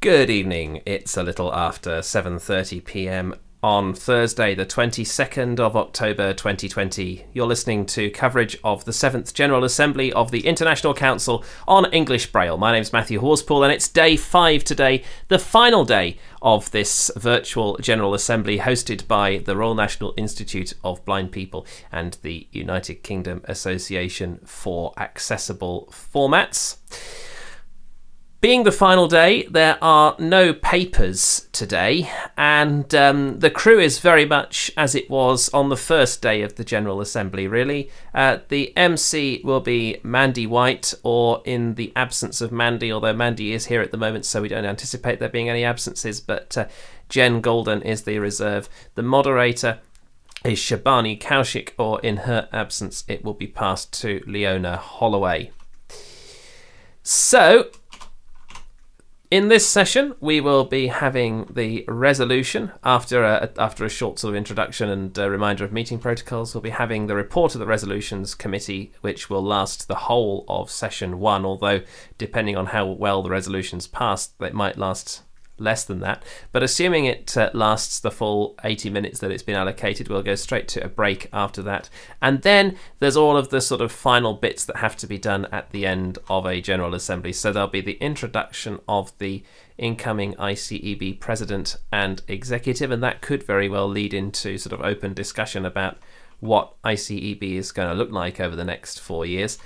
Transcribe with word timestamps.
Good 0.00 0.28
evening. 0.28 0.82
It's 0.84 1.16
a 1.16 1.22
little 1.22 1.52
after 1.54 2.00
7:30 2.00 2.84
p.m. 2.84 3.34
on 3.62 3.94
Thursday, 3.94 4.54
the 4.54 4.66
22nd 4.66 5.58
of 5.58 5.74
October 5.74 6.34
2020. 6.34 7.24
You're 7.32 7.46
listening 7.46 7.86
to 7.86 8.10
coverage 8.10 8.58
of 8.62 8.84
the 8.84 8.92
7th 8.92 9.32
General 9.32 9.64
Assembly 9.64 10.12
of 10.12 10.30
the 10.30 10.46
International 10.46 10.92
Council 10.92 11.42
on 11.66 11.90
English 11.92 12.30
Braille. 12.30 12.58
My 12.58 12.72
name's 12.72 12.92
Matthew 12.92 13.20
Horspool 13.20 13.64
and 13.64 13.72
it's 13.72 13.88
day 13.88 14.16
5 14.16 14.62
today, 14.64 15.02
the 15.28 15.38
final 15.38 15.86
day 15.86 16.18
of 16.42 16.70
this 16.72 17.10
virtual 17.16 17.78
General 17.78 18.12
Assembly 18.12 18.58
hosted 18.58 19.08
by 19.08 19.38
the 19.38 19.56
Royal 19.56 19.74
National 19.74 20.12
Institute 20.18 20.74
of 20.84 21.04
Blind 21.06 21.32
People 21.32 21.66
and 21.90 22.18
the 22.20 22.46
United 22.52 23.02
Kingdom 23.02 23.40
Association 23.46 24.40
for 24.44 24.92
Accessible 24.98 25.88
Formats. 25.90 26.76
Being 28.46 28.62
the 28.62 28.70
final 28.70 29.08
day, 29.08 29.42
there 29.50 29.76
are 29.82 30.14
no 30.20 30.52
papers 30.52 31.48
today, 31.50 32.08
and 32.36 32.94
um, 32.94 33.40
the 33.40 33.50
crew 33.50 33.80
is 33.80 33.98
very 33.98 34.24
much 34.24 34.70
as 34.76 34.94
it 34.94 35.10
was 35.10 35.48
on 35.48 35.68
the 35.68 35.76
first 35.76 36.22
day 36.22 36.42
of 36.42 36.54
the 36.54 36.62
General 36.62 37.00
Assembly, 37.00 37.48
really. 37.48 37.90
Uh, 38.14 38.38
the 38.46 38.72
MC 38.76 39.40
will 39.42 39.58
be 39.58 39.98
Mandy 40.04 40.46
White, 40.46 40.94
or 41.02 41.42
in 41.44 41.74
the 41.74 41.92
absence 41.96 42.40
of 42.40 42.52
Mandy, 42.52 42.92
although 42.92 43.12
Mandy 43.12 43.52
is 43.52 43.66
here 43.66 43.82
at 43.82 43.90
the 43.90 43.96
moment, 43.96 44.24
so 44.24 44.42
we 44.42 44.48
don't 44.48 44.64
anticipate 44.64 45.18
there 45.18 45.28
being 45.28 45.48
any 45.48 45.64
absences, 45.64 46.20
but 46.20 46.56
uh, 46.56 46.68
Jen 47.08 47.40
Golden 47.40 47.82
is 47.82 48.04
the 48.04 48.20
reserve. 48.20 48.68
The 48.94 49.02
moderator 49.02 49.80
is 50.44 50.60
Shabani 50.60 51.20
Kaushik, 51.20 51.72
or 51.78 52.00
in 52.00 52.18
her 52.18 52.48
absence, 52.52 53.02
it 53.08 53.24
will 53.24 53.34
be 53.34 53.48
passed 53.48 53.92
to 54.02 54.22
Leona 54.24 54.76
Holloway. 54.76 55.50
So, 57.02 57.70
in 59.30 59.48
this 59.48 59.68
session, 59.68 60.14
we 60.20 60.40
will 60.40 60.64
be 60.64 60.86
having 60.86 61.46
the 61.50 61.84
resolution 61.88 62.72
after 62.84 63.24
a, 63.24 63.50
after 63.58 63.84
a 63.84 63.88
short 63.88 64.18
sort 64.18 64.32
of 64.32 64.36
introduction 64.36 64.88
and 64.88 65.18
reminder 65.18 65.64
of 65.64 65.72
meeting 65.72 65.98
protocols. 65.98 66.54
We'll 66.54 66.62
be 66.62 66.70
having 66.70 67.06
the 67.06 67.16
report 67.16 67.54
of 67.54 67.58
the 67.58 67.66
resolutions 67.66 68.34
committee, 68.34 68.92
which 69.00 69.28
will 69.28 69.42
last 69.42 69.88
the 69.88 69.94
whole 69.94 70.44
of 70.48 70.70
session 70.70 71.18
one. 71.18 71.44
Although, 71.44 71.82
depending 72.18 72.56
on 72.56 72.66
how 72.66 72.86
well 72.86 73.22
the 73.22 73.30
resolutions 73.30 73.86
pass, 73.86 74.30
it 74.40 74.54
might 74.54 74.78
last 74.78 75.22
less 75.58 75.84
than 75.84 76.00
that. 76.00 76.22
But 76.52 76.62
assuming 76.62 77.06
it 77.06 77.36
uh, 77.36 77.50
lasts 77.54 78.00
the 78.00 78.10
full 78.10 78.54
80 78.64 78.90
minutes 78.90 79.20
that 79.20 79.30
it's 79.30 79.42
been 79.42 79.56
allocated, 79.56 80.08
we'll 80.08 80.22
go 80.22 80.34
straight 80.34 80.68
to 80.68 80.84
a 80.84 80.88
break 80.88 81.28
after 81.32 81.62
that. 81.62 81.88
And 82.20 82.42
then 82.42 82.76
there's 82.98 83.16
all 83.16 83.36
of 83.36 83.48
the 83.48 83.60
sort 83.60 83.80
of 83.80 83.92
final 83.92 84.34
bits 84.34 84.64
that 84.64 84.76
have 84.76 84.96
to 84.98 85.06
be 85.06 85.18
done 85.18 85.46
at 85.46 85.70
the 85.70 85.86
end 85.86 86.18
of 86.28 86.46
a 86.46 86.60
General 86.60 86.94
Assembly. 86.94 87.32
So 87.32 87.52
there'll 87.52 87.68
be 87.68 87.80
the 87.80 87.98
introduction 88.00 88.80
of 88.88 89.16
the 89.18 89.42
incoming 89.78 90.34
ICEB 90.34 91.20
president 91.20 91.76
and 91.92 92.22
executive, 92.28 92.90
and 92.90 93.02
that 93.02 93.20
could 93.20 93.42
very 93.42 93.68
well 93.68 93.88
lead 93.88 94.14
into 94.14 94.58
sort 94.58 94.72
of 94.72 94.84
open 94.84 95.14
discussion 95.14 95.64
about 95.64 95.98
what 96.40 96.80
ICEB 96.82 97.42
is 97.42 97.72
going 97.72 97.88
to 97.88 97.94
look 97.94 98.10
like 98.10 98.40
over 98.40 98.56
the 98.56 98.64
next 98.64 99.00
four 99.00 99.24
years. 99.24 99.58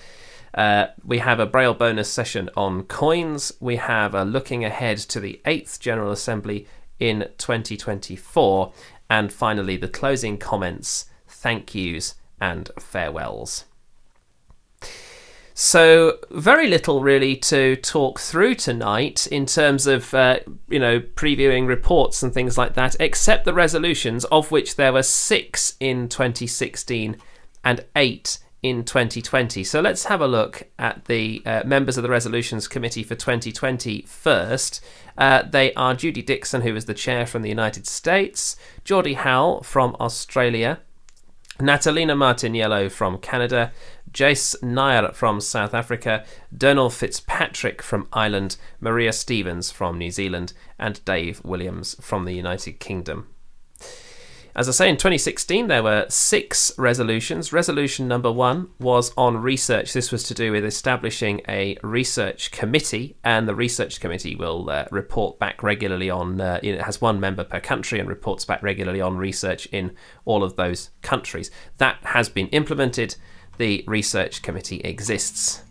Uh, 0.54 0.88
we 1.04 1.18
have 1.18 1.40
a 1.40 1.46
Braille 1.46 1.74
bonus 1.74 2.12
session 2.12 2.50
on 2.56 2.84
coins. 2.84 3.52
We 3.60 3.76
have 3.76 4.14
a 4.14 4.24
looking 4.24 4.64
ahead 4.64 4.98
to 4.98 5.20
the 5.20 5.40
8th 5.44 5.78
General 5.78 6.10
Assembly 6.10 6.66
in 6.98 7.28
2024. 7.38 8.72
And 9.08 9.32
finally, 9.32 9.76
the 9.76 9.88
closing 9.88 10.38
comments, 10.38 11.06
thank 11.26 11.74
yous, 11.74 12.14
and 12.40 12.70
farewells. 12.78 13.64
So, 15.52 16.18
very 16.30 16.68
little 16.68 17.02
really 17.02 17.36
to 17.36 17.76
talk 17.76 18.18
through 18.18 18.54
tonight 18.54 19.26
in 19.26 19.44
terms 19.44 19.86
of, 19.86 20.14
uh, 20.14 20.38
you 20.68 20.78
know, 20.78 21.00
previewing 21.00 21.66
reports 21.66 22.22
and 22.22 22.32
things 22.32 22.56
like 22.56 22.74
that, 22.74 22.96
except 22.98 23.44
the 23.44 23.52
resolutions, 23.52 24.24
of 24.26 24.50
which 24.50 24.76
there 24.76 24.92
were 24.92 25.02
six 25.02 25.74
in 25.78 26.08
2016 26.08 27.18
and 27.62 27.84
eight 27.94 28.38
in 28.62 28.84
2020. 28.84 29.64
So 29.64 29.80
let's 29.80 30.04
have 30.04 30.20
a 30.20 30.26
look 30.26 30.64
at 30.78 31.06
the 31.06 31.42
uh, 31.46 31.62
members 31.64 31.96
of 31.96 32.02
the 32.02 32.10
Resolutions 32.10 32.68
Committee 32.68 33.02
for 33.02 33.14
2020 33.14 34.02
first. 34.02 34.84
Uh, 35.16 35.42
they 35.42 35.72
are 35.74 35.94
Judy 35.94 36.22
Dixon, 36.22 36.62
who 36.62 36.76
is 36.76 36.84
the 36.84 36.94
chair 36.94 37.26
from 37.26 37.42
the 37.42 37.48
United 37.48 37.86
States, 37.86 38.56
Geordie 38.84 39.14
Howell 39.14 39.62
from 39.62 39.96
Australia, 39.98 40.80
Natalina 41.58 42.14
Martiniello 42.14 42.90
from 42.90 43.18
Canada, 43.18 43.72
Jace 44.12 44.60
Nair 44.62 45.12
from 45.12 45.40
South 45.40 45.74
Africa, 45.74 46.24
Donal 46.56 46.90
Fitzpatrick 46.90 47.82
from 47.82 48.08
Ireland, 48.12 48.56
Maria 48.80 49.12
Stevens 49.12 49.70
from 49.70 49.98
New 49.98 50.10
Zealand, 50.10 50.52
and 50.78 51.04
Dave 51.04 51.42
Williams 51.44 51.96
from 52.00 52.24
the 52.24 52.32
United 52.34 52.80
Kingdom. 52.80 53.28
As 54.60 54.68
I 54.68 54.72
say, 54.72 54.90
in 54.90 54.98
2016, 54.98 55.68
there 55.68 55.82
were 55.82 56.04
six 56.10 56.70
resolutions. 56.76 57.50
Resolution 57.50 58.06
number 58.06 58.30
one 58.30 58.68
was 58.78 59.10
on 59.16 59.38
research. 59.38 59.94
This 59.94 60.12
was 60.12 60.22
to 60.24 60.34
do 60.34 60.52
with 60.52 60.66
establishing 60.66 61.40
a 61.48 61.78
research 61.82 62.50
committee, 62.50 63.16
and 63.24 63.48
the 63.48 63.54
research 63.54 64.00
committee 64.00 64.36
will 64.36 64.68
uh, 64.68 64.84
report 64.90 65.38
back 65.38 65.62
regularly 65.62 66.10
on, 66.10 66.42
uh, 66.42 66.60
it 66.62 66.82
has 66.82 67.00
one 67.00 67.18
member 67.18 67.42
per 67.42 67.58
country 67.58 68.00
and 68.00 68.06
reports 68.06 68.44
back 68.44 68.62
regularly 68.62 69.00
on 69.00 69.16
research 69.16 69.64
in 69.72 69.96
all 70.26 70.44
of 70.44 70.56
those 70.56 70.90
countries. 71.00 71.50
That 71.78 71.96
has 72.02 72.28
been 72.28 72.48
implemented. 72.48 73.16
The 73.56 73.82
research 73.86 74.42
committee 74.42 74.80
exists. 74.80 75.62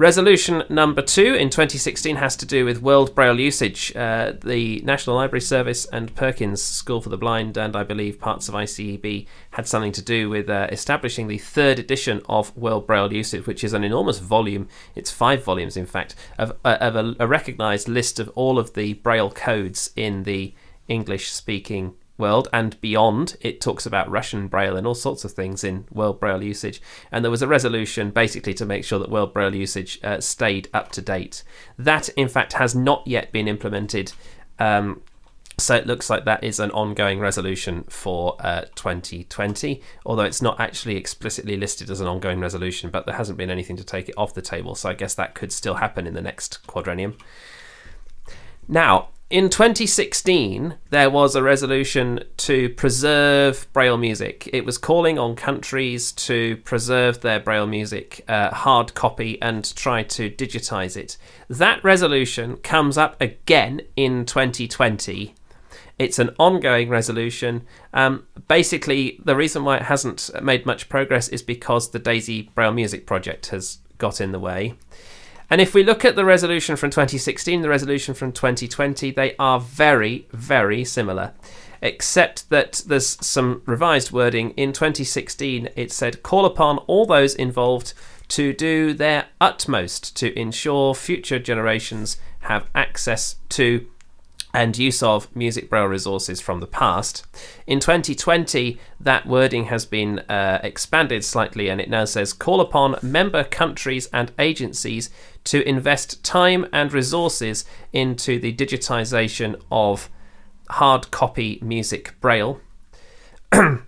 Resolution 0.00 0.62
number 0.70 1.02
two 1.02 1.34
in 1.34 1.50
2016 1.50 2.16
has 2.16 2.34
to 2.36 2.46
do 2.46 2.64
with 2.64 2.80
World 2.80 3.14
Braille 3.14 3.38
usage. 3.38 3.94
Uh, 3.94 4.32
the 4.42 4.80
National 4.80 5.14
Library 5.14 5.42
Service 5.42 5.84
and 5.84 6.14
Perkins 6.14 6.62
School 6.62 7.02
for 7.02 7.10
the 7.10 7.18
Blind, 7.18 7.58
and 7.58 7.76
I 7.76 7.82
believe 7.82 8.18
parts 8.18 8.48
of 8.48 8.54
ICEB, 8.54 9.26
had 9.50 9.68
something 9.68 9.92
to 9.92 10.00
do 10.00 10.30
with 10.30 10.48
uh, 10.48 10.68
establishing 10.72 11.28
the 11.28 11.36
third 11.36 11.78
edition 11.78 12.22
of 12.30 12.56
World 12.56 12.86
Braille 12.86 13.12
usage, 13.12 13.46
which 13.46 13.62
is 13.62 13.74
an 13.74 13.84
enormous 13.84 14.20
volume. 14.20 14.68
It's 14.94 15.10
five 15.10 15.44
volumes, 15.44 15.76
in 15.76 15.84
fact, 15.84 16.14
of, 16.38 16.56
of 16.64 16.96
a, 16.96 17.14
a 17.20 17.26
recognised 17.26 17.86
list 17.86 18.18
of 18.18 18.30
all 18.30 18.58
of 18.58 18.72
the 18.72 18.94
Braille 18.94 19.30
codes 19.30 19.90
in 19.96 20.22
the 20.22 20.54
English 20.88 21.30
speaking 21.30 21.94
world 22.20 22.46
and 22.52 22.80
beyond. 22.80 23.36
It 23.40 23.60
talks 23.60 23.86
about 23.86 24.10
Russian 24.10 24.46
Braille 24.46 24.76
and 24.76 24.86
all 24.86 24.94
sorts 24.94 25.24
of 25.24 25.32
things 25.32 25.64
in 25.64 25.86
World 25.90 26.20
Braille 26.20 26.44
usage. 26.44 26.80
And 27.10 27.24
there 27.24 27.30
was 27.30 27.42
a 27.42 27.48
resolution 27.48 28.10
basically 28.10 28.54
to 28.54 28.64
make 28.64 28.84
sure 28.84 29.00
that 29.00 29.10
World 29.10 29.34
Braille 29.34 29.56
usage 29.56 29.98
uh, 30.04 30.20
stayed 30.20 30.68
up 30.72 30.92
to 30.92 31.02
date. 31.02 31.42
That, 31.78 32.08
in 32.10 32.28
fact, 32.28 32.52
has 32.52 32.74
not 32.74 33.04
yet 33.06 33.32
been 33.32 33.48
implemented. 33.48 34.12
Um, 34.58 35.02
so 35.60 35.74
it 35.74 35.86
looks 35.86 36.08
like 36.08 36.24
that 36.24 36.42
is 36.42 36.58
an 36.58 36.70
ongoing 36.70 37.20
resolution 37.20 37.84
for 37.84 38.36
uh, 38.40 38.62
2020, 38.74 39.82
although 40.06 40.22
it's 40.22 40.40
not 40.40 40.58
actually 40.58 40.96
explicitly 40.96 41.56
listed 41.56 41.90
as 41.90 42.00
an 42.00 42.06
ongoing 42.06 42.40
resolution, 42.40 42.90
but 42.90 43.04
there 43.04 43.16
hasn't 43.16 43.36
been 43.36 43.50
anything 43.50 43.76
to 43.76 43.84
take 43.84 44.08
it 44.08 44.14
off 44.16 44.32
the 44.32 44.42
table. 44.42 44.74
So 44.74 44.88
I 44.88 44.94
guess 44.94 45.14
that 45.14 45.34
could 45.34 45.52
still 45.52 45.74
happen 45.74 46.06
in 46.06 46.14
the 46.14 46.22
next 46.22 46.66
quadrennium. 46.66 47.18
Now, 48.66 49.08
in 49.30 49.48
2016, 49.48 50.74
there 50.90 51.08
was 51.08 51.36
a 51.36 51.42
resolution 51.42 52.24
to 52.36 52.68
preserve 52.70 53.68
Braille 53.72 53.96
music. 53.96 54.50
It 54.52 54.64
was 54.64 54.76
calling 54.76 55.20
on 55.20 55.36
countries 55.36 56.10
to 56.12 56.56
preserve 56.58 57.20
their 57.20 57.38
Braille 57.38 57.68
music 57.68 58.24
uh, 58.26 58.50
hard 58.50 58.94
copy 58.94 59.40
and 59.40 59.74
try 59.76 60.02
to 60.02 60.30
digitize 60.30 60.96
it. 60.96 61.16
That 61.48 61.82
resolution 61.84 62.56
comes 62.56 62.98
up 62.98 63.20
again 63.20 63.82
in 63.94 64.26
2020. 64.26 65.36
It's 65.96 66.18
an 66.18 66.30
ongoing 66.40 66.88
resolution. 66.88 67.66
Um, 67.94 68.26
basically, 68.48 69.20
the 69.24 69.36
reason 69.36 69.62
why 69.62 69.76
it 69.76 69.82
hasn't 69.82 70.28
made 70.42 70.66
much 70.66 70.88
progress 70.88 71.28
is 71.28 71.42
because 71.42 71.90
the 71.90 72.00
DAISY 72.00 72.50
Braille 72.56 72.72
Music 72.72 73.06
Project 73.06 73.48
has 73.48 73.78
got 73.98 74.20
in 74.20 74.32
the 74.32 74.40
way. 74.40 74.74
And 75.50 75.60
if 75.60 75.74
we 75.74 75.82
look 75.82 76.04
at 76.04 76.14
the 76.14 76.24
resolution 76.24 76.76
from 76.76 76.90
2016, 76.90 77.60
the 77.60 77.68
resolution 77.68 78.14
from 78.14 78.30
2020, 78.30 79.10
they 79.10 79.34
are 79.36 79.58
very, 79.58 80.28
very 80.30 80.84
similar. 80.84 81.32
Except 81.82 82.48
that 82.50 82.82
there's 82.86 83.18
some 83.26 83.62
revised 83.66 84.12
wording. 84.12 84.50
In 84.50 84.72
2016, 84.72 85.70
it 85.74 85.90
said, 85.90 86.22
call 86.22 86.44
upon 86.44 86.78
all 86.78 87.04
those 87.04 87.34
involved 87.34 87.94
to 88.28 88.52
do 88.52 88.94
their 88.94 89.26
utmost 89.40 90.16
to 90.18 90.38
ensure 90.38 90.94
future 90.94 91.40
generations 91.40 92.16
have 92.40 92.68
access 92.74 93.36
to 93.48 93.86
and 94.52 94.76
use 94.76 95.02
of 95.02 95.34
music 95.34 95.70
braille 95.70 95.86
resources 95.86 96.40
from 96.40 96.60
the 96.60 96.66
past. 96.66 97.24
In 97.66 97.80
2020, 97.80 98.78
that 98.98 99.26
wording 99.26 99.66
has 99.66 99.86
been 99.86 100.20
uh, 100.20 100.60
expanded 100.62 101.24
slightly 101.24 101.68
and 101.68 101.80
it 101.80 101.88
now 101.88 102.04
says 102.04 102.32
call 102.32 102.60
upon 102.60 102.96
member 103.02 103.44
countries 103.44 104.08
and 104.12 104.32
agencies 104.38 105.10
to 105.44 105.66
invest 105.68 106.22
time 106.24 106.66
and 106.72 106.92
resources 106.92 107.64
into 107.92 108.38
the 108.38 108.52
digitization 108.52 109.60
of 109.70 110.10
hard 110.70 111.10
copy 111.10 111.58
music 111.62 112.14
braille. 112.20 112.60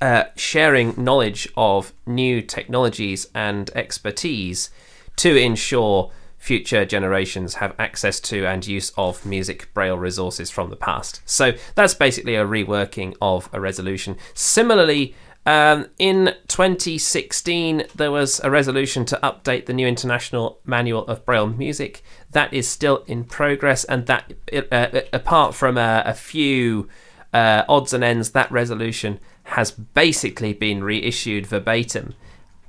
uh, 0.00 0.24
sharing 0.36 0.94
knowledge 1.02 1.48
of 1.56 1.92
new 2.06 2.42
technologies 2.42 3.26
and 3.34 3.70
expertise 3.74 4.70
to 5.16 5.36
ensure 5.36 6.10
future 6.46 6.84
generations 6.84 7.54
have 7.54 7.74
access 7.76 8.20
to 8.20 8.46
and 8.46 8.64
use 8.64 8.92
of 8.96 9.26
music 9.26 9.68
braille 9.74 9.98
resources 9.98 10.48
from 10.48 10.70
the 10.70 10.76
past. 10.76 11.20
So 11.26 11.54
that's 11.74 11.92
basically 11.92 12.36
a 12.36 12.46
reworking 12.46 13.16
of 13.20 13.50
a 13.52 13.60
resolution. 13.60 14.16
Similarly, 14.32 15.16
um, 15.44 15.86
in 15.98 16.36
2016, 16.46 17.86
there 17.96 18.12
was 18.12 18.40
a 18.44 18.50
resolution 18.50 19.04
to 19.06 19.18
update 19.24 19.66
the 19.66 19.72
new 19.72 19.88
International 19.88 20.60
Manual 20.64 21.04
of 21.08 21.24
Braille 21.24 21.48
Music. 21.48 22.00
That 22.30 22.54
is 22.54 22.68
still 22.68 23.02
in 23.08 23.24
progress, 23.24 23.82
and 23.82 24.06
that, 24.06 24.32
uh, 24.70 25.00
apart 25.12 25.52
from 25.52 25.76
a, 25.76 26.04
a 26.06 26.14
few 26.14 26.88
uh, 27.34 27.64
odds 27.68 27.92
and 27.92 28.04
ends, 28.04 28.30
that 28.30 28.52
resolution 28.52 29.18
has 29.42 29.72
basically 29.72 30.52
been 30.52 30.84
reissued 30.84 31.44
verbatim 31.44 32.14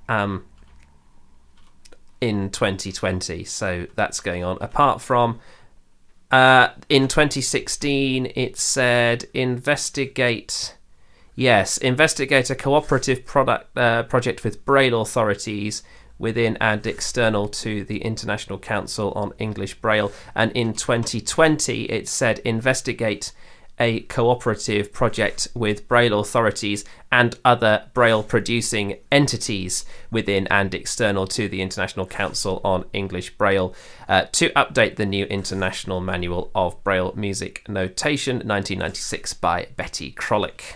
um, 0.09 0.45
in 2.21 2.49
2020. 2.49 3.43
So 3.43 3.87
that's 3.95 4.19
going 4.19 4.43
on. 4.43 4.57
Apart 4.61 5.01
from 5.01 5.39
uh, 6.31 6.69
in 6.89 7.07
2016, 7.07 8.31
it 8.35 8.57
said 8.57 9.25
investigate 9.33 10.73
Yes, 11.39 11.77
investigate 11.77 12.49
a 12.49 12.55
cooperative 12.55 13.23
product 13.23 13.77
uh, 13.77 14.01
project 14.03 14.43
with 14.43 14.65
Braille 14.65 14.99
authorities 14.99 15.83
within 16.17 16.57
and 16.59 16.85
external 16.87 17.47
to 17.47 17.83
the 17.83 17.99
International 17.99 18.57
Council 18.57 19.11
on 19.11 19.33
English 19.37 19.75
Braille. 19.75 20.11
And 20.33 20.51
in 20.53 20.73
2020, 20.73 21.83
it 21.83 22.07
said 22.07 22.39
investigate 22.39 23.33
a 23.79 24.01
cooperative 24.01 24.91
project 24.91 25.47
with 25.53 25.87
Braille 25.87 26.19
authorities 26.19 26.83
and 27.11 27.37
other 27.45 27.85
Braille 27.93 28.23
producing 28.23 28.97
entities 29.11 29.85
within 30.11 30.47
and 30.47 30.73
external 30.73 31.27
to 31.27 31.47
the 31.47 31.61
International 31.61 32.05
Council 32.05 32.61
on 32.63 32.85
English 32.93 33.37
Braille 33.37 33.73
uh, 34.09 34.25
to 34.31 34.49
update 34.51 34.95
the 34.95 35.05
new 35.05 35.25
International 35.25 36.01
Manual 36.01 36.51
of 36.55 36.83
Braille 36.83 37.13
Music 37.15 37.67
Notation 37.69 38.37
1996 38.37 39.33
by 39.35 39.67
Betty 39.75 40.11
Krolick. 40.11 40.75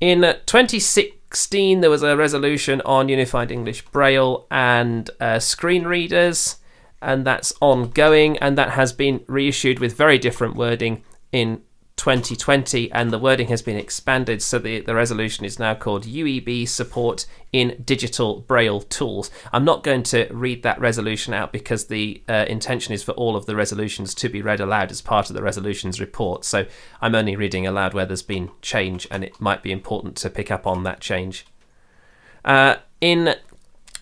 In 0.00 0.22
2016, 0.22 1.80
there 1.80 1.90
was 1.90 2.02
a 2.02 2.16
resolution 2.16 2.80
on 2.82 3.10
Unified 3.10 3.50
English 3.50 3.84
Braille 3.86 4.46
and 4.50 5.10
uh, 5.20 5.38
screen 5.38 5.84
readers, 5.84 6.56
and 7.02 7.24
that's 7.24 7.52
ongoing, 7.60 8.38
and 8.38 8.56
that 8.58 8.70
has 8.70 8.92
been 8.92 9.24
reissued 9.26 9.78
with 9.78 9.96
very 9.96 10.18
different 10.18 10.56
wording 10.56 11.02
in 11.32 11.62
2020, 12.00 12.90
and 12.92 13.10
the 13.10 13.18
wording 13.18 13.48
has 13.48 13.60
been 13.60 13.76
expanded. 13.76 14.40
So 14.40 14.58
the, 14.58 14.80
the 14.80 14.94
resolution 14.94 15.44
is 15.44 15.58
now 15.58 15.74
called 15.74 16.04
UEB 16.04 16.66
Support 16.66 17.26
in 17.52 17.82
Digital 17.84 18.40
Braille 18.40 18.80
Tools. 18.80 19.30
I'm 19.52 19.66
not 19.66 19.84
going 19.84 20.02
to 20.04 20.26
read 20.30 20.62
that 20.62 20.80
resolution 20.80 21.34
out 21.34 21.52
because 21.52 21.88
the 21.88 22.22
uh, 22.26 22.46
intention 22.48 22.94
is 22.94 23.02
for 23.02 23.12
all 23.12 23.36
of 23.36 23.44
the 23.44 23.54
resolutions 23.54 24.14
to 24.14 24.30
be 24.30 24.40
read 24.40 24.60
aloud 24.60 24.90
as 24.90 25.02
part 25.02 25.28
of 25.28 25.36
the 25.36 25.42
resolutions 25.42 26.00
report. 26.00 26.46
So 26.46 26.64
I'm 27.02 27.14
only 27.14 27.36
reading 27.36 27.66
aloud 27.66 27.92
where 27.92 28.06
there's 28.06 28.22
been 28.22 28.50
change, 28.62 29.06
and 29.10 29.22
it 29.22 29.38
might 29.38 29.62
be 29.62 29.70
important 29.70 30.16
to 30.16 30.30
pick 30.30 30.50
up 30.50 30.66
on 30.66 30.84
that 30.84 31.00
change. 31.00 31.44
Uh, 32.46 32.76
in 33.02 33.34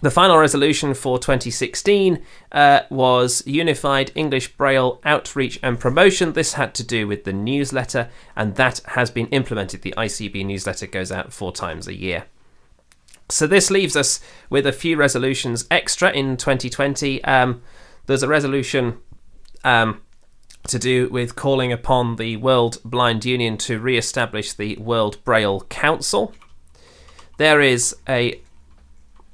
the 0.00 0.10
final 0.10 0.38
resolution 0.38 0.94
for 0.94 1.18
2016 1.18 2.22
uh, 2.52 2.80
was 2.88 3.44
Unified 3.46 4.12
English 4.14 4.56
Braille 4.56 5.00
Outreach 5.04 5.58
and 5.62 5.80
Promotion. 5.80 6.34
This 6.34 6.54
had 6.54 6.72
to 6.74 6.84
do 6.84 7.08
with 7.08 7.24
the 7.24 7.32
newsletter, 7.32 8.08
and 8.36 8.54
that 8.54 8.80
has 8.86 9.10
been 9.10 9.26
implemented. 9.28 9.82
The 9.82 9.94
ICB 9.96 10.46
newsletter 10.46 10.86
goes 10.86 11.10
out 11.10 11.32
four 11.32 11.52
times 11.52 11.88
a 11.88 11.94
year. 11.94 12.26
So 13.28 13.46
this 13.46 13.70
leaves 13.70 13.96
us 13.96 14.20
with 14.48 14.66
a 14.66 14.72
few 14.72 14.96
resolutions 14.96 15.66
extra 15.70 16.10
in 16.12 16.36
2020. 16.36 17.22
Um, 17.24 17.60
there's 18.06 18.22
a 18.22 18.28
resolution 18.28 18.98
um, 19.64 20.00
to 20.68 20.78
do 20.78 21.08
with 21.08 21.34
calling 21.34 21.72
upon 21.72 22.16
the 22.16 22.36
World 22.36 22.78
Blind 22.84 23.24
Union 23.24 23.56
to 23.58 23.80
re 23.80 23.98
establish 23.98 24.52
the 24.52 24.76
World 24.76 25.22
Braille 25.24 25.62
Council. 25.62 26.32
There 27.36 27.60
is 27.60 27.96
a 28.08 28.40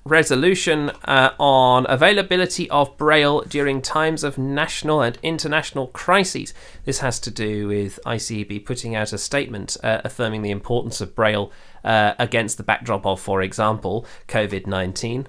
resolution 0.04 0.90
uh, 1.04 1.30
on 1.38 1.86
availability 1.88 2.68
of 2.70 2.96
Braille 2.98 3.40
during 3.42 3.80
times 3.80 4.22
of 4.22 4.36
national 4.36 5.00
and 5.00 5.18
international 5.22 5.86
crises. 5.88 6.52
This 6.84 6.98
has 6.98 7.18
to 7.20 7.30
do 7.30 7.68
with 7.68 7.98
ICEB 8.04 8.66
putting 8.66 8.94
out 8.94 9.12
a 9.12 9.18
statement 9.18 9.76
uh, 9.82 10.02
affirming 10.04 10.42
the 10.42 10.50
importance 10.50 11.00
of 11.00 11.14
Braille 11.14 11.50
uh, 11.84 12.14
against 12.18 12.58
the 12.58 12.62
backdrop 12.62 13.06
of, 13.06 13.20
for 13.20 13.40
example, 13.40 14.06
COVID 14.28 14.66
19. 14.66 15.26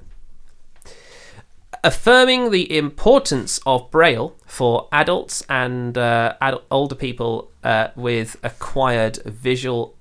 Affirming 1.84 2.52
the 2.52 2.76
importance 2.78 3.60
of 3.66 3.92
Braille 3.92 4.36
for 4.46 4.90
adults 4.92 5.44
and 5.48 5.98
uh, 5.98 6.36
older 6.72 6.96
people 6.96 7.52
uh, 7.64 7.90
with 7.96 8.38
acquired 8.44 9.18
visual, 9.24 9.96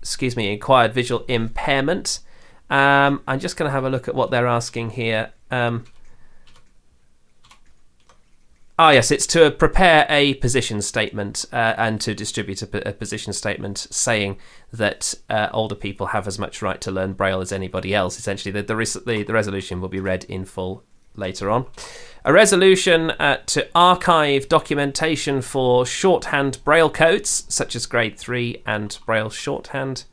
excuse 0.00 0.36
me, 0.36 0.52
acquired 0.52 0.92
visual 0.92 1.24
impairment. 1.28 2.20
Um, 2.72 3.22
I'm 3.28 3.38
just 3.38 3.56
going 3.56 3.68
to 3.68 3.72
have 3.72 3.84
a 3.84 3.90
look 3.90 4.08
at 4.08 4.14
what 4.14 4.30
they're 4.30 4.46
asking 4.46 4.90
here. 4.90 5.32
Um, 5.50 5.84
Ah, 8.78 8.90
yes, 8.90 9.10
it's 9.10 9.26
to 9.28 9.50
prepare 9.50 10.06
a 10.08 10.34
position 10.34 10.80
statement 10.80 11.44
uh, 11.52 11.74
and 11.76 12.00
to 12.00 12.14
distribute 12.14 12.62
a, 12.62 12.92
position 12.92 13.32
statement 13.34 13.78
saying 13.90 14.38
that 14.72 15.14
uh, 15.28 15.50
older 15.52 15.74
people 15.74 16.06
have 16.06 16.26
as 16.26 16.38
much 16.38 16.62
right 16.62 16.80
to 16.80 16.90
learn 16.90 17.12
Braille 17.12 17.42
as 17.42 17.52
anybody 17.52 17.94
else. 17.94 18.18
Essentially, 18.18 18.50
the, 18.50 18.62
the, 18.62 18.74
res- 18.74 18.94
the, 18.94 19.22
the 19.22 19.32
resolution 19.32 19.80
will 19.80 19.90
be 19.90 20.00
read 20.00 20.24
in 20.24 20.46
full 20.46 20.82
later 21.14 21.50
on. 21.50 21.66
A 22.24 22.32
resolution 22.32 23.10
uh, 23.12 23.42
to 23.46 23.68
archive 23.74 24.48
documentation 24.48 25.42
for 25.42 25.84
shorthand 25.84 26.58
Braille 26.64 26.90
codes, 26.90 27.44
such 27.48 27.76
as 27.76 27.84
Grade 27.84 28.18
3 28.18 28.62
and 28.66 28.98
Braille 29.04 29.30
shorthand 29.30 30.04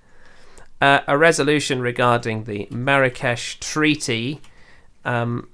uh, 0.81 1.01
a 1.07 1.17
resolution 1.17 1.81
regarding 1.81 2.45
the 2.45 2.67
Marrakesh 2.71 3.59
Treaty, 3.59 4.41
um, 5.03 5.49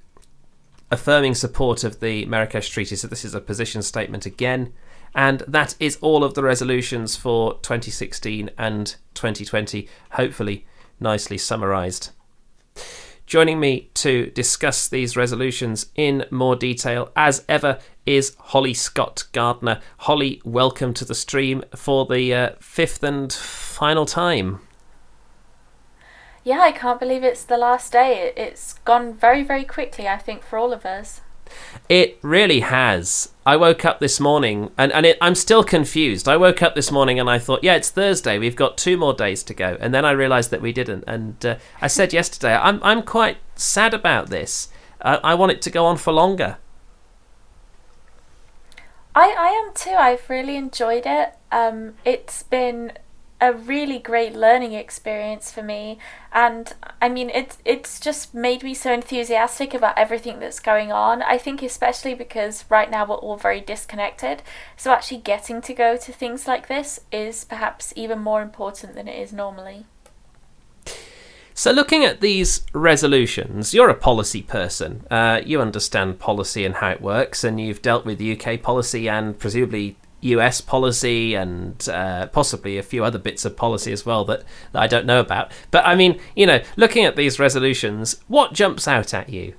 affirming 0.91 1.35
support 1.35 1.83
of 1.83 1.99
the 1.99 2.25
Marrakesh 2.25 2.69
Treaty. 2.69 2.95
So, 2.95 3.07
this 3.07 3.25
is 3.25 3.33
a 3.33 3.41
position 3.41 3.81
statement 3.81 4.25
again. 4.25 4.73
And 5.15 5.39
that 5.47 5.75
is 5.79 5.97
all 6.01 6.25
of 6.25 6.33
the 6.33 6.43
resolutions 6.43 7.15
for 7.15 7.53
2016 7.61 8.49
and 8.57 8.95
2020, 9.13 9.87
hopefully 10.11 10.65
nicely 10.99 11.37
summarised. 11.37 12.09
Joining 13.25 13.59
me 13.59 13.89
to 13.95 14.27
discuss 14.31 14.87
these 14.87 15.17
resolutions 15.17 15.87
in 15.95 16.25
more 16.29 16.55
detail, 16.55 17.11
as 17.15 17.43
ever, 17.47 17.79
is 18.05 18.35
Holly 18.37 18.73
Scott 18.73 19.23
Gardner. 19.31 19.81
Holly, 19.99 20.41
welcome 20.43 20.93
to 20.93 21.05
the 21.05 21.15
stream 21.15 21.63
for 21.75 22.05
the 22.05 22.33
uh, 22.33 22.49
fifth 22.59 23.01
and 23.01 23.31
final 23.31 24.05
time 24.05 24.59
yeah, 26.45 26.59
I 26.59 26.71
can't 26.71 26.99
believe 26.99 27.23
it's 27.23 27.43
the 27.43 27.57
last 27.57 27.91
day. 27.91 28.31
It's 28.37 28.73
gone 28.85 29.15
very, 29.15 29.41
very 29.41 29.63
quickly, 29.63 30.07
I 30.07 30.17
think, 30.17 30.43
for 30.43 30.59
all 30.59 30.71
of 30.71 30.85
us. 30.85 31.21
It 31.89 32.19
really 32.21 32.59
has. 32.59 33.33
I 33.47 33.57
woke 33.57 33.83
up 33.83 33.99
this 33.99 34.19
morning 34.19 34.69
and, 34.77 34.91
and 34.91 35.07
it, 35.07 35.17
I'm 35.21 35.33
still 35.33 35.63
confused. 35.63 36.27
I 36.27 36.37
woke 36.37 36.61
up 36.61 36.75
this 36.75 36.91
morning 36.91 37.19
and 37.19 37.27
I 37.27 37.39
thought, 37.39 37.63
yeah, 37.63 37.73
it's 37.73 37.89
Thursday. 37.89 38.37
We've 38.37 38.55
got 38.55 38.77
two 38.77 38.95
more 38.95 39.13
days 39.13 39.41
to 39.43 39.55
go. 39.55 39.75
And 39.79 39.91
then 39.91 40.05
I 40.05 40.11
realised 40.11 40.51
that 40.51 40.61
we 40.61 40.71
didn't. 40.71 41.03
And 41.07 41.43
uh, 41.43 41.55
I 41.81 41.87
said 41.87 42.13
yesterday, 42.19 42.53
I'm, 42.55 42.79
I'm 42.83 43.01
quite 43.01 43.37
sad 43.55 43.95
about 43.95 44.29
this. 44.29 44.69
I, 45.01 45.15
I 45.15 45.33
want 45.33 45.51
it 45.51 45.63
to 45.63 45.71
go 45.71 45.85
on 45.85 45.97
for 45.97 46.13
longer. 46.13 46.57
I, 49.15 49.35
I 49.35 49.47
am 49.47 49.73
too. 49.73 49.95
I've 49.97 50.29
really 50.29 50.57
enjoyed 50.57 51.07
it. 51.07 51.33
Um, 51.51 51.95
it's 52.05 52.43
been 52.43 52.91
a 53.41 53.51
really 53.51 53.99
great 53.99 54.33
learning 54.33 54.73
experience 54.73 55.51
for 55.51 55.61
me 55.61 55.97
and 56.31 56.73
I 57.01 57.09
mean 57.09 57.29
it 57.29 57.57
it's 57.65 57.99
just 57.99 58.33
made 58.33 58.63
me 58.63 58.73
so 58.73 58.93
enthusiastic 58.93 59.73
about 59.73 59.97
everything 59.97 60.39
that's 60.39 60.59
going 60.59 60.91
on. 60.91 61.21
I 61.21 61.37
think 61.37 61.61
especially 61.61 62.13
because 62.13 62.63
right 62.69 62.89
now 62.89 63.05
we're 63.05 63.15
all 63.15 63.37
very 63.37 63.61
disconnected. 63.61 64.41
So 64.77 64.91
actually 64.91 65.17
getting 65.17 65.61
to 65.61 65.73
go 65.73 65.97
to 65.97 66.11
things 66.13 66.47
like 66.47 66.67
this 66.67 67.01
is 67.11 67.43
perhaps 67.43 67.93
even 67.95 68.19
more 68.19 68.41
important 68.41 68.95
than 68.95 69.07
it 69.07 69.19
is 69.19 69.33
normally. 69.33 69.85
So, 71.57 71.71
looking 71.71 72.03
at 72.03 72.19
these 72.19 72.65
resolutions, 72.73 73.73
you're 73.73 73.87
a 73.87 73.95
policy 73.95 74.41
person. 74.41 75.07
Uh, 75.09 75.39
you 75.45 75.61
understand 75.61 76.19
policy 76.19 76.65
and 76.65 76.75
how 76.75 76.89
it 76.89 76.99
works, 76.99 77.45
and 77.45 77.61
you've 77.61 77.81
dealt 77.81 78.05
with 78.05 78.21
UK 78.21 78.61
policy 78.61 79.07
and 79.07 79.39
presumably 79.39 79.95
US 80.21 80.61
policy 80.61 81.35
and 81.35 81.87
uh, 81.89 82.27
possibly 82.27 82.77
a 82.77 82.83
few 82.83 83.03
other 83.03 83.19
bits 83.19 83.45
of 83.45 83.55
policy 83.55 83.91
as 83.91 84.05
well 84.05 84.25
that, 84.25 84.43
that 84.71 84.81
I 84.81 84.87
don't 84.87 85.05
know 85.05 85.19
about. 85.19 85.51
But 85.71 85.85
I 85.85 85.95
mean, 85.95 86.19
you 86.35 86.45
know, 86.45 86.61
looking 86.75 87.05
at 87.05 87.15
these 87.15 87.39
resolutions, 87.39 88.21
what 88.27 88.53
jumps 88.53 88.87
out 88.87 89.13
at 89.13 89.29
you? 89.29 89.55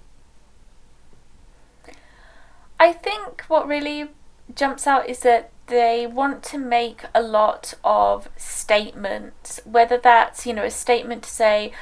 I 2.78 2.92
think 2.92 3.42
what 3.48 3.66
really 3.66 4.08
jumps 4.54 4.86
out 4.86 5.08
is 5.08 5.20
that 5.20 5.50
they 5.68 6.06
want 6.06 6.42
to 6.44 6.58
make 6.58 7.04
a 7.14 7.22
lot 7.22 7.74
of 7.82 8.28
statements, 8.36 9.60
whether 9.64 9.98
that's, 9.98 10.46
you 10.46 10.52
know, 10.52 10.64
a 10.64 10.70
statement 10.70 11.24
to 11.24 11.30
say, 11.30 11.72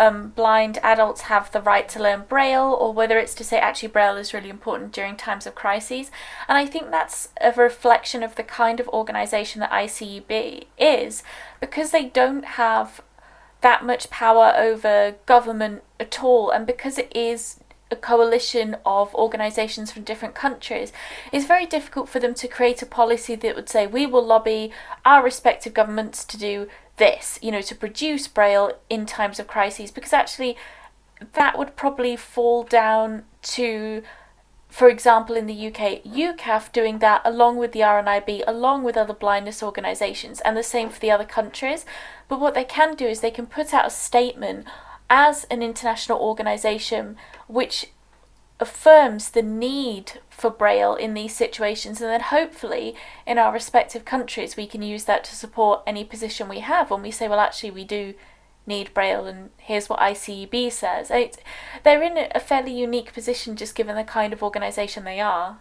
um, 0.00 0.30
blind 0.30 0.78
adults 0.82 1.22
have 1.22 1.52
the 1.52 1.60
right 1.60 1.86
to 1.90 2.02
learn 2.02 2.24
Braille, 2.26 2.72
or 2.80 2.90
whether 2.94 3.18
it's 3.18 3.34
to 3.34 3.44
say 3.44 3.58
actually 3.58 3.88
Braille 3.88 4.16
is 4.16 4.32
really 4.32 4.48
important 4.48 4.92
during 4.92 5.14
times 5.14 5.46
of 5.46 5.54
crises. 5.54 6.10
And 6.48 6.56
I 6.56 6.64
think 6.64 6.90
that's 6.90 7.28
a 7.40 7.52
reflection 7.52 8.22
of 8.22 8.34
the 8.34 8.42
kind 8.42 8.80
of 8.80 8.88
organisation 8.88 9.60
that 9.60 9.70
ICEB 9.70 10.64
is, 10.78 11.22
because 11.60 11.90
they 11.90 12.06
don't 12.06 12.44
have 12.44 13.02
that 13.60 13.84
much 13.84 14.08
power 14.08 14.54
over 14.56 15.16
government 15.26 15.82
at 16.00 16.24
all, 16.24 16.50
and 16.50 16.66
because 16.66 16.96
it 16.96 17.14
is 17.14 17.60
a 17.90 17.96
coalition 17.96 18.76
of 18.86 19.14
organisations 19.14 19.92
from 19.92 20.04
different 20.04 20.34
countries, 20.34 20.92
it's 21.30 21.44
very 21.44 21.66
difficult 21.66 22.08
for 22.08 22.20
them 22.20 22.32
to 22.34 22.48
create 22.48 22.80
a 22.80 22.86
policy 22.86 23.34
that 23.34 23.56
would 23.56 23.68
say 23.68 23.86
we 23.86 24.06
will 24.06 24.24
lobby 24.24 24.70
our 25.04 25.22
respective 25.22 25.74
governments 25.74 26.24
to 26.24 26.38
do 26.38 26.68
this, 27.00 27.40
you 27.42 27.50
know, 27.50 27.62
to 27.62 27.74
produce 27.74 28.28
Braille 28.28 28.78
in 28.88 29.06
times 29.06 29.40
of 29.40 29.48
crises, 29.48 29.90
because 29.90 30.12
actually 30.12 30.56
that 31.32 31.58
would 31.58 31.74
probably 31.74 32.14
fall 32.14 32.62
down 32.62 33.24
to, 33.42 34.02
for 34.68 34.88
example, 34.88 35.34
in 35.34 35.46
the 35.46 35.66
UK, 35.66 36.04
UKAF 36.04 36.70
doing 36.70 37.00
that 37.00 37.22
along 37.24 37.56
with 37.56 37.72
the 37.72 37.80
RNIB, 37.80 38.44
along 38.46 38.84
with 38.84 38.96
other 38.96 39.14
blindness 39.14 39.62
organisations, 39.62 40.40
and 40.42 40.56
the 40.56 40.62
same 40.62 40.90
for 40.90 41.00
the 41.00 41.10
other 41.10 41.24
countries. 41.24 41.84
But 42.28 42.38
what 42.38 42.54
they 42.54 42.64
can 42.64 42.94
do 42.94 43.06
is 43.06 43.20
they 43.20 43.32
can 43.32 43.46
put 43.46 43.74
out 43.74 43.86
a 43.86 43.90
statement 43.90 44.66
as 45.08 45.44
an 45.44 45.62
international 45.62 46.20
organisation 46.20 47.16
which 47.48 47.88
affirms 48.60 49.30
the 49.30 49.42
need 49.42 50.20
for 50.28 50.50
Braille 50.50 50.94
in 50.94 51.14
these 51.14 51.34
situations, 51.34 52.00
and 52.00 52.10
then 52.10 52.20
hopefully 52.20 52.94
in 53.26 53.38
our 53.38 53.52
respective 53.52 54.04
countries 54.04 54.56
we 54.56 54.66
can 54.66 54.82
use 54.82 55.04
that 55.04 55.24
to 55.24 55.34
support 55.34 55.82
any 55.86 56.04
position 56.04 56.48
we 56.48 56.60
have 56.60 56.90
when 56.90 57.02
we 57.02 57.10
say, 57.10 57.28
well, 57.28 57.40
actually, 57.40 57.70
we 57.70 57.84
do 57.84 58.14
need 58.66 58.92
Braille, 58.94 59.26
and 59.26 59.50
here's 59.58 59.88
what 59.88 60.00
ICEB 60.00 60.70
says. 60.70 61.08
They're 61.08 62.02
in 62.02 62.28
a 62.34 62.40
fairly 62.40 62.72
unique 62.72 63.12
position 63.12 63.56
just 63.56 63.74
given 63.74 63.96
the 63.96 64.04
kind 64.04 64.32
of 64.32 64.42
organisation 64.42 65.04
they 65.04 65.20
are. 65.20 65.58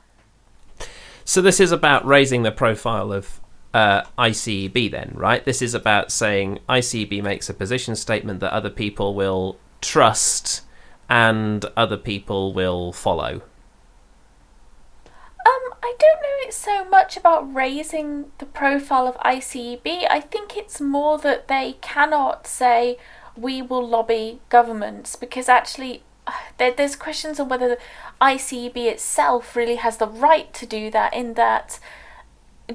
So, 1.26 1.42
this 1.42 1.60
is 1.60 1.72
about 1.72 2.06
raising 2.06 2.44
the 2.44 2.52
profile 2.52 3.12
of 3.14 3.40
uh, 3.74 4.04
ICEB, 4.18 4.90
then, 4.90 5.12
right? 5.16 5.44
This 5.46 5.62
is 5.62 5.74
about 5.74 6.12
saying 6.12 6.60
ICEB 6.68 7.22
makes 7.22 7.50
a 7.50 7.54
position 7.54 7.96
statement 7.96 8.40
that 8.40 8.52
other 8.52 8.70
people 8.70 9.14
will 9.14 9.58
trust 9.82 10.62
and 11.10 11.66
other 11.76 11.98
people 11.98 12.54
will 12.54 12.92
follow. 12.92 13.42
Um, 15.46 15.74
I 15.82 15.96
don't 15.98 16.22
know 16.22 16.30
it's 16.50 16.58
so 16.58 16.84
much 16.84 17.16
about 17.16 17.54
raising 17.54 18.32
the 18.40 18.46
profile 18.46 19.08
of 19.08 19.18
ICEB. 19.18 20.08
I 20.10 20.20
think 20.20 20.58
it's 20.58 20.82
more 20.82 21.18
that 21.20 21.48
they 21.48 21.78
cannot 21.82 22.48
say 22.48 22.98
we 23.36 23.62
will 23.62 23.88
lobby 23.88 24.40
governments 24.50 25.16
because 25.16 25.48
actually 25.48 26.04
there, 26.58 26.72
there's 26.72 26.96
questions 26.96 27.40
on 27.40 27.50
whether 27.50 27.78
ICEB 28.22 28.76
itself 28.78 29.56
really 29.56 29.76
has 29.76 29.98
the 29.98 30.08
right 30.08 30.54
to 30.54 30.66
do 30.66 30.90
that 30.92 31.14
in 31.14 31.36
that 31.36 31.80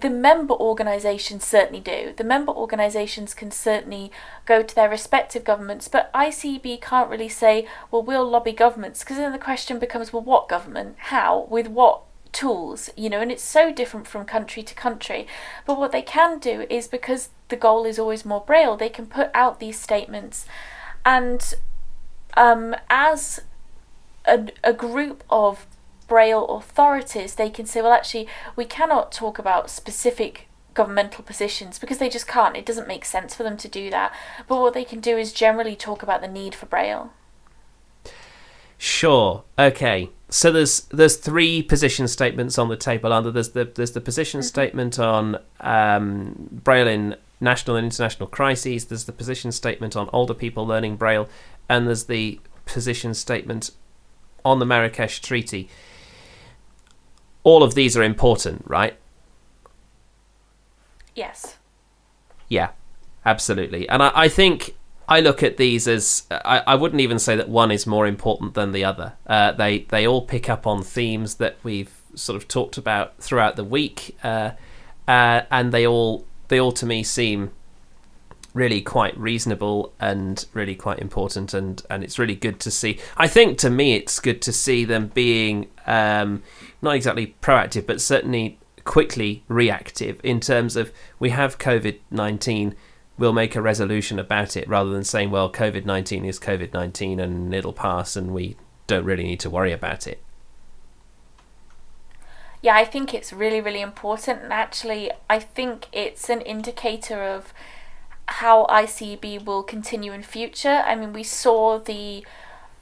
the 0.01 0.11
member 0.11 0.55
organisations 0.55 1.45
certainly 1.45 1.81
do. 1.81 2.13
The 2.17 2.25
member 2.25 2.53
organisations 2.53 3.33
can 3.33 3.51
certainly 3.51 4.11
go 4.45 4.63
to 4.63 4.75
their 4.75 4.89
respective 4.89 5.45
governments, 5.45 5.87
but 5.89 6.13
ICB 6.13 6.81
can't 6.81 7.11
really 7.11 7.29
say, 7.29 7.67
well, 7.91 8.03
we'll 8.03 8.29
lobby 8.29 8.53
governments, 8.53 9.01
because 9.01 9.19
then 9.19 9.33
the 9.33 9.39
question 9.39 9.79
becomes, 9.79 10.13
well, 10.13 10.23
what 10.23 10.49
government? 10.49 10.97
How? 10.99 11.47
With 11.49 11.69
what 11.69 12.03
tools? 12.33 12.91
You 12.97 13.09
know, 13.09 13.21
and 13.21 13.31
it's 13.31 13.45
so 13.45 13.73
different 13.73 14.09
from 14.09 14.25
country 14.25 14.65
to 14.65 14.75
country. 14.75 15.29
But 15.65 15.79
what 15.79 15.93
they 15.93 16.03
can 16.03 16.41
do 16.41 16.67
is 16.69 16.89
because 16.89 17.31
the 17.49 17.57
goal 17.57 17.85
is 17.85 17.99
always 17.99 18.25
more 18.25 18.41
braille, 18.41 18.77
they 18.77 18.89
can 18.89 19.07
put 19.07 19.31
out 19.33 19.61
these 19.61 19.81
statements, 19.81 20.45
and 21.07 21.55
um, 22.37 22.75
as 22.91 23.41
a, 24.25 24.49
a 24.65 24.73
group 24.73 25.23
of 25.31 25.67
Braille 26.07 26.47
authorities, 26.47 27.35
they 27.35 27.51
can 27.51 27.67
say, 27.67 27.81
well, 27.83 27.93
actually, 27.93 28.29
we 28.57 28.65
cannot 28.65 29.13
talk 29.13 29.39
about 29.39 29.71
specific 29.71 30.49
governmental 30.75 31.25
positions 31.25 31.79
because 31.79 31.99
they 31.99 32.09
just 32.09 32.27
can't. 32.27 32.57
It 32.57 32.67
doesn't 32.67 32.89
make 32.89 33.05
sense 33.05 33.35
for 33.35 33.43
them 33.43 33.57
to 33.59 33.69
do 33.69 33.91
that. 33.91 34.15
But 34.47 34.61
what 34.61 34.75
they 34.75 34.85
can 34.85 35.01
do 35.01 35.17
is 35.17 35.33
generally 35.33 35.77
talk 35.77 36.03
about 36.03 36.21
the 36.21 36.29
need 36.29 36.55
for 36.55 36.67
Braille. 36.67 37.13
Sure. 38.77 39.45
Okay. 39.59 40.11
So 40.29 40.51
there's 40.51 40.83
there's 40.83 41.17
three 41.17 41.63
position 41.63 42.09
statements 42.09 42.59
on 42.59 42.69
the 42.69 42.77
table. 42.77 43.13
Under 43.13 43.31
there's 43.31 43.51
the 43.51 43.65
there's 43.65 43.93
the 43.93 44.01
position 44.01 44.41
mm-hmm. 44.41 44.47
statement 44.47 44.99
on 44.99 45.39
um, 45.61 46.49
Braille 46.51 46.89
in 46.89 47.17
national 47.41 47.77
and 47.77 47.85
international 47.85 48.29
crises. 48.29 48.87
There's 48.87 49.05
the 49.05 49.13
position 49.13 49.53
statement 49.53 49.97
on 49.97 50.11
older 50.13 50.35
people 50.35 50.67
learning 50.67 50.97
Braille, 50.97 51.29
and 51.69 51.87
there's 51.87 52.05
the 52.05 52.41
position 52.67 53.15
statement 53.15 53.71
on 54.45 54.59
the 54.59 54.67
Marrakesh 54.67 55.21
Treaty 55.21 55.69
all 57.45 57.63
of 57.63 57.75
these 57.75 57.97
are 57.97 58.03
important, 58.03 58.65
right? 58.67 58.99
Yes. 61.15 61.57
Yeah, 62.49 62.71
absolutely. 63.25 63.89
And 63.89 64.03
I, 64.03 64.11
I 64.15 64.29
think 64.29 64.75
I 65.09 65.21
look 65.21 65.43
at 65.43 65.57
these 65.57 65.87
as 65.87 66.27
I, 66.31 66.63
I 66.67 66.75
wouldn't 66.75 67.01
even 67.01 67.19
say 67.19 67.37
that 67.37 67.49
one 67.49 67.71
is 67.71 67.87
more 67.87 68.07
important 68.07 68.55
than 68.55 68.73
the 68.73 68.85
other. 68.85 69.13
Uh, 69.27 69.53
they 69.53 69.81
they 69.91 70.07
all 70.07 70.23
pick 70.23 70.49
up 70.49 70.67
on 70.67 70.83
themes 70.83 71.37
that 71.37 71.57
we've 71.63 71.93
sort 72.15 72.37
of 72.37 72.49
talked 72.49 72.79
about 72.79 73.17
throughout 73.19 73.57
the 73.57 73.65
week, 73.65 74.17
uh, 74.25 74.53
uh, 75.07 75.43
and 75.51 75.73
they 75.73 75.87
all 75.87 76.25
they 76.49 76.59
all 76.59 76.73
to 76.73 76.87
me 76.87 77.03
seem 77.03 77.51
really 78.55 78.81
quite 78.81 79.19
reasonable 79.19 79.93
and 79.99 80.47
really 80.55 80.77
quite 80.77 81.01
important 81.01 81.53
and 81.53 81.83
and 81.91 82.05
it's 82.05 82.21
really 82.21 82.37
good 82.37 82.61
to 82.61 82.71
see 82.71 83.01
i 83.17 83.27
think 83.27 83.59
to 83.59 83.69
me 83.69 83.95
it's 83.95 84.21
good 84.21 84.41
to 84.41 84.53
see 84.53 84.85
them 84.85 85.09
being 85.09 85.69
um, 85.87 86.41
not 86.85 86.97
exactly 86.97 87.35
proactive 87.41 87.87
but 87.87 88.01
certainly 88.01 88.59
quickly 88.85 89.43
reactive 89.49 90.21
in 90.23 90.41
terms 90.41 90.77
of 90.77 90.93
we 91.19 91.31
have 91.31 91.59
covid-19 91.59 92.75
we'll 93.17 93.33
make 93.33 93.57
a 93.57 93.63
resolution 93.63 94.19
about 94.19 94.57
it 94.57 94.69
rather 94.69 94.91
than 94.91 95.05
saying 95.05 95.31
well 95.31 95.51
covid-19 95.51 96.27
is 96.27 96.39
covid-19 96.39 97.21
and 97.21 97.55
it'll 97.55 97.73
pass 97.73 98.17
and 98.17 98.33
we 98.35 98.57
don't 98.87 99.05
really 99.05 99.25
need 99.25 99.41
to 99.41 99.49
worry 99.49 99.73
about 99.73 100.07
it 100.07 100.23
yeah 102.61 102.77
i 102.77 102.85
think 102.85 103.15
it's 103.15 103.33
really 103.33 103.61
really 103.61 103.81
important 103.81 104.43
and 104.43 104.53
actually 104.53 105.11
i 105.31 105.39
think 105.39 105.89
it's 105.93 106.29
an 106.29 106.43
indicator 106.43 107.25
of 107.25 107.55
how 108.27 108.67
ICB 108.67 109.45
will 109.45 109.63
continue 109.63 110.13
in 110.13 110.23
future. 110.23 110.83
I 110.87 110.95
mean, 110.95 111.13
we 111.13 111.23
saw 111.23 111.79
the 111.79 112.25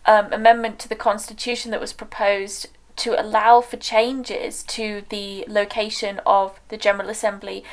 um, 0.06 0.32
amendment 0.32 0.78
to 0.80 0.88
the 0.88 0.96
constitution 0.96 1.70
that 1.70 1.80
was 1.80 1.92
proposed 1.92 2.68
to 2.96 3.20
allow 3.20 3.60
for 3.60 3.76
changes 3.76 4.62
to 4.64 5.02
the 5.08 5.44
location 5.48 6.20
of 6.26 6.60
the 6.68 6.76
General 6.76 7.08
Assembly 7.08 7.64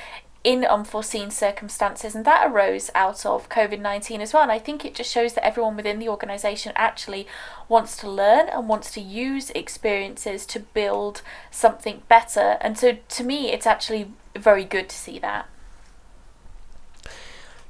in 0.44 0.64
unforeseen 0.64 1.30
circumstances, 1.30 2.16
and 2.16 2.24
that 2.24 2.50
arose 2.50 2.90
out 2.96 3.26
of 3.26 3.50
COVID 3.50 3.80
19 3.80 4.22
as 4.22 4.34
well. 4.34 4.44
And 4.44 4.52
I 4.52 4.60
think 4.60 4.86
it 4.86 4.96
just 4.96 5.12
shows 5.12 5.34
that 5.34 5.46
everyone 5.46 5.76
within 5.76 6.00
the 6.00 6.08
organisation 6.08 6.72
actually 6.76 7.28
wants 7.68 7.98
to 7.98 8.10
learn 8.10 8.48
and 8.48 8.70
wants 8.70 8.92
to 8.92 9.02
use 9.02 9.50
experiences 9.52 10.46
to 10.48 10.60
build 10.62 11.22
something 11.52 12.04
better. 12.08 12.58
And 12.62 12.78
so 12.78 12.98
to 13.10 13.24
me, 13.24 13.52
it's 13.52 13.68
actually 13.68 14.14
very 14.36 14.64
good 14.64 14.88
to 14.90 14.96
see 14.96 15.20
that. 15.20 15.48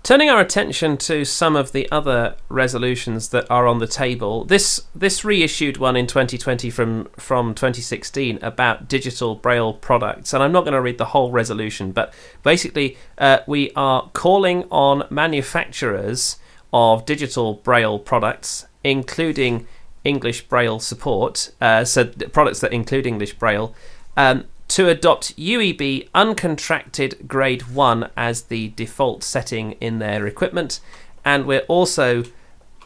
Turning 0.09 0.27
our 0.27 0.41
attention 0.41 0.97
to 0.97 1.23
some 1.23 1.55
of 1.55 1.71
the 1.71 1.87
other 1.91 2.35
resolutions 2.49 3.29
that 3.29 3.45
are 3.47 3.67
on 3.67 3.77
the 3.77 3.85
table, 3.85 4.43
this 4.43 4.81
this 4.95 5.23
reissued 5.23 5.77
one 5.77 5.95
in 5.95 6.07
2020 6.07 6.71
from 6.71 7.05
from 7.15 7.53
2016 7.53 8.39
about 8.41 8.87
digital 8.87 9.35
braille 9.35 9.71
products, 9.71 10.33
and 10.33 10.41
I'm 10.41 10.51
not 10.51 10.61
going 10.61 10.73
to 10.73 10.81
read 10.81 10.97
the 10.97 11.13
whole 11.13 11.29
resolution, 11.29 11.91
but 11.91 12.11
basically 12.41 12.97
uh, 13.19 13.41
we 13.45 13.69
are 13.75 14.09
calling 14.13 14.63
on 14.71 15.03
manufacturers 15.11 16.37
of 16.73 17.05
digital 17.05 17.53
braille 17.53 17.99
products, 17.99 18.65
including 18.83 19.67
English 20.03 20.47
braille 20.47 20.79
support, 20.79 21.51
uh, 21.61 21.85
so 21.85 22.05
products 22.33 22.61
that 22.61 22.73
include 22.73 23.05
English 23.05 23.33
braille. 23.35 23.75
Um, 24.17 24.45
to 24.69 24.87
adopt 24.87 25.35
UEB 25.35 26.09
uncontracted 26.11 27.27
grade 27.27 27.63
1 27.63 28.09
as 28.15 28.43
the 28.43 28.69
default 28.69 29.23
setting 29.23 29.73
in 29.73 29.99
their 29.99 30.25
equipment. 30.25 30.79
And 31.25 31.45
we're 31.45 31.65
also 31.67 32.23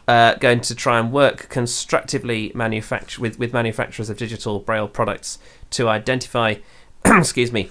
uh, 0.08 0.34
going 0.36 0.60
to 0.62 0.74
try 0.74 0.98
and 0.98 1.12
work 1.12 1.48
constructively 1.48 2.52
manufacture 2.54 3.20
with, 3.20 3.38
with 3.38 3.52
manufacturers 3.52 4.10
of 4.10 4.16
digital 4.16 4.60
braille 4.60 4.88
products 4.88 5.38
to 5.70 5.88
identify, 5.88 6.56
excuse 7.04 7.52
me, 7.52 7.70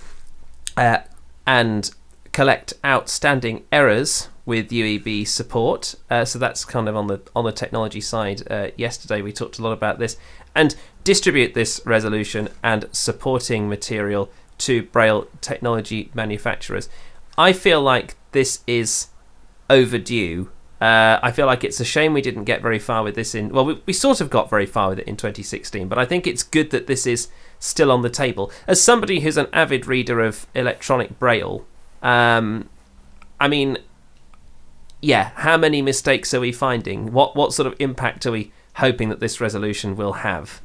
uh, 0.77 1.00
and 1.46 1.91
collect 2.32 2.74
outstanding 2.86 3.63
errors 3.72 4.29
with 4.46 4.70
UEB 4.70 5.27
support. 5.27 5.96
Uh, 6.10 6.25
so 6.25 6.38
that's 6.38 6.65
kind 6.65 6.89
of 6.89 6.96
on 6.96 7.08
the 7.08 7.22
on 7.36 7.46
the 7.46 7.51
technology 7.51 8.01
side. 8.01 8.41
Uh, 8.51 8.70
yesterday 8.77 9.22
we 9.22 9.32
talked 9.32 9.60
a 9.60 9.63
lot 9.63 9.72
about 9.72 10.00
this, 10.00 10.17
and 10.55 10.75
distribute 11.04 11.54
this 11.54 11.82
resolution 11.86 12.50
and 12.64 12.88
supporting 12.92 13.70
material 13.70 14.32
to 14.60 14.84
Braille 14.84 15.28
technology 15.42 16.10
manufacturers. 16.14 16.90
I 17.38 17.54
feel 17.54 17.82
like 17.82 18.16
this 18.32 18.62
is 18.68 19.08
overdue. 19.70 20.52
Uh, 20.80 21.20
I 21.24 21.32
feel 21.32 21.46
like 21.46 21.64
it's 21.64 21.80
a 21.80 21.86
shame 21.86 22.14
we 22.14 22.22
didn't 22.22 22.44
get 22.44 22.62
very 22.62 22.80
far 22.80 23.04
with 23.04 23.16
this 23.16 23.34
in. 23.34 23.50
Well, 23.50 23.66
we, 23.66 23.82
we 23.86 23.94
sort 23.94 24.22
of 24.22 24.30
got 24.30 24.50
very 24.50 24.66
far 24.66 24.90
with 24.90 25.00
it 25.00 25.08
in 25.08 25.16
2016, 25.16 25.88
but 25.88 25.98
I 25.98 26.06
think 26.06 26.28
it's 26.28 26.44
good 26.44 26.72
that 26.72 26.88
this 26.88 27.08
is 27.08 27.30
still 27.60 27.92
on 27.92 28.02
the 28.02 28.10
table. 28.10 28.52
As 28.68 28.82
somebody 28.82 29.22
who's 29.22 29.38
an 29.38 29.48
avid 29.54 29.88
reader 29.88 30.20
of 30.20 30.46
electronic 30.54 31.18
braille, 31.20 31.66
um, 32.02 32.70
I 33.40 33.48
mean, 33.48 33.78
yeah, 35.02 35.32
how 35.36 35.58
many 35.58 35.82
mistakes 35.82 36.34
are 36.34 36.40
we 36.40 36.52
finding? 36.52 37.12
What 37.12 37.36
what 37.36 37.54
sort 37.54 37.68
of 37.68 37.76
impact 37.80 38.26
are 38.26 38.32
we 38.32 38.52
hoping 38.76 39.10
that 39.10 39.20
this 39.20 39.42
resolution 39.42 39.96
will 39.96 40.14
have? 40.14 40.62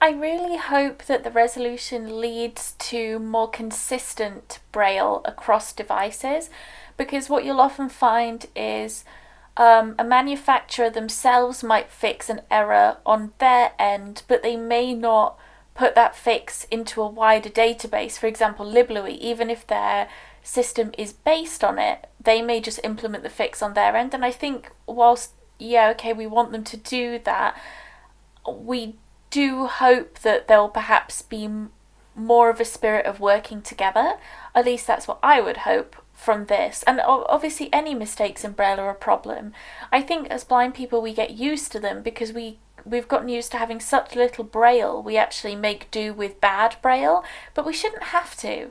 I 0.00 0.10
really 0.10 0.58
hope 0.58 1.04
that 1.04 1.24
the 1.24 1.30
resolution 1.30 2.20
leads 2.20 2.72
to 2.72 3.18
more 3.18 3.48
consistent 3.48 4.58
braille 4.70 5.22
across 5.24 5.72
devices 5.72 6.50
because 6.96 7.30
what 7.30 7.44
you'll 7.44 7.60
often 7.60 7.88
find 7.88 8.46
is 8.54 9.04
um, 9.56 9.94
a 9.98 10.04
manufacturer 10.04 10.90
themselves 10.90 11.62
might 11.62 11.90
fix 11.90 12.28
an 12.28 12.42
error 12.50 12.98
on 13.06 13.32
their 13.38 13.72
end, 13.78 14.22
but 14.28 14.42
they 14.42 14.56
may 14.56 14.94
not 14.94 15.38
put 15.74 15.94
that 15.94 16.16
fix 16.16 16.64
into 16.70 17.00
a 17.00 17.08
wider 17.08 17.48
database. 17.48 18.18
For 18.18 18.26
example, 18.26 18.66
LibLouis, 18.66 19.18
even 19.18 19.50
if 19.50 19.66
their 19.66 20.08
system 20.42 20.92
is 20.98 21.12
based 21.12 21.64
on 21.64 21.78
it, 21.78 22.08
they 22.22 22.42
may 22.42 22.60
just 22.60 22.80
implement 22.84 23.22
the 23.22 23.30
fix 23.30 23.62
on 23.62 23.74
their 23.74 23.96
end. 23.96 24.12
And 24.12 24.24
I 24.24 24.30
think, 24.30 24.70
whilst, 24.86 25.32
yeah, 25.58 25.88
okay, 25.90 26.12
we 26.12 26.26
want 26.26 26.52
them 26.52 26.64
to 26.64 26.76
do 26.76 27.18
that, 27.24 27.58
we 28.48 28.96
do 29.34 29.66
hope 29.66 30.20
that 30.20 30.46
there'll 30.46 30.68
perhaps 30.68 31.20
be 31.20 31.48
more 32.14 32.50
of 32.50 32.60
a 32.60 32.64
spirit 32.64 33.04
of 33.04 33.18
working 33.18 33.60
together. 33.60 34.14
At 34.54 34.64
least 34.64 34.86
that's 34.86 35.08
what 35.08 35.18
I 35.24 35.40
would 35.40 35.58
hope 35.58 35.96
from 36.12 36.46
this. 36.46 36.84
And 36.86 37.00
obviously, 37.00 37.68
any 37.72 37.94
mistakes 37.94 38.44
in 38.44 38.52
Braille 38.52 38.78
are 38.78 38.90
a 38.90 38.94
problem. 38.94 39.52
I 39.90 40.02
think 40.02 40.28
as 40.28 40.44
blind 40.44 40.74
people, 40.74 41.02
we 41.02 41.12
get 41.12 41.32
used 41.32 41.72
to 41.72 41.80
them 41.80 42.00
because 42.00 42.32
we 42.32 42.60
we've 42.84 43.08
gotten 43.08 43.28
used 43.28 43.50
to 43.50 43.58
having 43.58 43.80
such 43.80 44.14
little 44.14 44.44
Braille. 44.44 45.02
We 45.02 45.16
actually 45.16 45.56
make 45.56 45.90
do 45.90 46.14
with 46.14 46.40
bad 46.40 46.76
Braille, 46.80 47.24
but 47.54 47.66
we 47.66 47.72
shouldn't 47.72 48.04
have 48.04 48.36
to. 48.36 48.70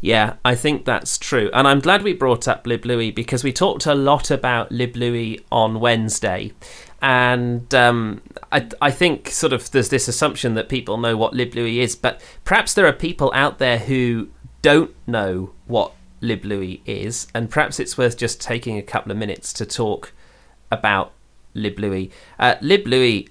Yeah, 0.00 0.34
I 0.44 0.54
think 0.54 0.84
that's 0.84 1.18
true. 1.18 1.50
And 1.52 1.66
I'm 1.66 1.80
glad 1.80 2.02
we 2.02 2.12
brought 2.12 2.46
up 2.46 2.64
LibLouis 2.64 3.14
because 3.14 3.42
we 3.42 3.52
talked 3.52 3.86
a 3.86 3.94
lot 3.94 4.30
about 4.30 4.70
LibLouis 4.70 5.42
on 5.50 5.80
Wednesday. 5.80 6.52
And 7.00 7.72
um, 7.74 8.22
I, 8.50 8.68
I 8.80 8.90
think 8.90 9.30
sort 9.30 9.52
of 9.52 9.70
there's 9.70 9.88
this 9.88 10.08
assumption 10.08 10.54
that 10.54 10.68
people 10.68 10.96
know 10.96 11.16
what 11.16 11.32
LibLouis 11.32 11.78
is, 11.78 11.96
but 11.96 12.20
perhaps 12.44 12.74
there 12.74 12.86
are 12.86 12.92
people 12.92 13.30
out 13.34 13.58
there 13.58 13.78
who 13.78 14.28
don't 14.62 14.94
know 15.06 15.52
what 15.66 15.92
LibLouis 16.20 16.80
is, 16.86 17.28
and 17.34 17.50
perhaps 17.50 17.78
it's 17.78 17.96
worth 17.96 18.16
just 18.16 18.40
taking 18.40 18.76
a 18.76 18.82
couple 18.82 19.12
of 19.12 19.18
minutes 19.18 19.52
to 19.54 19.66
talk 19.66 20.12
about 20.72 21.12
LibLouis. 21.54 22.10
Uh, 22.38 22.56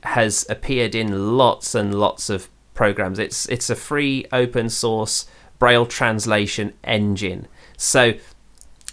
has 0.04 0.46
appeared 0.50 0.96
in 0.96 1.38
lots 1.38 1.76
and 1.76 1.94
lots 1.94 2.30
of 2.30 2.50
programs. 2.74 3.20
It's 3.20 3.48
it's 3.50 3.70
a 3.70 3.76
free 3.76 4.26
open 4.32 4.70
source 4.70 5.26
braille 5.60 5.86
translation 5.86 6.74
engine. 6.84 7.48
So 7.78 8.14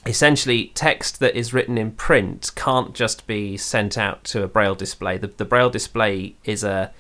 essentially 0.07 0.67
text 0.75 1.21
that 1.21 1.37
is 1.37 1.55
written 1.55 1.79
in 1.79 1.93
print 1.93 2.51
can't 2.55 2.95
just 2.95 3.27
be 3.27 3.57
sent 3.57 3.97
out 3.97 4.25
to 4.25 4.43
a 4.43 4.49
braille 4.49 4.75
display. 4.75 5.19
The 5.19 5.29
the 5.29 5.45
braille 5.45 5.71
display 5.71 6.37
is 6.45 6.63
a 6.65 6.93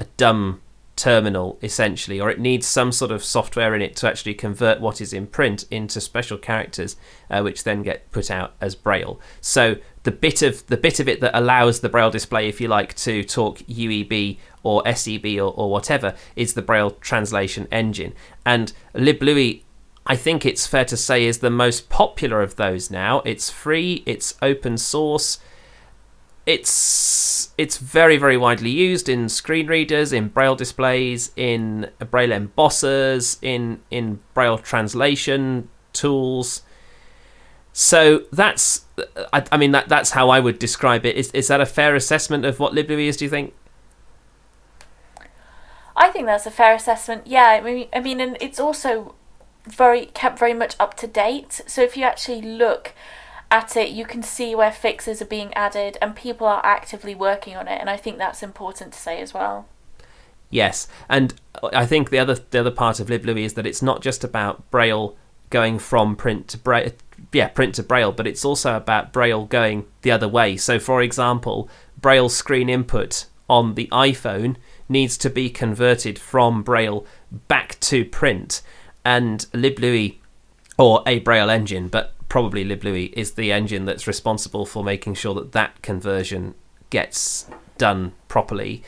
a 0.00 0.04
dumb 0.16 0.60
terminal 0.94 1.58
essentially 1.62 2.20
or 2.20 2.30
it 2.30 2.38
needs 2.38 2.66
some 2.66 2.92
sort 2.92 3.10
of 3.10 3.24
software 3.24 3.74
in 3.74 3.80
it 3.80 3.96
to 3.96 4.06
actually 4.06 4.34
convert 4.34 4.78
what 4.78 5.00
is 5.00 5.12
in 5.12 5.26
print 5.26 5.64
into 5.70 6.00
special 6.00 6.36
characters 6.36 6.96
uh, 7.30 7.40
which 7.40 7.64
then 7.64 7.82
get 7.82 8.10
put 8.12 8.30
out 8.30 8.52
as 8.60 8.74
braille 8.74 9.18
so 9.40 9.74
the 10.02 10.10
bit 10.10 10.42
of 10.42 10.66
the 10.66 10.76
bit 10.76 11.00
of 11.00 11.08
it 11.08 11.20
that 11.20 11.36
allows 11.36 11.80
the 11.80 11.88
braille 11.88 12.10
display 12.10 12.46
if 12.46 12.60
you 12.60 12.68
like 12.68 12.94
to 12.94 13.24
talk 13.24 13.58
ueb 13.60 14.38
or 14.62 14.82
seb 14.94 15.24
or, 15.24 15.50
or 15.54 15.70
whatever 15.70 16.14
is 16.36 16.52
the 16.52 16.62
braille 16.62 16.90
translation 16.90 17.66
engine 17.72 18.12
and 18.44 18.74
liblouis 18.94 19.62
I 20.06 20.16
think 20.16 20.44
it's 20.44 20.66
fair 20.66 20.84
to 20.86 20.96
say 20.96 21.24
is 21.24 21.38
the 21.38 21.50
most 21.50 21.88
popular 21.88 22.42
of 22.42 22.56
those 22.56 22.90
now. 22.90 23.20
It's 23.24 23.50
free, 23.50 24.02
it's 24.04 24.34
open 24.42 24.76
source, 24.76 25.38
it's 26.44 27.52
it's 27.56 27.78
very 27.78 28.16
very 28.16 28.36
widely 28.36 28.70
used 28.70 29.08
in 29.08 29.28
screen 29.28 29.68
readers, 29.68 30.12
in 30.12 30.28
braille 30.28 30.56
displays, 30.56 31.30
in 31.36 31.88
braille 32.10 32.30
embossers, 32.30 33.38
in 33.42 33.80
in 33.90 34.20
braille 34.34 34.58
translation 34.58 35.68
tools. 35.92 36.62
So 37.72 38.24
that's 38.32 38.84
I, 39.32 39.44
I 39.52 39.56
mean 39.56 39.70
that 39.72 39.88
that's 39.88 40.10
how 40.10 40.30
I 40.30 40.40
would 40.40 40.58
describe 40.58 41.06
it. 41.06 41.16
Is 41.16 41.30
is 41.30 41.48
that 41.48 41.60
a 41.60 41.66
fair 41.66 41.94
assessment 41.94 42.44
of 42.44 42.58
what 42.58 42.72
LibLouis 42.72 43.08
is? 43.08 43.16
Do 43.16 43.24
you 43.24 43.30
think? 43.30 43.54
I 45.94 46.10
think 46.10 46.26
that's 46.26 46.46
a 46.46 46.50
fair 46.50 46.74
assessment. 46.74 47.26
Yeah, 47.26 47.48
I 47.48 47.60
mean, 47.60 47.88
I 47.92 48.00
mean, 48.00 48.20
and 48.20 48.36
it's 48.40 48.58
also 48.58 49.14
very 49.66 50.06
kept 50.06 50.38
very 50.38 50.54
much 50.54 50.74
up 50.80 50.94
to 50.98 51.06
date. 51.06 51.60
So 51.66 51.82
if 51.82 51.96
you 51.96 52.04
actually 52.04 52.42
look 52.42 52.92
at 53.50 53.76
it, 53.76 53.90
you 53.90 54.04
can 54.04 54.22
see 54.22 54.54
where 54.54 54.72
fixes 54.72 55.20
are 55.20 55.26
being 55.26 55.52
added 55.54 55.98
and 56.00 56.16
people 56.16 56.46
are 56.46 56.64
actively 56.64 57.14
working 57.14 57.56
on 57.56 57.68
it. 57.68 57.80
And 57.80 57.90
I 57.90 57.96
think 57.96 58.18
that's 58.18 58.42
important 58.42 58.92
to 58.94 58.98
say 58.98 59.20
as 59.20 59.34
well. 59.34 59.66
Yes, 60.50 60.86
and 61.08 61.34
I 61.72 61.86
think 61.86 62.10
the 62.10 62.18
other 62.18 62.34
the 62.34 62.60
other 62.60 62.70
part 62.70 63.00
of 63.00 63.08
LibLouis 63.08 63.44
is 63.44 63.54
that 63.54 63.66
it's 63.66 63.82
not 63.82 64.02
just 64.02 64.22
about 64.22 64.70
Braille 64.70 65.16
going 65.48 65.78
from 65.78 66.14
print 66.14 66.48
to 66.48 66.58
Braille, 66.58 66.90
yeah, 67.32 67.48
print 67.48 67.76
to 67.76 67.82
Braille, 67.82 68.12
but 68.12 68.26
it's 68.26 68.44
also 68.44 68.76
about 68.76 69.12
Braille 69.12 69.46
going 69.46 69.86
the 70.02 70.10
other 70.10 70.28
way. 70.28 70.56
So, 70.56 70.78
for 70.78 71.00
example, 71.00 71.70
Braille 71.98 72.28
screen 72.28 72.68
input 72.68 73.26
on 73.48 73.74
the 73.74 73.88
iPhone 73.92 74.56
needs 74.88 75.16
to 75.18 75.30
be 75.30 75.48
converted 75.48 76.18
from 76.18 76.62
Braille 76.62 77.06
back 77.48 77.78
to 77.80 78.04
print, 78.04 78.60
and 79.04 79.40
LibLouis 79.52 80.18
or 80.78 81.02
a 81.06 81.18
Braille 81.20 81.50
engine, 81.50 81.88
but 81.88 82.14
probably 82.28 82.64
LibLouis 82.64 83.12
is 83.12 83.32
the 83.32 83.52
engine 83.52 83.84
that's 83.84 84.06
responsible 84.06 84.64
for 84.64 84.82
making 84.82 85.14
sure 85.14 85.34
that 85.34 85.52
that 85.52 85.82
conversion 85.82 86.54
gets 86.90 87.46
done 87.78 88.12
properly. 88.28 88.82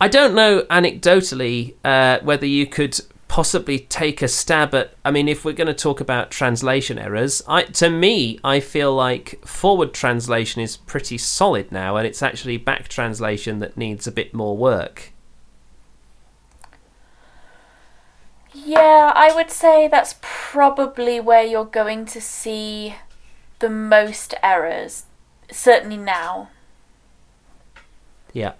I 0.00 0.08
don't 0.08 0.34
know 0.34 0.62
anecdotally 0.62 1.74
uh, 1.84 2.18
whether 2.22 2.46
you 2.46 2.66
could 2.66 3.00
possibly 3.28 3.78
take 3.78 4.22
a 4.22 4.28
stab 4.28 4.74
at. 4.74 4.94
I 5.04 5.10
mean, 5.10 5.28
if 5.28 5.44
we're 5.44 5.52
going 5.52 5.66
to 5.66 5.74
talk 5.74 6.00
about 6.00 6.30
translation 6.30 6.98
errors, 6.98 7.42
I, 7.48 7.62
to 7.62 7.90
me, 7.90 8.38
I 8.44 8.60
feel 8.60 8.94
like 8.94 9.40
forward 9.46 9.94
translation 9.94 10.62
is 10.62 10.76
pretty 10.76 11.18
solid 11.18 11.72
now, 11.72 11.96
and 11.96 12.06
it's 12.06 12.22
actually 12.22 12.58
back 12.58 12.88
translation 12.88 13.60
that 13.60 13.76
needs 13.76 14.06
a 14.06 14.12
bit 14.12 14.34
more 14.34 14.56
work. 14.56 15.13
Yeah, 18.64 19.12
I 19.14 19.34
would 19.34 19.50
say 19.50 19.88
that's 19.88 20.14
probably 20.22 21.20
where 21.20 21.44
you're 21.44 21.66
going 21.66 22.06
to 22.06 22.20
see 22.20 22.94
the 23.58 23.68
most 23.68 24.34
errors, 24.42 25.04
certainly 25.50 25.98
now. 25.98 26.48
Yeah. 28.32 28.54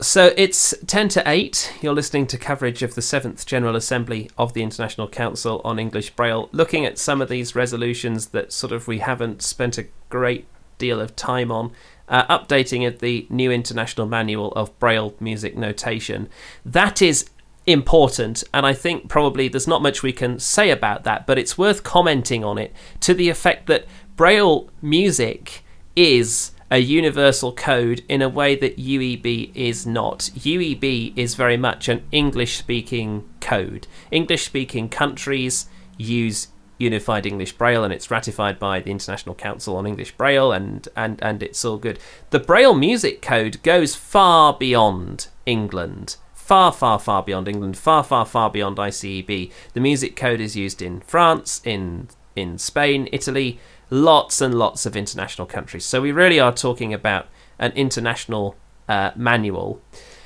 So 0.00 0.32
it's 0.36 0.74
10 0.86 1.08
to 1.10 1.22
8. 1.28 1.74
You're 1.80 1.94
listening 1.94 2.26
to 2.28 2.38
coverage 2.38 2.82
of 2.82 2.94
the 2.94 3.00
7th 3.00 3.44
General 3.46 3.74
Assembly 3.74 4.30
of 4.36 4.52
the 4.52 4.62
International 4.62 5.08
Council 5.08 5.60
on 5.64 5.78
English 5.78 6.10
Braille, 6.10 6.48
looking 6.52 6.84
at 6.84 6.98
some 6.98 7.20
of 7.22 7.28
these 7.28 7.56
resolutions 7.56 8.28
that 8.28 8.52
sort 8.52 8.72
of 8.72 8.86
we 8.86 8.98
haven't 8.98 9.42
spent 9.42 9.78
a 9.78 9.86
great 10.10 10.46
deal 10.78 11.00
of 11.00 11.16
time 11.16 11.50
on 11.50 11.72
uh, 12.08 12.38
updating 12.38 12.86
of 12.86 13.00
the 13.00 13.26
new 13.30 13.50
International 13.50 14.06
Manual 14.06 14.52
of 14.52 14.76
Braille 14.78 15.14
Music 15.20 15.56
Notation. 15.56 16.28
That 16.64 17.02
is 17.02 17.28
important, 17.66 18.44
and 18.54 18.64
I 18.64 18.72
think 18.72 19.08
probably 19.08 19.48
there's 19.48 19.66
not 19.66 19.82
much 19.82 20.02
we 20.02 20.12
can 20.12 20.38
say 20.38 20.70
about 20.70 21.04
that, 21.04 21.26
but 21.26 21.38
it's 21.38 21.58
worth 21.58 21.82
commenting 21.82 22.44
on 22.44 22.58
it 22.58 22.72
to 23.00 23.14
the 23.14 23.28
effect 23.28 23.66
that 23.66 23.86
Braille 24.16 24.70
music 24.80 25.64
is 25.94 26.52
a 26.70 26.78
universal 26.78 27.52
code 27.52 28.02
in 28.08 28.22
a 28.22 28.28
way 28.28 28.56
that 28.56 28.76
UEB 28.76 29.54
is 29.54 29.86
not. 29.86 30.30
UEB 30.34 31.12
is 31.16 31.34
very 31.34 31.56
much 31.56 31.88
an 31.88 32.04
English 32.10 32.56
speaking 32.56 33.28
code. 33.40 33.86
English 34.10 34.46
speaking 34.46 34.88
countries 34.88 35.66
use 35.96 36.48
unified 36.78 37.26
English 37.26 37.52
Braille 37.52 37.84
and 37.84 37.92
it's 37.92 38.10
ratified 38.10 38.58
by 38.58 38.80
the 38.80 38.90
International 38.90 39.34
Council 39.34 39.76
on 39.76 39.86
English 39.86 40.12
Braille 40.12 40.52
and, 40.52 40.88
and, 40.96 41.22
and 41.22 41.42
it's 41.42 41.64
all 41.64 41.78
good. 41.78 41.98
The 42.30 42.38
Braille 42.40 42.74
music 42.74 43.22
code 43.22 43.62
goes 43.62 43.94
far 43.94 44.54
beyond 44.54 45.28
England. 45.44 46.16
Far, 46.34 46.70
far, 46.72 46.98
far 46.98 47.22
beyond 47.22 47.48
England, 47.48 47.76
far, 47.76 48.04
far, 48.04 48.24
far 48.24 48.50
beyond 48.50 48.76
ICEB. 48.76 49.50
The 49.72 49.80
music 49.80 50.14
code 50.14 50.40
is 50.40 50.54
used 50.54 50.80
in 50.80 51.00
France, 51.00 51.60
in 51.64 52.08
in 52.36 52.58
Spain, 52.58 53.08
Italy, 53.12 53.58
lots 53.90 54.40
and 54.40 54.54
lots 54.54 54.86
of 54.86 54.96
international 54.96 55.46
countries. 55.46 55.84
So 55.84 56.00
we 56.00 56.12
really 56.12 56.38
are 56.38 56.52
talking 56.52 56.92
about 56.92 57.26
an 57.58 57.72
international 57.72 58.56
uh, 58.88 59.10
manual. 59.16 59.80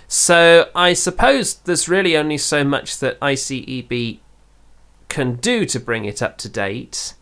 So 0.08 0.68
I 0.74 0.92
suppose 0.92 1.54
there's 1.54 1.88
really 1.88 2.16
only 2.16 2.36
so 2.36 2.64
much 2.64 2.98
that 2.98 3.18
ICEB 3.20 4.18
can 5.10 5.34
do 5.34 5.66
to 5.66 5.78
bring 5.78 6.06
it 6.06 6.22
up 6.22 6.38
to 6.38 6.48
date 6.48 7.14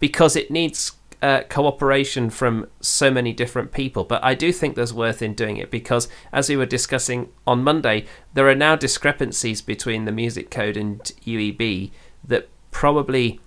because 0.00 0.34
it 0.34 0.50
needs 0.50 0.92
uh, 1.22 1.42
cooperation 1.48 2.28
from 2.28 2.66
so 2.80 3.10
many 3.10 3.32
different 3.32 3.72
people. 3.72 4.04
But 4.04 4.22
I 4.24 4.34
do 4.34 4.52
think 4.52 4.74
there's 4.74 4.92
worth 4.92 5.22
in 5.22 5.34
doing 5.34 5.56
it 5.56 5.70
because, 5.70 6.08
as 6.32 6.48
we 6.48 6.56
were 6.56 6.66
discussing 6.66 7.30
on 7.46 7.62
Monday, 7.62 8.04
there 8.34 8.48
are 8.48 8.54
now 8.54 8.76
discrepancies 8.76 9.62
between 9.62 10.04
the 10.04 10.12
music 10.12 10.50
code 10.50 10.76
and 10.76 11.00
UEB 11.24 11.92
that 12.24 12.48
probably 12.70 13.40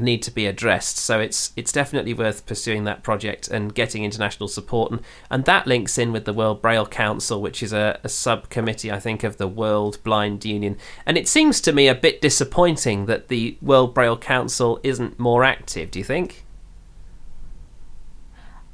need 0.00 0.22
to 0.22 0.30
be 0.30 0.46
addressed. 0.46 0.98
So 0.98 1.20
it's 1.20 1.52
it's 1.56 1.72
definitely 1.72 2.14
worth 2.14 2.46
pursuing 2.46 2.84
that 2.84 3.02
project 3.02 3.48
and 3.48 3.74
getting 3.74 4.04
international 4.04 4.48
support. 4.48 4.92
And, 4.92 5.00
and 5.30 5.44
that 5.44 5.66
links 5.66 5.98
in 5.98 6.12
with 6.12 6.24
the 6.24 6.32
World 6.32 6.62
Braille 6.62 6.86
Council, 6.86 7.40
which 7.40 7.62
is 7.62 7.72
a, 7.72 8.00
a 8.04 8.08
subcommittee, 8.08 8.92
I 8.92 9.00
think, 9.00 9.24
of 9.24 9.36
the 9.36 9.48
World 9.48 10.02
Blind 10.02 10.44
Union. 10.44 10.76
And 11.06 11.16
it 11.16 11.28
seems 11.28 11.60
to 11.62 11.72
me 11.72 11.88
a 11.88 11.94
bit 11.94 12.20
disappointing 12.20 13.06
that 13.06 13.28
the 13.28 13.56
World 13.60 13.94
Braille 13.94 14.18
Council 14.18 14.80
isn't 14.82 15.18
more 15.18 15.44
active. 15.44 15.90
Do 15.90 15.98
you 15.98 16.04
think? 16.04 16.44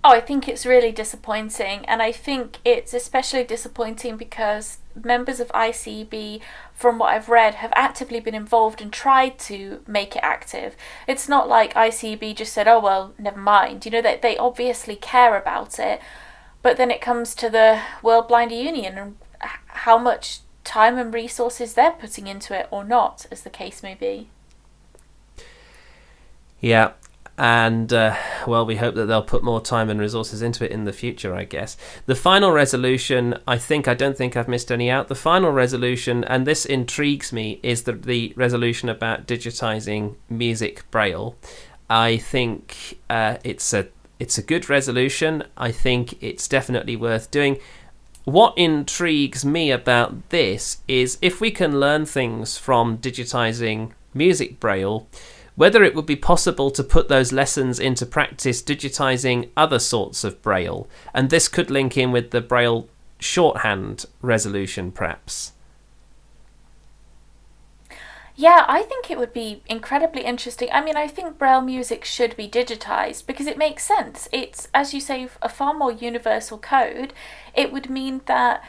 Oh, 0.06 0.10
I 0.10 0.20
think 0.20 0.48
it's 0.48 0.66
really 0.66 0.92
disappointing, 0.92 1.86
and 1.86 2.02
I 2.02 2.12
think 2.12 2.58
it's 2.62 2.92
especially 2.92 3.42
disappointing 3.42 4.18
because 4.18 4.76
members 5.02 5.40
of 5.40 5.48
ICB, 5.48 6.40
from 6.72 6.98
what 6.98 7.14
I've 7.14 7.28
read, 7.28 7.56
have 7.56 7.72
actively 7.74 8.20
been 8.20 8.34
involved 8.34 8.80
and 8.80 8.92
tried 8.92 9.38
to 9.40 9.82
make 9.86 10.16
it 10.16 10.22
active. 10.22 10.76
It's 11.06 11.28
not 11.28 11.48
like 11.48 11.74
ICB 11.74 12.36
just 12.36 12.52
said, 12.52 12.68
oh, 12.68 12.80
well, 12.80 13.14
never 13.18 13.40
mind. 13.40 13.84
You 13.84 13.90
know, 13.92 14.02
they, 14.02 14.18
they 14.20 14.36
obviously 14.36 14.96
care 14.96 15.36
about 15.36 15.78
it, 15.78 16.00
but 16.62 16.76
then 16.76 16.90
it 16.90 17.00
comes 17.00 17.34
to 17.36 17.50
the 17.50 17.80
World 18.02 18.28
Blind 18.28 18.52
Union 18.52 18.98
and 18.98 19.16
how 19.66 19.98
much 19.98 20.40
time 20.64 20.98
and 20.98 21.12
resources 21.12 21.74
they're 21.74 21.92
putting 21.92 22.26
into 22.26 22.58
it 22.58 22.68
or 22.70 22.84
not, 22.84 23.26
as 23.30 23.42
the 23.42 23.50
case 23.50 23.82
may 23.82 23.94
be. 23.94 24.28
Yeah, 26.60 26.92
and 27.36 27.92
uh, 27.92 28.16
well, 28.46 28.64
we 28.64 28.76
hope 28.76 28.94
that 28.94 29.06
they'll 29.06 29.22
put 29.22 29.42
more 29.42 29.60
time 29.60 29.90
and 29.90 30.00
resources 30.00 30.40
into 30.40 30.64
it 30.64 30.70
in 30.70 30.84
the 30.84 30.92
future. 30.92 31.34
I 31.34 31.44
guess 31.44 31.76
the 32.06 32.14
final 32.14 32.52
resolution. 32.52 33.38
I 33.46 33.58
think 33.58 33.88
I 33.88 33.94
don't 33.94 34.16
think 34.16 34.36
I've 34.36 34.48
missed 34.48 34.70
any 34.70 34.90
out. 34.90 35.08
The 35.08 35.14
final 35.14 35.50
resolution, 35.50 36.22
and 36.24 36.46
this 36.46 36.64
intrigues 36.64 37.32
me, 37.32 37.58
is 37.62 37.82
the 37.82 37.92
the 37.92 38.32
resolution 38.36 38.88
about 38.88 39.26
digitizing 39.26 40.14
music 40.28 40.88
braille. 40.90 41.36
I 41.90 42.18
think 42.18 43.00
uh, 43.10 43.38
it's 43.42 43.72
a 43.72 43.88
it's 44.20 44.38
a 44.38 44.42
good 44.42 44.68
resolution. 44.68 45.42
I 45.56 45.72
think 45.72 46.22
it's 46.22 46.46
definitely 46.46 46.94
worth 46.94 47.30
doing. 47.30 47.58
What 48.24 48.56
intrigues 48.56 49.44
me 49.44 49.70
about 49.70 50.30
this 50.30 50.78
is 50.88 51.18
if 51.20 51.40
we 51.40 51.50
can 51.50 51.78
learn 51.78 52.06
things 52.06 52.56
from 52.56 52.96
digitizing 52.98 53.92
music 54.14 54.60
braille 54.60 55.06
whether 55.56 55.84
it 55.84 55.94
would 55.94 56.06
be 56.06 56.16
possible 56.16 56.70
to 56.70 56.82
put 56.82 57.08
those 57.08 57.32
lessons 57.32 57.78
into 57.78 58.06
practice 58.06 58.62
digitizing 58.62 59.48
other 59.56 59.78
sorts 59.78 60.24
of 60.24 60.42
Braille, 60.42 60.88
and 61.12 61.30
this 61.30 61.48
could 61.48 61.70
link 61.70 61.96
in 61.96 62.12
with 62.12 62.30
the 62.30 62.40
Braille 62.40 62.88
shorthand 63.18 64.06
resolution, 64.20 64.90
perhaps. 64.90 65.52
Yeah, 68.36 68.64
I 68.66 68.82
think 68.82 69.10
it 69.10 69.18
would 69.18 69.32
be 69.32 69.62
incredibly 69.66 70.22
interesting. 70.22 70.68
I 70.72 70.82
mean, 70.82 70.96
I 70.96 71.06
think 71.06 71.38
Braille 71.38 71.60
music 71.60 72.04
should 72.04 72.36
be 72.36 72.48
digitized 72.48 73.26
because 73.26 73.46
it 73.46 73.56
makes 73.56 73.84
sense. 73.84 74.28
It's, 74.32 74.66
as 74.74 74.92
you 74.92 75.00
say, 75.00 75.28
a 75.40 75.48
far 75.48 75.72
more 75.72 75.92
universal 75.92 76.58
code. 76.58 77.12
It 77.54 77.72
would 77.72 77.88
mean 77.88 78.22
that 78.26 78.64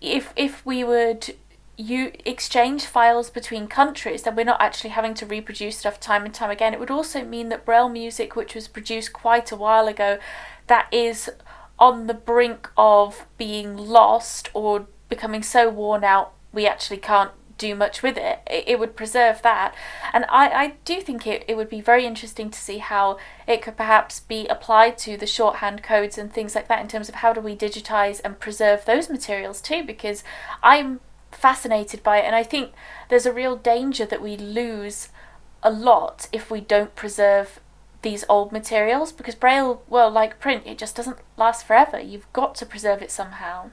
if 0.00 0.32
if 0.34 0.66
we 0.66 0.82
would 0.82 1.36
you 1.80 2.12
exchange 2.26 2.84
files 2.84 3.30
between 3.30 3.66
countries, 3.66 4.22
then 4.22 4.36
we're 4.36 4.44
not 4.44 4.60
actually 4.60 4.90
having 4.90 5.14
to 5.14 5.26
reproduce 5.26 5.78
stuff 5.78 5.98
time 5.98 6.24
and 6.24 6.34
time 6.34 6.50
again. 6.50 6.74
It 6.74 6.80
would 6.80 6.90
also 6.90 7.24
mean 7.24 7.48
that 7.48 7.64
Braille 7.64 7.88
music, 7.88 8.36
which 8.36 8.54
was 8.54 8.68
produced 8.68 9.12
quite 9.12 9.50
a 9.50 9.56
while 9.56 9.88
ago, 9.88 10.18
that 10.66 10.92
is 10.92 11.30
on 11.78 12.06
the 12.06 12.14
brink 12.14 12.68
of 12.76 13.26
being 13.38 13.76
lost 13.76 14.50
or 14.52 14.86
becoming 15.08 15.42
so 15.42 15.68
worn 15.70 16.04
out 16.04 16.32
we 16.52 16.66
actually 16.66 16.98
can't 16.98 17.30
do 17.56 17.74
much 17.74 18.02
with 18.02 18.16
it. 18.16 18.40
It, 18.46 18.78
would 18.78 18.96
preserve 18.96 19.42
that. 19.42 19.74
And 20.12 20.24
I, 20.28 20.48
I 20.48 20.74
do 20.84 21.00
think 21.00 21.26
it, 21.26 21.44
it 21.46 21.56
would 21.56 21.68
be 21.68 21.80
very 21.80 22.06
interesting 22.06 22.50
to 22.50 22.58
see 22.58 22.78
how 22.78 23.18
it 23.46 23.62
could 23.62 23.76
perhaps 23.76 24.20
be 24.20 24.46
applied 24.48 24.98
to 24.98 25.16
the 25.16 25.26
shorthand 25.26 25.82
codes 25.82 26.16
and 26.18 26.32
things 26.32 26.54
like 26.54 26.68
that 26.68 26.80
in 26.80 26.88
terms 26.88 27.08
of 27.08 27.16
how 27.16 27.32
do 27.32 27.40
we 27.40 27.54
digitize 27.54 28.20
and 28.24 28.40
preserve 28.40 28.84
those 28.86 29.10
materials 29.10 29.60
too, 29.60 29.84
because 29.84 30.24
I'm 30.62 31.00
fascinated 31.30 32.02
by 32.02 32.18
it, 32.18 32.24
and 32.24 32.34
I 32.34 32.42
think 32.42 32.72
there's 33.08 33.26
a 33.26 33.32
real 33.32 33.56
danger 33.56 34.06
that 34.06 34.22
we 34.22 34.36
lose 34.36 35.08
a 35.62 35.70
lot 35.70 36.28
if 36.32 36.50
we 36.50 36.60
don't 36.60 36.94
preserve 36.94 37.60
these 38.02 38.24
old 38.28 38.50
materials 38.50 39.12
because 39.12 39.34
braille 39.34 39.82
well 39.88 40.10
like 40.10 40.40
print 40.40 40.62
it 40.66 40.78
just 40.78 40.96
doesn't 40.96 41.18
last 41.36 41.66
forever. 41.66 42.00
You've 42.00 42.30
got 42.32 42.54
to 42.56 42.66
preserve 42.66 43.02
it 43.02 43.10
somehow. 43.10 43.70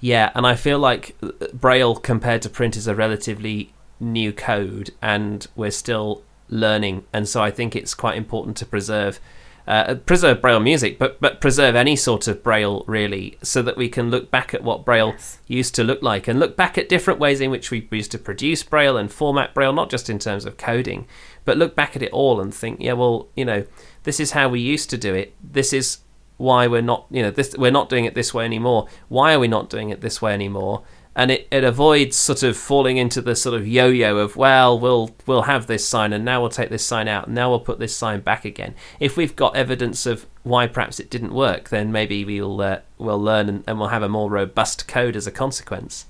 Yeah 0.00 0.32
and 0.34 0.46
i 0.46 0.54
feel 0.54 0.78
like 0.78 1.16
uh, 1.22 1.30
braille 1.52 1.94
compared 1.96 2.42
to 2.42 2.48
print 2.48 2.76
is 2.76 2.86
a 2.86 2.94
relatively 2.94 3.72
new 4.00 4.32
code 4.32 4.90
and 5.00 5.46
we're 5.54 5.70
still 5.70 6.22
learning. 6.48 7.04
And 7.12 7.28
so 7.28 7.42
i 7.42 7.50
think 7.50 7.76
it's 7.76 7.94
quite 7.94 8.16
important 8.16 8.56
to 8.58 8.66
preserve 8.66 9.20
uh, 9.66 9.94
preserve 9.94 10.40
Braille 10.40 10.60
music, 10.60 10.98
but 10.98 11.20
but 11.20 11.40
preserve 11.40 11.74
any 11.74 11.96
sort 11.96 12.28
of 12.28 12.42
Braille 12.42 12.84
really, 12.86 13.38
so 13.42 13.62
that 13.62 13.76
we 13.76 13.88
can 13.88 14.10
look 14.10 14.30
back 14.30 14.52
at 14.52 14.62
what 14.62 14.84
Braille 14.84 15.12
yes. 15.12 15.38
used 15.46 15.74
to 15.76 15.84
look 15.84 16.02
like 16.02 16.28
and 16.28 16.38
look 16.38 16.56
back 16.56 16.76
at 16.76 16.88
different 16.88 17.20
ways 17.20 17.40
in 17.40 17.50
which 17.50 17.70
we 17.70 17.88
used 17.90 18.12
to 18.12 18.18
produce 18.18 18.62
Braille 18.62 18.96
and 18.96 19.12
format 19.12 19.54
Braille, 19.54 19.72
not 19.72 19.90
just 19.90 20.10
in 20.10 20.18
terms 20.18 20.44
of 20.44 20.56
coding, 20.56 21.06
but 21.44 21.56
look 21.56 21.74
back 21.74 21.96
at 21.96 22.02
it 22.02 22.12
all 22.12 22.40
and 22.40 22.54
think, 22.54 22.80
yeah, 22.80 22.92
well, 22.92 23.28
you 23.34 23.44
know, 23.44 23.64
this 24.02 24.20
is 24.20 24.32
how 24.32 24.48
we 24.48 24.60
used 24.60 24.90
to 24.90 24.98
do 24.98 25.14
it. 25.14 25.34
This 25.42 25.72
is 25.72 25.98
why 26.36 26.66
we're 26.66 26.82
not, 26.82 27.06
you 27.10 27.22
know, 27.22 27.30
this 27.30 27.56
we're 27.56 27.70
not 27.70 27.88
doing 27.88 28.04
it 28.04 28.14
this 28.14 28.34
way 28.34 28.44
anymore. 28.44 28.88
Why 29.08 29.34
are 29.34 29.38
we 29.38 29.48
not 29.48 29.70
doing 29.70 29.90
it 29.90 30.00
this 30.00 30.20
way 30.20 30.34
anymore? 30.34 30.82
And 31.16 31.30
it, 31.30 31.46
it 31.50 31.64
avoids 31.64 32.16
sort 32.16 32.42
of 32.42 32.56
falling 32.56 32.96
into 32.96 33.20
the 33.20 33.36
sort 33.36 33.54
of 33.54 33.66
yo-yo 33.66 34.16
of 34.16 34.36
well 34.36 34.78
we'll 34.78 35.14
we'll 35.26 35.42
have 35.42 35.66
this 35.66 35.86
sign 35.86 36.12
and 36.12 36.24
now 36.24 36.40
we'll 36.40 36.50
take 36.50 36.70
this 36.70 36.86
sign 36.86 37.08
out 37.08 37.26
and 37.26 37.34
now 37.34 37.48
we'll 37.50 37.60
put 37.60 37.78
this 37.78 37.96
sign 37.96 38.20
back 38.20 38.44
again 38.44 38.74
if 39.00 39.16
we've 39.16 39.36
got 39.36 39.56
evidence 39.56 40.06
of 40.06 40.26
why 40.42 40.66
perhaps 40.66 40.98
it 40.98 41.10
didn't 41.10 41.32
work 41.32 41.68
then 41.68 41.92
maybe 41.92 42.24
we'll 42.24 42.60
uh, 42.60 42.80
we'll 42.98 43.20
learn 43.20 43.48
and, 43.48 43.64
and 43.66 43.78
we'll 43.78 43.88
have 43.88 44.02
a 44.02 44.08
more 44.08 44.30
robust 44.30 44.88
code 44.88 45.16
as 45.16 45.26
a 45.26 45.32
consequence 45.32 46.06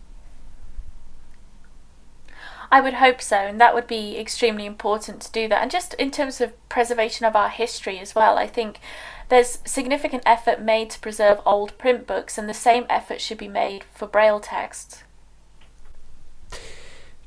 I 2.72 2.80
would 2.80 2.94
hope 2.94 3.22
so, 3.22 3.36
and 3.36 3.60
that 3.60 3.72
would 3.72 3.86
be 3.86 4.18
extremely 4.18 4.66
important 4.66 5.20
to 5.20 5.30
do 5.30 5.46
that. 5.46 5.62
And 5.62 5.70
just 5.70 5.94
in 5.94 6.10
terms 6.10 6.40
of 6.40 6.68
preservation 6.68 7.24
of 7.24 7.36
our 7.36 7.48
history 7.48 8.00
as 8.00 8.16
well, 8.16 8.36
I 8.36 8.48
think 8.48 8.80
there's 9.28 9.58
significant 9.64 10.22
effort 10.26 10.60
made 10.60 10.90
to 10.90 11.00
preserve 11.00 11.40
old 11.46 11.76
print 11.78 12.06
books, 12.06 12.38
and 12.38 12.48
the 12.48 12.54
same 12.54 12.86
effort 12.88 13.20
should 13.20 13.38
be 13.38 13.48
made 13.48 13.84
for 13.92 14.06
Braille 14.06 14.40
text. 14.40 15.04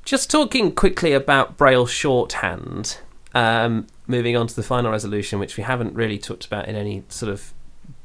Just 0.05 0.31
talking 0.31 0.71
quickly 0.71 1.11
about 1.13 1.57
Braille 1.57 1.85
shorthand, 1.85 2.99
um, 3.33 3.87
moving 4.07 4.37
on 4.37 4.47
to 4.47 4.55
the 4.55 4.63
final 4.63 4.91
resolution, 4.91 5.39
which 5.39 5.57
we 5.57 5.63
haven't 5.63 5.93
really 5.95 6.17
talked 6.17 6.45
about 6.45 6.67
in 6.67 6.75
any 6.75 7.03
sort 7.09 7.31
of 7.31 7.53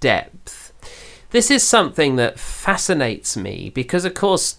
depth. 0.00 0.72
This 1.30 1.50
is 1.50 1.62
something 1.62 2.16
that 2.16 2.38
fascinates 2.38 3.36
me 3.36 3.70
because, 3.70 4.04
of 4.04 4.14
course, 4.14 4.58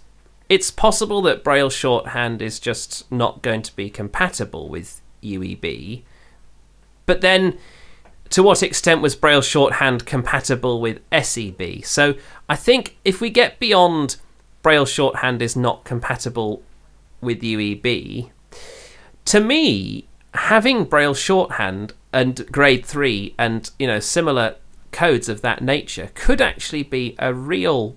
it's 0.50 0.72
possible 0.72 1.22
that 1.24 1.44
Braille 1.44 1.70
shorthand 1.70 2.42
is 2.42 2.60
just 2.60 3.12
not 3.12 3.42
going 3.42 3.62
to 3.62 3.76
be 3.76 3.90
compatible 3.90 4.70
with 4.70 5.02
UEB. 5.22 6.04
But 7.06 7.22
then 7.22 7.58
to 8.34 8.42
what 8.42 8.64
extent 8.64 9.00
was 9.00 9.16
Braille 9.16 9.44
shorthand 9.44 10.08
compatible 10.08 10.82
with 10.82 11.02
SEB? 11.12 11.84
So 11.84 12.16
I 12.50 12.56
think 12.56 12.98
if 13.06 13.22
we 13.22 13.30
get 13.30 13.60
beyond 13.60 14.16
Braille 14.64 14.88
shorthand 14.88 15.40
is 15.44 15.56
not 15.56 15.84
compatible 15.84 16.64
with 17.22 17.42
UEB, 17.42 18.32
to 19.26 19.40
me, 19.40 20.08
having 20.34 20.84
Braille 20.86 21.14
shorthand 21.14 21.94
and 22.12 22.52
grade 22.52 22.84
3 22.84 23.36
and 23.38 23.70
you 23.78 23.86
know 23.86 24.00
similar 24.00 24.56
codes 24.92 25.30
of 25.30 25.42
that 25.42 25.62
nature 25.62 26.10
could 26.16 26.42
actually 26.42 26.82
be 26.82 27.16
a 27.20 27.36
real 27.36 27.96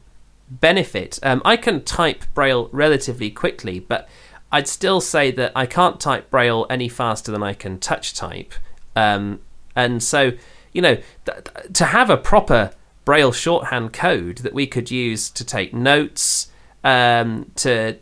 benefit. 0.51 1.19
Um, 1.23 1.41
I 1.47 1.57
can 1.57 1.83
type 1.83 2.27
Braille 2.35 2.69
relatively 2.73 3.31
quickly, 3.31 3.81
but 3.81 4.07
I'd 4.53 4.69
still 4.69 5.01
say 5.01 5.31
that 5.31 5.53
I 5.57 5.65
can't 5.65 5.99
type 5.99 6.29
Braille 6.29 6.67
any 6.69 6.91
faster 6.91 7.33
than 7.33 7.43
I 7.43 7.55
can 7.55 7.79
touch 7.79 8.13
type. 8.13 8.53
Um, 8.95 9.41
and 9.77 10.03
so, 10.03 10.33
you 10.73 10.83
know, 10.83 10.97
th- 11.25 11.73
to 11.75 11.85
have 11.85 12.11
a 12.11 12.17
proper 12.17 12.73
Braille 13.05 13.33
shorthand 13.33 13.93
code 13.93 14.39
that 14.39 14.53
we 14.53 14.67
could 14.67 14.91
use 14.91 15.31
to 15.31 15.45
take 15.45 15.73
notes, 15.73 16.51
um, 16.83 17.53
to 17.57 17.99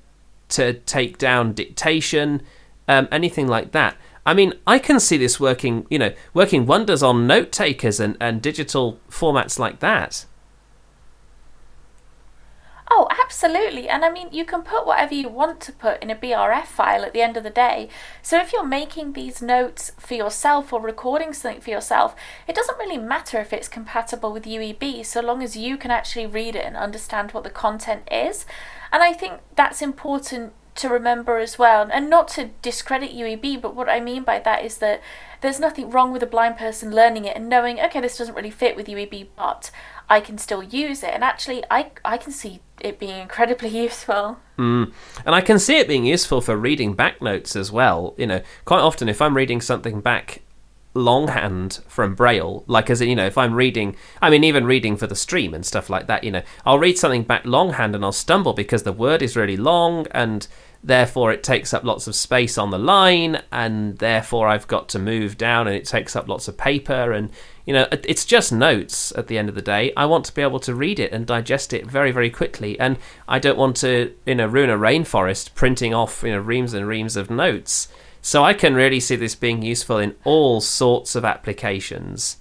to 0.51 0.75
take 0.75 1.19
down 1.19 1.53
dictation, 1.53 2.41
um, 2.89 3.09
anything 3.11 3.49
like 3.49 3.73
that. 3.73 3.97
I 4.27 4.33
mean, 4.35 4.55
I 4.67 4.79
can 4.79 5.01
see 5.01 5.17
this 5.17 5.39
working, 5.39 5.87
you 5.91 5.99
know, 5.99 6.13
working 6.33 6.65
wonders 6.65 7.03
on 7.03 7.27
note 7.27 7.53
takers 7.53 8.01
and, 8.01 8.17
and 8.21 8.41
digital 8.41 8.99
formats 9.11 9.59
like 9.59 9.81
that. 9.81 10.25
Oh, 12.97 13.09
absolutely. 13.21 13.89
And 13.89 14.05
I 14.05 14.11
mean, 14.11 14.29
you 14.31 14.45
can 14.45 14.63
put 14.63 14.87
whatever 14.87 15.15
you 15.15 15.29
want 15.29 15.61
to 15.63 15.73
put 15.73 16.01
in 16.01 16.11
a 16.11 16.15
BRF 16.15 16.67
file 16.67 17.03
at 17.03 17.13
the 17.13 17.23
end 17.23 17.37
of 17.37 17.43
the 17.43 17.51
day. 17.51 17.89
So 18.23 18.41
if 18.41 18.53
you're 18.53 18.65
making 18.65 19.15
these 19.15 19.43
notes 19.43 19.91
for 19.99 20.15
yourself 20.15 20.73
or 20.73 20.81
recording 20.81 21.33
something 21.33 21.61
for 21.61 21.71
yourself, 21.71 22.15
it 22.47 22.55
doesn't 22.55 22.79
really 22.79 22.99
matter 22.99 23.41
if 23.41 23.53
it's 23.53 23.67
compatible 23.67 24.33
with 24.33 24.45
UEB 24.45 25.05
so 25.05 25.21
long 25.21 25.43
as 25.43 25.57
you 25.57 25.77
can 25.77 25.91
actually 25.91 26.27
read 26.27 26.55
it 26.55 26.65
and 26.65 26.77
understand 26.77 27.33
what 27.33 27.43
the 27.43 27.51
content 27.51 28.03
is. 28.13 28.47
And 28.93 29.03
I 29.03 29.13
think 29.13 29.41
that's 29.57 29.83
important 29.83 30.53
to 30.77 30.89
remember 30.89 31.39
as 31.39 31.59
well. 31.59 31.89
And 31.93 32.09
not 32.09 32.29
to 32.29 32.51
discredit 32.63 33.11
UEB, 33.11 33.61
but 33.61 33.75
what 33.75 33.89
I 33.89 33.99
mean 33.99 34.23
by 34.23 34.39
that 34.39 34.65
is 34.65 34.79
that 34.79 35.01
there's 35.41 35.59
nothing 35.59 35.91
wrong 35.91 36.13
with 36.13 36.23
a 36.23 36.27
blind 36.27 36.59
person 36.59 36.95
learning 36.95 37.25
it 37.25 37.37
and 37.37 37.49
knowing, 37.49 37.81
okay, 37.81 38.01
this 38.01 38.19
doesn't 38.19 38.37
really 38.37 38.51
fit 38.51 38.77
with 38.77 38.87
UEB, 38.87 39.29
but 39.35 39.73
I 40.09 40.21
can 40.21 40.39
still 40.39 40.63
use 40.63 41.03
it. 41.03 41.11
And 41.11 41.25
actually, 41.25 41.65
I, 41.71 41.91
I 42.05 42.19
can 42.19 42.31
see 42.31 42.61
it 42.85 42.99
being 42.99 43.21
incredibly 43.21 43.69
useful. 43.83 44.39
Mm. 44.59 44.93
And 45.27 45.35
I 45.35 45.41
can 45.41 45.59
see 45.59 45.79
it 45.79 45.89
being 45.89 46.05
useful 46.05 46.41
for 46.41 46.57
reading 46.57 46.95
back 46.95 47.21
notes 47.21 47.57
as 47.57 47.73
well. 47.73 48.15
You 48.17 48.27
know, 48.27 48.43
quite 48.65 48.81
often 48.81 49.09
if 49.09 49.21
I'm 49.21 49.37
reading 49.37 49.61
something 49.61 50.01
back 50.01 50.43
longhand 50.97 51.81
from 51.89 52.15
braille 52.15 52.63
like 52.69 52.89
as 52.89 53.01
you 53.01 53.17
know 53.17 53.27
if 53.27 53.37
i'm 53.37 53.53
reading 53.53 53.97
i 54.23 54.31
mean 54.31 54.45
even 54.45 54.65
reading 54.65 54.97
for 54.97 55.09
the 55.09 55.17
stream 55.17 55.53
and 55.53 55.67
stuff 55.67 55.91
like 55.91 56.07
that 56.07 56.23
you 56.23 56.31
know 56.31 56.43
i'll 56.65 56.79
read 56.79 56.97
something 56.97 57.25
back 57.25 57.45
longhand 57.45 57.97
and 57.97 58.05
i'll 58.05 58.13
stumble 58.13 58.53
because 58.53 58.85
the 58.85 58.93
word 58.93 59.21
is 59.21 59.35
really 59.35 59.57
long 59.57 60.07
and 60.13 60.47
therefore 60.85 61.33
it 61.33 61.43
takes 61.43 61.73
up 61.73 61.83
lots 61.83 62.07
of 62.07 62.15
space 62.15 62.59
on 62.59 62.71
the 62.71 62.79
line 62.79 63.43
and 63.51 63.99
therefore 63.99 64.47
I've 64.49 64.69
got 64.69 64.89
to 64.91 64.99
move 64.99 65.39
down 65.39 65.67
and 65.67 65.75
it 65.75 65.87
takes 65.87 66.15
up 66.15 66.29
lots 66.29 66.47
of 66.47 66.59
paper. 66.59 67.11
And 67.11 67.31
you 67.65 67.73
know 67.73 67.89
it's 67.91 68.27
just 68.27 68.53
notes 68.53 69.13
at 69.17 69.27
the 69.27 69.39
end 69.39 69.49
of 69.49 69.55
the 69.55 69.63
day. 69.63 69.93
I 69.97 70.05
want 70.05 70.27
to 70.27 70.35
be 70.35 70.43
able 70.43 70.61
to 70.61 70.75
read 70.75 71.01
it 71.01 71.13
and 71.13 71.27
digest 71.27 71.73
it 71.73 71.87
very 71.87 72.13
very 72.13 72.31
quickly. 72.31 72.79
And 72.79 72.99
I 73.27 73.39
don't 73.39 73.59
want 73.59 73.77
to 73.79 74.15
you 74.27 74.35
know 74.35 74.47
ruin 74.47 74.71
a 74.71 74.79
rainforest 74.79 75.55
printing 75.55 75.95
off 75.95 76.23
you 76.23 76.33
know 76.33 76.39
reams 76.39 76.75
and 76.75 76.87
reams 76.87 77.17
of 77.17 77.31
notes. 77.31 77.89
So 78.21 78.45
I 78.45 78.55
can 78.55 78.75
really 78.75 79.01
see 79.01 79.17
this 79.17 79.35
being 79.35 79.63
useful 79.63 79.99
in 79.99 80.15
all 80.25 80.61
sorts 80.61 81.15
of 81.15 81.25
applications 81.25 82.39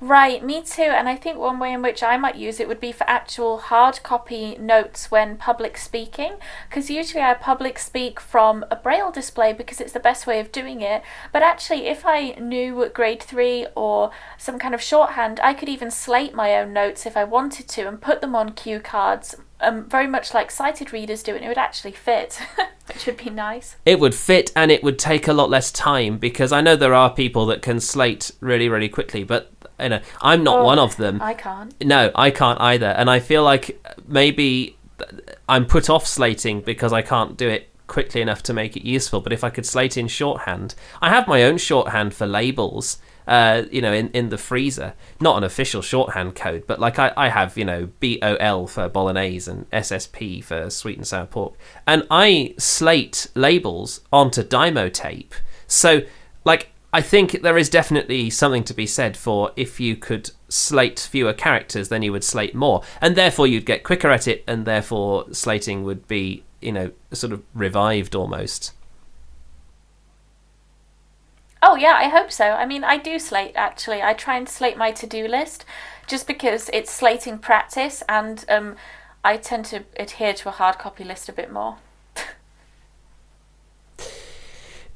Right, 0.00 0.44
me 0.44 0.62
too. 0.62 0.82
And 0.82 1.08
I 1.08 1.16
think 1.16 1.38
one 1.38 1.58
way 1.58 1.72
in 1.72 1.82
which 1.82 2.02
I 2.02 2.16
might 2.16 2.36
use 2.36 2.60
it 2.60 2.68
would 2.68 2.80
be 2.80 2.92
for 2.92 3.08
actual 3.08 3.58
hard 3.58 4.02
copy 4.02 4.56
notes 4.56 5.10
when 5.10 5.36
public 5.36 5.76
speaking. 5.76 6.34
Because 6.68 6.90
usually 6.90 7.22
I 7.22 7.34
public 7.34 7.78
speak 7.78 8.20
from 8.20 8.64
a 8.70 8.76
braille 8.76 9.10
display 9.10 9.52
because 9.52 9.80
it's 9.80 9.92
the 9.92 10.00
best 10.00 10.26
way 10.26 10.40
of 10.40 10.52
doing 10.52 10.80
it. 10.80 11.02
But 11.32 11.42
actually, 11.42 11.86
if 11.86 12.04
I 12.06 12.32
knew 12.32 12.90
grade 12.92 13.22
three 13.22 13.66
or 13.74 14.10
some 14.38 14.58
kind 14.58 14.74
of 14.74 14.82
shorthand, 14.82 15.40
I 15.42 15.54
could 15.54 15.68
even 15.68 15.90
slate 15.90 16.34
my 16.34 16.54
own 16.56 16.72
notes 16.72 17.06
if 17.06 17.16
I 17.16 17.24
wanted 17.24 17.68
to 17.68 17.88
and 17.88 18.00
put 18.00 18.20
them 18.20 18.34
on 18.34 18.52
cue 18.52 18.80
cards. 18.80 19.36
Um, 19.60 19.88
very 19.88 20.06
much 20.06 20.34
like 20.34 20.50
sighted 20.50 20.92
readers 20.92 21.22
do, 21.22 21.34
and 21.34 21.44
it 21.44 21.48
would 21.48 21.56
actually 21.56 21.92
fit, 21.92 22.38
which 22.86 23.06
would 23.06 23.16
be 23.16 23.30
nice. 23.30 23.76
It 23.86 23.98
would 23.98 24.14
fit, 24.14 24.52
and 24.54 24.70
it 24.70 24.82
would 24.82 24.98
take 24.98 25.26
a 25.26 25.32
lot 25.32 25.48
less 25.48 25.72
time 25.72 26.18
because 26.18 26.52
I 26.52 26.60
know 26.60 26.76
there 26.76 26.92
are 26.92 27.08
people 27.08 27.46
that 27.46 27.62
can 27.62 27.80
slate 27.80 28.30
really, 28.40 28.68
really 28.68 28.90
quickly, 28.90 29.24
but 29.24 29.53
you 29.80 29.88
know, 29.88 30.00
I'm 30.20 30.44
not 30.44 30.60
oh, 30.60 30.64
one 30.64 30.78
of 30.78 30.96
them. 30.96 31.20
I 31.20 31.34
can't. 31.34 31.74
No, 31.84 32.10
I 32.14 32.30
can't 32.30 32.60
either. 32.60 32.86
And 32.86 33.10
I 33.10 33.20
feel 33.20 33.42
like 33.42 33.80
maybe 34.06 34.76
I'm 35.48 35.66
put 35.66 35.90
off 35.90 36.06
slating 36.06 36.60
because 36.60 36.92
I 36.92 37.02
can't 37.02 37.36
do 37.36 37.48
it 37.48 37.68
quickly 37.86 38.20
enough 38.20 38.42
to 38.44 38.52
make 38.52 38.76
it 38.76 38.84
useful. 38.84 39.20
But 39.20 39.32
if 39.32 39.44
I 39.44 39.50
could 39.50 39.66
slate 39.66 39.96
in 39.96 40.08
shorthand, 40.08 40.74
I 41.02 41.10
have 41.10 41.28
my 41.28 41.42
own 41.42 41.58
shorthand 41.58 42.14
for 42.14 42.26
labels. 42.26 42.98
Uh, 43.26 43.62
you 43.70 43.80
know, 43.80 43.92
in, 43.94 44.10
in 44.10 44.28
the 44.28 44.36
freezer, 44.36 44.92
not 45.18 45.38
an 45.38 45.44
official 45.44 45.80
shorthand 45.80 46.34
code, 46.34 46.62
but 46.66 46.78
like 46.78 46.98
I, 46.98 47.10
I 47.16 47.30
have, 47.30 47.56
you 47.56 47.64
know, 47.64 47.88
BOL 47.98 48.66
for 48.66 48.86
bolognese 48.90 49.50
and 49.50 49.70
SSP 49.70 50.44
for 50.44 50.68
sweet 50.68 50.98
and 50.98 51.06
sour 51.06 51.24
pork. 51.24 51.54
And 51.86 52.06
I 52.10 52.54
slate 52.58 53.28
labels 53.34 54.02
onto 54.12 54.42
Dymo 54.42 54.92
tape. 54.92 55.34
So, 55.66 56.02
like, 56.44 56.73
I 56.94 57.00
think 57.00 57.42
there 57.42 57.58
is 57.58 57.68
definitely 57.68 58.30
something 58.30 58.62
to 58.62 58.72
be 58.72 58.86
said 58.86 59.16
for 59.16 59.50
if 59.56 59.80
you 59.80 59.96
could 59.96 60.30
slate 60.48 61.00
fewer 61.00 61.32
characters, 61.32 61.88
then 61.88 62.02
you 62.02 62.12
would 62.12 62.22
slate 62.22 62.54
more, 62.54 62.82
and 63.00 63.16
therefore 63.16 63.48
you'd 63.48 63.66
get 63.66 63.82
quicker 63.82 64.12
at 64.12 64.28
it, 64.28 64.44
and 64.46 64.64
therefore 64.64 65.26
slating 65.32 65.82
would 65.82 66.06
be, 66.06 66.44
you 66.60 66.70
know, 66.70 66.92
sort 67.10 67.32
of 67.32 67.42
revived 67.52 68.14
almost. 68.14 68.74
Oh 71.64 71.74
yeah, 71.74 71.96
I 71.96 72.06
hope 72.06 72.30
so. 72.30 72.52
I 72.52 72.64
mean, 72.64 72.84
I 72.84 72.96
do 72.96 73.18
slate 73.18 73.56
actually. 73.56 74.00
I 74.00 74.12
try 74.12 74.36
and 74.36 74.48
slate 74.48 74.76
my 74.76 74.92
to-do 74.92 75.26
list 75.26 75.64
just 76.06 76.28
because 76.28 76.70
it's 76.72 76.92
slating 76.92 77.38
practice, 77.38 78.04
and 78.08 78.44
um, 78.48 78.76
I 79.24 79.38
tend 79.38 79.64
to 79.64 79.82
adhere 79.98 80.34
to 80.34 80.48
a 80.48 80.52
hard 80.52 80.78
copy 80.78 81.02
list 81.02 81.28
a 81.28 81.32
bit 81.32 81.50
more. 81.50 81.78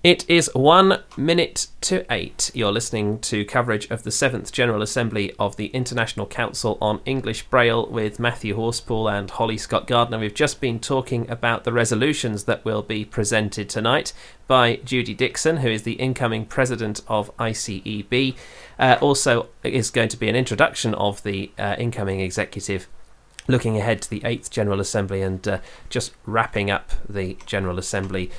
It 0.04 0.24
is 0.30 0.48
one 0.54 1.02
minute 1.16 1.66
to 1.80 2.06
eight. 2.08 2.52
You're 2.54 2.70
listening 2.70 3.18
to 3.18 3.44
coverage 3.44 3.90
of 3.90 4.04
the 4.04 4.12
seventh 4.12 4.52
General 4.52 4.80
Assembly 4.80 5.32
of 5.40 5.56
the 5.56 5.66
International 5.66 6.24
Council 6.24 6.78
on 6.80 7.00
English 7.04 7.42
Braille 7.48 7.84
with 7.84 8.20
Matthew 8.20 8.56
Horspool 8.56 9.10
and 9.12 9.28
Holly 9.28 9.58
Scott 9.58 9.88
Gardner. 9.88 10.20
We've 10.20 10.32
just 10.32 10.60
been 10.60 10.78
talking 10.78 11.28
about 11.28 11.64
the 11.64 11.72
resolutions 11.72 12.44
that 12.44 12.64
will 12.64 12.82
be 12.82 13.04
presented 13.04 13.68
tonight 13.68 14.12
by 14.46 14.76
Judy 14.84 15.14
Dixon, 15.14 15.58
who 15.58 15.68
is 15.68 15.82
the 15.82 15.94
incoming 15.94 16.46
president 16.46 17.00
of 17.08 17.36
ICEB. 17.36 18.36
Uh, 18.78 18.98
also, 19.00 19.48
is 19.64 19.90
going 19.90 20.10
to 20.10 20.16
be 20.16 20.28
an 20.28 20.36
introduction 20.36 20.94
of 20.94 21.24
the 21.24 21.50
uh, 21.58 21.74
incoming 21.76 22.20
executive 22.20 22.86
looking 23.48 23.78
ahead 23.78 24.02
to 24.02 24.10
the 24.10 24.20
8th 24.20 24.50
General 24.50 24.78
Assembly 24.78 25.22
and 25.22 25.48
uh, 25.48 25.58
just 25.88 26.12
wrapping 26.24 26.70
up 26.70 26.92
the 27.08 27.36
General 27.46 27.78
Assembly 27.78 28.30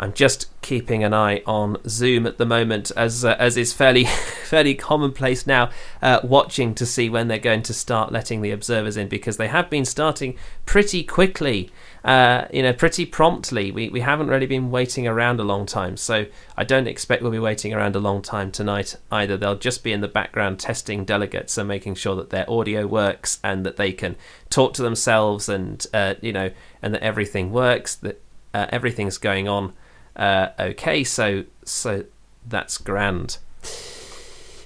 I'm 0.00 0.14
just 0.14 0.48
keeping 0.62 1.04
an 1.04 1.12
eye 1.12 1.42
on 1.46 1.76
Zoom 1.86 2.26
at 2.26 2.38
the 2.38 2.46
moment, 2.46 2.90
as 2.96 3.22
uh, 3.22 3.36
as 3.38 3.58
is 3.58 3.74
fairly 3.74 4.04
fairly 4.44 4.74
commonplace 4.74 5.46
now, 5.46 5.68
uh, 6.00 6.20
watching 6.24 6.74
to 6.76 6.86
see 6.86 7.10
when 7.10 7.28
they're 7.28 7.38
going 7.38 7.60
to 7.64 7.74
start 7.74 8.10
letting 8.10 8.40
the 8.40 8.50
observers 8.50 8.96
in 8.96 9.08
because 9.08 9.36
they 9.36 9.48
have 9.48 9.68
been 9.68 9.84
starting 9.84 10.38
pretty 10.64 11.04
quickly, 11.04 11.70
uh, 12.02 12.46
you 12.50 12.62
know, 12.62 12.72
pretty 12.72 13.04
promptly. 13.04 13.70
We 13.70 13.90
we 13.90 14.00
haven't 14.00 14.28
really 14.28 14.46
been 14.46 14.70
waiting 14.70 15.06
around 15.06 15.38
a 15.38 15.44
long 15.44 15.66
time, 15.66 15.98
so 15.98 16.24
I 16.56 16.64
don't 16.64 16.88
expect 16.88 17.20
we'll 17.20 17.30
be 17.30 17.38
waiting 17.38 17.74
around 17.74 17.94
a 17.94 18.00
long 18.00 18.22
time 18.22 18.50
tonight 18.50 18.96
either. 19.12 19.36
They'll 19.36 19.54
just 19.54 19.84
be 19.84 19.92
in 19.92 20.00
the 20.00 20.08
background 20.08 20.58
testing 20.60 21.04
delegates 21.04 21.58
and 21.58 21.68
making 21.68 21.96
sure 21.96 22.16
that 22.16 22.30
their 22.30 22.50
audio 22.50 22.86
works 22.86 23.38
and 23.44 23.66
that 23.66 23.76
they 23.76 23.92
can 23.92 24.16
talk 24.48 24.72
to 24.74 24.82
themselves 24.82 25.46
and 25.50 25.86
uh, 25.92 26.14
you 26.22 26.32
know 26.32 26.52
and 26.80 26.94
that 26.94 27.02
everything 27.02 27.52
works 27.52 27.96
that 27.96 28.22
uh, 28.54 28.66
everything's 28.70 29.18
going 29.18 29.46
on 29.46 29.74
uh, 30.20 30.52
okay, 30.60 31.02
so 31.02 31.44
so 31.64 32.04
that's 32.46 32.78
grand. 32.78 33.38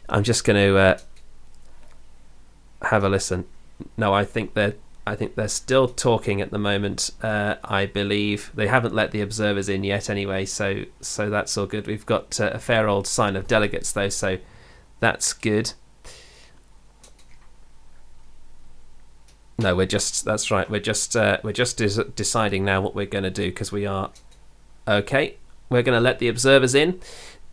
I'm 0.08 0.24
just 0.24 0.44
going 0.44 0.56
to 0.56 0.76
uh, 0.76 0.98
have 2.82 3.04
a 3.04 3.08
listen. 3.08 3.46
No, 3.96 4.12
I 4.12 4.24
think 4.24 4.54
they're 4.54 4.74
I 5.06 5.14
think 5.14 5.36
they're 5.36 5.48
still 5.48 5.86
talking 5.86 6.40
at 6.40 6.50
the 6.50 6.58
moment. 6.58 7.10
Uh, 7.22 7.56
I 7.62 7.86
believe 7.86 8.50
they 8.54 8.66
haven't 8.66 8.94
let 8.94 9.12
the 9.12 9.20
observers 9.20 9.68
in 9.68 9.84
yet, 9.84 10.10
anyway. 10.10 10.44
So 10.44 10.84
so 11.00 11.30
that's 11.30 11.56
all 11.56 11.66
good. 11.66 11.86
We've 11.86 12.04
got 12.04 12.40
uh, 12.40 12.50
a 12.52 12.58
fair 12.58 12.88
old 12.88 13.06
sign 13.06 13.36
of 13.36 13.46
delegates 13.46 13.92
though, 13.92 14.08
so 14.08 14.38
that's 14.98 15.32
good. 15.32 15.72
No, 19.56 19.76
we're 19.76 19.86
just 19.86 20.24
that's 20.24 20.50
right. 20.50 20.68
We're 20.68 20.80
just 20.80 21.14
uh, 21.14 21.38
we're 21.44 21.52
just 21.52 21.78
des- 21.78 22.10
deciding 22.16 22.64
now 22.64 22.80
what 22.80 22.96
we're 22.96 23.06
going 23.06 23.24
to 23.24 23.30
do 23.30 23.46
because 23.46 23.70
we 23.70 23.86
are 23.86 24.10
Okay, 24.86 25.36
we're 25.68 25.82
going 25.82 25.96
to 25.96 26.00
let 26.00 26.18
the 26.18 26.28
observers 26.28 26.74
in. 26.74 27.00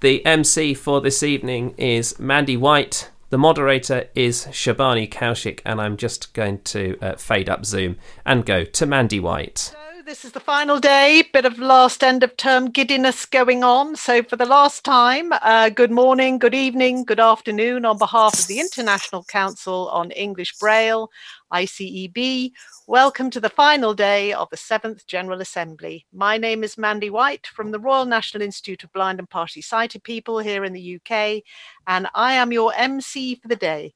The 0.02 0.26
MC 0.26 0.74
for 0.74 1.02
this 1.02 1.22
evening 1.24 1.76
is 1.78 2.18
Mandy 2.20 2.58
White. 2.58 3.10
The 3.30 3.38
moderator 3.38 4.10
is 4.14 4.48
Shabani 4.48 5.10
Kaushik, 5.10 5.62
and 5.66 5.80
I'm 5.80 5.96
just 5.96 6.34
going 6.34 6.60
to 6.64 6.98
uh, 7.02 7.16
fade 7.16 7.50
up 7.50 7.66
Zoom 7.66 7.98
and 8.26 8.46
go 8.46 8.66
to 8.66 8.86
Mandy 8.86 9.20
White. 9.20 9.74
This 10.06 10.26
is 10.26 10.34
the 10.34 10.42
final 10.42 10.80
day, 10.80 11.24
bit 11.32 11.46
of 11.46 11.58
last 11.58 12.04
end 12.04 12.24
of 12.24 12.36
term 12.36 12.72
giddiness 12.72 13.26
going 13.26 13.64
on. 13.64 13.96
So, 13.96 14.22
for 14.24 14.36
the 14.36 14.46
last 14.46 14.84
time, 14.84 15.32
uh, 15.32 15.70
good 15.70 15.92
morning, 15.92 16.40
good 16.40 16.54
evening, 16.54 17.06
good 17.06 17.20
afternoon 17.20 17.86
on 17.86 17.98
behalf 17.98 18.38
of 18.38 18.48
the 18.48 18.60
International 18.60 19.24
Council 19.24 19.88
on 19.90 20.12
English 20.12 20.58
Braille, 20.58 21.10
ICEB. 21.54 22.52
Welcome 22.92 23.30
to 23.30 23.40
the 23.40 23.48
final 23.48 23.94
day 23.94 24.34
of 24.34 24.50
the 24.50 24.58
seventh 24.58 25.08
General 25.08 25.40
Assembly. 25.40 26.06
My 26.12 26.38
name 26.38 26.62
is 26.62 26.78
Mandy 26.78 27.10
White 27.10 27.48
from 27.48 27.72
the 27.72 27.80
Royal 27.80 28.04
National 28.04 28.44
Institute 28.44 28.84
of 28.84 28.92
Blind 28.92 29.18
and 29.18 29.30
Partially 29.30 29.62
Sighted 29.62 30.04
People 30.04 30.40
here 30.40 30.66
in 30.66 30.74
the 30.74 30.98
UK, 30.98 31.42
and 31.88 32.10
I 32.14 32.34
am 32.34 32.52
your 32.52 32.74
MC 32.76 33.36
for 33.36 33.48
the 33.48 33.56
day. 33.56 33.94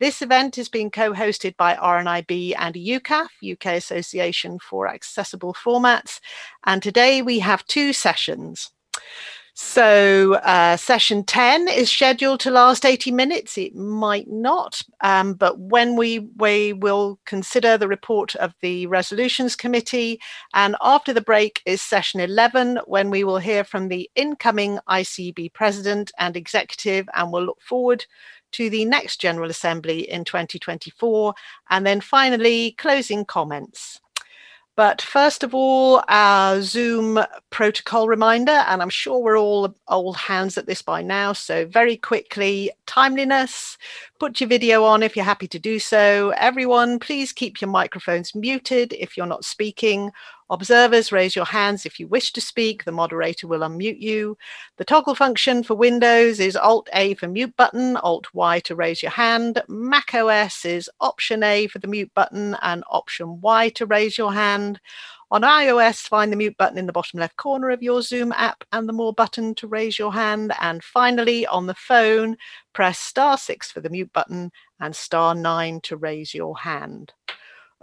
This 0.00 0.22
event 0.22 0.56
is 0.56 0.70
being 0.70 0.90
co 0.90 1.12
hosted 1.12 1.58
by 1.58 1.74
RNIB 1.74 2.54
and 2.56 2.74
UKAF, 2.74 3.26
UK 3.52 3.66
Association 3.76 4.58
for 4.60 4.88
Accessible 4.88 5.52
Formats, 5.52 6.18
and 6.64 6.82
today 6.82 7.20
we 7.20 7.40
have 7.40 7.66
two 7.66 7.92
sessions. 7.92 8.70
So, 9.60 10.34
uh, 10.34 10.76
session 10.76 11.24
10 11.24 11.66
is 11.66 11.90
scheduled 11.90 12.38
to 12.40 12.50
last 12.52 12.86
80 12.86 13.10
minutes. 13.10 13.58
It 13.58 13.74
might 13.74 14.28
not, 14.30 14.80
um, 15.00 15.34
but 15.34 15.58
when 15.58 15.96
we, 15.96 16.20
we 16.36 16.74
will 16.74 17.18
consider 17.26 17.76
the 17.76 17.88
report 17.88 18.36
of 18.36 18.54
the 18.60 18.86
Resolutions 18.86 19.56
Committee. 19.56 20.20
And 20.54 20.76
after 20.80 21.12
the 21.12 21.20
break 21.20 21.60
is 21.66 21.82
session 21.82 22.20
11, 22.20 22.78
when 22.86 23.10
we 23.10 23.24
will 23.24 23.38
hear 23.38 23.64
from 23.64 23.88
the 23.88 24.08
incoming 24.14 24.78
ICB 24.88 25.52
President 25.54 26.12
and 26.20 26.36
Executive, 26.36 27.08
and 27.14 27.32
we'll 27.32 27.44
look 27.44 27.60
forward 27.60 28.06
to 28.52 28.70
the 28.70 28.84
next 28.84 29.20
General 29.20 29.50
Assembly 29.50 30.08
in 30.08 30.22
2024. 30.22 31.34
And 31.68 31.84
then 31.84 32.00
finally, 32.00 32.76
closing 32.78 33.24
comments. 33.24 34.00
But 34.78 35.02
first 35.02 35.42
of 35.42 35.56
all, 35.56 36.04
our 36.08 36.62
Zoom 36.62 37.18
protocol 37.50 38.06
reminder, 38.06 38.52
and 38.52 38.80
I'm 38.80 38.90
sure 38.90 39.18
we're 39.18 39.36
all 39.36 39.74
old 39.88 40.16
hands 40.16 40.56
at 40.56 40.66
this 40.66 40.82
by 40.82 41.02
now. 41.02 41.32
So, 41.32 41.66
very 41.66 41.96
quickly, 41.96 42.70
timeliness, 42.86 43.76
put 44.18 44.40
your 44.40 44.48
video 44.48 44.84
on 44.84 45.02
if 45.02 45.16
you're 45.16 45.24
happy 45.24 45.48
to 45.48 45.58
do 45.58 45.78
so. 45.78 46.30
Everyone, 46.36 46.98
please 46.98 47.32
keep 47.32 47.60
your 47.60 47.70
microphones 47.70 48.34
muted 48.34 48.92
if 48.92 49.16
you're 49.16 49.26
not 49.26 49.44
speaking 49.44 50.10
Observers, 50.50 51.12
raise 51.12 51.36
your 51.36 51.44
hands 51.44 51.84
if 51.84 52.00
you 52.00 52.08
wish 52.08 52.32
to 52.32 52.40
speak. 52.40 52.84
The 52.84 52.92
moderator 52.92 53.46
will 53.46 53.60
unmute 53.60 54.00
you. 54.00 54.38
The 54.78 54.84
toggle 54.84 55.14
function 55.14 55.62
for 55.62 55.74
Windows 55.74 56.40
is 56.40 56.56
Alt 56.56 56.88
A 56.94 57.14
for 57.14 57.28
mute 57.28 57.54
button, 57.56 57.98
Alt 57.98 58.28
Y 58.32 58.60
to 58.60 58.74
raise 58.74 59.02
your 59.02 59.12
hand. 59.12 59.62
Mac 59.68 60.14
OS 60.14 60.64
is 60.64 60.88
Option 61.02 61.42
A 61.42 61.66
for 61.66 61.80
the 61.80 61.86
mute 61.86 62.10
button 62.14 62.56
and 62.62 62.82
Option 62.88 63.42
Y 63.42 63.68
to 63.70 63.84
raise 63.84 64.16
your 64.16 64.32
hand. 64.32 64.80
On 65.30 65.42
iOS, 65.42 66.08
find 66.08 66.32
the 66.32 66.36
mute 66.36 66.56
button 66.56 66.78
in 66.78 66.86
the 66.86 66.92
bottom 66.92 67.20
left 67.20 67.36
corner 67.36 67.68
of 67.68 67.82
your 67.82 68.00
Zoom 68.00 68.32
app 68.32 68.64
and 68.72 68.88
the 68.88 68.94
more 68.94 69.12
button 69.12 69.54
to 69.56 69.66
raise 69.66 69.98
your 69.98 70.12
hand. 70.12 70.54
And 70.58 70.82
finally, 70.82 71.46
on 71.46 71.66
the 71.66 71.74
phone, 71.74 72.38
press 72.72 72.98
star 72.98 73.36
six 73.36 73.70
for 73.70 73.80
the 73.80 73.90
mute 73.90 74.12
button 74.14 74.50
and 74.80 74.96
star 74.96 75.34
nine 75.34 75.80
to 75.82 75.96
raise 75.98 76.32
your 76.32 76.56
hand. 76.56 77.12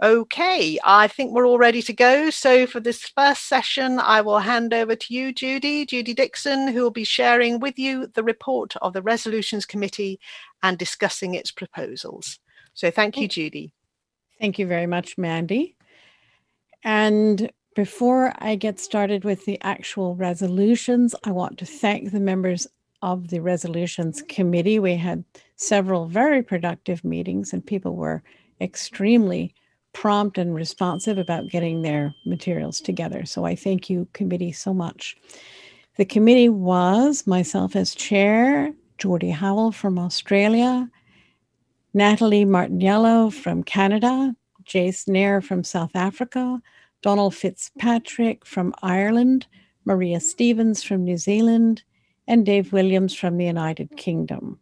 Okay, 0.02 0.78
I 0.84 1.06
think 1.08 1.32
we're 1.32 1.46
all 1.46 1.56
ready 1.56 1.80
to 1.82 1.92
go. 1.92 2.30
So 2.30 2.66
for 2.66 2.80
this 2.80 3.00
first 3.16 3.48
session, 3.48 3.98
I 4.00 4.20
will 4.22 4.40
hand 4.40 4.74
over 4.74 4.96
to 4.96 5.14
you, 5.14 5.32
Judy, 5.32 5.86
Judy 5.86 6.14
Dixon, 6.14 6.68
who 6.68 6.82
will 6.82 6.90
be 6.90 7.04
sharing 7.04 7.60
with 7.60 7.78
you 7.78 8.08
the 8.08 8.24
report 8.24 8.76
of 8.82 8.92
the 8.92 9.02
Resolutions 9.02 9.64
Committee 9.64 10.18
and 10.62 10.76
discussing 10.76 11.34
its 11.34 11.50
proposals. 11.50 12.40
So 12.74 12.90
thank 12.90 13.16
you, 13.16 13.28
Judy. 13.28 13.72
Thank 14.38 14.58
you 14.58 14.66
very 14.66 14.86
much, 14.86 15.16
Mandy. 15.16 15.75
And 16.84 17.50
before 17.74 18.32
I 18.38 18.56
get 18.56 18.80
started 18.80 19.24
with 19.24 19.44
the 19.44 19.60
actual 19.62 20.14
resolutions, 20.14 21.14
I 21.24 21.30
want 21.30 21.58
to 21.58 21.66
thank 21.66 22.10
the 22.10 22.20
members 22.20 22.66
of 23.02 23.28
the 23.28 23.40
Resolutions 23.40 24.22
Committee. 24.28 24.78
We 24.78 24.96
had 24.96 25.24
several 25.56 26.06
very 26.06 26.42
productive 26.42 27.04
meetings 27.04 27.52
and 27.52 27.64
people 27.64 27.94
were 27.96 28.22
extremely 28.60 29.54
prompt 29.92 30.38
and 30.38 30.54
responsive 30.54 31.18
about 31.18 31.48
getting 31.48 31.82
their 31.82 32.14
materials 32.24 32.80
together. 32.80 33.24
So 33.24 33.44
I 33.44 33.54
thank 33.54 33.88
you, 33.88 34.08
committee, 34.12 34.52
so 34.52 34.74
much. 34.74 35.16
The 35.96 36.04
committee 36.04 36.50
was 36.50 37.26
myself 37.26 37.74
as 37.74 37.94
chair, 37.94 38.72
Geordie 38.98 39.30
Howell 39.30 39.72
from 39.72 39.98
Australia, 39.98 40.90
Natalie 41.94 42.44
Martiniello 42.44 43.32
from 43.32 43.62
Canada, 43.62 44.34
Jace 44.66 45.08
Nair 45.08 45.40
from 45.40 45.64
South 45.64 45.94
Africa, 45.94 46.60
Donald 47.02 47.34
Fitzpatrick 47.34 48.44
from 48.44 48.74
Ireland, 48.82 49.46
Maria 49.84 50.20
Stevens 50.20 50.82
from 50.82 51.04
New 51.04 51.16
Zealand, 51.16 51.82
and 52.26 52.44
Dave 52.44 52.72
Williams 52.72 53.14
from 53.14 53.36
the 53.36 53.46
United 53.46 53.96
Kingdom. 53.96 54.58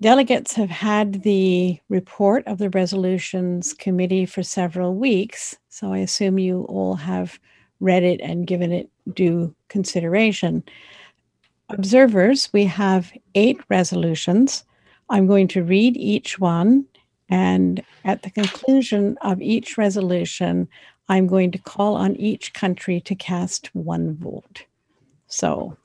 Delegates 0.00 0.52
have 0.54 0.70
had 0.70 1.22
the 1.22 1.78
report 1.88 2.46
of 2.46 2.58
the 2.58 2.70
resolutions 2.70 3.72
committee 3.72 4.26
for 4.26 4.42
several 4.42 4.94
weeks, 4.94 5.56
so 5.70 5.92
I 5.92 5.98
assume 5.98 6.38
you 6.38 6.62
all 6.68 6.94
have 6.94 7.38
read 7.80 8.02
it 8.02 8.20
and 8.20 8.46
given 8.46 8.72
it 8.72 8.90
due 9.14 9.54
consideration. 9.68 10.62
Observers, 11.70 12.50
we 12.52 12.64
have 12.64 13.12
eight 13.34 13.58
resolutions. 13.68 14.64
I'm 15.08 15.26
going 15.26 15.48
to 15.48 15.64
read 15.64 15.96
each 15.96 16.38
one, 16.38 16.84
and 17.28 17.82
at 18.04 18.22
the 18.22 18.30
conclusion 18.30 19.16
of 19.22 19.40
each 19.40 19.76
resolution, 19.76 20.68
I'm 21.08 21.26
going 21.26 21.50
to 21.52 21.58
call 21.58 21.94
on 21.94 22.16
each 22.16 22.52
country 22.52 23.00
to 23.02 23.14
cast 23.14 23.74
one 23.74 24.16
vote. 24.16 24.64
So 25.28 25.76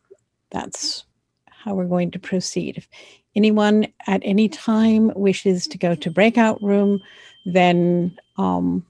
that's 0.51 1.06
how 1.47 1.73
we're 1.73 1.86
going 1.86 2.12
to 2.12 2.19
proceed. 2.19 2.77
If 2.77 2.88
anyone 3.36 3.88
at 4.08 4.21
any 4.23 4.49
time 4.49 5.12
wishes 5.15 5.67
to 5.67 5.77
go 5.77 5.95
to 5.95 6.12
breakout 6.12 6.62
room, 6.62 6.99
then 7.45 8.17
um, 8.38 8.86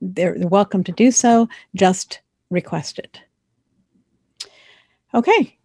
they're, 0.00 0.38
they're 0.38 0.48
welcome 0.48 0.84
to 0.84 0.92
do 0.92 1.10
so. 1.10 1.48
Just 1.74 2.20
request 2.50 2.98
it. 2.98 3.20
Okay. 5.14 5.56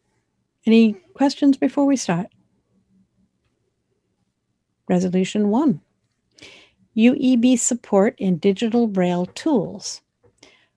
Any 0.65 0.93
questions 1.13 1.57
before 1.57 1.85
we 1.85 1.97
start? 1.97 2.27
Resolution 4.87 5.49
one. 5.49 5.81
UEB 6.95 7.57
support 7.57 8.15
in 8.17 8.37
digital 8.37 8.87
braille 8.87 9.25
tools. 9.27 10.01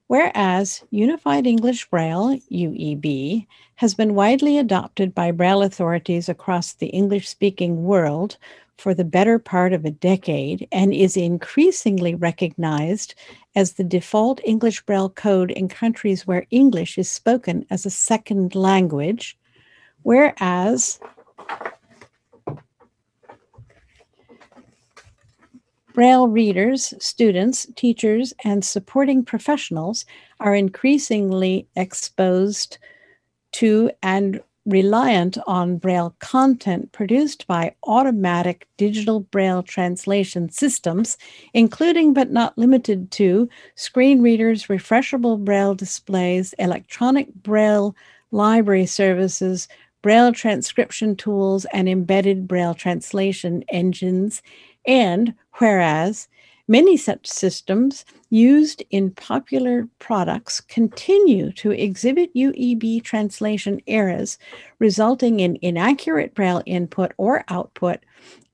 Whereas 0.07 0.85
Unified 0.91 1.47
English 1.47 1.91
Braille, 1.91 2.39
UEB, 2.51 3.47
has 3.77 3.95
been 3.95 4.15
widely 4.15 4.57
adopted 4.57 5.15
by 5.15 5.33
Braille 5.33 5.63
authorities 5.63 6.29
across 6.29 6.73
the 6.73 6.87
English 6.87 7.29
speaking 7.29 7.83
world 7.83 8.37
for 8.79 8.95
the 8.95 9.05
better 9.05 9.39
part 9.39 9.73
of 9.73 9.85
a 9.85 9.91
decade 9.91 10.69
and 10.71 10.93
is 10.95 11.17
increasingly 11.17 12.15
recognized 12.15 13.15
as 13.57 13.73
the 13.73 13.85
default 13.85 14.41
English 14.45 14.83
Braille 14.83 15.11
code 15.11 15.51
in 15.51 15.69
countries 15.69 16.27
where 16.27 16.47
English 16.51 16.99
is 16.99 17.11
spoken 17.11 17.67
as 17.71 17.85
a 17.85 17.91
second 17.91 18.55
language, 18.55 19.37
whereas 20.03 21.01
Braille 25.97 26.29
readers, 26.29 26.93
students, 27.01 27.67
teachers, 27.75 28.35
and 28.45 28.63
supporting 28.63 29.25
professionals 29.25 30.05
are 30.41 30.55
increasingly 30.55 31.67
exposed 31.75 32.77
to 33.53 33.91
and 34.03 34.43
reliant 34.67 35.39
on 35.47 35.79
Braille 35.79 36.15
content 36.19 36.93
produced 36.93 37.47
by 37.47 37.75
automatic 37.85 38.69
digital 38.77 39.21
Braille 39.21 39.63
translation 39.63 40.51
systems, 40.51 41.17
including 41.55 42.13
but 42.13 42.31
not 42.31 42.59
limited 42.59 43.11
to 43.13 43.49
screen 43.77 44.21
readers, 44.21 44.67
refreshable 44.67 45.43
Braille 45.43 45.75
displays, 45.75 46.53
electronic 46.59 47.33
Braille 47.37 47.97
library 48.33 48.85
services, 48.85 49.67
Braille 50.03 50.35
transcription 50.35 51.17
tools, 51.17 51.65
and 51.73 51.89
embedded 51.89 52.47
Braille 52.47 52.75
translation 52.75 53.65
engines, 53.71 54.43
and 54.87 55.35
whereas 55.55 56.29
many 56.69 56.97
such 56.97 57.27
systems 57.27 58.05
used 58.31 58.83
in 58.91 59.11
popular 59.13 59.89
products 59.99 60.61
continue 60.61 61.53
to 61.53 61.71
exhibit 61.71 62.35
UEB 62.35 63.03
translation 63.03 63.81
errors, 63.87 64.39
resulting 64.79 65.41
in 65.41 65.59
inaccurate 65.63 66.35
Braille 66.35 66.63
input 66.67 67.13
or 67.17 67.45
output, 67.49 68.01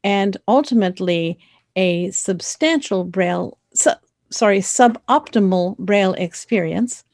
and 0.04 0.36
ultimately 0.48 1.38
a 1.76 2.10
substantial 2.10 3.04
Braille, 3.04 3.56
su- 3.74 3.90
sorry, 4.30 4.60
suboptimal 4.60 5.78
Braille 5.78 6.14
experience. 6.14 7.04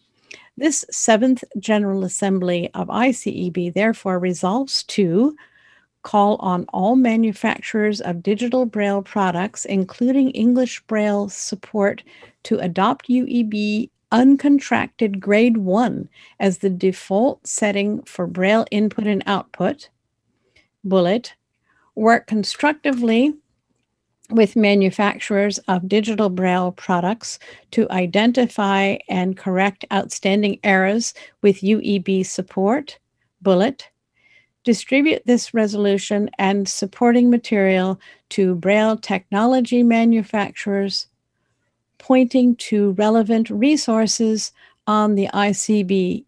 This 0.57 0.85
seventh 0.91 1.45
General 1.61 2.05
Assembly 2.05 2.69
of 2.75 2.89
ICEB 2.89 3.75
therefore 3.75 4.19
resolves 4.19 4.83
to 4.85 5.37
call 6.03 6.37
on 6.37 6.65
all 6.73 6.97
manufacturers 6.97 8.01
of 8.01 8.23
digital 8.23 8.65
Braille 8.65 9.03
products, 9.03 9.65
including 9.65 10.31
English 10.31 10.81
Braille 10.83 11.29
support, 11.29 12.03
to 12.45 12.59
adopt 12.59 13.09
UEB 13.09 13.91
uncontracted 14.11 15.21
grade 15.21 15.59
1 15.59 16.09
as 16.41 16.59
the 16.59 16.71
default 16.71 17.47
setting 17.47 18.03
for 18.05 18.27
Braille 18.27 18.65
input 18.71 19.07
and 19.07 19.23
output. 19.27 19.91
Bullet, 20.85 21.35
work 21.95 22.27
constructively 22.27 23.35
with 24.31 24.57
manufacturers 24.57 25.59
of 25.69 25.89
digital 25.89 26.29
Braille 26.29 26.73
products 26.73 27.39
to 27.73 27.91
identify 27.91 28.97
and 29.09 29.37
correct 29.37 29.85
outstanding 29.93 30.59
errors 30.63 31.15
with 31.43 31.61
UEB 31.61 32.25
support. 32.25 32.99
Bullet, 33.41 33.91
distribute 34.69 35.25
this 35.25 35.55
resolution 35.55 36.29
and 36.39 36.69
supporting 36.69 37.31
material 37.31 37.99
to 38.29 38.55
Braille 38.55 38.99
technology 38.99 39.83
manufacturers, 39.83 41.07
pointing 41.97 42.55
to 42.57 42.91
relevant 42.93 43.49
resources 43.49 44.53
on 44.87 45.15
the 45.15 45.27
ICB 45.33 46.27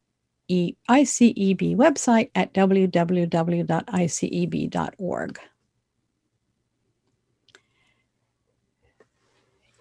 ICE, 0.51 0.73
ICEB 0.89 1.77
website 1.77 2.31
at 2.35 2.55
www.iceb.org. 2.55 3.69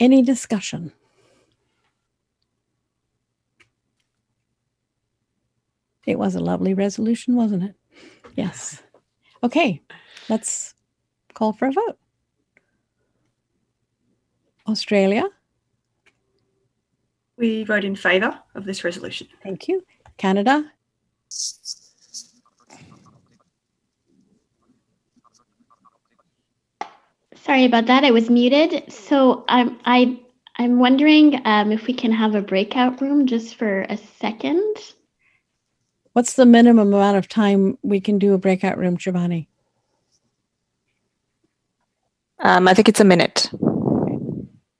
Any 0.02 0.22
discussion? 0.22 0.92
It 6.06 6.20
was 6.20 6.36
a 6.36 6.42
lovely 6.42 6.74
resolution, 6.74 7.38
wasn't 7.38 7.64
it? 7.64 7.79
Yes. 8.36 8.82
Okay, 9.44 9.82
let's 10.30 10.74
call 11.34 11.54
for 11.54 11.68
a 11.68 11.72
vote. 11.72 11.98
Australia, 14.68 15.24
We 17.38 17.64
vote 17.64 17.86
in 17.86 17.96
favour 17.96 18.38
of 18.54 18.66
this 18.66 18.84
resolution. 18.84 19.28
thank 19.42 19.68
you. 19.68 19.84
Canada, 20.18 20.72
Sorry 27.36 27.66
about 27.66 27.86
that. 27.88 28.04
I 28.04 28.12
was 28.12 28.30
muted. 28.30 28.92
So 28.92 29.46
I'm 29.48 29.80
I 29.86 30.20
I'm 30.58 30.80
wondering 30.80 31.42
um, 31.46 31.72
if 31.72 31.88
we 31.88 31.94
can 31.94 32.12
have 32.12 32.36
a 32.36 32.42
breakout 32.42 33.02
room 33.02 33.26
just 33.26 33.56
for 33.56 33.82
a 33.90 33.98
second. 33.98 34.76
What's 36.20 36.34
the 36.34 36.46
minimum 36.46 36.94
amount 36.94 37.16
of 37.16 37.30
time 37.30 37.78
we 37.82 38.02
can 38.02 38.20
do 38.20 38.34
a 38.34 38.38
breakout 38.38 38.78
room, 38.78 38.98
Giovanni? 38.98 39.48
Um, 42.40 42.68
I 42.68 42.74
think 42.74 42.90
it's 42.90 43.00
a 43.00 43.06
minute. 43.06 43.50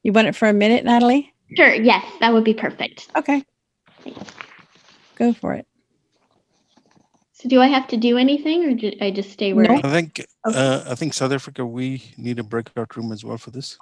You 0.04 0.12
want 0.12 0.28
it 0.28 0.36
for 0.36 0.50
a 0.50 0.54
minute, 0.54 0.84
Natalie? 0.84 1.34
Sure. 1.56 1.74
Yes, 1.74 2.04
that 2.20 2.34
would 2.34 2.44
be 2.44 2.54
perfect. 2.54 3.08
Okay. 3.16 3.42
Go 5.16 5.32
for 5.32 5.54
it. 5.54 5.66
So 7.32 7.48
do 7.48 7.62
I 7.62 7.68
have 7.68 7.88
to 7.88 7.96
do 7.96 8.18
anything, 8.18 8.66
or 8.66 8.74
do 8.74 8.92
I 9.00 9.10
just 9.10 9.32
stay 9.32 9.54
where? 9.54 9.66
No. 9.66 9.76
I 9.76 9.88
I 9.88 9.92
think 9.92 10.26
uh, 10.44 10.84
I 10.88 10.96
think 10.96 11.14
South 11.14 11.32
Africa 11.32 11.66
we 11.66 12.04
need 12.18 12.40
a 12.40 12.44
breakout 12.44 12.98
room 12.98 13.14
as 13.14 13.24
well 13.24 13.38
for 13.38 13.52
this. 13.52 13.78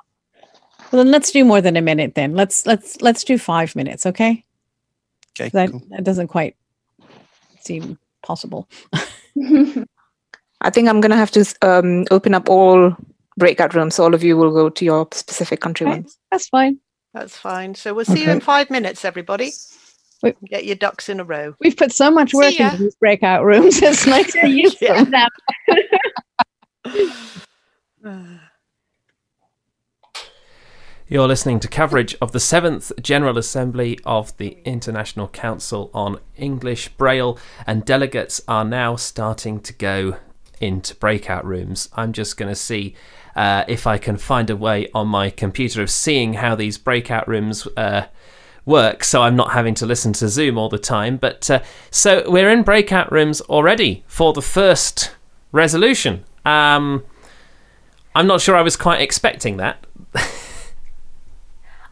Well, 0.91 1.03
then 1.03 1.11
let's 1.11 1.31
do 1.31 1.43
more 1.43 1.59
than 1.59 1.75
a 1.75 1.81
minute. 1.81 2.13
Then 2.13 2.35
let's 2.35 2.67
let's 2.67 3.01
let's 3.01 3.23
do 3.23 3.39
five 3.39 3.75
minutes. 3.75 4.05
Okay. 4.05 4.45
Okay, 5.31 5.49
That 5.49 5.71
cool. 5.71 5.81
that 5.89 6.03
doesn't 6.03 6.27
quite 6.27 6.55
seem 7.67 7.99
possible. 8.23 8.67
I 10.61 10.71
think 10.71 10.89
I'm 10.89 11.01
gonna 11.01 11.15
have 11.17 11.31
to 11.31 11.45
um, 11.61 12.05
open 12.11 12.33
up 12.33 12.49
all 12.49 12.95
breakout 13.37 13.75
rooms. 13.75 13.95
So 13.95 14.03
all 14.05 14.15
of 14.15 14.23
you 14.23 14.37
will 14.37 14.51
go 14.51 14.69
to 14.69 14.85
your 14.85 15.07
specific 15.13 15.61
country 15.61 15.85
Okay. 15.87 15.97
ones. 15.99 16.17
That's 16.31 16.49
fine. 16.49 16.79
That's 17.13 17.37
fine. 17.37 17.75
So 17.75 17.93
we'll 17.93 18.05
see 18.05 18.23
you 18.23 18.31
in 18.31 18.41
five 18.41 18.69
minutes, 18.69 19.05
everybody. 19.05 19.51
Wait. 20.23 20.35
Get 20.47 20.65
your 20.65 20.75
ducks 20.75 21.09
in 21.09 21.19
a 21.19 21.23
row. 21.23 21.55
We've 21.59 21.77
put 21.77 21.91
so 21.91 22.09
much 22.11 22.33
work 22.33 22.53
into 22.59 22.77
these 22.77 22.95
breakout 22.95 23.43
rooms. 23.45 23.79
It's 23.83 24.07
nice 24.07 24.31
to 24.33 24.49
use 24.49 24.75
Yeah. 24.81 25.03
them. 28.03 28.39
You're 31.09 31.29
listening 31.29 31.61
to 31.61 31.69
coverage 31.69 32.17
of 32.19 32.33
the 32.33 32.39
7th 32.39 33.01
General 33.01 33.37
Assembly 33.37 33.97
of 34.03 34.35
the 34.35 34.57
International 34.65 35.29
Council 35.29 35.89
on 35.93 36.19
English 36.35 36.89
Braille, 36.89 37.39
and 37.65 37.85
delegates 37.85 38.41
are 38.45 38.65
now 38.65 38.97
starting 38.97 39.61
to 39.61 39.71
go 39.71 40.17
into 40.59 40.93
breakout 40.95 41.45
rooms. 41.45 41.87
I'm 41.93 42.11
just 42.11 42.35
going 42.35 42.49
to 42.49 42.57
see 42.57 42.93
uh, 43.37 43.63
if 43.69 43.87
I 43.87 43.97
can 43.97 44.17
find 44.17 44.49
a 44.49 44.57
way 44.57 44.89
on 44.93 45.07
my 45.07 45.29
computer 45.29 45.81
of 45.81 45.89
seeing 45.89 46.33
how 46.33 46.55
these 46.55 46.77
breakout 46.77 47.25
rooms 47.25 47.65
uh, 47.77 48.07
work 48.65 49.05
so 49.05 49.21
I'm 49.21 49.37
not 49.37 49.53
having 49.53 49.75
to 49.75 49.85
listen 49.85 50.11
to 50.11 50.27
Zoom 50.27 50.57
all 50.57 50.67
the 50.67 50.77
time. 50.77 51.15
But 51.15 51.49
uh, 51.49 51.61
so 51.89 52.29
we're 52.29 52.49
in 52.49 52.63
breakout 52.63 53.13
rooms 53.13 53.39
already 53.39 54.03
for 54.07 54.33
the 54.33 54.41
first 54.41 55.15
resolution. 55.53 56.25
Um, 56.43 57.05
I'm 58.13 58.27
not 58.27 58.41
sure 58.41 58.57
I 58.57 58.61
was 58.61 58.75
quite 58.75 58.99
expecting 58.99 59.55
that. 59.55 59.87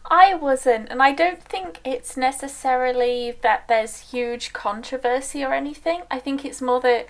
I 0.08 0.34
wasn't, 0.34 0.88
and 0.90 1.02
I 1.02 1.12
don't 1.12 1.42
think 1.42 1.80
it's 1.84 2.16
necessarily 2.16 3.36
that 3.42 3.66
there's 3.68 4.10
huge 4.12 4.52
controversy 4.52 5.44
or 5.44 5.52
anything. 5.52 6.02
I 6.10 6.20
think 6.20 6.44
it's 6.44 6.62
more 6.62 6.80
that 6.80 7.06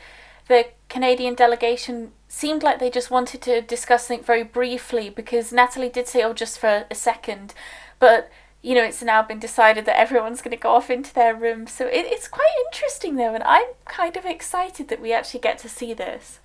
the 0.48 0.66
Canadian 0.88 1.34
delegation 1.34 2.12
seemed 2.28 2.62
like 2.62 2.78
they 2.78 2.90
just 2.90 3.10
wanted 3.10 3.42
to 3.42 3.60
discuss 3.60 4.06
something 4.06 4.24
very 4.24 4.44
briefly 4.44 5.10
because 5.10 5.52
Natalie 5.52 5.88
did 5.88 6.08
say, 6.08 6.22
oh, 6.22 6.32
just 6.32 6.58
for 6.58 6.86
a 6.90 6.94
second. 6.94 7.52
But, 7.98 8.30
you 8.62 8.74
know, 8.74 8.84
it's 8.84 9.02
now 9.02 9.22
been 9.22 9.40
decided 9.40 9.84
that 9.84 9.98
everyone's 9.98 10.42
going 10.42 10.56
to 10.56 10.62
go 10.62 10.74
off 10.74 10.90
into 10.90 11.12
their 11.12 11.34
rooms. 11.34 11.72
So 11.72 11.86
it, 11.86 12.06
it's 12.06 12.28
quite 12.28 12.52
interesting, 12.66 13.16
though, 13.16 13.34
and 13.34 13.44
I'm 13.44 13.68
kind 13.84 14.16
of 14.16 14.24
excited 14.24 14.88
that 14.88 15.02
we 15.02 15.12
actually 15.12 15.40
get 15.40 15.58
to 15.58 15.68
see 15.68 15.92
this. 15.92 16.40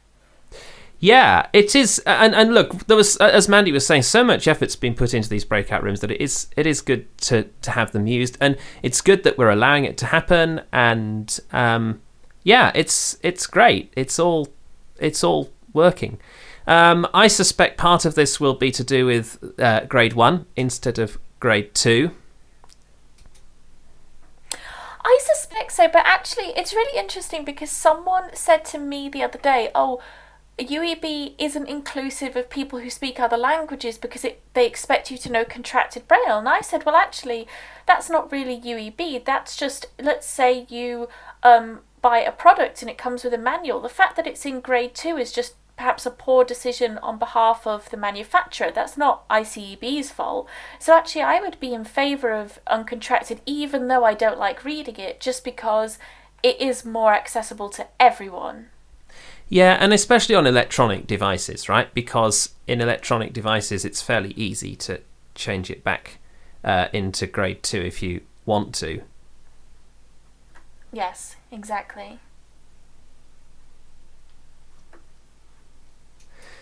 Yeah, 1.03 1.47
it 1.51 1.75
is, 1.75 1.97
and 2.05 2.35
and 2.35 2.53
look, 2.53 2.85
there 2.85 2.95
was 2.95 3.17
as 3.17 3.49
Mandy 3.49 3.71
was 3.71 3.87
saying, 3.87 4.03
so 4.03 4.23
much 4.23 4.47
effort's 4.47 4.75
been 4.75 4.93
put 4.93 5.15
into 5.15 5.27
these 5.27 5.43
breakout 5.43 5.81
rooms 5.81 5.99
that 6.01 6.11
it 6.11 6.21
is 6.21 6.47
it 6.55 6.67
is 6.67 6.79
good 6.79 7.05
to 7.21 7.49
to 7.63 7.71
have 7.71 7.91
them 7.91 8.05
used, 8.05 8.37
and 8.39 8.55
it's 8.83 9.01
good 9.01 9.23
that 9.23 9.35
we're 9.35 9.49
allowing 9.49 9.83
it 9.83 9.97
to 9.97 10.05
happen, 10.05 10.61
and 10.71 11.39
um, 11.51 12.01
yeah, 12.43 12.71
it's 12.75 13.17
it's 13.23 13.47
great. 13.47 13.91
It's 13.97 14.19
all 14.19 14.49
it's 14.99 15.23
all 15.23 15.49
working. 15.73 16.19
Um, 16.67 17.07
I 17.15 17.27
suspect 17.27 17.79
part 17.79 18.05
of 18.05 18.13
this 18.13 18.39
will 18.39 18.53
be 18.53 18.69
to 18.69 18.83
do 18.83 19.07
with 19.07 19.43
uh, 19.59 19.85
grade 19.85 20.13
one 20.13 20.45
instead 20.55 20.99
of 20.99 21.17
grade 21.39 21.73
two. 21.73 22.11
I 25.03 25.19
suspect 25.33 25.71
so, 25.71 25.87
but 25.87 26.05
actually, 26.05 26.53
it's 26.55 26.75
really 26.75 26.99
interesting 26.99 27.43
because 27.43 27.71
someone 27.71 28.35
said 28.35 28.63
to 28.65 28.77
me 28.77 29.09
the 29.09 29.23
other 29.23 29.39
day, 29.39 29.71
"Oh, 29.73 29.99
UEB 30.65 31.35
isn't 31.37 31.69
inclusive 31.69 32.35
of 32.35 32.49
people 32.49 32.79
who 32.79 32.89
speak 32.89 33.19
other 33.19 33.37
languages 33.37 33.97
because 33.97 34.25
it, 34.25 34.41
they 34.53 34.65
expect 34.65 35.11
you 35.11 35.17
to 35.17 35.31
know 35.31 35.45
contracted 35.45 36.07
braille." 36.07 36.39
And 36.39 36.49
I 36.49 36.61
said, 36.61 36.85
"Well, 36.85 36.95
actually, 36.95 37.47
that's 37.85 38.09
not 38.09 38.31
really 38.31 38.59
UEB. 38.59 39.23
That's 39.25 39.55
just 39.55 39.87
let's 39.99 40.27
say 40.27 40.65
you 40.69 41.09
um, 41.43 41.81
buy 42.01 42.19
a 42.19 42.31
product 42.31 42.81
and 42.81 42.89
it 42.89 42.97
comes 42.97 43.23
with 43.23 43.33
a 43.33 43.37
manual. 43.37 43.79
The 43.79 43.89
fact 43.89 44.15
that 44.15 44.27
it's 44.27 44.45
in 44.45 44.61
grade 44.61 44.95
two 44.95 45.17
is 45.17 45.31
just." 45.31 45.55
Perhaps 45.77 46.05
a 46.05 46.11
poor 46.11 46.43
decision 46.43 46.99
on 46.99 47.17
behalf 47.17 47.65
of 47.65 47.89
the 47.89 47.97
manufacturer. 47.97 48.69
That's 48.69 48.97
not 48.97 49.27
ICEB's 49.29 50.11
fault. 50.11 50.47
So, 50.77 50.95
actually, 50.95 51.23
I 51.23 51.39
would 51.39 51.59
be 51.59 51.73
in 51.73 51.85
favour 51.85 52.33
of 52.33 52.59
uncontracted, 52.67 53.39
even 53.47 53.87
though 53.87 54.03
I 54.03 54.13
don't 54.13 54.37
like 54.37 54.63
reading 54.63 54.97
it, 54.97 55.19
just 55.19 55.43
because 55.43 55.97
it 56.43 56.61
is 56.61 56.85
more 56.85 57.15
accessible 57.15 57.69
to 57.69 57.87
everyone. 57.99 58.67
Yeah, 59.53 59.75
and 59.81 59.91
especially 59.91 60.33
on 60.33 60.47
electronic 60.47 61.05
devices, 61.07 61.67
right? 61.67 61.93
Because 61.93 62.53
in 62.67 62.79
electronic 62.79 63.33
devices, 63.33 63.83
it's 63.83 64.01
fairly 64.01 64.31
easy 64.37 64.77
to 64.77 65.01
change 65.35 65.69
it 65.69 65.83
back 65.83 66.19
uh, 66.63 66.87
into 66.93 67.27
grade 67.27 67.61
two 67.61 67.81
if 67.81 68.01
you 68.01 68.21
want 68.45 68.73
to. 68.75 69.01
Yes, 70.93 71.35
exactly. 71.51 72.19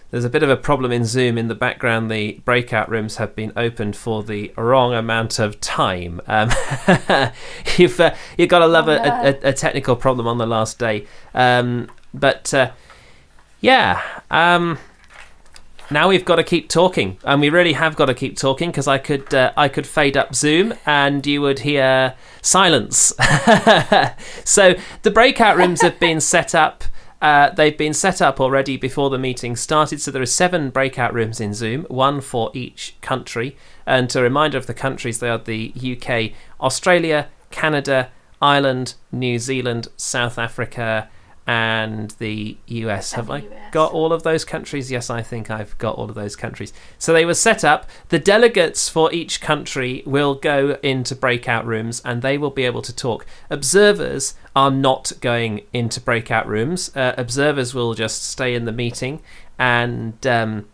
There's 0.10 0.26
a 0.26 0.30
bit 0.30 0.42
of 0.42 0.50
a 0.50 0.58
problem 0.58 0.92
in 0.92 1.06
Zoom 1.06 1.38
in 1.38 1.48
the 1.48 1.54
background. 1.54 2.10
The 2.10 2.42
breakout 2.44 2.90
rooms 2.90 3.18
have 3.18 3.36
been 3.36 3.54
opened 3.56 3.96
for 3.96 4.24
the 4.24 4.52
wrong 4.58 4.96
amount 4.96 5.38
of 5.38 5.62
time. 5.62 6.22
Um, 6.26 6.50
you've 7.78 8.00
uh, 8.00 8.16
you've 8.36 8.50
got 8.50 8.60
to 8.60 8.66
love 8.68 8.88
Oh, 8.90 8.94
a, 8.94 8.98
no. 8.98 9.40
a, 9.44 9.50
a 9.50 9.54
technical 9.54 9.96
problem 9.96 10.26
on 10.26 10.40
the 10.40 10.48
last 10.48 10.80
day. 10.80 11.06
Um, 11.36 11.92
but 12.14 12.54
uh, 12.54 12.72
yeah, 13.62 14.02
um, 14.32 14.78
now 15.92 16.08
we've 16.08 16.26
got 16.26 16.36
to 16.36 16.44
keep 16.44 16.70
talking, 16.70 17.18
and 17.24 17.42
we 17.42 17.50
really 17.50 17.74
have 17.74 17.96
got 17.96 18.06
to 18.06 18.14
keep 18.14 18.38
talking 18.38 18.70
because 18.70 18.88
I 18.88 18.98
could 18.98 19.34
uh, 19.34 19.52
I 19.58 19.68
could 19.70 19.88
fade 19.88 20.16
up 20.16 20.36
Zoom 20.36 20.74
and 20.86 21.26
you 21.26 21.42
would 21.42 21.60
hear 21.60 22.16
silence. 22.42 23.14
so 24.46 24.76
the 25.02 25.12
breakout 25.12 25.58
rooms 25.58 25.82
have 25.82 26.00
been 26.00 26.22
set 26.22 26.54
up. 26.54 26.84
Uh, 27.22 27.50
they've 27.50 27.78
been 27.78 27.94
set 27.94 28.22
up 28.22 28.40
already 28.40 28.78
before 28.78 29.10
the 29.10 29.18
meeting 29.18 29.56
started, 29.56 30.00
so 30.00 30.10
there 30.12 30.22
are 30.22 30.28
seven 30.28 30.70
breakout 30.70 31.14
rooms 31.14 31.42
in 31.42 31.54
Zoom, 31.54 31.84
one 31.90 32.22
for 32.22 32.50
each 32.54 32.96
country. 33.02 33.58
And 33.86 34.16
a 34.16 34.22
reminder 34.22 34.58
of 34.58 34.68
the 34.68 34.74
countries, 34.74 35.20
they 35.20 35.28
are 35.28 35.38
the 35.38 35.74
UK, 35.76 36.32
Australia, 36.62 37.28
Canada, 37.52 38.10
Ireland, 38.42 38.94
New 39.12 39.38
Zealand, 39.38 39.90
South 39.98 40.38
Africa, 40.38 41.10
and 41.50 42.12
the 42.20 42.56
US. 42.68 43.14
Have 43.14 43.32
I 43.32 43.38
US. 43.38 43.46
got 43.72 43.92
all 43.92 44.14
of 44.14 44.22
those 44.22 44.46
countries? 44.46 44.92
Yes, 44.92 45.10
I 45.10 45.24
think 45.24 45.50
I've 45.50 45.76
got 45.80 45.96
all 45.96 46.08
of 46.08 46.14
those 46.14 46.36
countries. 46.36 46.72
So 47.00 47.12
they 47.12 47.26
were 47.26 47.34
set 47.34 47.64
up. 47.64 47.90
The 48.10 48.20
delegates 48.20 48.88
for 48.88 49.12
each 49.12 49.42
country 49.42 50.04
will 50.06 50.36
go 50.36 50.78
into 50.84 51.16
breakout 51.16 51.66
rooms 51.66 52.04
and 52.06 52.22
they 52.22 52.38
will 52.38 52.52
be 52.52 52.66
able 52.66 52.84
to 52.84 52.96
talk. 52.96 53.26
Observers 53.50 54.36
are 54.56 54.70
not 54.70 55.12
going 55.22 55.62
into 55.74 56.00
breakout 56.00 56.48
rooms. 56.48 56.96
Uh, 56.96 57.16
observers 57.18 57.74
will 57.74 57.96
just 57.96 58.24
stay 58.24 58.54
in 58.54 58.66
the 58.66 58.72
meeting 58.72 59.20
and. 59.58 60.26
Um, 60.28 60.68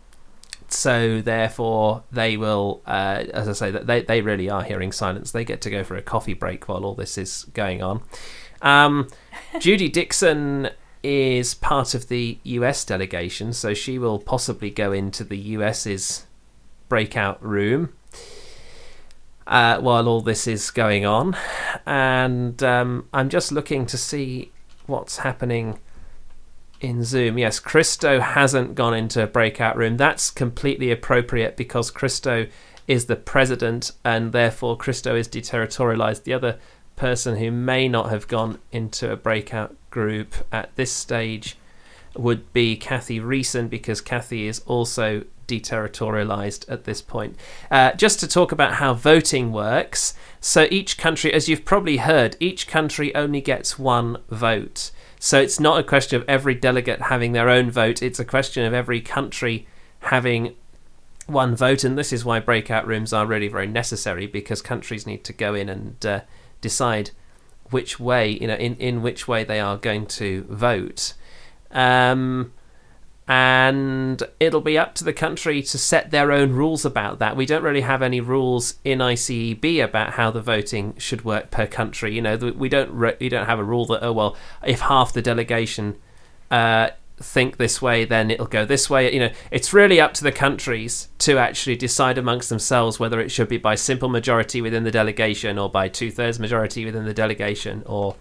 so 0.68 1.22
therefore 1.22 2.02
they 2.10 2.36
will 2.36 2.82
uh, 2.86 3.22
as 3.32 3.48
i 3.48 3.52
say 3.52 3.70
that 3.70 3.86
they, 3.86 4.02
they 4.02 4.20
really 4.20 4.50
are 4.50 4.64
hearing 4.64 4.90
silence 4.90 5.30
they 5.30 5.44
get 5.44 5.60
to 5.60 5.70
go 5.70 5.84
for 5.84 5.94
a 5.94 6.02
coffee 6.02 6.34
break 6.34 6.68
while 6.68 6.84
all 6.84 6.96
this 6.96 7.16
is 7.16 7.46
going 7.54 7.80
on 7.80 8.02
Um, 8.62 9.08
Judy 9.58 9.88
Dixon 9.88 10.70
is 11.02 11.54
part 11.54 11.94
of 11.94 12.08
the 12.08 12.38
US 12.42 12.84
delegation, 12.84 13.52
so 13.52 13.74
she 13.74 13.98
will 13.98 14.18
possibly 14.18 14.70
go 14.70 14.92
into 14.92 15.24
the 15.24 15.38
US's 15.38 16.26
breakout 16.88 17.42
room 17.44 17.92
uh, 19.46 19.78
while 19.78 20.08
all 20.08 20.20
this 20.20 20.46
is 20.46 20.70
going 20.70 21.06
on. 21.06 21.36
And 21.84 22.62
um, 22.62 23.08
I'm 23.12 23.28
just 23.28 23.52
looking 23.52 23.86
to 23.86 23.96
see 23.96 24.50
what's 24.86 25.18
happening 25.18 25.78
in 26.80 27.04
Zoom. 27.04 27.38
Yes, 27.38 27.58
Christo 27.58 28.20
hasn't 28.20 28.74
gone 28.74 28.94
into 28.94 29.22
a 29.22 29.26
breakout 29.26 29.76
room. 29.76 29.96
That's 29.96 30.30
completely 30.30 30.90
appropriate 30.90 31.56
because 31.56 31.90
Christo 31.90 32.46
is 32.86 33.06
the 33.06 33.16
president 33.16 33.92
and 34.04 34.32
therefore 34.32 34.76
Christo 34.76 35.16
is 35.16 35.28
deterritorialized. 35.28 36.24
The 36.24 36.34
other 36.34 36.58
person 36.96 37.36
who 37.36 37.50
may 37.50 37.88
not 37.88 38.10
have 38.10 38.26
gone 38.26 38.58
into 38.72 39.12
a 39.12 39.16
breakout 39.16 39.76
group 39.90 40.34
at 40.50 40.74
this 40.76 40.92
stage 40.92 41.56
would 42.14 42.52
be 42.52 42.76
Kathy 42.76 43.20
Riessen 43.20 43.68
because 43.68 44.00
Kathy 44.00 44.46
is 44.46 44.62
also 44.66 45.24
deterritorialized 45.46 46.70
at 46.70 46.84
this 46.84 47.00
point. 47.00 47.36
Uh, 47.70 47.92
just 47.92 48.18
to 48.20 48.26
talk 48.26 48.52
about 48.52 48.74
how 48.74 48.94
voting 48.94 49.52
works. 49.52 50.14
So 50.40 50.66
each 50.70 50.98
country, 50.98 51.32
as 51.32 51.48
you've 51.48 51.64
probably 51.64 51.98
heard, 51.98 52.36
each 52.40 52.66
country 52.66 53.14
only 53.14 53.40
gets 53.40 53.78
one 53.78 54.18
vote. 54.28 54.90
So 55.18 55.40
it's 55.40 55.60
not 55.60 55.78
a 55.78 55.84
question 55.84 56.20
of 56.20 56.28
every 56.28 56.54
delegate 56.54 57.02
having 57.02 57.32
their 57.32 57.48
own 57.48 57.70
vote, 57.70 58.02
it's 58.02 58.18
a 58.18 58.24
question 58.24 58.64
of 58.64 58.74
every 58.74 59.00
country 59.00 59.66
having 60.00 60.54
one 61.26 61.56
vote. 61.56 61.84
And 61.84 61.96
this 61.96 62.12
is 62.12 62.24
why 62.24 62.40
breakout 62.40 62.86
rooms 62.86 63.12
are 63.12 63.26
really 63.26 63.48
very 63.48 63.66
necessary 63.66 64.26
because 64.26 64.62
countries 64.62 65.06
need 65.06 65.24
to 65.24 65.32
go 65.32 65.54
in 65.54 65.68
and 65.68 66.06
uh, 66.06 66.20
decide 66.66 67.10
which 67.70 67.98
way, 67.98 68.30
you 68.40 68.46
know, 68.46 68.54
in, 68.54 68.74
in 68.76 69.02
which 69.02 69.28
way 69.28 69.44
they 69.44 69.60
are 69.60 69.76
going 69.76 70.06
to 70.06 70.44
vote. 70.48 71.14
Um, 71.70 72.52
and 73.28 74.22
it'll 74.38 74.60
be 74.60 74.78
up 74.78 74.94
to 74.96 75.04
the 75.04 75.12
country 75.12 75.60
to 75.62 75.78
set 75.78 76.10
their 76.10 76.30
own 76.30 76.52
rules 76.52 76.84
about 76.84 77.18
that. 77.18 77.36
We 77.36 77.44
don't 77.44 77.62
really 77.62 77.80
have 77.80 78.02
any 78.02 78.20
rules 78.20 78.74
in 78.84 79.00
ICEB 79.00 79.82
about 79.82 80.14
how 80.14 80.30
the 80.30 80.40
voting 80.40 80.94
should 80.98 81.24
work 81.24 81.50
per 81.50 81.66
country. 81.66 82.14
You 82.14 82.22
know, 82.22 82.36
we 82.36 82.68
don't 82.68 82.94
we 83.20 83.28
don't 83.28 83.46
have 83.46 83.58
a 83.58 83.64
rule 83.64 83.86
that 83.86 84.04
oh 84.04 84.12
well, 84.12 84.36
if 84.64 84.80
half 84.80 85.12
the 85.12 85.22
delegation 85.22 85.96
uh, 86.50 86.90
think 87.18 87.56
this 87.56 87.80
way, 87.80 88.04
then 88.04 88.30
it'll 88.30 88.46
go 88.46 88.64
this 88.64 88.90
way. 88.90 89.12
You 89.12 89.20
know, 89.20 89.32
it's 89.50 89.72
really 89.72 90.00
up 90.00 90.12
to 90.14 90.24
the 90.24 90.32
countries 90.32 91.08
to 91.18 91.38
actually 91.38 91.76
decide 91.76 92.18
amongst 92.18 92.48
themselves 92.48 93.00
whether 93.00 93.20
it 93.20 93.30
should 93.30 93.48
be 93.48 93.58
by 93.58 93.74
simple 93.74 94.08
majority 94.08 94.60
within 94.60 94.84
the 94.84 94.90
delegation 94.90 95.58
or 95.58 95.70
by 95.70 95.88
two 95.88 96.10
thirds 96.10 96.38
majority 96.38 96.84
within 96.84 97.04
the 97.04 97.14
delegation 97.14 97.82
or. 97.86 98.16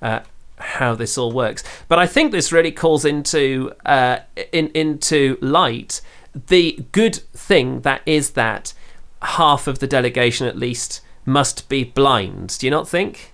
Uh, 0.00 0.20
how 0.60 0.92
this 0.92 1.16
all 1.16 1.30
works. 1.30 1.62
But 1.86 2.00
I 2.00 2.06
think 2.08 2.32
this 2.32 2.50
really 2.50 2.72
calls 2.72 3.04
into 3.04 3.72
uh, 3.86 4.18
in 4.50 4.72
into 4.74 5.38
light 5.40 6.00
the 6.46 6.84
good 6.92 7.16
thing 7.32 7.82
that 7.82 8.02
is 8.06 8.30
that 8.30 8.74
half 9.22 9.66
of 9.66 9.78
the 9.78 9.86
delegation 9.86 10.46
at 10.46 10.56
least 10.56 11.00
must 11.24 11.68
be 11.68 11.84
blind. 11.84 12.58
Do 12.58 12.66
you 12.66 12.70
not 12.70 12.88
think? 12.88 13.32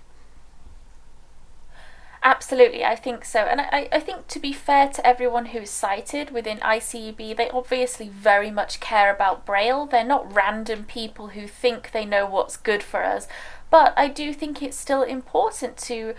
Absolutely, 2.25 2.83
I 2.83 2.95
think 2.95 3.23
so. 3.23 3.41
And 3.41 3.61
I, 3.61 3.87
I 3.91 3.99
think 3.99 4.27
to 4.29 4.39
be 4.39 4.51
fair 4.51 4.89
to 4.89 5.05
everyone 5.05 5.47
who's 5.47 5.69
sighted 5.69 6.31
within 6.31 6.57
ICEB, 6.57 7.37
they 7.37 7.51
obviously 7.51 8.09
very 8.09 8.49
much 8.49 8.79
care 8.79 9.13
about 9.13 9.45
Braille. 9.45 9.85
They're 9.85 10.03
not 10.03 10.33
random 10.33 10.85
people 10.85 11.27
who 11.29 11.47
think 11.47 11.91
they 11.91 12.03
know 12.03 12.25
what's 12.25 12.57
good 12.57 12.81
for 12.81 13.03
us. 13.03 13.27
But 13.69 13.93
I 13.95 14.07
do 14.07 14.33
think 14.33 14.63
it's 14.63 14.75
still 14.75 15.03
important 15.03 15.77
to 15.77 16.15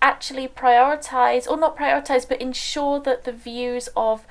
actually 0.00 0.48
prioritize, 0.48 1.46
or 1.46 1.58
not 1.58 1.76
prioritize, 1.76 2.26
but 2.26 2.40
ensure 2.40 2.98
that 3.00 3.24
the 3.24 3.32
views 3.32 3.90
of 3.94 4.26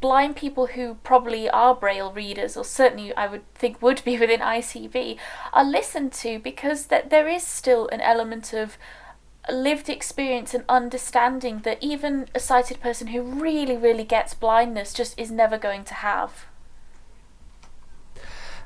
blind 0.00 0.36
people 0.36 0.68
who 0.68 0.94
probably 1.02 1.50
are 1.50 1.74
braille 1.74 2.10
readers 2.10 2.56
or 2.56 2.64
certainly 2.64 3.14
i 3.16 3.26
would 3.26 3.42
think 3.54 3.82
would 3.82 4.02
be 4.02 4.18
within 4.18 4.40
icb 4.40 5.18
are 5.52 5.62
listened 5.62 6.10
to 6.10 6.38
because 6.38 6.86
that 6.86 7.10
there 7.10 7.28
is 7.28 7.42
still 7.42 7.86
an 7.88 8.00
element 8.00 8.54
of 8.54 8.78
lived 9.52 9.88
experience 9.88 10.54
and 10.54 10.64
understanding 10.68 11.60
that 11.60 11.78
even 11.80 12.26
a 12.34 12.40
sighted 12.40 12.80
person 12.80 13.08
who 13.08 13.22
really 13.22 13.76
really 13.76 14.04
gets 14.04 14.34
blindness 14.34 14.92
just 14.92 15.18
is 15.18 15.30
never 15.30 15.58
going 15.58 15.84
to 15.84 15.94
have 15.94 16.46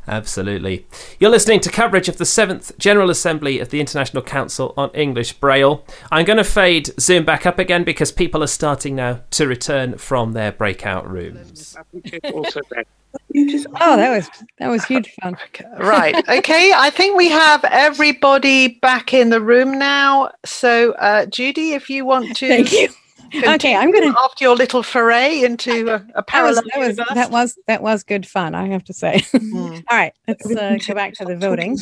Absolutely. 0.08 0.86
You're 1.20 1.30
listening 1.30 1.60
to 1.60 1.70
coverage 1.70 2.08
of 2.08 2.16
the 2.16 2.24
7th 2.24 2.76
General 2.78 3.10
Assembly 3.10 3.60
of 3.60 3.68
the 3.68 3.78
International 3.78 4.22
Council 4.22 4.72
on 4.74 4.90
English 4.94 5.34
Braille. 5.34 5.84
I'm 6.10 6.24
going 6.24 6.38
to 6.38 6.44
fade 6.44 6.98
Zoom 6.98 7.26
back 7.26 7.44
up 7.44 7.58
again 7.58 7.84
because 7.84 8.10
people 8.10 8.42
are 8.42 8.48
starting 8.48 8.96
now 8.96 9.20
to 9.32 9.46
return 9.46 9.98
from 9.98 10.32
their 10.32 10.50
breakout 10.50 11.08
rooms. 11.08 11.76
oh, 13.36 13.96
that 13.96 14.10
was 14.10 14.28
that 14.58 14.68
was 14.68 14.84
huge 14.84 15.14
fun. 15.22 15.36
right. 15.78 16.16
Okay. 16.28 16.72
I 16.74 16.90
think 16.90 17.16
we 17.16 17.28
have 17.28 17.64
everybody 17.64 18.78
back 18.80 19.12
in 19.12 19.30
the 19.30 19.40
room 19.40 19.78
now. 19.78 20.30
So, 20.44 20.92
uh, 20.92 21.26
Judy, 21.26 21.72
if 21.72 21.90
you 21.90 22.04
want 22.04 22.36
to. 22.36 22.48
Thank 22.48 22.72
you 22.72 22.88
okay, 23.34 23.76
I'm 23.76 23.90
going 23.90 24.10
to 24.10 24.18
after 24.18 24.44
your 24.44 24.56
little 24.56 24.82
foray 24.82 25.42
into 25.42 25.88
a, 25.88 26.06
a 26.14 26.22
parallel 26.22 26.62
that 26.74 26.78
was, 26.78 26.96
that 26.96 27.06
was, 27.08 27.14
that 27.14 27.30
was 27.30 27.58
that 27.66 27.82
was 27.82 28.02
good 28.02 28.26
fun. 28.26 28.54
I 28.54 28.68
have 28.68 28.84
to 28.84 28.92
say. 28.92 29.24
Mm. 29.48 29.82
All 29.90 29.96
right, 29.96 30.12
let's 30.26 30.44
uh, 30.50 30.76
go 30.86 30.94
back 30.94 31.14
to 31.14 31.24
the 31.24 31.36
voting. 31.36 31.76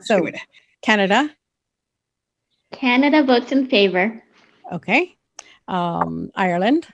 So, 0.00 0.30
Canada. 0.80 1.28
Canada 2.72 3.22
votes 3.24 3.52
in 3.52 3.68
favor. 3.68 4.22
Okay. 4.72 5.16
Um, 5.68 6.30
Ireland. 6.34 6.86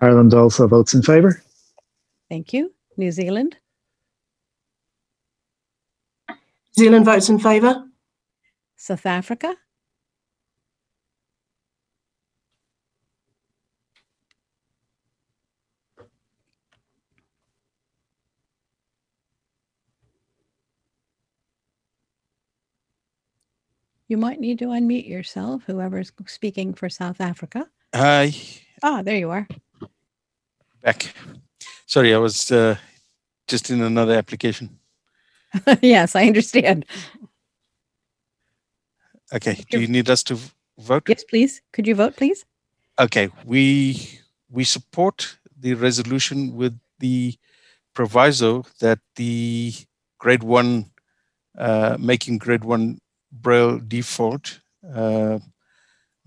Ireland 0.00 0.34
also 0.34 0.68
votes 0.68 0.94
in 0.94 1.02
favor. 1.02 1.42
Thank 2.28 2.52
you. 2.52 2.72
New 2.98 3.12
Zealand. 3.12 3.56
New 6.28 6.84
Zealand 6.84 7.04
votes 7.04 7.28
in 7.28 7.38
favor. 7.38 7.84
South 8.76 9.06
Africa. 9.06 9.54
You 24.08 24.16
might 24.16 24.40
need 24.40 24.58
to 24.60 24.66
unmute 24.66 25.06
yourself, 25.06 25.62
whoever's 25.66 26.10
speaking 26.26 26.72
for 26.72 26.88
South 26.88 27.20
Africa. 27.20 27.68
Hi. 27.94 28.32
Ah, 28.82 29.02
there 29.02 29.16
you 29.16 29.30
are. 29.30 29.46
Back. 30.82 31.14
Sorry, 31.86 32.14
I 32.14 32.18
was 32.18 32.50
uh, 32.50 32.76
just 33.48 33.70
in 33.70 33.82
another 33.82 34.14
application. 34.14 34.78
yes, 35.82 36.14
I 36.14 36.26
understand. 36.26 36.84
Okay. 39.32 39.64
Do 39.70 39.80
you 39.80 39.88
need 39.88 40.08
us 40.08 40.22
to 40.24 40.38
vote? 40.78 41.04
Yes, 41.08 41.24
please. 41.24 41.60
Could 41.72 41.86
you 41.86 41.94
vote, 41.94 42.16
please? 42.16 42.44
Okay. 42.98 43.30
We 43.44 44.20
we 44.50 44.64
support 44.64 45.38
the 45.58 45.74
resolution 45.74 46.54
with 46.56 46.78
the 46.98 47.34
proviso 47.94 48.64
that 48.80 49.00
the 49.16 49.74
grade 50.18 50.42
one, 50.42 50.90
uh, 51.58 51.96
making 51.98 52.38
grade 52.38 52.64
one 52.64 52.98
Braille 53.30 53.78
default 53.78 54.60
uh, 54.94 55.38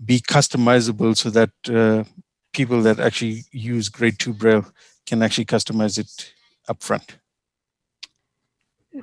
be 0.04 0.20
customizable 0.20 1.16
so 1.16 1.30
that 1.30 1.50
uh, 1.68 2.04
people 2.52 2.82
that 2.82 3.00
actually 3.00 3.44
use 3.50 3.88
grade 3.88 4.18
two 4.18 4.32
Braille 4.32 4.66
can 5.06 5.22
actually 5.22 5.46
customize 5.46 5.98
it 5.98 6.32
upfront. 6.68 7.16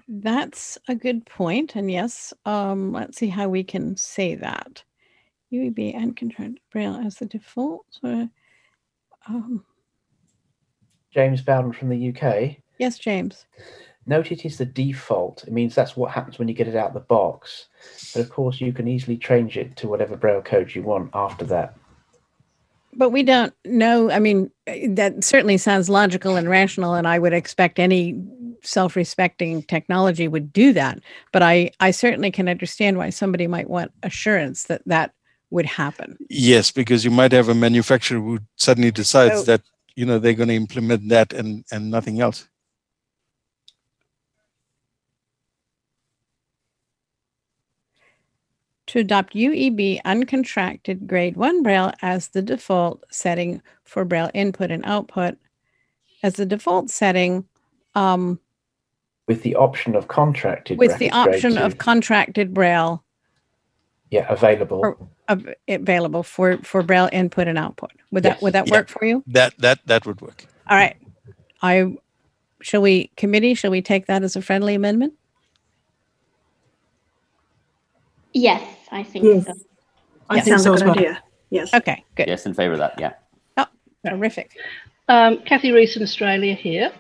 That's 0.08 0.78
a 0.88 0.96
good 0.96 1.26
point. 1.26 1.76
And 1.76 1.90
yes, 1.92 2.34
um, 2.46 2.92
let's 2.92 3.18
see 3.18 3.28
how 3.28 3.50
we 3.50 3.64
can 3.64 3.98
say 3.98 4.36
that. 4.36 4.84
UEB 5.52 5.96
and 5.96 6.16
control 6.16 6.54
Braille 6.72 7.02
as 7.04 7.16
the 7.16 7.26
default. 7.26 7.86
Or, 8.04 8.30
um, 9.28 9.66
James 11.12 11.42
Bowden 11.42 11.74
from 11.74 11.90
the 11.90 12.10
UK. 12.10 12.58
Yes, 12.78 13.00
James. 13.00 13.46
Note 14.06 14.32
it 14.32 14.46
is 14.46 14.58
the 14.58 14.66
default. 14.66 15.44
It 15.46 15.54
means 15.54 15.76
that's 15.76 15.98
what 15.98 16.12
happens 16.12 16.40
when 16.40 16.48
you 16.48 16.54
get 16.54 16.68
it 16.68 16.76
out 16.76 16.90
of 16.90 16.94
the 16.94 17.00
box. 17.00 17.68
But 18.14 18.22
of 18.22 18.30
course, 18.30 18.62
you 18.62 18.72
can 18.74 18.88
easily 18.88 19.18
change 19.18 19.58
it 19.58 19.76
to 19.78 19.88
whatever 19.88 20.16
braille 20.16 20.42
code 20.42 20.74
you 20.74 20.84
want 20.84 21.12
after 21.14 21.46
that. 21.46 21.76
But 22.94 23.12
we 23.12 23.24
don't 23.24 23.54
know. 23.66 24.12
I 24.12 24.20
mean, 24.20 24.52
that 24.66 25.24
certainly 25.24 25.58
sounds 25.58 25.90
logical 25.90 26.36
and 26.36 26.50
rational, 26.50 26.96
and 26.96 27.08
I 27.08 27.20
would 27.20 27.34
expect 27.34 27.80
any 27.80 28.22
self-respecting 28.62 29.64
technology 29.64 30.28
would 30.28 30.52
do 30.52 30.74
that. 30.74 31.00
But 31.32 31.44
I, 31.44 31.72
I 31.80 31.92
certainly 31.92 32.32
can 32.32 32.50
understand 32.50 32.98
why 32.98 33.10
somebody 33.10 33.48
might 33.48 33.70
want 33.70 33.92
assurance 34.04 34.64
that 34.66 34.82
that 34.86 35.14
would 35.50 35.66
happen. 35.66 36.18
Yes, 36.30 36.72
because 36.72 37.06
you 37.06 37.12
might 37.12 37.32
have 37.32 37.50
a 37.50 37.56
manufacturer 37.56 38.20
who 38.20 38.40
suddenly 38.56 38.92
decides 38.92 39.40
so, 39.40 39.44
that 39.44 39.62
you 39.96 40.06
know 40.06 40.20
they're 40.20 40.34
going 40.34 40.50
to 40.50 40.56
implement 40.56 41.10
that 41.10 41.34
and 41.34 41.66
and 41.72 41.90
nothing 41.90 42.22
else. 42.22 42.48
To 48.90 49.00
adopt 49.00 49.34
UEB 49.36 50.02
uncontracted 50.04 51.06
grade 51.08 51.38
1 51.38 51.64
Braille 51.64 51.92
as 52.02 52.30
the 52.30 52.42
default 52.42 53.04
setting 53.12 53.62
for 53.84 54.04
Braille 54.04 54.32
input 54.34 54.72
and 54.72 54.84
output. 54.86 55.38
As 56.24 56.34
the 56.34 56.46
default 56.46 56.90
setting, 56.90 57.46
um, 57.96 58.40
with 59.28 59.44
the 59.44 59.56
option 59.56 59.96
of 59.96 60.08
contracted. 60.08 60.78
with 60.80 60.98
the 60.98 61.12
option 61.12 61.58
of 61.58 61.78
contracted 61.78 62.54
Braille 62.54 63.04
yeah 64.10 64.26
available. 64.32 64.80
or 64.80 64.98
av- 65.30 65.48
available 65.68 66.24
for, 66.24 66.58
for 66.64 66.82
Braille 66.82 67.10
input 67.14 67.48
and 67.48 67.58
output. 67.58 67.92
Would 68.12 68.24
that, 68.24 68.42
would 68.42 68.54
that 68.54 68.68
Yeah. 68.68 68.74
work 68.74 68.90
for 68.90 69.06
you? 69.06 69.24
That 69.28 69.54
that 69.60 69.80
that 69.86 70.06
would 70.08 70.20
work. 70.20 70.46
All 70.68 70.76
right. 70.76 70.96
I, 71.62 71.96
shall 72.62 72.82
we, 72.82 73.12
committee, 73.18 73.54
shall 73.54 73.70
we 73.72 73.82
take 73.82 74.08
that 74.08 74.24
as 74.24 74.36
a 74.36 74.42
friendly 74.42 74.74
amendment? 74.74 75.14
Yes, 78.34 78.62
I 78.92 79.04
think 79.04 79.26
Yes. 79.26 79.46
so. 79.46 79.54
I 80.30 80.36
Yes. 80.36 80.46
think 80.46 80.54
Sounds 80.60 80.64
so 80.64 80.72
a 80.72 80.74
as 80.76 80.82
good 80.82 80.88
well. 80.90 80.98
idea. 80.98 81.24
Yes. 81.50 81.74
Okay, 81.74 82.04
good. 82.16 82.28
Yes, 82.28 82.46
in 82.46 82.54
favour 82.54 82.74
of 82.74 82.80
that. 82.80 83.00
Yeah. 83.00 83.14
Oh, 83.58 83.66
terrific. 84.06 84.52
Um, 85.08 85.40
Kathy 85.44 85.72
Reese 85.72 85.96
in 85.98 86.04
Australia 86.04 86.54
here. 86.54 86.92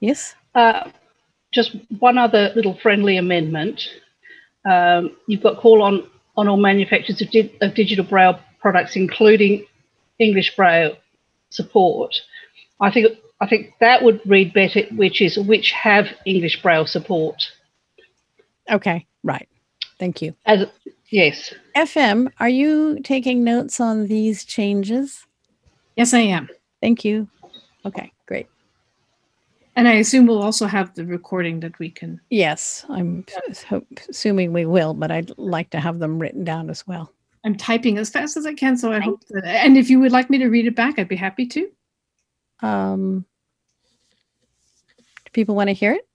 Yes? 0.00 0.34
Uh, 0.54 0.90
just 1.52 1.76
one 1.98 2.16
other 2.18 2.50
little 2.56 2.74
friendly 2.74 3.18
amendment. 3.18 3.88
Um, 4.64 5.16
you've 5.26 5.42
got 5.42 5.58
call 5.58 5.82
on, 5.82 6.08
on 6.36 6.48
all 6.48 6.56
manufacturers 6.56 7.20
of, 7.20 7.30
di- 7.30 7.54
of 7.60 7.74
digital 7.74 8.04
braille 8.04 8.38
products, 8.60 8.96
including 8.96 9.66
English 10.18 10.56
braille 10.56 10.96
support. 11.50 12.14
I 12.80 12.90
think 12.90 13.18
I 13.40 13.46
think 13.48 13.74
that 13.80 14.02
would 14.02 14.20
read 14.24 14.54
better, 14.54 14.82
which 14.92 15.20
is 15.20 15.36
which 15.36 15.72
have 15.72 16.06
English 16.24 16.62
braille 16.62 16.86
support. 16.86 17.42
Okay, 18.70 19.06
right. 19.24 19.48
Thank 19.98 20.22
you. 20.22 20.34
As 20.46 20.66
yes, 21.12 21.54
FM, 21.76 22.28
are 22.40 22.48
you 22.48 22.98
taking 23.04 23.44
notes 23.44 23.78
on 23.80 24.06
these 24.08 24.44
changes? 24.44 25.24
Yes, 25.96 26.12
I 26.14 26.20
am. 26.20 26.48
Thank 26.80 27.04
you. 27.04 27.28
Okay, 27.84 28.12
great. 28.26 28.46
And 29.76 29.88
I 29.88 29.92
assume 29.94 30.26
we'll 30.26 30.42
also 30.42 30.66
have 30.66 30.94
the 30.94 31.06
recording 31.06 31.60
that 31.60 31.78
we 31.78 31.90
can. 31.90 32.20
Yes, 32.30 32.84
I'm 32.88 33.24
s- 33.48 33.62
hope, 33.62 33.86
assuming 34.08 34.52
we 34.52 34.66
will, 34.66 34.92
but 34.94 35.10
I'd 35.10 35.32
like 35.38 35.70
to 35.70 35.80
have 35.80 35.98
them 35.98 36.18
written 36.18 36.44
down 36.44 36.68
as 36.68 36.86
well. 36.86 37.12
I'm 37.44 37.56
typing 37.56 37.98
as 37.98 38.10
fast 38.10 38.36
as 38.36 38.46
I 38.46 38.54
can, 38.54 38.76
so 38.76 38.92
I 38.92 39.00
hope 39.00 39.20
that. 39.30 39.44
And 39.44 39.76
if 39.76 39.90
you 39.90 39.98
would 40.00 40.12
like 40.12 40.30
me 40.30 40.38
to 40.38 40.48
read 40.48 40.66
it 40.66 40.76
back, 40.76 40.98
I'd 40.98 41.08
be 41.08 41.16
happy 41.16 41.46
to. 41.46 41.70
Um, 42.60 43.24
do 45.24 45.30
people 45.32 45.54
want 45.54 45.68
to 45.68 45.74
hear 45.74 45.92
it? 45.92 46.06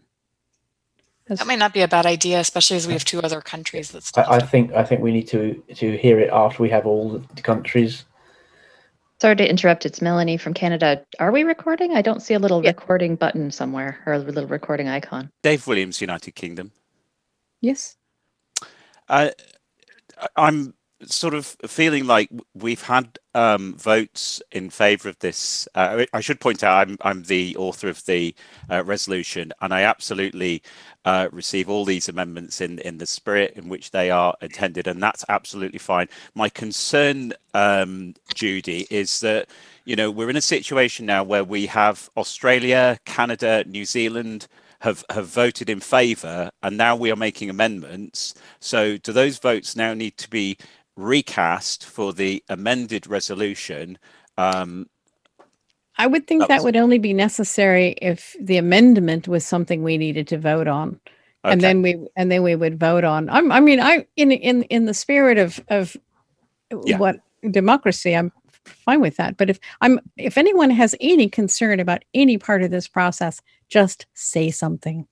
As- 1.30 1.39
That 1.39 1.47
might 1.47 1.59
not 1.59 1.73
be 1.73 1.82
a 1.82 1.88
bad 1.88 2.05
idea, 2.05 2.39
especially 2.39 2.78
as 2.78 2.88
we 2.88 2.93
have 2.93 3.03
two 3.03 3.19
other 3.21 3.41
countries 3.41 3.91
That's. 3.91 4.17
I, 4.17 4.36
I 4.36 4.39
think 4.39 4.71
I 4.73 4.84
think 4.84 5.01
we 5.01 5.11
need 5.11 5.28
to 5.30 5.61
to 5.75 5.97
hear 5.97 6.19
it 6.19 6.30
after 6.32 6.63
we 6.63 6.69
have 6.69 6.86
all 6.86 7.19
the 7.36 7.41
countries. 7.41 8.05
Sorry 9.19 9.36
to 9.36 9.49
interrupt. 9.49 9.86
It's 9.86 9.99
Melanie 10.01 10.38
from 10.38 10.53
Canada. 10.53 11.03
Are 11.19 11.32
we 11.32 11.43
recording? 11.43 11.95
I 11.97 12.01
don't 12.03 12.21
see 12.21 12.36
a 12.36 12.39
little 12.39 12.61
recording 12.61 13.15
button 13.15 13.49
somewhere 13.51 13.99
or 14.05 14.13
a 14.13 14.19
little 14.19 14.45
recording 14.45 14.88
icon. 14.88 15.32
Dave 15.41 15.65
Williams, 15.65 16.01
United 16.01 16.36
Kingdom. 16.36 16.71
Yes. 17.61 17.95
Uh, 19.09 19.30
I- 20.19 20.28
I'm 20.36 20.75
sort 21.05 21.33
of 21.33 21.45
feeling 21.67 22.05
like 22.07 22.29
we've 22.53 22.81
had 22.81 23.19
um, 23.35 23.75
votes 23.77 24.41
in 24.51 24.69
favour 24.69 25.09
of 25.09 25.19
this. 25.19 25.67
Uh, 25.75 26.05
I 26.13 26.21
should 26.21 26.39
point 26.39 26.63
out 26.63 26.87
I'm 26.87 26.97
I'm 27.01 27.23
the 27.23 27.55
author 27.57 27.87
of 27.87 28.03
the 28.05 28.33
uh, 28.69 28.83
resolution, 28.83 29.53
and 29.61 29.73
I 29.73 29.83
absolutely 29.83 30.63
uh, 31.05 31.29
receive 31.31 31.69
all 31.69 31.85
these 31.85 32.09
amendments 32.09 32.61
in 32.61 32.79
in 32.79 32.97
the 32.97 33.05
spirit 33.05 33.53
in 33.55 33.69
which 33.69 33.91
they 33.91 34.09
are 34.09 34.35
intended, 34.41 34.87
and 34.87 35.01
that's 35.01 35.23
absolutely 35.29 35.79
fine. 35.79 36.07
My 36.35 36.49
concern, 36.49 37.33
um, 37.53 38.15
Judy, 38.33 38.87
is 38.89 39.19
that 39.21 39.49
you 39.85 39.95
know 39.95 40.09
we're 40.09 40.29
in 40.29 40.35
a 40.37 40.41
situation 40.41 41.05
now 41.05 41.23
where 41.23 41.43
we 41.43 41.67
have 41.67 42.09
Australia, 42.17 42.99
Canada, 43.05 43.63
New 43.67 43.85
Zealand 43.85 44.47
have 44.79 45.03
have 45.09 45.27
voted 45.27 45.69
in 45.69 45.79
favour, 45.79 46.51
and 46.61 46.77
now 46.77 46.95
we 46.95 47.11
are 47.11 47.15
making 47.15 47.49
amendments. 47.49 48.33
So, 48.59 48.97
do 48.97 49.11
those 49.11 49.39
votes 49.39 49.75
now 49.75 49.93
need 49.93 50.17
to 50.17 50.29
be 50.29 50.57
recast 50.97 51.85
for 51.85 52.11
the 52.11 52.43
amended 52.49 53.07
resolution? 53.07 53.97
Um, 54.37 54.89
I 55.97 56.05
would 56.07 56.27
think 56.27 56.41
That 56.41 56.49
that 56.49 56.55
was- 56.57 56.65
would 56.65 56.75
only 56.75 56.97
be 56.99 57.13
necessary 57.13 57.95
if 58.01 58.35
the 58.39 58.57
amendment 58.57 59.27
was 59.27 59.45
something 59.45 59.81
we 59.83 59.97
needed 59.97 60.27
to 60.27 60.37
vote 60.37 60.67
on. 60.67 60.99
And 61.43 61.61
then 61.61 61.81
we 61.81 61.95
and 62.17 62.29
then 62.29 62.43
we 62.43 62.55
would 62.55 62.77
vote 62.77 63.05
on. 63.05 63.29
I'm, 63.29 63.53
I 63.53 63.61
mean, 63.61 63.79
I 63.79 64.05
in 64.17 64.31
in 64.33 64.63
in 64.63 64.85
the 64.85 64.93
spirit 64.93 65.37
of 65.37 65.63
of 65.69 65.95
Yeah. 66.83 66.97
what 66.97 67.15
democracy, 67.51 68.13
I'm 68.13 68.33
fine 68.65 68.99
with 68.99 69.15
that. 69.15 69.37
But 69.37 69.49
if 69.49 69.57
I'm 69.79 70.01
if 70.17 70.37
anyone 70.37 70.69
has 70.71 70.93
any 70.99 71.29
concern 71.29 71.79
about 71.79 72.03
any 72.13 72.37
part 72.37 72.63
of 72.63 72.71
this 72.71 72.89
process, 72.89 73.39
just 73.69 74.07
say 74.13 74.51
something. 74.51 75.07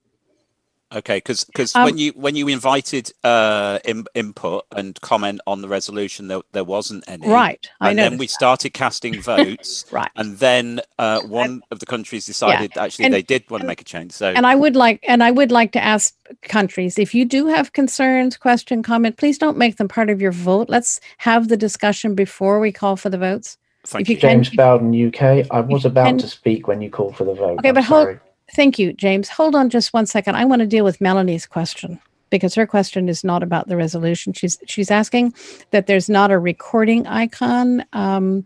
Okay, 0.96 1.18
because 1.18 1.76
Um, 1.76 1.84
when 1.84 1.98
you 1.98 2.12
when 2.16 2.36
you 2.38 2.48
invited 2.48 3.12
uh, 3.24 3.80
in, 3.84 4.06
input 4.16 4.66
and 4.76 5.00
comment 5.02 5.42
on 5.46 5.62
the 5.62 5.68
resolution, 5.68 6.28
there, 6.30 6.42
there 6.54 6.64
wasn't 6.64 7.04
any. 7.08 7.28
Right, 7.28 7.70
I 7.82 7.90
and 7.90 8.00
then 8.00 8.18
we 8.18 8.28
that. 8.28 8.32
started 8.32 8.74
casting 8.74 9.22
votes. 9.22 9.86
Right. 9.92 10.10
And 10.16 10.38
then 10.40 10.82
uh, 10.98 11.22
one 11.22 11.62
of 11.72 11.80
the 11.80 11.86
countries 11.86 12.26
decided 12.26 12.78
actually 12.78 13.06
and- 13.06 13.14
they 13.14 13.22
did 13.22 13.50
want 13.50 13.62
to 13.62 13.68
make 13.68 13.82
a 13.82 13.84
change. 13.84 14.12
So 14.14 14.28
And 14.32 14.48
I 14.48 14.56
would 14.56 14.76
like 14.76 15.04
and 15.08 15.22
I 15.22 15.32
would 15.32 15.52
like 15.52 15.72
to 15.74 15.84
ask 15.84 16.16
countries 16.44 16.98
if 16.98 17.14
you 17.14 17.26
do 17.26 17.48
have 17.48 17.74
concerns, 17.74 18.38
question, 18.38 18.82
comment, 18.84 19.18
please 19.18 19.38
don't 19.38 19.58
make 19.58 19.76
them 19.78 19.88
part 19.88 20.10
of 20.10 20.22
your 20.22 20.32
vote. 20.32 20.70
Let's 20.70 21.00
have 21.20 21.50
the 21.50 21.58
discussion 21.58 22.16
before 22.16 22.60
we 22.60 22.72
call 22.72 22.96
for 22.96 23.10
the 23.10 23.18
votes. 23.18 23.58
Thank 23.86 24.04
if 24.04 24.10
you 24.10 24.18
can, 24.18 24.44
James 24.44 24.50
Bowden, 24.56 24.92
UK. 25.08 25.46
I 25.52 25.60
was 25.62 25.86
about 25.86 26.08
can- 26.08 26.18
to 26.20 26.28
speak 26.28 26.68
when 26.68 26.82
you 26.82 26.90
called 26.90 27.16
for 27.18 27.26
the 27.26 27.34
vote. 27.36 27.60
Okay, 27.60 27.70
I'm 27.70 27.76
but 27.76 27.84
sorry. 27.86 28.14
hold. 28.16 28.20
Thank 28.54 28.78
you, 28.78 28.94
James. 28.94 29.30
Hold 29.30 29.56
on 29.56 29.70
just 29.70 29.94
one 29.94 30.06
second. 30.06 30.36
I 30.36 30.46
want 30.46 30.60
to 30.62 30.68
deal 30.68 30.86
with 30.86 31.02
Melanie's 31.02 31.46
question 31.46 32.00
because 32.30 32.54
her 32.56 32.68
question 32.68 33.10
is 33.10 33.24
not 33.24 33.44
about 33.44 33.68
the 33.68 33.78
resolution. 33.78 34.34
She's 34.34 34.58
she's 34.68 34.92
asking 34.92 35.34
that 35.72 35.88
there's 35.88 36.10
not 36.10 36.32
a 36.32 36.38
recording 36.38 37.08
icon. 37.08 37.86
Um, 37.94 38.46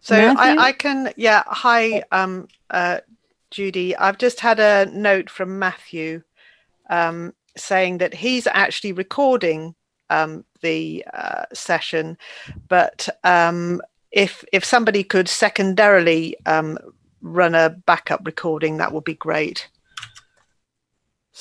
So 0.00 0.16
I, 0.16 0.56
I 0.56 0.72
can, 0.72 1.12
yeah. 1.16 1.44
Hi, 1.46 2.02
um, 2.10 2.48
uh, 2.70 2.98
Judy. 3.50 3.96
I've 3.96 4.18
just 4.18 4.40
had 4.40 4.58
a 4.58 4.86
note 4.92 5.30
from 5.30 5.58
Matthew 5.58 6.22
um, 6.90 7.32
saying 7.56 7.98
that 7.98 8.14
he's 8.14 8.46
actually 8.48 8.92
recording 8.92 9.74
um, 10.10 10.44
the 10.60 11.04
uh, 11.14 11.44
session, 11.54 12.18
but 12.68 13.08
um, 13.24 13.80
if 14.10 14.44
if 14.52 14.64
somebody 14.64 15.04
could 15.04 15.28
secondarily 15.28 16.36
um, 16.46 16.78
run 17.22 17.54
a 17.54 17.70
backup 17.70 18.20
recording, 18.24 18.76
that 18.76 18.92
would 18.92 19.04
be 19.04 19.14
great. 19.14 19.68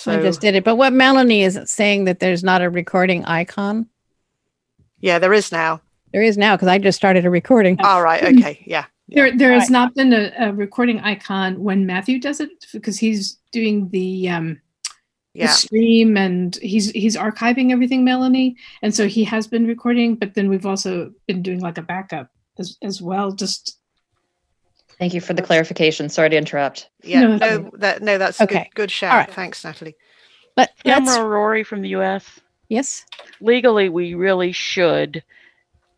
I 0.07 0.21
just 0.21 0.39
did 0.39 0.55
it. 0.55 0.63
But 0.63 0.77
what 0.77 0.93
Melanie 0.93 1.43
is 1.43 1.59
saying 1.65 2.05
that 2.05 2.19
there's 2.19 2.43
not 2.43 2.61
a 2.61 2.69
recording 2.69 3.25
icon. 3.25 3.87
Yeah, 5.01 5.19
there 5.19 5.33
is 5.33 5.51
now. 5.51 5.81
There 6.13 6.21
is 6.21 6.37
now 6.37 6.55
because 6.55 6.69
I 6.69 6.77
just 6.77 6.95
started 6.95 7.25
a 7.25 7.29
recording. 7.29 7.79
All 7.81 8.01
right. 8.01 8.23
Okay. 8.23 8.63
Yeah. 8.65 8.85
There, 9.09 9.35
there 9.35 9.51
has 9.51 9.63
Right. 9.63 9.71
not 9.71 9.95
been 9.95 10.13
a, 10.13 10.31
a 10.39 10.53
recording 10.53 10.99
icon 11.01 11.61
when 11.61 11.85
Matthew 11.85 12.19
does 12.19 12.39
it 12.39 12.49
because 12.71 12.97
he's 12.97 13.37
doing 13.51 13.89
the 13.89 14.29
um, 14.29 14.61
the 15.35 15.47
stream 15.47 16.15
and 16.17 16.55
he's 16.57 16.91
he's 16.91 17.17
archiving 17.17 17.71
everything, 17.71 18.05
Melanie, 18.05 18.55
and 18.81 18.95
so 18.95 19.07
he 19.07 19.23
has 19.25 19.47
been 19.47 19.67
recording. 19.67 20.15
But 20.15 20.33
then 20.33 20.49
we've 20.49 20.65
also 20.65 21.11
been 21.27 21.41
doing 21.41 21.59
like 21.59 21.77
a 21.77 21.81
backup 21.81 22.29
as 22.57 22.77
as 22.81 23.01
well. 23.01 23.33
Just 23.33 23.77
Thank 25.01 25.15
you 25.15 25.19
for 25.21 25.33
the 25.33 25.41
clarification. 25.41 26.09
Sorry 26.09 26.29
to 26.29 26.37
interrupt. 26.37 26.91
Yeah. 27.01 27.21
No, 27.21 27.37
No, 27.37 27.71
that 27.79 28.03
no, 28.03 28.19
that's 28.19 28.39
a 28.39 28.43
Okay. 28.43 28.65
good, 28.65 28.75
good 28.75 28.91
shout. 28.91 29.11
All 29.13 29.17
right. 29.17 29.31
Thanks, 29.33 29.63
Natalie. 29.63 29.95
But 30.55 30.69
let's, 30.85 31.07
Tamara 31.11 31.27
Rorie 31.27 31.65
from 31.65 31.81
the 31.81 31.89
US. 31.95 32.39
yes. 32.69 33.03
Legally, 33.39 33.89
we 33.89 34.13
really 34.13 34.51
should 34.51 35.23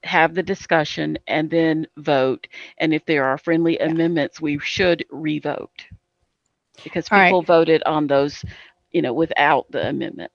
have 0.06 0.36
the 0.36 0.42
discussion 0.44 1.18
and 1.28 1.50
then 1.50 1.86
vote. 1.98 2.48
And 2.78 2.94
if 2.94 3.06
there 3.06 3.26
are 3.26 3.38
friendly 3.38 3.78
amendments, 3.78 4.40
we 4.40 4.58
should 4.60 5.04
revote 5.12 5.84
because 6.82 7.10
All 7.12 7.18
right. 7.18 7.28
people 7.28 7.42
voted 7.42 7.84
on 7.86 8.08
those, 8.08 8.46
you 8.92 9.02
know, 9.02 9.12
without 9.12 9.70
the 9.70 9.86
amendment. 9.86 10.32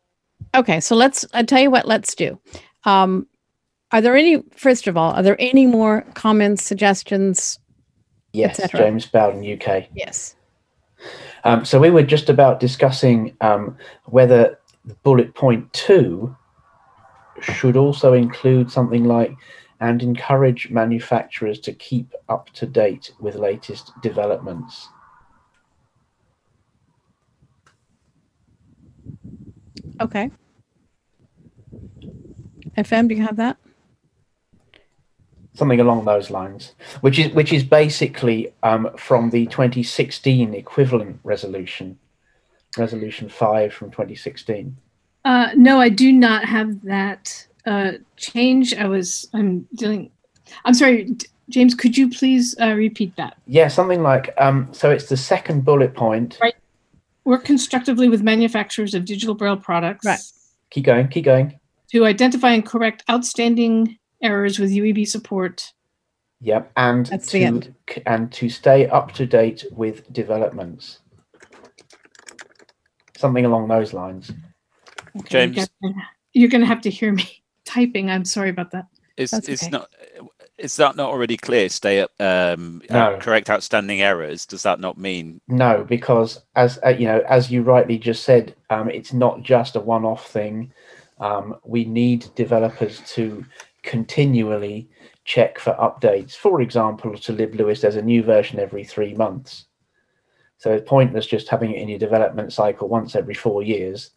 Okay, 0.55 0.81
so 0.81 0.95
let's. 0.95 1.25
I 1.33 1.43
tell 1.43 1.63
you 1.63 1.71
what. 1.71 1.89
Let's 1.89 2.15
do. 2.15 2.39
Um, 2.85 3.29
are 3.93 4.03
there 4.03 4.15
any? 4.15 4.43
First 4.55 4.87
of 4.89 4.99
all, 4.99 5.13
are 5.13 5.23
there 5.23 5.37
any 5.41 5.65
more 5.65 6.03
comments, 6.13 6.65
suggestions? 6.65 7.59
Yes. 8.33 8.61
James 8.73 9.07
Bowden, 9.07 9.45
UK. 9.45 9.89
Yes. 9.95 10.37
Um, 11.45 11.65
so 11.65 11.79
we 11.79 11.91
were 11.91 12.03
just 12.03 12.29
about 12.29 12.61
discussing 12.61 13.37
um, 13.41 13.77
whether 14.07 14.59
bullet 15.03 15.35
point 15.35 15.73
two 15.73 16.35
should 17.41 17.77
also 17.77 18.13
include 18.13 18.71
something 18.71 19.05
like 19.05 19.35
and 19.81 20.03
encourage 20.03 20.71
manufacturers 20.71 21.61
to 21.61 21.73
keep 21.73 22.13
up 22.29 22.51
to 22.51 22.67
date 22.67 23.13
with 23.21 23.37
latest 23.37 23.93
developments. 24.03 24.89
Okay. 30.01 30.31
FM, 32.77 33.09
do 33.09 33.15
you 33.15 33.23
have 33.23 33.37
that? 33.37 33.57
Something 35.59 35.81
along 35.81 36.05
those 36.05 36.31
lines, 36.31 36.75
which 37.01 37.19
is 37.19 37.35
which 37.35 37.53
is 37.53 37.65
basically 37.65 38.53
um, 38.63 38.91
from 38.97 39.31
the 39.31 39.47
2016 39.47 40.55
equivalent 40.55 41.19
resolution, 41.25 41.99
resolution 42.79 43.29
five 43.29 43.75
from 43.75 43.91
2016. 43.91 44.77
Uh, 45.25 45.51
no, 45.57 45.81
I 45.81 45.89
do 45.89 46.13
not 46.13 46.45
have 46.45 46.81
that 46.83 47.47
uh, 47.67 47.93
change. 48.17 48.75
I 48.75 48.87
was 48.87 49.29
I'm 49.35 49.67
dealing. 49.75 50.11
I'm 50.65 50.75
sorry, 50.75 51.15
James. 51.51 51.75
Could 51.75 51.99
you 51.99 52.09
please 52.09 52.55
uh, 52.61 52.75
repeat 52.75 53.17
that? 53.17 53.37
Yeah, 53.47 53.69
something 53.69 54.03
like 54.03 54.33
um, 54.39 54.69
so. 54.73 54.91
It's 54.91 55.09
the 55.09 55.17
second 55.17 55.65
bullet 55.65 55.95
point. 55.95 56.39
Right. 56.41 56.55
Work 57.25 57.45
constructively 57.45 58.09
with 58.09 58.23
manufacturers 58.23 58.95
of 58.95 59.05
digital 59.05 59.35
braille 59.35 59.59
products. 59.59 60.07
Right. 60.07 60.21
Keep 60.71 60.87
going. 60.87 61.09
Keep 61.09 61.25
going. 61.27 61.59
To 61.93 62.07
identify 62.07 62.53
and 62.53 62.65
correct 62.65 63.03
outstanding 63.11 63.98
errors 64.23 64.59
with 64.59 64.71
UEB 64.71 65.07
support. 65.07 65.73
Yep, 66.41 66.71
and 66.77 67.07
That's 67.07 67.27
to 67.29 67.33
the 67.39 67.45
end. 67.45 67.75
and 68.07 68.31
to 68.33 68.49
stay 68.49 68.87
up 68.89 69.13
to 69.15 69.27
date 69.27 69.65
with 69.73 70.11
developments. 70.13 71.01
Something 73.17 73.45
along 73.45 73.69
those 73.69 73.93
lines. 73.93 74.31
Okay, 75.21 75.47
you 75.47 75.53
James. 75.55 75.69
guys- 75.83 75.93
You're 76.33 76.49
going 76.51 76.61
to 76.61 76.67
have 76.67 76.83
to 76.83 76.91
hear 76.91 77.13
me 77.13 77.43
typing. 77.65 78.11
I'm 78.11 78.25
sorry 78.25 78.51
about 78.51 78.71
that. 78.71 78.87
Is 79.17 79.33
That's 79.33 79.49
it's 79.49 79.65
okay. 79.65 79.71
not 79.71 79.91
is 80.59 80.77
that 80.77 80.97
not 80.97 81.11
already 81.11 81.37
clear? 81.37 81.69
Stay 81.69 82.01
up. 82.01 82.11
Um, 82.21 82.83
uh, 82.91 82.95
No. 82.95 83.19
correct 83.21 83.49
outstanding 83.51 84.01
errors. 84.01 84.45
Does 84.47 84.63
that 84.65 84.79
not 84.81 84.99
mean? 84.99 85.41
No, 85.49 85.85
because 85.89 86.41
as 86.55 86.79
uh, 86.85 86.91
you 86.91 87.07
know, 87.07 87.23
as 87.29 87.51
you 87.51 87.63
rightly 87.63 87.99
just 87.99 88.23
said, 88.25 88.55
um, 88.71 88.89
it's 88.91 89.13
not 89.13 89.43
just 89.43 89.75
a 89.77 89.81
one-off 89.81 90.29
thing. 90.31 90.73
Um, 91.21 91.57
we 91.65 91.85
need 91.85 92.27
developers 92.37 93.01
to 93.15 93.45
continually 93.83 94.89
check 95.25 95.59
for 95.59 95.75
updates. 95.75 96.35
For 96.35 96.61
example, 96.61 97.17
to 97.17 97.33
LibLouis, 97.33 97.81
there's 97.81 97.97
a 97.97 98.03
new 98.03 98.23
version 98.23 98.59
every 98.59 98.85
three 98.85 99.15
months. 99.15 99.67
So 100.59 100.73
it's 100.73 100.89
pointless 100.89 101.27
just 101.27 101.49
having 101.49 101.73
it 101.73 101.81
in 101.81 101.89
your 101.89 101.99
development 101.99 102.53
cycle 102.53 102.89
once 102.89 103.15
every 103.15 103.35
four 103.35 103.63
years. 103.63 104.11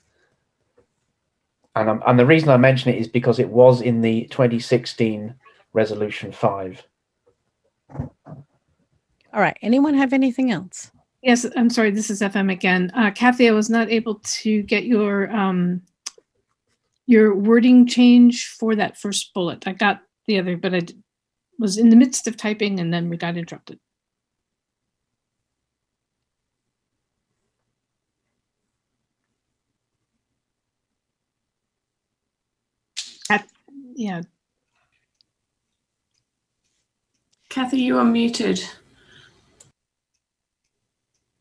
And, 1.76 1.90
um, 1.90 2.04
and 2.06 2.20
the 2.20 2.26
reason 2.26 2.50
I 2.50 2.58
mention 2.58 2.92
it 2.92 3.00
is 3.00 3.08
because 3.08 3.40
it 3.40 3.50
was 3.50 3.82
in 3.82 4.02
the 4.02 4.26
2016 4.26 5.36
Resolution 5.74 6.32
5. 6.32 6.84
All 9.34 9.40
right. 9.40 9.58
Anyone 9.62 9.94
have 9.94 10.14
anything 10.14 10.52
else? 10.52 10.92
Yes, 11.22 11.46
I'm 11.56 11.70
sorry. 11.70 11.92
This 11.92 12.10
is 12.10 12.22
FM 12.22 12.52
again. 12.52 12.92
Uh, 12.96 13.12
Kathy, 13.12 13.48
I 13.48 13.52
was 13.52 13.70
not 13.70 13.90
able 13.90 14.16
to 14.16 14.64
get 14.64 14.86
your 14.86 15.32
um, 15.32 15.82
your 17.12 17.36
wording 17.36 17.88
change 17.88 18.48
for 18.60 18.76
that 18.78 18.98
first 18.98 19.34
bullet. 19.36 19.68
I 19.68 19.74
got 19.74 20.02
the 20.28 20.40
other, 20.40 20.58
but 20.58 20.76
I 20.76 20.82
was 21.60 21.78
in 21.78 21.90
the 21.90 21.98
midst 21.98 22.28
of 22.28 22.38
typing 22.38 22.80
and 22.80 22.94
then 22.94 23.10
we 23.10 23.18
got 23.18 23.38
interrupted. 23.38 23.80
Kat- 33.28 33.48
yeah, 33.96 34.24
Kathy, 37.50 37.82
you 37.82 37.98
are 38.00 38.06
muted. 38.06 38.64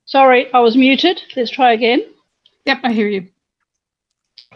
Sorry, 0.07 0.53
I 0.53 0.61
was 0.61 0.77
muted. 0.77 1.21
Let's 1.37 1.51
try 1.51 1.73
again. 1.73 2.03
Yep, 2.66 2.81
I 2.85 2.93
hear 2.93 3.09
you. 3.09 3.29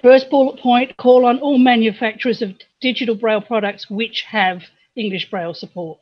First 0.02 0.28
bullet 0.30 0.58
point 0.60 0.96
call 0.96 1.24
on 1.24 1.38
all 1.40 1.58
manufacturers 1.58 2.42
of 2.42 2.54
digital 2.80 3.14
braille 3.14 3.40
products 3.40 3.88
which 3.88 4.22
have 4.22 4.62
English 4.96 5.30
braille 5.30 5.54
support. 5.54 5.98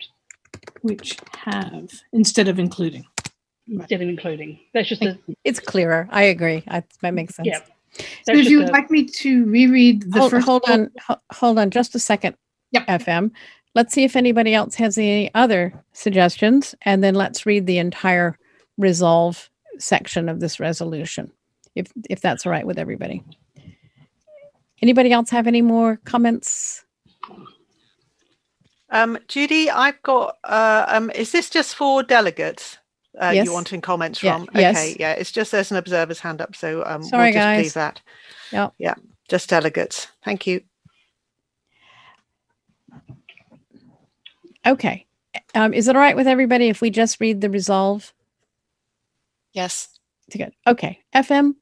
which 0.82 1.16
have 1.36 1.90
instead 2.12 2.48
of 2.48 2.58
including. 2.58 3.04
Instead 3.68 4.02
of 4.02 4.08
including. 4.08 4.58
That's 4.74 4.88
just 4.88 5.02
a 5.02 5.18
It's 5.44 5.60
clearer. 5.60 6.08
I 6.10 6.24
agree. 6.24 6.64
I, 6.68 6.82
that 7.02 7.14
makes 7.14 7.36
sense. 7.36 7.46
yeah. 7.46 7.60
So 8.24 8.32
if 8.34 8.48
you 8.48 8.58
would 8.58 8.70
a- 8.70 8.72
like 8.72 8.90
me 8.90 9.04
to 9.04 9.44
reread 9.44 10.10
the 10.10 10.18
hold, 10.18 10.30
first 10.30 10.46
hold 10.46 10.62
on, 10.68 10.90
hold 11.32 11.58
on, 11.58 11.70
just 11.70 11.94
a 11.94 11.98
second. 11.98 12.34
Yep. 12.72 12.86
FM. 12.86 13.30
Let's 13.74 13.92
see 13.94 14.04
if 14.04 14.16
anybody 14.16 14.54
else 14.54 14.74
has 14.76 14.98
any 14.98 15.32
other 15.34 15.72
suggestions, 15.92 16.74
and 16.82 17.04
then 17.04 17.14
let's 17.14 17.46
read 17.46 17.66
the 17.66 17.78
entire 17.78 18.38
resolve 18.78 19.48
section 19.78 20.28
of 20.28 20.40
this 20.40 20.58
resolution, 20.58 21.30
if 21.74 21.92
if 22.10 22.20
that's 22.20 22.44
all 22.46 22.52
right 22.52 22.66
with 22.66 22.78
everybody. 22.78 23.22
Anybody 24.82 25.12
else 25.12 25.30
have 25.30 25.46
any 25.46 25.62
more 25.62 25.98
comments? 26.04 26.84
Um, 28.90 29.16
Judy, 29.28 29.70
I've 29.70 30.02
got. 30.02 30.36
Uh, 30.44 30.84
um, 30.88 31.10
is 31.14 31.30
this 31.32 31.48
just 31.48 31.74
for 31.76 32.02
delegates? 32.02 32.78
Uh, 33.20 33.30
Yes. 33.34 33.46
You 33.46 33.52
wanting 33.52 33.80
comments 33.80 34.22
Yeah, 34.22 34.38
from? 34.38 34.48
yes. 34.54 34.76
Okay, 34.76 34.96
yeah. 34.98 35.12
It's 35.12 35.30
just 35.30 35.52
there's 35.52 35.70
an 35.70 35.76
observer's 35.76 36.18
hand 36.20 36.40
up, 36.40 36.56
so 36.56 36.82
um, 36.84 37.02
Sorry, 37.04 37.24
we'll 37.26 37.32
just 37.32 37.42
guys. 37.44 37.62
leave 37.62 37.74
that. 37.74 38.00
Yep. 38.52 38.72
Yeah, 38.78 38.94
just 39.28 39.48
delegates. 39.50 40.08
Thank 40.24 40.46
you. 40.46 40.62
Okay. 44.66 45.06
Um, 45.54 45.74
is 45.74 45.88
it 45.88 45.96
all 45.96 46.00
right 46.02 46.16
with 46.16 46.26
everybody 46.26 46.68
if 46.68 46.80
we 46.80 46.90
just 46.90 47.20
read 47.20 47.40
the 47.40 47.50
resolve? 47.50 48.12
Yes. 49.52 49.88
Good. 50.30 50.52
Okay. 50.66 50.98
FM. 51.14 51.54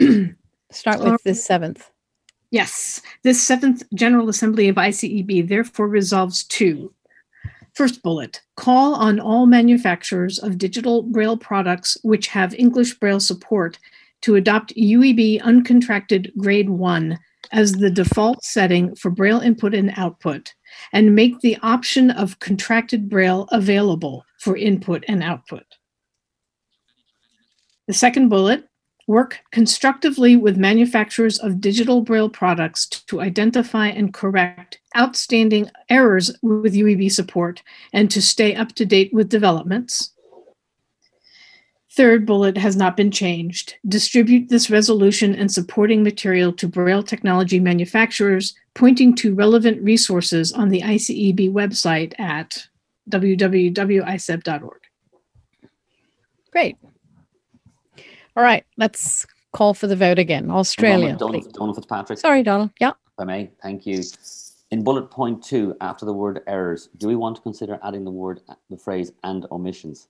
Start 0.72 1.00
with 1.00 1.22
the 1.24 1.34
seventh. 1.34 1.90
Yes, 2.50 3.00
this 3.22 3.42
seventh 3.42 3.82
General 3.94 4.28
Assembly 4.28 4.68
of 4.68 4.76
ICEB 4.76 5.48
therefore 5.48 5.88
resolves 5.88 6.44
to 6.44 6.92
First 7.74 8.02
bullet, 8.02 8.42
call 8.56 8.94
on 8.94 9.20
all 9.20 9.46
manufacturers 9.46 10.38
of 10.38 10.58
digital 10.58 11.02
Braille 11.02 11.36
products 11.36 11.96
which 12.02 12.26
have 12.28 12.54
English 12.54 12.98
Braille 12.98 13.20
support 13.20 13.78
to 14.22 14.34
adopt 14.34 14.74
UEB 14.76 15.40
uncontracted 15.40 16.36
grade 16.36 16.68
one 16.68 17.18
as 17.52 17.72
the 17.72 17.90
default 17.90 18.44
setting 18.44 18.94
for 18.96 19.10
Braille 19.10 19.40
input 19.40 19.74
and 19.74 19.92
output, 19.96 20.52
and 20.92 21.14
make 21.14 21.40
the 21.40 21.56
option 21.62 22.10
of 22.10 22.38
contracted 22.38 23.08
Braille 23.08 23.48
available 23.50 24.24
for 24.38 24.56
input 24.56 25.04
and 25.08 25.22
output. 25.22 25.64
The 27.86 27.94
second 27.94 28.28
bullet, 28.28 28.68
work 29.10 29.40
constructively 29.50 30.36
with 30.36 30.56
manufacturers 30.56 31.36
of 31.40 31.60
digital 31.60 32.00
Braille 32.00 32.28
products 32.28 32.86
to 32.86 33.20
identify 33.20 33.88
and 33.88 34.14
correct 34.14 34.78
outstanding 34.96 35.68
errors 35.88 36.30
with 36.42 36.74
UEB 36.76 37.10
support 37.10 37.60
and 37.92 38.08
to 38.08 38.22
stay 38.22 38.54
up 38.54 38.72
to 38.76 38.86
date 38.86 39.12
with 39.12 39.28
developments. 39.28 40.12
Third 41.90 42.24
bullet 42.24 42.56
has 42.56 42.76
not 42.76 42.96
been 42.96 43.10
changed. 43.10 43.74
Distribute 43.88 44.48
this 44.48 44.70
resolution 44.70 45.34
and 45.34 45.50
supporting 45.50 46.04
material 46.04 46.52
to 46.52 46.68
Braille 46.68 47.02
technology 47.02 47.58
manufacturers, 47.58 48.54
pointing 48.74 49.16
to 49.16 49.34
relevant 49.34 49.82
resources 49.82 50.52
on 50.52 50.68
the 50.68 50.82
ICEB 50.82 51.50
website 51.50 52.18
at 52.20 52.68
www.iceb.org. 53.10 54.80
Great. 56.52 56.76
All 58.36 58.42
right, 58.42 58.64
let's 58.76 59.26
call 59.52 59.74
for 59.74 59.86
the 59.86 59.96
vote 59.96 60.18
again. 60.18 60.50
Australia. 60.50 61.16
Donald, 61.16 61.42
please. 61.42 61.52
Donald 61.52 61.76
Fitzpatrick. 61.76 62.18
Sorry, 62.18 62.42
Donald. 62.42 62.70
Yeah. 62.80 62.90
If 62.90 62.94
I 63.18 63.24
may, 63.24 63.50
thank 63.62 63.86
you. 63.86 64.02
In 64.70 64.84
bullet 64.84 65.10
point 65.10 65.42
two, 65.42 65.76
after 65.80 66.06
the 66.06 66.12
word 66.12 66.42
errors, 66.46 66.88
do 66.98 67.08
we 67.08 67.16
want 67.16 67.36
to 67.36 67.42
consider 67.42 67.78
adding 67.82 68.04
the 68.04 68.10
word, 68.10 68.40
the 68.70 68.76
phrase 68.76 69.10
and 69.24 69.46
omissions? 69.50 70.06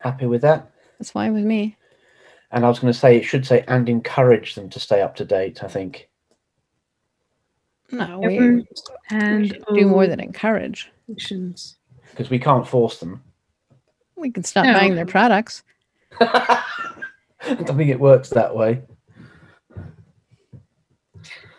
Happy 0.00 0.26
with 0.26 0.42
that? 0.42 0.72
That's 0.98 1.12
fine 1.12 1.32
with 1.32 1.44
me. 1.44 1.76
And 2.50 2.64
I 2.66 2.68
was 2.68 2.80
going 2.80 2.92
to 2.92 2.98
say 2.98 3.16
it 3.16 3.22
should 3.22 3.46
say 3.46 3.64
and 3.68 3.88
encourage 3.88 4.56
them 4.56 4.68
to 4.70 4.80
stay 4.80 5.00
up 5.00 5.14
to 5.16 5.24
date. 5.24 5.62
I 5.62 5.68
think. 5.68 6.08
No, 7.92 8.18
we, 8.18 8.36
Ever 8.38 8.54
we 8.56 8.64
and 9.10 9.64
do 9.74 9.86
more 9.86 10.06
than 10.06 10.18
encourage. 10.18 10.90
because 11.06 12.30
we 12.30 12.38
can't 12.38 12.66
force 12.66 12.98
them. 12.98 13.22
We 14.16 14.30
can 14.30 14.44
stop 14.44 14.64
No. 14.66 14.74
buying 14.74 14.94
their 14.94 15.06
products. 15.06 15.62
I 16.20 16.62
don't 17.44 17.76
think 17.76 17.90
it 17.90 17.98
works 18.00 18.30
that 18.30 18.54
way. 18.54 18.82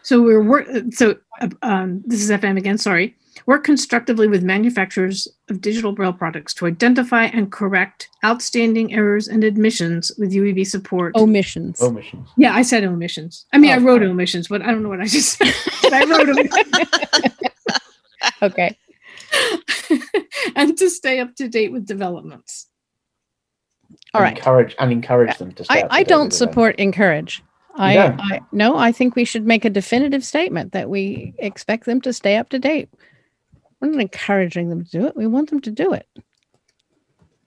So 0.02 0.22
we're 0.22 0.44
work. 0.44 0.68
So 0.92 1.16
uh, 1.42 1.50
um, 1.62 2.04
this 2.06 2.22
is 2.22 2.30
FM 2.30 2.58
again. 2.58 2.78
Sorry. 2.78 3.16
Work 3.46 3.64
constructively 3.66 4.28
with 4.28 4.44
manufacturers 4.44 5.28
of 5.50 5.60
digital 5.60 5.92
braille 5.92 6.14
products 6.14 6.54
to 6.56 6.66
identify 6.66 7.26
and 7.26 7.52
correct 7.52 8.10
outstanding 8.24 8.94
errors 8.94 9.28
and 9.28 9.44
admissions 9.44 10.12
with 10.18 10.32
UEB 10.32 10.66
support. 10.66 11.16
Omissions. 11.16 11.82
Omissions. 11.82 12.30
Yeah, 12.38 12.54
I 12.54 12.62
said 12.62 12.84
omissions. 12.86 13.46
I 13.52 13.58
mean, 13.58 13.72
I 13.72 13.78
Oh, 13.78 13.80
wrote 13.82 14.02
fine. 14.02 14.12
omissions, 14.12 14.48
but 14.48 14.62
I 14.62 14.68
don't 14.68 14.84
know 14.84 14.90
what 14.90 15.02
I 15.02 15.06
just 15.06 15.38
said. 15.38 15.54
I 15.94 16.06
wrote 16.06 16.28
them. 16.28 17.30
Okay. 18.42 18.78
and 20.56 20.78
to 20.78 20.90
stay 20.90 21.20
up 21.20 21.36
to 21.36 21.48
date 21.48 21.72
with 21.72 21.86
developments. 21.86 22.68
All 24.14 24.22
And 24.22 24.24
right. 24.24 24.38
Encourage 24.38 24.76
and 24.80 24.92
encourage 24.92 25.38
them 25.38 25.52
to 25.54 25.64
stay 25.64 25.80
I, 25.80 25.82
up 25.82 25.90
to 25.90 25.96
I 25.96 25.98
date 26.00 26.08
don't 26.10 26.26
with 26.26 26.40
them. 26.40 26.50
support 26.50 26.76
encourage. 26.78 27.44
I, 27.76 27.96
don't? 27.96 28.20
I 28.22 28.42
no, 28.52 28.78
I 28.78 28.92
think 28.92 29.16
we 29.16 29.26
should 29.26 29.48
make 29.48 29.66
a 29.66 29.70
definitive 29.70 30.24
statement 30.24 30.74
that 30.74 30.90
we 30.90 31.34
expect 31.40 31.86
them 31.86 32.02
to 32.02 32.14
stay 32.14 32.38
up 32.38 32.50
to 32.50 32.60
date. 32.60 32.90
We're 33.80 33.90
not 33.90 34.00
encouraging 34.00 34.70
them 34.70 34.86
to 34.86 34.92
do 34.92 35.06
it. 35.08 35.16
We 35.16 35.28
want 35.28 35.50
them 35.50 35.60
to 35.62 35.72
do 35.72 35.94
it. 35.94 36.08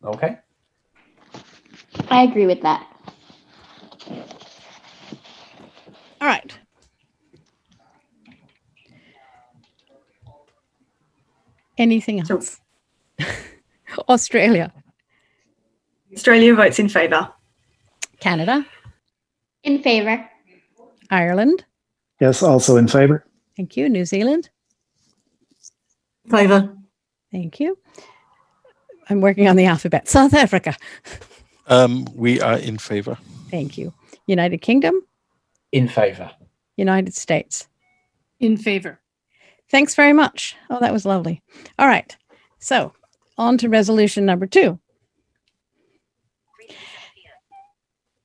Okay. 0.04 0.38
I 2.10 2.22
agree 2.24 2.46
with 2.46 2.62
that. 2.62 2.86
All 6.20 6.28
right. 6.28 6.58
Anything 11.78 12.20
else? 12.28 12.60
Australia, 14.08 14.72
Australia 16.12 16.54
votes 16.54 16.78
in 16.78 16.88
favour. 16.88 17.32
Canada, 18.20 18.66
In 19.62 19.82
favor. 19.82 20.28
Ireland. 21.10 21.64
Yes, 22.20 22.42
also 22.42 22.76
in 22.76 22.88
favour. 22.88 23.24
Thank 23.56 23.76
you. 23.76 23.88
New 23.88 24.04
Zealand. 24.04 24.48
In 26.24 26.30
favour. 26.30 26.74
Thank 27.30 27.60
you. 27.60 27.78
I'm 29.10 29.20
working 29.20 29.48
on 29.48 29.56
the 29.56 29.66
alphabet. 29.66 30.08
South 30.08 30.34
Africa. 30.34 30.74
Um, 31.68 32.06
we 32.14 32.40
are 32.40 32.58
in 32.58 32.78
favor. 32.78 33.18
Thank 33.50 33.76
you. 33.76 33.92
United 34.26 34.58
Kingdom. 34.62 34.94
In 35.72 35.88
favor. 35.88 36.30
United 36.76 37.14
States. 37.14 37.68
In 38.40 38.56
favor. 38.56 39.00
Thanks 39.70 39.94
very 39.94 40.12
much. 40.12 40.56
Oh, 40.70 40.80
that 40.80 40.92
was 40.92 41.04
lovely. 41.04 41.42
All 41.78 41.88
right. 41.88 42.16
So, 42.58 42.92
on 43.36 43.58
to 43.58 43.68
resolution 43.68 44.24
number 44.24 44.46
two. 44.46 44.78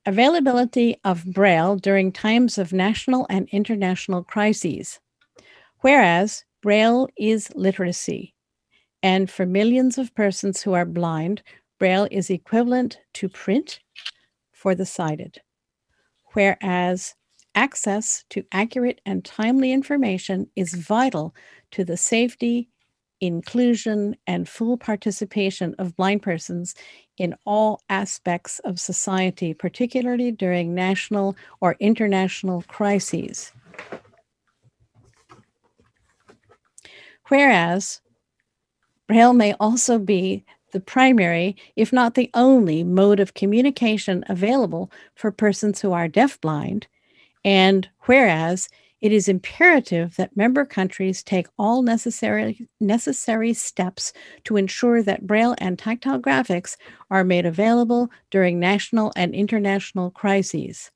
Availability 0.05 0.97
of 1.03 1.25
Braille 1.25 1.75
during 1.75 2.11
times 2.11 2.57
of 2.57 2.73
national 2.73 3.27
and 3.29 3.47
international 3.51 4.23
crises. 4.23 4.99
Whereas 5.81 6.43
Braille 6.61 7.07
is 7.17 7.51
literacy, 7.55 8.33
and 9.03 9.29
for 9.29 9.45
millions 9.45 9.97
of 9.97 10.13
persons 10.15 10.61
who 10.61 10.73
are 10.73 10.85
blind, 10.85 11.43
Braille 11.79 12.07
is 12.11 12.29
equivalent 12.29 12.99
to 13.15 13.29
print 13.29 13.79
for 14.51 14.75
the 14.75 14.85
sighted. 14.85 15.39
Whereas 16.33 17.15
access 17.55 18.23
to 18.29 18.43
accurate 18.51 19.01
and 19.05 19.23
timely 19.25 19.71
information 19.71 20.49
is 20.55 20.73
vital 20.73 21.35
to 21.71 21.83
the 21.83 21.97
safety, 21.97 22.69
inclusion, 23.19 24.15
and 24.27 24.47
full 24.47 24.77
participation 24.77 25.75
of 25.77 25.95
blind 25.95 26.21
persons 26.21 26.75
in 27.17 27.35
all 27.45 27.81
aspects 27.89 28.59
of 28.59 28.79
society, 28.79 29.53
particularly 29.53 30.31
during 30.31 30.73
national 30.73 31.35
or 31.59 31.75
international 31.79 32.63
crises. 32.67 33.51
Whereas 37.27 38.01
Braille 39.07 39.33
may 39.33 39.53
also 39.59 39.99
be 39.99 40.43
the 40.71 40.79
primary, 40.79 41.55
if 41.75 41.91
not 41.93 42.15
the 42.15 42.29
only, 42.33 42.83
mode 42.83 43.19
of 43.19 43.33
communication 43.33 44.23
available 44.29 44.91
for 45.15 45.31
persons 45.31 45.81
who 45.81 45.91
are 45.91 46.07
deafblind, 46.07 46.85
and 47.43 47.89
whereas 48.01 48.69
it 49.01 49.11
is 49.11 49.27
imperative 49.27 50.15
that 50.17 50.37
member 50.37 50.63
countries 50.63 51.23
take 51.23 51.47
all 51.57 51.81
necessary, 51.81 52.69
necessary 52.79 53.53
steps 53.53 54.13
to 54.43 54.57
ensure 54.57 55.01
that 55.01 55.25
Braille 55.25 55.55
and 55.57 55.77
tactile 55.77 56.19
graphics 56.19 56.77
are 57.09 57.23
made 57.23 57.47
available 57.47 58.11
during 58.29 58.59
national 58.59 59.11
and 59.15 59.33
international 59.33 60.11
crises. 60.11 60.91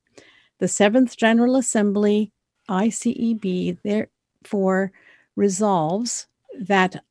The 0.60 0.68
Seventh 0.68 1.16
General 1.16 1.56
Assembly, 1.56 2.32
ICEB, 2.70 3.78
therefore 3.82 4.92
resolves 5.34 6.28
that 6.58 7.02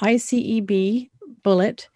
ICEB 0.00 1.10
bullet 1.42 1.88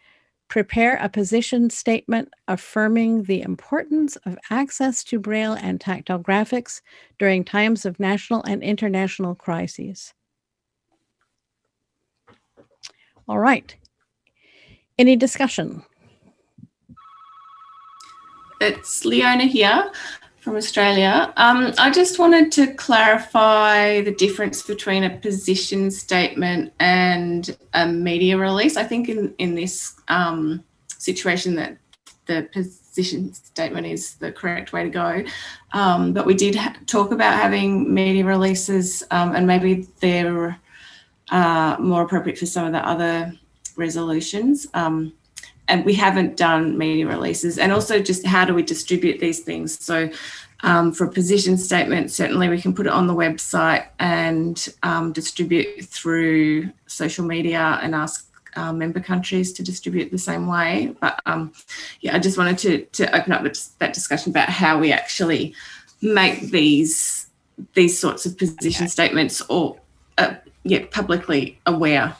prepare 0.48 0.96
a 0.96 1.08
position 1.08 1.70
statement 1.70 2.32
affirming 2.48 3.22
the 3.24 3.42
importance 3.42 4.16
of 4.24 4.38
access 4.50 5.04
to 5.04 5.18
Braille 5.18 5.52
and 5.52 5.80
tactile 5.80 6.18
graphics 6.18 6.80
during 7.18 7.44
times 7.44 7.84
of 7.84 8.00
national 8.00 8.42
and 8.44 8.62
international 8.62 9.34
crises. 9.34 10.14
All 13.28 13.38
right. 13.38 13.76
Any 14.98 15.16
discussion? 15.16 15.82
It's 18.60 19.04
Leona 19.04 19.44
here 19.44 19.92
from 20.40 20.56
Australia. 20.56 21.32
Um, 21.36 21.72
I 21.78 21.90
just 21.90 22.18
wanted 22.18 22.52
to 22.52 22.72
clarify 22.74 24.00
the 24.02 24.12
difference 24.12 24.62
between 24.62 25.04
a 25.04 25.10
position 25.10 25.90
statement 25.90 26.72
and 26.80 27.56
a 27.74 27.86
media 27.86 28.38
release. 28.38 28.76
I 28.76 28.84
think 28.84 29.08
in, 29.08 29.34
in 29.38 29.54
this 29.54 29.94
um, 30.08 30.64
situation 30.98 31.54
that 31.56 31.76
the 32.26 32.48
position 32.52 33.32
statement 33.34 33.86
is 33.86 34.14
the 34.16 34.30
correct 34.30 34.72
way 34.72 34.84
to 34.84 34.90
go. 34.90 35.24
Um, 35.72 36.12
but 36.12 36.26
we 36.26 36.34
did 36.34 36.54
ha- 36.54 36.76
talk 36.86 37.10
about 37.10 37.38
having 37.38 37.92
media 37.92 38.24
releases 38.24 39.02
um, 39.10 39.34
and 39.34 39.46
maybe 39.46 39.86
they're 40.00 40.58
uh, 41.30 41.76
more 41.78 42.02
appropriate 42.02 42.38
for 42.38 42.46
some 42.46 42.66
of 42.66 42.72
the 42.72 42.86
other 42.86 43.32
resolutions. 43.76 44.66
Um, 44.74 45.12
and 45.68 45.84
we 45.84 45.94
haven't 45.94 46.36
done 46.36 46.76
media 46.76 47.06
releases. 47.06 47.58
And 47.58 47.72
also 47.72 48.00
just 48.00 48.26
how 48.26 48.44
do 48.44 48.54
we 48.54 48.62
distribute 48.62 49.20
these 49.20 49.40
things? 49.40 49.82
So 49.84 50.10
um, 50.60 50.92
for 50.92 51.04
a 51.04 51.10
position 51.10 51.56
statement 51.56 52.10
certainly 52.10 52.48
we 52.48 52.60
can 52.60 52.74
put 52.74 52.86
it 52.86 52.92
on 52.92 53.06
the 53.06 53.14
website 53.14 53.86
and 54.00 54.68
um, 54.82 55.12
distribute 55.12 55.84
through 55.84 56.70
social 56.86 57.24
media 57.24 57.78
and 57.82 57.94
ask 57.94 58.28
uh, 58.56 58.72
member 58.72 58.98
countries 58.98 59.52
to 59.52 59.62
distribute 59.62 60.10
the 60.10 60.18
same 60.18 60.48
way. 60.48 60.96
But 61.00 61.20
um, 61.26 61.52
yeah 62.00 62.16
i 62.16 62.18
just 62.18 62.38
wanted 62.38 62.58
to, 62.58 63.04
to 63.04 63.16
open 63.16 63.32
up 63.32 63.44
that 63.78 63.92
discussion 63.92 64.30
about 64.30 64.48
how 64.48 64.78
we 64.78 64.92
actually 64.92 65.54
make 66.00 66.40
these 66.50 67.26
these 67.74 67.98
sorts 67.98 68.24
of 68.24 68.38
position 68.38 68.88
statements 68.88 69.40
or 69.48 69.78
uh, 70.16 70.34
yeah 70.64 70.84
publicly 70.90 71.58
aware. 71.66 72.14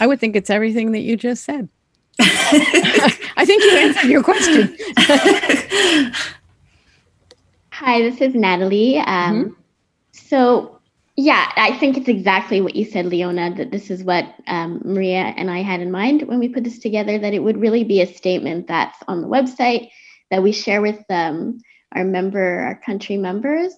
I 0.00 0.06
would 0.06 0.20
think 0.20 0.36
it's 0.36 0.50
everything 0.50 0.92
that 0.92 1.00
you 1.00 1.16
just 1.16 1.44
said. 1.44 1.68
I 3.36 3.44
think 3.44 3.62
you 3.64 3.76
answered 3.76 4.10
your 4.10 4.22
question. 4.22 4.76
Hi, 7.72 8.02
this 8.02 8.20
is 8.20 8.34
Natalie. 8.34 8.98
Um, 8.98 9.56
So, 10.12 10.80
yeah, 11.16 11.52
I 11.56 11.76
think 11.78 11.96
it's 11.96 12.08
exactly 12.08 12.60
what 12.60 12.76
you 12.76 12.84
said, 12.84 13.06
Leona, 13.06 13.54
that 13.56 13.70
this 13.70 13.90
is 13.90 14.04
what 14.04 14.32
um, 14.46 14.80
Maria 14.84 15.34
and 15.36 15.50
I 15.50 15.62
had 15.62 15.80
in 15.80 15.90
mind 15.90 16.22
when 16.22 16.38
we 16.38 16.48
put 16.48 16.64
this 16.64 16.78
together, 16.78 17.18
that 17.18 17.34
it 17.34 17.42
would 17.42 17.60
really 17.60 17.84
be 17.84 18.00
a 18.00 18.06
statement 18.06 18.68
that's 18.68 18.98
on 19.08 19.20
the 19.20 19.28
website 19.28 19.90
that 20.30 20.42
we 20.42 20.52
share 20.52 20.80
with 20.80 21.04
um, 21.10 21.58
our 21.92 22.04
member, 22.04 22.60
our 22.60 22.80
country 22.80 23.16
members. 23.16 23.74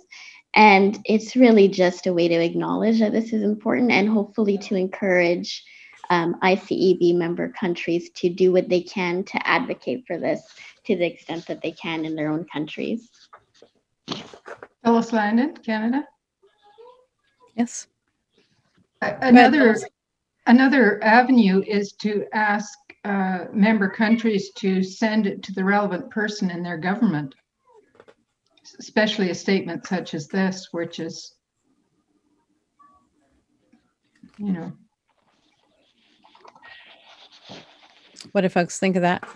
And 0.54 0.98
it's 1.04 1.36
really 1.36 1.68
just 1.68 2.06
a 2.06 2.12
way 2.12 2.28
to 2.28 2.34
acknowledge 2.34 3.00
that 3.00 3.12
this 3.12 3.32
is 3.32 3.42
important 3.42 3.92
and 3.92 4.08
hopefully 4.08 4.58
to 4.58 4.74
encourage 4.74 5.64
um, 6.10 6.36
ICEB 6.42 7.14
member 7.14 7.48
countries 7.48 8.10
to 8.10 8.28
do 8.28 8.52
what 8.52 8.68
they 8.68 8.80
can 8.80 9.24
to 9.24 9.46
advocate 9.46 10.04
for 10.06 10.18
this 10.18 10.42
to 10.84 10.96
the 10.96 11.06
extent 11.06 11.46
that 11.46 11.62
they 11.62 11.72
can 11.72 12.04
in 12.04 12.14
their 12.14 12.30
own 12.30 12.44
countries. 12.44 13.10
Phyllis 14.84 15.12
Landon, 15.12 15.56
Canada. 15.56 16.06
Yes. 17.56 17.88
Another, 19.02 19.76
another 20.46 21.02
avenue 21.02 21.62
is 21.66 21.92
to 22.00 22.24
ask 22.32 22.78
uh, 23.04 23.46
member 23.52 23.88
countries 23.88 24.50
to 24.52 24.82
send 24.82 25.26
it 25.26 25.42
to 25.44 25.52
the 25.52 25.64
relevant 25.64 26.10
person 26.10 26.50
in 26.50 26.62
their 26.62 26.78
government, 26.78 27.34
especially 28.78 29.30
a 29.30 29.34
statement 29.34 29.86
such 29.86 30.14
as 30.14 30.28
this, 30.28 30.68
which 30.72 30.98
is, 30.98 31.34
you 34.38 34.52
know, 34.52 34.72
What 38.32 38.42
do 38.42 38.48
folks 38.48 38.78
think 38.78 38.96
of 38.96 39.02
that? 39.02 39.26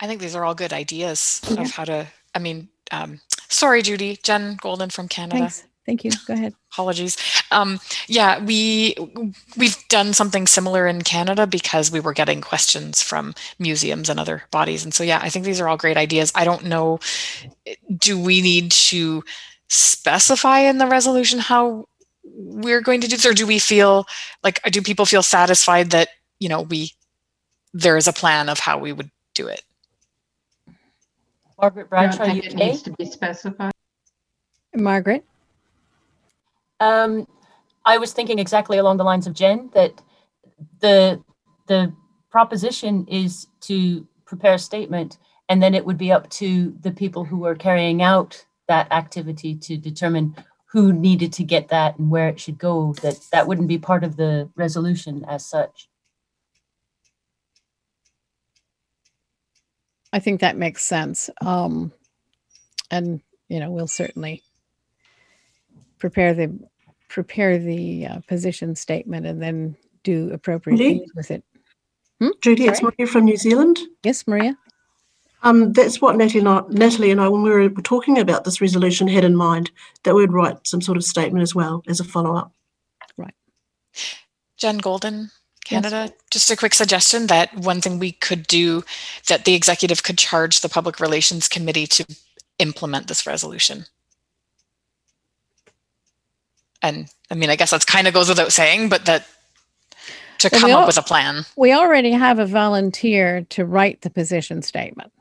I 0.00 0.06
think 0.06 0.20
these 0.20 0.34
are 0.34 0.44
all 0.44 0.54
good 0.54 0.72
ideas 0.72 1.40
Yeah. 1.48 1.62
of 1.62 1.70
how 1.72 1.84
to. 1.84 2.06
I 2.34 2.38
mean, 2.38 2.68
um, 2.90 3.20
sorry, 3.48 3.82
Judy, 3.82 4.18
Jen 4.22 4.56
Goulden 4.56 4.90
from 4.90 5.08
Canada. 5.08 5.40
Thanks. 5.40 5.64
Thank 5.86 6.04
you. 6.04 6.12
Go 6.26 6.34
ahead. 6.34 6.54
Apologies. 6.72 7.16
Um, 7.50 7.80
yeah, 8.06 8.42
we 8.44 8.94
we've 9.56 9.76
done 9.88 10.12
something 10.14 10.46
similar 10.46 10.86
in 10.86 11.02
Canada 11.02 11.46
because 11.46 11.90
we 11.90 12.00
were 12.00 12.12
getting 12.12 12.40
questions 12.40 13.02
from 13.02 13.34
museums 13.58 14.08
and 14.08 14.20
other 14.20 14.44
bodies, 14.50 14.84
and 14.84 14.94
so 14.94 15.02
yeah, 15.02 15.18
I 15.22 15.30
think 15.30 15.44
these 15.44 15.60
are 15.60 15.68
all 15.68 15.76
great 15.76 15.96
ideas. 15.96 16.30
I 16.34 16.44
don't 16.44 16.64
know, 16.66 17.00
do 17.96 18.18
we 18.18 18.40
need 18.40 18.70
to 18.72 19.24
specify 19.68 20.60
in 20.60 20.78
the 20.78 20.86
resolution 20.86 21.40
how 21.40 21.86
we're 22.34 22.80
going 22.80 23.00
to 23.00 23.08
do 23.08 23.16
this, 23.16 23.26
or 23.26 23.34
do 23.34 23.46
we 23.46 23.58
feel 23.58 24.06
like 24.42 24.62
do 24.64 24.82
people 24.82 25.06
feel 25.06 25.22
satisfied 25.22 25.90
that 25.90 26.08
you 26.38 26.48
know 26.48 26.62
we 26.62 26.92
there 27.72 27.96
is 27.96 28.08
a 28.08 28.12
plan 28.12 28.48
of 28.48 28.58
how 28.58 28.78
we 28.78 28.92
would 28.92 29.10
do 29.34 29.46
it? 29.46 29.62
Margaret 31.60 31.88
I 31.92 32.06
don't 32.06 32.16
Bradshaw, 32.16 32.24
think 32.24 32.46
it 32.46 32.54
needs 32.54 32.82
to 32.82 32.92
be 32.92 33.04
specified. 33.04 33.72
Margaret? 34.74 35.24
Um, 36.78 37.26
I 37.84 37.98
was 37.98 38.12
thinking 38.12 38.38
exactly 38.38 38.78
along 38.78 38.96
the 38.96 39.04
lines 39.04 39.26
of 39.26 39.34
Jen 39.34 39.70
that 39.74 40.00
the 40.80 41.22
the 41.66 41.92
proposition 42.30 43.06
is 43.06 43.46
to 43.62 44.06
prepare 44.24 44.54
a 44.54 44.58
statement, 44.58 45.18
and 45.48 45.62
then 45.62 45.74
it 45.74 45.84
would 45.84 45.98
be 45.98 46.12
up 46.12 46.30
to 46.30 46.76
the 46.80 46.92
people 46.92 47.24
who 47.24 47.44
are 47.44 47.54
carrying 47.54 48.02
out 48.02 48.44
that 48.68 48.90
activity 48.92 49.54
to 49.56 49.76
determine 49.76 50.34
who 50.72 50.92
needed 50.92 51.32
to 51.32 51.44
get 51.44 51.68
that 51.68 51.98
and 51.98 52.10
where 52.10 52.28
it 52.28 52.38
should 52.38 52.58
go. 52.58 52.94
That 53.02 53.18
that 53.32 53.46
wouldn't 53.46 53.68
be 53.68 53.78
part 53.78 54.04
of 54.04 54.16
the 54.16 54.48
resolution 54.56 55.24
as 55.28 55.44
such. 55.44 55.88
I 60.12 60.18
think 60.18 60.40
that 60.40 60.56
makes 60.56 60.84
sense. 60.84 61.30
Um, 61.40 61.92
and 62.90 63.20
you 63.48 63.60
know, 63.60 63.70
we'll 63.70 63.86
certainly 63.88 64.42
prepare 65.98 66.34
the 66.34 66.58
prepare 67.08 67.58
the 67.58 68.06
uh, 68.06 68.20
position 68.28 68.74
statement 68.76 69.26
and 69.26 69.42
then 69.42 69.76
do 70.04 70.30
appropriate 70.32 70.76
Judy? 70.76 70.98
things 70.98 71.12
with 71.14 71.30
it. 71.30 71.44
Judy, 72.42 72.66
it's 72.66 72.82
Maria 72.82 73.06
from 73.06 73.24
New 73.24 73.36
Zealand. 73.36 73.78
Yes, 74.02 74.26
Maria. 74.26 74.56
Um, 75.42 75.72
that's 75.72 76.00
what 76.00 76.16
Natalie 76.16 76.40
and, 76.40 76.48
I, 76.48 76.62
Natalie 76.68 77.10
and 77.10 77.20
I, 77.20 77.28
when 77.28 77.42
we 77.42 77.50
were 77.50 77.68
talking 77.70 78.18
about 78.18 78.44
this 78.44 78.60
resolution, 78.60 79.08
had 79.08 79.24
in 79.24 79.36
mind 79.36 79.70
that 80.02 80.14
we 80.14 80.20
would 80.22 80.32
write 80.32 80.66
some 80.66 80.82
sort 80.82 80.98
of 80.98 81.04
statement 81.04 81.42
as 81.42 81.54
well 81.54 81.82
as 81.88 81.98
a 81.98 82.04
follow 82.04 82.36
up. 82.36 82.52
Right. 83.16 83.34
Jen 84.58 84.78
Goulden, 84.78 85.30
Canada. 85.64 86.12
Just 86.30 86.50
a 86.50 86.56
quick 86.56 86.74
suggestion 86.74 87.26
that 87.28 87.56
one 87.56 87.80
thing 87.80 87.98
we 87.98 88.12
could 88.12 88.46
do 88.46 88.84
that 89.28 89.46
the 89.46 89.54
executive 89.54 90.02
could 90.02 90.18
charge 90.18 90.60
the 90.60 90.68
Public 90.68 91.00
Relations 91.00 91.48
Committee 91.48 91.86
to 91.86 92.04
implement 92.58 93.08
this 93.08 93.26
resolution. 93.26 93.86
And 96.82 97.08
I 97.30 97.34
mean, 97.34 97.50
I 97.50 97.56
guess 97.56 97.70
that's 97.70 97.84
kind 97.84 98.06
of 98.06 98.14
goes 98.14 98.28
without 98.28 98.52
saying, 98.52 98.88
but 98.88 99.06
that 99.06 99.26
to 100.38 100.48
Well, 100.52 100.60
come 100.60 100.70
up 100.70 100.80
al- 100.80 100.86
with 100.86 100.96
a 100.98 101.02
plan. 101.02 101.44
We 101.56 101.72
already 101.72 102.12
have 102.12 102.38
a 102.38 102.46
volunteer 102.46 103.46
to 103.50 103.64
write 103.64 104.00
the 104.02 104.10
position 104.10 104.62
statement. 104.62 105.12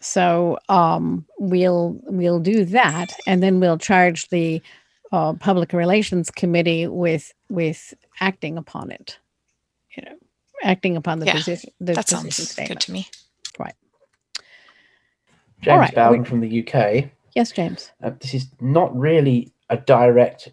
So 0.00 0.58
um, 0.68 1.26
we'll 1.38 1.98
we'll 2.04 2.40
do 2.40 2.64
that, 2.66 3.14
and 3.26 3.42
then 3.42 3.60
we'll 3.60 3.78
charge 3.78 4.28
the 4.28 4.62
uh, 5.12 5.32
public 5.34 5.72
relations 5.72 6.30
committee 6.30 6.86
with 6.86 7.32
with 7.48 7.94
acting 8.20 8.58
upon 8.58 8.90
it. 8.90 9.18
You 9.96 10.04
know, 10.04 10.16
acting 10.62 10.96
upon 10.96 11.18
the 11.18 11.26
Yeah, 11.26 11.32
position. 11.34 11.70
The 11.80 11.94
that 11.94 12.06
position 12.06 12.30
sounds 12.30 12.50
statement. 12.50 12.80
good 12.80 12.86
to 12.86 12.92
me. 12.92 13.08
Right. 13.58 13.74
James 15.60 15.78
right, 15.80 15.94
we- 16.20 16.24
from 16.24 16.40
the 16.40 16.62
UK. 16.66 17.10
Yes, 17.34 17.52
James. 17.52 17.90
Uh, 18.02 18.10
this 18.20 18.34
is 18.34 18.46
not 18.60 18.96
really 18.96 19.52
a 19.70 19.76
direct 19.76 20.50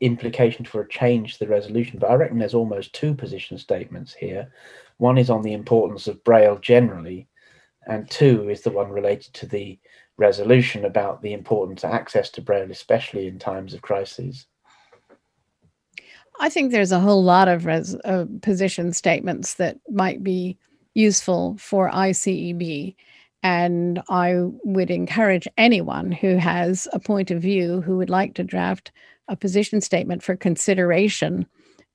implication 0.00 0.64
for 0.64 0.80
a 0.82 0.88
change 0.88 1.34
to 1.34 1.38
the 1.40 1.48
resolution, 1.48 1.98
but 1.98 2.10
I 2.10 2.14
reckon 2.14 2.38
there's 2.38 2.54
almost 2.54 2.92
two 2.92 3.14
position 3.14 3.58
statements 3.58 4.12
here. 4.14 4.50
One 4.98 5.18
is 5.18 5.30
on 5.30 5.42
the 5.42 5.52
importance 5.52 6.06
of 6.08 6.22
Braille 6.24 6.58
generally, 6.58 7.28
and 7.86 8.08
two 8.10 8.48
is 8.48 8.62
the 8.62 8.70
one 8.70 8.90
related 8.90 9.32
to 9.34 9.46
the 9.46 9.78
resolution 10.16 10.84
about 10.84 11.22
the 11.22 11.32
importance 11.32 11.84
of 11.84 11.90
access 11.90 12.30
to 12.30 12.42
Braille, 12.42 12.70
especially 12.70 13.26
in 13.26 13.38
times 13.38 13.74
of 13.74 13.82
crises. 13.82 14.46
I 16.40 16.48
think 16.48 16.72
there's 16.72 16.92
a 16.92 17.00
whole 17.00 17.22
lot 17.22 17.48
of 17.48 17.66
res- 17.66 17.96
uh, 18.04 18.26
position 18.42 18.92
statements 18.92 19.54
that 19.54 19.78
might 19.90 20.22
be 20.22 20.58
useful 20.94 21.56
for 21.58 21.90
ICEB. 21.90 22.94
And 23.42 24.02
I 24.08 24.36
would 24.64 24.90
encourage 24.90 25.46
anyone 25.58 26.10
who 26.10 26.36
has 26.36 26.88
a 26.92 26.98
point 26.98 27.30
of 27.30 27.42
view 27.42 27.82
who 27.82 27.96
would 27.98 28.10
like 28.10 28.34
to 28.34 28.44
draft 28.44 28.90
a 29.28 29.36
position 29.36 29.80
statement 29.80 30.22
for 30.22 30.36
consideration 30.36 31.46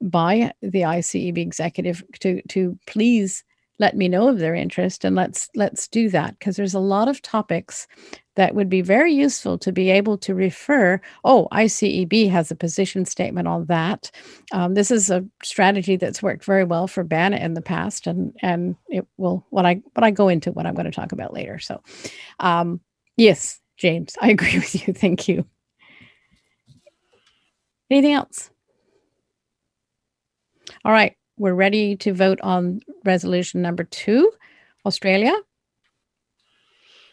by 0.01 0.53
the 0.61 0.81
ICEB 0.81 1.37
executive 1.37 2.03
to, 2.19 2.41
to 2.49 2.77
please 2.85 3.43
let 3.79 3.95
me 3.95 4.09
know 4.09 4.27
of 4.27 4.39
their 4.39 4.53
interest 4.53 5.05
and 5.05 5.15
let's 5.15 5.49
let's 5.55 5.87
do 5.87 6.09
that. 6.09 6.37
Because 6.37 6.55
there's 6.57 6.73
a 6.73 6.79
lot 6.79 7.07
of 7.07 7.21
topics 7.21 7.87
that 8.35 8.53
would 8.55 8.69
be 8.69 8.81
very 8.81 9.13
useful 9.13 9.57
to 9.57 9.71
be 9.71 9.89
able 9.89 10.17
to 10.17 10.33
refer 10.35 11.01
oh 11.23 11.47
iceb 11.51 12.29
has 12.29 12.51
a 12.51 12.55
position 12.55 13.05
statement 13.05 13.47
on 13.47 13.65
that. 13.65 14.11
Um, 14.51 14.73
this 14.73 14.91
is 14.91 15.09
a 15.09 15.25
strategy 15.43 15.95
that's 15.95 16.21
worked 16.21 16.45
very 16.45 16.63
well 16.63 16.87
for 16.87 17.03
bana 17.03 17.37
in 17.37 17.53
the 17.53 17.61
past 17.61 18.05
and 18.05 18.33
and 18.41 18.75
it 18.89 19.07
will 19.17 19.45
what 19.49 19.65
i 19.65 19.81
what 19.93 20.03
i 20.03 20.11
go 20.11 20.27
into 20.27 20.51
what 20.51 20.65
i'm 20.65 20.75
going 20.75 20.85
to 20.85 20.91
talk 20.91 21.11
about 21.11 21.33
later. 21.33 21.57
So 21.59 21.81
um, 22.39 22.81
yes 23.17 23.59
james 23.77 24.15
i 24.21 24.29
agree 24.31 24.55
with 24.59 24.87
you. 24.87 24.93
Thank 24.93 25.27
you. 25.27 25.45
Anything 27.89 28.13
else? 28.13 28.51
All 30.85 30.91
right 30.91 31.15
we're 31.39 31.55
ready 31.55 31.95
to 31.95 32.13
vote 32.13 32.39
on 32.41 32.81
resolution 33.05 33.61
number 33.61 33.83
two 33.85 34.31
australia 34.85 35.33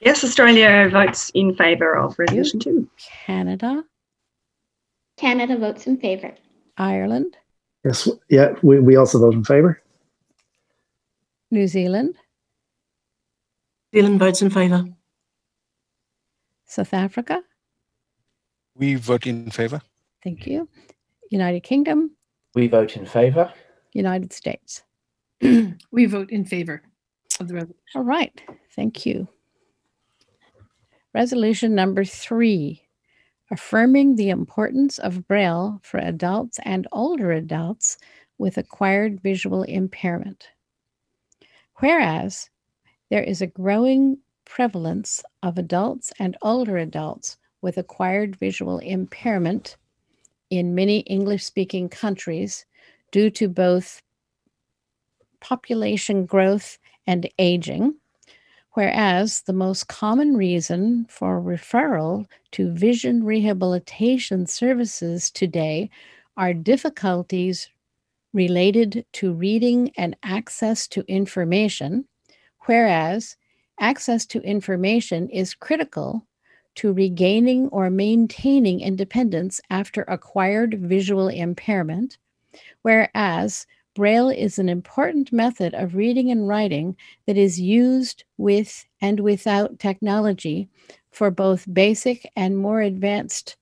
Yes, 0.00 0.22
Australia 0.22 0.90
votes 0.92 1.30
in 1.32 1.54
favour 1.54 1.96
of 1.96 2.18
resolution 2.18 2.60
two. 2.60 2.88
canada 3.26 3.82
Canada 5.16 5.56
votes 5.56 5.86
in 5.86 5.96
favor. 5.96 6.34
ireland 6.76 7.36
Yes, 7.84 8.08
yeah, 8.28 8.52
we, 8.62 8.80
we 8.80 8.96
also 8.96 9.18
vote 9.18 9.34
in 9.34 9.44
favour. 9.44 9.80
new 11.50 11.66
zealand 11.66 12.14
New 13.92 14.00
Zealand 14.02 14.18
votes 14.18 14.42
in 14.42 14.50
favour. 14.50 14.84
south 16.66 16.92
africa 16.92 17.42
We 18.74 18.96
vote 18.96 19.26
in 19.26 19.50
favour. 19.50 19.80
thank 20.22 20.46
you 20.46 20.68
united 21.30 21.62
kingdom 21.62 22.10
We 22.54 22.68
vote 22.68 22.96
in 22.96 23.06
favour. 23.06 23.52
United 23.96 24.32
states 24.32 24.82
we 25.90 26.06
vote 26.06 26.30
in 26.30 26.44
favor 26.44 26.82
of 27.40 27.48
the 27.48 27.54
resolution. 27.54 27.80
All 27.94 28.02
right, 28.02 28.40
thank 28.74 29.04
you. 29.04 29.28
Resolution 31.14 31.74
number 31.74 32.04
three, 32.04 32.82
affirming 33.50 34.16
the 34.16 34.30
importance 34.30 34.98
of 34.98 35.26
Braille 35.26 35.80
for 35.82 35.98
adults 35.98 36.58
and 36.64 36.86
older 36.92 37.32
adults 37.32 37.98
with 38.38 38.58
acquired 38.58 39.20
visual 39.22 39.62
impairment. 39.62 40.48
Whereas 41.76 42.50
there 43.10 43.22
is 43.22 43.40
a 43.40 43.46
growing 43.46 44.18
prevalence 44.44 45.22
of 45.42 45.58
adults 45.58 46.12
and 46.18 46.36
older 46.42 46.78
adults 46.78 47.36
with 47.62 47.78
acquired 47.78 48.36
visual 48.36 48.78
impairment 48.78 49.76
in 50.50 50.74
many 50.74 51.00
English 51.00 51.44
speaking 51.44 51.88
countries 51.88 52.64
due 53.16 53.30
to 53.30 53.48
both 53.48 54.02
population 55.40 56.26
growth 56.26 56.76
and 57.06 57.26
aging, 57.38 57.94
whereas 58.72 59.40
the 59.46 59.54
most 59.54 59.88
common 59.88 60.36
reason 60.36 61.06
for 61.08 61.40
referral 61.40 62.26
to 62.50 62.70
vision 62.74 63.24
rehabilitation 63.24 64.46
services 64.46 65.30
today 65.30 65.88
are 66.36 66.52
difficulties 66.52 67.70
related 68.34 69.06
to 69.14 69.32
reading 69.32 69.90
and 69.96 70.14
access 70.22 70.86
to 70.86 71.02
information, 71.08 72.04
whereas 72.66 73.34
access 73.80 74.26
to 74.26 74.42
information 74.42 75.26
is 75.30 75.54
critical 75.54 76.26
to 76.74 76.92
regaining 76.92 77.66
or 77.68 77.88
maintaining 77.88 78.80
independence 78.82 79.58
after 79.70 80.02
acquired 80.02 80.78
visual 80.82 81.28
impairment, 81.28 82.18
whereas 82.82 83.66
Braille 83.94 84.28
is 84.28 84.58
an 84.58 84.68
important 84.68 85.32
method 85.32 85.74
of 85.74 85.94
reading 85.94 86.30
and 86.30 86.46
writing 86.46 86.96
that 87.26 87.38
is 87.38 87.58
used 87.58 88.24
with 88.36 88.84
and 89.00 89.20
without 89.20 89.78
technology 89.78 90.68
for 91.10 91.30
both 91.30 91.72
basic 91.72 92.30
and 92.36 92.58
more 92.58 92.82
advanced 92.82 93.56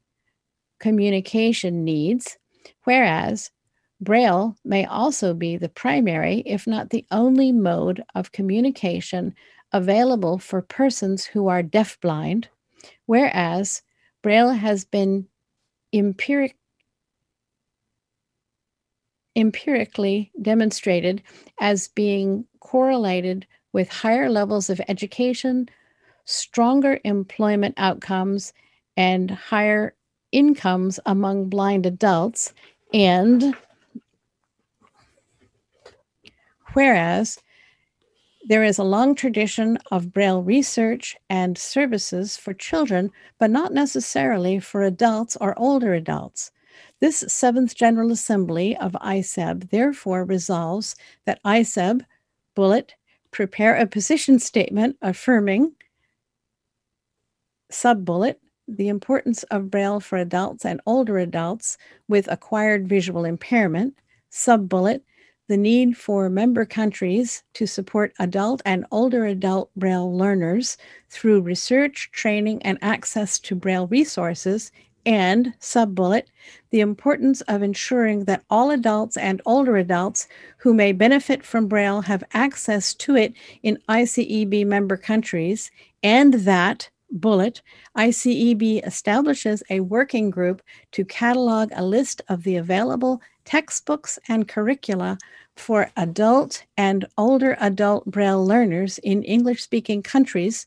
communication 0.80 1.84
needs, 1.84 2.36
whereas 2.82 3.50
Braille 4.00 4.56
may 4.64 4.84
also 4.84 5.34
be 5.34 5.56
the 5.56 5.68
primary, 5.68 6.42
if 6.46 6.66
not 6.66 6.90
the 6.90 7.06
only, 7.10 7.52
mode 7.52 8.02
of 8.14 8.32
communication 8.32 9.34
available 9.72 10.38
for 10.38 10.62
persons 10.62 11.24
who 11.24 11.46
are 11.48 11.62
deafblind, 11.62 12.46
whereas 13.06 13.82
Braille 14.22 14.50
has 14.50 14.84
been 14.84 15.26
empiric, 15.92 16.56
empirically 19.36 20.30
demonstrated 20.40 21.22
as 21.60 21.88
being 21.88 22.46
correlated 22.60 23.46
with 23.72 23.88
higher 23.88 24.30
levels 24.30 24.70
of 24.70 24.80
education, 24.88 25.68
stronger 26.24 27.00
employment 27.04 27.74
outcomes, 27.78 28.52
and 28.96 29.30
higher 29.30 29.94
incomes 30.32 31.00
among 31.06 31.48
blind 31.48 31.86
adults. 31.86 32.52
And 32.92 33.56
whereas 36.74 37.38
There 38.46 38.64
is 38.64 38.78
a 38.78 38.84
long 38.84 39.14
tradition 39.14 39.76
of 39.90 40.12
Braille 40.12 40.42
research 40.42 41.16
and 41.28 41.58
services 41.58 42.38
for 42.38 42.54
children, 42.54 43.10
but 43.38 43.50
not 43.50 43.72
necessarily 43.74 44.60
for 44.60 44.82
adults 44.82 45.36
or 45.40 45.58
older 45.58 45.92
adults. 45.94 46.50
This 47.00 47.24
Seventh 47.28 47.74
General 47.74 48.10
Assembly 48.10 48.76
of 48.76 48.92
ICEB 48.94 49.70
therefore 49.70 50.24
resolves 50.24 50.96
that 51.24 51.40
ICEB, 51.44 52.04
bullet, 52.54 52.94
prepare 53.30 53.76
a 53.76 53.86
position 53.86 54.38
statement 54.38 54.96
affirming, 55.02 55.74
sub 57.70 58.04
bullet, 58.04 58.40
the 58.66 58.88
importance 58.88 59.42
of 59.44 59.70
Braille 59.70 60.00
for 60.00 60.16
adults 60.18 60.64
and 60.64 60.80
older 60.86 61.18
adults 61.18 61.76
with 62.08 62.26
acquired 62.28 62.88
visual 62.88 63.24
impairment, 63.24 63.98
sub 64.30 64.68
bullet, 64.68 65.04
the 65.48 65.56
need 65.56 65.96
for 65.96 66.30
member 66.30 66.64
countries 66.64 67.42
to 67.52 67.66
support 67.66 68.14
adult 68.18 68.62
and 68.64 68.86
older 68.90 69.26
adult 69.26 69.70
Braille 69.76 70.16
learners 70.16 70.78
through 71.10 71.42
research, 71.42 72.10
training, 72.12 72.62
and 72.62 72.78
access 72.80 73.38
to 73.40 73.54
Braille 73.54 73.88
resources, 73.88 74.72
and 75.06 75.54
sub 75.58 75.94
bullet, 75.94 76.30
the 76.70 76.80
importance 76.80 77.40
of 77.42 77.62
ensuring 77.62 78.24
that 78.24 78.42
all 78.50 78.70
adults 78.70 79.16
and 79.16 79.40
older 79.46 79.76
adults 79.76 80.28
who 80.58 80.74
may 80.74 80.92
benefit 80.92 81.44
from 81.44 81.68
Braille 81.68 82.02
have 82.02 82.24
access 82.32 82.94
to 82.94 83.16
it 83.16 83.34
in 83.62 83.78
ICEB 83.88 84.66
member 84.66 84.96
countries, 84.96 85.70
and 86.02 86.34
that 86.34 86.90
bullet, 87.10 87.62
ICEB 87.96 88.86
establishes 88.86 89.62
a 89.70 89.80
working 89.80 90.30
group 90.30 90.62
to 90.92 91.04
catalog 91.04 91.70
a 91.72 91.84
list 91.84 92.22
of 92.28 92.42
the 92.42 92.56
available 92.56 93.20
textbooks 93.44 94.18
and 94.28 94.48
curricula 94.48 95.18
for 95.56 95.90
adult 95.96 96.64
and 96.76 97.06
older 97.16 97.56
adult 97.60 98.04
Braille 98.06 98.44
learners 98.44 98.98
in 98.98 99.22
English 99.22 99.62
speaking 99.62 100.02
countries 100.02 100.66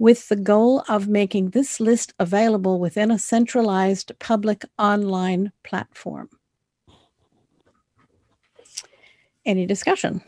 with 0.00 0.28
the 0.30 0.36
goal 0.36 0.82
of 0.88 1.06
making 1.06 1.50
this 1.50 1.78
list 1.78 2.14
available 2.18 2.80
within 2.80 3.10
a 3.10 3.18
centralized 3.18 4.10
public 4.18 4.64
online 4.78 5.52
platform. 5.62 6.30
Any 9.44 9.66
discussion? 9.66 10.22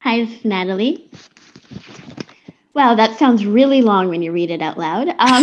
Hi, 0.00 0.22
this 0.22 0.38
is 0.38 0.44
Natalie. 0.44 1.10
Wow, 2.74 2.94
that 2.94 3.18
sounds 3.18 3.46
really 3.46 3.80
long 3.80 4.10
when 4.10 4.20
you 4.20 4.32
read 4.32 4.50
it 4.50 4.60
out 4.60 4.76
loud. 4.76 5.08
Um, 5.18 5.42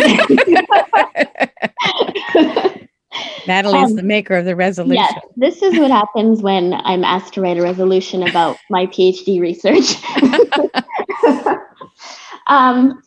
Natalie 3.48 3.80
is 3.80 3.92
Um, 3.92 3.96
the 3.96 4.04
maker 4.04 4.36
of 4.36 4.46
the 4.46 4.56
resolution. 4.56 5.04
Yes, 5.04 5.14
this 5.36 5.62
is 5.62 5.80
what 5.80 5.92
happens 5.92 6.42
when 6.42 6.74
I'm 6.74 7.04
asked 7.04 7.34
to 7.36 7.42
write 7.42 7.58
a 7.58 7.62
resolution 7.62 8.24
about 8.24 8.58
my 8.70 8.88
PhD 8.88 9.40
research. 9.40 9.96
um, 12.48 13.02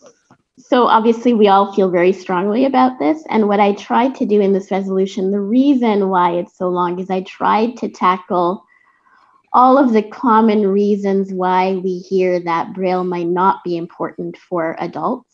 so 0.59 0.87
obviously, 0.87 1.35
we 1.35 1.49
all 1.49 1.73
feel 1.73 1.91
very 1.91 2.13
strongly 2.13 2.65
about 2.65 2.99
this. 2.99 3.25
And 3.29 3.49
what 3.49 3.61
I 3.61 3.73
tried 3.73 4.15
to 4.17 4.27
do 4.27 4.41
in 4.41 4.53
this 4.53 4.71
resolution, 4.71 5.31
the 5.31 5.41
reason 5.41 6.09
why 6.09 6.33
it's 6.33 6.57
so 6.57 6.69
long 6.69 6.99
is 6.99 7.11
I 7.11 7.23
tried 7.23 7.77
to 7.79 7.89
tackle 7.89 8.65
all 9.53 9.77
of 9.77 9.93
the 9.93 10.03
common 10.03 10.67
reasons 10.67 11.33
why 11.33 11.75
we 11.75 11.99
hear 11.99 12.39
that 12.41 12.73
Braille 12.73 13.05
might 13.05 13.27
not 13.27 13.65
be 13.65 13.77
important 13.77 14.37
for 14.37 14.77
adults. 14.79 15.30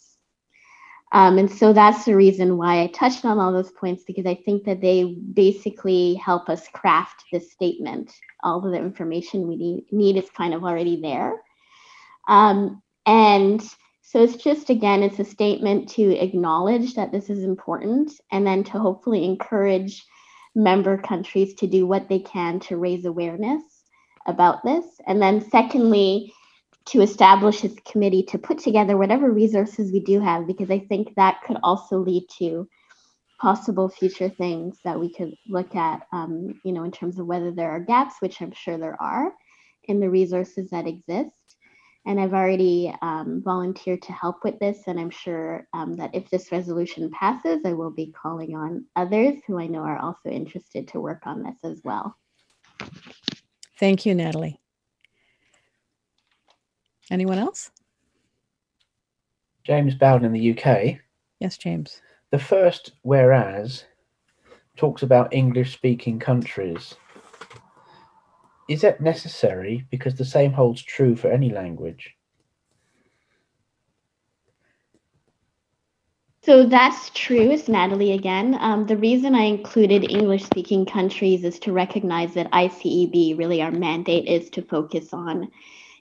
Um, 1.16 1.38
and 1.38 1.50
so 1.50 1.72
that's 1.72 2.04
the 2.04 2.14
reason 2.14 2.58
why 2.58 2.82
I 2.82 2.88
touched 2.88 3.24
on 3.24 3.38
all 3.38 3.50
those 3.50 3.70
points 3.70 4.04
because 4.04 4.26
I 4.26 4.34
think 4.34 4.64
that 4.64 4.82
they 4.82 5.16
basically 5.32 6.12
help 6.16 6.50
us 6.50 6.68
craft 6.74 7.24
this 7.32 7.50
statement. 7.50 8.12
All 8.42 8.62
of 8.62 8.70
the 8.70 8.76
information 8.76 9.48
we 9.48 9.56
need, 9.56 9.86
need 9.90 10.22
is 10.22 10.28
kind 10.28 10.52
of 10.52 10.62
already 10.62 11.00
there. 11.00 11.40
Um, 12.28 12.82
and 13.06 13.62
so 14.02 14.22
it's 14.22 14.36
just, 14.36 14.68
again, 14.68 15.02
it's 15.02 15.18
a 15.18 15.24
statement 15.24 15.88
to 15.92 16.14
acknowledge 16.18 16.92
that 16.96 17.12
this 17.12 17.30
is 17.30 17.44
important 17.44 18.12
and 18.30 18.46
then 18.46 18.62
to 18.64 18.72
hopefully 18.72 19.24
encourage 19.24 20.04
member 20.54 20.98
countries 20.98 21.54
to 21.54 21.66
do 21.66 21.86
what 21.86 22.10
they 22.10 22.18
can 22.18 22.60
to 22.60 22.76
raise 22.76 23.06
awareness 23.06 23.62
about 24.26 24.62
this. 24.64 24.84
And 25.06 25.22
then, 25.22 25.40
secondly, 25.50 26.34
to 26.86 27.00
establish 27.02 27.60
this 27.62 27.76
committee 27.84 28.22
to 28.22 28.38
put 28.38 28.58
together 28.58 28.96
whatever 28.96 29.30
resources 29.30 29.92
we 29.92 30.00
do 30.00 30.20
have, 30.20 30.46
because 30.46 30.70
I 30.70 30.78
think 30.78 31.14
that 31.16 31.42
could 31.44 31.58
also 31.62 31.98
lead 31.98 32.26
to 32.38 32.68
possible 33.40 33.88
future 33.88 34.28
things 34.28 34.78
that 34.84 34.98
we 34.98 35.12
could 35.12 35.34
look 35.48 35.74
at, 35.74 36.06
um, 36.12 36.60
you 36.64 36.72
know, 36.72 36.84
in 36.84 36.92
terms 36.92 37.18
of 37.18 37.26
whether 37.26 37.50
there 37.50 37.70
are 37.70 37.80
gaps, 37.80 38.14
which 38.20 38.40
I'm 38.40 38.52
sure 38.52 38.78
there 38.78 39.00
are, 39.00 39.32
in 39.84 40.00
the 40.00 40.08
resources 40.08 40.70
that 40.70 40.86
exist. 40.86 41.32
And 42.06 42.20
I've 42.20 42.34
already 42.34 42.94
um, 43.02 43.42
volunteered 43.44 44.00
to 44.02 44.12
help 44.12 44.44
with 44.44 44.58
this, 44.60 44.78
and 44.86 44.98
I'm 44.98 45.10
sure 45.10 45.66
um, 45.74 45.94
that 45.94 46.14
if 46.14 46.30
this 46.30 46.52
resolution 46.52 47.10
passes, 47.10 47.62
I 47.64 47.72
will 47.72 47.90
be 47.90 48.12
calling 48.12 48.54
on 48.54 48.86
others 48.94 49.34
who 49.46 49.58
I 49.58 49.66
know 49.66 49.80
are 49.80 49.98
also 49.98 50.30
interested 50.30 50.86
to 50.88 51.00
work 51.00 51.22
on 51.26 51.42
this 51.42 51.56
as 51.64 51.80
well. 51.82 52.16
Thank 53.78 54.06
you, 54.06 54.14
Natalie. 54.14 54.60
Anyone 57.10 57.38
else? 57.38 57.70
James 59.64 59.94
Bowden 59.94 60.26
in 60.26 60.32
the 60.32 60.58
UK. 60.58 60.98
Yes, 61.40 61.56
James. 61.56 62.00
The 62.30 62.38
first 62.38 62.92
whereas 63.02 63.84
talks 64.76 65.02
about 65.02 65.32
English 65.32 65.72
speaking 65.72 66.18
countries. 66.18 66.94
Is 68.68 68.82
that 68.82 69.00
necessary? 69.00 69.86
Because 69.90 70.14
the 70.14 70.24
same 70.24 70.52
holds 70.52 70.82
true 70.82 71.16
for 71.16 71.30
any 71.30 71.50
language. 71.50 72.16
So 76.42 76.64
that's 76.64 77.10
true. 77.10 77.50
It's 77.50 77.68
Natalie 77.68 78.12
again. 78.12 78.56
Um, 78.60 78.86
the 78.86 78.96
reason 78.96 79.34
I 79.34 79.42
included 79.42 80.08
English 80.08 80.44
speaking 80.44 80.86
countries 80.86 81.42
is 81.42 81.58
to 81.60 81.72
recognize 81.72 82.34
that 82.34 82.50
ICEB 82.52 83.36
really 83.36 83.62
our 83.62 83.72
mandate 83.72 84.28
is 84.28 84.48
to 84.50 84.62
focus 84.62 85.12
on 85.12 85.50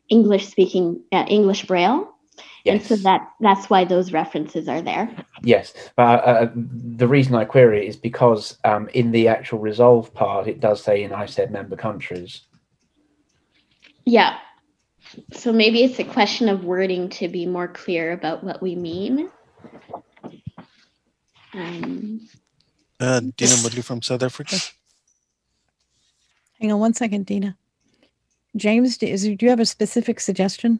English 0.09 0.47
speaking, 0.47 1.01
uh, 1.11 1.25
English 1.27 1.65
Braille. 1.65 2.11
And 2.67 2.81
so 2.81 2.95
that 2.95 3.29
that's 3.41 3.69
why 3.69 3.85
those 3.85 4.11
references 4.11 4.67
are 4.67 4.81
there. 4.81 5.07
Yes, 5.43 5.71
but 5.95 6.23
uh, 6.25 6.49
the 6.55 7.07
reason 7.07 7.35
I 7.35 7.45
query 7.45 7.85
it 7.85 7.89
is 7.89 7.95
because 7.95 8.57
um, 8.63 8.89
in 8.93 9.11
the 9.11 9.27
actual 9.27 9.59
resolve 9.59 10.11
part, 10.15 10.47
it 10.47 10.61
does 10.61 10.83
say 10.83 11.03
in 11.03 11.11
ICEB 11.11 11.51
member 11.51 11.75
countries. 11.75 12.41
Yeah. 14.03 14.37
So 15.33 15.53
maybe 15.53 15.83
it's 15.83 15.99
a 15.99 16.03
question 16.03 16.49
of 16.49 16.63
wording 16.63 17.09
to 17.09 17.27
be 17.27 17.45
more 17.45 17.67
clear 17.67 18.13
about 18.13 18.43
what 18.43 18.63
we 18.63 18.75
mean. 18.75 19.29
Um, 21.53 22.27
Uh, 22.99 23.19
Dina 23.19 23.55
Mudley 23.61 23.83
from 23.83 24.01
South 24.01 24.23
Africa. 24.23 24.57
Hang 26.59 26.71
on 26.71 26.79
one 26.79 26.93
second, 26.93 27.25
Dina. 27.25 27.57
James, 28.55 28.97
do, 28.97 29.05
is, 29.05 29.23
do 29.23 29.37
you 29.39 29.49
have 29.49 29.59
a 29.59 29.65
specific 29.65 30.19
suggestion? 30.19 30.79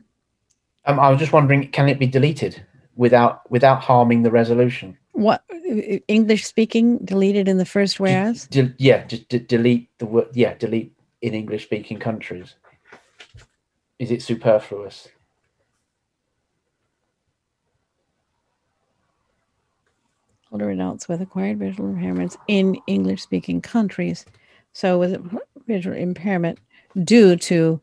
Um, 0.85 0.99
I 0.99 1.10
was 1.10 1.19
just 1.19 1.34
wondering, 1.34 1.69
can 1.72 1.89
it 1.89 1.99
be 1.99 2.07
deleted 2.07 2.65
without 2.95 3.49
without 3.52 3.81
harming 3.81 4.23
the 4.23 4.31
resolution? 4.31 4.97
What 5.11 5.43
English 6.07 6.45
speaking 6.45 6.99
deleted 6.99 7.47
in 7.47 7.57
the 7.57 7.65
first 7.65 7.99
whereas? 7.99 8.47
De- 8.47 8.73
yeah, 8.77 9.06
just 9.06 9.27
de- 9.30 9.39
delete 9.39 9.89
the 9.97 10.06
word. 10.06 10.27
Yeah, 10.34 10.53
delete 10.53 10.93
in 11.22 11.34
English 11.34 11.64
speaking 11.64 11.97
countries. 11.97 12.56
Is 13.97 14.11
it 14.11 14.22
superfluous? 14.22 15.07
older 20.56 20.69
adults 20.69 21.10
with 21.10 21.19
acquired 21.19 21.60
visual 21.60 21.89
impairments 21.89 22.38
in 22.47 22.77
English 22.88 23.22
speaking 23.22 23.60
countries. 23.60 24.26
So, 24.72 24.97
with 24.97 25.22
visual 25.68 25.97
impairment 25.97 26.60
due 27.03 27.35
to 27.35 27.81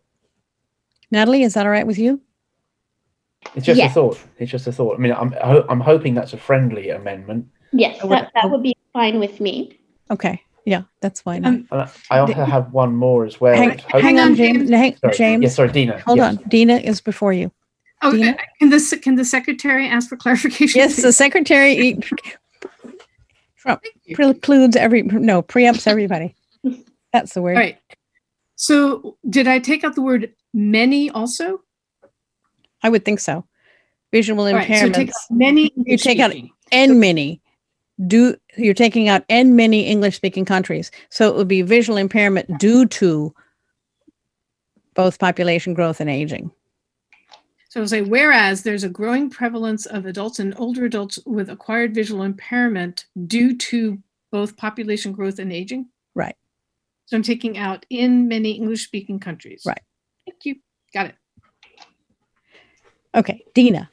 Natalie, 1.10 1.43
is 1.43 1.55
that 1.55 1.66
all 1.66 1.72
right 1.72 1.86
with 1.86 1.98
you? 1.98 2.20
It's 3.55 3.66
just 3.66 3.78
Yes. 3.78 3.90
a 3.90 3.94
thought. 3.94 4.20
It's 4.39 4.51
just 4.51 4.66
a 4.66 4.72
thought. 4.72 4.97
I 4.97 4.98
mean, 4.98 5.12
I'm 5.12 5.34
I'm 5.68 5.80
hoping 5.80 6.14
that's 6.14 6.32
a 6.32 6.36
friendly 6.39 6.90
amendment. 6.90 7.47
yes, 7.72 8.01
that, 8.09 8.30
that 8.34 8.51
would 8.51 8.62
be 8.62 8.76
fine 8.93 9.18
with 9.18 9.40
me. 9.40 9.78
Okay, 10.10 10.40
yeah, 10.64 10.82
that's 11.01 11.20
fine. 11.20 11.44
Um, 11.44 11.66
and 11.72 11.82
I 11.82 11.90
I 12.10 12.18
also 12.20 12.44
have 12.44 12.72
one 12.72 12.94
more 12.94 13.24
as 13.26 13.40
well. 13.40 13.55
hang, 13.56 13.78
hang 13.78 14.18
on, 14.20 14.34
James. 14.36 14.70
Hang, 14.70 14.97
Sorry. 14.97 15.16
James. 15.16 15.43
Yeah, 15.43 15.48
sorry, 15.48 15.72
Dina. 15.72 15.98
Hold 16.01 16.18
Yes. 16.18 16.36
on. 16.39 16.44
Dina 16.48 16.76
is 16.76 17.01
before 17.01 17.32
you. 17.32 17.51
Oh, 18.02 18.12
Dina? 18.12 18.36
can 18.60 18.70
the 18.70 19.01
can 19.02 19.14
the 19.16 19.24
secretary 19.24 19.89
ask 19.89 20.09
for 20.09 20.16
clarification? 20.16 20.78
Yes, 20.78 21.02
the 21.02 21.12
secretary 21.12 21.98
Trump 23.59 23.82
precludes 24.14 24.76
every 24.76 25.02
no 25.02 25.43
preempts 25.43 25.86
everybody. 25.86 26.34
That's 27.12 27.34
the 27.34 27.43
word. 27.43 27.56
All 27.56 27.62
right. 27.62 27.78
So 28.62 29.16
did 29.28 29.48
I 29.48 29.59
take 29.59 29.82
out 29.82 29.97
the 29.97 30.02
word 30.02 30.32
many 30.55 31.10
also? 31.10 31.62
I 32.84 32.90
would 32.90 33.05
think 33.05 33.18
so. 33.18 33.44
Visual 34.12 34.47
All 34.47 34.55
right, 34.55 34.78
so 34.78 34.89
take 34.89 35.09
out 35.09 35.14
many 35.30 35.72
you 35.74 35.97
take 35.97 36.20
out 36.20 36.32
and 36.70 37.01
many 37.01 37.40
Do 38.06 38.36
you're 38.56 38.72
taking 38.72 39.09
out 39.09 39.24
in 39.26 39.56
many 39.56 39.86
English 39.86 40.14
speaking 40.14 40.44
countries. 40.44 40.93
So 41.10 41.28
it 41.28 41.34
would 41.34 41.48
be 41.48 41.62
visual 41.62 41.97
impairment 41.97 42.56
due 42.60 42.86
to 42.86 43.34
both 44.94 45.18
population 45.18 45.74
growth 45.74 46.01
and 46.01 46.09
aging. 46.09 46.52
So 47.68 47.80
it'll 47.80 47.89
say, 47.89 48.02
whereas 48.02 48.62
there's 48.62 48.84
a 48.84 48.89
growing 48.89 49.28
prevalence 49.28 49.86
of 49.86 50.06
adults 50.06 50.39
and 50.39 50.55
older 50.56 50.84
adults 50.84 51.18
with 51.26 51.51
acquired 51.51 51.97
visual 51.97 52.22
impairment 52.22 53.06
due 53.26 53.56
to 53.56 53.98
both 54.30 54.56
population 54.56 55.10
growth 55.10 55.40
and 55.40 55.52
aging. 55.52 55.89
Right. 57.12 57.16
So 57.16 57.16
I'm 57.18 57.22
taking 57.22 57.59
out 57.59 57.84
in 57.90 58.28
many 58.28 58.52
English 58.52 58.84
speaking 58.84 59.20
countries. 59.20 59.62
Right. 59.66 59.80
Thank 60.26 60.44
you. 60.44 60.56
Got 60.94 61.06
it. 61.06 61.14
Okay, 63.14 63.44
Dina. 63.55 63.90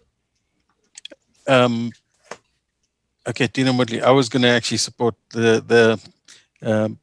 Um, 1.47 1.91
okay, 3.27 3.47
Dina 3.47 3.73
Mudley. 3.73 4.01
I 4.01 4.11
was 4.11 4.29
going 4.29 4.43
to 4.43 4.49
actually 4.49 4.77
support 4.77 5.15
the 5.31 5.61
the 5.67 5.99
um, 6.61 6.99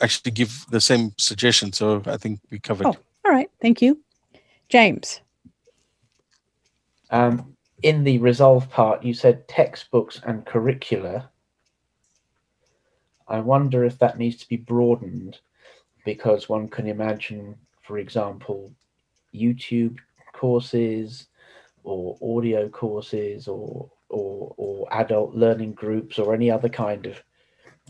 actually 0.00 0.30
give 0.30 0.66
the 0.70 0.80
same 0.80 1.12
suggestion. 1.18 1.72
So 1.72 2.02
I 2.06 2.16
think 2.16 2.40
we 2.50 2.60
covered. 2.60 2.86
Oh, 2.86 2.96
all 3.24 3.32
right. 3.32 3.50
Thank 3.60 3.82
you, 3.82 3.98
James. 4.68 5.20
Um, 7.10 7.56
in 7.82 8.04
the 8.04 8.18
resolve 8.18 8.70
part, 8.70 9.02
you 9.02 9.14
said 9.14 9.48
textbooks 9.48 10.20
and 10.24 10.46
curricula. 10.46 11.30
I 13.30 13.38
wonder 13.38 13.84
if 13.84 13.98
that 14.00 14.18
needs 14.18 14.36
to 14.38 14.48
be 14.48 14.56
broadened 14.56 15.38
because 16.04 16.48
one 16.48 16.68
can 16.68 16.88
imagine, 16.88 17.54
for 17.82 17.98
example, 17.98 18.72
YouTube 19.32 19.98
courses 20.32 21.28
or 21.84 22.18
audio 22.22 22.68
courses 22.68 23.46
or 23.46 23.90
or 24.08 24.52
or 24.56 24.88
adult 24.92 25.34
learning 25.34 25.72
groups 25.74 26.18
or 26.18 26.34
any 26.34 26.50
other 26.50 26.68
kind 26.68 27.06
of 27.06 27.22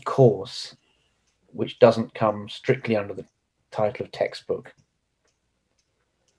course 0.05 0.75
which 1.47 1.79
doesn't 1.79 2.13
come 2.13 2.47
strictly 2.47 2.95
under 2.95 3.13
the 3.13 3.25
title 3.71 4.05
of 4.05 4.11
textbook. 4.11 4.73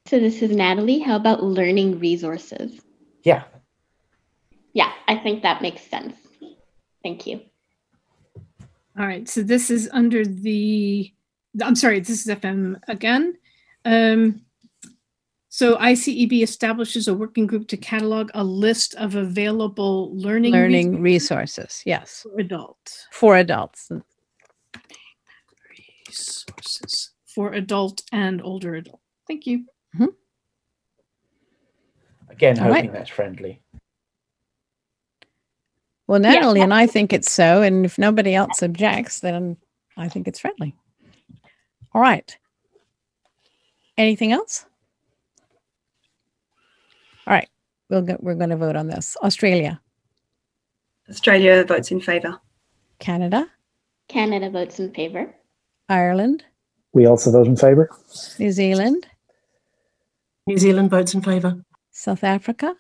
So 0.06 0.18
this 0.18 0.40
is 0.42 0.56
Natalie. 0.56 1.00
How 1.00 1.16
about 1.16 1.42
learning 1.42 1.98
resources? 1.98 2.80
Yeah. 3.24 3.44
Yeah, 4.72 4.92
I 5.06 5.16
think 5.16 5.42
that 5.42 5.60
makes 5.60 5.82
sense. 5.82 6.14
Thank 7.02 7.26
you. 7.26 7.40
All 8.98 9.06
right. 9.06 9.28
So 9.28 9.42
this 9.42 9.70
is 9.70 9.88
under 9.92 10.24
the, 10.24 11.12
I'm 11.62 11.76
sorry, 11.76 12.00
this 12.00 12.26
is 12.26 12.26
FM 12.26 12.80
again. 12.88 13.34
Um, 13.84 14.42
so 15.48 15.76
ICEB 15.76 16.42
establishes 16.42 17.08
a 17.08 17.14
working 17.14 17.46
group 17.46 17.68
to 17.68 17.76
catalog 17.76 18.30
a 18.34 18.42
list 18.44 18.94
of 18.94 19.16
available 19.16 20.14
learning 20.16 20.52
Learning 20.52 21.02
resources. 21.02 21.82
Yes. 21.84 22.22
for 22.22 22.40
adults. 22.40 23.06
For 23.12 23.36
adults. 23.36 23.90
Resources 26.08 27.10
for 27.34 27.52
adult 27.52 28.02
and 28.12 28.42
older 28.42 28.74
adult. 28.74 29.00
Thank 29.26 29.46
you. 29.46 29.64
Again, 32.30 32.58
All 32.60 32.70
right. 32.70 32.76
hoping 32.76 32.92
that's 32.92 33.10
friendly. 33.10 33.60
Well, 36.12 36.20
Natalie 36.20 36.60
and 36.60 36.74
I 36.74 36.86
think 36.86 37.10
it's 37.14 37.32
so, 37.32 37.62
and 37.62 37.86
if 37.86 37.96
nobody 37.96 38.34
else 38.34 38.62
objects, 38.62 39.20
then 39.20 39.56
I 39.96 40.10
think 40.10 40.28
it's 40.28 40.38
friendly. 40.38 40.76
All 41.94 42.02
right. 42.02 42.36
Anything 43.96 44.30
else? 44.30 44.66
All 47.26 47.32
right. 47.32 47.48
We'll 47.88 48.02
go, 48.02 48.18
we're 48.20 48.34
going 48.34 48.50
to 48.50 48.58
vote 48.58 48.76
on 48.76 48.88
this. 48.88 49.16
Australia, 49.22 49.80
Australia 51.08 51.64
votes 51.64 51.90
in 51.90 51.98
favour. 51.98 52.38
Canada, 52.98 53.46
Canada 54.08 54.50
votes 54.50 54.78
in 54.80 54.92
favor. 54.92 55.34
Ireland, 55.88 56.44
We 56.92 57.06
also 57.06 57.30
vote 57.32 57.46
in 57.46 57.56
favour. 57.56 57.88
New 58.38 58.52
Zealand, 58.52 59.06
New 60.46 60.58
Zealand 60.58 60.90
votes 60.90 61.14
in 61.14 61.22
favour. 61.22 61.64
South 61.90 62.22
Africa, 62.22 62.76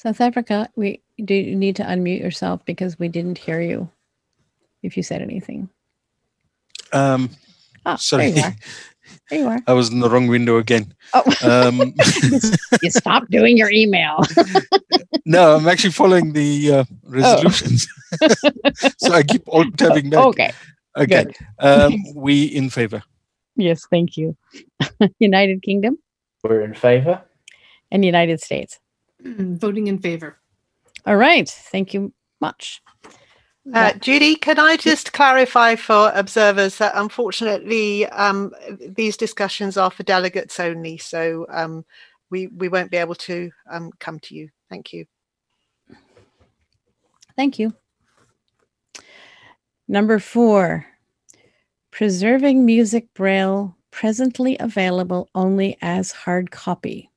South 0.00 0.22
Africa, 0.22 0.66
we 0.76 1.02
do 1.22 1.34
you 1.34 1.54
need 1.54 1.76
to 1.76 1.82
unmute 1.82 2.20
yourself 2.20 2.64
because 2.64 2.98
we 2.98 3.08
didn't 3.08 3.36
hear 3.36 3.60
you 3.60 3.90
if 4.82 4.96
you 4.96 5.02
said 5.02 5.20
anything. 5.20 5.68
Um, 6.94 7.28
Ah, 7.84 7.96
sorry, 7.96 8.30
there 8.30 8.40
you 8.40 8.44
are. 8.44 8.56
There 9.28 9.38
you 9.40 9.48
are. 9.48 9.58
I 9.66 9.72
was 9.74 9.90
in 9.90 10.00
the 10.00 10.08
wrong 10.08 10.26
window 10.26 10.56
again. 10.56 10.94
Oh. 11.12 11.22
Um, 11.42 11.92
you 12.82 12.90
stopped 12.90 13.30
doing 13.30 13.58
your 13.58 13.70
email. 13.70 14.22
no, 15.26 15.56
I'm 15.56 15.68
actually 15.68 15.92
following 15.92 16.32
the 16.32 16.72
uh, 16.72 16.84
resolutions, 17.04 17.86
so 18.98 19.12
I 19.12 19.22
keep 19.22 19.42
alt 19.48 19.76
tabbing 19.76 20.08
back. 20.08 20.24
Okay. 20.26 20.52
Okay. 20.96 21.26
Um, 21.58 21.94
we 22.14 22.44
in 22.44 22.70
favor. 22.70 23.02
yes, 23.56 23.84
thank 23.90 24.16
you. 24.16 24.34
United 25.18 25.62
Kingdom 25.62 25.98
We're 26.42 26.62
in 26.62 26.74
favor. 26.74 27.22
and 27.90 28.02
United 28.04 28.40
States. 28.40 28.78
Voting 29.24 29.86
in 29.86 29.98
favor. 29.98 30.38
All 31.06 31.16
right. 31.16 31.48
Thank 31.48 31.94
you 31.94 32.12
much. 32.40 32.82
Uh, 33.72 33.92
Judy, 33.94 34.34
can 34.34 34.58
I 34.58 34.76
just 34.76 35.12
clarify 35.12 35.76
for 35.76 36.10
observers 36.14 36.78
that 36.78 36.92
unfortunately 36.94 38.06
um, 38.06 38.52
these 38.88 39.16
discussions 39.16 39.76
are 39.76 39.90
for 39.90 40.02
delegates 40.02 40.58
only, 40.58 40.96
so 40.96 41.46
um, 41.50 41.84
we 42.30 42.46
we 42.48 42.68
won't 42.68 42.90
be 42.90 42.96
able 42.96 43.14
to 43.16 43.50
um, 43.70 43.92
come 44.00 44.18
to 44.20 44.34
you. 44.34 44.48
Thank 44.70 44.92
you. 44.92 45.04
Thank 47.36 47.58
you. 47.58 47.74
Number 49.86 50.18
four, 50.18 50.86
preserving 51.90 52.64
music 52.64 53.12
braille 53.14 53.76
presently 53.90 54.56
available 54.58 55.28
only 55.34 55.76
as 55.82 56.12
hard 56.12 56.50
copy. 56.50 57.09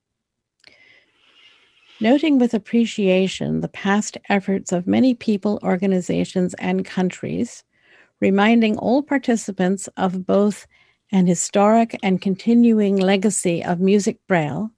Noting 2.04 2.38
with 2.38 2.54
appreciation 2.54 3.62
the 3.62 3.70
past 3.70 4.18
efforts 4.28 4.74
of 4.74 4.86
many 4.86 5.14
people, 5.14 5.58
organizations, 5.64 6.54
and 6.56 6.84
countries, 6.84 7.64
reminding 8.20 8.78
all 8.78 9.02
participants 9.02 9.88
of 9.96 10.26
both 10.26 10.68
an 11.14 11.28
historic 11.28 11.98
and 12.04 12.22
continuing 12.22 12.98
legacy 12.98 13.64
of 13.64 13.80
music 13.80 14.18
braille, 14.28 14.70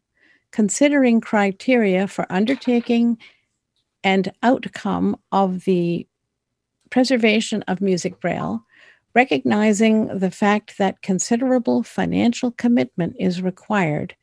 considering 0.51 1.19
criteria 1.19 2.07
for 2.07 2.31
undertaking 2.31 3.17
and 4.03 4.31
outcome 4.43 5.17
of 5.31 5.65
the 5.65 6.07
preservation 6.91 7.63
of 7.63 7.81
music 7.81 8.19
braille, 8.19 8.63
recognizing 9.15 10.19
the 10.19 10.29
fact 10.29 10.77
that 10.77 11.01
considerable 11.01 11.81
financial 11.81 12.51
commitment 12.51 13.15
is 13.19 13.41
required, 13.41 14.15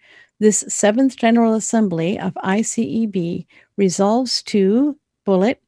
this 0.43 0.65
seventh 0.67 1.17
General 1.17 1.55
Assembly 1.55 2.19
of 2.19 2.35
ICEB 2.35 3.47
resolves 3.77 4.43
to 4.43 4.99
bullet 5.25 5.63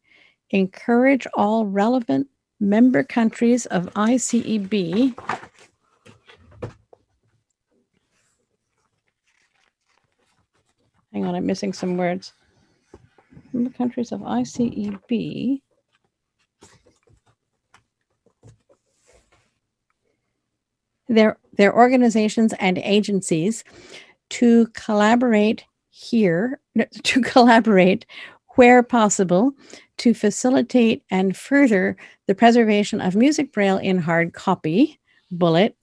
encourage 0.51 1.29
all 1.35 1.65
relevant 1.65 2.27
member 2.59 3.05
countries 3.05 3.67
of 3.67 3.87
ICEB 3.95 5.15
Hang 11.13 11.25
on, 11.25 11.37
I'm 11.37 11.47
missing 11.47 11.73
some 11.73 11.97
words. 11.97 12.33
Member 13.53 13.71
countries 13.71 14.11
of 14.11 14.23
ICEB 14.23 15.61
their 21.09 21.39
their 21.57 21.73
organizations 21.73 22.53
and 22.59 22.79
agencies 22.79 23.63
to 24.31 24.67
collaborate 24.69 25.65
here 25.91 26.61
to 27.03 27.21
collaborate 27.21 28.07
where 28.57 28.83
possible 28.83 29.53
to 29.97 30.15
facilitate 30.15 31.03
and 31.11 31.37
further 31.37 31.97
the 32.27 32.35
preservation 32.35 33.01
of 33.01 33.17
music 33.17 33.53
braille 33.53 33.79
in 33.79 33.99
hard 33.99 34.33
copy 34.33 34.99
bullet 35.31 35.77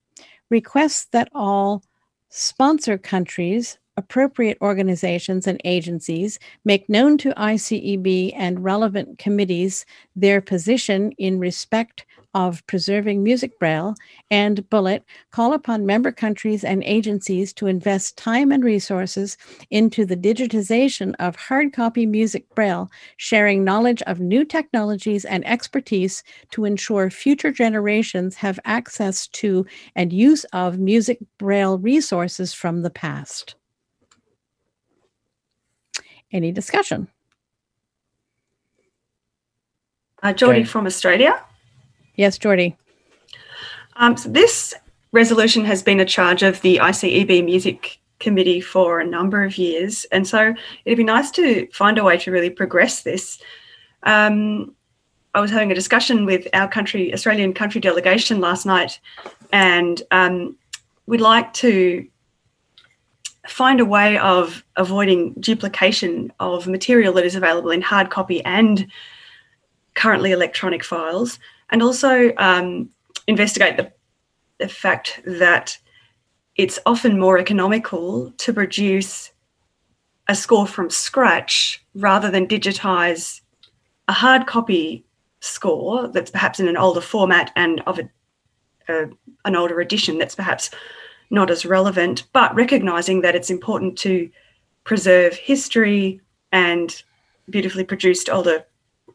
requests 0.50 1.06
that 1.12 1.30
all 1.34 1.84
sponsor 2.30 2.98
countries 2.98 3.78
appropriate 3.98 4.58
organizations 4.62 5.48
and 5.48 5.60
agencies 5.66 6.40
make 6.66 6.90
known 6.90 7.18
to 7.18 7.34
ICEB 7.34 8.34
and 8.36 8.64
relevant 8.64 9.18
committees 9.18 9.86
their 10.16 10.42
position 10.42 11.12
in 11.18 11.40
respect 11.40 12.06
of 12.34 12.66
preserving 12.68 13.24
music 13.24 13.60
braille 13.60 13.94
and 14.30 14.70
bullet 14.70 15.04
call 15.32 15.54
upon 15.54 15.86
member 15.86 16.12
countries 16.12 16.64
and 16.64 16.82
agencies 16.84 17.52
to 17.52 17.68
invest 17.68 18.18
time 18.18 18.52
and 18.52 18.64
resources 18.64 19.38
into 19.70 20.06
the 20.06 20.16
digitization 20.16 21.14
of 21.20 21.36
hard 21.36 21.74
copy 21.74 22.06
music 22.06 22.48
braille 22.56 22.90
sharing 23.18 23.64
knowledge 23.64 24.02
of 24.04 24.20
new 24.20 24.46
technologies 24.46 25.26
and 25.26 25.46
expertise 25.46 26.24
to 26.52 26.64
ensure 26.64 27.10
future 27.10 27.52
generations 27.52 28.36
have 28.36 28.60
access 28.64 29.28
to 29.28 29.66
and 29.96 30.14
use 30.14 30.46
of 30.54 30.80
music 30.80 31.20
braille 31.38 31.78
resources 31.78 32.54
from 32.54 32.82
the 32.82 32.90
past 32.90 33.56
any 36.32 36.52
discussion 36.52 37.08
Uh, 40.24 40.34
Geordie 40.34 40.64
from 40.64 40.86
Australia. 40.86 41.42
yes 42.16 42.38
jordy 42.38 42.76
Um, 43.96 44.16
so 44.18 44.30
this 44.30 44.74
resolution 45.12 45.66
has 45.66 45.84
been 45.84 46.00
a 46.00 46.06
charge 46.06 46.44
of 46.44 46.62
the 46.62 46.78
ICEB 46.78 47.44
Music 47.44 48.00
Committee 48.20 48.62
for 48.62 49.00
a 49.00 49.06
number 49.06 49.44
of 49.44 49.58
years, 49.58 50.06
and 50.12 50.28
so 50.28 50.54
it'd 50.86 50.98
be 50.98 51.04
nice 51.04 51.32
to 51.32 51.68
find 51.74 51.98
a 51.98 52.04
way 52.04 52.18
to 52.20 52.32
really 52.32 52.50
progress 52.52 53.02
this. 53.02 53.40
Um, 54.04 54.76
I 55.34 55.42
was 55.42 55.50
having 55.52 55.72
a 55.72 55.76
discussion 55.76 56.26
with 56.26 56.48
our 56.54 56.68
country, 56.68 57.14
Australian 57.14 57.54
country 57.54 57.82
delegation 57.82 58.40
last 58.40 58.66
night, 58.66 59.00
and 59.52 60.02
um, 60.12 60.56
we'd 61.08 61.22
like 61.22 61.52
to 61.56 62.08
find 63.48 63.80
a 63.80 63.86
way 63.86 64.18
of 64.18 64.64
avoiding 64.76 65.34
duplication 65.40 66.32
of 66.40 66.68
material 66.68 67.14
that 67.14 67.26
is 67.26 67.36
available 67.36 67.72
in 67.72 67.82
hard 67.82 68.10
copy 68.10 68.44
and 68.46 68.88
currently 69.96 70.32
electronic 70.32 70.84
files, 70.84 71.40
and 71.70 71.82
also 71.82 72.32
um, 72.38 72.90
investigate 73.28 73.78
the, 73.78 73.92
the 74.60 74.68
fact 74.68 75.22
that 75.26 75.78
it's 76.56 76.80
often 76.86 77.20
more 77.20 77.40
economical 77.40 78.32
to 78.38 78.54
produce 78.54 79.32
a 80.28 80.36
score 80.36 80.68
from 80.68 80.90
scratch 80.90 81.84
rather 81.96 82.30
than 82.30 82.48
digitize 82.48 83.42
a 84.08 84.14
hard 84.14 84.46
copy 84.48 85.06
score 85.40 86.08
that's 86.10 86.32
perhaps 86.32 86.60
in 86.60 86.68
an 86.68 86.78
older 86.78 87.02
format 87.02 87.52
and 87.56 87.82
of 87.88 88.00
a, 88.00 88.10
a, 88.88 89.10
an 89.46 89.56
older 89.56 89.82
edition 89.82 90.18
that's 90.18 90.36
perhaps 90.36 90.70
not 91.32 91.50
as 91.50 91.66
relevant, 91.66 92.26
but 92.34 92.54
recognizing 92.54 93.22
that 93.22 93.36
it's 93.36 93.50
important 93.50 93.98
to 94.00 94.30
preserve 94.84 95.34
history 95.34 96.22
and 96.52 97.02
beautifully 97.50 97.84
produced 97.84 98.30
older 98.30 98.66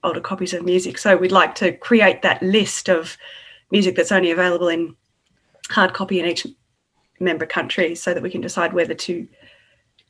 older 0.03 0.21
copies 0.21 0.55
of 0.55 0.65
music. 0.65 0.99
So 0.99 1.17
we'd 1.17 1.33
like 1.33 1.55
to 1.57 1.73
create 1.73 2.23
that 2.23 2.43
list 2.43 2.89
of 2.89 3.17
music 3.71 3.97
that's 3.97 4.13
only 4.13 4.31
available 4.31 4.69
in 4.69 4.95
hard 5.71 5.95
copy 5.95 6.21
in 6.21 6.27
each 6.27 6.47
member 7.19 7.47
country 7.47 7.95
so 7.95 8.15
that 8.15 8.23
we 8.23 8.31
can 8.31 8.41
decide 8.41 8.73
whether 8.73 8.95
to 8.95 9.27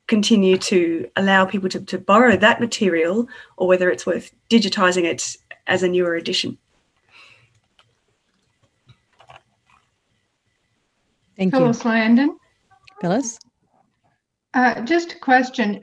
continue 0.07 0.57
to 0.59 1.09
allow 1.17 1.45
people 1.45 1.69
to, 1.69 1.81
to 1.81 1.99
borrow 1.99 2.37
that 2.37 2.61
material 2.61 3.29
or 3.57 3.67
whether 3.67 3.91
it's 3.91 4.07
worth 4.07 4.33
digitizing 4.51 5.05
it 5.05 5.37
as 5.67 5.83
a 5.83 5.89
newer 5.89 6.15
edition. 6.15 6.59
Thank 11.37 11.53
you. 11.53 11.59
Phyllis 11.61 11.85
Landon. 11.85 12.39
Phyllis? 13.01 13.39
Uh, 14.55 14.81
just 14.83 15.13
a 15.13 15.19
question. 15.19 15.81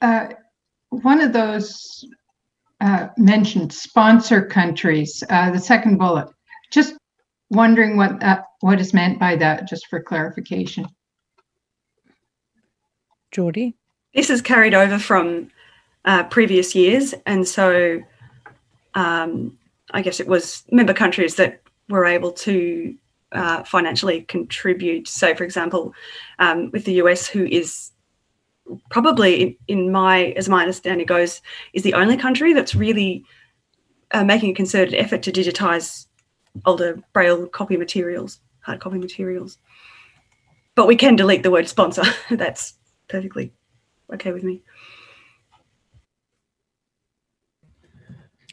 Uh, 0.00 0.28
one 0.90 1.20
of 1.20 1.32
those 1.32 2.04
uh, 2.80 3.08
mentioned 3.16 3.72
sponsor 3.72 4.44
countries, 4.44 5.22
uh, 5.30 5.50
the 5.50 5.58
second 5.58 5.98
bullet. 5.98 6.28
Just 6.72 6.96
wondering 7.50 7.96
what 7.96 8.20
that, 8.20 8.44
what 8.60 8.80
is 8.80 8.94
meant 8.94 9.18
by 9.18 9.36
that, 9.36 9.68
just 9.68 9.86
for 9.88 10.02
clarification. 10.02 10.86
Geordie? 13.30 13.74
This 14.14 14.30
is 14.30 14.42
carried 14.42 14.74
over 14.74 14.98
from 14.98 15.48
uh, 16.04 16.24
previous 16.24 16.74
years, 16.74 17.14
and 17.24 17.46
so 17.46 18.00
um, 18.94 19.56
I 19.92 20.02
guess 20.02 20.20
it 20.20 20.28
was 20.28 20.64
member 20.70 20.94
countries 20.94 21.36
that 21.36 21.60
were 21.88 22.04
able 22.04 22.32
to 22.32 22.94
uh, 23.32 23.62
financially 23.64 24.22
contribute. 24.22 25.08
So, 25.08 25.34
for 25.34 25.44
example, 25.44 25.94
um, 26.38 26.70
with 26.72 26.84
the 26.84 26.94
US, 26.94 27.26
who 27.26 27.46
is 27.46 27.90
probably, 28.90 29.42
in, 29.42 29.56
in 29.68 29.92
my 29.92 30.26
as 30.36 30.48
my 30.48 30.60
understanding 30.60 31.06
goes, 31.06 31.40
is 31.72 31.82
the 31.82 31.94
only 31.94 32.16
country 32.16 32.52
that's 32.52 32.74
really 32.74 33.24
uh, 34.12 34.24
making 34.24 34.50
a 34.50 34.54
concerted 34.54 34.94
effort 34.94 35.22
to 35.22 35.32
digitize 35.32 36.06
older 36.66 37.02
braille 37.12 37.46
copy 37.46 37.76
materials, 37.76 38.40
hard 38.60 38.80
copy 38.80 38.98
materials. 38.98 39.58
But 40.74 40.86
we 40.86 40.96
can 40.96 41.16
delete 41.16 41.42
the 41.42 41.50
word 41.50 41.68
sponsor. 41.68 42.04
that's 42.30 42.74
perfectly 43.08 43.52
okay 44.12 44.32
with 44.32 44.44
me. 44.44 44.62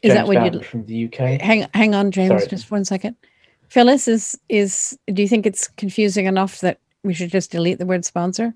Is 0.02 0.14
that 0.14 0.20
James 0.20 0.28
what 0.28 0.36
Bowden 0.38 0.54
you'd 0.54 0.66
from 0.66 0.86
the 0.86 1.04
UK? 1.06 1.40
hang 1.40 1.66
hang 1.74 1.94
on, 1.94 2.10
James, 2.10 2.28
Sorry. 2.28 2.46
just 2.46 2.70
one 2.70 2.84
second. 2.84 3.16
Phyllis, 3.70 4.08
is 4.08 4.38
is 4.48 4.98
do 5.06 5.22
you 5.22 5.28
think 5.28 5.46
it's 5.46 5.68
confusing 5.68 6.26
enough 6.26 6.60
that 6.60 6.78
we 7.04 7.14
should 7.14 7.30
just 7.30 7.52
delete 7.52 7.78
the 7.78 7.86
word 7.86 8.04
sponsor? 8.04 8.52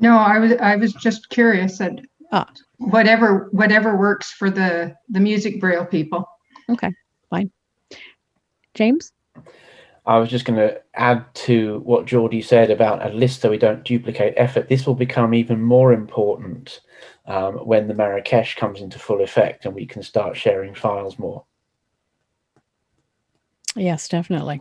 No, 0.00 0.18
I 0.18 0.38
was 0.38 0.52
I 0.60 0.74
was 0.76 0.92
just 0.92 1.30
curious 1.30 1.78
that 1.78 2.00
Ah. 2.30 2.50
whatever 2.76 3.48
whatever 3.52 3.96
works 3.96 4.32
for 4.32 4.50
the 4.50 4.94
the 5.08 5.20
music 5.20 5.60
braille 5.60 5.86
people. 5.86 6.28
Okay, 6.68 6.92
fine. 7.30 7.50
James? 8.74 9.12
I 10.04 10.18
was 10.18 10.30
just 10.30 10.46
going 10.46 10.58
to 10.58 10.80
add 10.94 11.26
to 11.34 11.80
what 11.84 12.06
Geordie 12.06 12.40
said 12.40 12.70
about 12.70 13.06
a 13.06 13.10
list 13.10 13.42
so 13.42 13.50
we 13.50 13.58
don't 13.58 13.84
duplicate 13.84 14.32
effort. 14.38 14.68
This 14.68 14.86
will 14.86 14.94
become 14.94 15.34
even 15.34 15.60
more 15.62 15.92
important 15.92 16.80
um, 17.26 17.56
when 17.56 17.88
the 17.88 17.94
Marrakesh 17.94 18.56
comes 18.56 18.80
into 18.80 18.98
full 18.98 19.20
effect 19.20 19.66
and 19.66 19.74
we 19.74 19.84
can 19.84 20.02
start 20.02 20.34
sharing 20.34 20.74
files 20.74 21.18
more. 21.18 21.44
Yes, 23.78 24.08
definitely. 24.08 24.60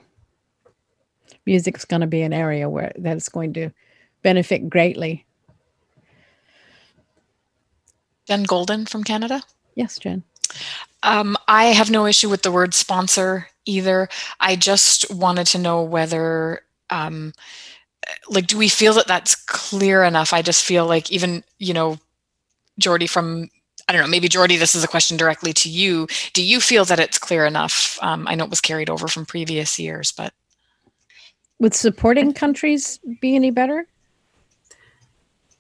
Music's 1.46 1.86
going 1.86 2.02
to 2.02 2.08
be 2.08 2.22
an 2.22 2.34
area 2.34 2.70
where 2.70 2.92
that's 2.98 3.30
going 3.30 3.54
to 3.54 3.72
benefit 4.22 4.70
greatly. 4.70 5.26
Jen 8.28 8.44
Goulden 8.44 8.86
from 8.86 9.04
Canada. 9.04 9.42
Yes, 9.76 9.98
Jen. 9.98 10.24
Um, 11.04 11.38
I 11.48 11.66
have 11.66 11.90
no 11.90 12.06
issue 12.06 12.30
with 12.30 12.44
the 12.44 12.52
word 12.52 12.74
sponsor 12.74 13.48
either. 13.66 14.10
I 14.40 14.56
just 14.56 15.10
wanted 15.12 15.48
to 15.48 15.58
know 15.58 15.82
whether, 15.82 16.62
um, 16.90 17.34
like, 18.30 18.48
do 18.48 18.58
we 18.58 18.70
feel 18.70 18.94
that 18.94 19.08
that's 19.08 19.36
clear 19.36 20.04
enough? 20.04 20.34
I 20.34 20.42
just 20.42 20.64
feel 20.66 20.86
like 20.86 21.12
even, 21.12 21.44
you 21.60 21.74
know, 21.74 21.98
Jordy 22.80 23.08
from, 23.08 23.50
I 23.88 23.94
don't 23.94 24.02
know, 24.02 24.08
maybe 24.08 24.28
Jordy, 24.28 24.58
this 24.58 24.76
is 24.76 24.84
a 24.84 24.88
question 24.88 25.16
directly 25.16 25.54
to 25.54 25.70
you. 25.70 26.08
Do 26.34 26.44
you 26.44 26.60
feel 26.60 26.84
that 26.86 27.00
it's 27.00 27.18
clear 27.18 27.46
enough? 27.46 27.98
Um, 28.02 28.28
I 28.28 28.36
know 28.36 28.44
it 28.44 28.50
was 28.50 28.60
carried 28.60 28.90
over 28.90 29.08
from 29.08 29.26
previous 29.26 29.80
years, 29.80 30.12
but 30.12 30.34
Would 31.60 31.74
supporting 31.74 32.34
countries 32.34 33.00
be 33.22 33.36
any 33.36 33.50
better? 33.50 33.88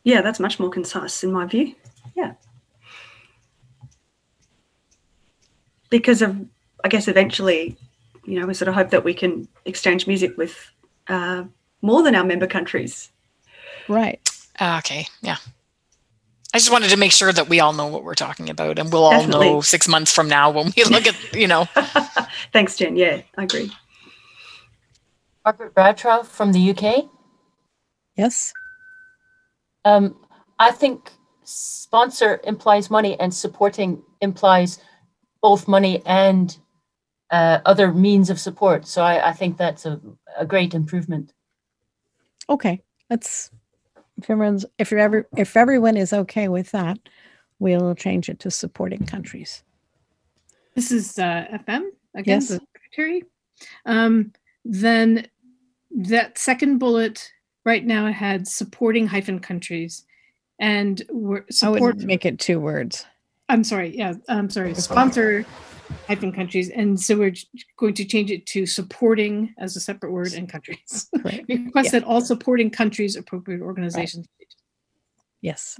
Yeah, 0.03 0.21
that's 0.21 0.39
much 0.39 0.59
more 0.59 0.69
concise 0.69 1.23
in 1.23 1.31
my 1.31 1.45
view. 1.45 1.73
Yeah. 2.15 2.33
Because 5.89 6.21
of, 6.21 6.35
I 6.83 6.89
guess, 6.89 7.07
eventually, 7.07 7.77
you 8.25 8.39
know, 8.39 8.45
we 8.45 8.53
sort 8.53 8.67
of 8.67 8.75
hope 8.75 8.89
that 8.89 9.03
we 9.05 9.13
can 9.13 9.47
exchange 9.65 10.05
music 10.05 10.37
with 10.37 10.69
uh, 11.07 11.45
more 11.81 12.03
than 12.03 12.13
our 12.13 12.25
member 12.25 12.47
countries. 12.47 13.09
Right. 13.87 14.19
uh, 14.59 14.75
okay, 14.79 15.07
yeah. 15.21 15.37
I 16.53 16.59
just 16.59 16.71
wanted 16.71 16.89
to 16.89 16.97
make 16.97 17.11
sure 17.11 17.31
that 17.31 17.49
we 17.49 17.59
all 17.59 17.73
know 17.73 17.87
what 17.87 18.03
we're 18.03 18.15
talking 18.15 18.49
about, 18.49 18.79
and 18.79 18.91
we'll 18.91 19.03
all 19.03 19.11
Definitely. 19.11 19.49
know 19.49 19.61
six 19.61 19.87
months 19.87 20.11
from 20.11 20.27
now 20.27 20.49
when 20.49 20.71
we 20.75 20.83
look 20.85 21.05
at, 21.05 21.33
you 21.33 21.47
know. 21.47 21.65
Thanks, 22.53 22.77
Jen. 22.77 22.95
Yeah, 22.95 23.21
I 23.37 23.43
agree. 23.43 23.71
Margaret 25.43 25.73
Bradshaw 25.73 26.23
from 26.23 26.51
the 26.53 26.71
UK. 26.71 27.05
Yes. 28.15 28.53
Um, 29.85 30.15
I 30.59 30.71
think 30.71 31.11
sponsor 31.43 32.41
implies 32.43 32.89
money 32.89 33.17
and 33.19 33.33
supporting 33.33 34.03
implies 34.19 34.79
both 35.41 35.67
money 35.67 36.01
and 36.05 36.57
uh, 37.31 37.59
other 37.65 37.93
means 37.93 38.29
of 38.29 38.39
support. 38.39 38.87
So 38.87 39.01
I, 39.01 39.29
I 39.29 39.33
think 39.33 39.57
that's 39.57 39.85
a, 39.85 40.01
a 40.37 40.45
great 40.45 40.73
improvement. 40.73 41.33
Okay. 42.49 42.81
Let's 43.09 43.51
if 44.17 44.29
everyone's 44.29 44.65
if 44.77 44.91
you're 44.91 44.99
ever 44.99 45.27
if 45.37 45.55
everyone 45.55 45.97
is 45.97 46.13
okay 46.13 46.47
with 46.47 46.71
that, 46.71 46.97
we'll 47.59 47.95
change 47.95 48.29
it 48.29 48.39
to 48.41 48.51
supporting 48.51 49.05
countries. 49.05 49.63
This 50.75 50.91
is 50.91 51.17
uh, 51.17 51.45
FM 51.51 51.89
again, 52.15 52.41
Yes. 52.41 52.47
the 52.49 52.59
secretary. 52.75 53.23
Um, 53.85 54.33
then 54.65 55.27
that 55.91 56.37
second 56.37 56.77
bullet 56.77 57.31
right 57.65 57.85
now 57.85 58.11
had 58.11 58.47
supporting 58.47 59.07
hyphen 59.07 59.39
countries 59.39 60.05
and 60.59 61.01
we're 61.09 61.39
I 61.41 61.51
support 61.51 61.97
would 61.97 62.05
make 62.05 62.25
it 62.25 62.39
two 62.39 62.59
words. 62.59 63.05
I'm 63.49 63.63
sorry, 63.63 63.95
yeah, 63.97 64.13
I'm 64.27 64.49
sorry, 64.49 64.73
sponsor 64.75 65.45
hyphen 66.07 66.31
countries. 66.31 66.69
And 66.69 66.99
so 66.99 67.17
we're 67.17 67.33
going 67.77 67.93
to 67.95 68.05
change 68.05 68.31
it 68.31 68.45
to 68.47 68.65
supporting 68.65 69.53
as 69.57 69.75
a 69.75 69.79
separate 69.79 70.11
word 70.11 70.33
and 70.33 70.49
countries. 70.49 71.09
Request 71.23 71.47
Yeah. 71.85 71.91
that 71.91 72.03
all 72.03 72.21
supporting 72.21 72.69
countries 72.69 73.15
appropriate 73.15 73.61
organizations. 73.61 74.27
Yes. 75.41 75.79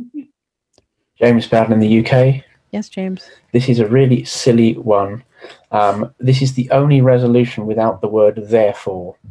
James 1.19 1.47
Bowden 1.47 1.73
in 1.73 1.79
the 1.79 1.99
UK. 2.05 2.43
Yes, 2.71 2.89
James. 2.89 3.27
This 3.53 3.69
is 3.69 3.79
a 3.79 3.87
really 3.87 4.23
silly 4.25 4.73
one. 4.73 5.23
Um, 5.71 6.13
this 6.19 6.41
is 6.41 6.53
the 6.53 6.69
only 6.71 7.01
resolution 7.01 7.65
without 7.65 8.01
the 8.01 8.07
word 8.07 8.39
therefore. 8.47 9.15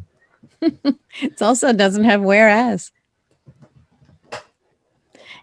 It 1.21 1.41
also 1.41 1.71
doesn't 1.73 2.03
have 2.03 2.21
whereas. 2.21 2.91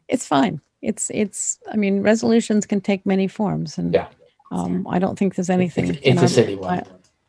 It's 0.08 0.26
fine. 0.26 0.60
It's 0.82 1.10
it's. 1.14 1.58
I 1.72 1.76
mean, 1.76 2.02
resolutions 2.02 2.66
can 2.66 2.80
take 2.80 3.06
many 3.06 3.26
forms, 3.26 3.78
and 3.78 3.94
Yeah. 3.94 4.08
Um, 4.50 4.86
I 4.88 4.98
don't 4.98 5.18
think 5.18 5.34
there's 5.34 5.50
anything. 5.50 5.94
it's 5.94 6.00
in 6.06 6.18
a 6.18 6.22
our- 6.22 6.28
silly 6.28 6.54
one. 6.56 6.80
I- 6.80 6.86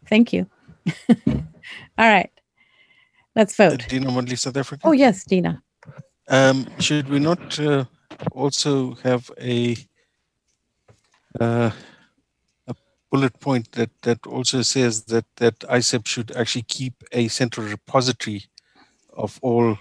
thank 0.07 0.33
you. 0.33 0.47
All 1.97 2.07
right, 2.09 2.29
let's 3.35 3.55
vote. 3.55 3.85
Dina 3.89 4.09
Mondley, 4.11 4.37
South 4.37 4.57
Africa. 4.57 4.81
Oh 4.85 4.91
yes, 4.91 5.23
Dina. 5.23 5.61
Um, 6.27 6.67
should 6.79 7.09
we 7.09 7.19
not 7.19 7.59
uh, 7.59 7.85
also 8.31 8.95
have 9.03 9.29
a 9.39 9.75
uh, 11.39 11.71
a 12.67 12.75
bullet 13.11 13.39
point 13.39 13.71
that 13.73 13.89
that 14.03 14.25
also 14.27 14.61
says 14.61 15.03
that 15.05 15.25
that 15.37 15.59
ICEB 15.59 16.05
should 16.07 16.31
actually 16.35 16.63
keep 16.63 16.93
a 17.11 17.27
central 17.27 17.67
repository 17.67 18.43
of 19.13 19.39
all 19.41 19.71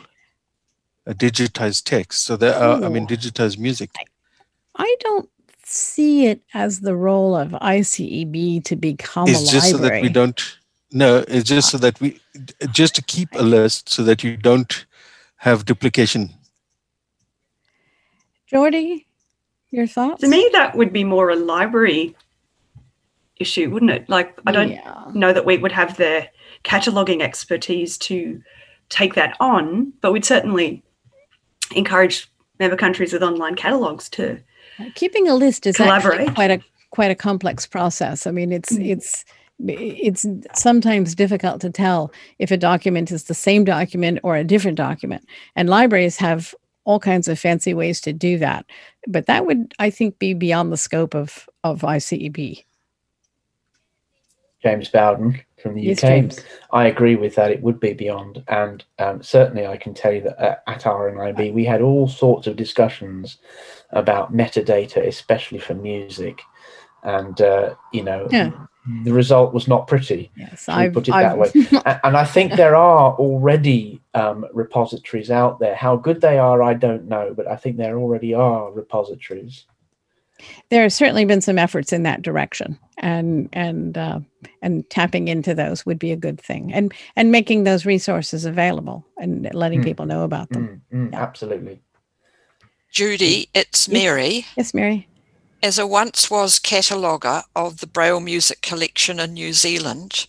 uh, 1.07 1.13
digitized 1.13 1.85
text. 1.85 2.25
So 2.25 2.37
there 2.37 2.55
are, 2.55 2.83
I 2.85 2.89
mean, 2.89 3.07
digitized 3.07 3.59
music. 3.59 3.91
I 4.77 4.97
don't 5.01 5.29
see 5.67 6.27
it 6.27 6.43
as 6.53 6.81
the 6.81 6.95
role 6.95 7.35
of 7.37 7.51
ICEB 7.51 8.65
to 8.65 8.77
become 8.77 9.29
It's 9.29 9.49
a 9.49 9.53
just 9.53 9.71
so 9.71 9.79
that 9.79 10.01
we 10.03 10.09
don't. 10.09 10.59
No, 10.93 11.25
it's 11.27 11.49
just 11.49 11.71
so 11.71 11.79
that 11.79 12.01
we 12.01 12.21
just 12.73 12.95
to 12.97 13.03
keep 13.03 13.29
a 13.35 13.43
list 13.43 13.89
so 13.89 14.03
that 14.05 14.23
you 14.23 14.37
don't 14.37 14.87
have 15.37 15.65
duplication. 15.65 16.31
Jordy, 18.47 19.07
your 19.71 19.87
thoughts? 19.87 20.21
To 20.21 20.29
me, 20.29 20.49
that 20.53 20.77
would 20.77 20.93
be 20.93 21.05
more 21.05 21.31
a 21.31 21.37
library 21.37 22.15
issue, 23.41 23.71
wouldn't 23.71 23.91
it? 23.91 24.09
Like, 24.09 24.39
I 24.47 24.53
don't 24.53 24.71
Yeah. 24.71 25.11
know 25.13 25.33
that 25.33 25.45
we 25.45 25.59
would 25.59 25.73
have 25.73 25.97
the 25.97 26.29
cataloging 26.63 27.21
expertise 27.21 27.99
to 27.99 28.41
take 28.89 29.15
that 29.15 29.37
on, 29.41 29.93
but 30.01 30.13
we'd 30.13 30.25
certainly 30.25 30.83
encourage 31.75 32.31
member 32.61 32.77
countries 32.77 33.13
with 33.13 33.23
online 33.23 33.57
catalogs 33.57 34.09
to 34.11 34.39
keeping 34.95 35.29
a 35.29 35.35
list 35.35 35.67
is 35.67 35.79
actually 35.81 36.27
quite 36.35 36.51
a 36.51 36.61
quite 36.91 37.11
a 37.11 37.15
complex 37.15 37.67
process. 37.67 38.27
I 38.27 38.31
mean, 38.31 38.53
it's 38.53 38.73
Mm. 38.73 38.91
it's 38.91 39.25
it's 39.61 40.27
sometimes 40.61 41.15
difficult 41.15 41.61
to 41.61 41.71
tell 41.71 42.13
if 42.41 42.51
a 42.51 42.57
document 42.57 43.13
is 43.13 43.25
the 43.25 43.35
same 43.35 43.65
document 43.65 44.19
or 44.23 44.37
a 44.37 44.45
different 44.45 44.77
document. 44.77 45.25
And 45.55 45.69
libraries 45.69 46.17
have 46.17 46.55
all 46.85 46.99
kinds 47.01 47.29
of 47.29 47.39
fancy 47.39 47.73
ways 47.73 48.01
to 48.03 48.13
do 48.13 48.37
that. 48.39 48.67
But 49.07 49.27
that 49.27 49.47
would, 49.47 49.73
I 49.79 49.91
think, 49.91 50.19
be 50.19 50.35
beyond 50.35 50.73
the 50.73 50.77
scope 50.77 51.15
of 51.15 51.49
of 51.63 51.83
ICEB. 51.83 52.65
James 54.63 54.89
Bowden 54.89 55.41
from 55.65 55.75
the 55.75 55.93
UK. 55.93 55.99
James. 55.99 56.41
I 56.73 56.87
agree 56.87 57.17
with 57.17 57.35
that. 57.37 57.51
It 57.51 57.63
would 57.63 57.81
be 57.81 57.95
beyond, 57.95 58.45
and 58.49 58.85
um, 58.99 59.23
certainly 59.23 59.67
I 59.67 59.79
can 59.79 59.95
tell 59.95 60.13
you 60.13 60.21
that 60.21 60.39
uh, 60.39 60.57
at 60.67 60.83
RNIB 60.83 61.55
we 61.55 61.65
had 61.65 61.81
all 61.81 62.07
sorts 62.07 62.47
of 62.47 62.55
discussions 62.57 63.39
about 63.91 64.33
metadata, 64.33 64.99
especially 65.07 65.59
for 65.59 65.73
music, 65.75 66.43
and 67.03 67.41
uh, 67.41 67.75
you 67.95 68.03
know 68.05 68.29
Yeah. 68.31 68.51
the 69.05 69.13
result 69.15 69.55
was 69.55 69.67
not 69.67 69.87
pretty. 69.87 70.31
Yes, 70.37 70.69
I've- 70.69 70.93
put 70.93 71.09
it 71.09 71.13
that 71.13 71.39
way. 71.39 71.51
I've- 71.55 71.77
A- 71.87 72.07
and 72.07 72.15
I 72.15 72.25
think 72.27 72.53
there 72.53 72.77
are 72.77 73.15
already 73.15 74.03
um, 74.13 74.45
repositories 74.53 75.31
out 75.31 75.61
there. 75.61 75.75
How 75.75 75.97
good 75.97 76.21
they 76.21 76.37
are, 76.37 76.63
I 76.63 76.75
don't 76.75 77.09
know, 77.09 77.33
but 77.35 77.49
I 77.49 77.57
think 77.57 77.79
there 77.79 77.99
already 77.99 78.35
are 78.35 78.71
repositories. 78.71 79.65
There 80.71 80.83
have 80.83 80.93
certainly 80.93 81.25
been 81.25 81.41
some 81.41 81.59
efforts 81.59 81.93
in 81.93 82.03
that 82.05 82.23
direction, 82.23 82.79
and 82.99 83.49
and 83.53 83.97
uh, 83.99 84.21
and 84.63 84.89
tapping 84.91 85.29
into 85.29 85.55
those 85.55 85.85
would 85.87 85.99
be 85.99 86.13
a 86.13 86.17
good 86.17 86.41
thing, 86.41 86.73
and 86.73 86.93
and 87.17 87.31
making 87.31 87.65
those 87.65 87.87
resources 87.87 88.45
available 88.45 89.05
and 89.19 89.49
letting 89.55 89.81
Mm. 89.81 89.85
people 89.85 90.07
know 90.07 90.23
about 90.25 90.49
them. 90.51 90.83
Mm, 90.93 91.11
mm, 91.11 91.15
Absolutely. 91.15 91.81
Judy, 92.91 93.49
it's 93.55 93.89
Mary. 93.89 94.47
Yes, 94.57 94.73
Mary. 94.73 95.09
As 95.63 95.79
a 95.79 95.87
once 95.87 96.31
was 96.31 96.59
cataloguer 96.59 97.43
of 97.57 97.79
the 97.79 97.87
Braille 97.87 98.21
Music 98.21 98.61
Collection 98.61 99.19
in 99.19 99.33
New 99.33 99.53
Zealand, 99.53 100.27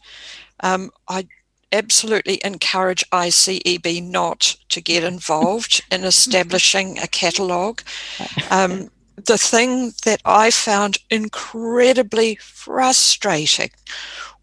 um, 0.61 0.89
I 1.07 1.27
absolutely 1.71 2.39
encourage 2.43 3.03
ICEB 3.11 4.01
not 4.01 4.55
to 4.69 4.81
get 4.81 5.03
involved 5.03 5.83
in 5.91 6.03
establishing 6.13 6.97
a 6.99 7.07
catalogue. 7.07 7.81
Um, 8.51 8.89
the 9.17 9.37
thing 9.37 9.93
that 10.03 10.21
I 10.25 10.51
found 10.51 10.97
incredibly 11.09 12.35
frustrating 12.35 13.71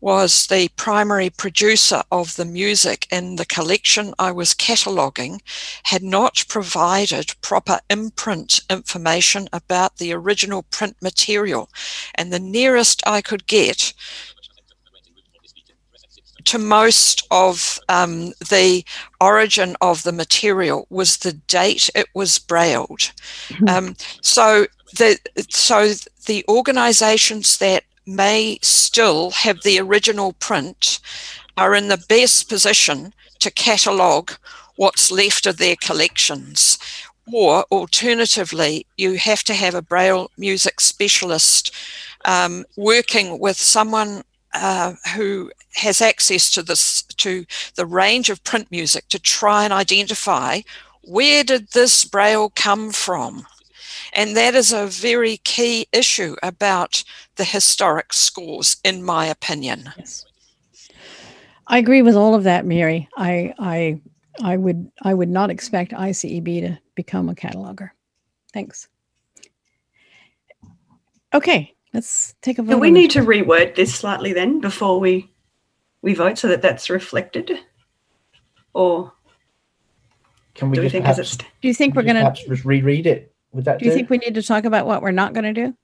was 0.00 0.48
the 0.48 0.68
primary 0.76 1.30
producer 1.30 2.02
of 2.10 2.34
the 2.34 2.44
music 2.44 3.06
in 3.12 3.36
the 3.36 3.46
collection 3.46 4.12
I 4.18 4.32
was 4.32 4.52
cataloguing 4.52 5.40
had 5.84 6.02
not 6.02 6.44
provided 6.48 7.34
proper 7.40 7.78
imprint 7.88 8.60
information 8.68 9.48
about 9.52 9.98
the 9.98 10.12
original 10.12 10.64
print 10.64 10.96
material. 11.00 11.70
And 12.16 12.32
the 12.32 12.40
nearest 12.40 13.00
I 13.06 13.22
could 13.22 13.46
get 13.46 13.92
to 16.46 16.58
most 16.58 17.26
of 17.30 17.78
um, 17.88 18.32
the 18.50 18.84
origin 19.20 19.76
of 19.80 20.02
the 20.02 20.12
material 20.12 20.86
was 20.90 21.18
the 21.18 21.32
date 21.32 21.90
it 21.94 22.06
was 22.14 22.38
brailled. 22.38 23.12
Um, 23.68 23.96
so 24.20 24.66
the 24.96 25.18
so 25.48 25.92
the 26.26 26.44
organisations 26.48 27.58
that 27.58 27.84
may 28.06 28.58
still 28.62 29.30
have 29.30 29.62
the 29.62 29.78
original 29.78 30.32
print 30.34 31.00
are 31.56 31.74
in 31.74 31.88
the 31.88 32.04
best 32.08 32.48
position 32.48 33.12
to 33.38 33.50
catalogue 33.50 34.32
what's 34.76 35.10
left 35.10 35.46
of 35.46 35.58
their 35.58 35.76
collections. 35.76 36.78
Or 37.32 37.64
alternatively, 37.70 38.86
you 38.96 39.16
have 39.16 39.44
to 39.44 39.54
have 39.54 39.74
a 39.74 39.82
Braille 39.82 40.30
music 40.36 40.80
specialist 40.80 41.72
um, 42.24 42.64
working 42.76 43.38
with 43.38 43.56
someone 43.56 44.22
uh, 44.54 44.94
who 45.14 45.50
has 45.74 46.00
access 46.00 46.50
to 46.50 46.62
this 46.62 47.02
to 47.02 47.44
the 47.76 47.86
range 47.86 48.30
of 48.30 48.44
print 48.44 48.70
music 48.70 49.08
to 49.08 49.18
try 49.18 49.64
and 49.64 49.72
identify 49.72 50.60
where 51.02 51.42
did 51.42 51.68
this 51.68 52.04
braille 52.04 52.50
come 52.54 52.92
from 52.92 53.46
and 54.12 54.36
that 54.36 54.54
is 54.54 54.72
a 54.72 54.86
very 54.86 55.38
key 55.38 55.86
issue 55.92 56.36
about 56.42 57.02
the 57.36 57.44
historic 57.44 58.12
scores 58.12 58.76
in 58.84 59.02
my 59.02 59.26
opinion 59.26 59.92
yes 59.96 60.24
I 61.66 61.78
agree 61.78 62.02
with 62.02 62.16
all 62.16 62.34
of 62.34 62.44
that, 62.44 62.66
Mary. 62.66 63.08
I 63.16 63.54
I 63.58 64.00
I 64.42 64.56
would 64.56 64.90
I 65.02 65.14
would 65.14 65.28
not 65.28 65.50
expect 65.50 65.92
ICEB 65.92 66.60
to 66.62 66.78
become 66.94 67.28
a 67.28 67.34
cataloger. 67.34 67.90
Thanks. 68.52 68.88
Okay, 71.32 71.74
let's 71.92 72.34
take 72.42 72.58
a 72.58 72.62
vote. 72.62 72.72
Do 72.72 72.78
we 72.78 72.90
need 72.90 73.10
this. 73.10 73.24
to 73.24 73.28
reword 73.28 73.74
this 73.74 73.94
slightly 73.94 74.32
then 74.32 74.60
before 74.60 75.00
we 75.00 75.30
we 76.00 76.14
vote 76.14 76.38
so 76.38 76.48
that 76.48 76.62
that's 76.62 76.90
reflected? 76.90 77.58
Or 78.74 79.12
Can 80.54 80.70
we 80.70 80.76
do 80.76 80.80
we 80.80 80.86
just 80.86 80.92
think 80.92 81.06
as 81.06 81.16
perhaps, 81.16 81.34
it's 81.34 81.36
Do 81.36 81.68
you 81.68 81.74
think 81.74 81.94
we're 81.94 82.02
going 82.02 82.16
perhaps 82.16 82.42
to 82.42 82.48
just 82.48 82.64
reread 82.64 83.06
it? 83.06 83.32
Would 83.52 83.66
that 83.66 83.78
do 83.78 83.84
you 83.84 83.90
do? 83.90 83.96
think 83.96 84.10
we 84.10 84.18
need 84.18 84.34
to 84.34 84.42
talk 84.42 84.64
about 84.64 84.86
what 84.86 85.02
we're 85.02 85.10
not 85.10 85.34
going 85.34 85.44
to 85.44 85.52
do? 85.52 85.76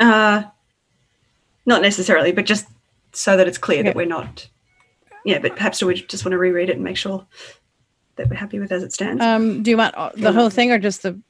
uh 0.00 0.44
not 1.66 1.82
necessarily, 1.82 2.32
but 2.32 2.46
just 2.46 2.66
so 3.12 3.36
that 3.36 3.48
it's 3.48 3.58
clear 3.58 3.82
that 3.82 3.96
we're 3.96 4.06
not 4.06 4.48
yeah, 5.24 5.38
but 5.40 5.56
perhaps 5.56 5.80
do 5.80 5.86
we 5.86 5.94
just 5.94 6.24
want 6.24 6.32
to 6.32 6.38
reread 6.38 6.70
it 6.70 6.76
and 6.76 6.84
make 6.84 6.96
sure 6.96 7.26
that 8.16 8.30
we're 8.30 8.36
happy 8.36 8.58
with 8.58 8.72
as 8.72 8.82
it 8.82 8.92
stands? 8.92 9.22
Um, 9.22 9.62
do 9.62 9.70
you 9.70 9.76
want 9.76 9.94
the 10.16 10.32
whole 10.32 10.48
thing 10.50 10.70
or 10.70 10.78
just 10.78 11.02
the 11.02 11.20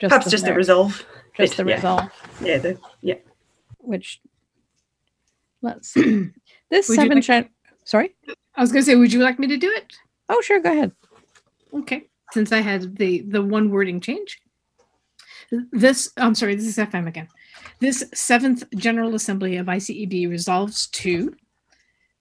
just 0.00 0.10
perhaps 0.10 0.30
just 0.30 0.44
the 0.44 0.54
resolve. 0.54 1.04
Just 1.36 1.56
bit, 1.56 1.64
the 1.64 1.68
yeah. 1.70 1.74
resolve, 1.76 2.10
Yeah, 2.42 2.58
the 2.58 2.78
yeah. 3.00 3.14
which 3.78 4.20
let's. 5.62 5.94
This 6.70 6.88
Would 6.88 6.96
seven 6.96 7.16
like- 7.18 7.24
chan- 7.24 7.50
sorry. 7.84 8.14
I 8.54 8.60
was 8.62 8.72
going 8.72 8.82
to 8.82 8.86
say, 8.90 8.94
would 8.96 9.12
you 9.12 9.20
like 9.22 9.38
me 9.38 9.46
to 9.48 9.58
do 9.58 9.68
it? 9.70 9.92
Oh, 10.30 10.40
sure, 10.40 10.58
go 10.58 10.72
ahead. 10.72 10.92
Okay, 11.74 12.04
since 12.32 12.50
I 12.50 12.60
had 12.60 12.96
the 12.96 13.20
the 13.20 13.42
one 13.42 13.70
wording 13.70 14.00
change. 14.00 14.40
This, 15.70 16.10
I'm 16.16 16.34
sorry, 16.34 16.54
this 16.54 16.64
is 16.66 16.78
FM 16.78 17.06
again. 17.06 17.28
This 17.80 18.04
seventh 18.14 18.64
General 18.74 19.14
Assembly 19.14 19.58
of 19.58 19.66
ICEB 19.66 20.30
resolves 20.30 20.86
to 20.88 21.34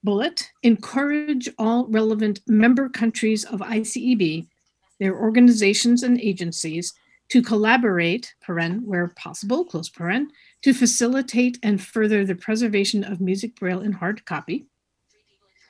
bullet, 0.03 0.49
encourage 0.63 1.47
all 1.57 1.88
relevant 1.88 2.41
member 2.47 2.89
countries 2.89 3.45
of 3.45 3.61
ICEB, 3.61 4.47
their 4.99 5.15
organizations 5.17 6.03
and 6.03 6.19
agencies, 6.19 6.93
to 7.31 7.41
collaborate, 7.41 8.35
paren, 8.45 8.83
where 8.83 9.07
possible, 9.15 9.63
close 9.63 9.89
paren, 9.89 10.27
to 10.61 10.73
facilitate 10.73 11.57
and 11.63 11.81
further 11.81 12.25
the 12.25 12.35
preservation 12.35 13.05
of 13.05 13.21
music 13.21 13.55
braille 13.55 13.79
in 13.79 13.93
hard 13.93 14.25
copy. 14.25 14.65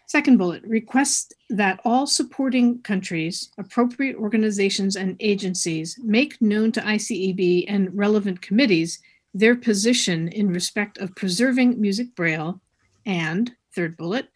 Second 0.08 0.38
bullet, 0.38 0.64
request 0.64 1.36
that 1.52 1.80
all 1.86 2.08
supporting 2.08 2.82
countries, 2.82 3.52
appropriate 3.60 4.16
organizations 4.16 4.96
and 4.96 5.16
agencies 5.20 6.00
make 6.04 6.42
known 6.42 6.72
to 6.72 6.82
ICEB 6.82 7.66
and 7.68 7.96
relevant 7.96 8.42
committees 8.42 9.00
their 9.36 9.56
position 9.56 10.30
in 10.30 10.50
respect 10.50 10.98
of 10.98 11.16
preserving 11.16 11.80
music 11.80 12.16
braille 12.16 12.60
and 13.06 13.52
third 13.76 13.96
bullet, 13.98 14.30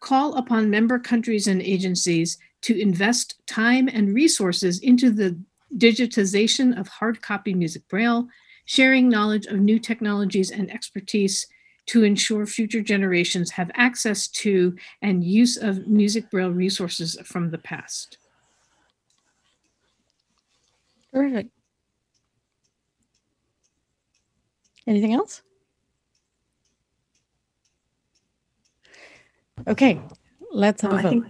call 0.00 0.34
upon 0.34 0.68
member 0.68 0.98
countries 0.98 1.46
and 1.46 1.62
agencies 1.62 2.38
to 2.62 2.78
invest 2.78 3.40
time 3.46 3.88
and 3.88 4.12
resources 4.12 4.80
into 4.80 5.10
the 5.10 5.40
digitization 5.76 6.78
of 6.78 6.88
hard 6.88 7.22
copy 7.22 7.54
music 7.54 7.86
braille, 7.88 8.28
sharing 8.64 9.08
knowledge 9.08 9.46
of 9.46 9.58
new 9.58 9.78
technologies 9.78 10.50
and 10.50 10.70
expertise 10.70 11.46
to 11.86 12.04
ensure 12.04 12.46
future 12.46 12.80
generations 12.80 13.50
have 13.50 13.70
access 13.74 14.28
to 14.28 14.76
and 15.00 15.24
use 15.24 15.56
of 15.56 15.86
music 15.88 16.30
braille 16.30 16.50
resources 16.50 17.16
from 17.24 17.50
the 17.50 17.58
past. 17.58 18.18
Terrific. 21.12 21.48
Anything 24.86 25.12
else? 25.12 25.42
Okay, 29.68 30.00
let's 30.50 30.82
have 30.82 30.92
Oh, 30.92 30.96
a 30.96 30.98
I 30.98 31.02
vote. 31.02 31.26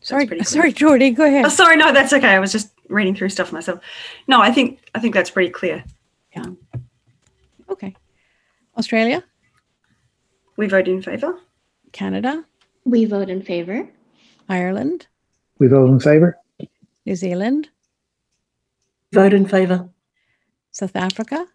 Sorry, 0.00 0.40
sorry, 0.44 0.72
Jordy, 0.72 1.10
go 1.10 1.24
ahead. 1.24 1.44
Oh, 1.44 1.48
sorry, 1.48 1.76
no, 1.76 1.92
that's 1.92 2.12
okay. 2.12 2.28
I 2.28 2.38
was 2.38 2.52
just 2.52 2.70
reading 2.88 3.14
through 3.14 3.28
stuff 3.30 3.52
myself. 3.52 3.80
No, 4.26 4.40
I 4.40 4.50
think 4.52 4.80
I 4.94 5.00
think 5.00 5.14
that's 5.14 5.30
pretty 5.30 5.50
clear. 5.50 5.84
Yeah. 6.36 6.46
Okay. 7.70 7.94
Australia, 8.76 9.22
We 10.56 10.66
vote 10.68 10.88
in 10.88 11.02
favour. 11.02 11.38
Canada, 11.92 12.44
We 12.84 13.04
vote 13.06 13.28
in 13.30 13.42
favor. 13.42 13.88
Ireland, 14.48 15.06
We 15.58 15.66
vote 15.68 15.90
in 15.90 16.00
favour. 16.00 16.38
New 17.06 17.16
Zealand, 17.16 17.68
Vote 19.12 19.32
in 19.32 19.46
favour. 19.46 19.88
South 20.70 20.94
Africa. 20.96 21.46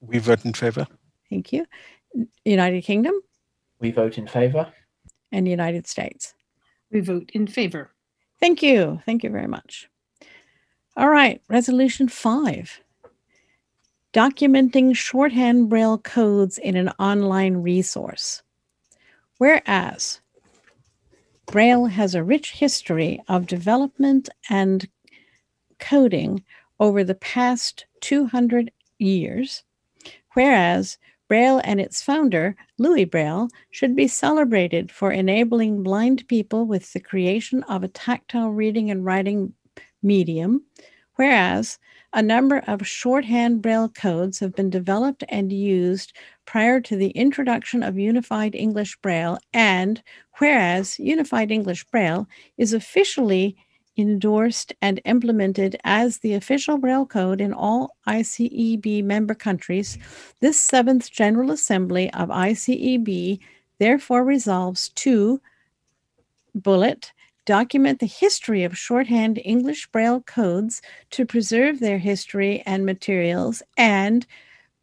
We 0.00 0.18
vote 0.18 0.44
in 0.44 0.52
favour. 0.52 0.86
Thank 1.30 1.52
you. 1.52 1.66
United 2.44 2.82
Kingdom 2.84 3.14
We 3.80 3.90
vote 3.90 4.18
in 4.18 4.26
favour. 4.28 4.72
and 5.32 5.48
United 5.48 5.86
States. 5.86 6.34
We 6.92 7.00
vote 7.00 7.30
in 7.34 7.46
favor. 7.46 7.90
Thank 8.40 8.62
you. 8.62 9.00
Thank 9.06 9.24
you 9.24 9.30
very 9.30 9.48
much. 9.48 9.88
All 10.98 11.10
right, 11.10 11.42
resolution 11.50 12.08
five. 12.08 12.80
Documenting 14.14 14.96
shorthand 14.96 15.68
braille 15.68 15.98
codes 15.98 16.56
in 16.56 16.74
an 16.74 16.88
online 16.98 17.58
resource. 17.58 18.42
Whereas 19.36 20.22
Braille 21.44 21.84
has 21.84 22.14
a 22.14 22.24
rich 22.24 22.52
history 22.52 23.20
of 23.28 23.46
development 23.46 24.30
and 24.48 24.88
coding 25.78 26.42
over 26.80 27.04
the 27.04 27.14
past 27.14 27.84
200 28.00 28.72
years, 28.98 29.64
whereas 30.32 30.96
Braille 31.28 31.60
and 31.62 31.78
its 31.78 32.00
founder, 32.00 32.56
Louis 32.78 33.04
Braille, 33.04 33.48
should 33.70 33.94
be 33.94 34.08
celebrated 34.08 34.90
for 34.90 35.12
enabling 35.12 35.82
blind 35.82 36.26
people 36.26 36.64
with 36.64 36.94
the 36.94 37.00
creation 37.00 37.62
of 37.64 37.82
a 37.82 37.88
tactile 37.88 38.50
reading 38.50 38.90
and 38.90 39.04
writing 39.04 39.52
medium, 40.02 40.64
whereas 41.16 41.78
a 42.12 42.22
number 42.22 42.58
of 42.66 42.86
shorthand 42.86 43.60
Braille 43.60 43.88
codes 43.88 44.38
have 44.38 44.54
been 44.54 44.70
developed 44.70 45.24
and 45.28 45.52
used 45.52 46.12
prior 46.46 46.80
to 46.80 46.96
the 46.96 47.10
introduction 47.10 47.82
of 47.82 47.98
Unified 47.98 48.54
English 48.54 48.96
Braille, 49.02 49.38
and 49.52 50.02
whereas 50.38 50.98
Unified 50.98 51.50
English 51.50 51.84
Braille 51.84 52.26
is 52.56 52.72
officially 52.72 53.56
endorsed 53.98 54.72
and 54.82 55.00
implemented 55.04 55.76
as 55.84 56.18
the 56.18 56.34
official 56.34 56.78
Braille 56.78 57.06
code 57.06 57.40
in 57.40 57.52
all 57.52 57.96
ICEB 58.06 59.02
member 59.02 59.34
countries, 59.34 59.98
this 60.40 60.60
seventh 60.60 61.10
General 61.10 61.50
Assembly 61.50 62.12
of 62.12 62.28
ICEB 62.28 63.38
therefore 63.78 64.24
resolves 64.24 64.90
to 64.90 65.40
bullet 66.54 67.12
document 67.46 68.00
the 68.00 68.06
history 68.06 68.64
of 68.64 68.76
shorthand 68.76 69.40
English 69.44 69.86
Braille 69.86 70.20
codes 70.20 70.82
to 71.12 71.24
preserve 71.24 71.80
their 71.80 71.98
history 71.98 72.62
and 72.66 72.84
materials, 72.84 73.62
and 73.78 74.26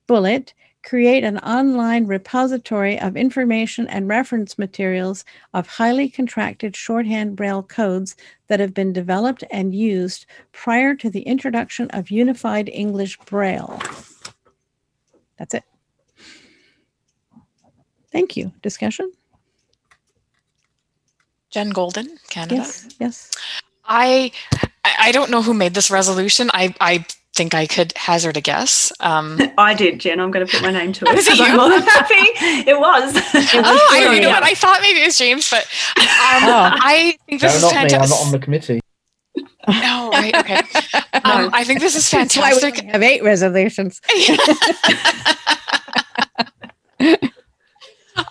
bullet 0.08 0.54
create 0.84 1.24
an 1.24 1.38
online 1.40 2.06
repository 2.06 3.00
of 3.00 3.16
information 3.16 3.88
and 3.88 4.08
reference 4.10 4.58
materials 4.58 5.24
of 5.54 5.68
highly 5.68 6.10
contracted 6.10 6.76
shorthand 6.76 7.36
Braille 7.36 7.64
codes 7.64 8.16
that 8.48 8.60
have 8.60 8.74
been 8.74 8.92
developed 8.92 9.44
and 9.50 9.74
used 9.74 10.26
prior 10.52 10.94
to 10.96 11.10
the 11.10 11.22
introduction 11.22 11.90
of 11.92 12.12
Unified 12.12 12.70
English 12.70 13.18
Braille. 13.20 13.82
That's 15.38 15.54
it. 15.54 15.64
Thank 18.12 18.38
you. 18.38 18.52
Discussion? 18.62 19.12
Jen 21.54 21.70
Goulden, 21.70 22.18
Canada. 22.30 22.56
Yes, 22.56 22.88
yes. 23.00 23.32
I 23.86 24.32
I 24.84 24.96
I 25.00 25.12
don't 25.12 25.30
know 25.30 25.44
who 25.44 25.54
made 25.54 25.76
this 25.76 25.92
resolution. 25.92 26.50
I 26.54 26.74
I 26.82 27.06
think 27.36 27.54
I 27.54 27.68
could 27.68 27.94
hazard 27.96 28.38
a 28.38 28.42
guess. 28.42 28.92
Um, 29.00 29.40
I 29.58 29.74
did, 29.76 30.00
Jen. 30.00 30.20
I'm 30.20 30.32
going 30.32 30.46
to 30.46 30.52
put 30.52 30.62
my 30.64 30.72
name 30.72 30.94
to 30.94 31.06
it. 31.06 31.16
Was 31.16 31.28
it 31.28 31.32
'cause 31.38 31.42
I'm 31.42 31.58
more 31.58 31.70
than 31.70 31.82
happy. 31.82 32.14
It 32.70 32.80
was. 32.80 33.16
oh, 33.16 33.88
I, 33.92 34.14
you 34.16 34.22
know 34.22 34.30
what? 34.30 34.44
I 34.44 34.56
thought 34.56 34.82
maybe 34.82 35.00
it 35.02 35.06
was 35.06 35.18
James, 35.18 35.48
but 35.50 35.62
um, 35.98 36.74
I 36.82 37.18
think 37.28 37.42
this 37.42 37.52
no, 37.54 37.58
is 37.58 37.62
not 37.64 37.72
me. 37.74 37.78
I'm 37.82 37.90
fantastic. 37.90 38.10
not 38.18 38.26
on 38.26 38.32
the 38.32 38.40
committee. 38.40 38.80
No, 39.68 40.10
right, 40.12 40.36
okay. 40.36 40.58
Um, 41.24 41.50
I 41.54 41.64
think 41.64 41.80
this 41.80 41.96
is 41.96 42.10
That's 42.12 42.36
why 42.38 42.54
we 42.54 42.60
fantastic. 42.60 42.84
only 42.84 42.92
have 42.92 43.02
eight 43.04 43.24
resolutions. 43.24 44.02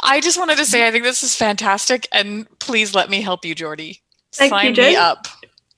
I 0.02 0.20
just 0.20 0.38
wanted 0.38 0.58
to 0.58 0.64
say 0.64 0.86
I 0.86 0.90
think 0.90 1.04
this 1.04 1.22
is 1.22 1.34
fantastic, 1.34 2.08
and 2.12 2.46
please 2.58 2.94
let 2.94 3.10
me 3.10 3.20
help 3.20 3.44
you, 3.44 3.54
Jordy. 3.54 4.00
Thank 4.32 4.50
Sign 4.50 4.66
you, 4.66 4.72
Jen. 4.72 4.92
me 4.92 4.96
up. 4.96 5.26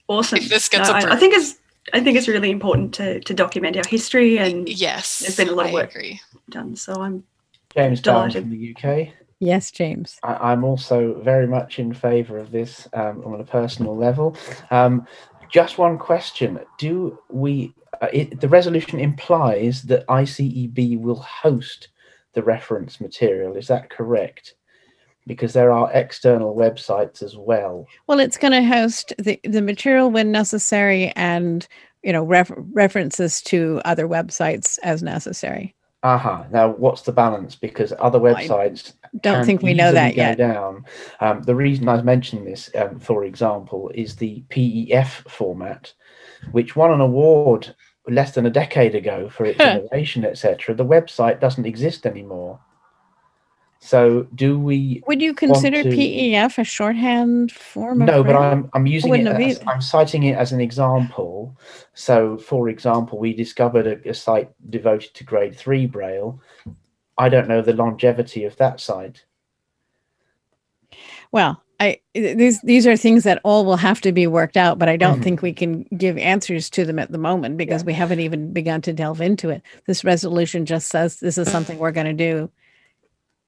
Awesome. 0.08 0.38
If 0.38 0.48
this 0.48 0.68
gets 0.68 0.88
No, 0.88 0.94
I, 0.94 1.14
I 1.14 1.16
think 1.16 1.34
it's 1.34 1.56
I 1.92 2.00
think 2.00 2.16
it's 2.16 2.28
really 2.28 2.50
important 2.50 2.94
to 2.94 3.20
to 3.20 3.34
document 3.34 3.76
our 3.76 3.84
history 3.88 4.38
and 4.38 4.68
yes, 4.68 5.20
there's 5.20 5.36
been 5.36 5.48
a 5.48 5.52
lot 5.52 5.66
of 5.66 5.72
work 5.72 5.96
done. 6.50 6.76
So 6.76 6.94
I'm 6.94 7.24
James 7.74 8.00
Bowden 8.00 8.30
Delighted. 8.30 8.42
from 8.42 8.50
the 8.50 8.76
UK. 8.76 9.14
Yes, 9.40 9.70
James. 9.70 10.18
I, 10.22 10.52
I'm 10.52 10.64
also 10.64 11.20
very 11.22 11.46
much 11.46 11.78
in 11.78 11.92
favour 11.92 12.38
of 12.38 12.50
this 12.50 12.88
um, 12.92 13.22
on 13.24 13.40
a 13.40 13.44
personal 13.44 13.96
level. 13.96 14.36
Um, 14.70 15.06
just 15.50 15.78
one 15.78 15.98
question: 15.98 16.60
Do 16.78 17.18
we? 17.28 17.74
Uh, 18.00 18.08
it, 18.12 18.40
the 18.40 18.48
resolution 18.48 18.98
implies 18.98 19.82
that 19.82 20.06
ICEB 20.08 21.00
will 21.00 21.20
host 21.20 21.88
the 22.34 22.42
reference 22.42 23.00
material. 23.00 23.56
Is 23.56 23.68
that 23.68 23.90
correct? 23.90 24.54
Because 25.26 25.54
there 25.54 25.72
are 25.72 25.90
external 25.92 26.54
websites 26.54 27.22
as 27.22 27.36
well. 27.36 27.86
Well, 28.06 28.20
it's 28.20 28.36
going 28.36 28.52
to 28.52 28.62
host 28.62 29.14
the, 29.18 29.40
the 29.44 29.62
material 29.62 30.10
when 30.10 30.30
necessary 30.30 31.12
and, 31.16 31.66
you 32.02 32.12
know, 32.12 32.24
ref- 32.24 32.52
references 32.72 33.40
to 33.42 33.80
other 33.84 34.06
websites 34.06 34.78
as 34.82 35.02
necessary. 35.02 35.74
Aha. 36.02 36.44
Now, 36.50 36.68
what's 36.68 37.00
the 37.00 37.12
balance? 37.12 37.56
Because 37.56 37.94
other 37.98 38.18
websites 38.18 38.92
don't 39.22 39.46
think 39.46 39.62
we 39.62 39.72
know 39.72 39.90
that 39.92 40.14
yet. 40.14 40.36
Down. 40.36 40.84
Um, 41.20 41.42
the 41.44 41.54
reason 41.54 41.88
I 41.88 42.02
mentioned 42.02 42.46
this, 42.46 42.68
um, 42.74 43.00
for 43.00 43.24
example, 43.24 43.90
is 43.94 44.14
the 44.14 44.44
PEF 44.50 45.26
format, 45.30 45.94
which 46.52 46.76
won 46.76 46.92
an 46.92 47.00
award 47.00 47.74
less 48.08 48.34
than 48.34 48.46
a 48.46 48.50
decade 48.50 48.94
ago 48.94 49.28
for 49.28 49.44
its 49.44 49.60
innovation, 49.60 50.24
etc. 50.24 50.74
The 50.74 50.84
website 50.84 51.40
doesn't 51.40 51.66
exist 51.66 52.06
anymore. 52.06 52.60
So, 53.80 54.26
do 54.34 54.58
we? 54.58 55.02
Would 55.06 55.20
you 55.20 55.34
consider 55.34 55.82
to- 55.82 55.90
PEF 55.90 56.58
a 56.58 56.64
shorthand 56.64 57.52
form 57.52 58.00
of 58.00 58.08
no, 58.08 58.24
but 58.24 58.34
I'm 58.34 58.70
I'm 58.72 58.86
using 58.86 59.14
it. 59.14 59.26
As. 59.26 59.60
I'm 59.66 59.82
citing 59.82 60.22
it 60.22 60.38
as 60.38 60.52
an 60.52 60.60
example. 60.60 61.54
So, 61.92 62.38
for 62.38 62.70
example, 62.70 63.18
we 63.18 63.34
discovered 63.34 63.86
a, 63.86 64.08
a 64.08 64.14
site 64.14 64.50
devoted 64.70 65.12
to 65.14 65.24
grade 65.24 65.54
three 65.54 65.84
braille. 65.86 66.40
I 67.18 67.28
don't 67.28 67.46
know 67.46 67.60
the 67.60 67.74
longevity 67.74 68.44
of 68.44 68.56
that 68.56 68.80
site. 68.80 69.24
Well, 71.30 71.62
I 71.80 71.98
these 72.14 72.60
these 72.62 72.86
are 72.86 72.96
things 72.96 73.24
that 73.24 73.40
all 73.42 73.64
will 73.64 73.76
have 73.76 74.00
to 74.02 74.12
be 74.12 74.26
worked 74.26 74.56
out, 74.56 74.78
but 74.78 74.88
I 74.88 74.96
don't 74.96 75.20
Mhm. 75.20 75.24
think 75.24 75.42
we 75.42 75.52
can 75.52 75.82
give 75.96 76.16
answers 76.18 76.70
to 76.70 76.84
them 76.84 76.98
at 76.98 77.10
the 77.10 77.18
moment 77.18 77.56
because 77.56 77.84
we 77.84 77.92
haven't 77.92 78.20
even 78.20 78.52
begun 78.52 78.80
to 78.82 78.92
delve 78.92 79.20
into 79.20 79.50
it. 79.50 79.62
This 79.86 80.04
resolution 80.04 80.66
just 80.66 80.88
says 80.88 81.18
this 81.18 81.36
is 81.36 81.50
something 81.50 81.78
we're 81.78 81.90
going 81.90 82.06
to 82.06 82.12
do 82.12 82.50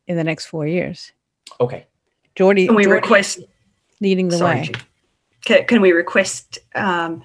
in 0.09 0.17
the 0.17 0.25
next 0.25 0.47
four 0.47 0.67
years. 0.67 1.13
Okay. 1.61 1.87
Jordy, 2.35 2.67
Can 2.67 2.75
we 2.75 2.85
Geordie 2.85 3.01
request 3.01 3.41
leading 4.01 4.29
the 4.29 4.39
Sorry, 4.39 4.61
way. 4.61 4.71
Can, 5.45 5.65
can 5.67 5.81
we 5.81 5.93
request 5.93 6.59
um, 6.75 7.23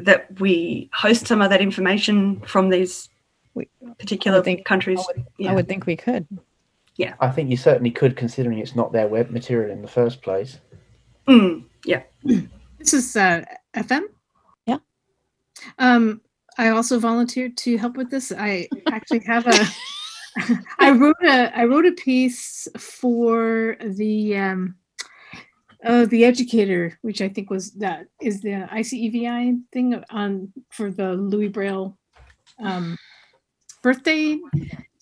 that 0.00 0.40
we 0.40 0.88
host 0.94 1.26
some 1.26 1.42
of 1.42 1.50
that 1.50 1.60
information 1.60 2.40
from 2.40 2.70
these 2.70 3.08
particular 3.98 4.42
countries? 4.64 5.00
I 5.46 5.54
would 5.54 5.68
think 5.68 5.84
we 5.86 5.96
could. 5.96 6.26
Yeah. 6.96 7.14
I 7.20 7.30
think 7.30 7.50
you 7.50 7.56
certainly 7.56 7.90
could, 7.90 8.16
considering 8.16 8.58
it's 8.58 8.76
not 8.76 8.92
their 8.92 9.08
web 9.08 9.30
material 9.30 9.70
in 9.70 9.82
the 9.82 9.88
first 9.88 10.22
place. 10.22 10.58
Mm, 11.28 11.64
yeah. 11.84 12.02
This 12.78 12.94
is 12.94 13.14
uh, 13.14 13.44
FM. 13.76 14.02
Yeah. 14.66 14.78
Um, 15.78 16.20
I 16.58 16.70
also 16.70 16.98
volunteered 16.98 17.56
to 17.58 17.76
help 17.78 17.96
with 17.96 18.10
this. 18.10 18.32
I 18.36 18.68
actually 18.88 19.20
have 19.20 19.46
a. 19.46 19.66
I 20.80 20.90
wrote 20.90 21.14
a 21.22 21.56
I 21.56 21.64
wrote 21.64 21.86
a 21.86 21.92
piece 21.92 22.66
for 22.76 23.76
the 23.80 24.36
um, 24.36 24.74
uh, 25.84 26.06
the 26.06 26.24
educator, 26.24 26.98
which 27.02 27.20
I 27.20 27.28
think 27.28 27.50
was 27.50 27.70
that 27.74 28.06
is 28.20 28.40
the 28.40 28.68
ICEVI 28.72 29.60
thing 29.72 30.02
on 30.10 30.52
for 30.70 30.90
the 30.90 31.12
Louis 31.12 31.48
Braille 31.48 31.96
um, 32.58 32.98
birthday. 33.82 34.38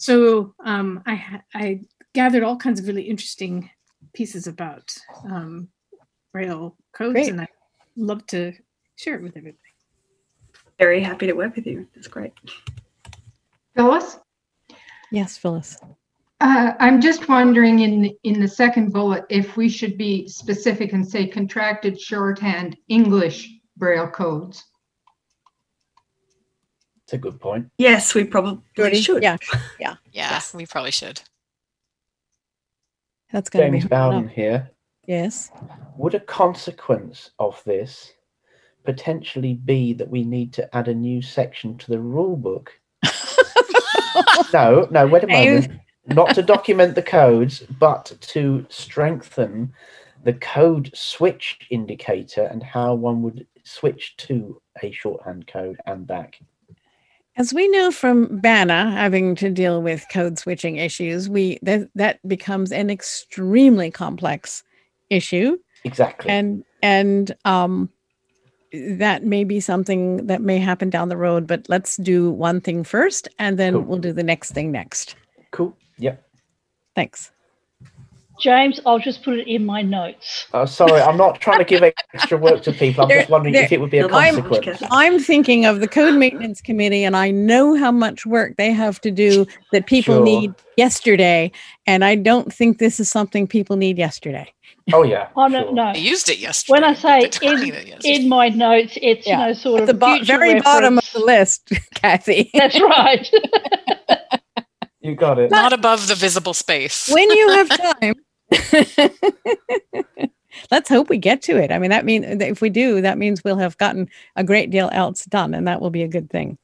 So 0.01 0.55
um, 0.65 1.03
I 1.05 1.43
I 1.55 1.81
gathered 2.15 2.43
all 2.43 2.57
kinds 2.57 2.81
of 2.81 2.87
really 2.87 3.03
interesting 3.03 3.69
pieces 4.15 4.47
about 4.47 4.91
um, 5.31 5.69
Braille 6.33 6.75
codes, 6.95 7.13
Great. 7.13 7.29
and 7.29 7.43
I 7.43 7.49
love 7.97 8.27
to 8.29 8.55
share 8.97 9.17
it 9.17 9.23
with 9.23 9.37
everybody. 9.37 9.59
Very 10.79 11.03
happy 11.03 11.27
to 11.27 11.35
work 11.35 11.55
with 11.55 11.67
you. 11.67 11.87
That's 11.95 12.09
great. 12.09 12.33
Phyllis? 13.77 14.19
Yes, 15.13 15.37
Phyllis. 15.37 15.77
Uh, 16.41 16.73
I'm 16.81 17.03
just 17.03 17.29
wondering 17.29 17.81
in, 17.81 18.17
in 18.25 18.41
the 18.41 18.49
second 18.49 18.95
bullet, 18.95 19.27
if 19.29 19.59
we 19.59 19.69
should 19.69 19.99
be 19.99 20.27
specific 20.27 20.95
and 20.95 21.07
say 21.07 21.27
contracted 21.27 22.01
shorthand 22.01 22.75
English 22.89 23.51
Braille 23.77 24.09
codes. 24.09 24.65
It's 27.11 27.15
a 27.17 27.19
good 27.19 27.41
point. 27.41 27.69
Yes, 27.77 28.15
we 28.15 28.23
probably 28.23 28.61
should. 29.03 29.21
Yeah, 29.25 29.37
yeah. 29.81 29.97
Yeah, 30.13 30.41
we 30.55 30.65
probably 30.65 30.93
should. 30.93 31.21
That's 33.33 33.51
going 33.51 33.67
to 33.67 33.73
be 33.73 33.81
James 33.81 33.91
Bowden 33.91 34.19
enough. 34.21 34.33
here. 34.33 34.71
Yes. 35.09 35.51
Would 35.97 36.15
a 36.15 36.21
consequence 36.21 37.33
of 37.41 37.61
this 37.65 38.13
potentially 38.85 39.55
be 39.55 39.93
that 39.95 40.09
we 40.09 40.23
need 40.23 40.53
to 40.53 40.77
add 40.77 40.87
a 40.87 40.95
new 40.95 41.21
section 41.21 41.77
to 41.79 41.91
the 41.91 41.99
rule 41.99 42.37
book? 42.37 42.71
no, 44.53 44.87
no, 44.93 45.05
wait 45.09 45.25
a 45.25 45.27
moment. 45.27 45.81
Not 46.07 46.33
to 46.37 46.43
document 46.43 46.95
the 46.95 47.03
codes, 47.03 47.65
but 47.81 48.17
to 48.21 48.65
strengthen 48.69 49.73
the 50.23 50.35
code 50.35 50.93
switch 50.95 51.59
indicator 51.71 52.45
and 52.45 52.63
how 52.63 52.95
one 52.95 53.21
would 53.23 53.49
switch 53.65 54.17
to 54.19 54.63
a 54.81 54.93
shorthand 54.93 55.49
code 55.49 55.81
and 55.87 56.07
back. 56.07 56.39
As 57.37 57.55
we 57.55 57.69
know 57.69 57.91
from 57.91 58.41
BANA 58.41 58.91
having 58.91 59.35
to 59.37 59.51
deal 59.51 59.81
with 59.81 60.07
code 60.13 60.39
switching 60.39 60.77
issues, 60.77 61.29
we 61.29 61.59
that 61.63 61.89
that 61.95 62.27
becomes 62.29 62.73
an 62.73 62.91
extremely 62.91 63.91
complex 63.91 64.63
issue. 65.11 65.57
Exactly. 65.85 66.31
And 66.31 66.65
and 66.83 67.35
um 67.45 67.89
that 68.73 69.25
may 69.25 69.43
be 69.43 69.59
something 69.59 70.27
that 70.27 70.43
may 70.43 70.59
happen 70.59 70.91
down 70.91 71.09
the 71.09 71.17
road, 71.17 71.47
but 71.47 71.69
let's 71.69 71.97
do 71.97 72.31
one 72.31 72.61
thing 72.61 72.85
first 72.85 73.27
and 73.39 73.59
then 73.59 73.87
we'll 73.87 73.99
do 73.99 74.13
the 74.13 74.23
next 74.23 74.53
thing 74.53 74.71
next. 74.71 75.17
Cool. 75.51 75.77
Yep. 75.99 76.23
Thanks. 76.95 77.33
James, 78.41 78.81
I'll 78.87 78.99
just 78.99 79.23
put 79.23 79.39
it 79.39 79.47
in 79.47 79.65
my 79.65 79.83
notes. 79.83 80.47
Oh, 80.55 80.65
sorry, 80.65 81.01
I'm 81.01 81.17
not 81.17 81.41
trying 81.41 81.59
to 81.59 81.65
give 81.65 81.83
extra 82.15 82.39
work 82.39 82.63
to 82.63 82.73
people. 82.73 83.03
I'm 83.05 83.09
There- 83.09 83.19
just 83.19 83.31
wondering 83.31 83.55
if 83.55 83.71
it 83.73 83.81
would 83.81 83.91
be 83.91 83.99
a 83.99 84.07
I'm- 84.09 84.35
consequence. 84.43 84.83
I'm 84.91 85.19
thinking 85.19 85.67
of 85.67 85.81
the 85.81 85.89
code 85.89 86.15
maintenance 86.15 86.61
committee, 86.61 87.05
and 87.05 87.17
I 87.17 87.31
know 87.31 87.75
how 87.77 87.93
much 87.93 88.25
work 88.27 88.57
they 88.57 88.73
have 88.73 89.01
to 89.03 89.11
do 89.11 89.47
that 89.73 89.87
people 89.87 90.17
Sure. 90.17 90.25
need 90.25 90.55
yesterday. 90.77 91.53
And 91.87 92.05
I 92.05 92.15
don't 92.15 92.53
think 92.53 92.79
this 92.79 92.99
is 93.01 93.11
something 93.11 93.47
people 93.47 93.77
need 93.77 93.99
yesterday. 93.99 94.53
Oh 94.93 95.03
yeah. 95.03 95.29
Oh 95.37 95.47
no, 95.47 95.71
no. 95.71 95.83
I 95.83 95.95
used 95.95 96.29
it 96.31 96.39
yesterday. 96.39 96.73
When 96.73 96.85
I 96.85 96.95
say 96.95 97.31
in, 97.43 97.95
in 98.03 98.29
my 98.29 98.49
notes, 98.49 98.99
it's 99.01 99.27
Yeah. 99.27 99.41
you 99.41 99.47
know 99.49 99.53
sort 99.53 99.77
At 99.77 99.83
of 99.83 99.87
the 99.89 99.95
bo- 99.95 100.17
future 100.17 100.39
very 100.39 100.61
bottom 100.61 100.99
of 100.99 101.13
the 101.13 101.21
list, 101.21 101.71
Kathy. 101.95 102.51
That's 102.55 102.81
right. 102.81 103.29
You 105.01 105.15
got 105.15 105.39
it. 105.39 105.51
Not 105.51 105.73
above 105.73 106.09
the 106.09 106.15
visible 106.15 106.55
space. 106.55 107.09
when 107.13 107.31
you 107.31 107.49
have 107.51 107.69
time. 108.01 108.15
Let's 110.71 110.89
hope 110.89 111.09
we 111.09 111.19
get 111.19 111.43
to 111.43 111.57
it. 111.57 111.71
I 111.71 111.79
mean, 111.79 111.91
that 111.91 112.05
means 112.05 112.27
if 112.43 112.61
we 112.61 112.71
do, 112.71 113.01
that 113.01 113.19
means 113.19 113.45
we'll 113.45 113.57
have 113.59 113.79
gotten 113.79 114.09
a 114.37 114.45
great 114.45 114.71
deal 114.71 114.91
else 114.93 115.25
done, 115.25 115.55
and 115.55 115.67
that 115.69 115.81
will 115.81 115.91
be 115.91 116.03
a 116.03 116.09
good 116.09 116.29
thing. 116.31 116.59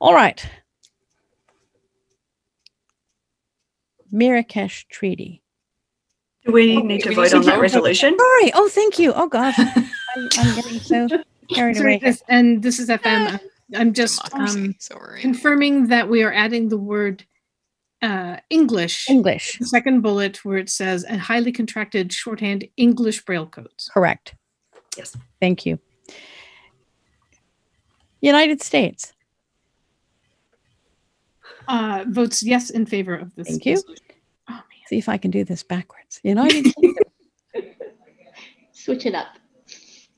All 0.00 0.14
right. 0.14 0.44
Marrakesh 4.10 4.86
Treaty. 4.88 5.42
Do 6.44 6.52
we 6.52 6.80
need 6.82 7.02
to 7.02 7.14
vote 7.14 7.34
on 7.34 7.42
that 7.42 7.60
resolution? 7.60 8.16
Sorry. 8.18 8.52
Oh, 8.54 8.68
thank 8.68 8.98
you. 8.98 9.12
Oh 9.14 9.28
gosh, 9.28 9.58
I'm, 9.58 9.88
I'm 10.16 10.54
getting 10.56 10.80
so 10.80 11.06
carried 11.50 11.76
Sorry, 11.76 11.94
away. 11.96 12.00
this- 12.02 12.22
and 12.28 12.62
this 12.62 12.78
is 12.78 12.88
FM. 12.88 13.38
I'm 13.76 13.92
just 13.92 14.34
um, 14.34 14.74
confirming 15.20 15.86
that 15.88 16.08
we 16.08 16.24
are 16.24 16.32
adding 16.32 16.68
the 16.70 16.76
word 16.76 17.24
uh, 18.02 18.36
English. 18.48 19.08
English. 19.08 19.58
The 19.58 19.66
second 19.66 20.00
bullet 20.00 20.44
where 20.44 20.58
it 20.58 20.70
says 20.70 21.04
a 21.08 21.18
highly 21.18 21.52
contracted 21.52 22.12
shorthand 22.12 22.66
English 22.76 23.24
Braille 23.24 23.46
codes. 23.46 23.90
Correct. 23.92 24.34
Yes. 24.96 25.16
Thank 25.40 25.66
you. 25.66 25.78
United 28.20 28.62
States. 28.62 29.12
Uh, 31.68 32.04
votes 32.08 32.42
yes 32.42 32.70
in 32.70 32.84
favor 32.86 33.14
of 33.14 33.34
this. 33.36 33.48
Thank 33.48 33.66
you. 33.66 33.74
resolution. 33.74 34.04
See 34.90 34.98
if 34.98 35.08
I 35.08 35.18
can 35.18 35.30
do 35.30 35.44
this 35.44 35.62
backwards. 35.62 36.20
United 36.24 36.74
Kingdom. 36.74 37.04
Switch 38.72 39.06
it 39.06 39.14
up. 39.14 39.28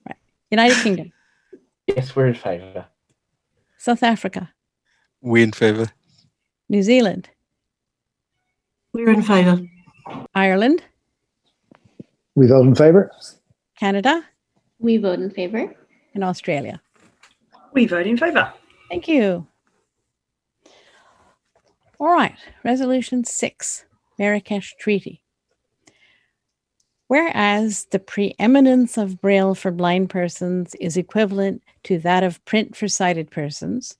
Right. 0.08 0.16
United 0.50 0.82
Kingdom. 0.82 1.12
Yes, 1.86 2.16
we're 2.16 2.28
in 2.28 2.34
favour. 2.34 2.86
South 3.76 4.02
Africa. 4.02 4.50
We 5.20 5.42
in 5.42 5.52
favor. 5.52 5.88
New 6.70 6.82
Zealand. 6.82 7.28
We're 8.92 9.10
in 9.10 9.22
favour. 9.22 9.60
Ireland. 10.34 10.82
We 12.34 12.46
vote 12.46 12.66
in 12.66 12.74
favour. 12.74 13.10
Canada. 13.78 14.22
We 14.78 14.98
vote 14.98 15.18
in 15.18 15.30
favor. 15.30 15.74
And 16.14 16.22
Australia. 16.22 16.80
We 17.72 17.86
vote 17.86 18.06
in 18.06 18.18
favour. 18.18 18.52
Thank 18.90 19.08
you. 19.08 19.46
All 21.98 22.12
right. 22.12 22.34
Resolution 22.64 23.24
six 23.24 23.86
Marrakesh 24.18 24.74
Treaty. 24.78 25.22
Whereas 27.08 27.86
the 27.90 27.98
preeminence 27.98 28.98
of 28.98 29.20
Braille 29.20 29.54
for 29.54 29.70
blind 29.70 30.10
persons 30.10 30.74
is 30.76 30.96
equivalent 30.96 31.62
to 31.84 31.98
that 31.98 32.24
of 32.24 32.44
print 32.44 32.76
for 32.76 32.88
sighted 32.88 33.30
persons, 33.30 33.96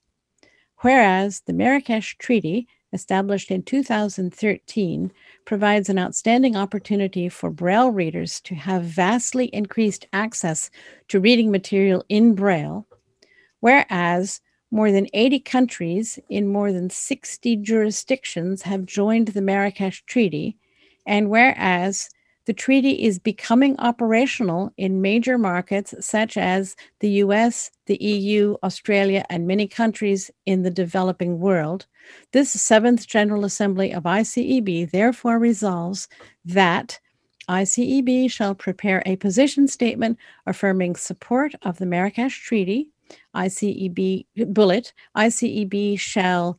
whereas 0.79 1.43
the 1.47 1.53
Marrakesh 1.53 2.17
Treaty, 2.17 2.67
established 2.93 3.51
in 3.51 3.63
2013, 3.63 5.13
provides 5.45 5.89
an 5.89 5.99
outstanding 5.99 6.57
opportunity 6.57 7.29
for 7.29 7.51
Braille 7.51 7.91
readers 7.91 8.41
to 8.43 8.55
have 8.55 8.85
vastly 8.85 9.47
increased 9.47 10.07
access 10.13 10.71
to 11.09 11.21
reading 11.21 11.51
material 11.51 12.05
in 12.09 12.35
Braille, 12.35 12.87
whereas 13.61 14.41
more 14.71 14.91
than 14.91 15.07
80 15.13 15.41
countries 15.41 16.19
in 16.29 16.49
more 16.49 16.73
than 16.73 16.89
60 16.89 17.57
jurisdictions 17.57 18.63
have 18.63 18.87
joined 18.87 19.29
the 19.29 19.43
Marrakesh 19.43 20.03
Treaty, 20.07 20.57
and 21.07 21.29
whereas 21.29 22.09
the 22.47 22.53
treaty 22.53 23.05
is 23.05 23.19
becoming 23.19 23.79
operational 23.79 24.73
in 24.77 25.03
major 25.03 25.39
markets 25.39 25.95
such 26.01 26.37
as 26.37 26.77
the 27.01 27.11
US, 27.25 27.71
the 27.87 28.03
EU, 28.03 28.57
Australia, 28.63 29.25
and 29.31 29.47
many 29.47 29.69
countries 29.69 30.31
in 30.47 30.63
the 30.63 30.71
developing 30.71 31.39
world, 31.39 31.87
this 32.33 32.51
seventh 32.51 33.07
General 33.07 33.45
Assembly 33.45 33.93
of 33.93 34.05
ICEB 34.05 34.91
therefore 34.91 35.39
resolves 35.39 36.09
that 36.45 36.99
ICEB 37.49 38.31
shall 38.31 38.55
prepare 38.55 39.03
a 39.05 39.17
position 39.17 39.69
statement 39.69 40.19
affirming 40.47 40.97
support 40.97 41.55
of 41.63 41.79
the 41.79 41.87
Marrakesh 41.87 42.41
Treaty. 42.41 42.91
ICEB 43.35 44.27
bullet, 44.49 44.93
ICEB 45.17 45.99
shall 45.99 46.59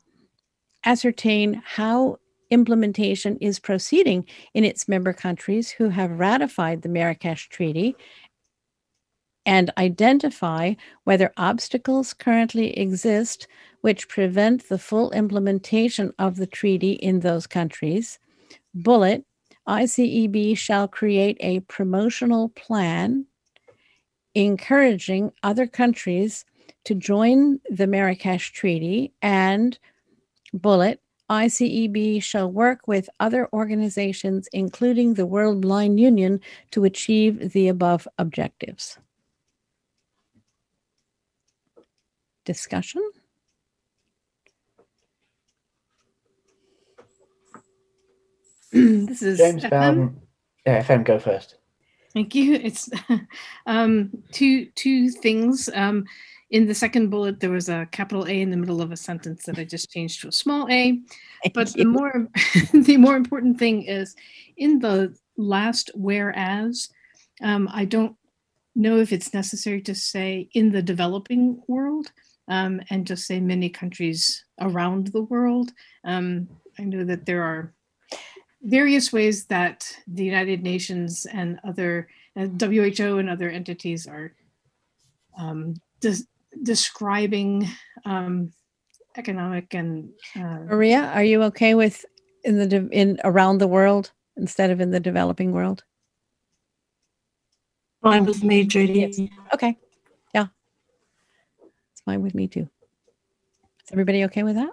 ascertain 0.85 1.61
how 1.65 2.18
implementation 2.53 3.38
is 3.41 3.59
proceeding 3.59 4.25
in 4.53 4.63
its 4.63 4.88
member 4.88 5.11
countries 5.11 5.71
who 5.71 5.89
have 5.89 6.19
ratified 6.19 6.81
the 6.81 6.89
Marrakesh 6.89 7.49
Treaty 7.49 7.95
and 9.45 9.73
identify 9.77 10.75
whether 11.03 11.34
obstacles 11.35 12.13
currently 12.13 12.77
exist 12.77 13.47
which 13.81 14.07
prevent 14.07 14.69
the 14.69 14.77
full 14.77 15.11
implementation 15.11 16.13
of 16.17 16.38
the 16.38 16.47
treaty 16.47 16.93
in 16.93 17.19
those 17.19 17.45
countries. 17.47 18.19
Bullet 18.73 19.25
ICEB 19.67 20.57
shall 20.57 20.88
create 20.88 21.38
a 21.39 21.59
promotional 21.61 22.49
plan 22.49 23.25
encouraging 24.35 25.31
other 25.43 25.67
countries 25.67 26.45
to 26.85 26.95
join 26.95 27.59
the 27.69 27.88
Marrakesh 27.88 28.51
Treaty 28.51 29.13
and 29.21 29.77
bullet 30.53 31.02
ICEB 31.34 32.22
shall 32.22 32.51
work 32.51 32.88
with 32.88 33.10
other 33.19 33.49
organizations, 33.53 34.47
including 34.53 35.15
the 35.15 35.26
World 35.26 35.61
Blind 35.61 35.99
Union, 35.99 36.39
to 36.72 36.84
achieve 36.84 37.53
the 37.53 37.68
above 37.69 38.07
objectives. 38.19 38.99
Discussion? 42.45 43.01
this 48.72 49.22
is 49.23 49.39
James 49.39 49.64
FM. 49.64 49.69
Bowden. 49.69 50.22
Yeah, 50.68 50.84
FM, 50.84 51.03
go 51.03 51.18
first. 51.19 51.55
Thank 52.14 52.35
you. 52.35 52.53
It's 52.53 52.89
um, 53.65 54.11
two 54.31 54.68
two 54.76 55.10
things. 55.10 55.68
Um, 55.73 56.05
in 56.53 56.67
the 56.67 56.75
second 56.75 57.09
bullet, 57.09 57.39
there 57.39 57.49
was 57.49 57.67
a 57.67 57.88
capital 57.91 58.27
A 58.27 58.41
in 58.41 58.51
the 58.51 58.57
middle 58.57 58.80
of 58.80 58.91
a 58.91 58.95
sentence 58.95 59.43
that 59.45 59.57
I 59.57 59.63
just 59.63 59.89
changed 59.89 60.21
to 60.21 60.27
a 60.27 60.31
small 60.31 60.67
a. 60.69 60.99
But 61.51 61.73
the 61.73 61.85
more 61.85 62.27
the 62.73 62.97
more 62.97 63.15
important 63.15 63.57
thing 63.57 63.81
is 63.81 64.15
in 64.55 64.77
the 64.77 65.17
last 65.35 65.89
whereas. 65.95 66.89
Um, 67.41 67.67
I 67.73 67.85
don't 67.85 68.15
know 68.75 68.99
if 68.99 69.11
it's 69.11 69.34
necessary 69.34 69.81
to 69.81 69.95
say 69.95 70.47
in 70.53 70.71
the 70.71 70.84
developing 70.84 71.59
world 71.67 72.11
um, 72.47 72.81
and 72.91 73.07
just 73.07 73.25
say 73.25 73.39
many 73.39 73.67
countries 73.67 74.45
around 74.61 75.07
the 75.07 75.23
world. 75.23 75.71
Um, 76.03 76.47
I 76.77 76.84
know 76.84 77.03
that 77.03 77.25
there 77.25 77.41
are 77.41 77.73
various 78.61 79.11
ways 79.11 79.45
that 79.45 79.91
the 80.05 80.23
United 80.23 80.61
Nations 80.61 81.25
and 81.25 81.59
other 81.67 82.09
uh, 82.35 82.45
WHO 82.45 83.17
and 83.17 83.27
other 83.27 83.49
entities 83.49 84.05
are 84.05 84.35
um, 85.35 85.73
describing 86.61 87.67
um, 88.05 88.51
economic 89.15 89.73
and 89.73 90.09
uh, 90.35 90.59
Maria, 90.65 91.11
are 91.13 91.23
you 91.23 91.43
okay 91.43 91.73
with 91.73 92.05
in 92.43 92.57
the 92.57 92.67
de- 92.67 92.89
in 92.91 93.19
around 93.23 93.57
the 93.59 93.67
world 93.67 94.11
instead 94.38 94.69
of 94.69 94.80
in 94.81 94.91
the 94.91 94.99
developing 94.99 95.51
world? 95.51 95.84
Fine 98.01 98.25
with 98.25 98.43
me, 98.43 98.65
Judy. 98.65 99.31
Okay. 99.53 99.77
Yeah. 100.34 100.47
It's 101.91 102.01
fine 102.01 102.21
with 102.21 102.35
me 102.35 102.47
too. 102.47 102.69
Is 103.85 103.91
everybody 103.91 104.25
okay 104.25 104.43
with 104.43 104.55
that? 104.55 104.71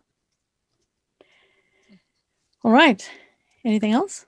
All 2.64 2.72
right. 2.72 3.08
Anything 3.64 3.92
else? 3.92 4.26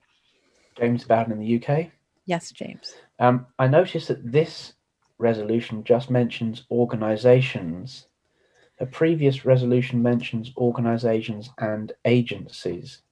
James 0.79 1.05
Bowden 1.05 1.33
in 1.33 1.39
the 1.39 1.57
UK. 1.63 1.91
Yes, 2.27 2.53
James. 2.53 2.95
Um, 3.19 3.47
I 3.59 3.67
noticed 3.67 4.09
that 4.09 4.31
this 4.31 4.75
resolution 5.23 5.85
just 5.85 6.11
mentions 6.11 6.65
organizations. 6.71 8.07
A 8.81 8.87
previous 8.87 9.45
resolution 9.47 10.03
mentions 10.03 10.53
organizations 10.57 11.49
and 11.59 11.93
agencies. 12.05 13.03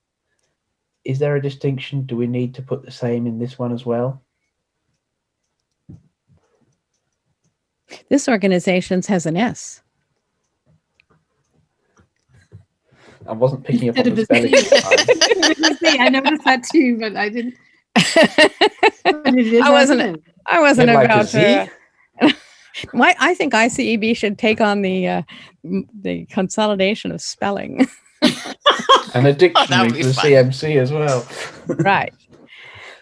Is 1.04 1.18
there 1.18 1.36
a 1.36 1.42
distinction? 1.42 2.02
Do 2.02 2.16
we 2.16 2.26
need 2.26 2.54
to 2.56 2.62
put 2.62 2.84
the 2.84 2.90
same 2.90 3.26
in 3.26 3.38
this 3.38 3.58
one 3.58 3.72
as 3.72 3.86
well? 3.86 4.22
This 8.08 8.28
organization's 8.28 9.06
has 9.06 9.26
an 9.26 9.36
S. 9.36 9.82
I 13.26 13.32
wasn't 13.32 13.64
picking 13.64 13.90
up 13.90 13.98
on 13.98 14.04
the 14.14 14.22
a 14.22 14.24
spelling. 14.24 14.48
Z. 14.48 14.50
this 14.50 14.82
time. 14.82 15.76
See, 15.76 15.98
I 15.98 16.08
noticed 16.08 16.44
that 16.44 16.64
too, 16.64 16.98
but 16.98 17.16
I 17.16 17.28
didn't. 17.28 17.54
But 19.02 19.34
it 19.34 19.46
is 19.46 19.62
I 19.62 19.70
wasn't. 19.70 20.22
I 20.46 20.60
wasn't 20.60 20.88
Bit 20.88 20.94
like 20.94 21.04
about 21.06 21.26
Z? 21.26 21.38
to. 21.40 21.70
Why? 22.92 23.14
I 23.18 23.34
think 23.34 23.52
ICEB 23.52 24.16
should 24.16 24.38
take 24.38 24.60
on 24.60 24.82
the 24.82 25.08
uh, 25.08 25.22
the 25.64 26.24
consolidation 26.26 27.12
of 27.12 27.20
spelling. 27.20 27.86
and 29.14 29.26
a 29.26 29.32
dictionary 29.34 29.88
Oh, 29.88 29.90
for 29.90 29.94
the. 29.94 30.12
CMC 30.12 30.76
as 30.80 30.92
well. 30.92 31.26
right. 31.84 32.12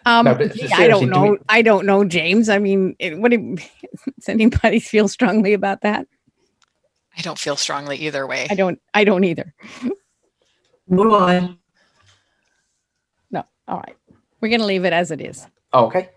Um, 0.06 0.24
No, 0.24 0.34
but 0.34 0.54
gee, 0.54 0.70
I 0.72 0.88
don't 0.88 1.04
do 1.04 1.10
know. 1.10 1.30
we- 1.32 1.38
I 1.48 1.60
don't 1.62 1.84
know, 1.84 2.04
James. 2.04 2.48
I 2.48 2.58
mean, 2.58 2.96
it, 2.98 3.18
what 3.18 3.30
do, 3.30 3.56
does 4.18 4.28
anybody 4.28 4.80
feel 4.80 5.06
strongly 5.08 5.52
about 5.52 5.82
that? 5.82 6.06
I 7.16 7.20
don't 7.20 7.38
feel 7.38 7.56
strongly 7.56 7.96
either 7.98 8.26
way. 8.26 8.46
I 8.48 8.54
don't. 8.54 8.80
I 8.94 9.04
don't 9.04 9.24
either. 9.24 9.52
Nor 10.86 11.04
do 11.04 11.14
I. 11.16 11.54
No. 13.30 13.44
All 13.66 13.78
right. 13.78 13.96
We're 14.40 14.48
going 14.48 14.60
to 14.60 14.66
leave 14.66 14.84
it 14.84 14.92
as 14.92 15.10
it 15.10 15.20
is. 15.20 15.46
Okay. 15.74 16.08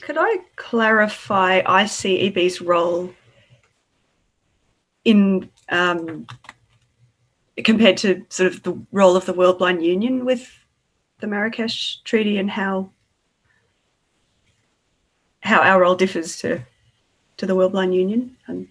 Could 0.00 0.16
I 0.18 0.38
clarify 0.56 1.62
ICEB's 1.62 2.60
role 2.60 3.12
in 5.04 5.48
um, 5.68 6.26
compared 7.64 7.96
to 7.98 8.24
sort 8.28 8.52
of 8.52 8.62
the 8.62 8.78
role 8.92 9.16
of 9.16 9.26
the 9.26 9.32
World 9.32 9.58
Blind 9.58 9.84
Union 9.84 10.24
with 10.24 10.50
the 11.20 11.26
Marrakesh 11.26 12.00
Treaty 12.04 12.38
and 12.38 12.50
how 12.50 12.90
how 15.40 15.60
our 15.60 15.80
role 15.80 15.94
differs 15.94 16.36
to 16.38 16.60
to 17.38 17.46
the 17.46 17.54
World 17.54 17.72
Blind 17.72 17.94
Union? 17.94 18.36
And 18.46 18.68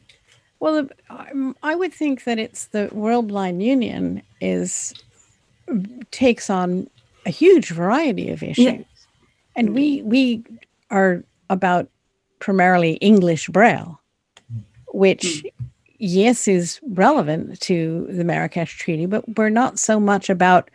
Well, 0.59 0.87
um, 1.09 1.55
I 1.63 1.75
would 1.75 1.93
think 1.93 2.23
that 2.25 2.37
it's 2.37 2.67
the 2.67 2.89
World 2.91 3.27
Blind 3.29 3.63
Union 3.63 4.21
is 4.41 4.93
takes 6.11 6.49
on 6.49 6.89
a 7.25 7.31
huge 7.31 7.69
variety 7.69 8.29
of 8.29 8.43
issues, 8.43 8.85
and 9.55 9.73
we 9.73 10.01
we 10.03 10.43
are 10.89 11.23
about 11.49 11.89
primarily 12.39 12.93
English 12.95 13.47
Braille, 13.47 13.99
which 14.89 15.41
hmm. 15.41 15.65
yes 15.97 16.47
is 16.47 16.79
relevant 16.89 17.59
to 17.61 18.07
the 18.09 18.23
Marrakesh 18.23 18.77
Treaty, 18.77 19.05
but 19.05 19.37
we're 19.37 19.49
not 19.49 19.79
so 19.79 19.99
much 19.99 20.29
about 20.29 20.69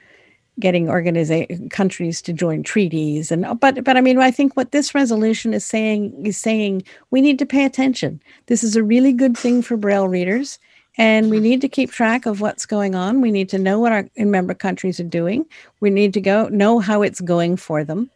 getting 0.58 0.86
organiza- 0.86 1.70
countries 1.70 2.20
to 2.20 2.32
join 2.32 2.62
treaties 2.62 3.32
and 3.32 3.58
but 3.60 3.82
but 3.82 3.96
I 3.96 4.02
mean 4.02 4.18
I 4.18 4.30
think 4.30 4.56
what 4.56 4.72
this 4.72 4.94
resolution 4.94 5.54
is 5.54 5.64
saying 5.64 6.26
is 6.26 6.36
saying 6.36 6.82
we 7.10 7.20
need 7.22 7.38
to 7.38 7.46
pay 7.46 7.64
attention. 7.64 8.20
This 8.46 8.62
is 8.62 8.76
a 8.76 8.82
really 8.82 9.12
good 9.12 9.36
thing 9.36 9.62
for 9.62 9.76
braille 9.78 10.06
readers 10.06 10.58
and 10.98 11.30
we 11.30 11.40
need 11.40 11.60
to 11.62 11.68
keep 11.68 11.90
track 11.90 12.26
of 12.26 12.40
what's 12.40 12.66
going 12.66 12.94
on. 12.94 13.20
We 13.20 13.30
need 13.30 13.48
to 13.50 13.58
know 13.58 13.78
what 13.78 13.92
our 13.92 14.08
member 14.16 14.54
countries 14.54 15.00
are 15.00 15.04
doing. 15.04 15.46
We 15.80 15.88
need 15.88 16.12
to 16.14 16.20
go 16.20 16.48
know 16.48 16.78
how 16.78 17.02
it's 17.02 17.20
going 17.20 17.56
for 17.56 17.84
them. 17.84 18.10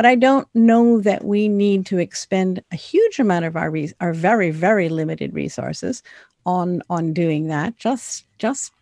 But 0.00 0.06
I 0.06 0.14
don't 0.14 0.48
know 0.54 0.98
that 1.02 1.24
we 1.26 1.46
need 1.46 1.84
to 1.84 1.98
expend 1.98 2.64
a 2.72 2.74
huge 2.74 3.18
amount 3.18 3.44
of 3.44 3.54
our 3.54 3.70
res- 3.70 3.92
our 4.00 4.14
very 4.14 4.50
very 4.50 4.88
limited 4.88 5.34
resources 5.34 6.02
on 6.46 6.80
on 6.88 7.12
doing 7.12 7.48
that. 7.48 7.76
Just 7.76 8.24
just 8.38 8.72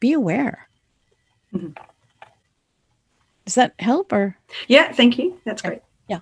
be 0.00 0.12
aware. 0.12 0.68
Mm-hmm. 1.54 1.80
Does 3.44 3.54
that 3.54 3.74
help 3.78 4.12
or? 4.12 4.36
yeah, 4.66 4.90
thank 4.90 5.16
you. 5.16 5.40
That's 5.44 5.62
great. 5.62 5.80
Yeah. 6.08 6.18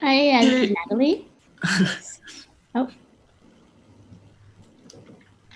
Hi, 0.00 0.30
uh, 0.30 0.40
I'm 0.40 0.74
Natalie. 0.88 1.28
Oh, 2.74 2.88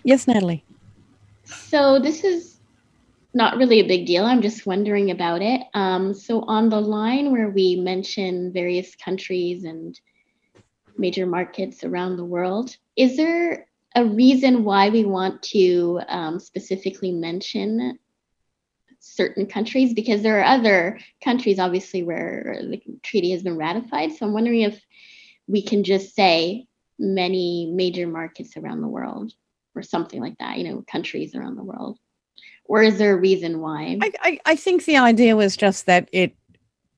Yes, 0.05 0.27
Natalie. 0.27 0.63
so 1.47 1.99
this 1.99 2.23
is 2.23 2.50
not 3.33 3.57
really 3.57 3.81
a 3.81 3.87
big 3.87 4.07
deal. 4.07 4.25
I'm 4.25 4.43
just 4.43 4.67
wondering 4.67 5.11
about 5.11 5.43
it. 5.43 5.63
Um, 5.75 6.15
so 6.15 6.43
on 6.43 6.69
the 6.69 6.81
line 6.81 7.31
where 7.31 7.49
we 7.49 7.77
mention 7.77 8.53
various 8.53 8.95
countries 8.97 9.65
and 9.65 9.99
major 10.99 11.27
markets 11.27 11.85
around 11.85 12.17
the 12.17 12.25
world, 12.25 12.77
is 12.97 13.17
there 13.17 13.67
a 13.95 14.05
reason 14.05 14.65
why 14.65 14.89
we 14.89 15.05
want 15.05 15.43
to 15.43 16.01
um, 16.09 16.41
specifically 16.41 17.13
mention 17.13 17.99
certain 18.99 19.47
countries? 19.47 19.95
Because 19.95 20.23
there 20.23 20.41
are 20.41 20.45
other 20.45 20.99
countries, 21.23 21.59
obviously, 21.59 22.03
where 22.03 22.59
the 22.61 22.83
treaty 23.03 23.31
has 23.31 23.43
been 23.43 23.57
ratified. 23.57 24.13
So 24.13 24.27
I'm 24.27 24.33
wondering 24.33 24.63
if 24.63 24.81
we 25.47 25.63
can 25.63 25.85
just 25.85 26.15
say 26.15 26.67
many 26.99 27.73
major 27.75 28.07
markets 28.07 28.57
around 28.57 28.83
the 28.83 28.89
world 28.89 29.33
or 29.75 29.83
something 29.83 30.21
like 30.21 30.37
that, 30.39 30.59
you 30.59 30.65
know, 30.65 30.85
countries 30.87 31.35
around 31.35 31.57
the 31.57 31.65
world. 31.65 31.99
Or 32.71 32.85
is 32.85 32.99
there 32.99 33.15
a 33.15 33.17
reason 33.17 33.59
why? 33.59 33.99
I, 34.01 34.13
I, 34.21 34.41
I 34.47 34.55
think 34.55 34.85
the 34.85 34.97
idea 34.97 35.35
was 35.35 35.57
just 35.57 35.87
that 35.87 36.09
it 36.13 36.37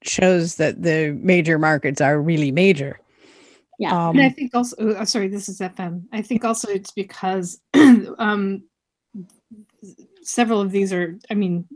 shows 0.02 0.56
that 0.56 0.82
the 0.82 1.18
major 1.18 1.58
markets 1.58 1.98
are 2.02 2.20
really 2.20 2.52
major. 2.52 3.00
Yeah. 3.78 4.08
Um, 4.08 4.18
and 4.18 4.26
I 4.26 4.28
think 4.28 4.54
also, 4.54 4.76
oh, 4.78 4.90
uh, 4.90 5.06
sorry, 5.06 5.28
this 5.28 5.48
is 5.48 5.60
FM. 5.60 6.02
I 6.12 6.20
think 6.20 6.44
also 6.44 6.68
it's 6.68 6.90
because 6.90 7.58
um, 7.74 8.64
several 10.20 10.60
of 10.60 10.72
these 10.72 10.92
are, 10.92 11.18
I 11.30 11.34
mean, 11.34 11.66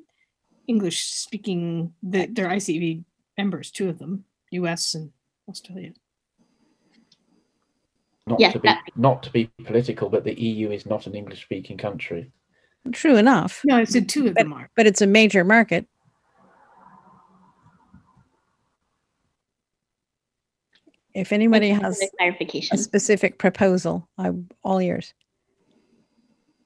English 0.66 1.04
speaking, 1.04 1.94
the, 2.02 2.26
they're 2.26 2.48
ICEB 2.48 3.02
members, 3.38 3.70
two 3.70 3.88
of 3.88 3.98
them, 3.98 4.26
US 4.50 4.94
and 4.94 5.10
Australia. 5.48 5.92
Not 8.26 8.40
Yeah, 8.40 8.52
to 8.52 8.58
be 8.58 8.68
that- 8.68 8.82
not 8.94 9.22
to 9.22 9.30
be 9.30 9.50
political, 9.64 10.10
but 10.10 10.24
the 10.24 10.38
EU 10.38 10.70
is 10.70 10.84
not 10.84 11.06
an 11.06 11.14
English 11.14 11.40
speaking 11.40 11.78
country. 11.78 12.30
True 12.92 13.16
enough. 13.16 13.62
No, 13.64 13.76
I 13.76 13.84
said 13.84 14.08
two 14.08 14.28
of 14.28 14.34
but, 14.34 14.42
them 14.42 14.52
are. 14.52 14.70
But 14.76 14.86
it's 14.86 15.02
a 15.02 15.06
major 15.06 15.44
market. 15.44 15.86
If 21.14 21.32
anybody 21.32 21.70
has 21.70 22.02
clarification. 22.18 22.76
a 22.76 22.78
specific 22.78 23.38
proposal, 23.38 24.06
I'm 24.18 24.48
all 24.62 24.80
ears. 24.80 25.14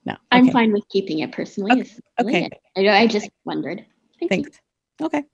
No, 0.05 0.15
okay. 0.15 0.21
I'm 0.33 0.51
fine 0.51 0.73
with 0.73 0.89
keeping 0.89 1.21
it 1.21 1.31
personally. 1.31 1.83
Okay, 2.19 2.47
okay. 2.47 2.89
I, 2.89 3.03
I 3.03 3.07
just 3.07 3.31
wondered. 3.45 3.85
Thank 4.19 4.31
Thanks. 4.31 4.59
You. 4.99 5.07
Okay. 5.07 5.25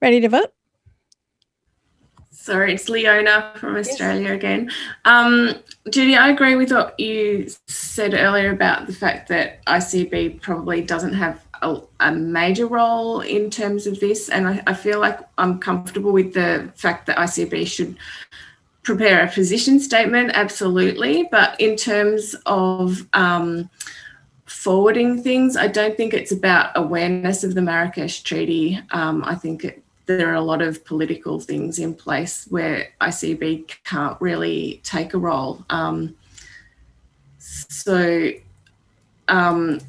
Ready 0.00 0.20
to 0.20 0.28
vote? 0.28 0.52
Sorry, 2.32 2.74
it's 2.74 2.88
Leona 2.88 3.52
from 3.56 3.76
Australia 3.76 4.32
again. 4.32 4.70
Um, 5.04 5.54
Judy, 5.90 6.16
I 6.16 6.30
agree 6.30 6.56
with 6.56 6.72
what 6.72 6.98
you 6.98 7.48
said 7.68 8.14
earlier 8.14 8.50
about 8.50 8.86
the 8.86 8.92
fact 8.94 9.28
that 9.28 9.62
ICB 9.66 10.40
probably 10.40 10.80
doesn't 10.80 11.12
have 11.12 11.44
a, 11.60 11.80
a 12.00 12.10
major 12.10 12.66
role 12.66 13.20
in 13.20 13.50
terms 13.50 13.86
of 13.86 14.00
this. 14.00 14.30
And 14.30 14.48
I, 14.48 14.62
I 14.66 14.72
feel 14.72 14.98
like 14.98 15.20
I'm 15.36 15.58
comfortable 15.58 16.10
with 16.10 16.32
the 16.32 16.72
fact 16.74 17.06
that 17.06 17.18
ICB 17.18 17.66
should 17.66 17.98
prepare 18.82 19.24
a 19.24 19.30
position 19.30 19.78
statement, 19.78 20.30
absolutely. 20.32 21.28
But 21.30 21.60
in 21.60 21.76
terms 21.76 22.34
of 22.46 23.06
um, 23.12 23.68
forwarding 24.46 25.22
things, 25.22 25.56
I 25.56 25.68
don't 25.68 25.98
think 25.98 26.14
it's 26.14 26.32
about 26.32 26.72
awareness 26.76 27.44
of 27.44 27.54
the 27.54 27.62
Marrakesh 27.62 28.22
Treaty. 28.22 28.80
Um, 28.90 29.22
I 29.22 29.34
think 29.34 29.64
it, 29.64 29.84
there 30.06 30.30
are 30.30 30.34
a 30.34 30.40
lot 30.40 30.62
of 30.62 30.84
political 30.84 31.40
things 31.40 31.78
in 31.78 31.94
place 31.94 32.46
where 32.50 32.88
ICB 33.00 33.68
can't 33.84 34.20
really 34.20 34.80
take 34.84 35.14
a 35.14 35.18
role. 35.18 35.64
Um, 35.70 36.16
so, 37.38 38.30
um, 39.28 39.80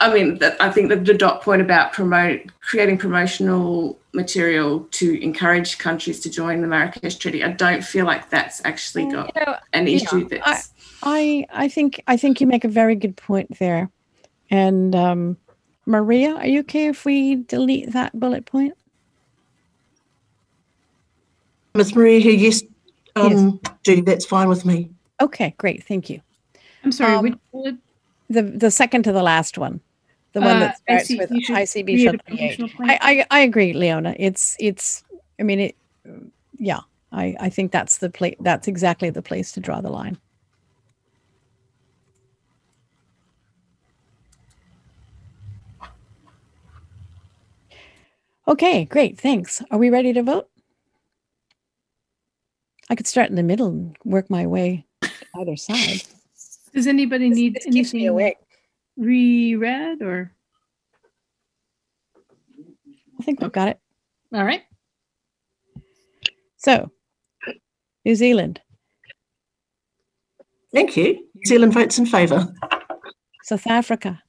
I 0.00 0.12
mean, 0.12 0.38
that, 0.38 0.60
I 0.60 0.70
think 0.70 0.88
that 0.90 1.04
the 1.04 1.14
dot 1.14 1.42
point 1.42 1.62
about 1.62 1.92
promote 1.92 2.40
creating 2.60 2.98
promotional 2.98 3.98
material 4.12 4.86
to 4.92 5.22
encourage 5.22 5.78
countries 5.78 6.20
to 6.20 6.30
join 6.30 6.60
the 6.60 6.66
Marrakesh 6.66 7.16
Treaty, 7.16 7.42
I 7.42 7.52
don't 7.52 7.82
feel 7.82 8.04
like 8.04 8.30
that's 8.30 8.60
actually 8.64 9.10
got 9.10 9.34
an 9.72 9.86
Yeah, 9.86 9.96
issue 9.96 10.28
that's. 10.28 10.72
I 11.02 11.46
I 11.50 11.68
think 11.68 12.02
I 12.06 12.16
think 12.16 12.40
you 12.40 12.46
make 12.46 12.64
a 12.64 12.68
very 12.68 12.96
good 12.96 13.16
point 13.16 13.58
there. 13.58 13.90
And 14.50 14.94
um, 14.94 15.36
Maria, 15.86 16.34
are 16.34 16.46
you 16.46 16.60
okay 16.60 16.86
if 16.86 17.04
we 17.04 17.36
delete 17.36 17.92
that 17.92 18.18
bullet 18.18 18.46
point? 18.46 18.74
Ms. 21.76 21.96
Maria 21.96 22.20
here, 22.20 22.32
yes. 22.34 22.62
Um, 23.16 23.60
Judy, 23.82 24.00
that's 24.02 24.24
fine 24.24 24.48
with 24.48 24.64
me. 24.64 24.90
Okay, 25.20 25.54
great, 25.58 25.82
thank 25.82 26.08
you. 26.08 26.20
I'm 26.84 26.92
sorry, 26.92 27.14
Um, 27.14 27.22
which 27.24 27.34
bullet? 27.52 27.74
The 28.30 28.42
the 28.42 28.70
second 28.70 29.02
to 29.04 29.12
the 29.12 29.22
last 29.24 29.58
one, 29.58 29.80
the 30.34 30.40
one 30.40 30.56
Uh, 30.56 30.60
that 30.60 30.76
starts 30.78 31.10
IC 31.10 31.18
with 31.18 31.30
ICB 31.30 31.98
shall 32.04 32.14
a 32.14 32.18
create. 32.18 32.56
promotional 32.58 32.68
plan. 32.70 32.90
I, 32.90 32.98
I 33.02 33.26
I 33.30 33.40
agree, 33.40 33.72
Leona. 33.72 34.14
It's 34.18 34.56
it's. 34.60 35.02
I 35.40 35.42
mean 35.42 35.58
it. 35.60 35.76
Yeah, 36.58 36.80
I 37.10 37.34
I 37.40 37.48
think 37.50 37.72
that's 37.72 37.98
the 37.98 38.08
place. 38.08 38.36
That's 38.40 38.68
exactly 38.68 39.10
the 39.10 39.22
place 39.22 39.50
to 39.52 39.60
draw 39.60 39.80
the 39.80 39.90
line. 39.90 40.16
Okay, 48.46 48.84
great. 48.84 49.18
Thanks. 49.18 49.62
Are 49.70 49.78
we 49.78 49.90
ready 49.90 50.12
to 50.12 50.22
vote? 50.22 50.48
I 52.90 52.94
could 52.94 53.06
start 53.06 53.30
in 53.30 53.36
the 53.36 53.42
middle 53.42 53.68
and 53.68 53.96
work 54.04 54.28
my 54.30 54.46
way 54.46 54.84
to 55.02 55.10
either 55.40 55.56
side. 55.56 56.02
Does 56.74 56.86
anybody 56.86 57.30
need 57.30 57.54
this 57.54 57.64
keeps 57.64 57.94
me 57.94 58.00
anything 58.02 58.08
awake. 58.08 58.36
reread 58.96 60.02
or? 60.02 60.32
I 63.18 63.22
think 63.22 63.40
we've 63.40 63.52
got 63.52 63.68
it. 63.68 63.78
All 64.34 64.44
right. 64.44 64.62
So, 66.56 66.90
New 68.04 68.14
Zealand, 68.14 68.60
Thank 70.72 70.96
you. 70.96 71.14
New 71.34 71.44
Zealand 71.46 71.72
votes 71.72 71.98
in 71.98 72.06
favour. 72.06 72.52
South 73.44 73.66
Africa, 73.66 74.20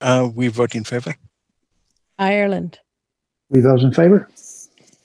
Uh, 0.00 0.28
we 0.34 0.48
vote 0.48 0.74
in 0.74 0.82
favor. 0.84 1.14
Ireland, 2.18 2.78
We 3.50 3.60
vote 3.60 3.80
in 3.82 3.92
favour. 3.92 4.28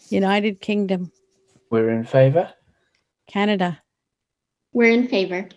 United 0.09 0.61
Kingdom, 0.61 1.11
We're 1.69 1.89
in 1.89 2.03
favour. 2.05 2.51
Canada, 3.27 3.81
We're 4.73 4.91
in 4.91 5.07
favor. 5.07 5.47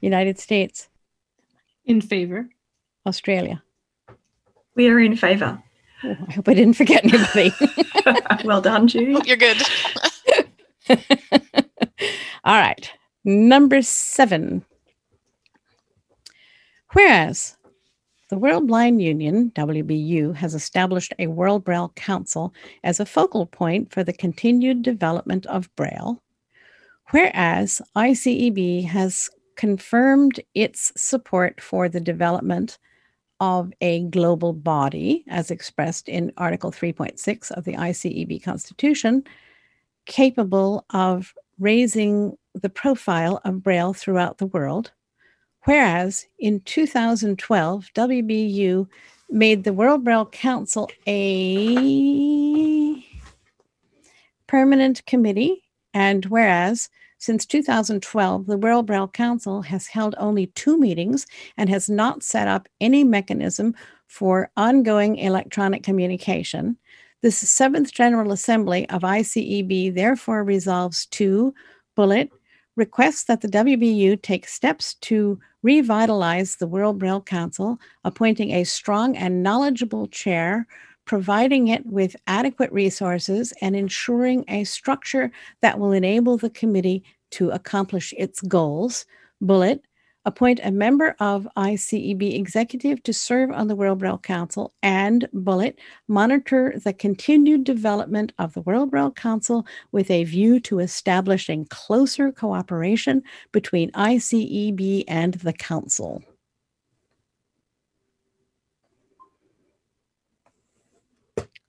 United 0.00 0.38
States, 0.38 0.88
In 1.84 2.00
favor. 2.00 2.48
Australia. 3.06 3.62
We 4.74 4.88
are 4.88 4.98
in 5.00 5.16
favour. 5.16 5.62
Oh, 6.04 6.16
I 6.28 6.32
hope 6.32 6.48
I 6.48 6.54
didn't 6.54 6.74
forget 6.74 7.04
anybody. 7.04 7.52
well 8.44 8.60
done, 8.60 8.86
Judy. 8.88 9.16
You're 9.24 9.36
good. 9.38 9.56
All 12.44 12.60
right. 12.60 12.92
Number 13.24 13.80
seven. 13.82 14.64
Whereas 16.92 17.56
the 18.28 18.38
World 18.38 18.66
Blind 18.66 19.00
Union, 19.00 19.52
WBU, 19.54 20.34
has 20.34 20.54
established 20.54 21.14
a 21.18 21.28
World 21.28 21.64
Braille 21.64 21.92
Council 21.94 22.52
as 22.82 22.98
a 22.98 23.06
focal 23.06 23.46
point 23.46 23.92
for 23.92 24.02
the 24.02 24.12
continued 24.12 24.82
development 24.82 25.46
of 25.46 25.74
Braille, 25.76 26.20
whereas 27.10 27.80
ICEB 27.94 28.84
has 28.86 29.30
confirmed 29.54 30.40
its 30.54 30.92
support 31.00 31.60
for 31.60 31.88
the 31.88 32.00
development 32.00 32.78
of 33.38 33.72
a 33.80 34.02
global 34.04 34.52
body, 34.52 35.24
as 35.28 35.50
expressed 35.50 36.08
in 36.08 36.32
Article 36.36 36.72
3.6 36.72 37.52
of 37.52 37.64
the 37.64 37.74
ICEB 37.74 38.42
Constitution, 38.42 39.22
capable 40.06 40.84
of 40.90 41.32
raising 41.58 42.36
the 42.54 42.70
profile 42.70 43.40
of 43.44 43.62
Braille 43.62 43.92
throughout 43.92 44.38
the 44.38 44.46
world. 44.46 44.92
Whereas 45.66 46.26
in 46.38 46.60
2012, 46.60 47.90
WBU 47.92 48.88
made 49.28 49.64
the 49.64 49.72
World 49.72 50.04
Braille 50.04 50.26
Council 50.26 50.88
a 51.08 53.04
permanent 54.46 55.04
committee. 55.06 55.64
And 55.92 56.24
whereas 56.26 56.88
since 57.18 57.44
2012, 57.46 58.46
the 58.46 58.56
World 58.56 58.86
Braille 58.86 59.08
Council 59.08 59.60
has 59.62 59.88
held 59.88 60.14
only 60.18 60.46
two 60.46 60.78
meetings 60.78 61.26
and 61.56 61.68
has 61.68 61.90
not 61.90 62.22
set 62.22 62.46
up 62.46 62.68
any 62.80 63.02
mechanism 63.02 63.74
for 64.06 64.52
ongoing 64.56 65.16
electronic 65.16 65.82
communication. 65.82 66.76
This 67.22 67.38
seventh 67.38 67.92
General 67.92 68.30
Assembly 68.30 68.88
of 68.90 69.02
ICEB 69.02 69.96
therefore 69.96 70.44
resolves 70.44 71.06
to 71.06 71.52
bullet 71.96 72.30
requests 72.76 73.24
that 73.24 73.40
the 73.40 73.48
WBU 73.48 74.20
take 74.22 74.46
steps 74.46 74.94
to 75.00 75.40
revitalize 75.66 76.56
the 76.56 76.66
World 76.68 76.96
Braille 77.00 77.20
Council, 77.20 77.80
appointing 78.04 78.52
a 78.52 78.62
strong 78.62 79.16
and 79.16 79.42
knowledgeable 79.42 80.06
chair, 80.06 80.64
providing 81.06 81.66
it 81.66 81.84
with 81.86 82.14
adequate 82.28 82.70
resources, 82.70 83.52
and 83.60 83.74
ensuring 83.74 84.44
a 84.46 84.62
structure 84.62 85.32
that 85.62 85.80
will 85.80 85.90
enable 85.90 86.36
the 86.36 86.50
committee 86.50 87.02
to 87.32 87.50
accomplish 87.50 88.14
its 88.16 88.40
goals. 88.42 89.06
Bullet 89.40 89.84
appoint 90.26 90.60
a 90.62 90.72
member 90.72 91.14
of 91.20 91.48
ICEB 91.56 92.34
executive 92.34 93.02
to 93.04 93.12
serve 93.12 93.50
on 93.52 93.68
the 93.68 93.76
World 93.76 94.00
Braille 94.00 94.18
Council, 94.18 94.74
and 94.82 95.28
bullet, 95.32 95.78
monitor 96.08 96.74
the 96.84 96.92
continued 96.92 97.64
development 97.64 98.32
of 98.38 98.52
the 98.52 98.60
World 98.60 98.90
Braille 98.90 99.12
Council 99.12 99.64
with 99.92 100.10
a 100.10 100.24
view 100.24 100.58
to 100.60 100.80
establishing 100.80 101.64
closer 101.66 102.32
cooperation 102.32 103.22
between 103.52 103.92
ICEB 103.92 105.04
and 105.06 105.34
the 105.34 105.52
Council. 105.52 106.22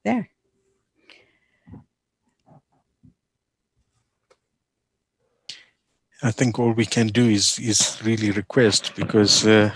There. 0.03 0.29
I 6.23 6.31
think 6.31 6.57
all 6.57 6.71
we 6.71 6.85
can 6.85 7.07
do 7.07 7.27
is 7.29 7.59
is 7.59 8.01
really 8.03 8.31
request 8.31 8.95
because 8.95 9.45
uh, 9.45 9.71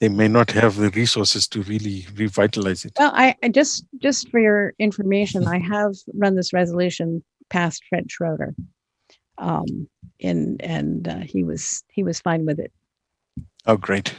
they 0.00 0.08
may 0.08 0.28
not 0.28 0.50
have 0.52 0.76
the 0.76 0.90
resources 0.90 1.46
to 1.48 1.62
really 1.62 2.06
revitalize 2.14 2.84
it. 2.84 2.92
Well, 2.98 3.12
I, 3.14 3.36
I 3.42 3.48
just 3.48 3.84
just 3.98 4.30
for 4.30 4.40
your 4.40 4.74
information, 4.78 5.46
I 5.46 5.58
have 5.58 5.94
run 6.14 6.34
this 6.34 6.52
resolution 6.52 7.22
past 7.50 7.82
Fred 7.88 8.10
Schroeder, 8.10 8.54
um, 9.36 9.88
and 10.22 10.62
and 10.62 11.08
uh, 11.08 11.18
he 11.18 11.44
was 11.44 11.82
he 11.90 12.02
was 12.02 12.20
fine 12.20 12.46
with 12.46 12.58
it. 12.58 12.72
Oh, 13.66 13.76
great! 13.76 14.14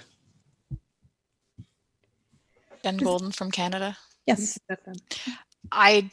Jen 2.84 2.98
Goulden 2.98 3.32
from 3.32 3.50
Canada. 3.50 3.98
Yes. 4.28 4.60
I 5.72 6.12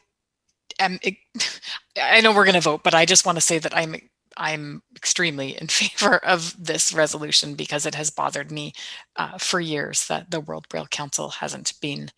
am. 0.78 0.98
I 2.02 2.20
know 2.20 2.32
we're 2.32 2.44
going 2.44 2.54
to 2.54 2.60
vote, 2.60 2.82
but 2.82 2.94
I 2.94 3.04
just 3.04 3.26
want 3.26 3.36
to 3.36 3.42
say 3.42 3.58
that 3.58 3.76
I'm 3.76 3.96
I'm 4.36 4.82
extremely 4.94 5.56
in 5.60 5.66
favor 5.68 6.16
of 6.18 6.54
this 6.58 6.92
resolution 6.92 7.54
because 7.54 7.86
it 7.86 7.94
has 7.94 8.10
bothered 8.10 8.50
me 8.50 8.72
uh, 9.16 9.38
for 9.38 9.60
years 9.60 10.06
that 10.08 10.30
the 10.30 10.40
World 10.40 10.68
Braille 10.68 10.86
Council 10.86 11.28
hasn't 11.28 11.72
been 11.80 12.10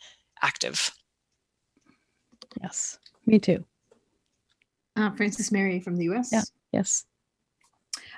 active. 0.42 0.92
Yes, 2.62 2.98
me 3.26 3.38
too. 3.38 3.64
Uh, 4.96 5.10
Frances 5.12 5.52
Mary 5.52 5.80
from 5.80 5.96
the 5.96 6.08
US. 6.10 6.30
Yeah. 6.32 6.42
Yes. 6.72 7.04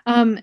Um, 0.06 0.38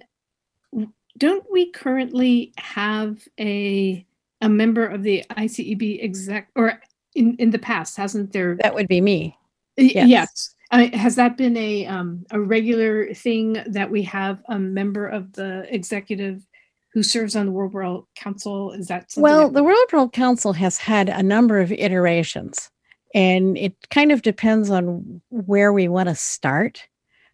don't 1.17 1.45
we 1.51 1.71
currently 1.71 2.53
have 2.57 3.27
a 3.39 4.05
a 4.41 4.49
member 4.49 4.85
of 4.85 5.01
the 5.01 5.23
ICEB 5.31 6.03
exec 6.03 6.49
or 6.55 6.79
in 7.15 7.35
in 7.37 7.49
the 7.49 7.59
past 7.59 7.97
hasn't 7.97 8.33
there? 8.33 8.55
That 8.61 8.75
would 8.75 8.87
be 8.87 9.01
me. 9.01 9.35
Yes. 9.77 10.07
Yes. 10.07 10.55
I 10.71 10.85
has 10.95 11.15
that 11.15 11.37
been 11.37 11.55
a 11.57 11.85
um, 11.85 12.25
a 12.31 12.39
regular 12.39 13.13
thing 13.13 13.57
that 13.67 13.89
we 13.89 14.03
have 14.03 14.39
a 14.49 14.59
member 14.59 15.07
of 15.07 15.33
the 15.33 15.65
executive 15.73 16.45
who 16.93 17.03
serves 17.03 17.35
on 17.35 17.45
the 17.45 17.51
World 17.51 17.73
World 17.73 18.07
Council? 18.15 18.71
Is 18.71 18.87
that 18.87 19.11
something 19.11 19.23
Well, 19.23 19.47
that- 19.47 19.53
the 19.53 19.63
World 19.63 19.87
World 19.93 20.13
Council 20.13 20.53
has 20.53 20.77
had 20.77 21.09
a 21.09 21.23
number 21.23 21.59
of 21.59 21.71
iterations, 21.71 22.69
and 23.13 23.57
it 23.57 23.75
kind 23.89 24.11
of 24.11 24.21
depends 24.21 24.69
on 24.69 25.21
where 25.29 25.71
we 25.71 25.87
want 25.87 26.09
to 26.09 26.15
start. 26.15 26.87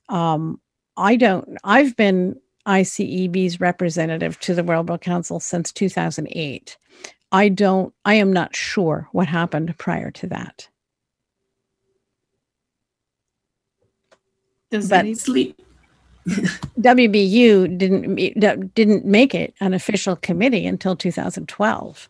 Um, 0.09 0.59
I 0.97 1.15
don't, 1.15 1.57
I've 1.63 1.95
been 1.95 2.39
ICEB's 2.67 3.59
representative 3.59 4.39
to 4.41 4.53
the 4.53 4.63
World 4.63 4.89
World 4.89 5.01
Council 5.01 5.39
since 5.39 5.71
2008. 5.71 6.77
I 7.31 7.49
don't, 7.49 7.93
I 8.05 8.13
am 8.15 8.31
not 8.31 8.55
sure 8.55 9.07
what 9.11 9.27
happened 9.27 9.75
prior 9.77 10.11
to 10.11 10.27
that. 10.27 10.67
Does 14.73 14.89
but 14.89 15.05
WBU 16.27 17.77
didn't 17.77 18.73
didn't 18.73 19.05
make 19.05 19.35
it 19.35 19.53
an 19.59 19.73
official 19.75 20.15
committee 20.15 20.65
until 20.65 20.95
2012. 20.95 22.09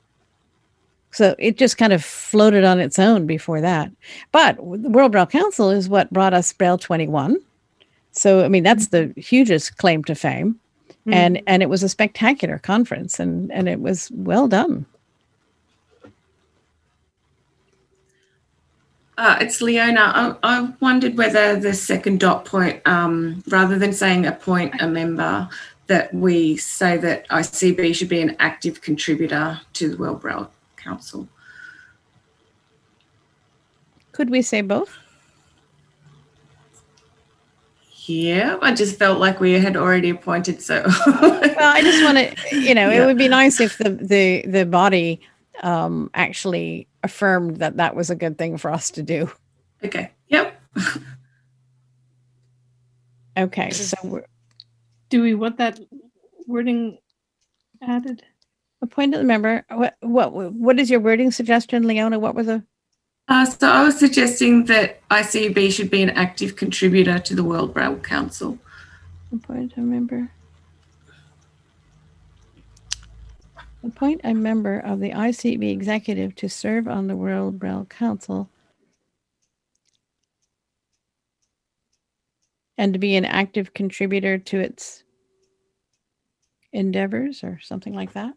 So 1.11 1.35
it 1.37 1.57
just 1.57 1.77
kind 1.77 1.91
of 1.91 2.03
floated 2.03 2.63
on 2.63 2.79
its 2.79 2.97
own 2.97 3.27
before 3.27 3.59
that. 3.59 3.91
But 4.31 4.55
the 4.55 4.89
World 4.89 5.11
Braille 5.11 5.25
Council 5.25 5.69
is 5.71 5.89
what 5.89 6.13
brought 6.13 6.33
us 6.33 6.53
Braille 6.53 6.77
21. 6.77 7.37
So 8.13 8.45
I 8.45 8.47
mean 8.47 8.63
that's 8.63 8.87
the 8.87 9.13
hugest 9.17 9.77
claim 9.77 10.05
to 10.05 10.15
fame. 10.15 10.57
And 11.05 11.41
and 11.45 11.61
it 11.61 11.69
was 11.69 11.83
a 11.83 11.89
spectacular 11.89 12.59
conference 12.59 13.19
and 13.19 13.51
and 13.51 13.67
it 13.67 13.81
was 13.81 14.09
well 14.13 14.47
done. 14.47 14.85
Uh, 19.17 19.37
it's 19.41 19.61
Leona. 19.61 20.37
I, 20.43 20.59
I 20.59 20.73
wondered 20.79 21.17
whether 21.17 21.55
the 21.59 21.73
second 21.73 22.19
dot 22.19 22.45
point, 22.45 22.81
um, 22.87 23.43
rather 23.47 23.77
than 23.77 23.93
saying 23.93 24.25
appoint 24.25 24.81
a 24.81 24.87
member, 24.87 25.47
that 25.87 26.13
we 26.13 26.57
say 26.57 26.97
that 26.97 27.27
ICB 27.29 27.93
should 27.93 28.09
be 28.09 28.21
an 28.21 28.35
active 28.39 28.81
contributor 28.81 29.59
to 29.73 29.89
the 29.89 29.97
World 29.97 30.21
Braille 30.21 30.49
Council. 30.77 31.27
Could 34.13 34.29
we 34.29 34.41
say 34.41 34.61
both? 34.61 34.97
Yeah, 38.05 38.57
I 38.61 38.73
just 38.73 38.97
felt 38.99 39.19
like 39.19 39.39
we 39.39 39.53
had 39.53 39.77
already 39.77 40.09
appointed, 40.09 40.61
so. 40.61 40.83
well, 41.07 41.57
I 41.59 41.81
just 41.81 42.03
want 42.03 42.17
to, 42.17 42.59
you 42.59 42.75
know, 42.75 42.89
Yeah. 42.89 43.03
it 43.03 43.05
would 43.05 43.17
be 43.17 43.29
nice 43.29 43.61
if 43.61 43.77
the 43.77 43.91
the 43.91 44.43
the 44.45 44.65
body 44.65 45.21
um, 45.61 46.09
actually 46.13 46.87
affirmed 47.03 47.57
that 47.57 47.77
that 47.77 47.95
was 47.95 48.09
a 48.09 48.15
good 48.15 48.37
thing 48.37 48.57
for 48.57 48.71
us 48.71 48.91
to 48.91 49.03
do. 49.03 49.31
Okay. 49.83 50.11
Yep. 50.27 50.61
Okay, 53.35 53.71
so 53.71 53.97
we're 54.03 54.25
Do 55.09 55.21
we 55.21 55.33
want 55.33 55.57
that 55.57 55.79
wording 56.47 56.99
added? 57.81 58.23
appointed 58.81 59.21
a 59.21 59.23
member. 59.23 59.65
What 59.69 59.95
what 60.01 60.33
what 60.33 60.79
is 60.79 60.89
your 60.91 60.99
wording 60.99 61.31
suggestion, 61.31 61.87
Leona? 61.87 62.19
What 62.19 62.35
were 62.35 62.43
the 62.43 62.63
Uh, 63.27 63.45
so 63.45 63.67
I 63.67 63.83
was 63.83 63.97
suggesting 63.97 64.65
that 64.65 65.07
ICB 65.09 65.71
should 65.71 65.89
be 65.89 66.03
an 66.03 66.11
active 66.11 66.55
contributor 66.55 67.17
to 67.19 67.33
the 67.33 67.43
World 67.43 67.73
Braille 67.73 67.97
Council. 67.97 68.59
appoint 69.31 69.73
a 69.77 69.79
member? 69.79 70.29
Appoint 73.83 74.21
a 74.23 74.33
member 74.33 74.79
of 74.79 74.99
the 74.99 75.11
ICB 75.11 75.69
executive 75.71 76.35
to 76.35 76.47
serve 76.47 76.87
on 76.87 77.07
the 77.07 77.17
World 77.17 77.59
Braille 77.59 77.85
Council 77.85 78.49
and 82.77 82.93
to 82.93 82.99
be 82.99 83.15
an 83.15 83.25
active 83.25 83.73
contributor 83.73 84.37
to 84.37 84.59
its 84.59 85.03
endeavors 86.71 87.43
or 87.43 87.59
something 87.61 87.93
like 87.93 88.13
that. 88.13 88.33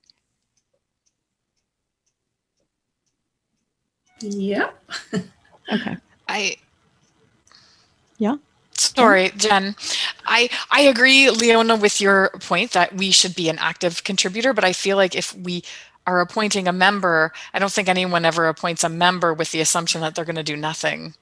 Yep. 4.21 4.85
Okay. 5.69 5.97
I 6.29 6.57
Yeah. 8.19 8.37
Sorry, 8.79 9.29
mm-hmm. 9.29 9.39
Jen. 9.39 9.77
I 10.27 10.49
I 10.71 10.83
agree, 10.83 11.31
Leona, 11.31 11.77
with 11.77 12.01
your 12.01 12.31
point 12.41 12.73
that 12.73 12.95
we 12.95 13.11
should 13.11 13.35
be 13.35 13.49
an 13.49 13.59
active 13.59 14.05
contributor, 14.05 14.53
but 14.53 14.65
I 14.65 14.73
feel 14.73 14.97
like 14.97 15.15
if 15.15 15.35
we 15.35 15.63
are 16.07 16.21
appointing 16.21 16.69
a 16.69 16.73
member, 16.73 17.33
I 17.53 17.59
don't 17.59 17.73
think 17.73 17.89
anyone 17.89 18.25
ever 18.25 18.47
appoints 18.49 18.85
a 18.85 18.89
member 18.89 19.35
with 19.35 19.51
the 19.53 19.61
assumption 19.61 20.01
that 20.03 20.15
they're 20.15 20.25
going 20.25 20.37
to 20.37 20.43
do 20.45 20.57
nothing. 20.57 21.15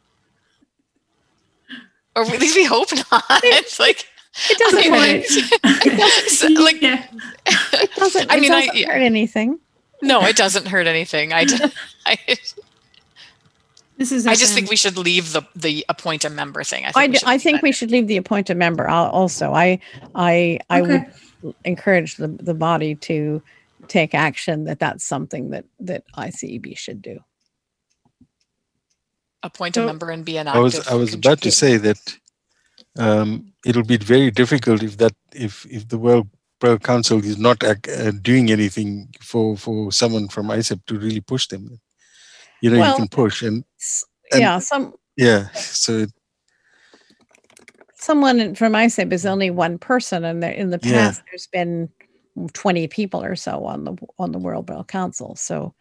Or 2.16 2.22
at 2.22 2.38
least 2.40 2.56
we 2.56 2.64
hope 2.64 2.88
not. 3.10 3.24
It's 3.44 3.78
like 3.78 4.06
it 4.50 4.58
doesn't 4.58 4.92
hurt. 4.92 5.24
like 6.60 6.82
It 6.82 7.90
doesn't, 7.96 8.30
I 8.30 8.36
it 8.36 8.40
mean, 8.40 8.52
I- 8.52 8.66
doesn't 8.66 8.84
hurt 8.86 9.02
anything. 9.02 9.58
no, 10.02 10.22
it 10.22 10.36
doesn't 10.36 10.66
hurt 10.68 10.86
anything. 10.86 11.32
I, 11.32 11.46
I, 12.06 12.18
This 13.96 14.10
is. 14.12 14.26
I 14.26 14.34
just 14.34 14.54
think 14.54 14.70
we 14.70 14.76
should 14.76 14.98
leave 14.98 15.32
the 15.32 15.42
the 15.54 15.84
appoint 15.88 16.24
a 16.24 16.30
member 16.30 16.64
thing. 16.64 16.84
I 16.84 16.92
think 16.92 16.96
I, 16.96 17.06
we 17.08 17.14
should 17.16 17.28
I 17.28 17.32
leave 17.32 17.42
think 17.42 17.62
we 17.62 17.72
should 17.72 17.90
leave 17.90 18.06
the 18.08 18.16
appoint 18.16 18.50
a 18.50 18.54
member 18.54 18.86
al- 18.88 19.10
also. 19.10 19.52
I 19.52 19.78
I 20.14 20.58
I 20.68 20.80
Okay. 20.80 21.04
would 21.42 21.54
encourage 21.64 22.16
the, 22.16 22.28
the 22.28 22.54
body 22.54 22.94
to 22.96 23.42
take 23.88 24.14
action 24.14 24.64
that 24.64 24.78
that's 24.80 25.04
something 25.04 25.50
that 25.50 25.64
that 25.80 26.04
ICEB 26.16 26.76
should 26.76 27.02
do. 27.02 27.20
appoint 29.42 29.76
a 29.76 29.84
member 29.86 30.10
and 30.10 30.24
be 30.24 30.38
an 30.38 30.48
I 30.48 30.58
was 30.58 30.74
I 30.88 30.94
was 30.94 31.12
about 31.14 31.40
to 31.42 31.50
say 31.50 31.76
that 31.76 32.00
um, 32.98 33.52
it'll 33.64 33.84
be 33.84 33.98
very 33.98 34.30
difficult 34.30 34.82
if 34.82 34.96
that 34.96 35.12
if 35.34 35.66
if 35.70 35.86
the 35.88 35.98
World 35.98 36.28
Council 36.82 37.18
is 37.22 37.36
not 37.36 37.62
uh, 37.62 37.74
doing 38.22 38.50
anything 38.50 39.08
for 39.20 39.56
for 39.56 39.92
someone 39.92 40.28
from 40.28 40.46
ICEB 40.48 40.80
to 40.86 40.98
really 40.98 41.20
push 41.20 41.46
them. 41.48 41.78
You 42.64 42.70
know, 42.70 42.78
Well, 42.78 42.88
you 42.92 42.96
can 42.96 43.08
push 43.08 43.42
and, 43.42 43.62
and 44.32 44.40
yeah, 44.40 44.58
some 44.58 44.94
yeah. 45.18 45.50
So 45.52 46.06
someone 47.96 48.54
from 48.54 48.72
ICEB 48.72 49.12
is 49.12 49.26
only 49.26 49.50
one 49.50 49.76
person, 49.76 50.24
and 50.24 50.42
there, 50.42 50.50
in 50.50 50.70
the 50.70 50.80
Yeah. 50.82 50.92
past 51.08 51.22
there's 51.30 51.46
been 51.48 51.90
twenty 52.54 52.88
people 52.88 53.22
or 53.22 53.36
so 53.36 53.66
on 53.66 53.84
the 53.84 53.94
on 54.18 54.32
the 54.32 54.38
World 54.38 54.64
Braille 54.64 54.82
Council. 54.84 55.36
So 55.36 55.74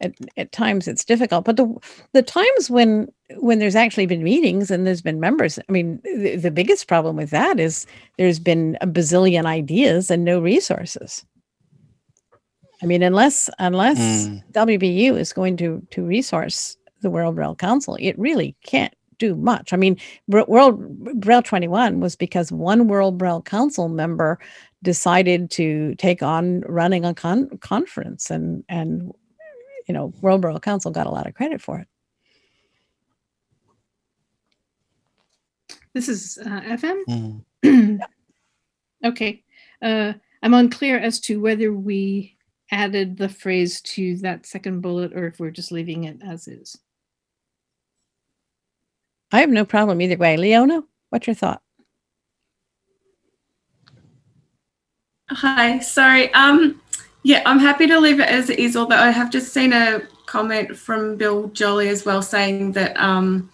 at, 0.00 0.12
at 0.36 0.50
times 0.50 0.88
it's 0.88 1.04
difficult, 1.04 1.44
but 1.44 1.56
the 1.56 1.72
the 2.14 2.22
times 2.22 2.68
when 2.68 3.12
when 3.36 3.60
there's 3.60 3.76
actually 3.76 4.06
been 4.06 4.24
meetings 4.24 4.72
and 4.72 4.84
there's 4.84 5.02
been 5.02 5.20
members, 5.20 5.60
I 5.68 5.70
mean, 5.70 6.00
the, 6.02 6.34
the 6.34 6.50
biggest 6.50 6.88
problem 6.88 7.14
with 7.14 7.30
that 7.30 7.60
is 7.60 7.86
there's 8.18 8.40
been 8.40 8.76
a 8.80 8.88
bazillion 8.88 9.44
ideas 9.46 10.10
and 10.10 10.24
no 10.24 10.40
resources. 10.40 11.24
I 12.84 12.86
mean, 12.86 13.02
unless 13.02 13.48
unless 13.58 13.98
Mm. 14.28 14.42
WBU 14.52 15.18
is 15.18 15.32
going 15.32 15.56
to 15.56 15.80
to 15.90 16.02
resource 16.04 16.76
the 17.00 17.08
World 17.08 17.34
Braille 17.34 17.54
Council, 17.54 17.96
it 17.98 18.18
really 18.18 18.54
can't 18.62 18.94
do 19.18 19.34
much. 19.34 19.72
I 19.72 19.76
mean, 19.78 19.96
Br- 20.28 20.42
World 20.48 20.76
Braille 21.20 21.42
21 21.42 22.00
was 22.00 22.14
because 22.14 22.52
one 22.52 22.86
World 22.86 23.16
Braille 23.16 23.40
Council 23.40 23.88
member 23.88 24.38
decided 24.82 25.50
to 25.52 25.94
take 25.94 26.22
on 26.22 26.60
running 26.68 27.06
a 27.06 27.14
con- 27.14 27.56
conference, 27.62 28.30
and 28.30 28.62
and 28.68 29.10
you 29.88 29.94
know, 29.94 30.12
World 30.20 30.42
Braille 30.42 30.60
Council 30.60 30.90
got 30.90 31.06
a 31.06 31.10
lot 31.10 31.26
of 31.26 31.32
credit 31.32 31.62
for 31.62 31.78
it. 31.78 31.88
This 35.94 36.08
is 36.10 36.38
uh, 36.44 36.60
FM. 36.60 37.42
mm. 37.62 38.00
Okay. 39.04 39.42
Uh, 39.82 40.14
I'm 40.42 40.54
unclear 40.54 40.98
as 40.98 41.20
to 41.20 41.40
whether 41.40 41.72
we 41.72 42.36
added 42.74 43.16
the 43.16 43.28
phrase 43.28 43.80
to 43.80 44.16
that 44.18 44.46
second 44.46 44.80
bullet 44.80 45.12
or 45.14 45.26
if 45.26 45.38
we're 45.38 45.50
just 45.50 45.72
leaving 45.72 46.04
it 46.04 46.18
as 46.22 46.48
is. 46.48 46.76
I 49.32 49.40
have 49.40 49.50
no 49.50 49.64
problem 49.64 50.00
either 50.00 50.16
way. 50.16 50.36
Leona, 50.36 50.82
what's 51.10 51.26
your 51.26 51.34
thought? 51.34 51.62
Hi, 55.30 55.78
sorry. 55.80 56.32
Um, 56.34 56.80
yeah, 57.22 57.42
I'm 57.46 57.58
happy 57.58 57.86
to 57.86 57.98
leave 57.98 58.20
it 58.20 58.28
as 58.28 58.50
it 58.50 58.58
is, 58.58 58.76
although 58.76 58.96
I 58.96 59.10
have 59.10 59.30
just 59.30 59.52
seen 59.52 59.72
a 59.72 60.02
comment 60.26 60.76
from 60.76 61.16
Bill 61.16 61.48
Jolley 61.48 61.88
as 61.88 62.04
well 62.04 62.22
saying 62.22 62.72
that 62.72 62.96
um, 62.98 63.50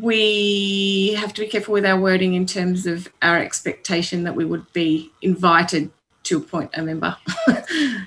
we 0.00 1.14
have 1.18 1.34
to 1.34 1.42
be 1.42 1.48
careful 1.48 1.74
with 1.74 1.84
our 1.84 1.98
wording 1.98 2.34
in 2.34 2.46
terms 2.46 2.86
of 2.86 3.08
our 3.22 3.38
expectation 3.38 4.22
that 4.24 4.36
we 4.36 4.44
would 4.44 4.72
be 4.72 5.10
invited 5.22 5.90
to 6.24 6.38
appoint 6.38 6.70
a 6.74 6.82
member. 6.82 7.16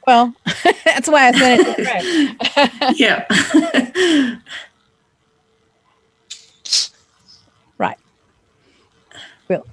Well, 0.05 0.33
that's 0.85 1.09
why 1.09 1.27
I 1.27 1.31
said 1.33 1.59
it. 1.61 2.97
yeah. 2.97 4.39
Right. 7.77 7.97
We'll 9.49 9.65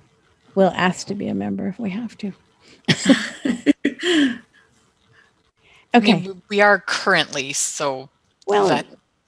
we'll 0.54 0.72
ask 0.74 1.06
to 1.08 1.14
be 1.14 1.28
a 1.28 1.34
member 1.34 1.68
if 1.68 1.78
we 1.78 1.90
have 1.90 2.18
to. 2.18 2.32
I 2.88 4.38
Okay. 5.94 6.20
mean, 6.20 6.42
we 6.48 6.60
are 6.60 6.80
currently, 6.80 7.52
so 7.52 8.08
Well, 8.48 8.66
that 8.66 8.86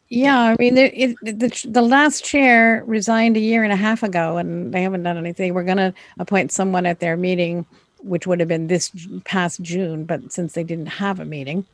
yeah, 0.09 0.39
I 0.39 0.57
mean, 0.59 0.75
the, 0.75 1.01
it, 1.01 1.17
the, 1.23 1.69
the 1.69 1.83
last 1.83 2.25
chair 2.25 2.83
resigned 2.87 3.37
a 3.37 3.41
year 3.41 3.65
and 3.65 3.73
a 3.73 3.77
half 3.77 4.03
ago, 4.03 4.37
and 4.37 4.73
they 4.73 4.83
haven't 4.83 5.03
done 5.03 5.17
anything. 5.17 5.53
We're 5.55 5.65
going 5.65 5.77
to 5.79 5.93
appoint 6.19 6.53
someone 6.53 6.87
at 6.87 7.01
their 7.01 7.17
meeting, 7.17 7.67
which 8.07 8.27
would 8.27 8.41
have 8.41 8.49
been 8.49 8.67
this 8.69 8.91
past 9.25 9.61
June, 9.63 10.05
but 10.05 10.33
since 10.33 10.53
they 10.55 10.65
didn't 10.65 10.87
have 10.87 11.21
a 11.21 11.25
meeting, 11.25 11.67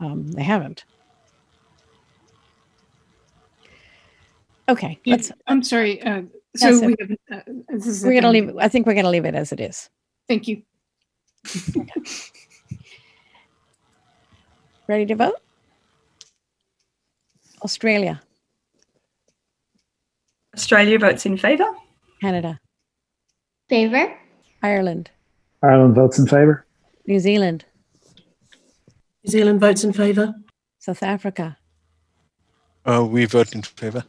um, 0.00 0.30
they 0.32 0.42
haven't. 0.42 0.84
Okay, 4.68 4.98
Yeah, 5.04 5.14
let's. 5.14 5.30
I'm 5.46 5.62
sorry. 5.62 6.02
Uh, 6.02 6.22
so 6.56 6.80
we 6.86 6.96
have. 7.00 7.10
Uh, 7.30 7.40
this 7.68 7.86
is 7.86 8.02
We're 8.04 8.20
gonna 8.20 8.32
thing. 8.32 8.46
leave. 8.48 8.56
I 8.58 8.68
think 8.68 8.84
we're 8.86 8.94
gonna 8.94 9.10
leave 9.10 9.24
it 9.24 9.34
as 9.36 9.52
it 9.52 9.60
is. 9.60 9.88
Thank 10.28 10.48
you. 10.48 10.62
Ready 14.88 15.06
to 15.06 15.14
vote? 15.14 15.34
Australia, 17.62 18.20
Australia 20.54 20.98
votes 20.98 21.26
in 21.26 21.36
favour. 21.36 21.66
Canada, 22.20 22.60
Favor? 23.68 24.16
Ireland, 24.62 25.10
Ireland 25.62 25.94
votes 25.94 26.18
in 26.18 26.26
favour. 26.26 26.64
New 27.06 27.18
Zealand, 27.20 27.64
New 29.24 29.30
Zealand 29.30 29.60
votes 29.60 29.84
in 29.84 29.92
favour. 29.92 30.34
South 30.78 31.02
Africa, 31.02 31.56
Uh, 32.84 33.04
we 33.08 33.24
vote 33.24 33.54
in 33.54 33.62
favour. 33.62 34.04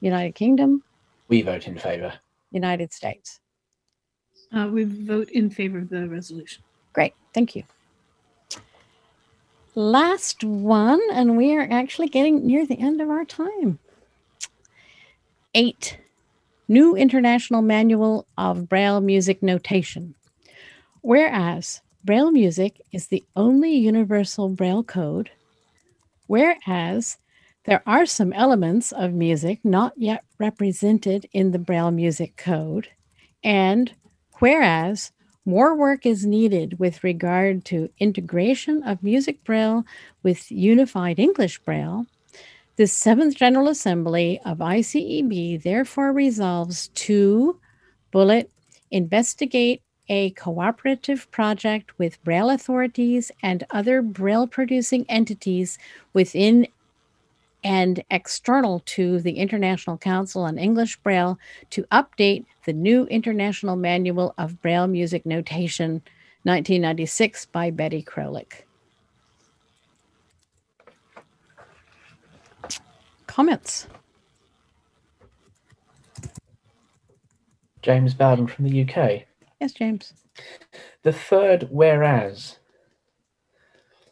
United 0.00 0.34
Kingdom, 0.34 0.82
We 1.28 1.42
vote 1.42 1.66
in 1.66 1.78
favour. 1.78 2.12
United 2.52 2.92
States. 2.92 3.40
Uh, 4.52 4.68
we 4.72 4.84
vote 4.84 5.28
in 5.30 5.50
favor 5.50 5.78
of 5.78 5.88
the 5.88 6.08
resolution. 6.08 6.62
Great, 6.92 7.14
thank 7.34 7.54
you. 7.56 7.62
Last 9.76 10.42
one, 10.44 11.00
and 11.12 11.36
we 11.36 11.56
are 11.56 11.66
actually 11.70 12.08
getting 12.08 12.44
near 12.46 12.66
the 12.66 12.78
end 12.78 13.00
of 13.00 13.08
our 13.08 13.24
time. 13.24 13.78
Eight, 15.54 15.98
New 16.68 16.96
International 16.96 17.62
Manual 17.62 18.26
of 18.36 18.68
Braille 18.68 19.00
Music 19.00 19.42
Notation. 19.42 20.14
Whereas 21.02 21.80
Braille 22.04 22.30
music 22.30 22.80
is 22.92 23.06
the 23.06 23.24
only 23.36 23.74
universal 23.74 24.48
Braille 24.48 24.84
code, 24.84 25.30
whereas 26.26 27.18
there 27.64 27.82
are 27.86 28.06
some 28.06 28.32
elements 28.32 28.92
of 28.92 29.12
music 29.12 29.60
not 29.64 29.92
yet 29.96 30.24
represented 30.38 31.28
in 31.32 31.50
the 31.50 31.58
Braille 31.58 31.90
music 31.90 32.36
code, 32.36 32.88
and 33.44 33.92
whereas 34.38 35.12
more 35.44 35.74
work 35.74 36.06
is 36.06 36.26
needed 36.26 36.78
with 36.78 37.04
regard 37.04 37.64
to 37.66 37.90
integration 37.98 38.82
of 38.82 39.02
music 39.02 39.42
braille 39.44 39.84
with 40.22 40.50
unified 40.50 41.18
English 41.18 41.58
braille. 41.60 42.06
The 42.76 42.86
Seventh 42.86 43.36
General 43.36 43.68
Assembly 43.68 44.40
of 44.44 44.58
ICEB 44.58 45.62
therefore 45.62 46.12
resolves 46.12 46.88
to 46.88 47.58
bullet 48.10 48.50
investigate 48.90 49.82
a 50.10 50.30
cooperative 50.30 51.30
project 51.30 51.96
with 51.96 52.22
braille 52.24 52.50
authorities 52.50 53.30
and 53.42 53.64
other 53.70 54.02
braille 54.02 54.46
producing 54.46 55.06
entities 55.08 55.78
within 56.12 56.66
and 57.62 58.02
external 58.10 58.80
to 58.86 59.20
the 59.20 59.32
International 59.32 59.96
Council 59.96 60.42
on 60.42 60.58
English 60.58 60.96
Braille 60.98 61.38
to 61.68 61.84
update 61.92 62.44
the 62.64 62.72
new 62.72 63.04
International 63.06 63.76
Manual 63.76 64.34
of 64.38 64.60
Braille 64.62 64.86
Music 64.86 65.24
Notation 65.26 66.02
1996 66.44 67.46
by 67.46 67.70
Betty 67.70 68.02
Krolik. 68.02 68.64
Comments? 73.26 73.86
James 77.82 78.14
Bowden 78.14 78.46
from 78.46 78.68
the 78.68 78.82
UK. 78.82 79.29
Yes, 79.60 79.72
James. 79.72 80.14
The 81.02 81.12
third 81.12 81.68
whereas 81.70 82.58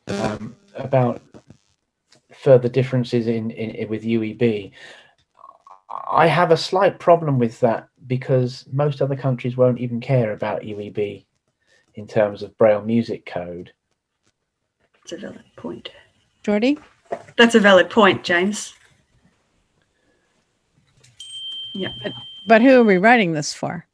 um, 0.08 0.56
about 0.74 1.22
further 2.32 2.68
differences 2.68 3.26
in, 3.26 3.50
in 3.50 3.88
with 3.88 4.04
UEB. 4.04 4.72
I 6.10 6.26
have 6.26 6.50
a 6.50 6.56
slight 6.56 6.98
problem 6.98 7.38
with 7.38 7.60
that 7.60 7.88
because 8.06 8.66
most 8.72 9.02
other 9.02 9.16
countries 9.16 9.56
won't 9.56 9.80
even 9.80 10.00
care 10.00 10.32
about 10.32 10.62
UEB 10.62 11.24
in 11.94 12.06
terms 12.06 12.42
of 12.42 12.56
Braille 12.58 12.82
music 12.82 13.26
code. 13.26 13.72
That's 14.94 15.12
a 15.12 15.16
valid 15.16 15.44
point. 15.56 15.90
Geordie? 16.42 16.78
That's 17.36 17.54
a 17.54 17.60
valid 17.60 17.90
point, 17.90 18.22
James. 18.22 18.74
Yeah. 21.72 21.88
But, 22.02 22.12
But 22.46 22.62
who 22.62 22.80
are 22.80 22.84
we 22.84 22.98
writing 22.98 23.32
this 23.32 23.52
for? 23.54 23.87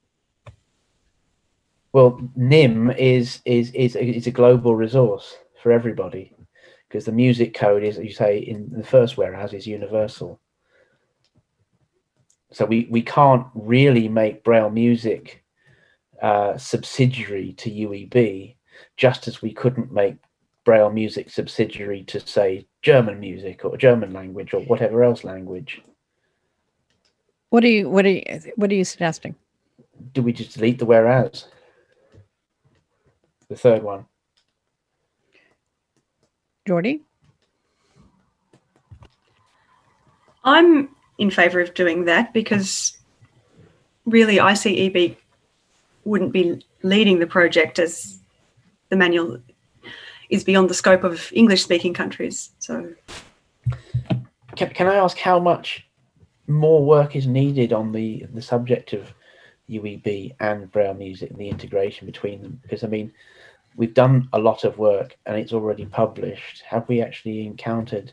Well, 1.94 2.20
NIM 2.34 2.90
is 2.90 3.40
is 3.44 3.70
is 3.70 3.94
is 3.94 4.26
a 4.26 4.32
global 4.32 4.74
resource 4.74 5.36
for 5.62 5.70
everybody 5.70 6.34
because 6.88 7.04
the 7.04 7.12
music 7.12 7.54
code 7.54 7.84
is, 7.84 7.98
as 7.98 8.04
you 8.04 8.12
say, 8.12 8.38
in 8.38 8.68
the 8.68 8.82
first 8.82 9.16
warehouse 9.16 9.52
is 9.52 9.64
universal. 9.64 10.40
So 12.50 12.64
we 12.64 12.88
we 12.90 13.00
can't 13.00 13.46
really 13.54 14.08
make 14.08 14.42
Braille 14.42 14.70
music 14.70 15.44
uh, 16.20 16.58
subsidiary 16.58 17.52
to 17.58 17.70
UEB, 17.70 18.56
just 18.96 19.28
as 19.28 19.40
we 19.40 19.54
couldn't 19.54 19.92
make 19.92 20.16
Braille 20.64 20.90
music 20.90 21.30
subsidiary 21.30 22.02
to 22.08 22.18
say 22.18 22.66
German 22.82 23.20
music 23.20 23.64
or 23.64 23.76
German 23.76 24.12
language 24.12 24.52
or 24.52 24.62
whatever 24.62 25.04
else 25.04 25.22
language. 25.22 25.80
What 27.50 27.62
are 27.62 27.68
you 27.68 27.88
what 27.88 28.04
are 28.04 28.10
you 28.10 28.24
what 28.56 28.72
are 28.72 28.74
you 28.74 28.84
suggesting? 28.84 29.36
Do 30.12 30.22
we 30.22 30.32
just 30.32 30.54
delete 30.54 30.80
the 30.80 30.86
whereas? 30.86 31.46
The 33.48 33.56
third 33.56 33.82
one. 33.82 34.06
Geordie? 36.66 37.02
I'm 40.44 40.88
in 41.18 41.30
favour 41.30 41.60
of 41.60 41.74
doing 41.74 42.04
that 42.06 42.32
because 42.32 42.98
really 44.06 44.36
ICEB 44.36 45.16
wouldn't 46.04 46.32
be 46.32 46.64
leading 46.82 47.18
the 47.18 47.26
project 47.26 47.78
as 47.78 48.18
the 48.90 48.96
manual 48.96 49.38
is 50.30 50.44
beyond 50.44 50.68
the 50.68 50.74
scope 50.74 51.04
of 51.04 51.30
English 51.32 51.62
speaking 51.62 51.94
countries. 51.94 52.50
So 52.58 52.92
Can, 54.56 54.70
can 54.70 54.86
I 54.86 54.96
ask 54.96 55.18
how 55.18 55.38
much 55.38 55.86
more 56.46 56.84
work 56.84 57.16
is 57.16 57.26
needed 57.26 57.72
on 57.72 57.92
the, 57.92 58.26
the 58.32 58.42
subject 58.42 58.92
of 58.92 59.12
UEB 59.68 60.34
and 60.40 60.70
Braille 60.70 60.94
music 60.94 61.30
and 61.30 61.38
the 61.38 61.48
integration 61.48 62.06
between 62.06 62.42
them? 62.42 62.58
Because 62.62 62.84
I 62.84 62.88
mean, 62.88 63.12
we've 63.76 63.94
done 63.94 64.28
a 64.32 64.38
lot 64.38 64.64
of 64.64 64.78
work 64.78 65.16
and 65.26 65.36
it's 65.36 65.52
already 65.52 65.86
published. 65.86 66.62
Have 66.62 66.88
we 66.88 67.02
actually 67.02 67.46
encountered 67.46 68.12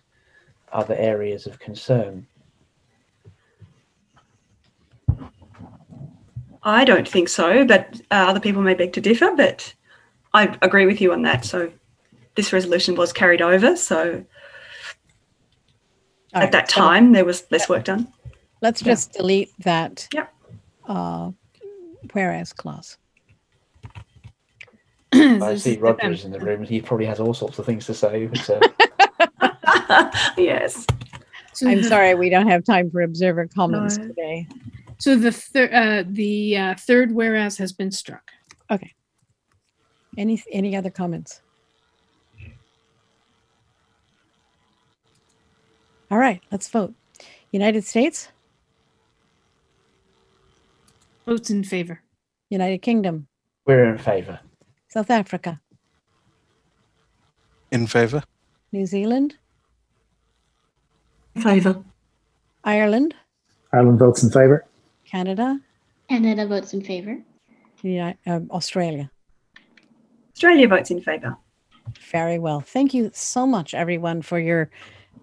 other 0.72 0.96
areas 0.96 1.48
of 1.48 1.60
concern? 1.60 2.26
I 6.64 6.86
don't 6.86 7.08
think 7.08 7.28
so, 7.28 7.66
but 7.66 8.00
uh, 8.12 8.26
other 8.30 8.40
people 8.40 8.62
may 8.62 8.76
beg 8.76 8.94
to 8.94 9.02
differ, 9.02 9.34
but 9.36 9.74
I 10.34 10.56
agree 10.62 10.86
with 10.86 11.02
you 11.02 11.12
on 11.12 11.24
that. 11.24 11.44
So 11.44 11.72
this 12.36 12.54
resolution 12.54 12.96
was 12.96 13.12
carried 13.12 13.42
over. 13.42 13.76
So 13.76 14.24
All 16.34 16.42
at 16.42 16.44
right, 16.44 16.52
that 16.52 16.70
so 16.70 16.82
time, 16.82 17.12
there 17.12 17.26
was 17.26 17.44
less 17.52 17.68
work 17.68 17.86
done. 17.86 18.08
Let's 18.62 18.82
Yeah. 18.82 18.92
just 18.94 19.14
delete 19.14 19.52
that 19.64 20.08
Yep. 20.14 20.34
uh, 20.88 21.32
whereas 22.14 22.54
clause. 22.54 22.98
I 25.14 25.56
see 25.56 25.78
Rogers 25.78 26.24
in 26.24 26.32
the 26.32 26.40
room. 26.40 26.64
He 26.64 26.82
probably 26.82 27.06
has 27.06 27.20
all 27.20 27.34
sorts 27.34 27.60
of 27.60 27.66
things 27.66 27.86
to 27.88 27.94
say. 27.94 28.28
But, 28.28 28.50
uh, 28.50 30.12
yes. 30.38 30.86
I'm 31.64 31.84
sorry, 31.84 32.16
we 32.16 32.30
don't 32.30 32.48
have 32.48 32.64
time 32.64 32.90
for 32.90 33.02
observer 33.02 33.48
comments 33.54 33.98
No. 33.98 34.08
today. 34.08 34.48
So 35.00 35.16
the 35.16 35.32
third, 35.32 35.74
uh, 35.74 36.04
the 36.08 36.58
uh, 36.58 36.76
third 36.76 37.12
whereas 37.12 37.58
has 37.58 37.74
been 37.74 37.92
struck. 37.92 38.32
Okay. 38.70 38.94
Any 40.18 40.42
any 40.52 40.76
other 40.76 40.90
comments? 40.90 41.42
All 46.10 46.18
right, 46.18 46.42
let's 46.52 46.70
vote. 46.70 46.94
United 47.52 47.86
States, 47.86 48.30
Votes 51.26 51.50
in 51.50 51.64
favor. 51.64 52.02
United 52.50 52.80
Kingdom, 52.82 53.28
we're 53.66 53.86
in 53.86 53.98
favour. 53.98 54.40
South 54.90 55.10
Africa, 55.10 55.62
In 57.72 57.88
favour? 57.88 58.24
New 58.74 58.86
Zealand, 58.86 59.36
In 61.36 61.42
favour. 61.44 61.82
Ireland, 62.66 63.16
Ireland 63.72 64.00
votes 64.00 64.22
in 64.24 64.30
favour. 64.32 64.66
Canada, 65.06 65.60
Canada 66.10 66.46
votes 66.46 66.74
in 66.74 66.82
favor. 66.84 67.18
Yeah, 67.84 68.14
um, 68.28 68.50
Australia. 68.52 69.10
Australia 70.34 70.68
votes 70.68 70.92
in 70.92 71.02
favour. 71.02 71.38
Very 72.12 72.38
well. 72.38 72.60
Thank 72.60 72.94
you 72.94 73.12
so 73.14 73.48
much, 73.48 73.74
everyone, 73.74 74.22
for 74.22 74.40
your 74.40 74.70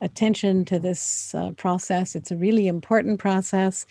attention 0.01 0.65
to 0.67 0.79
this 0.79 1.35
uh, 1.35 1.51
process. 1.53 2.15
It's 2.17 2.31
a 2.31 2.37
really 2.37 2.69
important 2.69 3.19
process. 3.19 3.85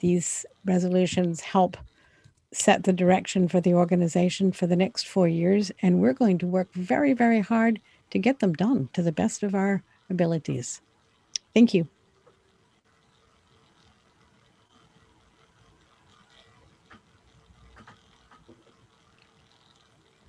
These 0.00 0.46
resolutions 0.64 1.40
help 1.40 1.76
set 2.52 2.84
the 2.84 2.92
direction 2.92 3.48
for 3.48 3.60
the 3.60 3.74
organization 3.74 4.52
for 4.52 4.66
the 4.66 4.76
next 4.76 5.06
four 5.06 5.28
years, 5.28 5.70
and 5.82 6.00
we're 6.00 6.12
going 6.12 6.38
to 6.38 6.46
work 6.46 6.72
very, 6.72 7.12
very 7.12 7.40
hard 7.40 7.80
to 8.10 8.18
get 8.18 8.40
them 8.40 8.54
done 8.54 8.88
to 8.94 9.02
the 9.02 9.12
best 9.12 9.42
of 9.42 9.54
our 9.54 9.82
abilities. 10.08 10.80
Thank 11.54 11.74
you. 11.74 11.88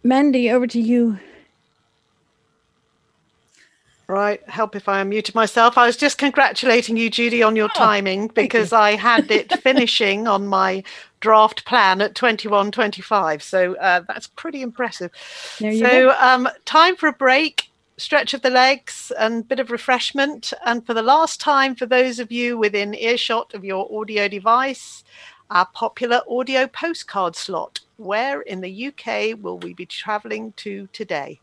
Mandy, 0.03 0.49
over 0.49 0.65
to 0.65 0.79
you. 0.79 1.19
Right, 4.09 4.41
help 4.49 4.75
if 4.75 4.89
I 4.89 5.03
unmuted 5.03 5.35
myself. 5.35 5.77
I 5.77 5.85
was 5.85 5.95
just 5.95 6.17
congratulating 6.17 6.97
you, 6.97 7.11
Judy, 7.11 7.43
on 7.43 7.55
your 7.55 7.67
Oh, 7.67 7.77
timing 7.77 8.25
because 8.29 8.73
I 8.73 8.95
had 8.95 9.29
it 9.29 9.53
finishing 9.61 10.27
on 10.27 10.47
my 10.47 10.83
draft 11.19 11.63
plan 11.65 12.01
at 12.01 12.15
21.25. 12.15 13.39
So 13.43 13.75
uh, 13.75 14.01
that's 14.07 14.25
pretty 14.25 14.63
impressive. 14.63 15.11
You 15.59 15.77
so 15.77 16.09
um, 16.19 16.49
time 16.65 16.95
for 16.95 17.07
a 17.07 17.13
break, 17.13 17.69
stretch 17.97 18.33
of 18.33 18.41
the 18.41 18.49
legs 18.49 19.11
and 19.19 19.47
bit 19.47 19.59
of 19.59 19.69
refreshment. 19.69 20.53
And 20.65 20.83
for 20.87 20.95
the 20.95 21.03
last 21.03 21.39
time, 21.39 21.75
for 21.75 21.85
those 21.85 22.17
of 22.17 22.31
you 22.31 22.57
within 22.57 22.95
earshot 22.95 23.53
of 23.53 23.63
your 23.63 23.87
audio 23.95 24.27
device, 24.27 25.03
our 25.51 25.67
popular 25.67 26.21
audio 26.27 26.65
postcard 26.65 27.35
slot. 27.35 27.81
Where 27.97 28.41
in 28.41 28.61
the 28.61 28.87
UK 28.87 29.37
will 29.39 29.59
we 29.59 29.75
be 29.75 29.85
travelling 29.85 30.53
to 30.53 30.89
today? 30.93 31.39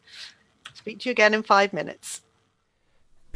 Speak 0.75 0.99
to 1.01 1.11
you 1.11 1.13
again 1.13 1.33
in 1.33 1.45
five 1.45 1.73
minutes. 1.73 2.23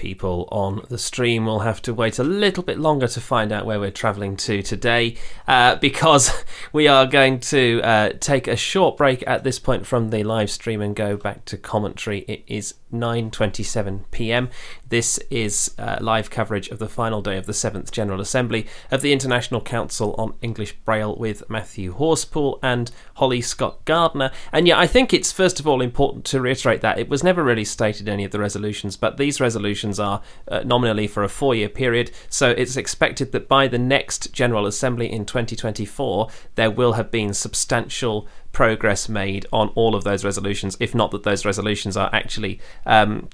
People 0.01 0.49
on 0.51 0.83
the 0.89 0.97
stream 0.97 1.45
will 1.45 1.59
have 1.59 1.83
to 1.83 1.93
wait 1.93 2.19
a 2.19 2.25
little 2.25 2.63
bit 2.63 2.79
longer 2.79 3.07
to 3.07 3.21
find 3.21 3.53
out 3.53 3.67
where 3.67 3.79
we're 3.79 3.91
travelling 3.91 4.35
to 4.35 4.63
today 4.63 5.15
uh, 5.47 5.77
because 5.77 6.33
we 6.73 6.89
are 6.89 7.07
going 7.07 7.39
to 7.39 7.83
uh, 7.85 8.11
take 8.19 8.49
a 8.49 8.57
short 8.57 8.97
break 8.97 9.23
at 9.27 9.45
this 9.45 9.59
point 9.59 9.87
from 9.87 10.09
the 10.09 10.25
live 10.25 10.51
stream 10.51 10.81
and 10.81 10.97
go 10.97 11.19
back 11.19 11.45
to 11.45 11.59
commentary. 11.59 12.21
It 12.21 12.43
is 12.47 12.75
9:27 12.93 14.05
p.m. 14.11 14.51
This 14.89 15.19
is 15.31 15.75
uh, 15.79 15.99
live 16.01 16.31
coverage 16.31 16.69
of 16.69 16.79
the 16.79 16.89
final 16.89 17.23
day 17.23 17.37
of 17.37 17.47
the 17.47 17.53
7th 17.53 17.91
General 17.91 18.21
Assembly 18.21 18.67
of 18.91 19.03
the 19.03 19.13
International 19.13 19.61
Council 19.61 20.15
on 20.19 20.35
English 20.43 20.73
Braille 20.85 21.17
with 21.17 21.49
Matthew 21.49 21.95
Horspool 21.95 22.59
and 22.63 22.91
Holly 23.15 23.41
Scott 23.41 23.85
Gardner. 23.85 24.31
And 24.53 24.67
yeah, 24.67 24.79
I 24.79 24.87
think 24.87 25.13
it's 25.13 25.33
first 25.33 25.61
of 25.61 25.67
all 25.67 25.81
important 25.81 26.25
to 26.27 26.41
reiterate 26.41 26.81
that 26.81 26.99
it 26.99 27.09
was 27.09 27.23
never 27.23 27.43
really 27.43 27.65
stated 27.65 28.09
any 28.09 28.25
of 28.25 28.31
the 28.31 28.41
resolutions, 28.41 28.97
but 28.97 29.17
these 29.17 29.41
resolutions 29.41 30.01
are 30.01 30.23
uh, 30.49 30.61
nominally 30.65 31.07
for 31.07 31.23
a 31.23 31.29
four 31.29 31.55
year 31.55 31.69
period, 31.69 32.11
so 32.29 32.51
it's 32.51 32.77
expected 32.77 33.33
that 33.33 33.49
by 33.49 33.69
the 33.69 33.79
next 33.79 34.33
General 34.33 34.67
Assembly 34.67 35.11
in 35.11 35.25
2024, 35.25 36.29
there 36.55 36.71
will 36.71 36.95
have 36.95 37.11
been 37.11 37.33
substantial 37.33 38.27
progress 38.53 39.09
made 39.09 39.47
on 39.53 39.69
all 39.75 39.95
of 39.95 40.05
those 40.05 40.25
resolutions, 40.25 40.77
if 40.81 40.95
not 40.95 41.11
that 41.11 41.23
those 41.23 41.45
resolutions 41.45 41.97
are 41.97 42.11
actually 42.13 42.61
um, 42.87 43.29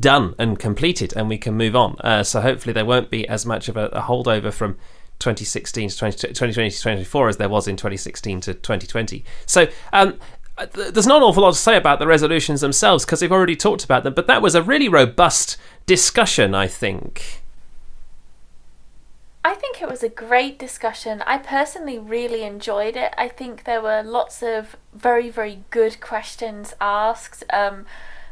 done 0.00 0.34
and 0.38 0.58
completed 0.58 1.12
and 1.16 1.28
we 1.28 1.38
can 1.38 1.54
move 1.54 1.76
on. 1.76 1.96
Uh, 2.00 2.22
so 2.22 2.40
hopefully 2.40 2.72
there 2.72 2.84
won't 2.84 3.10
be 3.10 3.28
as 3.28 3.44
much 3.46 3.68
of 3.68 3.76
a, 3.76 3.86
a 3.86 4.02
holdover 4.02 4.52
from 4.52 4.74
2016 5.18 5.90
to 5.90 5.96
20, 5.96 6.16
2020 6.28 6.70
to 6.70 6.76
2024 6.76 7.28
as 7.28 7.36
there 7.36 7.48
was 7.48 7.68
in 7.68 7.76
2016 7.76 8.40
to 8.40 8.54
2020. 8.54 9.24
So 9.46 9.68
um, 9.92 10.18
there's 10.72 11.06
not 11.06 11.18
an 11.18 11.22
awful 11.22 11.42
lot 11.42 11.52
to 11.52 11.58
say 11.58 11.76
about 11.76 11.98
the 11.98 12.06
resolutions 12.06 12.60
themselves 12.60 13.04
because 13.04 13.22
we've 13.22 13.32
already 13.32 13.56
talked 13.56 13.84
about 13.84 14.04
them, 14.04 14.14
but 14.14 14.26
that 14.26 14.42
was 14.42 14.54
a 14.54 14.62
really 14.62 14.88
robust 14.88 15.56
discussion, 15.86 16.54
I 16.54 16.66
think. 16.66 17.39
I 19.42 19.54
think 19.54 19.80
it 19.80 19.88
was 19.88 20.02
a 20.02 20.10
great 20.10 20.58
discussion. 20.58 21.22
I 21.26 21.38
personally 21.38 21.98
really 21.98 22.42
enjoyed 22.42 22.94
it. 22.94 23.14
I 23.16 23.28
think 23.28 23.64
there 23.64 23.80
were 23.80 24.02
lots 24.02 24.42
of 24.42 24.76
very, 24.92 25.30
very 25.30 25.64
good 25.70 26.00
questions 26.00 26.74
asked. 26.80 27.44
Um, 27.50 27.86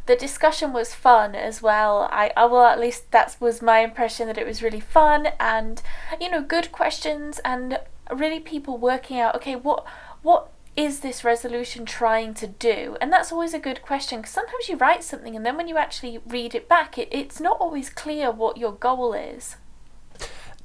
the 0.05 0.17
discussion 0.17 0.73
was 0.73 0.95
fun 0.95 1.35
as 1.35 1.63
well. 1.63 2.09
I, 2.11 2.33
I 2.37 2.45
well, 2.47 2.65
at 2.65 2.81
least 2.81 3.11
that 3.13 3.37
was 3.41 3.63
my 3.63 3.81
impression 3.81 4.27
that 4.27 4.39
it 4.39 4.47
was 4.47 4.63
really 4.63 4.81
fun 4.81 5.29
and 5.39 5.83
you 6.21 6.31
know 6.31 6.43
good 6.43 6.73
questions 6.73 7.41
and 7.45 7.79
really 8.11 8.41
people 8.41 8.79
working 8.79 9.19
out 9.21 9.35
okay 9.35 9.55
what 9.55 9.85
what 10.23 10.51
is 10.77 11.01
this 11.01 11.25
resolution 11.25 11.85
trying 11.85 12.33
to 12.35 12.47
do? 12.47 12.97
And 13.01 13.13
that's 13.13 13.33
always 13.33 13.53
a 13.53 13.59
good 13.59 13.83
question 13.83 14.21
because 14.21 14.33
sometimes 14.33 14.69
you 14.69 14.77
write 14.77 15.03
something 15.03 15.35
and 15.35 15.45
then 15.45 15.57
when 15.57 15.69
you 15.69 15.77
actually 15.77 16.21
read 16.27 16.55
it 16.55 16.69
back, 16.69 16.97
it, 16.97 17.09
it's 17.11 17.41
not 17.41 17.59
always 17.61 17.91
clear 17.91 18.31
what 18.31 18.57
your 18.57 18.73
goal 18.73 19.13
is. 19.13 19.57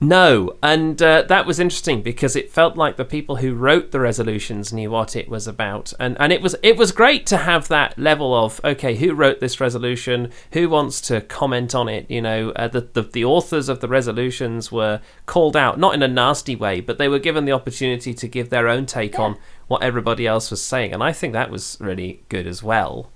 No, 0.03 0.57
and 0.61 1.01
uh, 1.01 1.21
that 1.29 1.45
was 1.45 1.61
interesting 1.61 2.01
because 2.01 2.35
it 2.35 2.51
felt 2.51 2.75
like 2.75 2.97
the 2.97 3.05
people 3.05 3.37
who 3.37 3.53
wrote 3.53 3.91
the 3.91 4.01
resolutions 4.01 4.73
knew 4.73 4.91
what 4.91 5.15
it 5.15 5.29
was 5.29 5.47
about, 5.47 5.93
and 5.97 6.17
and 6.19 6.33
it 6.33 6.41
was 6.41 6.57
it 6.61 6.75
was 6.75 6.91
great 6.91 7.25
to 7.27 7.37
have 7.37 7.69
that 7.69 7.97
level 7.97 8.35
of 8.35 8.59
okay, 8.65 8.95
who 8.97 9.13
wrote 9.13 9.39
this 9.39 9.61
resolution, 9.61 10.29
who 10.51 10.67
wants 10.67 10.99
to 10.99 11.21
comment 11.21 11.73
on 11.73 11.87
it. 11.87 12.11
You 12.11 12.21
know, 12.21 12.49
uh, 12.49 12.67
the, 12.67 12.81
the 12.81 13.03
the 13.03 13.23
authors 13.23 13.69
of 13.69 13.79
the 13.79 13.87
resolutions 13.87 14.73
were 14.73 14.99
called 15.25 15.55
out, 15.55 15.79
not 15.79 15.93
in 15.93 16.03
a 16.03 16.07
nasty 16.09 16.57
way, 16.57 16.81
but 16.81 16.97
they 16.97 17.07
were 17.07 17.17
given 17.17 17.45
the 17.45 17.53
opportunity 17.53 18.13
to 18.13 18.27
give 18.27 18.49
their 18.49 18.67
own 18.67 18.85
take 18.85 19.17
on 19.17 19.37
what 19.69 19.83
everybody 19.83 20.27
else 20.27 20.51
was 20.51 20.61
saying, 20.61 20.91
and 20.91 21.01
I 21.01 21.13
think 21.13 21.31
that 21.31 21.49
was 21.49 21.77
really 21.79 22.25
good 22.27 22.45
as 22.45 22.61
well. 22.61 23.12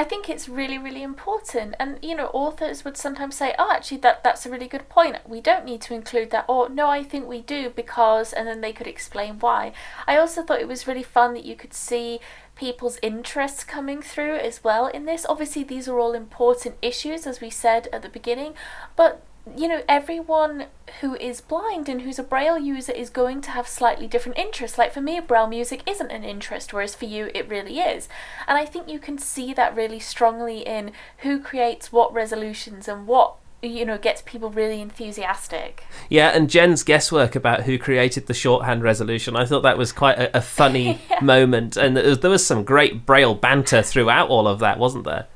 I 0.00 0.04
think 0.04 0.30
it's 0.30 0.48
really, 0.48 0.78
really 0.78 1.02
important. 1.02 1.74
And 1.78 1.98
you 2.00 2.16
know, 2.16 2.28
authors 2.28 2.86
would 2.86 2.96
sometimes 2.96 3.34
say, 3.36 3.54
"Oh, 3.58 3.70
actually, 3.70 3.98
that 3.98 4.24
that's 4.24 4.46
a 4.46 4.50
really 4.50 4.66
good 4.66 4.88
point. 4.88 5.18
We 5.28 5.42
don't 5.42 5.66
need 5.66 5.82
to 5.82 5.94
include 5.94 6.30
that." 6.30 6.46
Or, 6.48 6.70
"No, 6.70 6.88
I 6.88 7.02
think 7.02 7.28
we 7.28 7.42
do 7.42 7.68
because," 7.68 8.32
and 8.32 8.48
then 8.48 8.62
they 8.62 8.72
could 8.72 8.86
explain 8.86 9.38
why. 9.40 9.72
I 10.06 10.16
also 10.16 10.42
thought 10.42 10.62
it 10.62 10.68
was 10.74 10.86
really 10.86 11.02
fun 11.02 11.34
that 11.34 11.44
you 11.44 11.54
could 11.54 11.74
see 11.74 12.18
people's 12.54 12.98
interests 13.02 13.62
coming 13.62 14.00
through 14.00 14.36
as 14.36 14.64
well 14.64 14.86
in 14.86 15.04
this. 15.04 15.26
Obviously, 15.28 15.64
these 15.64 15.86
are 15.86 15.98
all 15.98 16.14
important 16.14 16.76
issues, 16.80 17.26
as 17.26 17.42
we 17.42 17.50
said 17.50 17.88
at 17.92 18.00
the 18.00 18.08
beginning, 18.08 18.54
but 18.96 19.22
you 19.56 19.68
know, 19.68 19.82
everyone 19.88 20.66
who 21.00 21.14
is 21.16 21.40
blind 21.40 21.88
and 21.88 22.02
who's 22.02 22.18
a 22.18 22.22
Braille 22.22 22.58
user 22.58 22.92
is 22.92 23.10
going 23.10 23.40
to 23.42 23.50
have 23.50 23.68
slightly 23.68 24.06
different 24.06 24.38
interests. 24.38 24.78
Like 24.78 24.92
for 24.92 25.00
me, 25.00 25.20
Braille 25.20 25.46
music 25.46 25.82
isn't 25.88 26.10
an 26.10 26.24
interest, 26.24 26.72
whereas 26.72 26.94
for 26.94 27.04
you, 27.04 27.30
it 27.34 27.48
really 27.48 27.78
is. 27.78 28.08
And 28.46 28.58
I 28.58 28.64
think 28.64 28.88
you 28.88 28.98
can 28.98 29.18
see 29.18 29.52
that 29.54 29.74
really 29.74 30.00
strongly 30.00 30.60
in 30.60 30.92
who 31.18 31.40
creates 31.40 31.92
what 31.92 32.12
resolutions 32.12 32.88
and 32.88 33.06
what 33.06 33.36
you 33.62 33.84
know 33.84 33.98
gets 33.98 34.22
people 34.22 34.50
really 34.50 34.80
enthusiastic. 34.80 35.84
Yeah, 36.08 36.28
and 36.28 36.48
Jen's 36.48 36.82
guesswork 36.82 37.36
about 37.36 37.64
who 37.64 37.78
created 37.78 38.26
the 38.26 38.34
shorthand 38.34 38.82
resolution, 38.82 39.36
I 39.36 39.44
thought 39.44 39.62
that 39.62 39.78
was 39.78 39.92
quite 39.92 40.18
a, 40.18 40.38
a 40.38 40.40
funny 40.40 41.00
moment, 41.22 41.76
and 41.76 41.96
there 41.96 42.08
was, 42.08 42.20
there 42.20 42.30
was 42.30 42.46
some 42.46 42.64
great 42.64 43.04
Braille 43.04 43.34
banter 43.34 43.82
throughout 43.82 44.28
all 44.28 44.48
of 44.48 44.60
that, 44.60 44.78
wasn't 44.78 45.04
there? 45.04 45.26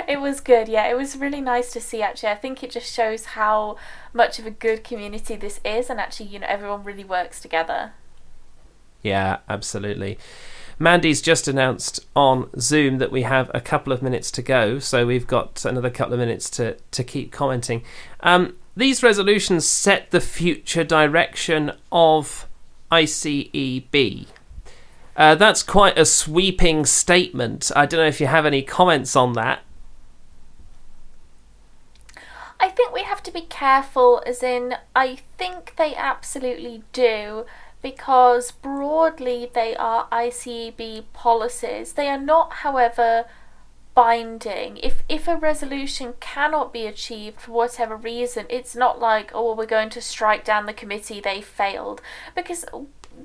It 0.08 0.20
was 0.20 0.40
good, 0.40 0.68
yeah. 0.68 0.86
It 0.88 0.96
was 0.96 1.16
really 1.16 1.40
nice 1.40 1.72
to 1.72 1.80
see 1.80 2.02
actually. 2.02 2.30
I 2.30 2.34
think 2.36 2.62
it 2.62 2.70
just 2.70 2.92
shows 2.92 3.26
how 3.26 3.76
much 4.12 4.38
of 4.38 4.46
a 4.46 4.50
good 4.50 4.84
community 4.84 5.36
this 5.36 5.60
is 5.64 5.90
and 5.90 6.00
actually, 6.00 6.26
you 6.26 6.38
know, 6.38 6.46
everyone 6.48 6.84
really 6.84 7.04
works 7.04 7.40
together. 7.40 7.92
Yeah, 9.02 9.38
absolutely. 9.48 10.18
Mandy's 10.78 11.22
just 11.22 11.48
announced 11.48 12.04
on 12.14 12.50
Zoom 12.60 12.98
that 12.98 13.10
we 13.10 13.22
have 13.22 13.50
a 13.54 13.60
couple 13.60 13.92
of 13.92 14.02
minutes 14.02 14.30
to 14.32 14.42
go, 14.42 14.78
so 14.78 15.06
we've 15.06 15.26
got 15.26 15.64
another 15.64 15.88
couple 15.88 16.12
of 16.12 16.18
minutes 16.18 16.50
to, 16.50 16.76
to 16.90 17.02
keep 17.02 17.32
commenting. 17.32 17.82
Um, 18.20 18.56
these 18.76 19.02
resolutions 19.02 19.66
set 19.66 20.10
the 20.10 20.20
future 20.20 20.84
direction 20.84 21.72
of 21.90 22.46
ICEB. 22.92 24.26
Uh, 25.16 25.34
that's 25.34 25.62
quite 25.62 25.96
a 25.96 26.04
sweeping 26.04 26.84
statement. 26.84 27.72
I 27.74 27.86
don't 27.86 28.00
know 28.00 28.06
if 28.06 28.20
you 28.20 28.26
have 28.26 28.44
any 28.44 28.60
comments 28.60 29.16
on 29.16 29.32
that. 29.32 29.60
I 32.58 32.68
think 32.68 32.92
we 32.92 33.02
have 33.02 33.22
to 33.24 33.30
be 33.30 33.42
careful, 33.42 34.22
as 34.26 34.42
in, 34.42 34.76
I 34.94 35.18
think 35.36 35.74
they 35.76 35.94
absolutely 35.94 36.82
do, 36.92 37.46
because 37.82 38.50
broadly 38.50 39.50
they 39.52 39.76
are 39.76 40.08
ICEB 40.10 41.04
policies. 41.12 41.92
They 41.92 42.08
are 42.08 42.18
not, 42.18 42.52
however, 42.54 43.26
binding. 43.94 44.76
If 44.76 45.02
if 45.08 45.26
a 45.26 45.36
resolution 45.36 46.14
cannot 46.20 46.72
be 46.72 46.86
achieved 46.86 47.40
for 47.40 47.52
whatever 47.52 47.96
reason, 47.96 48.46
it's 48.48 48.76
not 48.76 49.00
like, 49.00 49.30
oh, 49.34 49.54
we're 49.54 49.66
going 49.66 49.90
to 49.90 50.00
strike 50.00 50.44
down 50.44 50.66
the 50.66 50.72
committee, 50.72 51.20
they 51.20 51.40
failed. 51.40 52.00
Because 52.34 52.64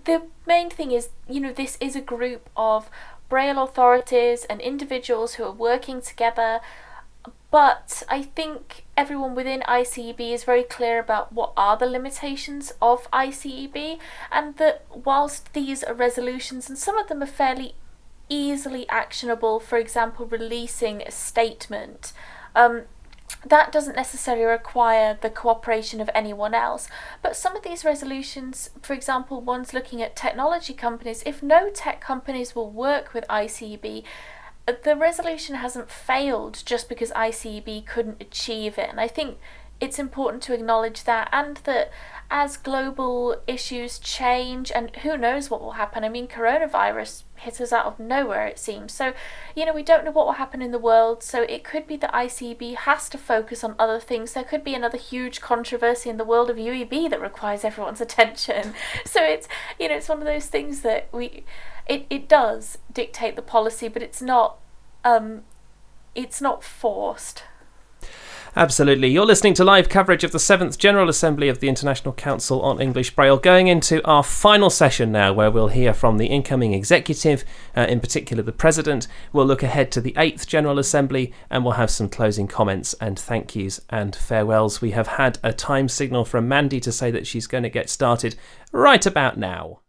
the 0.06 0.24
main 0.48 0.70
thing 0.70 0.92
is, 0.92 1.10
you 1.30 1.40
know, 1.40 1.54
this 1.54 1.78
is 1.80 1.96
a 1.96 2.02
group 2.02 2.50
of 2.56 2.90
Braille 3.30 3.64
authorities 3.64 4.46
and 4.46 4.60
individuals 4.62 5.36
who 5.36 5.44
are 5.44 5.52
working 5.52 6.02
together 6.02 6.60
but 7.52 8.04
I 8.10 8.24
think 8.24 8.86
everyone 8.96 9.36
within 9.36 9.62
ICEB 9.68 10.20
is 10.20 10.46
very 10.46 10.64
clear 10.64 11.00
about 11.00 11.34
what 11.34 11.52
are 11.58 11.76
the 11.76 11.86
limitations 11.86 12.72
of 12.82 13.12
ICEB, 13.12 14.00
and 14.32 14.56
that 14.56 14.86
whilst 14.90 15.54
these 15.54 15.84
are 15.84 15.94
resolutions, 15.94 16.70
and 16.70 16.78
some 16.78 16.98
of 16.98 17.08
them 17.08 17.22
are 17.22 17.28
fairly 17.28 17.76
easily 18.30 18.88
actionable, 18.88 19.60
for 19.60 19.78
example, 19.78 20.26
releasing 20.26 21.02
a 21.02 21.12
statement. 21.12 22.14
Um, 22.56 22.84
that 23.46 23.72
doesn't 23.72 23.96
necessarily 23.96 24.46
require 24.46 25.18
the 25.20 25.30
cooperation 25.30 26.00
of 26.00 26.10
anyone 26.14 26.54
else. 26.54 26.88
But 27.22 27.36
some 27.36 27.56
of 27.56 27.64
these 27.64 27.84
resolutions, 27.84 28.70
for 28.82 28.94
example, 28.94 29.42
ones 29.42 29.74
looking 29.74 30.02
at 30.02 30.16
technology 30.16 30.74
companies, 30.74 31.24
if 31.26 31.42
no 31.42 31.70
tech 31.70 32.00
companies 32.00 32.56
will 32.56 32.70
work 32.70 33.14
with 33.14 33.26
ICEB, 33.28 34.04
the 34.72 34.96
resolution 34.96 35.56
hasn't 35.56 35.90
failed 35.90 36.64
just 36.66 36.90
because 36.90 37.12
ICEB 37.12 37.86
couldn't 37.86 38.22
achieve 38.22 38.78
it. 38.78 38.90
And 38.90 39.00
I 39.00 39.08
think 39.08 39.38
it's 39.82 39.98
important 39.98 40.44
to 40.44 40.54
acknowledge 40.54 41.06
that 41.06 41.28
and 41.32 41.58
that 41.58 41.92
as 42.30 42.56
global 42.56 43.36
issues 43.46 44.00
change 44.00 44.72
and 44.72 44.96
who 44.98 45.18
knows 45.18 45.50
what 45.50 45.60
will 45.60 45.72
happen. 45.74 46.06
I 46.06 46.10
mean, 46.10 46.30
coronavirus 46.30 47.24
hit 47.36 47.60
us 47.60 47.74
out 47.74 47.88
of 47.88 48.00
nowhere, 48.00 48.48
it 48.48 48.58
seems. 48.58 48.94
So, 48.94 49.14
you 49.54 49.66
know, 49.66 49.74
we 49.74 49.84
don't 49.84 50.06
know 50.06 50.12
what 50.12 50.28
will 50.28 50.34
happen 50.34 50.62
in 50.62 50.72
the 50.72 50.80
world. 50.80 51.24
So 51.24 51.42
it 51.42 51.66
could 51.66 51.88
be 51.88 51.98
that 51.98 52.14
ICEB 52.14 52.76
has 52.76 53.10
to 53.10 53.18
focus 53.18 53.66
on 53.66 53.76
other 53.78 54.00
things. 54.00 54.32
There 54.32 54.46
could 54.46 54.64
be 54.64 54.74
another 54.74 54.98
huge 54.98 55.42
controversy 55.42 56.10
in 56.10 56.16
the 56.16 56.24
world 56.24 56.50
of 56.50 56.56
UEB 56.56 57.10
that 57.10 57.20
requires 57.20 57.66
everyone's 57.66 58.02
attention. 58.08 58.76
So 59.04 59.22
it's, 59.22 59.50
you 59.78 59.90
know, 59.90 59.96
it's 59.96 60.08
one 60.08 60.20
of 60.20 60.26
those 60.26 60.46
things 60.46 60.82
that 60.82 61.10
we, 61.12 61.44
it, 61.86 62.06
it 62.10 62.30
does 62.30 62.78
dictate 62.94 63.36
the 63.36 63.42
policy, 63.42 63.90
but 63.90 64.02
it's 64.02 64.22
not, 64.22 64.61
um, 65.04 65.44
it's 66.16 66.42
not 66.42 66.64
forced. 66.64 67.44
Absolutely. 68.54 69.08
You're 69.08 69.26
listening 69.26 69.54
to 69.54 69.64
live 69.64 69.88
coverage 69.88 70.26
of 70.26 70.34
the 70.34 70.38
7th 70.38 70.78
General 70.78 71.08
Assembly 71.08 71.48
of 71.48 71.62
the 71.62 71.70
International 71.70 72.14
Council 72.14 72.62
on 72.62 72.82
English 72.82 73.16
Braille, 73.16 73.38
going 73.38 73.68
into 73.68 74.06
our 74.06 74.24
final 74.24 74.70
session 74.70 75.10
now, 75.10 75.32
where 75.32 75.50
we'll 75.50 75.70
hear 75.70 75.94
from 75.94 76.18
the 76.18 76.26
incoming 76.26 76.74
executive, 76.74 77.46
uh, 77.78 77.86
in 77.88 78.02
particular 78.02 78.44
the 78.44 78.52
President. 78.52 79.08
We'll 79.32 79.46
look 79.46 79.64
ahead 79.64 79.90
to 79.94 80.02
the 80.02 80.12
8th 80.14 80.48
General 80.48 80.80
Assembly 80.80 81.32
and 81.50 81.64
we'll 81.64 81.76
have 81.76 81.90
some 81.90 82.10
closing 82.10 82.46
comments 82.46 82.94
and 82.96 83.18
thank 83.18 83.56
yous 83.56 83.80
and 83.90 84.14
farewells. 84.14 84.82
We 84.82 84.92
have 84.92 85.08
had 85.08 85.40
a 85.44 85.54
time 85.54 85.88
signal 85.88 86.26
from 86.26 86.50
Mandy 86.50 86.82
to 86.82 86.92
say 86.92 87.10
that 87.10 87.26
she's 87.26 87.48
going 87.48 87.64
to 87.64 87.70
get 87.70 87.90
started 87.90 88.36
right 88.74 89.06
about 89.06 89.38
now. 89.38 89.80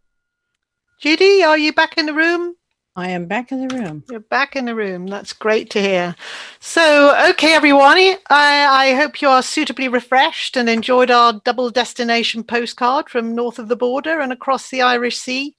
Judy, 1.01 1.43
are 1.43 1.57
you 1.57 1.73
back 1.73 1.97
in 1.97 2.05
the 2.05 2.13
room? 2.13 2.55
I 2.95 3.09
am 3.09 3.25
back 3.25 3.51
in 3.51 3.67
the 3.67 3.75
room. 3.75 4.03
You're 4.07 4.19
back 4.19 4.55
in 4.55 4.65
the 4.65 4.75
room. 4.75 5.07
That's 5.07 5.33
great 5.33 5.71
to 5.71 5.81
hear. 5.81 6.15
So, 6.59 7.15
okay, 7.31 7.55
everyone, 7.55 7.97
I, 7.97 8.19
I 8.29 8.93
hope 8.93 9.19
you 9.19 9.29
are 9.29 9.41
suitably 9.41 9.87
refreshed 9.87 10.55
and 10.55 10.69
enjoyed 10.69 11.09
our 11.09 11.33
double 11.43 11.71
destination 11.71 12.43
postcard 12.43 13.09
from 13.09 13.33
north 13.33 13.57
of 13.57 13.67
the 13.67 13.75
border 13.75 14.19
and 14.19 14.31
across 14.31 14.69
the 14.69 14.83
Irish 14.83 15.17
Sea. 15.17 15.55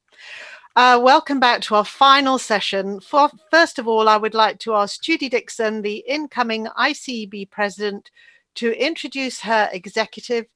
Uh, 0.76 1.00
welcome 1.02 1.40
back 1.40 1.60
to 1.62 1.74
our 1.74 1.84
final 1.84 2.38
session. 2.38 3.00
For, 3.00 3.28
first 3.50 3.80
of 3.80 3.88
all, 3.88 4.08
I 4.08 4.16
would 4.16 4.34
like 4.34 4.60
to 4.60 4.74
ask 4.74 5.02
Judy 5.02 5.28
Dixon, 5.28 5.82
the 5.82 6.04
incoming 6.06 6.66
ICEB 6.78 7.50
president, 7.50 8.12
to 8.56 8.70
introduce 8.80 9.40
her 9.40 9.68
executive 9.72 10.46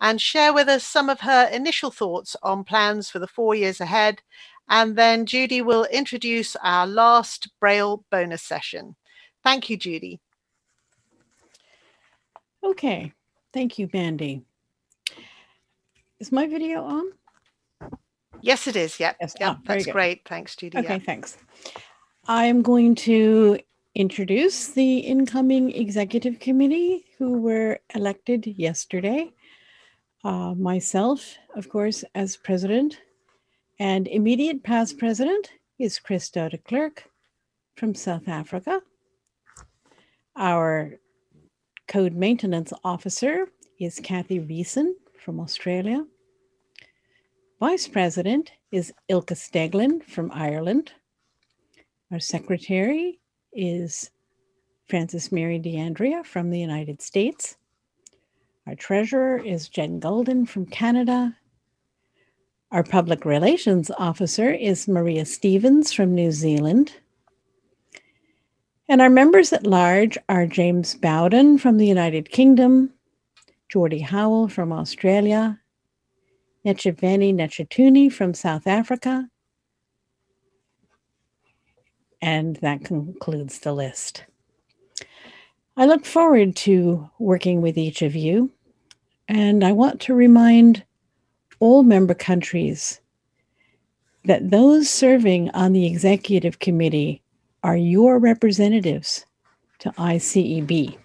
and 0.00 0.20
share 0.20 0.52
with 0.52 0.68
us 0.68 0.84
some 0.84 1.10
of 1.10 1.18
her 1.20 1.48
initial 1.52 1.90
thoughts 1.90 2.36
on 2.44 2.62
plans 2.62 3.10
for 3.10 3.18
the 3.18 3.26
four 3.26 3.56
years 3.56 3.80
ahead 3.80 4.22
and 4.68 4.96
then 4.96 5.26
Judy 5.26 5.62
will 5.62 5.84
introduce 5.84 6.56
our 6.62 6.86
last 6.86 7.50
Braille 7.60 8.04
bonus 8.10 8.42
session. 8.42 8.96
Thank 9.44 9.70
you, 9.70 9.76
Judy. 9.76 10.20
Okay, 12.62 13.12
thank 13.52 13.78
you, 13.78 13.88
Mandy. 13.92 14.42
Is 16.20 16.32
my 16.32 16.46
video 16.46 16.82
on? 16.82 17.12
Yes, 18.40 18.66
it 18.66 18.76
is. 18.76 18.98
Yep. 18.98 19.16
Yes. 19.20 19.34
Yep. 19.40 19.56
Oh, 19.56 19.62
That's 19.64 19.86
great. 19.86 20.22
Thanks, 20.24 20.56
Judy. 20.56 20.78
Okay, 20.78 20.98
thanks. 20.98 21.36
I'm 22.26 22.62
going 22.62 22.94
to 22.96 23.58
introduce 23.94 24.68
the 24.68 24.98
incoming 24.98 25.72
executive 25.72 26.38
committee 26.38 27.06
who 27.18 27.40
were 27.40 27.78
elected 27.94 28.46
yesterday. 28.46 29.32
Uh, 30.24 30.54
myself, 30.54 31.36
of 31.56 31.68
course, 31.68 32.04
as 32.14 32.36
president, 32.36 33.00
and 33.78 34.08
immediate 34.08 34.62
past 34.62 34.98
president 34.98 35.50
is 35.78 35.98
Christo 35.98 36.48
de 36.48 36.58
Klerk 36.58 37.04
from 37.76 37.94
South 37.94 38.28
Africa. 38.28 38.80
Our 40.36 40.98
code 41.86 42.14
maintenance 42.14 42.72
officer 42.82 43.48
is 43.78 44.00
Kathy 44.00 44.40
Riessen 44.40 44.94
from 45.24 45.40
Australia. 45.40 46.04
Vice 47.60 47.88
president 47.88 48.52
is 48.70 48.92
Ilka 49.08 49.34
Steglin 49.34 50.02
from 50.02 50.30
Ireland. 50.32 50.92
Our 52.12 52.20
secretary 52.20 53.20
is 53.52 54.10
Frances 54.88 55.30
Mary 55.30 55.60
DeAndrea 55.60 56.24
from 56.24 56.50
the 56.50 56.58
United 56.58 57.02
States. 57.02 57.56
Our 58.66 58.74
treasurer 58.74 59.38
is 59.38 59.68
Jen 59.68 60.00
Goulden 60.00 60.46
from 60.46 60.66
Canada. 60.66 61.36
Our 62.70 62.82
public 62.82 63.24
relations 63.24 63.90
officer 63.96 64.50
is 64.52 64.88
Maria 64.88 65.24
Stevens 65.24 65.90
from 65.90 66.14
New 66.14 66.30
Zealand. 66.30 66.92
And 68.90 69.00
our 69.00 69.08
members 69.08 69.54
at 69.54 69.66
large 69.66 70.18
are 70.28 70.46
James 70.46 70.94
Bowden 70.94 71.56
from 71.56 71.78
the 71.78 71.86
United 71.86 72.30
Kingdom, 72.30 72.92
Geordie 73.70 74.00
Howell 74.00 74.48
from 74.48 74.70
Australia, 74.70 75.58
Necheveni 76.66 77.34
Nechatuni 77.34 78.12
from 78.12 78.34
South 78.34 78.66
Africa, 78.66 79.30
and 82.20 82.56
that 82.56 82.84
concludes 82.84 83.60
the 83.60 83.72
list. 83.72 84.26
I 85.74 85.86
look 85.86 86.04
forward 86.04 86.54
to 86.56 87.08
working 87.18 87.62
with 87.62 87.78
each 87.78 88.02
of 88.02 88.14
you, 88.14 88.52
and 89.26 89.64
I 89.64 89.72
want 89.72 90.02
to 90.02 90.14
remind 90.14 90.84
all 91.60 91.82
member 91.82 92.14
countries 92.14 93.00
that 94.24 94.50
those 94.50 94.90
serving 94.90 95.50
on 95.50 95.72
the 95.72 95.86
executive 95.86 96.58
committee 96.58 97.22
are 97.62 97.76
your 97.76 98.18
representatives 98.18 99.24
to 99.78 99.90
ICEB. 99.92 100.96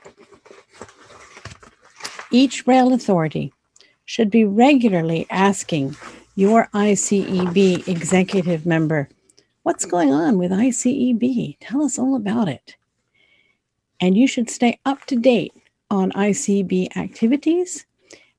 Each 2.31 2.65
rail 2.65 2.93
authority 2.93 3.53
should 4.05 4.30
be 4.30 4.43
regularly 4.43 5.25
asking 5.30 5.95
your 6.35 6.67
ICEB 6.73 7.88
executive 7.88 8.65
member, 8.65 9.09
What's 9.63 9.85
going 9.85 10.11
on 10.11 10.38
with 10.38 10.51
ICEB? 10.51 11.55
Tell 11.61 11.84
us 11.84 11.97
all 11.97 12.15
about 12.17 12.49
it. 12.49 12.75
And 14.01 14.17
you 14.17 14.27
should 14.27 14.49
stay 14.49 14.77
up 14.85 15.05
to 15.05 15.15
date 15.15 15.53
on 15.89 16.11
ICEB 16.11 16.97
activities, 16.97 17.85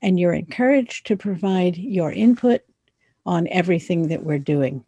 and 0.04 0.20
you're 0.20 0.34
encouraged 0.34 1.06
to 1.06 1.16
provide 1.16 1.78
your 1.78 2.12
input 2.12 2.60
on 3.24 3.48
everything 3.48 4.08
that 4.08 4.22
we're 4.22 4.38
doing. 4.38 4.84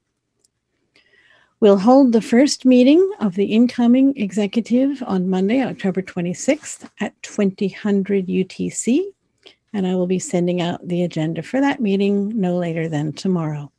We'll 1.58 1.78
hold 1.78 2.12
the 2.12 2.20
first 2.20 2.66
meeting 2.66 3.12
of 3.20 3.34
the 3.34 3.46
incoming 3.46 4.14
executive 4.18 5.02
on 5.06 5.30
Monday, 5.30 5.62
October 5.62 6.02
26th 6.02 6.90
at 7.00 7.14
2000 7.22 8.04
UTC, 8.04 9.04
and 9.72 9.86
I 9.86 9.94
will 9.94 10.06
be 10.06 10.18
sending 10.18 10.60
out 10.60 10.86
the 10.86 11.02
agenda 11.02 11.42
for 11.42 11.62
that 11.62 11.80
meeting 11.80 12.38
no 12.38 12.58
later 12.58 12.86
than 12.86 13.14
tomorrow. 13.14 13.72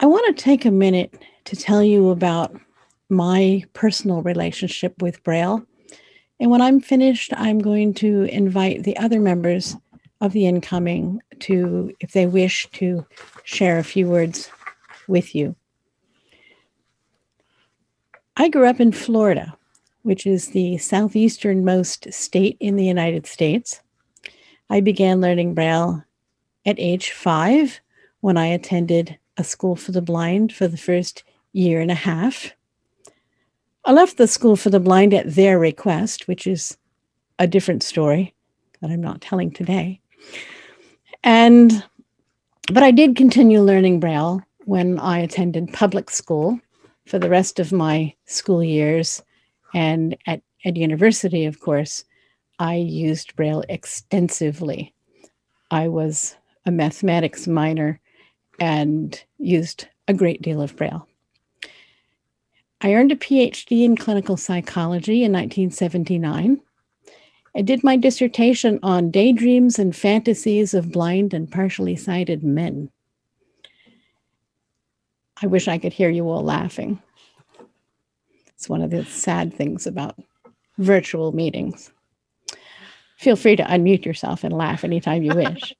I 0.00 0.06
want 0.06 0.36
to 0.36 0.42
take 0.44 0.66
a 0.66 0.70
minute 0.70 1.14
to 1.46 1.56
tell 1.56 1.82
you 1.82 2.10
about 2.10 2.54
my 3.08 3.64
personal 3.72 4.20
relationship 4.20 5.00
with 5.00 5.22
Braille. 5.24 5.66
And 6.40 6.50
when 6.50 6.60
I'm 6.60 6.80
finished, 6.80 7.32
I'm 7.36 7.58
going 7.58 7.94
to 7.94 8.24
invite 8.24 8.82
the 8.82 8.96
other 8.96 9.20
members 9.20 9.76
of 10.20 10.32
the 10.32 10.46
incoming 10.46 11.20
to, 11.40 11.94
if 12.00 12.12
they 12.12 12.26
wish, 12.26 12.68
to 12.72 13.06
share 13.44 13.78
a 13.78 13.84
few 13.84 14.08
words 14.08 14.50
with 15.06 15.34
you. 15.34 15.54
I 18.36 18.48
grew 18.48 18.66
up 18.66 18.80
in 18.80 18.90
Florida, 18.90 19.56
which 20.02 20.26
is 20.26 20.48
the 20.48 20.74
southeasternmost 20.76 22.12
state 22.12 22.56
in 22.58 22.76
the 22.76 22.84
United 22.84 23.26
States. 23.26 23.80
I 24.70 24.80
began 24.80 25.20
learning 25.20 25.54
Braille 25.54 26.02
at 26.66 26.78
age 26.78 27.10
five 27.10 27.80
when 28.20 28.36
I 28.36 28.46
attended 28.46 29.18
a 29.36 29.44
school 29.44 29.76
for 29.76 29.92
the 29.92 30.02
blind 30.02 30.52
for 30.52 30.66
the 30.66 30.76
first 30.76 31.22
year 31.52 31.80
and 31.80 31.90
a 31.90 31.94
half. 31.94 32.53
I 33.86 33.92
left 33.92 34.16
the 34.16 34.26
school 34.26 34.56
for 34.56 34.70
the 34.70 34.80
blind 34.80 35.12
at 35.12 35.34
their 35.34 35.58
request, 35.58 36.26
which 36.26 36.46
is 36.46 36.78
a 37.38 37.46
different 37.46 37.82
story 37.82 38.34
that 38.80 38.90
I'm 38.90 39.02
not 39.02 39.20
telling 39.20 39.50
today. 39.50 40.00
And 41.22 41.84
but 42.72 42.82
I 42.82 42.90
did 42.90 43.16
continue 43.16 43.60
learning 43.60 44.00
Braille 44.00 44.42
when 44.64 44.98
I 44.98 45.18
attended 45.18 45.72
public 45.72 46.08
school 46.08 46.58
for 47.06 47.18
the 47.18 47.28
rest 47.28 47.60
of 47.60 47.72
my 47.72 48.14
school 48.24 48.64
years 48.64 49.22
and 49.74 50.16
at 50.26 50.40
at 50.64 50.76
university, 50.76 51.44
of 51.44 51.60
course, 51.60 52.04
I 52.58 52.76
used 52.76 53.36
Braille 53.36 53.64
extensively. 53.68 54.94
I 55.70 55.88
was 55.88 56.36
a 56.64 56.70
mathematics 56.70 57.46
minor 57.46 58.00
and 58.58 59.22
used 59.38 59.88
a 60.08 60.14
great 60.14 60.40
deal 60.40 60.62
of 60.62 60.74
Braille. 60.76 61.06
I 62.84 62.92
earned 62.92 63.10
a 63.12 63.16
PhD 63.16 63.82
in 63.82 63.96
clinical 63.96 64.36
psychology 64.36 65.24
in 65.24 65.32
1979. 65.32 66.60
I 67.56 67.62
did 67.62 67.82
my 67.82 67.96
dissertation 67.96 68.78
on 68.82 69.10
daydreams 69.10 69.78
and 69.78 69.96
fantasies 69.96 70.74
of 70.74 70.92
blind 70.92 71.32
and 71.32 71.50
partially 71.50 71.96
sighted 71.96 72.44
men. 72.44 72.90
I 75.42 75.46
wish 75.46 75.66
I 75.66 75.78
could 75.78 75.94
hear 75.94 76.10
you 76.10 76.28
all 76.28 76.42
laughing. 76.42 77.00
It's 78.48 78.68
one 78.68 78.82
of 78.82 78.90
the 78.90 79.06
sad 79.06 79.54
things 79.54 79.86
about 79.86 80.22
virtual 80.76 81.32
meetings. 81.32 81.90
Feel 83.16 83.36
free 83.36 83.56
to 83.56 83.64
unmute 83.64 84.04
yourself 84.04 84.44
and 84.44 84.52
laugh 84.52 84.84
anytime 84.84 85.22
you 85.22 85.34
wish. 85.34 85.74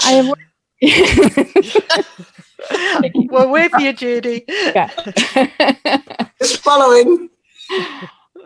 I 0.02 0.12
have. 0.12 0.32
We're 3.30 3.48
with 3.48 3.72
you, 3.78 3.92
Judy. 3.92 4.44
Yeah. 4.48 4.90
Just 6.38 6.58
following. 6.58 7.28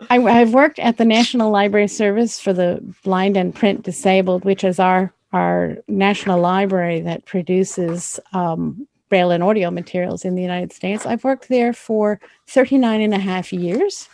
I, 0.09 0.19
I've 0.19 0.53
worked 0.53 0.79
at 0.79 0.97
the 0.97 1.05
National 1.05 1.51
Library 1.51 1.87
Service 1.87 2.39
for 2.39 2.53
the 2.53 2.81
Blind 3.03 3.37
and 3.37 3.53
Print 3.55 3.83
Disabled, 3.83 4.45
which 4.45 4.63
is 4.63 4.79
our 4.79 5.13
our 5.33 5.77
national 5.87 6.39
library 6.39 7.01
that 7.01 7.25
produces 7.25 8.19
um, 8.33 8.87
braille 9.09 9.31
and 9.31 9.43
audio 9.43 9.71
materials 9.71 10.23
in 10.25 10.35
the 10.35 10.41
United 10.41 10.71
States. 10.71 11.05
I've 11.05 11.23
worked 11.23 11.49
there 11.49 11.73
for 11.73 12.19
39 12.47 13.01
and 13.01 13.13
a 13.13 13.19
half 13.19 13.51
years. 13.51 14.07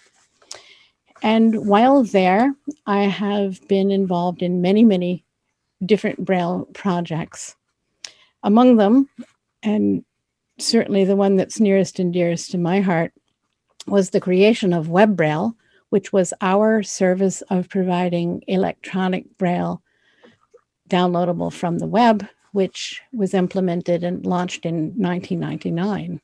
And 1.21 1.67
while 1.67 2.03
there, 2.03 2.55
I 2.85 3.03
have 3.03 3.65
been 3.67 3.91
involved 3.91 4.41
in 4.41 4.61
many, 4.61 4.85
many 4.85 5.25
different 5.85 6.23
braille 6.23 6.67
projects. 6.73 7.55
Among 8.43 8.77
them, 8.77 9.09
and 9.63 10.03
certainly 10.57 11.03
the 11.03 11.15
one 11.15 11.35
that's 11.35 11.59
nearest 11.59 11.99
and 11.99 12.13
dearest 12.13 12.51
to 12.51 12.57
my 12.57 12.81
heart, 12.81 13.13
was 13.87 14.09
the 14.09 14.21
creation 14.21 14.73
of 14.73 14.87
WebBraille, 14.87 15.53
which 15.89 16.13
was 16.13 16.33
our 16.41 16.83
service 16.83 17.41
of 17.49 17.69
providing 17.69 18.43
electronic 18.47 19.37
braille 19.37 19.81
downloadable 20.89 21.51
from 21.51 21.79
the 21.79 21.87
web, 21.87 22.27
which 22.51 23.01
was 23.13 23.33
implemented 23.33 24.03
and 24.03 24.25
launched 24.25 24.65
in 24.65 24.93
1999. 24.95 26.21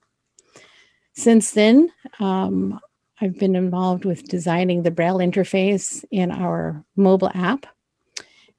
Since 1.14 1.52
then, 1.52 1.90
um, 2.20 2.80
I've 3.22 3.40
been 3.40 3.56
involved 3.56 4.04
with 4.04 4.28
designing 4.28 4.84
the 4.84 4.92
Braille 4.92 5.20
interface 5.20 6.04
in 6.12 6.32
our 6.32 6.84
mobile 6.98 7.32
app. 7.34 7.66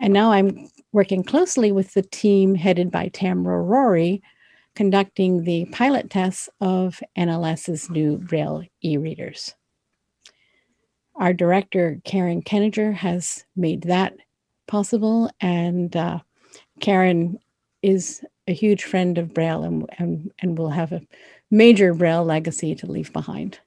And 0.00 0.12
now 0.12 0.32
I'm 0.32 0.68
working 0.92 1.22
closely 1.22 1.72
with 1.72 1.92
the 1.92 2.02
team 2.02 2.54
headed 2.54 2.90
by 2.90 3.08
Tamara 3.08 3.62
Rorie, 3.62 4.22
conducting 4.76 5.42
the 5.42 5.64
pilot 5.66 6.10
tests 6.10 6.48
of 6.60 7.00
NLS's 7.18 7.90
new 7.90 8.18
Braille 8.18 8.64
e 8.82 8.96
readers. 8.96 9.54
Our 11.16 11.32
director, 11.32 12.00
Karen 12.04 12.42
Keninger, 12.42 12.94
has 12.94 13.44
made 13.56 13.82
that 13.82 14.14
possible. 14.66 15.30
And 15.40 15.96
uh, 15.96 16.20
Karen 16.80 17.38
is 17.82 18.22
a 18.46 18.52
huge 18.52 18.84
friend 18.84 19.18
of 19.18 19.32
Braille 19.32 19.64
and, 19.64 19.88
and, 19.98 20.30
and 20.40 20.58
will 20.58 20.70
have 20.70 20.92
a 20.92 21.02
major 21.50 21.94
Braille 21.94 22.24
legacy 22.24 22.74
to 22.74 22.86
leave 22.86 23.12
behind. 23.12 23.58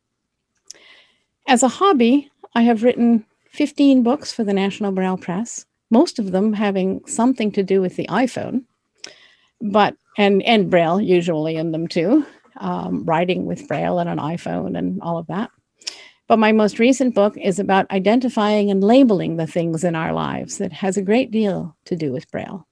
As 1.48 1.64
a 1.64 1.68
hobby, 1.68 2.30
I 2.54 2.62
have 2.62 2.84
written 2.84 3.26
15 3.52 4.04
books 4.04 4.32
for 4.32 4.44
the 4.44 4.54
National 4.54 4.92
Braille 4.92 5.18
Press, 5.18 5.66
most 5.90 6.20
of 6.20 6.32
them 6.32 6.54
having 6.54 7.04
something 7.06 7.52
to 7.54 7.64
do 7.64 7.82
with 7.82 7.96
the 7.96 8.06
iPhone, 8.08 8.66
but 9.62 9.96
and 10.18 10.42
and 10.44 10.70
Braille 10.70 11.02
usually 11.02 11.56
in 11.56 11.72
them 11.72 11.88
too, 11.88 12.26
um, 12.58 13.04
writing 13.06 13.46
with 13.46 13.68
Braille 13.68 14.00
and 14.00 14.10
an 14.10 14.18
iPhone 14.18 14.78
and 14.78 15.02
all 15.02 15.18
of 15.18 15.28
that. 15.28 15.52
But 16.28 16.38
my 16.38 16.52
most 16.52 16.78
recent 16.78 17.16
book 17.16 17.36
is 17.38 17.58
about 17.58 17.90
identifying 17.90 18.70
and 18.70 18.84
labeling 18.84 19.38
the 19.38 19.48
things 19.48 19.84
in 19.84 19.96
our 19.96 20.14
lives 20.14 20.60
that 20.60 20.72
has 20.74 20.96
a 20.96 21.02
great 21.02 21.32
deal 21.32 21.76
to 21.86 21.96
do 21.96 22.12
with 22.12 22.30
Braille. 22.30 22.68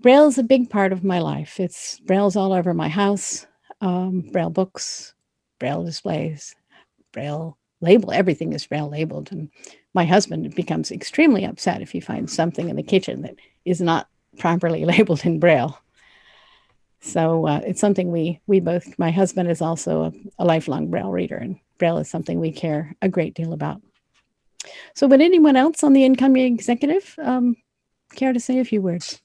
Braille 0.00 0.26
is 0.26 0.38
a 0.38 0.42
big 0.42 0.68
part 0.68 0.92
of 0.92 1.04
my 1.04 1.20
life. 1.20 1.60
It's 1.60 2.00
Braille's 2.00 2.34
all 2.34 2.52
over 2.52 2.74
my 2.74 2.88
house, 2.88 3.46
um, 3.80 4.22
Braille 4.32 4.50
books, 4.50 5.14
Braille 5.60 5.84
displays, 5.84 6.56
Braille 7.12 7.56
label. 7.80 8.10
Everything 8.10 8.52
is 8.52 8.66
Braille 8.66 8.90
labeled. 8.90 9.30
And 9.30 9.48
my 9.94 10.04
husband 10.04 10.56
becomes 10.56 10.90
extremely 10.90 11.44
upset 11.44 11.82
if 11.82 11.92
he 11.92 12.00
finds 12.00 12.32
something 12.32 12.68
in 12.68 12.74
the 12.74 12.82
kitchen 12.82 13.22
that 13.22 13.36
is 13.64 13.80
not 13.80 14.08
properly 14.38 14.84
labeled 14.92 15.24
in 15.24 15.38
Braille. 15.38 15.78
So 17.00 17.46
uh, 17.48 17.60
it's 17.66 17.80
something 17.80 18.12
we 18.12 18.40
we 18.46 18.60
both. 18.60 18.98
My 18.98 19.10
husband 19.10 19.50
is 19.50 19.60
also 19.60 20.04
a, 20.04 20.12
a 20.38 20.44
lifelong 20.44 20.88
Braille 20.88 21.10
reader, 21.10 21.36
and 21.36 21.58
Braille 21.78 21.98
is 21.98 22.08
something 22.08 22.38
we 22.38 22.52
care 22.52 22.94
a 23.02 23.08
great 23.08 23.34
deal 23.34 23.52
about. 23.52 23.82
So, 24.94 25.08
would 25.08 25.20
anyone 25.20 25.56
else 25.56 25.82
on 25.82 25.94
the 25.94 26.04
incoming 26.04 26.54
executive 26.54 27.14
um, 27.18 27.56
care 28.14 28.32
to 28.32 28.38
say 28.38 28.60
a 28.60 28.64
few 28.64 28.80
words? 28.80 29.20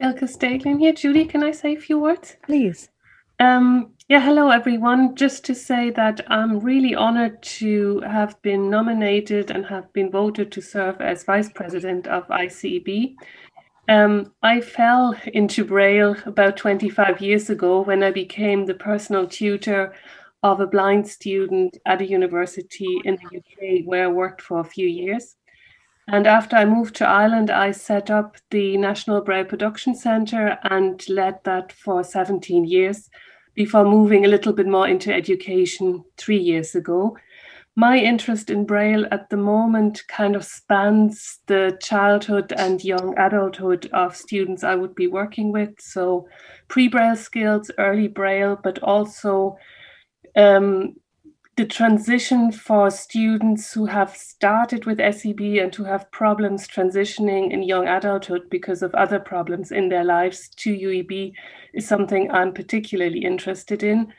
Elke 0.00 0.26
Staglin 0.26 0.78
here. 0.78 0.92
Judy, 0.92 1.24
can 1.24 1.42
I 1.42 1.52
say 1.52 1.76
a 1.76 1.80
few 1.80 1.98
words? 1.98 2.36
Please. 2.42 2.90
Um, 3.38 3.92
yeah, 4.12 4.20
hello 4.20 4.50
everyone. 4.50 5.14
Just 5.14 5.42
to 5.46 5.54
say 5.54 5.88
that 5.88 6.20
I'm 6.30 6.60
really 6.60 6.94
honored 6.94 7.42
to 7.60 8.00
have 8.00 8.36
been 8.42 8.68
nominated 8.68 9.50
and 9.50 9.64
have 9.64 9.90
been 9.94 10.10
voted 10.10 10.52
to 10.52 10.60
serve 10.60 11.00
as 11.00 11.24
vice 11.24 11.48
president 11.50 12.06
of 12.06 12.28
ICEB. 12.28 13.14
Um, 13.88 14.30
I 14.42 14.60
fell 14.60 15.16
into 15.32 15.64
Braille 15.64 16.14
about 16.26 16.58
25 16.58 17.22
years 17.22 17.48
ago 17.48 17.80
when 17.80 18.02
I 18.02 18.10
became 18.10 18.66
the 18.66 18.74
personal 18.74 19.26
tutor 19.26 19.94
of 20.42 20.60
a 20.60 20.66
blind 20.66 21.08
student 21.08 21.78
at 21.86 22.02
a 22.02 22.06
university 22.06 23.00
in 23.06 23.16
the 23.16 23.38
UK 23.38 23.86
where 23.86 24.04
I 24.04 24.08
worked 24.08 24.42
for 24.42 24.60
a 24.60 24.72
few 24.74 24.88
years. 24.88 25.36
And 26.08 26.26
after 26.26 26.56
I 26.56 26.66
moved 26.66 26.96
to 26.96 27.08
Ireland, 27.08 27.50
I 27.50 27.70
set 27.70 28.10
up 28.10 28.36
the 28.50 28.76
National 28.76 29.22
Braille 29.22 29.46
Production 29.46 29.94
Centre 29.94 30.58
and 30.64 31.02
led 31.08 31.42
that 31.44 31.72
for 31.72 32.04
17 32.04 32.66
years 32.66 33.08
before 33.54 33.84
moving 33.84 34.24
a 34.24 34.28
little 34.28 34.52
bit 34.52 34.66
more 34.66 34.88
into 34.88 35.12
education 35.12 36.04
three 36.16 36.38
years 36.38 36.74
ago. 36.74 37.16
My 37.74 37.96
interest 37.96 38.50
in 38.50 38.66
Braille 38.66 39.06
at 39.10 39.30
the 39.30 39.38
moment 39.38 40.02
kind 40.06 40.36
of 40.36 40.44
spans 40.44 41.38
the 41.46 41.78
childhood 41.82 42.52
and 42.56 42.84
young 42.84 43.16
adulthood 43.18 43.88
of 43.94 44.14
students 44.14 44.62
I 44.62 44.74
would 44.74 44.94
be 44.94 45.06
working 45.06 45.52
with. 45.52 45.80
So, 45.80 46.28
pre 46.68 46.88
Braille 46.88 47.16
skills, 47.16 47.70
early 47.78 48.08
Braille, 48.08 48.58
but 48.62 48.78
also 48.80 49.56
um, 50.36 50.96
the 51.56 51.66
transition 51.66 52.50
for 52.50 52.90
students 52.90 53.74
who 53.74 53.84
have 53.84 54.16
started 54.16 54.86
with 54.86 54.98
SEB 54.98 55.40
and 55.60 55.74
who 55.74 55.84
have 55.84 56.10
problems 56.10 56.66
transitioning 56.66 57.52
in 57.52 57.62
young 57.62 57.86
adulthood 57.86 58.48
because 58.48 58.82
of 58.82 58.94
other 58.94 59.20
problems 59.20 59.70
in 59.70 59.90
their 59.90 60.04
lives 60.04 60.48
to 60.56 60.74
UEB 60.74 61.32
is 61.74 61.86
something 61.86 62.30
I'm 62.30 62.54
particularly 62.54 63.24
interested 63.24 63.82
in. 63.82 64.12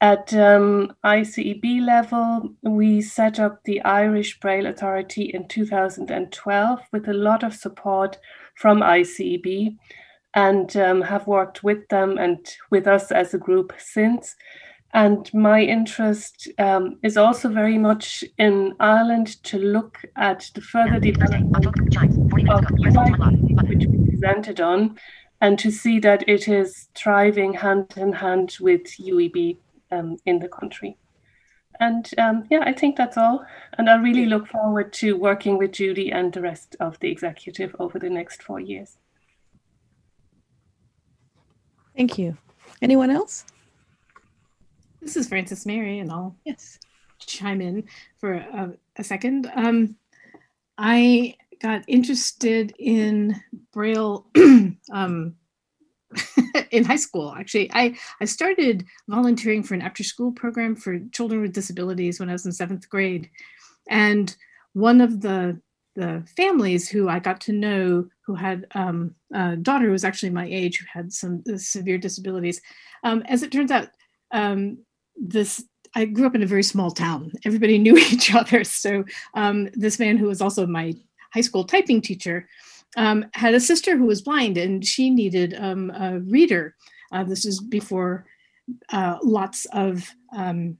At 0.00 0.32
um, 0.34 0.92
ICEB 1.04 1.80
level, 1.80 2.54
we 2.62 3.00
set 3.00 3.40
up 3.40 3.64
the 3.64 3.80
Irish 3.80 4.38
Braille 4.38 4.66
Authority 4.66 5.24
in 5.34 5.48
2012 5.48 6.80
with 6.92 7.08
a 7.08 7.14
lot 7.14 7.42
of 7.42 7.54
support 7.54 8.18
from 8.54 8.80
ICEB 8.80 9.76
and 10.34 10.76
um, 10.76 11.00
have 11.00 11.26
worked 11.26 11.64
with 11.64 11.88
them 11.88 12.18
and 12.18 12.46
with 12.70 12.86
us 12.86 13.10
as 13.10 13.32
a 13.32 13.38
group 13.38 13.72
since. 13.78 14.36
And 14.94 15.32
my 15.34 15.60
interest 15.60 16.48
um, 16.58 16.98
is 17.02 17.16
also 17.16 17.48
very 17.50 17.76
much 17.76 18.24
in 18.38 18.74
Ireland 18.80 19.42
to 19.44 19.58
look 19.58 19.98
at 20.16 20.50
the 20.54 20.62
further 20.62 20.98
development 20.98 21.66
of 21.66 21.74
which 23.68 23.86
we 23.86 24.10
presented 24.10 24.60
on, 24.60 24.98
and 25.40 25.58
to 25.58 25.70
see 25.70 26.00
that 26.00 26.26
it 26.26 26.48
is 26.48 26.88
thriving 26.94 27.52
hand 27.52 27.92
in 27.96 28.12
hand 28.12 28.56
with 28.60 28.84
UEB 28.98 29.58
um, 29.92 30.16
in 30.24 30.38
the 30.38 30.48
country. 30.48 30.96
And 31.80 32.10
um, 32.18 32.44
yeah, 32.50 32.62
I 32.64 32.72
think 32.72 32.96
that's 32.96 33.16
all. 33.16 33.44
And 33.76 33.88
I 33.88 33.96
really 33.96 34.26
look 34.26 34.48
forward 34.48 34.92
to 34.94 35.16
working 35.16 35.58
with 35.58 35.72
Judy 35.72 36.10
and 36.10 36.32
the 36.32 36.40
rest 36.40 36.76
of 36.80 36.98
the 37.00 37.10
executive 37.10 37.76
over 37.78 37.98
the 37.98 38.10
next 38.10 38.42
four 38.42 38.58
years. 38.58 38.96
Thank 41.96 42.18
you. 42.18 42.36
Anyone 42.82 43.10
else? 43.10 43.44
This 45.00 45.16
is 45.16 45.28
Frances 45.28 45.64
Mary, 45.64 46.00
and 46.00 46.10
I'll 46.10 46.36
yes 46.44 46.78
chime 47.20 47.60
in 47.60 47.84
for 48.18 48.34
a, 48.34 48.72
a 48.96 49.04
second. 49.04 49.50
Um, 49.54 49.96
I 50.76 51.36
got 51.60 51.84
interested 51.88 52.74
in 52.78 53.40
Braille 53.72 54.26
um, 54.92 55.34
in 56.70 56.84
high 56.84 56.96
school. 56.96 57.32
Actually, 57.36 57.70
I 57.72 57.96
I 58.20 58.24
started 58.24 58.84
volunteering 59.08 59.62
for 59.62 59.74
an 59.74 59.82
after 59.82 60.02
school 60.02 60.32
program 60.32 60.74
for 60.74 60.98
children 61.12 61.42
with 61.42 61.52
disabilities 61.52 62.18
when 62.18 62.28
I 62.28 62.32
was 62.32 62.46
in 62.46 62.52
seventh 62.52 62.88
grade, 62.88 63.30
and 63.88 64.34
one 64.72 65.00
of 65.00 65.20
the 65.20 65.60
the 65.94 66.24
families 66.36 66.88
who 66.88 67.08
I 67.08 67.18
got 67.18 67.40
to 67.42 67.52
know 67.52 68.06
who 68.26 68.34
had 68.34 68.66
um, 68.74 69.14
a 69.32 69.56
daughter 69.56 69.86
who 69.86 69.92
was 69.92 70.04
actually 70.04 70.30
my 70.30 70.46
age 70.46 70.78
who 70.78 70.86
had 70.92 71.12
some 71.12 71.42
severe 71.56 71.98
disabilities. 71.98 72.60
Um, 73.04 73.22
as 73.26 73.42
it 73.42 73.50
turns 73.50 73.70
out, 73.70 73.88
um, 74.30 74.78
this 75.20 75.64
I 75.94 76.04
grew 76.04 76.26
up 76.26 76.34
in 76.34 76.42
a 76.42 76.46
very 76.46 76.62
small 76.62 76.90
town. 76.90 77.32
Everybody 77.44 77.78
knew 77.78 77.96
each 78.12 78.34
other. 78.34 78.64
So 78.64 79.04
um, 79.34 79.68
this 79.72 79.98
man 79.98 80.16
who 80.16 80.26
was 80.26 80.40
also 80.40 80.66
my 80.66 80.94
high 81.32 81.40
school 81.40 81.64
typing 81.64 82.00
teacher 82.00 82.48
um, 82.96 83.26
had 83.34 83.54
a 83.54 83.60
sister 83.60 83.96
who 83.96 84.06
was 84.06 84.22
blind 84.22 84.56
and 84.56 84.84
she 84.84 85.10
needed 85.10 85.54
um, 85.58 85.90
a 85.90 86.20
reader. 86.20 86.74
Uh, 87.12 87.24
this 87.24 87.44
is 87.44 87.60
before 87.60 88.26
uh, 88.92 89.18
lots 89.22 89.66
of 89.72 90.10
um, 90.36 90.76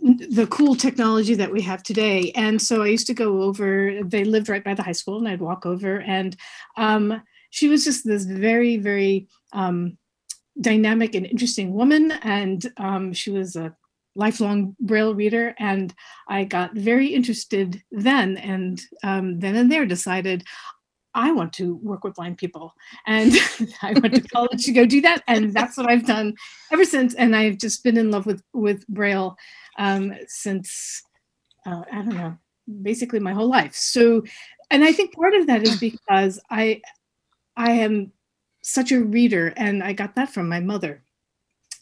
the 0.00 0.48
cool 0.50 0.74
technology 0.74 1.34
that 1.34 1.52
we 1.52 1.60
have 1.62 1.82
today. 1.82 2.32
And 2.34 2.60
so 2.60 2.82
I 2.82 2.88
used 2.88 3.06
to 3.08 3.14
go 3.14 3.42
over, 3.42 4.02
they 4.04 4.24
lived 4.24 4.48
right 4.48 4.64
by 4.64 4.74
the 4.74 4.82
high 4.82 4.92
school, 4.92 5.18
and 5.18 5.28
I'd 5.28 5.40
walk 5.40 5.66
over. 5.66 6.00
And 6.00 6.36
um, 6.76 7.22
she 7.50 7.68
was 7.68 7.84
just 7.84 8.04
this 8.04 8.24
very, 8.24 8.76
very 8.78 9.28
um, 9.52 9.98
dynamic 10.60 11.14
and 11.14 11.26
interesting 11.26 11.72
woman. 11.72 12.12
And 12.22 12.70
um, 12.76 13.12
she 13.12 13.30
was 13.30 13.56
a 13.56 13.74
lifelong 14.14 14.76
Braille 14.80 15.14
reader. 15.14 15.54
And 15.58 15.94
I 16.28 16.44
got 16.44 16.74
very 16.74 17.08
interested 17.08 17.82
then. 17.90 18.36
And 18.36 18.80
um, 19.02 19.40
then 19.40 19.56
and 19.56 19.70
there 19.70 19.86
decided 19.86 20.44
I 21.14 21.32
want 21.32 21.52
to 21.54 21.76
work 21.76 22.04
with 22.04 22.14
blind 22.14 22.38
people. 22.38 22.74
And 23.06 23.32
I 23.82 23.92
went 23.92 24.14
to 24.14 24.20
college 24.32 24.64
to 24.64 24.72
go 24.72 24.84
do 24.84 25.00
that. 25.02 25.22
And 25.26 25.52
that's 25.52 25.76
what 25.76 25.90
I've 25.90 26.06
done 26.06 26.34
ever 26.72 26.84
since. 26.84 27.14
And 27.14 27.34
I've 27.36 27.58
just 27.58 27.82
been 27.84 27.96
in 27.96 28.10
love 28.10 28.26
with, 28.26 28.42
with 28.52 28.86
Braille 28.88 29.36
um, 29.78 30.14
since, 30.26 31.02
uh, 31.66 31.82
I 31.90 31.96
don't 31.96 32.16
know, 32.16 32.36
basically 32.82 33.20
my 33.20 33.32
whole 33.32 33.48
life. 33.48 33.74
So, 33.74 34.24
and 34.70 34.84
I 34.84 34.92
think 34.92 35.14
part 35.14 35.34
of 35.34 35.46
that 35.48 35.62
is 35.62 35.78
because 35.78 36.40
I, 36.50 36.80
I 37.56 37.72
am 37.72 38.12
such 38.62 38.92
a 38.92 39.02
reader 39.02 39.52
and 39.56 39.82
I 39.82 39.92
got 39.92 40.14
that 40.14 40.32
from 40.32 40.48
my 40.48 40.60
mother. 40.60 41.02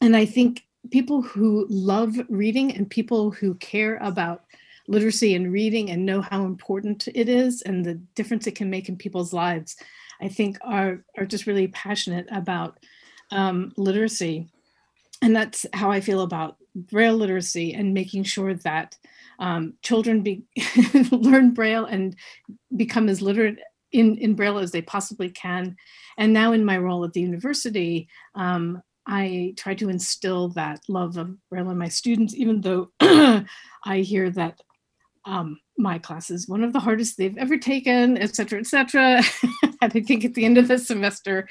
And 0.01 0.17
I 0.17 0.25
think 0.25 0.65
people 0.91 1.23
who 1.23 1.67
love 1.69 2.17
reading 2.29 2.75
and 2.75 2.89
people 2.89 3.31
who 3.31 3.55
care 3.55 3.99
about 3.99 4.45
literacy 4.89 5.35
and 5.35 5.53
reading 5.53 5.91
and 5.91 6.07
know 6.07 6.21
how 6.21 6.45
important 6.45 7.07
it 7.15 7.29
is 7.29 7.63
and 7.63 7.85
the 7.85 7.95
difference 8.15 8.47
it 8.47 8.57
can 8.57 8.71
make 8.71 8.89
in 8.89 8.97
people's 8.97 9.33
lives, 9.33 9.77
I 10.21 10.29
think 10.29 10.59
are, 10.63 11.05
are 11.17 11.27
just 11.27 11.47
really 11.47 11.69
passionate 11.69 12.27
about 12.31 12.79
um, 13.31 13.73
literacy. 13.77 14.49
And 15.23 15.37
that's 15.37 15.67
how 15.75 15.91
I 15.91 16.01
feel 16.01 16.23
about 16.23 16.57
Braille 16.75 17.15
literacy 17.15 17.75
and 17.75 17.95
making 17.95 18.25
sure 18.25 18.55
that 18.55 18.97
um, 19.39 19.75
children 19.83 20.23
be, 20.23 20.45
learn 21.11 21.53
Braille 21.53 21.85
and 21.85 22.17
become 22.77 23.09
as 23.09 23.23
literate 23.23 23.59
in, 23.93 24.17
in 24.19 24.35
Braille 24.35 24.59
as 24.59 24.71
they 24.71 24.83
possibly 24.83 25.31
can. 25.31 25.77
And 26.19 26.33
now 26.33 26.53
in 26.53 26.65
my 26.65 26.79
role 26.79 27.05
at 27.05 27.13
the 27.13 27.21
university, 27.21 28.09
um, 28.35 28.83
I 29.07 29.55
try 29.57 29.75
to 29.75 29.89
instill 29.89 30.49
that 30.51 30.81
love 30.89 31.17
of 31.17 31.37
Braille 31.49 31.71
in 31.71 31.79
my 31.79 31.89
students, 31.89 32.35
even 32.35 32.61
though 32.61 32.91
I 33.01 33.99
hear 34.01 34.31
that 34.31 34.61
um, 35.25 35.59
my 35.77 35.99
class 35.99 36.31
is 36.31 36.49
one 36.49 36.63
of 36.63 36.73
the 36.73 36.81
hardest 36.81 37.17
they've 37.17 37.37
ever 37.37 37.57
taken, 37.57 38.19
et 38.19 38.35
cetera, 38.35 38.61
et 38.61 38.67
cetera. 38.67 39.23
and 39.63 39.77
I 39.81 39.89
think 39.89 40.25
at 40.25 40.35
the 40.35 40.45
end 40.45 40.59
of 40.59 40.69
the 40.69 40.79
semester, 40.79 41.49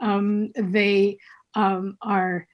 um, 0.00 0.52
they 0.56 1.18
um, 1.54 1.96
are 2.02 2.46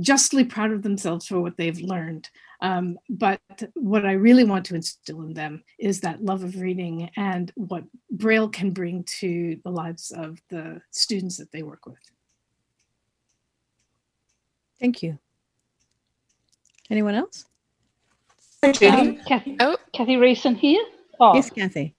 justly 0.00 0.44
proud 0.44 0.72
of 0.72 0.82
themselves 0.82 1.26
for 1.26 1.40
what 1.40 1.56
they've 1.56 1.80
learned. 1.80 2.28
Um, 2.62 2.96
but 3.10 3.40
what 3.74 4.06
I 4.06 4.12
really 4.12 4.44
want 4.44 4.64
to 4.66 4.76
instill 4.76 5.22
in 5.22 5.34
them 5.34 5.64
is 5.80 6.00
that 6.00 6.24
love 6.24 6.44
of 6.44 6.60
reading 6.60 7.10
and 7.16 7.52
what 7.56 7.82
Braille 8.08 8.48
can 8.48 8.70
bring 8.70 9.04
to 9.18 9.58
the 9.64 9.70
lives 9.70 10.12
of 10.12 10.38
the 10.48 10.80
students 10.92 11.36
that 11.38 11.50
they 11.50 11.64
work 11.64 11.86
with. 11.86 11.98
Thank 14.80 15.02
you. 15.02 15.18
Anyone 16.88 17.16
else? 17.16 17.46
Um, 18.62 19.16
Kathy, 19.26 19.56
oh. 19.58 19.76
Kathy 19.92 20.16
Riessen 20.16 20.56
here. 20.56 20.84
Oh. 21.18 21.34
Yes, 21.34 21.50
Kathy. 21.50 21.96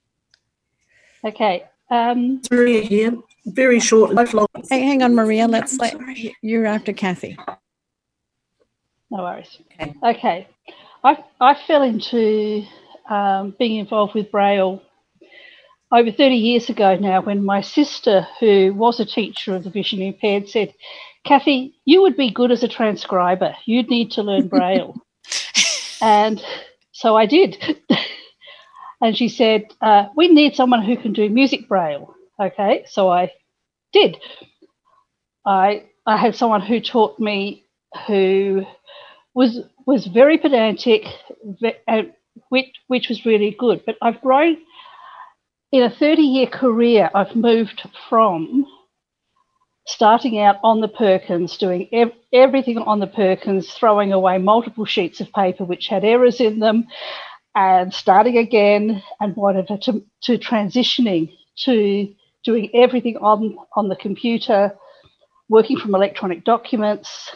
Okay. 1.25 1.65
Um, 1.89 2.41
Maria 2.49 2.81
here. 2.81 3.17
Very 3.45 3.81
short. 3.81 4.17
Hey, 4.69 4.81
hang 4.81 5.03
on, 5.03 5.13
Maria. 5.13 5.45
Let's 5.45 5.77
let 5.77 5.97
you're 6.41 6.65
after 6.65 6.93
Kathy. 6.93 7.37
No 9.11 9.23
worries. 9.23 9.59
Okay. 9.79 9.93
okay. 10.03 10.47
I, 11.03 11.23
I 11.39 11.55
fell 11.67 11.83
into 11.83 12.65
um, 13.09 13.55
being 13.59 13.77
involved 13.77 14.13
with 14.15 14.31
Braille 14.31 14.81
over 15.91 16.11
30 16.11 16.35
years 16.35 16.69
ago 16.69 16.95
now 16.95 17.21
when 17.21 17.45
my 17.45 17.61
sister, 17.61 18.27
who 18.39 18.73
was 18.73 18.99
a 18.99 19.05
teacher 19.05 19.55
of 19.55 19.63
the 19.63 19.69
vision 19.69 20.01
impaired, 20.01 20.49
said, 20.49 20.73
Kathy, 21.25 21.75
you 21.85 22.01
would 22.01 22.17
be 22.17 22.31
good 22.31 22.51
as 22.51 22.63
a 22.63 22.67
transcriber. 22.67 23.55
You'd 23.65 23.89
need 23.89 24.11
to 24.11 24.23
learn 24.23 24.47
Braille. 24.47 24.95
and 26.01 26.43
so 26.91 27.15
I 27.15 27.25
did. 27.25 27.79
and 29.01 29.15
she 29.15 29.29
said, 29.29 29.65
uh, 29.81 30.05
We 30.15 30.29
need 30.29 30.55
someone 30.55 30.83
who 30.83 30.97
can 30.97 31.13
do 31.13 31.29
music 31.29 31.67
Braille. 31.67 32.13
Okay, 32.41 32.85
so 32.87 33.09
I 33.09 33.31
did. 33.93 34.17
I, 35.45 35.85
I 36.05 36.17
had 36.17 36.35
someone 36.35 36.61
who 36.61 36.79
taught 36.79 37.19
me 37.19 37.65
who 38.07 38.65
was 39.35 39.59
was 39.85 40.07
very 40.07 40.37
pedantic, 40.37 41.05
uh, 41.87 42.03
which 42.49 42.67
which 42.87 43.09
was 43.09 43.25
really 43.25 43.55
good. 43.57 43.83
But 43.85 43.97
I've 44.01 44.21
grown 44.21 44.57
in 45.71 45.83
a 45.83 45.89
30 45.89 46.21
year 46.21 46.47
career. 46.47 47.09
I've 47.13 47.35
moved 47.35 47.87
from 48.09 48.65
starting 49.85 50.39
out 50.39 50.57
on 50.63 50.79
the 50.81 50.87
Perkins, 50.87 51.57
doing 51.57 51.89
ev- 51.91 52.13
everything 52.31 52.77
on 52.77 52.99
the 52.99 53.07
Perkins, 53.07 53.73
throwing 53.73 54.13
away 54.13 54.37
multiple 54.37 54.85
sheets 54.85 55.19
of 55.19 55.31
paper 55.33 55.65
which 55.65 55.87
had 55.87 56.05
errors 56.05 56.39
in 56.39 56.59
them, 56.59 56.87
and 57.55 57.93
starting 57.93 58.37
again 58.37 59.03
and 59.19 59.35
whatever 59.35 59.77
to, 59.77 60.03
to 60.21 60.37
transitioning 60.37 61.33
to 61.57 62.13
doing 62.43 62.69
everything 62.73 63.17
on, 63.17 63.57
on 63.75 63.89
the 63.89 63.95
computer, 63.95 64.73
working 65.49 65.77
from 65.77 65.95
electronic 65.95 66.43
documents, 66.43 67.31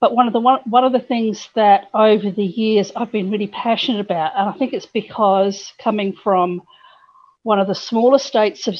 but 0.00 0.14
one 0.14 0.26
of 0.26 0.32
the 0.32 0.40
one, 0.40 0.60
one 0.64 0.84
of 0.84 0.92
the 0.92 1.00
things 1.00 1.48
that 1.54 1.88
over 1.92 2.30
the 2.30 2.44
years 2.44 2.90
I've 2.96 3.12
been 3.12 3.30
really 3.30 3.48
passionate 3.48 4.00
about, 4.00 4.32
and 4.36 4.48
I 4.48 4.52
think 4.52 4.72
it's 4.72 4.86
because 4.86 5.72
coming 5.78 6.14
from 6.14 6.62
one 7.42 7.58
of 7.58 7.66
the 7.66 7.74
smaller 7.74 8.18
states 8.18 8.66
of 8.66 8.76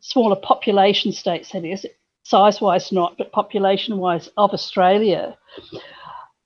smaller 0.00 0.36
population 0.36 1.12
states, 1.12 1.50
that 1.52 1.64
is, 1.64 1.86
size 2.22 2.60
wise 2.60 2.92
not, 2.92 3.18
but 3.18 3.32
population 3.32 3.98
wise 3.98 4.28
of 4.36 4.50
Australia, 4.52 5.36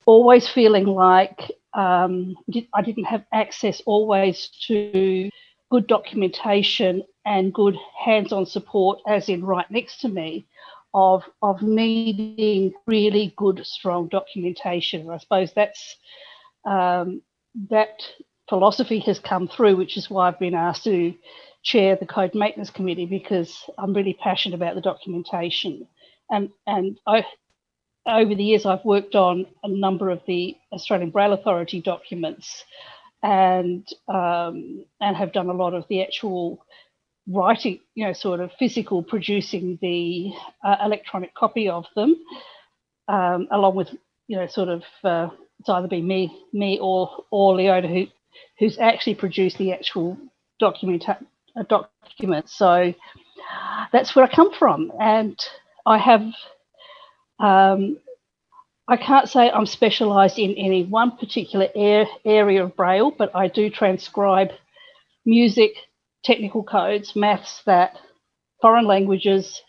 always 0.06 0.48
feeling 0.48 0.86
like 0.86 1.52
um, 1.74 2.36
I 2.74 2.82
didn't 2.82 3.05
have 3.05 3.24
access 3.32 3.82
always 3.84 4.48
to 4.68 5.28
good 5.70 5.86
documentation 5.86 7.02
and 7.26 7.52
good 7.52 7.76
hands 8.02 8.32
on 8.32 8.47
support, 8.47 9.01
as 9.06 9.28
in 9.28 9.44
right 9.44 9.70
next 9.70 10.01
to 10.01 10.09
me, 10.09 10.47
of 10.97 11.24
of 11.43 11.60
needing 11.60 12.73
really 12.86 13.35
good, 13.36 13.64
strong 13.66 14.09
documentation. 14.09 15.10
I 15.10 15.18
suppose 15.18 15.52
that's 15.55 15.97
um, 16.64 17.20
that 17.68 18.01
philosophy 18.48 18.98
has 19.01 19.18
come 19.18 19.47
through, 19.47 19.77
which 19.77 19.98
is 19.98 20.09
why 20.09 20.27
I've 20.27 20.39
been 20.39 20.55
asked 20.55 20.85
to 20.85 21.14
chair 21.62 21.97
the 21.97 22.06
Code 22.06 22.35
Maintenance 22.35 22.70
Committee 22.70 23.05
because 23.05 23.62
I'm 23.77 23.93
really 23.93 24.14
passionate 24.14 24.55
about 24.55 24.74
the 24.74 24.81
documentation. 24.81 25.86
And 26.31 26.48
and 26.66 26.98
I, 27.06 27.27
over 28.06 28.35
the 28.35 28.44
years, 28.44 28.64
I've 28.64 28.85
worked 28.85 29.14
on 29.14 29.44
a 29.62 29.68
number 29.68 30.09
of 30.09 30.23
the 30.27 30.56
Australian 30.73 31.10
Braille 31.10 31.35
Authority 31.35 31.82
documents, 31.82 32.64
and 33.23 33.86
um, 34.09 34.86
and 35.02 35.14
have 35.14 35.35
done 35.35 35.51
a 35.51 35.52
lot 35.52 35.74
of 35.74 35.85
the 35.90 36.02
actual 36.02 36.64
writing, 37.28 37.81
you 37.94 38.07
know, 38.07 38.12
sort 38.12 38.40
of 38.40 38.51
physical 38.59 39.03
producing 39.03 39.78
the 39.82 40.32
uh, 40.65 40.77
electronic 40.85 41.35
copy 41.35 41.69
of 41.69 41.86
them, 41.94 42.16
um, 43.09 43.48
along 43.51 43.74
with, 43.74 43.89
you 44.28 44.36
know, 44.36 44.47
sort 44.47 44.69
of 44.69 44.82
uh, 45.05 45.28
it's 45.61 45.69
either 45.69 45.89
been 45.89 46.07
me, 46.07 46.36
me 46.53 46.78
or 46.81 47.24
or 47.31 47.55
Leona 47.55 47.89
who 47.89 48.07
who's 48.59 48.78
actually 48.78 49.15
produced 49.15 49.59
the 49.59 49.73
actual 49.73 50.19
document 50.59 51.05
uh, 51.09 51.62
document. 51.69 52.48
So 52.48 52.94
that's 53.93 54.15
where 54.15 54.24
I 54.24 54.28
come 54.35 54.53
from, 54.53 54.93
and 55.01 55.39
I 55.85 55.98
have. 55.98 56.23
Um, 57.39 57.98
I 58.89 58.97
can't 58.97 59.28
say 59.28 59.51
I'm 59.51 59.66
specialised 59.66 60.39
in 60.39 60.53
any 60.55 60.85
one 60.85 61.16
particular 61.16 61.66
air, 61.74 62.07
area 62.24 62.62
of 62.62 62.77
Braille, 62.77 63.11
but 63.11 63.35
I 63.35 63.48
do 63.48 63.69
transcribe 63.69 64.51
music, 65.24 65.73
technical 66.27 66.65
codes, 66.65 67.15
maths, 67.16 67.62
that, 67.66 67.97
foreign 68.61 68.86
languages, 68.86 69.62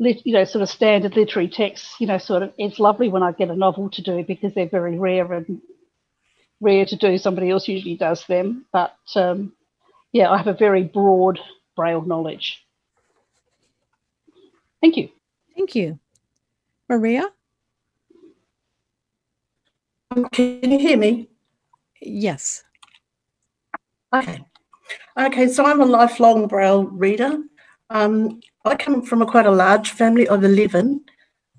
lit, 0.00 0.20
you 0.26 0.32
know, 0.32 0.44
sort 0.44 0.62
of 0.62 0.68
standard 0.68 1.16
literary 1.16 1.48
texts, 1.48 1.94
you 2.00 2.06
know, 2.06 2.18
sort 2.18 2.42
of, 2.42 2.52
it's 2.58 2.78
lovely 2.80 3.08
when 3.08 3.22
I 3.22 3.32
get 3.32 3.50
a 3.50 3.56
novel 3.56 3.88
to 3.90 4.02
do 4.02 4.24
because 4.24 4.52
they're 4.54 4.68
very 4.68 4.98
rare 4.98 5.32
and 5.32 5.60
rare 6.60 6.84
to 6.86 6.96
do. 6.96 7.18
Somebody 7.18 7.50
else 7.50 7.68
usually 7.68 7.96
does 7.96 8.26
them. 8.26 8.66
But 8.72 8.96
um, 9.14 9.52
yeah, 10.12 10.30
I 10.30 10.38
have 10.38 10.48
a 10.48 10.54
very 10.54 10.82
broad 10.82 11.38
Braille 11.76 12.02
knowledge. 12.02 12.62
Thank 14.80 14.96
you. 14.96 15.08
Thank 15.54 15.74
you. 15.74 15.98
Maria? 16.88 17.24
Can 20.32 20.70
you 20.70 20.78
hear 20.78 20.96
me? 20.96 21.28
Yes. 22.00 22.64
Okay. 24.14 24.44
Okay, 25.18 25.48
so 25.48 25.64
I'm 25.64 25.80
a 25.80 25.86
lifelong 25.86 26.46
Braille 26.46 26.84
reader. 26.84 27.38
Um, 27.90 28.40
I 28.64 28.76
come 28.76 29.02
from 29.02 29.22
a 29.22 29.26
quite 29.26 29.46
a 29.46 29.50
large 29.50 29.90
family 29.90 30.28
of 30.28 30.44
11. 30.44 31.04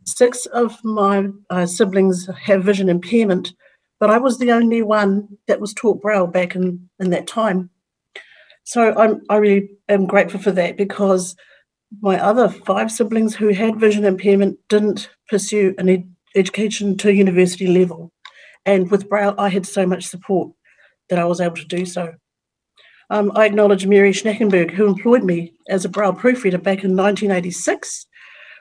Six 0.06 0.46
of 0.48 0.78
my 0.84 1.30
uh, 1.50 1.66
siblings 1.66 2.30
have 2.44 2.64
vision 2.64 2.90
impairment, 2.90 3.54
but 4.00 4.10
I 4.10 4.18
was 4.18 4.38
the 4.38 4.52
only 4.52 4.82
one 4.82 5.28
that 5.48 5.60
was 5.60 5.74
taught 5.74 6.02
Braille 6.02 6.28
back 6.28 6.56
in, 6.56 6.90
in 7.00 7.10
that 7.10 7.28
time. 7.28 7.70
So 8.64 8.94
I'm, 8.96 9.22
I 9.30 9.38
really 9.38 9.70
am 9.90 10.06
grateful 10.06 10.40
for 10.40 10.52
that 10.52 10.78
because 10.78 11.36
my 12.02 12.20
other 12.20 12.50
five 12.50 12.92
siblings 12.92 13.36
who 13.36 13.50
had 13.50 13.80
vision 13.80 14.06
impairment 14.06 14.60
didn't 14.68 15.10
pursue 15.30 15.74
an 15.78 15.90
ed- 15.90 16.14
education 16.36 16.98
to 16.98 17.14
university 17.14 17.68
level. 17.68 18.12
And 18.66 18.92
with 18.92 19.10
Braille, 19.10 19.36
I 19.38 19.50
had 19.50 19.66
so 19.66 19.86
much 19.86 20.06
support 20.06 20.52
that 21.10 21.20
I 21.20 21.26
was 21.26 21.40
able 21.40 21.56
to 21.56 21.66
do 21.66 21.86
so. 21.86 22.14
Um, 23.10 23.32
I 23.36 23.46
acknowledge 23.46 23.86
Mary 23.86 24.12
Schneckenberg, 24.12 24.72
who 24.72 24.86
employed 24.86 25.24
me 25.24 25.54
as 25.70 25.86
a 25.86 25.90
Braille 25.90 26.14
proofreader 26.14 26.58
back 26.58 26.84
in 26.84 26.96
1986 26.96 28.06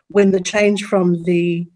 when 0.08 0.30
the 0.30 0.40
change 0.40 0.84
from 0.84 1.24
the 1.24 1.66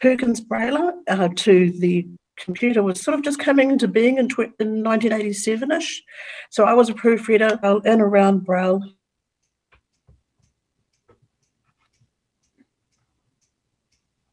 Perkins 0.00 0.40
Brailler 0.40 0.92
uh, 1.08 1.28
to 1.36 1.70
the 1.78 2.06
computer 2.36 2.82
was 2.82 3.00
sort 3.00 3.16
of 3.16 3.22
just 3.22 3.38
coming 3.38 3.70
into 3.70 3.88
being 3.88 4.18
in, 4.18 4.28
tw- 4.28 4.52
in 4.58 4.82
1987-ish. 4.82 6.02
So 6.50 6.64
I 6.64 6.74
was 6.74 6.88
a 6.88 6.94
proofreader 6.94 7.58
uh, 7.62 7.80
in 7.84 8.00
around 8.00 8.44
Braille. 8.44 8.82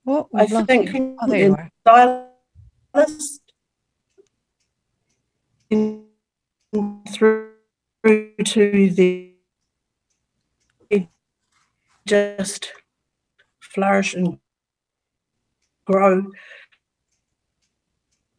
Oh, 0.07 0.27
I 0.33 0.47
think 0.63 0.91
you. 0.91 1.15
Oh, 1.21 1.27
there 1.27 1.37
you 1.37 1.55
in 1.55 1.69
stylist 2.95 3.41
in- 5.69 6.05
through 7.11 7.48
to 8.03 8.89
the 8.91 9.33
just 12.07 12.71
flourish 13.59 14.15
and 14.15 14.39
grow 15.85 16.25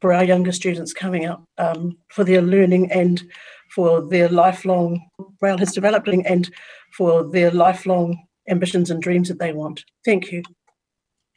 for 0.00 0.12
our 0.12 0.24
younger 0.24 0.50
students 0.50 0.92
coming 0.92 1.26
up 1.26 1.44
um, 1.58 1.96
for 2.08 2.24
their 2.24 2.42
learning 2.42 2.90
and 2.90 3.22
for 3.68 4.00
their 4.08 4.28
lifelong 4.28 5.00
Braille 5.38 5.58
has 5.58 5.72
developed 5.72 6.08
and 6.08 6.50
for 6.96 7.22
their 7.30 7.50
lifelong 7.52 8.26
ambitions 8.48 8.90
and 8.90 9.00
dreams 9.00 9.28
that 9.28 9.38
they 9.38 9.52
want. 9.52 9.84
Thank 10.04 10.32
you. 10.32 10.42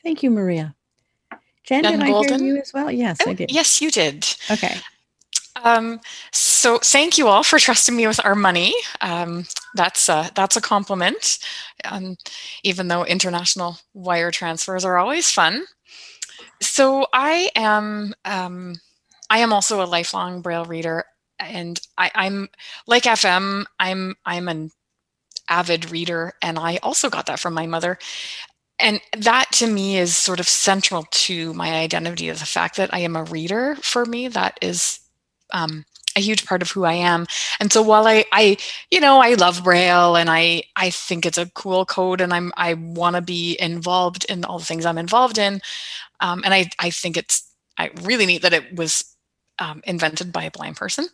Thank 0.01 0.23
you, 0.23 0.31
Maria. 0.31 0.75
Jen, 1.63 1.83
Jen 1.83 1.99
did 1.99 2.01
I 2.01 2.11
Goulden? 2.11 2.39
hear 2.39 2.55
you 2.55 2.61
as 2.61 2.73
well? 2.73 2.91
Yes, 2.91 3.19
I 3.25 3.33
did. 3.33 3.51
Yes, 3.51 3.81
you 3.81 3.91
did. 3.91 4.25
Okay. 4.49 4.77
Um, 5.63 6.01
so 6.33 6.77
thank 6.79 7.17
you 7.17 7.27
all 7.29 7.43
for 7.43 7.57
trusting 7.57 7.95
me 7.95 8.05
with 8.05 8.23
our 8.25 8.35
money. 8.35 8.73
Um, 9.01 9.45
that's 9.75 10.09
a, 10.09 10.29
that's 10.35 10.57
a 10.57 10.61
compliment, 10.61 11.39
um, 11.85 12.17
even 12.63 12.89
though 12.89 13.05
international 13.05 13.77
wire 13.93 14.31
transfers 14.31 14.83
are 14.83 14.97
always 14.97 15.31
fun. 15.31 15.65
So 16.61 17.07
I 17.13 17.49
am 17.55 18.13
um, 18.25 18.75
I 19.29 19.39
am 19.39 19.53
also 19.53 19.83
a 19.83 19.85
lifelong 19.87 20.41
Braille 20.41 20.65
reader, 20.65 21.05
and 21.39 21.79
I, 21.97 22.11
I'm 22.15 22.49
like 22.87 23.05
FM. 23.07 23.65
I'm 23.79 24.15
I'm 24.25 24.49
an 24.49 24.71
avid 25.49 25.91
reader, 25.91 26.33
and 26.41 26.59
I 26.59 26.77
also 26.83 27.09
got 27.09 27.27
that 27.27 27.39
from 27.39 27.53
my 27.53 27.67
mother. 27.67 27.99
And 28.79 29.01
that 29.17 29.51
to 29.53 29.67
me 29.67 29.97
is 29.97 30.15
sort 30.17 30.39
of 30.39 30.47
central 30.47 31.05
to 31.11 31.53
my 31.53 31.73
identity 31.73 32.29
is 32.29 32.39
the 32.41 32.45
fact 32.45 32.77
that 32.77 32.93
I 32.93 32.99
am 32.99 33.15
a 33.15 33.23
reader. 33.23 33.75
For 33.81 34.05
me, 34.05 34.27
that 34.29 34.57
is 34.61 34.99
um, 35.53 35.85
a 36.15 36.19
huge 36.19 36.45
part 36.45 36.61
of 36.61 36.71
who 36.71 36.83
I 36.85 36.93
am. 36.93 37.25
And 37.59 37.71
so 37.71 37.81
while 37.81 38.07
I, 38.07 38.25
I, 38.31 38.57
you 38.91 38.99
know, 38.99 39.19
I 39.19 39.33
love 39.33 39.63
Braille 39.63 40.15
and 40.15 40.29
I, 40.29 40.63
I 40.75 40.89
think 40.89 41.25
it's 41.25 41.37
a 41.37 41.49
cool 41.51 41.85
code 41.85 42.21
and 42.21 42.33
I'm, 42.33 42.51
I 42.55 42.75
want 42.75 43.15
to 43.15 43.21
be 43.21 43.57
involved 43.59 44.25
in 44.29 44.45
all 44.45 44.59
the 44.59 44.65
things 44.65 44.85
I'm 44.85 44.97
involved 44.97 45.37
in. 45.37 45.61
Um, 46.19 46.41
and 46.45 46.53
I, 46.53 46.69
I 46.79 46.89
think 46.89 47.17
it's 47.17 47.49
I 47.77 47.89
really 48.03 48.25
neat 48.25 48.43
that 48.43 48.53
it 48.53 48.75
was 48.75 49.15
um, 49.59 49.81
invented 49.85 50.31
by 50.31 50.43
a 50.43 50.51
blind 50.51 50.75
person. 50.75 51.07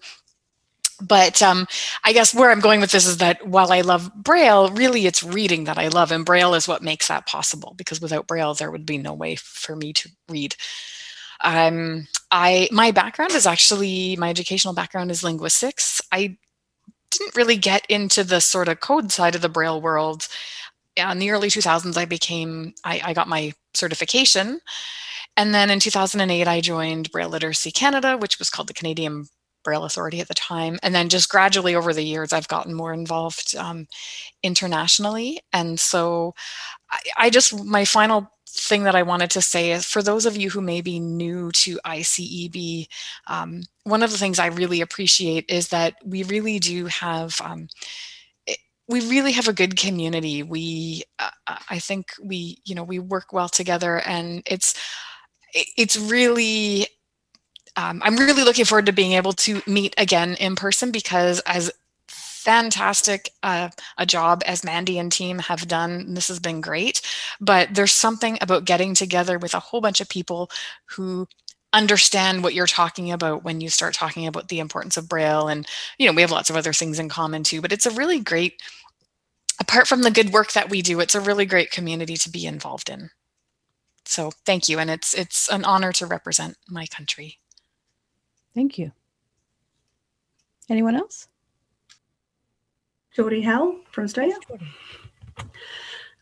But 1.01 1.41
um, 1.41 1.65
I 2.03 2.11
guess 2.11 2.35
where 2.35 2.51
I'm 2.51 2.59
going 2.59 2.81
with 2.81 2.91
this 2.91 3.07
is 3.07 3.17
that 3.17 3.47
while 3.47 3.71
I 3.71 3.81
love 3.81 4.11
Braille, 4.15 4.69
really 4.71 5.05
it's 5.05 5.23
reading 5.23 5.63
that 5.63 5.77
I 5.77 5.87
love, 5.87 6.11
and 6.11 6.25
Braille 6.25 6.53
is 6.53 6.67
what 6.67 6.83
makes 6.83 7.07
that 7.07 7.25
possible. 7.25 7.73
Because 7.77 8.01
without 8.01 8.27
Braille, 8.27 8.53
there 8.53 8.69
would 8.69 8.85
be 8.85 8.97
no 8.97 9.13
way 9.13 9.35
for 9.37 9.75
me 9.75 9.93
to 9.93 10.09
read. 10.27 10.55
Um, 11.41 12.07
I 12.31 12.67
my 12.71 12.91
background 12.91 13.31
is 13.31 13.47
actually 13.47 14.15
my 14.17 14.29
educational 14.29 14.73
background 14.73 15.11
is 15.11 15.23
linguistics. 15.23 16.01
I 16.11 16.37
didn't 17.11 17.35
really 17.35 17.57
get 17.57 17.85
into 17.89 18.23
the 18.23 18.39
sort 18.41 18.67
of 18.67 18.81
code 18.81 19.11
side 19.11 19.35
of 19.35 19.41
the 19.41 19.49
Braille 19.49 19.81
world. 19.81 20.27
In 20.95 21.19
the 21.19 21.31
early 21.31 21.49
2000s, 21.49 21.97
I 21.97 22.05
became 22.05 22.73
I, 22.83 23.01
I 23.05 23.13
got 23.13 23.27
my 23.27 23.53
certification, 23.73 24.59
and 25.37 25.53
then 25.55 25.69
in 25.69 25.79
2008, 25.79 26.47
I 26.47 26.61
joined 26.61 27.11
Braille 27.11 27.29
Literacy 27.29 27.71
Canada, 27.71 28.17
which 28.17 28.39
was 28.39 28.49
called 28.49 28.67
the 28.67 28.73
Canadian 28.73 29.27
Braille 29.63 29.85
Authority 29.85 30.19
at 30.19 30.27
the 30.27 30.33
time. 30.33 30.79
And 30.83 30.93
then 30.93 31.09
just 31.09 31.29
gradually 31.29 31.75
over 31.75 31.93
the 31.93 32.03
years, 32.03 32.33
I've 32.33 32.47
gotten 32.47 32.73
more 32.73 32.93
involved 32.93 33.55
um, 33.55 33.87
internationally. 34.43 35.39
And 35.53 35.79
so 35.79 36.33
I, 36.91 36.99
I 37.17 37.29
just, 37.29 37.63
my 37.63 37.85
final 37.85 38.31
thing 38.51 38.83
that 38.83 38.95
I 38.95 39.03
wanted 39.03 39.31
to 39.31 39.41
say 39.41 39.71
is 39.71 39.85
for 39.85 40.01
those 40.03 40.25
of 40.25 40.37
you 40.37 40.49
who 40.49 40.61
may 40.61 40.81
be 40.81 40.99
new 40.99 41.51
to 41.53 41.79
ICEB, 41.85 42.87
um, 43.27 43.63
one 43.83 44.03
of 44.03 44.11
the 44.11 44.17
things 44.17 44.39
I 44.39 44.47
really 44.47 44.81
appreciate 44.81 45.45
is 45.49 45.69
that 45.69 45.95
we 46.03 46.23
really 46.23 46.59
do 46.59 46.85
have. 46.87 47.39
Um, 47.43 47.67
it- 48.47 48.59
we 48.87 49.01
really 49.09 49.31
have 49.33 49.47
a 49.47 49.53
good 49.53 49.77
community. 49.77 50.43
We, 50.43 51.03
uh, 51.19 51.29
I 51.69 51.79
think 51.79 52.11
we, 52.23 52.59
you 52.65 52.75
know, 52.75 52.83
we 52.83 52.99
work 52.99 53.33
well 53.33 53.49
together, 53.49 53.99
and 54.01 54.43
it's, 54.47 54.75
it's 55.53 55.97
really 55.97 56.87
um, 57.75 58.01
I'm 58.03 58.17
really 58.17 58.43
looking 58.43 58.65
forward 58.65 58.87
to 58.87 58.91
being 58.91 59.13
able 59.13 59.33
to 59.33 59.61
meet 59.67 59.93
again 59.97 60.35
in 60.35 60.55
person 60.55 60.91
because 60.91 61.39
as 61.41 61.71
fantastic 62.43 63.31
uh, 63.43 63.69
a 63.97 64.05
job 64.05 64.41
as 64.45 64.63
Mandy 64.63 64.97
and 64.97 65.11
team 65.11 65.39
have 65.39 65.67
done, 65.67 66.13
this 66.13 66.27
has 66.27 66.39
been 66.39 66.61
great. 66.61 67.01
But 67.39 67.73
there's 67.73 67.91
something 67.91 68.37
about 68.41 68.65
getting 68.65 68.93
together 68.93 69.37
with 69.37 69.53
a 69.53 69.59
whole 69.59 69.81
bunch 69.81 70.01
of 70.01 70.09
people 70.09 70.49
who 70.85 71.27
understand 71.71 72.43
what 72.43 72.53
you're 72.53 72.65
talking 72.65 73.11
about 73.11 73.43
when 73.43 73.61
you 73.61 73.69
start 73.69 73.93
talking 73.93 74.25
about 74.25 74.47
the 74.47 74.59
importance 74.59 74.97
of 74.97 75.07
braille 75.07 75.47
and 75.47 75.67
you 75.99 76.07
know 76.07 76.13
we 76.13 76.23
have 76.23 76.31
lots 76.31 76.49
of 76.49 76.55
other 76.55 76.73
things 76.73 76.97
in 76.97 77.07
common 77.07 77.43
too 77.43 77.61
but 77.61 77.71
it's 77.71 77.85
a 77.85 77.91
really 77.91 78.19
great 78.19 78.59
apart 79.59 79.87
from 79.87 80.01
the 80.01 80.09
good 80.09 80.33
work 80.33 80.51
that 80.53 80.71
we 80.71 80.81
do 80.81 80.99
it's 80.99 81.13
a 81.13 81.21
really 81.21 81.45
great 81.45 81.69
community 81.69 82.17
to 82.17 82.27
be 82.27 82.47
involved 82.47 82.89
in 82.89 83.11
so 84.03 84.31
thank 84.47 84.67
you 84.67 84.79
and 84.79 84.89
it's 84.89 85.13
it's 85.13 85.47
an 85.49 85.63
honor 85.63 85.93
to 85.93 86.07
represent 86.07 86.57
my 86.67 86.87
country 86.87 87.37
Thank 88.55 88.77
you. 88.77 88.91
Anyone 90.69 90.95
else? 90.95 91.27
Geordie 93.19 93.41
Howell 93.41 93.75
from 93.91 94.05
Australia. 94.05 94.37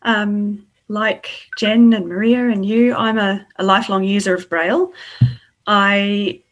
Um, 0.02 0.66
like 0.88 1.46
Jen 1.56 1.92
and 1.92 2.08
Maria 2.08 2.48
and 2.48 2.66
you, 2.66 2.92
I'm 2.92 3.18
a, 3.18 3.46
a 3.54 3.62
lifelong 3.62 4.02
user 4.02 4.34
of 4.34 4.50
Braille. 4.50 4.92
I 5.68 6.42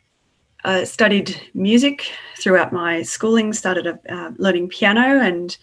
uh, 0.65 0.84
studied 0.84 1.36
music 1.55 2.12
throughout 2.39 2.73
my 2.73 3.02
schooling, 3.02 3.52
started 3.55 3.99
uh, 4.08 4.31
learning 4.36 4.68
piano, 4.68 5.20
and 5.20 5.57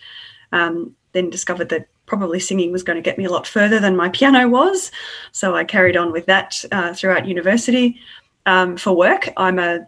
um, 0.52 0.94
then 1.14 1.30
discovered 1.30 1.70
that 1.70 1.88
probably 2.06 2.42
singing 2.42 2.74
was 2.74 2.84
going 2.84 2.98
to 2.98 3.02
get 3.02 3.18
me 3.18 3.24
a 3.24 3.32
lot 3.32 3.48
further 3.48 3.80
than 3.80 3.96
my 3.96 4.10
piano 4.10 4.50
was. 4.50 4.92
So 5.32 5.56
I 5.56 5.64
carried 5.64 5.96
on 5.96 6.12
with 6.12 6.26
that 6.26 6.62
uh, 6.74 6.94
throughout 6.94 7.26
university. 7.26 7.98
Um, 8.46 8.76
for 8.76 8.92
work, 8.92 9.30
I'm 9.38 9.60
a, 9.60 9.88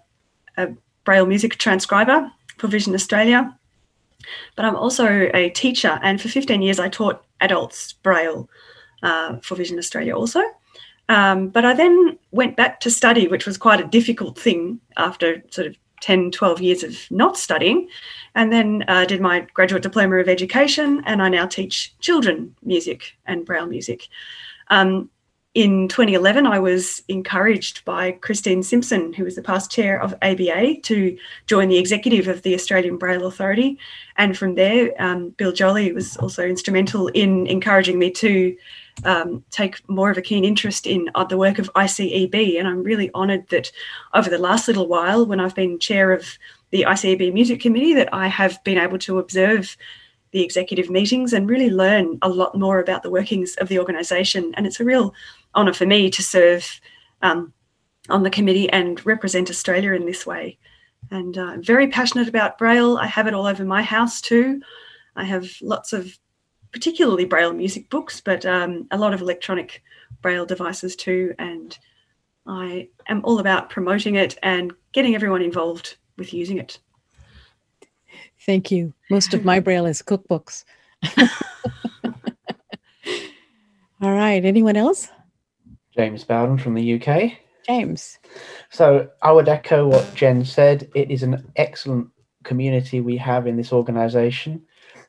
a 0.56 0.70
Braille 1.04 1.26
music 1.26 1.58
transcriber 1.58 2.32
for 2.60 2.68
Vision 2.68 2.94
Australia 2.94 3.54
but 4.56 4.66
I'm 4.66 4.76
also 4.76 5.30
a 5.34 5.50
teacher, 5.52 6.00
and 6.02 6.22
for 6.22 6.30
15 6.30 6.62
years 6.62 6.80
I 6.80 6.90
taught 6.90 7.24
adults 7.42 7.94
Braille 7.94 8.50
uh, 9.04 9.38
for 9.40 9.56
Vision 9.56 9.78
Australia 9.78 10.16
also. 10.16 10.42
Um, 11.08 11.50
but 11.50 11.66
I 11.66 11.74
then 11.74 12.18
went 12.32 12.56
back 12.56 12.80
to 12.82 12.90
study, 12.90 13.28
which 13.28 13.46
was 13.46 13.58
quite 13.58 13.80
a 13.80 13.88
difficult 13.88 14.40
thing 14.40 14.80
after 14.98 15.44
sort 15.52 15.68
of 15.68 15.76
10, 16.02 16.32
12 16.32 16.62
years 16.62 16.84
of 16.84 17.00
not 17.10 17.38
studying, 17.38 17.88
and 18.34 18.52
then 18.52 18.84
uh, 18.88 19.06
did 19.06 19.22
my 19.22 19.42
graduate 19.54 19.84
diploma 19.84 20.18
of 20.18 20.28
education, 20.28 21.02
and 21.06 21.22
I 21.22 21.30
now 21.30 21.46
teach 21.46 21.98
children 22.00 22.56
music 22.64 23.16
and 23.26 23.46
Braille 23.46 23.68
music. 23.68 24.08
Um, 24.70 25.10
in 25.56 25.88
2011, 25.88 26.46
I 26.46 26.60
was 26.60 27.02
encouraged 27.08 27.86
by 27.86 28.12
Christine 28.12 28.62
Simpson, 28.62 29.14
who 29.14 29.24
was 29.24 29.36
the 29.36 29.42
past 29.42 29.72
chair 29.72 30.00
of 30.02 30.14
ABA, 30.22 30.82
to 30.82 31.18
join 31.48 31.70
the 31.70 31.78
executive 31.78 32.28
of 32.28 32.42
the 32.42 32.54
Australian 32.54 32.98
Braille 32.98 33.26
Authority. 33.26 33.80
And 34.18 34.38
from 34.38 34.56
there, 34.56 34.92
um, 35.00 35.30
Bill 35.30 35.54
Jolley 35.54 35.94
was 35.94 36.18
also 36.18 36.44
instrumental 36.46 37.08
in 37.08 37.48
encouraging 37.48 37.98
me 37.98 38.12
to 38.12 38.58
um, 39.06 39.46
take 39.50 39.88
more 39.90 40.12
of 40.12 40.18
a 40.18 40.22
keen 40.22 40.44
interest 40.44 40.86
in 40.86 41.10
uh, 41.16 41.24
the 41.24 41.38
work 41.38 41.58
of 41.58 41.72
ICEB. 41.74 42.60
And 42.60 42.68
I'm 42.68 42.84
really 42.84 43.10
honoured 43.14 43.48
that 43.48 43.72
over 44.14 44.30
the 44.30 44.38
last 44.38 44.68
little 44.68 44.88
while, 44.88 45.26
when 45.26 45.40
I've 45.40 45.56
been 45.56 45.80
chair 45.80 46.12
of 46.12 46.38
the 46.72 46.84
ICEB 46.86 47.32
Music 47.34 47.62
Committee, 47.62 47.94
that 47.94 48.14
I 48.14 48.28
have 48.28 48.62
been 48.66 48.78
able 48.78 49.00
to 49.00 49.20
observe 49.20 49.78
the 50.36 50.44
executive 50.44 50.90
meetings 50.90 51.32
and 51.32 51.50
really 51.50 51.70
learn 51.70 52.18
a 52.22 52.28
lot 52.28 52.58
more 52.58 52.80
about 52.80 53.04
the 53.04 53.10
workings 53.10 53.56
of 53.56 53.70
the 53.70 53.80
organisation. 53.80 54.54
And 54.56 54.68
it's 54.68 54.82
a 54.82 54.84
real 54.84 55.14
honour 55.56 55.72
for 55.72 55.86
me 55.86 56.10
to 56.10 56.22
serve 56.22 56.82
um, 57.22 57.54
on 58.10 58.22
the 58.22 58.30
committee 58.30 58.70
and 58.70 59.04
represent 59.06 59.50
Australia 59.50 59.94
in 59.94 60.06
this 60.06 60.26
way. 60.26 60.58
And 61.10 61.38
uh, 61.38 61.44
I'm 61.44 61.64
very 61.64 61.88
passionate 61.88 62.28
about 62.28 62.58
Braille. 62.58 62.98
I 62.98 63.08
have 63.08 63.28
it 63.28 63.34
all 63.34 63.46
over 63.46 63.64
my 63.64 63.82
house 63.82 64.20
too. 64.20 64.62
I 65.16 65.24
have 65.24 65.50
lots 65.62 65.94
of 65.94 66.20
particularly 66.74 67.24
Braille 67.24 67.54
music 67.54 67.90
books, 67.90 68.20
but 68.20 68.46
um, 68.46 68.90
a 68.92 68.98
lot 68.98 69.14
of 69.14 69.22
electronic 69.22 69.84
Braille 70.22 70.46
devices 70.46 70.98
too. 70.98 71.34
And 71.40 71.80
I 72.46 72.90
am 73.08 73.22
all 73.24 73.40
about 73.40 73.70
promoting 73.70 74.16
it 74.16 74.38
and 74.44 74.74
getting 74.92 75.16
everyone 75.16 75.42
involved 75.42 75.96
with 76.18 76.34
using 76.34 76.58
it. 76.58 76.78
Thank 78.46 78.72
you. 78.72 78.94
Most 79.10 79.34
of 79.34 79.44
my 79.44 79.60
Braille 79.60 79.88
is 79.88 80.02
cookbooks. 80.02 80.66
All 84.02 84.12
right. 84.14 84.46
Anyone 84.46 84.76
else? 84.76 85.08
James 85.96 86.24
Bowden 86.24 86.58
from 86.58 86.76
the 86.76 87.02
UK. 87.02 87.32
James. 87.66 88.20
So 88.70 89.10
I 89.22 89.32
would 89.32 89.50
echo 89.50 89.88
what 89.88 90.14
Jen 90.14 90.46
said. 90.46 90.90
It 90.94 91.10
is 91.10 91.24
an 91.24 91.52
excellent 91.56 92.10
community 92.44 93.02
we 93.02 93.18
have 93.18 93.48
in 93.48 93.58
this 93.58 93.74
organisation. 93.74 94.62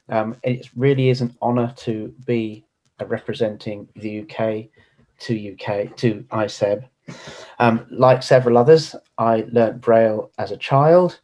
Um, 0.08 0.36
it 0.42 0.70
really 0.74 1.10
is 1.10 1.20
an 1.20 1.36
honour 1.42 1.74
to 1.78 2.14
be 2.24 2.64
representing 3.04 3.88
the 3.96 4.20
UK 4.20 4.68
to 5.18 5.52
UK 5.52 5.94
to 5.96 6.24
ICEB. 6.30 6.88
Um, 7.58 7.86
like 7.90 8.22
several 8.22 8.58
others, 8.58 8.94
I 9.18 9.46
learnt 9.50 9.80
Braille 9.80 10.30
as 10.38 10.50
a 10.50 10.56
child. 10.56 11.20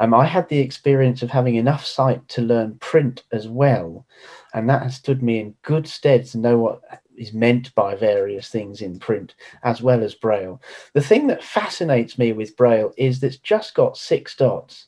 Um, 0.00 0.14
I 0.14 0.26
had 0.26 0.48
the 0.48 0.58
experience 0.58 1.22
of 1.22 1.30
having 1.30 1.54
enough 1.54 1.84
sight 1.84 2.26
to 2.28 2.42
learn 2.42 2.78
print 2.78 3.22
as 3.32 3.48
well, 3.48 4.06
and 4.54 4.68
that 4.68 4.82
has 4.82 4.96
stood 4.96 5.22
me 5.22 5.40
in 5.40 5.54
good 5.62 5.86
stead 5.86 6.26
to 6.26 6.38
know 6.38 6.58
what 6.58 6.82
is 7.16 7.32
meant 7.32 7.74
by 7.74 7.94
various 7.94 8.48
things 8.48 8.82
in 8.82 8.98
print 8.98 9.34
as 9.62 9.80
well 9.80 10.02
as 10.02 10.14
Braille. 10.14 10.60
The 10.92 11.00
thing 11.00 11.26
that 11.28 11.42
fascinates 11.42 12.18
me 12.18 12.32
with 12.32 12.56
Braille 12.56 12.92
is 12.96 13.20
that 13.20 13.28
it's 13.28 13.38
just 13.38 13.74
got 13.74 13.96
six 13.96 14.34
dots, 14.36 14.86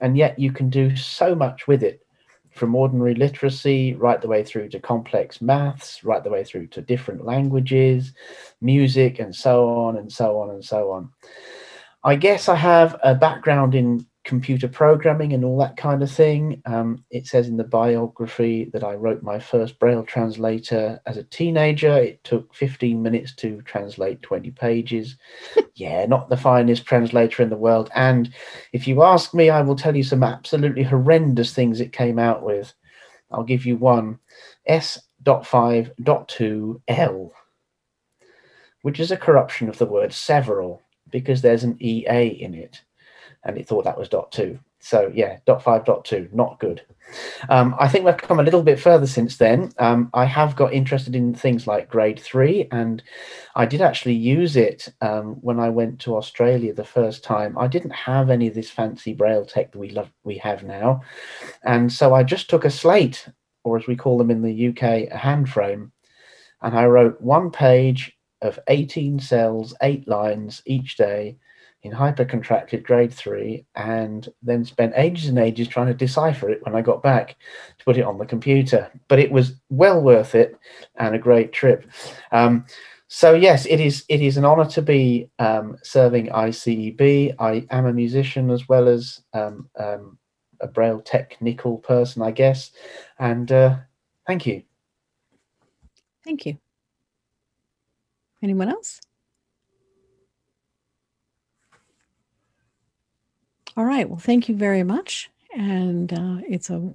and 0.00 0.16
yet 0.16 0.38
you 0.38 0.52
can 0.52 0.70
do 0.70 0.96
so 0.96 1.34
much 1.34 1.66
with 1.66 1.82
it 1.82 2.02
from 2.58 2.74
ordinary 2.74 3.14
literacy 3.14 3.94
right 3.94 4.20
the 4.20 4.28
way 4.28 4.42
through 4.42 4.68
to 4.70 4.80
complex 4.80 5.40
maths, 5.40 6.02
right 6.04 6.22
the 6.22 6.30
way 6.30 6.44
through 6.44 6.66
to 6.68 6.82
different 6.82 7.24
languages, 7.24 8.12
music, 8.60 9.20
and 9.20 9.34
so 9.34 9.68
on 9.68 9.96
and 9.96 10.12
so 10.12 10.38
on 10.38 10.50
and 10.50 10.64
so 10.64 10.90
on. 10.90 11.10
I 12.04 12.16
guess 12.16 12.48
I 12.48 12.56
have 12.56 12.98
a 13.02 13.14
background 13.14 13.74
in 13.74 14.06
computer 14.28 14.68
programming 14.68 15.32
and 15.32 15.42
all 15.42 15.58
that 15.58 15.78
kind 15.78 16.02
of 16.02 16.10
thing. 16.10 16.60
Um, 16.66 17.02
it 17.10 17.26
says 17.26 17.48
in 17.48 17.56
the 17.56 17.64
biography 17.64 18.68
that 18.74 18.84
I 18.84 18.92
wrote 18.92 19.22
my 19.22 19.38
first 19.38 19.78
Braille 19.78 20.04
translator 20.04 21.00
as 21.06 21.16
a 21.16 21.24
teenager. 21.24 21.96
It 21.96 22.22
took 22.24 22.54
15 22.54 23.02
minutes 23.02 23.34
to 23.36 23.62
translate 23.62 24.20
20 24.20 24.50
pages. 24.50 25.16
yeah, 25.74 26.04
not 26.04 26.28
the 26.28 26.36
finest 26.36 26.84
translator 26.84 27.42
in 27.42 27.48
the 27.48 27.56
world. 27.56 27.88
And 27.94 28.30
if 28.74 28.86
you 28.86 29.02
ask 29.02 29.32
me, 29.32 29.48
I 29.48 29.62
will 29.62 29.76
tell 29.76 29.96
you 29.96 30.04
some 30.04 30.22
absolutely 30.22 30.82
horrendous 30.82 31.54
things 31.54 31.80
it 31.80 31.92
came 31.92 32.18
out 32.18 32.42
with. 32.42 32.74
I'll 33.30 33.44
give 33.44 33.64
you 33.64 33.78
one 33.78 34.18
S.5.2L, 34.66 37.30
which 38.82 39.00
is 39.00 39.10
a 39.10 39.16
corruption 39.16 39.70
of 39.70 39.78
the 39.78 39.86
word 39.86 40.12
several 40.12 40.82
because 41.10 41.40
there's 41.40 41.64
an 41.64 41.78
EA 41.80 42.26
in 42.26 42.52
it 42.52 42.82
and 43.48 43.56
it 43.56 43.66
thought 43.66 43.84
that 43.84 43.98
was 43.98 44.10
dot 44.10 44.30
two. 44.30 44.58
So 44.78 45.10
yeah, 45.12 45.38
dot 45.46 45.62
five, 45.62 45.84
dot 45.84 46.04
two, 46.04 46.28
not 46.32 46.60
good. 46.60 46.82
Um, 47.48 47.74
I 47.80 47.88
think 47.88 48.04
we've 48.04 48.16
come 48.18 48.38
a 48.38 48.42
little 48.42 48.62
bit 48.62 48.78
further 48.78 49.06
since 49.06 49.38
then. 49.38 49.72
Um, 49.78 50.10
I 50.12 50.26
have 50.26 50.54
got 50.54 50.74
interested 50.74 51.16
in 51.16 51.34
things 51.34 51.66
like 51.66 51.88
grade 51.88 52.20
three, 52.20 52.68
and 52.70 53.02
I 53.56 53.64
did 53.64 53.80
actually 53.80 54.14
use 54.14 54.54
it 54.54 54.92
um, 55.00 55.36
when 55.40 55.58
I 55.58 55.70
went 55.70 55.98
to 56.00 56.16
Australia 56.16 56.74
the 56.74 56.84
first 56.84 57.24
time. 57.24 57.56
I 57.56 57.66
didn't 57.66 57.92
have 57.92 58.28
any 58.28 58.46
of 58.48 58.54
this 58.54 58.70
fancy 58.70 59.14
braille 59.14 59.46
tech 59.46 59.72
that 59.72 59.78
we 59.78 59.88
love 59.90 60.10
we 60.22 60.36
have 60.38 60.62
now, 60.62 61.00
and 61.64 61.90
so 61.90 62.14
I 62.14 62.22
just 62.22 62.50
took 62.50 62.66
a 62.66 62.70
slate, 62.70 63.26
or 63.64 63.78
as 63.78 63.86
we 63.86 63.96
call 63.96 64.18
them 64.18 64.30
in 64.30 64.42
the 64.42 64.68
UK, 64.68 65.10
a 65.10 65.16
hand 65.16 65.48
frame, 65.48 65.90
and 66.60 66.78
I 66.78 66.84
wrote 66.84 67.18
one 67.22 67.50
page 67.50 68.12
of 68.42 68.58
18 68.68 69.18
cells, 69.18 69.74
eight 69.82 70.06
lines 70.06 70.62
each 70.66 70.96
day 70.98 71.38
in 71.82 71.92
hypercontracted 71.92 72.82
grade 72.82 73.12
three 73.12 73.64
and 73.76 74.28
then 74.42 74.64
spent 74.64 74.92
ages 74.96 75.28
and 75.28 75.38
ages 75.38 75.68
trying 75.68 75.86
to 75.86 75.94
decipher 75.94 76.50
it 76.50 76.64
when 76.64 76.74
I 76.74 76.82
got 76.82 77.02
back 77.02 77.36
to 77.78 77.84
put 77.84 77.96
it 77.96 78.04
on 78.04 78.18
the 78.18 78.26
computer. 78.26 78.90
But 79.06 79.20
it 79.20 79.30
was 79.30 79.52
well 79.70 80.00
worth 80.00 80.34
it 80.34 80.58
and 80.96 81.14
a 81.14 81.18
great 81.18 81.52
trip. 81.52 81.88
Um, 82.32 82.66
so 83.06 83.34
yes, 83.34 83.64
it 83.66 83.80
is 83.80 84.04
it 84.08 84.20
is 84.20 84.36
an 84.36 84.44
honor 84.44 84.66
to 84.66 84.82
be 84.82 85.30
um, 85.38 85.78
serving 85.82 86.26
ICEB. 86.26 87.34
I 87.38 87.66
am 87.70 87.86
a 87.86 87.92
musician 87.92 88.50
as 88.50 88.68
well 88.68 88.86
as 88.86 89.20
um, 89.32 89.68
um, 89.78 90.18
a 90.60 90.66
Braille 90.66 91.00
technical 91.00 91.78
person, 91.78 92.22
I 92.22 92.32
guess. 92.32 92.70
And 93.18 93.50
uh, 93.50 93.76
thank 94.26 94.46
you. 94.46 94.62
Thank 96.24 96.44
you. 96.44 96.58
Anyone 98.42 98.68
else? 98.68 99.00
All 103.78 103.84
right. 103.84 104.10
Well, 104.10 104.18
thank 104.18 104.48
you 104.48 104.56
very 104.56 104.82
much. 104.82 105.30
And 105.56 106.12
uh, 106.12 106.38
it's 106.48 106.68
a 106.68 106.92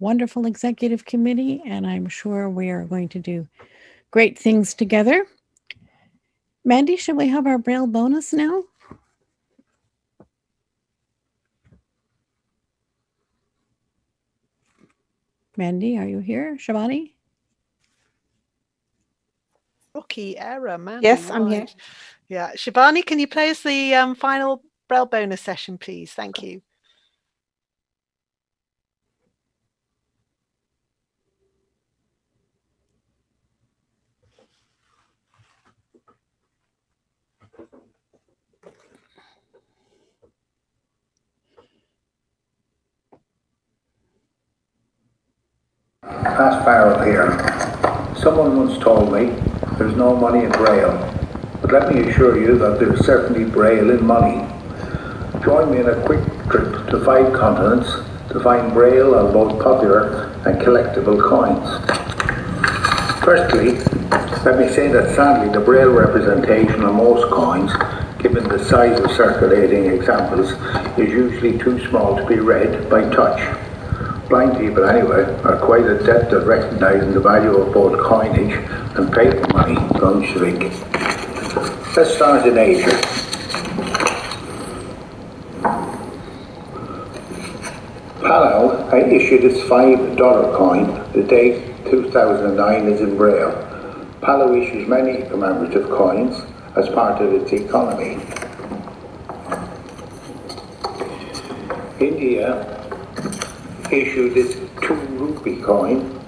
wonderful 0.00 0.46
executive 0.46 1.04
committee, 1.04 1.62
and 1.64 1.86
I'm 1.86 2.08
sure 2.08 2.50
we 2.50 2.70
are 2.70 2.84
going 2.86 3.08
to 3.10 3.20
do 3.20 3.46
great 4.10 4.36
things 4.36 4.74
together. 4.74 5.28
Mandy, 6.64 6.96
should 6.96 7.16
we 7.16 7.28
have 7.28 7.46
our 7.46 7.56
Braille 7.56 7.86
bonus 7.86 8.32
now? 8.32 8.64
Mandy, 15.56 15.96
are 15.96 16.08
you 16.08 16.18
here? 16.18 16.56
Shabani? 16.58 17.12
Rookie 19.94 20.36
error, 20.36 20.78
man. 20.78 21.00
Yes, 21.00 21.30
I'm 21.30 21.46
here. 21.46 21.68
Yeah. 22.28 22.50
Shivani, 22.56 23.06
can 23.06 23.20
you 23.20 23.28
play 23.28 23.50
us 23.50 23.62
the 23.62 23.94
um, 23.94 24.16
final 24.16 24.64
Braille 24.88 25.06
bonus 25.06 25.40
session, 25.40 25.78
please? 25.78 26.12
Thank 26.12 26.42
you. 26.42 26.62
Pat 46.02 46.64
Farrell 46.64 47.02
here. 47.04 47.30
Someone 48.20 48.56
once 48.56 48.78
told 48.82 49.12
me 49.12 49.26
there's 49.78 49.96
no 49.96 50.16
money 50.16 50.44
in 50.44 50.50
Braille, 50.50 50.98
but 51.62 51.72
let 51.72 51.94
me 51.94 52.00
assure 52.10 52.38
you 52.38 52.58
that 52.58 52.78
there's 52.78 53.04
certainly 53.06 53.44
Braille 53.44 53.90
in 53.90 54.04
money. 54.04 54.53
Join 55.44 55.70
me 55.70 55.80
in 55.80 55.86
a 55.86 56.06
quick 56.06 56.24
trip 56.48 56.88
to 56.88 57.04
five 57.04 57.34
continents 57.34 57.92
to 58.32 58.40
find 58.40 58.72
Braille 58.72 59.14
on 59.14 59.30
both 59.30 59.62
popular 59.62 60.32
and 60.46 60.58
collectible 60.58 61.20
coins. 61.20 61.68
Firstly, 63.22 63.72
let 64.42 64.58
me 64.58 64.74
say 64.74 64.88
that 64.88 65.14
sadly 65.14 65.52
the 65.52 65.60
Braille 65.60 65.90
representation 65.90 66.82
on 66.82 66.96
most 66.96 67.30
coins, 67.30 67.70
given 68.22 68.48
the 68.48 68.64
size 68.64 68.98
of 68.98 69.10
circulating 69.10 69.84
examples, 69.86 70.52
is 70.98 71.10
usually 71.10 71.58
too 71.58 71.78
small 71.88 72.16
to 72.16 72.26
be 72.26 72.38
read 72.38 72.88
by 72.88 73.02
touch. 73.10 73.38
Blind 74.30 74.56
people, 74.56 74.86
anyway, 74.86 75.24
are 75.44 75.58
quite 75.58 75.84
adept 75.84 76.32
at 76.32 76.46
recognizing 76.46 77.12
the 77.12 77.20
value 77.20 77.54
of 77.54 77.74
both 77.74 78.02
coinage 78.02 78.54
and 78.96 79.12
paper 79.12 79.46
money, 79.52 79.76
think? 80.38 80.72
Let's 81.94 82.14
start 82.14 82.46
in 82.46 82.56
Asia. 82.56 83.23
Palau 88.24 88.90
I 88.90 89.00
issued 89.00 89.44
its 89.44 89.60
$5 89.60 90.16
coin. 90.56 90.86
The 91.12 91.22
date 91.22 91.60
2009 91.90 92.88
is 92.88 93.02
in 93.02 93.18
Braille. 93.18 93.52
Palau 94.22 94.56
issues 94.56 94.88
many 94.88 95.28
commemorative 95.28 95.90
coins 95.90 96.40
as 96.74 96.88
part 96.88 97.20
of 97.20 97.34
its 97.34 97.52
economy. 97.52 98.18
India 102.00 102.64
issued 103.92 104.38
its 104.38 104.54
2 104.80 104.94
rupee 105.20 105.60
coin. 105.60 106.18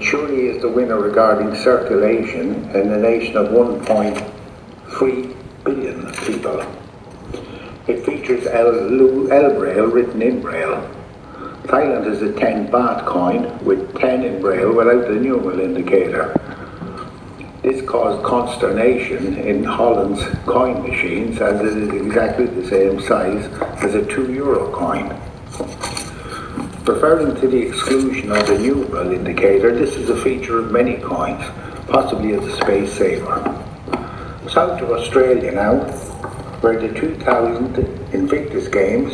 Surely 0.00 0.46
is 0.46 0.62
the 0.62 0.70
winner 0.70 0.98
regarding 0.98 1.54
circulation 1.56 2.64
in 2.70 2.90
a 2.90 2.98
nation 2.98 3.36
of 3.36 3.48
1.3 3.48 5.36
billion 5.64 6.12
people. 6.24 6.64
It 7.88 8.04
features 8.04 8.46
El, 8.46 9.32
El 9.32 9.54
Braille 9.54 9.86
written 9.86 10.20
in 10.20 10.42
Braille. 10.42 10.86
Thailand 11.62 12.04
has 12.04 12.20
a 12.20 12.32
10 12.34 12.68
baht 12.68 13.06
coin 13.06 13.64
with 13.64 13.98
10 13.98 14.24
in 14.24 14.42
Braille 14.42 14.74
without 14.74 15.08
the 15.08 15.14
numeral 15.14 15.58
indicator. 15.58 16.34
This 17.62 17.80
caused 17.88 18.22
consternation 18.24 19.38
in 19.38 19.64
Holland's 19.64 20.22
coin 20.44 20.82
machines 20.82 21.40
as 21.40 21.60
it 21.62 21.76
is 21.78 21.88
exactly 21.88 22.44
the 22.44 22.68
same 22.68 23.00
size 23.00 23.46
as 23.82 23.94
a 23.94 24.04
2 24.04 24.34
euro 24.34 24.70
coin. 24.70 25.08
Referring 26.84 27.40
to 27.40 27.48
the 27.48 27.68
exclusion 27.68 28.32
of 28.32 28.46
the 28.46 28.58
numeral 28.58 29.12
indicator, 29.12 29.74
this 29.74 29.96
is 29.96 30.10
a 30.10 30.22
feature 30.22 30.58
of 30.58 30.70
many 30.70 30.98
coins, 30.98 31.42
possibly 31.88 32.32
as 32.34 32.46
a 32.46 32.56
space 32.56 32.92
saver. 32.92 33.42
South 34.48 34.80
of 34.80 34.90
Australia 34.90 35.52
now, 35.52 35.86
where 36.60 36.78
the 36.80 36.92
2000 36.98 37.78
Invictus 38.12 38.68
Games 38.68 39.12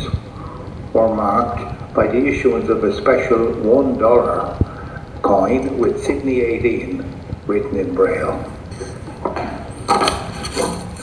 were 0.93 1.15
marked 1.15 1.95
by 1.95 2.07
the 2.07 2.27
issuance 2.27 2.69
of 2.71 2.83
a 2.85 2.97
special 2.97 3.39
$1 3.39 5.23
coin 5.23 5.79
with 5.79 6.03
Sydney 6.03 6.41
18 6.41 7.05
written 7.47 7.79
in 7.79 7.95
Braille. 7.95 8.33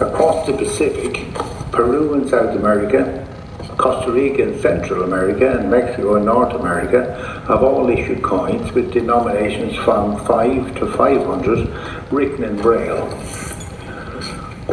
Across 0.02 0.48
the 0.48 0.54
Pacific, 0.58 1.32
Peru 1.72 2.16
and 2.16 2.28
South 2.28 2.56
America, 2.56 3.28
Costa 3.78 4.12
Rica 4.12 4.44
and 4.44 4.62
Central 4.62 5.04
America, 5.04 5.60
and 5.60 5.70
Mexico 5.70 6.16
and 6.16 6.26
North 6.26 6.54
America 6.54 7.44
have 7.48 7.64
all 7.64 7.90
issued 7.90 8.24
coins 8.24 8.72
with 8.74 8.92
denominations 8.92 9.76
from 9.78 10.24
5 10.26 10.76
to 10.80 10.92
500 10.94 12.12
written 12.12 12.44
in 12.44 12.58
Braille. 12.58 13.08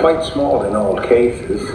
Quite 0.01 0.25
small 0.33 0.63
in 0.63 0.77
all 0.77 0.97
cases, 0.97 1.69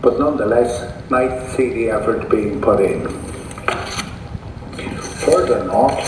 but 0.00 0.16
nonetheless, 0.18 1.10
nice 1.10 1.30
to 1.30 1.56
see 1.56 1.70
the 1.70 1.90
effort 1.90 2.30
being 2.30 2.60
put 2.60 2.80
in. 2.80 3.08
Further 5.26 5.64
north, 5.64 6.04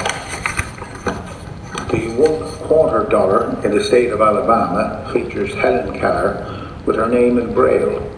the 1.90 2.14
one 2.16 2.50
quarter 2.68 3.04
dollar 3.10 3.50
in 3.64 3.72
the 3.76 3.82
state 3.82 4.12
of 4.12 4.20
Alabama 4.20 5.10
features 5.12 5.52
Helen 5.54 5.98
Keller 5.98 6.78
with 6.86 6.94
her 6.94 7.08
name 7.08 7.38
in 7.38 7.52
Braille. 7.52 8.08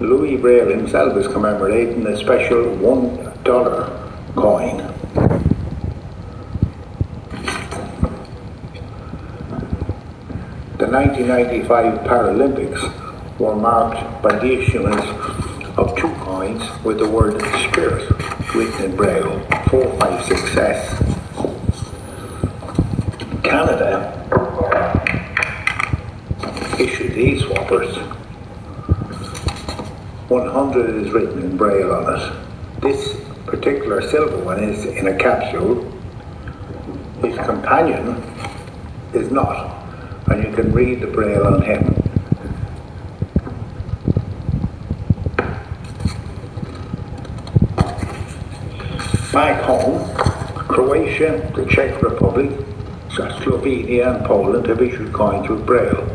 Louis 0.00 0.36
Braille 0.36 0.68
himself 0.68 1.16
is 1.16 1.26
commemorating 1.28 2.06
a 2.06 2.16
special 2.18 2.74
one 2.76 3.32
dollar 3.42 3.88
coin. 4.36 4.91
1995 10.92 12.00
Paralympics 12.00 13.38
were 13.38 13.56
marked 13.56 14.22
by 14.22 14.38
the 14.38 14.60
issuance 14.60 15.00
of 15.78 15.96
two 15.96 16.12
coins 16.16 16.62
with 16.84 16.98
the 16.98 17.08
word 17.08 17.40
spirit 17.64 18.10
written 18.54 18.84
in 18.84 18.94
Braille, 18.94 19.40
456S. 19.70 20.82
Canada 23.42 24.12
issued 26.78 27.14
these 27.14 27.42
swappers. 27.42 27.96
100 30.28 31.06
is 31.06 31.10
written 31.10 31.42
in 31.42 31.56
Braille 31.56 31.90
on 31.90 32.20
it. 32.20 32.82
This 32.82 33.16
particular 33.46 34.06
silver 34.10 34.44
one 34.44 34.62
is 34.62 34.84
in 34.84 35.06
a 35.06 35.16
capsule. 35.16 35.90
His 37.22 37.34
companion 37.38 38.22
is 39.14 39.30
not, 39.30 39.81
and 40.32 40.44
you 40.44 40.52
can 40.54 40.72
read 40.72 41.00
the 41.00 41.06
Braille 41.06 41.46
on 41.46 41.60
him. 41.62 41.82
Back 49.32 49.62
home, 49.62 50.14
Croatia, 50.54 51.52
the 51.54 51.66
Czech 51.66 52.02
Republic, 52.02 52.50
Slovenia 53.10 54.16
and 54.16 54.24
Poland 54.24 54.66
have 54.66 54.80
issued 54.80 55.12
coins 55.12 55.48
with 55.48 55.66
Braille. 55.66 56.06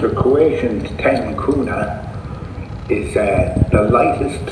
The 0.00 0.12
Croatian 0.16 0.84
10 0.96 1.36
kuna 1.36 2.06
is 2.88 3.16
uh, 3.16 3.68
the 3.70 3.82
lightest 3.82 4.44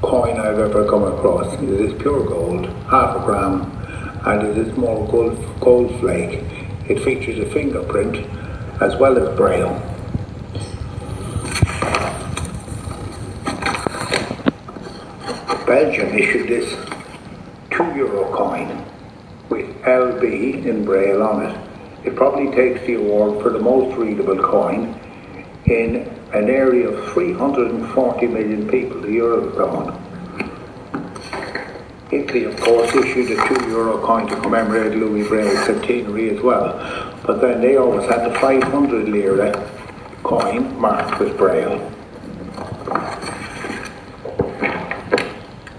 coin 0.00 0.38
I've 0.38 0.58
ever 0.58 0.88
come 0.88 1.04
across. 1.04 1.52
It 1.54 1.68
is 1.68 2.00
pure 2.00 2.24
gold, 2.24 2.66
half 2.88 3.16
a 3.16 3.24
gram, 3.24 3.75
and 4.26 4.58
is 4.58 4.74
small 4.74 5.06
gold, 5.06 5.60
gold 5.60 6.00
flake. 6.00 6.42
It 6.88 7.02
features 7.04 7.38
a 7.38 7.46
fingerprint 7.52 8.16
as 8.82 8.96
well 8.96 9.16
as 9.16 9.36
Braille. 9.36 9.80
Belgium 15.64 16.16
issued 16.16 16.48
this 16.48 16.76
2 17.70 17.84
euro 17.96 18.32
coin 18.32 18.84
with 19.48 19.66
LB 19.82 20.66
in 20.66 20.84
Braille 20.84 21.22
on 21.22 21.46
it. 21.46 21.60
It 22.04 22.16
probably 22.16 22.50
takes 22.54 22.84
the 22.86 22.94
award 22.94 23.42
for 23.42 23.50
the 23.50 23.60
most 23.60 23.96
readable 23.96 24.42
coin 24.42 24.98
in 25.66 26.08
an 26.34 26.50
area 26.50 26.88
of 26.88 27.12
340 27.12 28.26
million 28.26 28.68
people, 28.68 29.00
the 29.00 29.12
euro 29.12 29.50
Eurozone. 29.50 30.05
Italy, 32.10 32.44
of 32.44 32.56
course, 32.60 32.94
issued 32.94 33.32
a 33.32 33.48
2 33.48 33.68
euro 33.68 33.98
coin 33.98 34.28
to 34.28 34.36
commemorate 34.36 34.96
Louis 34.96 35.26
Braille's 35.26 35.66
centenary 35.66 36.36
as 36.36 36.40
well, 36.40 36.72
but 37.26 37.40
then 37.40 37.60
they 37.60 37.76
always 37.76 38.08
had 38.08 38.30
the 38.30 38.38
500 38.38 39.08
lira 39.08 39.52
coin 40.22 40.78
marked 40.78 41.18
with 41.18 41.36
Braille. 41.36 41.92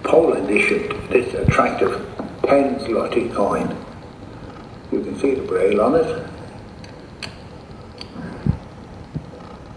Poland 0.04 0.50
issued 0.50 0.92
this 1.10 1.34
attractive 1.34 2.06
10 2.44 2.80
zloty 2.80 3.34
coin. 3.34 3.76
You 4.92 5.04
can 5.04 5.20
see 5.20 5.34
the 5.36 5.44
braille 5.44 5.80
on 5.80 5.96
it. 5.96 6.30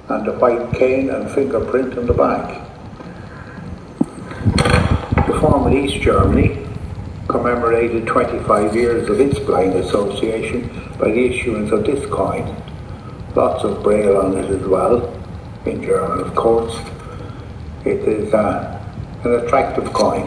And 0.08 0.26
the 0.26 0.32
white 0.32 0.72
cane 0.74 1.10
and 1.10 1.30
fingerprint 1.30 1.96
on 1.96 2.06
the 2.06 2.14
back. 2.14 2.69
The 5.30 5.38
former 5.38 5.72
East 5.72 6.02
Germany 6.02 6.66
commemorated 7.28 8.04
25 8.04 8.74
years 8.74 9.08
of 9.08 9.20
its 9.20 9.38
blind 9.38 9.74
association 9.74 10.68
by 10.98 11.12
the 11.12 11.24
issuance 11.24 11.70
of 11.70 11.84
this 11.84 12.04
coin. 12.10 12.52
Lots 13.36 13.62
of 13.62 13.80
braille 13.84 14.16
on 14.16 14.36
it 14.36 14.50
as 14.50 14.66
well, 14.66 15.16
in 15.66 15.84
German 15.84 16.18
of 16.18 16.34
course. 16.34 16.76
It 17.84 18.00
is 18.08 18.34
uh, 18.34 18.82
an 19.22 19.34
attractive 19.34 19.92
coin. 19.92 20.26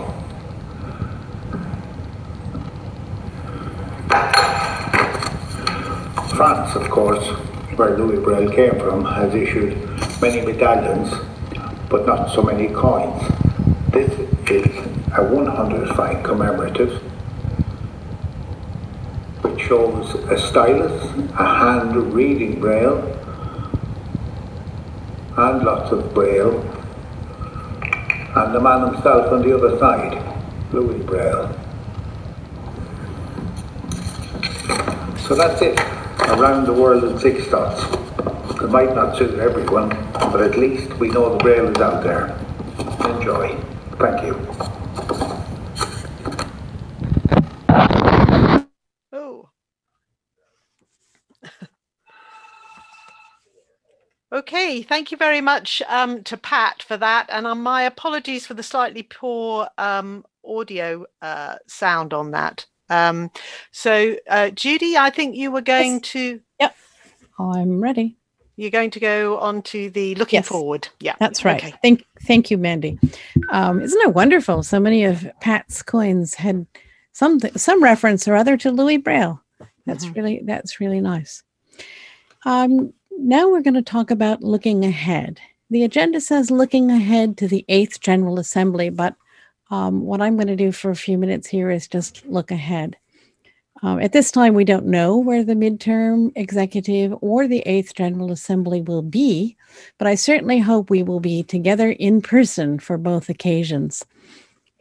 France, 6.38 6.78
of 6.78 6.90
course, 6.90 7.28
where 7.76 7.98
Louis 7.98 8.24
Braille 8.24 8.50
came 8.50 8.80
from, 8.80 9.04
has 9.04 9.36
issued 9.36 9.76
many 10.22 10.46
medallions, 10.46 11.14
but 11.90 12.06
not 12.06 12.34
so 12.34 12.42
many 12.42 12.70
coins. 12.70 13.22
This 13.92 14.10
is 14.50 14.93
a 15.16 15.24
100 15.24 15.96
franc 15.96 16.26
commemorative, 16.26 17.02
which 19.44 19.62
shows 19.62 20.16
a 20.32 20.38
stylus, 20.38 21.04
a 21.38 21.46
hand 21.46 21.96
reading 22.14 22.60
Braille, 22.60 23.00
and 25.38 25.64
lots 25.64 25.92
of 25.92 26.14
Braille, 26.14 26.60
and 28.36 28.56
the 28.56 28.60
man 28.60 28.94
himself 28.94 29.32
on 29.32 29.42
the 29.42 29.56
other 29.56 29.78
side, 29.78 30.22
Louis 30.74 31.04
Braille. 31.04 31.48
So 35.28 35.36
that's 35.36 35.62
it 35.62 35.80
around 36.30 36.66
the 36.66 36.74
world 36.74 37.04
in 37.04 37.20
six 37.20 37.48
dots. 37.48 37.84
It 38.62 38.70
might 38.70 38.96
not 38.96 39.18
suit 39.18 39.40
everyone, 39.40 39.90
but 40.14 40.42
at 40.42 40.58
least 40.58 40.94
we 40.94 41.10
know 41.10 41.34
the 41.34 41.38
braille 41.38 41.68
is 41.68 41.78
out 41.82 42.04
there. 42.04 42.36
Enjoy. 43.10 43.56
Thank 44.00 44.24
you. 44.24 44.34
Oh. 49.12 49.50
Okay, 54.34 54.82
thank 54.82 55.12
you 55.12 55.18
very 55.18 55.42
much 55.42 55.84
um, 55.88 56.24
to 56.24 56.36
Pat 56.38 56.82
for 56.82 56.98
that. 56.98 57.28
And 57.30 57.46
um, 57.46 57.62
my 57.62 57.84
apologies 57.84 58.48
for 58.48 58.56
the 58.56 58.64
slightly 58.64 59.04
poor 59.04 59.68
um, 59.78 60.26
audio 60.44 61.06
uh, 61.22 61.58
sound 61.68 62.14
on 62.14 62.32
that. 62.32 62.66
Um, 62.90 63.30
so, 63.72 64.16
uh, 64.28 64.50
Judy, 64.50 64.98
I 64.98 65.12
think 65.12 65.36
you 65.36 65.52
were 65.52 65.62
going 65.62 65.94
Yes. 65.94 66.02
to. 66.14 66.42
Yep. 66.60 66.76
I'm 67.40 67.80
ready. 67.80 68.18
You're 68.56 68.72
going 68.72 68.90
to 68.92 69.00
go 69.00 69.38
on 69.38 69.62
to 69.64 69.92
the 69.92 70.16
looking 70.16 70.38
Yes. 70.38 70.48
forward. 70.48 70.88
Yeah. 71.00 71.16
That's 71.20 71.46
right. 71.46 71.64
Okay. 71.64 71.74
Thank, 71.84 72.04
thank 72.24 72.50
you, 72.50 72.58
Mandy. 72.58 73.00
Um, 73.50 73.82
isn't 73.82 74.02
it 74.02 74.16
wonderful? 74.16 74.64
So 74.64 74.80
many 74.80 75.04
of 75.06 75.28
Pat's 75.42 75.84
coins 75.84 76.34
had 76.36 76.66
some 77.12 77.40
some 77.56 77.84
reference 77.84 78.28
or 78.28 78.36
other 78.36 78.58
to 78.58 78.72
Louis 78.72 78.98
Braille. 78.98 79.40
That's 79.86 80.06
Mhm. 80.06 80.16
really 80.16 80.42
that's 80.46 80.80
really 80.80 81.02
nice. 81.02 81.44
Um, 82.46 82.94
now 83.18 83.50
we're 83.50 83.62
going 83.62 83.74
to 83.74 83.82
talk 83.82 84.12
about 84.12 84.44
looking 84.44 84.84
ahead. 84.86 85.40
The 85.70 85.84
agenda 85.84 86.22
says 86.22 86.52
looking 86.52 86.92
ahead 86.92 87.38
to 87.38 87.48
the 87.48 87.66
eighth 87.70 88.00
General 88.00 88.40
Assembly, 88.40 88.90
but 88.90 89.16
um, 89.72 90.02
what 90.02 90.22
I'm 90.22 90.36
going 90.36 90.48
to 90.48 90.56
do 90.56 90.72
for 90.72 90.92
a 90.92 90.96
few 90.96 91.18
minutes 91.18 91.48
here 91.48 91.72
is 91.72 91.88
just 91.88 92.26
look 92.26 92.52
ahead. 92.52 92.98
Um, 93.82 94.00
at 94.00 94.14
this 94.14 94.32
time, 94.32 94.54
we 94.54 94.66
don't 94.66 94.86
know 94.86 95.18
where 95.18 95.44
the 95.44 95.56
midterm 95.56 96.32
executive 96.36 97.14
or 97.22 97.48
the 97.48 97.60
eighth 97.62 97.96
General 97.96 98.32
Assembly 98.32 98.82
will 98.82 99.02
be, 99.02 99.58
but 99.98 100.08
I 100.08 100.16
certainly 100.16 100.60
hope 100.60 100.90
we 100.90 101.04
will 101.04 101.20
be 101.20 101.44
together 101.44 101.92
in 101.92 102.22
person 102.22 102.80
for 102.80 102.98
both 102.98 103.28
occasions. 103.28 104.06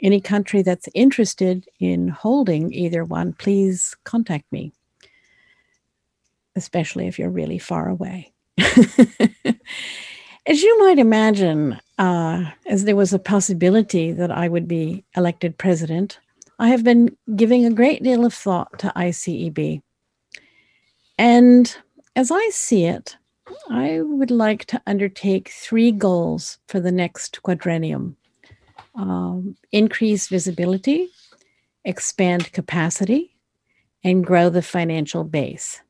Any 0.01 0.20
country 0.20 0.62
that's 0.62 0.89
interested 0.94 1.67
in 1.81 2.09
holding 2.09 2.73
either 2.73 3.05
one, 3.05 3.33
please 3.33 3.97
contact 4.05 4.51
me, 4.52 4.73
especially 6.57 7.07
if 7.07 7.19
you're 7.19 7.31
really 7.31 7.59
far 7.59 7.89
away. 7.89 8.33
As 10.45 10.61
you 10.61 10.77
might 10.81 10.99
imagine, 10.99 11.79
uh, 11.99 12.51
as 12.67 12.83
there 12.83 12.97
was 12.97 13.13
a 13.13 13.19
possibility 13.21 14.11
that 14.11 14.33
I 14.33 14.49
would 14.49 14.67
be 14.67 15.05
elected 15.17 15.57
president, 15.57 16.19
I 16.59 16.69
have 16.69 16.83
been 16.83 17.17
giving 17.37 17.65
a 17.65 17.73
great 17.73 18.03
deal 18.03 18.25
of 18.25 18.35
thought 18.35 18.77
to 18.81 18.93
ICEB. 18.97 19.83
And 21.17 21.77
as 22.17 22.33
I 22.33 22.49
see 22.51 22.87
it, 22.87 23.17
I 23.71 24.01
would 24.01 24.33
like 24.33 24.65
to 24.67 24.83
undertake 24.85 25.51
three 25.51 25.93
goals 25.93 26.59
for 26.67 26.81
the 26.81 26.93
next 26.93 27.41
quadrennium 27.45 28.17
um, 28.97 29.57
increase 29.71 30.29
visibility, 30.29 31.09
expand 31.85 32.53
capacity, 32.53 33.37
and 34.03 34.27
grow 34.27 34.51
the 34.51 34.63
financial 34.63 35.23
base. 35.23 35.81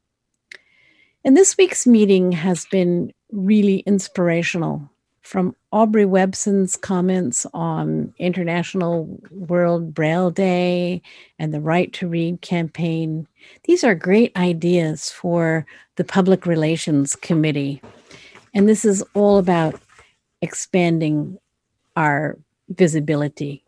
And 1.24 1.36
this 1.36 1.56
week's 1.56 1.86
meeting 1.86 2.32
has 2.32 2.66
been 2.66 3.12
really 3.30 3.78
inspirational 3.80 4.90
from 5.20 5.54
Aubrey 5.70 6.04
Webson's 6.04 6.76
comments 6.76 7.46
on 7.54 8.12
International 8.18 9.06
World 9.30 9.94
Braille 9.94 10.32
Day 10.32 11.00
and 11.38 11.54
the 11.54 11.60
Right 11.60 11.92
to 11.94 12.08
Read 12.08 12.40
campaign. 12.40 13.28
These 13.64 13.84
are 13.84 13.94
great 13.94 14.36
ideas 14.36 15.10
for 15.10 15.64
the 15.94 16.04
Public 16.04 16.44
Relations 16.44 17.14
Committee. 17.14 17.80
And 18.52 18.68
this 18.68 18.84
is 18.84 19.04
all 19.14 19.38
about 19.38 19.80
expanding 20.42 21.38
our 21.94 22.36
visibility. 22.68 23.62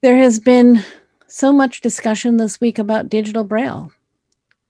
There 0.00 0.16
has 0.16 0.40
been 0.40 0.82
so 1.28 1.52
much 1.52 1.82
discussion 1.82 2.38
this 2.38 2.60
week 2.60 2.78
about 2.78 3.10
digital 3.10 3.44
braille, 3.44 3.92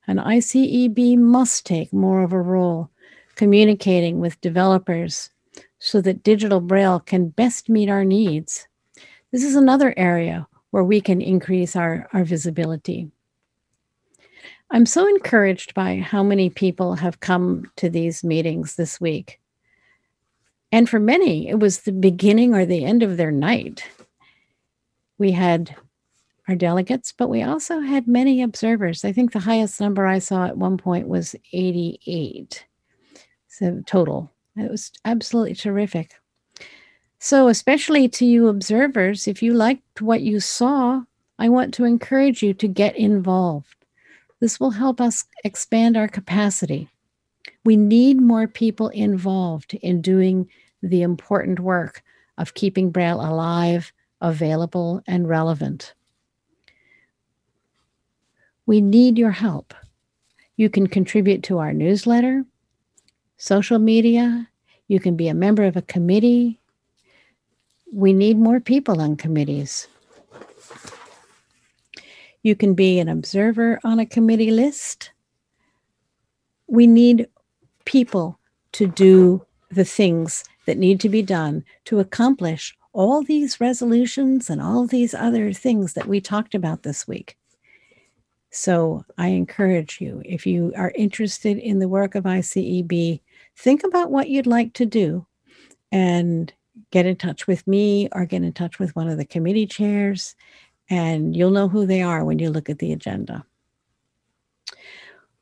and 0.06 0.18
ICEB 0.18 1.18
must 1.18 1.66
take 1.66 1.92
more 1.92 2.22
of 2.22 2.32
a 2.32 2.40
role 2.40 2.90
communicating 3.34 4.20
with 4.20 4.40
developers 4.40 5.30
so 5.78 6.00
that 6.00 6.22
digital 6.22 6.60
braille 6.60 7.00
can 7.00 7.28
best 7.28 7.68
meet 7.68 7.88
our 7.88 8.04
needs. 8.04 8.66
This 9.32 9.44
is 9.44 9.56
another 9.56 9.94
area 9.96 10.46
where 10.70 10.84
we 10.84 11.00
can 11.00 11.20
increase 11.20 11.76
our, 11.76 12.08
our 12.12 12.24
visibility. 12.24 13.10
I'm 14.70 14.86
so 14.86 15.06
encouraged 15.06 15.74
by 15.74 15.98
how 15.98 16.22
many 16.22 16.50
people 16.50 16.94
have 16.96 17.20
come 17.20 17.70
to 17.76 17.88
these 17.88 18.24
meetings 18.24 18.76
this 18.76 19.00
week. 19.00 19.40
And 20.72 20.88
for 20.88 20.98
many, 20.98 21.48
it 21.48 21.60
was 21.60 21.82
the 21.82 21.92
beginning 21.92 22.54
or 22.54 22.66
the 22.66 22.84
end 22.84 23.02
of 23.02 23.16
their 23.16 23.30
night. 23.30 23.84
We 25.18 25.30
had 25.30 25.76
our 26.48 26.54
delegates, 26.54 27.12
but 27.12 27.28
we 27.28 27.42
also 27.42 27.80
had 27.80 28.06
many 28.06 28.42
observers. 28.42 29.04
I 29.04 29.12
think 29.12 29.32
the 29.32 29.40
highest 29.40 29.80
number 29.80 30.06
I 30.06 30.18
saw 30.18 30.46
at 30.46 30.58
one 30.58 30.76
point 30.76 31.08
was 31.08 31.34
88. 31.52 32.64
So 33.48 33.82
total. 33.86 34.30
It 34.56 34.70
was 34.70 34.92
absolutely 35.04 35.54
terrific. 35.54 36.14
So, 37.18 37.48
especially 37.48 38.08
to 38.10 38.26
you 38.26 38.48
observers, 38.48 39.26
if 39.26 39.42
you 39.42 39.54
liked 39.54 40.02
what 40.02 40.20
you 40.20 40.40
saw, 40.40 41.02
I 41.38 41.48
want 41.48 41.72
to 41.74 41.84
encourage 41.84 42.42
you 42.42 42.52
to 42.54 42.68
get 42.68 42.96
involved. 42.96 43.74
This 44.40 44.60
will 44.60 44.70
help 44.70 45.00
us 45.00 45.24
expand 45.42 45.96
our 45.96 46.08
capacity. 46.08 46.88
We 47.64 47.76
need 47.76 48.20
more 48.20 48.46
people 48.46 48.88
involved 48.90 49.74
in 49.74 50.02
doing 50.02 50.48
the 50.82 51.02
important 51.02 51.60
work 51.60 52.02
of 52.36 52.54
keeping 52.54 52.90
Braille 52.90 53.20
alive, 53.20 53.92
available, 54.20 55.02
and 55.06 55.26
relevant. 55.28 55.94
We 58.66 58.80
need 58.80 59.18
your 59.18 59.30
help. 59.30 59.74
You 60.56 60.70
can 60.70 60.86
contribute 60.86 61.42
to 61.44 61.58
our 61.58 61.72
newsletter, 61.72 62.44
social 63.36 63.78
media, 63.78 64.48
you 64.88 65.00
can 65.00 65.16
be 65.16 65.28
a 65.28 65.34
member 65.34 65.64
of 65.64 65.76
a 65.76 65.82
committee. 65.82 66.60
We 67.92 68.12
need 68.12 68.38
more 68.38 68.60
people 68.60 69.00
on 69.00 69.16
committees. 69.16 69.88
You 72.42 72.54
can 72.54 72.74
be 72.74 72.98
an 72.98 73.08
observer 73.08 73.80
on 73.84 73.98
a 73.98 74.06
committee 74.06 74.50
list. 74.50 75.10
We 76.66 76.86
need 76.86 77.28
people 77.86 78.38
to 78.72 78.86
do 78.86 79.44
the 79.70 79.84
things 79.84 80.44
that 80.66 80.78
need 80.78 81.00
to 81.00 81.08
be 81.08 81.22
done 81.22 81.64
to 81.86 82.00
accomplish 82.00 82.76
all 82.92 83.22
these 83.22 83.60
resolutions 83.60 84.50
and 84.50 84.60
all 84.60 84.86
these 84.86 85.14
other 85.14 85.52
things 85.52 85.94
that 85.94 86.06
we 86.06 86.20
talked 86.20 86.54
about 86.54 86.82
this 86.82 87.08
week. 87.08 87.36
So 88.56 89.04
I 89.18 89.28
encourage 89.30 90.00
you, 90.00 90.22
if 90.24 90.46
you 90.46 90.72
are 90.76 90.92
interested 90.94 91.58
in 91.58 91.80
the 91.80 91.88
work 91.88 92.14
of 92.14 92.22
ICEB, 92.22 93.20
think 93.56 93.82
about 93.82 94.12
what 94.12 94.28
you'd 94.28 94.46
like 94.46 94.74
to 94.74 94.86
do 94.86 95.26
and 95.90 96.52
get 96.92 97.04
in 97.04 97.16
touch 97.16 97.48
with 97.48 97.66
me 97.66 98.08
or 98.12 98.26
get 98.26 98.44
in 98.44 98.52
touch 98.52 98.78
with 98.78 98.94
one 98.94 99.08
of 99.08 99.18
the 99.18 99.24
committee 99.24 99.66
chairs, 99.66 100.36
and 100.88 101.34
you'll 101.34 101.50
know 101.50 101.68
who 101.68 101.84
they 101.84 102.00
are 102.00 102.24
when 102.24 102.38
you 102.38 102.48
look 102.48 102.70
at 102.70 102.78
the 102.78 102.92
agenda. 102.92 103.44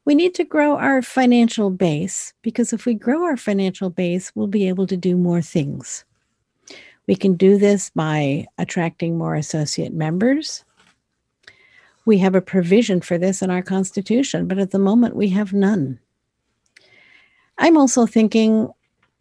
We 0.07 0.15
need 0.15 0.35
to 0.37 0.45
grow 0.45 0.79
our 0.79 1.03
financial 1.03 1.69
base 1.69 2.33
because 2.41 2.73
if 2.73 2.87
we 2.87 2.95
grow 2.95 3.25
our 3.25 3.37
financial 3.37 3.91
base, 3.91 4.33
we'll 4.35 4.47
be 4.47 4.69
able 4.69 4.87
to 4.87 4.97
do 4.97 5.19
more 5.19 5.43
things. 5.43 6.07
We 7.07 7.17
can 7.17 7.35
do 7.35 7.59
this 7.59 7.91
by 7.91 8.47
attracting 8.57 9.19
more 9.19 9.35
associate 9.35 9.93
members. 9.93 10.65
We 12.05 12.19
have 12.19 12.35
a 12.35 12.43
provision 12.43 13.01
for 13.01 13.19
this 13.19 13.43
in 13.43 13.51
our 13.51 13.63
Constitution, 13.63 14.49
but 14.49 14.59
at 14.59 14.71
the 14.71 14.79
moment 14.79 15.17
we 15.17 15.29
have 15.31 15.53
none. 15.53 16.01
I'm 17.59 17.77
also 17.77 18.07
thinking 18.07 18.71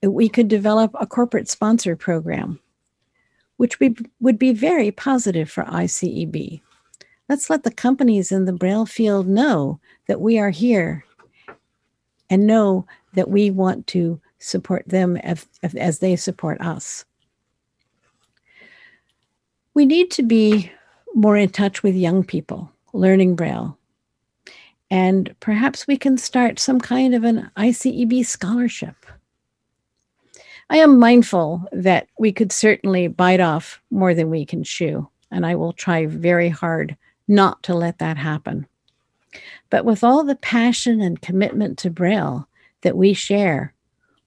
we 0.01 0.29
could 0.29 0.47
develop 0.47 0.91
a 0.99 1.05
corporate 1.05 1.47
sponsor 1.47 1.95
program, 1.95 2.59
which 3.57 3.79
we, 3.79 3.95
would 4.19 4.39
be 4.39 4.53
very 4.53 4.91
positive 4.91 5.49
for 5.49 5.63
ICEB. 5.65 6.61
Let's 7.29 7.49
let 7.49 7.63
the 7.63 7.71
companies 7.71 8.31
in 8.31 8.45
the 8.45 8.53
Braille 8.53 8.85
field 8.85 9.27
know 9.27 9.79
that 10.07 10.19
we 10.19 10.39
are 10.39 10.49
here 10.49 11.05
and 12.29 12.47
know 12.47 12.87
that 13.13 13.29
we 13.29 13.51
want 13.51 13.87
to 13.87 14.19
support 14.39 14.83
them 14.87 15.17
as, 15.17 15.45
as 15.75 15.99
they 15.99 16.15
support 16.15 16.59
us. 16.61 17.05
We 19.73 19.85
need 19.85 20.11
to 20.11 20.23
be 20.23 20.71
more 21.13 21.37
in 21.37 21.49
touch 21.49 21.83
with 21.83 21.95
young 21.95 22.23
people 22.23 22.71
learning 22.93 23.35
Braille. 23.35 23.77
And 24.89 25.33
perhaps 25.39 25.87
we 25.87 25.97
can 25.97 26.17
start 26.17 26.59
some 26.59 26.79
kind 26.79 27.15
of 27.15 27.23
an 27.23 27.49
ICEB 27.55 28.25
scholarship. 28.25 29.05
I 30.69 30.77
am 30.77 30.99
mindful 30.99 31.65
that 31.71 32.07
we 32.19 32.31
could 32.31 32.51
certainly 32.51 33.07
bite 33.07 33.39
off 33.39 33.81
more 33.89 34.13
than 34.13 34.29
we 34.29 34.45
can 34.45 34.63
chew, 34.63 35.07
and 35.29 35.45
I 35.45 35.55
will 35.55 35.73
try 35.73 36.05
very 36.05 36.49
hard 36.49 36.95
not 37.27 37.63
to 37.63 37.73
let 37.73 37.99
that 37.99 38.17
happen. 38.17 38.67
But 39.69 39.85
with 39.85 40.03
all 40.03 40.23
the 40.23 40.35
passion 40.35 41.01
and 41.01 41.21
commitment 41.21 41.77
to 41.79 41.89
Braille 41.89 42.47
that 42.81 42.97
we 42.97 43.13
share, 43.13 43.73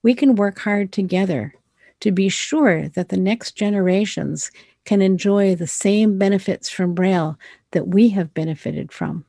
we 0.03 0.15
can 0.15 0.37
work 0.37 0.59
hard 0.59 0.93
together 0.93 1.55
to 2.01 2.11
be 2.11 2.29
sure 2.29 2.89
that 2.91 3.09
the 3.09 3.17
next 3.17 3.53
generations 3.53 4.51
can 4.85 5.03
enjoy 5.03 5.55
the 5.55 5.67
same 5.67 6.19
benefits 6.19 6.69
from 6.69 6.95
Braille 6.95 7.39
that 7.71 7.89
we 7.89 8.11
have 8.11 8.35
benefited 8.35 8.93
from. 8.93 9.25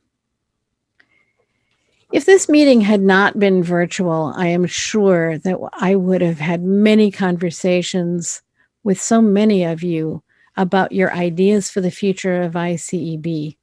If 2.12 2.24
this 2.24 2.48
meeting 2.48 2.80
had 2.82 3.00
not 3.00 3.38
been 3.38 3.62
virtual, 3.62 4.32
I 4.36 4.46
am 4.46 4.66
sure 4.66 5.38
that 5.38 5.58
I 5.74 5.96
would 5.96 6.20
have 6.20 6.38
had 6.38 6.62
many 6.62 7.10
conversations 7.10 8.42
with 8.84 9.00
so 9.00 9.20
many 9.20 9.64
of 9.64 9.82
you 9.82 10.22
about 10.56 10.92
your 10.92 11.12
ideas 11.12 11.68
for 11.68 11.80
the 11.80 11.90
future 11.90 12.42
of 12.42 12.52
ICEB. 12.52 13.56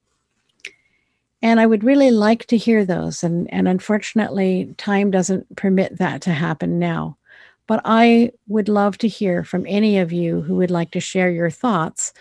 And 1.42 1.60
I 1.60 1.66
would 1.66 1.84
really 1.84 2.12
like 2.12 2.46
to 2.48 2.58
hear 2.58 2.86
those. 2.86 3.24
And, 3.24 3.52
and 3.52 3.68
unfortunately, 3.68 4.74
time 4.78 5.12
doesn't 5.12 5.56
permit 5.56 5.98
that 5.98 6.22
to 6.24 6.32
happen 6.32 6.80
now. 6.80 7.18
But 7.68 7.82
I 7.86 8.32
would 8.48 8.68
love 8.68 8.98
to 9.00 9.08
hear 9.08 9.44
from 9.44 9.66
any 9.68 9.98
of 9.98 10.12
you 10.12 10.42
who 10.42 10.56
would 10.56 10.72
like 10.72 10.92
to 10.92 11.00
share 11.00 11.32
your 11.32 11.50
thoughts 11.50 12.14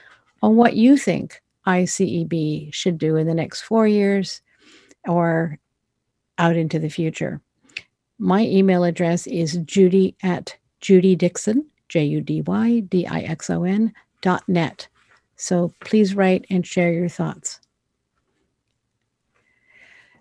on 0.42 0.56
what 0.56 0.76
you 0.76 0.96
think 0.96 1.40
ICEB 1.66 2.72
should 2.72 2.98
do 2.98 3.16
in 3.16 3.26
the 3.26 3.34
next 3.34 3.62
four 3.62 3.86
years 3.86 4.40
or 5.06 5.58
out 6.38 6.56
into 6.56 6.78
the 6.78 6.88
future. 6.88 7.40
My 8.18 8.42
email 8.42 8.84
address 8.84 9.26
is 9.26 9.56
judy 9.64 10.16
at 10.22 10.56
Judy 10.80 11.16
Dixon, 11.16 11.66
J 11.88 12.04
U 12.04 12.20
D 12.20 12.42
Y 12.42 12.80
D 12.80 13.06
I 13.06 13.20
X 13.20 13.50
O 13.50 13.64
N 13.64 13.92
dot 14.20 14.42
net. 14.48 14.88
So 15.36 15.72
please 15.80 16.14
write 16.14 16.46
and 16.50 16.66
share 16.66 16.92
your 16.92 17.08
thoughts. 17.08 17.60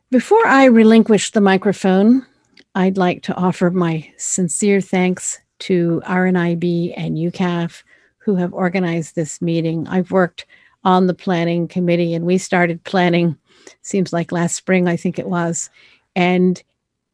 Before 0.09 0.45
I 0.45 0.65
relinquish 0.65 1.31
the 1.31 1.41
microphone, 1.41 2.25
I'd 2.73 2.97
like 2.97 3.23
to 3.23 3.35
offer 3.35 3.69
my 3.69 4.11
sincere 4.17 4.79
thanks 4.79 5.39
to 5.59 6.01
RNIB 6.05 6.93
and 6.95 7.17
UKAF 7.17 7.83
who 8.17 8.35
have 8.35 8.53
organized 8.53 9.15
this 9.15 9.41
meeting. 9.41 9.87
I've 9.87 10.11
worked 10.11 10.45
on 10.83 11.07
the 11.07 11.13
planning 11.13 11.67
committee 11.67 12.13
and 12.13 12.25
we 12.25 12.37
started 12.37 12.83
planning, 12.83 13.37
seems 13.81 14.13
like 14.13 14.31
last 14.31 14.55
spring, 14.55 14.87
I 14.87 14.95
think 14.95 15.19
it 15.19 15.27
was. 15.27 15.69
And 16.15 16.61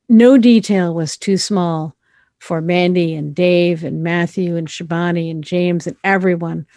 no 0.10 0.38
detail 0.38 0.94
was 0.94 1.18
too 1.18 1.38
small 1.38 1.96
for 2.40 2.62
Mandy 2.62 3.16
and 3.16 3.34
Dave 3.34 3.84
and 3.84 4.04
Matthew 4.04 4.56
and 4.56 4.68
Shabani 4.68 5.32
and 5.32 5.44
James 5.44 5.88
and 5.88 5.98
everyone. 6.04 6.68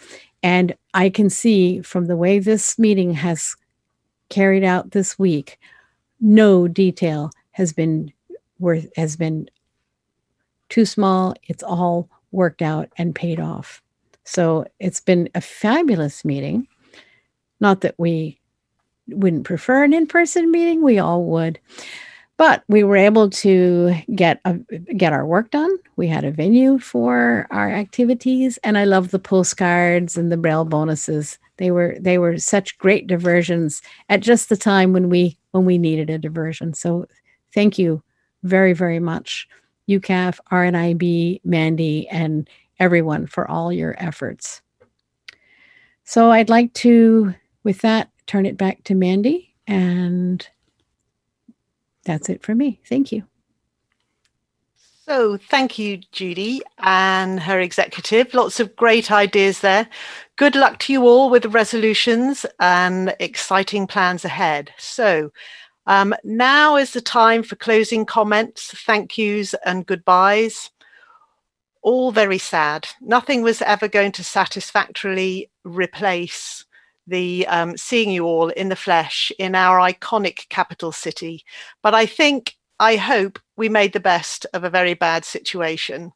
And 0.43 0.75
I 0.93 1.09
can 1.09 1.29
see 1.29 1.81
from 1.81 2.07
the 2.07 2.17
way 2.17 2.39
this 2.39 2.79
meeting 2.79 3.13
has 3.13 3.55
carried 4.29 4.63
out 4.63 4.91
this 4.91 5.19
week, 5.19 5.59
no 6.19 6.67
detail 6.67 7.31
has 7.51 7.73
been 7.73 8.11
worth 8.61 8.87
has 8.95 9.15
been 9.15 9.49
too 10.69 10.85
small. 10.85 11.35
It's 11.47 11.63
all 11.63 12.09
worked 12.31 12.61
out 12.61 12.89
and 12.97 13.13
paid 13.13 13.39
off. 13.39 13.81
So 14.23 14.65
it's 14.79 15.01
been 15.01 15.29
a 15.35 15.41
fabulous 15.41 16.23
meeting. 16.23 16.67
Not 17.59 17.81
that 17.81 17.95
we 17.97 18.39
wouldn't 19.07 19.43
prefer 19.43 19.83
an 19.83 19.93
in-person 19.93 20.51
meeting, 20.51 20.81
we 20.81 20.99
all 20.99 21.25
would. 21.25 21.59
But 22.37 22.63
we 22.67 22.83
were 22.83 22.97
able 22.97 23.29
to 23.29 23.93
get 24.15 24.39
a, 24.45 24.53
get 24.97 25.13
our 25.13 25.25
work 25.25 25.51
done. 25.51 25.69
We 25.95 26.07
had 26.07 26.23
a 26.23 26.31
venue 26.31 26.79
for 26.79 27.45
our 27.51 27.69
activities, 27.69 28.57
and 28.63 28.79
I 28.79 28.85
love 28.85 29.11
the 29.11 29.19
postcards 29.19 30.17
and 30.17 30.31
the 30.31 30.37
braille 30.37 30.65
bonuses. 30.65 31.37
They 31.57 31.69
were 31.69 31.95
they 31.99 32.17
were 32.17 32.39
such 32.39 32.79
great 32.79 33.05
diversions 33.05 33.83
at 34.09 34.21
just 34.21 34.49
the 34.49 34.57
time 34.57 34.91
when 34.91 35.09
we 35.09 35.37
when 35.51 35.65
we 35.65 35.77
needed 35.77 36.09
a 36.09 36.17
diversion. 36.17 36.73
So 36.73 37.05
thank 37.53 37.77
you 37.77 38.01
very 38.43 38.73
very 38.73 38.99
much, 38.99 39.47
UKAF, 39.89 40.39
RNIB, 40.51 41.41
Mandy, 41.43 42.07
and 42.09 42.49
everyone 42.79 43.27
for 43.27 43.49
all 43.49 43.71
your 43.71 43.95
efforts. 43.97 44.61
So 46.03 46.31
I'd 46.31 46.49
like 46.49 46.73
to, 46.73 47.33
with 47.63 47.79
that, 47.81 48.09
turn 48.25 48.45
it 48.45 48.57
back 48.57 48.83
to 48.85 48.95
Mandy 48.95 49.53
and 49.67 50.45
that's 52.03 52.29
it 52.29 52.43
for 52.43 52.55
me. 52.55 52.79
Thank 52.87 53.11
you. 53.11 53.23
So, 55.05 55.35
thank 55.37 55.77
you, 55.77 55.97
Judy 56.11 56.61
and 56.77 57.39
her 57.39 57.59
executive. 57.59 58.33
Lots 58.33 58.59
of 58.59 58.75
great 58.75 59.11
ideas 59.11 59.59
there. 59.59 59.89
Good 60.37 60.55
luck 60.55 60.79
to 60.79 60.93
you 60.93 61.05
all 61.05 61.29
with 61.29 61.43
the 61.43 61.49
resolutions 61.49 62.45
and 62.59 63.13
exciting 63.19 63.87
plans 63.87 64.23
ahead. 64.23 64.73
So, 64.77 65.31
um, 65.87 66.13
now 66.23 66.75
is 66.75 66.93
the 66.93 67.01
time 67.01 67.43
for 67.43 67.55
closing 67.55 68.05
comments, 68.05 68.71
thank 68.85 69.17
yous, 69.17 69.55
and 69.65 69.85
goodbyes. 69.85 70.69
All 71.81 72.11
very 72.11 72.37
sad. 72.37 72.87
Nothing 73.01 73.41
was 73.41 73.61
ever 73.61 73.87
going 73.87 74.11
to 74.13 74.23
satisfactorily 74.23 75.49
replace 75.63 76.65
the 77.07 77.47
um, 77.47 77.75
seeing 77.77 78.11
you 78.11 78.25
all 78.25 78.49
in 78.49 78.69
the 78.69 78.75
flesh 78.75 79.31
in 79.39 79.55
our 79.55 79.79
iconic 79.79 80.47
capital 80.49 80.91
city. 80.91 81.43
But 81.81 81.95
I 81.95 82.05
think, 82.05 82.55
I 82.79 82.95
hope 82.95 83.39
we 83.57 83.69
made 83.69 83.93
the 83.93 83.99
best 83.99 84.45
of 84.53 84.63
a 84.63 84.69
very 84.69 84.93
bad 84.93 85.25
situation. 85.25 86.13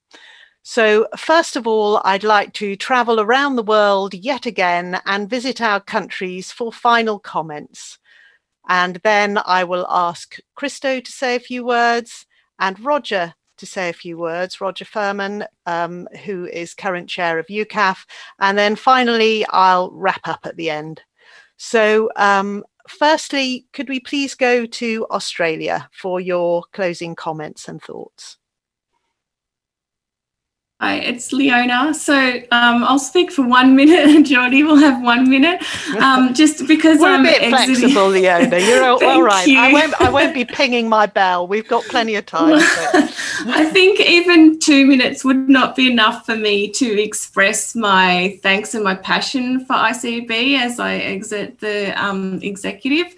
So, 0.62 1.08
first 1.16 1.56
of 1.56 1.68
all, 1.68 2.02
I'd 2.06 2.24
like 2.24 2.54
to 2.54 2.76
travel 2.76 3.20
around 3.20 3.56
the 3.56 3.64
world 3.64 4.16
yet 4.16 4.46
again 4.48 5.00
and 5.06 5.30
visit 5.30 5.62
our 5.62 5.80
countries 5.80 6.52
for 6.52 6.72
final 6.72 7.20
comments. 7.20 8.00
And 8.68 9.00
then 9.04 9.40
I 9.46 9.64
will 9.64 9.86
ask 9.90 10.38
Christo 10.56 11.00
to 11.00 11.12
say 11.12 11.36
a 11.36 11.40
few 11.40 11.66
words 11.66 12.26
and 12.60 12.80
Roger 12.80 13.34
to 13.58 13.66
say 13.66 13.90
a 13.90 13.94
few 13.94 14.18
words, 14.18 14.60
Roger 14.60 14.86
Firman, 14.86 15.46
um, 15.66 16.08
who 16.26 16.46
is 16.46 16.74
current 16.74 17.10
chair 17.10 17.40
of 17.40 17.48
UKAF. 17.48 18.06
And 18.40 18.58
then 18.58 18.76
finally, 18.76 19.46
I'll 19.50 19.92
wrap 19.92 20.28
up 20.28 20.46
at 20.46 20.58
the 20.58 20.70
end. 20.70 21.02
So, 21.58 22.10
um, 22.18 22.64
firstly, 22.88 23.66
could 23.72 23.88
we 23.88 24.00
please 24.00 24.36
go 24.36 24.66
to 24.66 25.08
Australia 25.10 25.90
for 25.94 26.20
your 26.20 26.64
closing 26.74 27.16
comments 27.16 27.68
and 27.68 27.82
thoughts? 27.82 28.38
Hi, 30.82 30.96
it's 30.96 31.32
Leona. 31.32 31.94
So 31.94 32.14
um, 32.52 32.84
I'll 32.84 33.00
speak 33.00 33.32
for 33.32 33.48
one 33.48 33.78
minute, 33.78 34.10
and 34.10 34.26
Geordie 34.26 34.64
will 34.64 34.76
have 34.76 35.02
one 35.02 35.30
minute, 35.30 35.64
um, 36.02 36.34
just 36.34 36.68
because 36.68 37.00
We're 37.00 37.14
I'm 37.14 37.22
a 37.22 37.30
bit 37.30 37.44
exiting. 37.44 37.76
flexible, 37.76 38.10
Leona. 38.10 38.60
You're 38.60 38.84
all, 38.84 39.02
all 39.10 39.24
right. 39.24 39.48
you. 39.48 39.58
I 39.58 39.72
won't. 39.72 40.02
I 40.02 40.10
won't 40.10 40.34
be 40.34 40.44
pinging 40.44 40.90
my 40.90 41.06
bell. 41.06 41.48
We've 41.48 41.68
got 41.68 41.86
plenty 41.86 42.16
of 42.16 42.26
time. 42.26 42.56
I 42.60 43.70
think 43.72 44.02
even 44.02 44.60
two 44.60 44.86
minutes 44.86 45.24
would 45.24 45.48
not 45.48 45.78
be 45.78 45.90
enough 45.90 46.26
for 46.26 46.36
me 46.36 46.70
to 46.72 47.02
express 47.02 47.74
my 47.74 48.38
thanks 48.44 48.76
and 48.76 48.84
my 48.84 48.96
passion 48.96 49.66
for 49.66 49.74
ICEB 49.76 50.60
as 50.60 50.78
I 50.78 50.96
exit 50.96 51.60
the 51.60 51.94
um, 52.04 52.42
executive. 52.42 53.16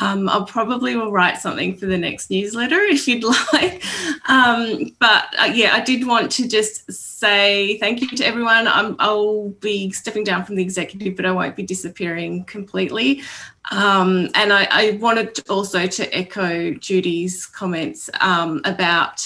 Um, 0.00 0.28
I'll 0.28 0.46
probably 0.46 0.96
will 0.96 1.12
write 1.12 1.38
something 1.38 1.76
for 1.76 1.86
the 1.86 1.98
next 1.98 2.30
newsletter 2.30 2.80
if 2.80 3.06
you'd 3.06 3.24
like. 3.52 3.82
Um, 4.28 4.96
but 4.98 5.26
uh, 5.38 5.50
yeah, 5.52 5.74
I 5.74 5.80
did 5.80 6.06
want 6.06 6.32
to 6.32 6.48
just 6.48 6.90
say 6.90 7.78
thank 7.78 8.00
you 8.00 8.08
to 8.08 8.24
everyone. 8.24 8.66
I'm, 8.66 8.96
I'll 8.98 9.50
be 9.60 9.92
stepping 9.92 10.24
down 10.24 10.44
from 10.44 10.56
the 10.56 10.62
executive, 10.62 11.16
but 11.16 11.26
I 11.26 11.32
won't 11.32 11.54
be 11.54 11.62
disappearing 11.62 12.44
completely. 12.44 13.22
Um, 13.70 14.28
and 14.34 14.52
I, 14.52 14.66
I 14.70 14.98
wanted 15.00 15.48
also 15.48 15.86
to 15.86 16.16
echo 16.16 16.72
Judy's 16.72 17.46
comments 17.46 18.08
um, 18.20 18.62
about 18.64 19.22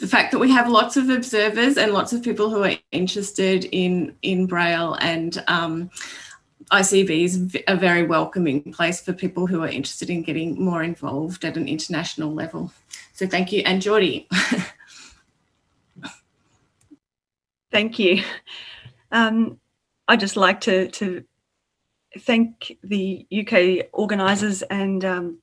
the 0.00 0.06
fact 0.06 0.30
that 0.32 0.38
we 0.38 0.50
have 0.50 0.68
lots 0.68 0.96
of 0.96 1.10
observers 1.10 1.76
and 1.76 1.92
lots 1.92 2.12
of 2.12 2.22
people 2.22 2.50
who 2.50 2.62
are 2.62 2.76
interested 2.92 3.64
in 3.72 4.14
in 4.22 4.46
Braille 4.46 4.94
and 5.00 5.42
um, 5.48 5.90
ICEB 6.70 7.24
is 7.24 7.56
a 7.66 7.76
very 7.76 8.02
welcoming 8.02 8.72
place 8.72 9.00
for 9.00 9.12
people 9.12 9.46
who 9.46 9.62
are 9.62 9.68
interested 9.68 10.10
in 10.10 10.22
getting 10.22 10.62
more 10.62 10.82
involved 10.82 11.44
at 11.44 11.56
an 11.56 11.66
international 11.66 12.32
level. 12.32 12.72
So 13.14 13.26
thank 13.26 13.52
you, 13.52 13.62
and 13.64 13.80
Geordie. 13.80 14.28
Thank 17.70 17.98
you. 17.98 18.22
Um, 19.12 19.60
I'd 20.06 20.20
just 20.20 20.36
like 20.36 20.62
to, 20.62 20.88
to 20.88 21.24
thank 22.20 22.78
the 22.82 23.26
UK 23.30 23.88
organisers 23.92 24.62
and 24.62 25.04
um, 25.04 25.38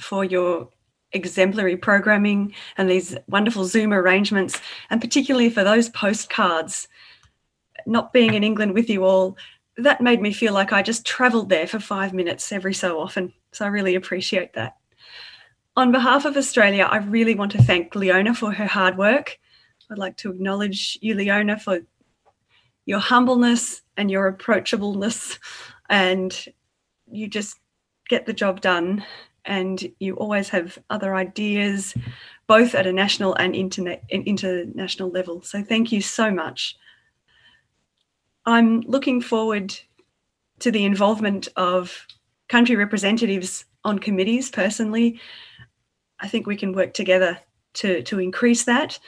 for 0.00 0.24
your 0.24 0.70
exemplary 1.12 1.76
programming 1.76 2.54
and 2.76 2.90
these 2.90 3.16
wonderful 3.28 3.64
Zoom 3.64 3.92
arrangements, 3.92 4.60
and 4.90 5.00
particularly 5.00 5.50
for 5.50 5.64
those 5.64 5.88
postcards. 5.90 6.88
Not 7.86 8.12
being 8.12 8.34
in 8.34 8.44
England 8.44 8.74
with 8.74 8.90
you 8.90 9.04
all, 9.04 9.38
that 9.76 10.00
made 10.00 10.20
me 10.20 10.32
feel 10.32 10.52
like 10.52 10.72
I 10.72 10.82
just 10.82 11.06
travelled 11.06 11.48
there 11.48 11.66
for 11.66 11.78
five 11.78 12.12
minutes 12.12 12.50
every 12.50 12.74
so 12.74 13.00
often. 13.00 13.32
So 13.52 13.64
I 13.64 13.68
really 13.68 13.94
appreciate 13.94 14.54
that. 14.54 14.76
On 15.76 15.92
behalf 15.92 16.24
of 16.24 16.36
Australia, 16.36 16.88
I 16.90 16.96
really 16.96 17.34
want 17.34 17.52
to 17.52 17.62
thank 17.62 17.94
Leona 17.94 18.34
for 18.34 18.52
her 18.52 18.66
hard 18.66 18.98
work. 18.98 19.38
I'd 19.90 19.98
like 19.98 20.16
to 20.18 20.30
acknowledge 20.30 20.98
you, 21.00 21.14
Leona, 21.14 21.58
for 21.58 21.80
your 22.86 22.98
humbleness 22.98 23.82
and 23.96 24.10
your 24.10 24.32
approachableness, 24.32 25.38
and 25.88 26.44
you 27.10 27.28
just 27.28 27.60
get 28.08 28.26
the 28.26 28.32
job 28.32 28.60
done. 28.60 29.04
And 29.44 29.92
you 30.00 30.16
always 30.16 30.48
have 30.48 30.76
other 30.90 31.14
ideas, 31.14 31.94
both 32.48 32.74
at 32.74 32.88
a 32.88 32.92
national 32.92 33.34
and 33.34 33.54
international 33.54 35.10
level. 35.10 35.42
So 35.42 35.62
thank 35.62 35.92
you 35.92 36.00
so 36.00 36.32
much. 36.32 36.76
I'm 38.46 38.80
looking 38.82 39.20
forward 39.20 39.74
to 40.60 40.70
the 40.70 40.84
involvement 40.84 41.48
of 41.56 42.06
country 42.48 42.76
representatives 42.76 43.64
on 43.84 43.98
committees 43.98 44.50
personally, 44.50 45.20
I 46.18 46.28
think 46.28 46.46
we 46.46 46.56
can 46.56 46.72
work 46.72 46.92
together 46.92 47.38
to, 47.74 48.02
to 48.02 48.18
increase 48.18 48.64
that. 48.64 48.98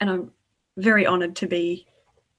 And 0.00 0.10
I'm 0.10 0.30
very 0.76 1.06
honoured 1.06 1.36
to 1.36 1.46
be 1.46 1.86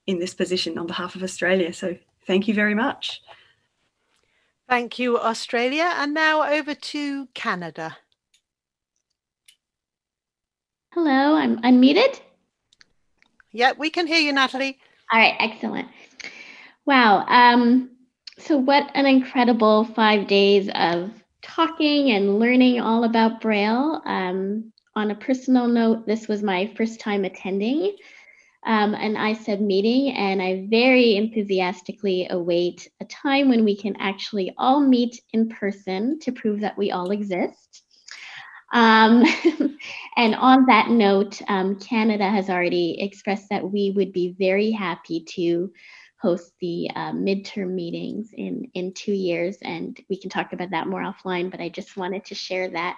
in 0.06 0.18
this 0.18 0.34
position 0.34 0.78
on 0.78 0.86
behalf 0.86 1.14
of 1.14 1.22
Australia. 1.22 1.72
So 1.72 1.96
thank 2.26 2.48
you 2.48 2.54
very 2.54 2.74
much. 2.74 3.22
Thank 4.68 4.98
you, 4.98 5.18
Australia. 5.18 5.92
And 5.96 6.14
now 6.14 6.42
over 6.42 6.74
to 6.74 7.26
Canada. 7.34 7.96
Hello, 10.92 11.36
I'm 11.36 11.60
unmuted. 11.62 12.20
Yeah, 13.52 13.72
we 13.76 13.90
can 13.90 14.06
hear 14.06 14.20
you, 14.20 14.32
Natalie. 14.32 14.78
All 15.12 15.18
right, 15.18 15.34
excellent. 15.38 15.88
Wow. 16.86 17.24
Um, 17.26 17.90
so, 18.38 18.56
what 18.56 18.90
an 18.94 19.06
incredible 19.06 19.84
five 19.84 20.26
days 20.26 20.68
of 20.74 21.12
talking 21.42 22.10
and 22.10 22.38
learning 22.38 22.80
all 22.80 23.04
about 23.04 23.40
Braille. 23.40 24.02
Um, 24.04 24.72
on 24.96 25.10
a 25.10 25.14
personal 25.14 25.66
note, 25.66 26.06
this 26.06 26.28
was 26.28 26.42
my 26.42 26.72
first 26.76 27.00
time 27.00 27.24
attending 27.24 27.96
um, 28.66 28.94
an 28.94 29.14
ICEB 29.14 29.60
meeting, 29.60 30.14
and 30.14 30.40
I 30.40 30.66
very 30.70 31.16
enthusiastically 31.16 32.26
await 32.30 32.88
a 33.00 33.04
time 33.04 33.48
when 33.48 33.64
we 33.64 33.76
can 33.76 33.94
actually 33.98 34.52
all 34.56 34.80
meet 34.80 35.20
in 35.32 35.48
person 35.48 36.18
to 36.20 36.32
prove 36.32 36.60
that 36.60 36.78
we 36.78 36.90
all 36.90 37.10
exist. 37.10 37.83
Um, 38.74 39.24
and 40.16 40.34
on 40.34 40.66
that 40.66 40.90
note, 40.90 41.40
um, 41.48 41.78
Canada 41.78 42.28
has 42.28 42.50
already 42.50 43.00
expressed 43.00 43.48
that 43.48 43.70
we 43.70 43.92
would 43.96 44.12
be 44.12 44.34
very 44.38 44.70
happy 44.72 45.20
to 45.30 45.72
host 46.20 46.52
the 46.60 46.90
uh, 46.94 47.12
midterm 47.12 47.70
meetings 47.70 48.30
in, 48.34 48.68
in 48.74 48.92
two 48.92 49.12
years, 49.12 49.56
and 49.62 49.98
we 50.10 50.20
can 50.20 50.28
talk 50.28 50.52
about 50.52 50.70
that 50.70 50.88
more 50.88 51.02
offline, 51.02 51.50
but 51.50 51.60
I 51.60 51.68
just 51.68 51.96
wanted 51.96 52.24
to 52.26 52.34
share 52.34 52.68
that. 52.70 52.96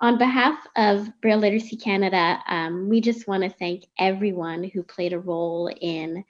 On 0.00 0.18
behalf 0.18 0.58
of 0.76 1.08
Braille 1.22 1.38
Literacy 1.38 1.76
Canada, 1.76 2.38
um, 2.46 2.88
we 2.88 3.00
just 3.00 3.26
want 3.26 3.42
to 3.42 3.48
thank 3.48 3.84
everyone 3.98 4.62
who 4.62 4.82
played 4.82 5.14
a 5.14 5.18
role 5.18 5.68
in 5.80 6.22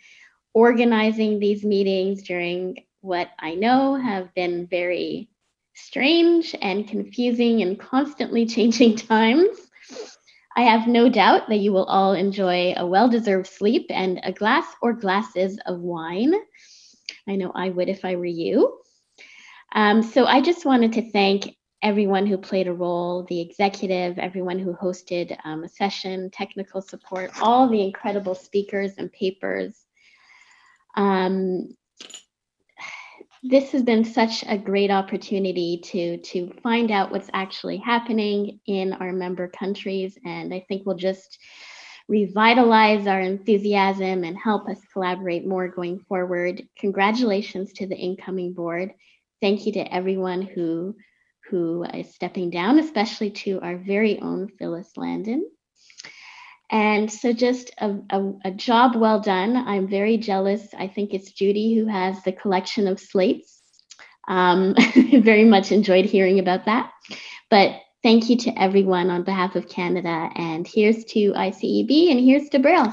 organizing 0.54 1.40
these 1.40 1.64
meetings 1.64 2.22
during 2.22 2.76
what 3.00 3.28
I 3.40 3.54
know 3.54 3.96
have 3.96 4.32
been 4.34 4.68
very 4.68 5.28
strange 5.76 6.54
and 6.60 6.88
confusing 6.88 7.62
and 7.62 7.78
constantly 7.78 8.46
changing 8.56 8.96
times. 8.96 9.56
I 10.56 10.62
have 10.62 10.88
no 10.88 11.08
doubt 11.10 11.48
that 11.48 11.58
you 11.58 11.72
will 11.72 11.84
all 11.84 12.14
enjoy 12.14 12.72
a 12.76 12.86
well 12.86 13.08
deserved 13.08 13.46
sleep 13.46 13.86
and 13.90 14.18
a 14.24 14.32
glass 14.32 14.66
or 14.80 14.94
glasses 14.94 15.58
of 15.66 15.80
wine. 15.80 16.34
I 17.28 17.36
know 17.36 17.52
I 17.54 17.68
would 17.68 17.88
if 17.88 18.04
I 18.04 18.16
were 18.16 18.24
you. 18.24 18.80
Um, 19.72 20.02
so 20.02 20.24
I 20.24 20.40
just 20.40 20.64
wanted 20.64 20.94
to 20.94 21.10
thank 21.10 21.54
everyone 21.82 22.26
who 22.26 22.38
played 22.38 22.68
a 22.68 22.72
role, 22.72 23.24
the 23.28 23.40
executive, 23.40 24.18
everyone 24.18 24.58
who 24.58 24.74
hosted 24.74 25.36
um, 25.44 25.64
a 25.64 25.68
session, 25.68 26.30
technical 26.30 26.80
support, 26.80 27.30
all 27.42 27.68
the 27.68 27.82
incredible 27.82 28.34
speakers 28.34 28.92
and 28.96 29.12
papers. 29.12 29.84
Um, 30.96 31.76
this 33.48 33.72
has 33.72 33.82
been 33.82 34.04
such 34.04 34.44
a 34.48 34.58
great 34.58 34.90
opportunity 34.90 35.80
to 35.84 36.18
to 36.18 36.52
find 36.62 36.90
out 36.90 37.10
what's 37.10 37.30
actually 37.32 37.76
happening 37.76 38.60
in 38.66 38.92
our 38.94 39.12
member 39.12 39.48
countries. 39.48 40.18
And 40.24 40.52
i 40.52 40.64
think 40.68 40.84
we'll 40.84 40.96
just 40.96 41.38
revitalize 42.08 43.06
our 43.06 43.20
enthusiasm 43.20 44.24
and 44.24 44.36
help 44.38 44.68
us 44.68 44.78
collaborate 44.92 45.44
more 45.44 45.66
going 45.66 45.98
forward. 46.08 46.62
Congratulations 46.78 47.72
to 47.74 47.86
the 47.88 47.96
incoming 47.96 48.52
board. 48.52 48.92
Thank 49.40 49.66
you 49.66 49.72
to 49.72 49.94
everyone 49.94 50.42
who 50.42 50.96
who 51.50 51.84
is 51.84 52.12
stepping 52.12 52.50
down 52.50 52.78
especially 52.78 53.30
to 53.30 53.60
our 53.60 53.76
very 53.76 54.20
own 54.20 54.48
phyllis 54.58 54.96
landon 54.96 55.48
and 56.70 57.10
so, 57.10 57.32
just 57.32 57.70
a, 57.78 57.96
a, 58.10 58.32
a, 58.46 58.50
job 58.50 58.96
well 58.96 59.20
done. 59.20 59.56
I'm 59.56 59.86
very 59.86 60.16
jealous. 60.16 60.66
I 60.76 60.88
think 60.88 61.14
it's 61.14 61.30
Judy 61.30 61.76
who 61.76 61.86
has 61.86 62.20
the 62.24 62.32
collection 62.32 62.88
of 62.88 62.98
slates. 62.98 63.60
Um, 64.26 64.74
very 65.20 65.44
much 65.44 65.70
enjoyed 65.70 66.06
hearing 66.06 66.40
about 66.40 66.64
that. 66.64 66.90
But 67.50 67.76
thank 68.02 68.28
you 68.28 68.36
to 68.38 68.60
everyone 68.60 69.10
on 69.10 69.22
behalf 69.22 69.54
of 69.54 69.68
Canada. 69.68 70.30
And 70.34 70.66
here's 70.66 71.04
to 71.04 71.32
ICEB 71.34 72.10
and 72.10 72.18
here's 72.18 72.48
to 72.48 72.58
Braille. 72.58 72.92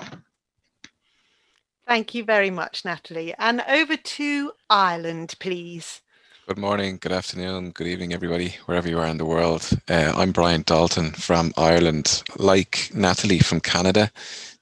Thank 1.88 2.14
you 2.14 2.24
very 2.24 2.52
much, 2.52 2.86
Natalie. 2.86 3.34
And 3.40 3.64
over 3.68 3.98
to 3.98 4.52
Ireland, 4.70 5.34
please. 5.40 6.03
Good 6.46 6.58
morning, 6.58 6.98
good 7.00 7.14
afternoon, 7.14 7.72
good 7.72 7.88
evening, 7.88 8.12
everybody, 8.12 8.56
wherever 8.66 8.90
you 8.90 9.00
are 9.00 9.08
in 9.08 9.18
the 9.18 9.24
world. 9.24 9.70
Uh, 9.90 10.12
I'm 10.14 10.34
Brian 10.34 10.64
Dalton 10.64 11.12
from 11.12 11.54
Ireland. 11.56 12.22
Like 12.38 12.92
Natalie 12.94 13.40
from 13.40 13.62
Canada, 13.62 14.12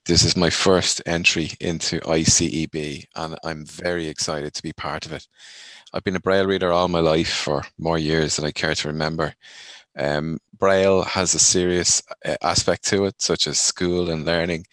this 0.06 0.24
is 0.24 0.38
my 0.38 0.52
first 0.52 1.02
entry 1.08 1.50
into 1.60 2.00
ICEB, 2.02 3.06
and 3.16 3.36
I'm 3.44 3.66
very 3.66 4.08
excited 4.08 4.54
to 4.54 4.62
be 4.62 4.74
part 4.74 5.08
of 5.08 5.12
it. 5.12 5.28
I've 5.92 6.04
been 6.04 6.16
a 6.16 6.20
Braille 6.20 6.46
reader 6.46 6.72
all 6.72 6.88
my 6.88 7.00
life 7.00 7.34
for 7.34 7.64
more 7.80 7.98
years 7.98 8.36
than 8.36 8.46
I 8.46 8.52
care 8.52 8.76
to 8.76 8.88
remember. 8.88 9.34
Um, 9.98 10.38
Braille 10.56 11.02
has 11.02 11.34
a 11.34 11.40
serious 11.40 12.00
uh, 12.24 12.36
aspect 12.44 12.86
to 12.90 13.06
it, 13.06 13.20
such 13.20 13.48
as 13.48 13.60
school 13.60 14.12
and 14.12 14.24
learning, 14.24 14.66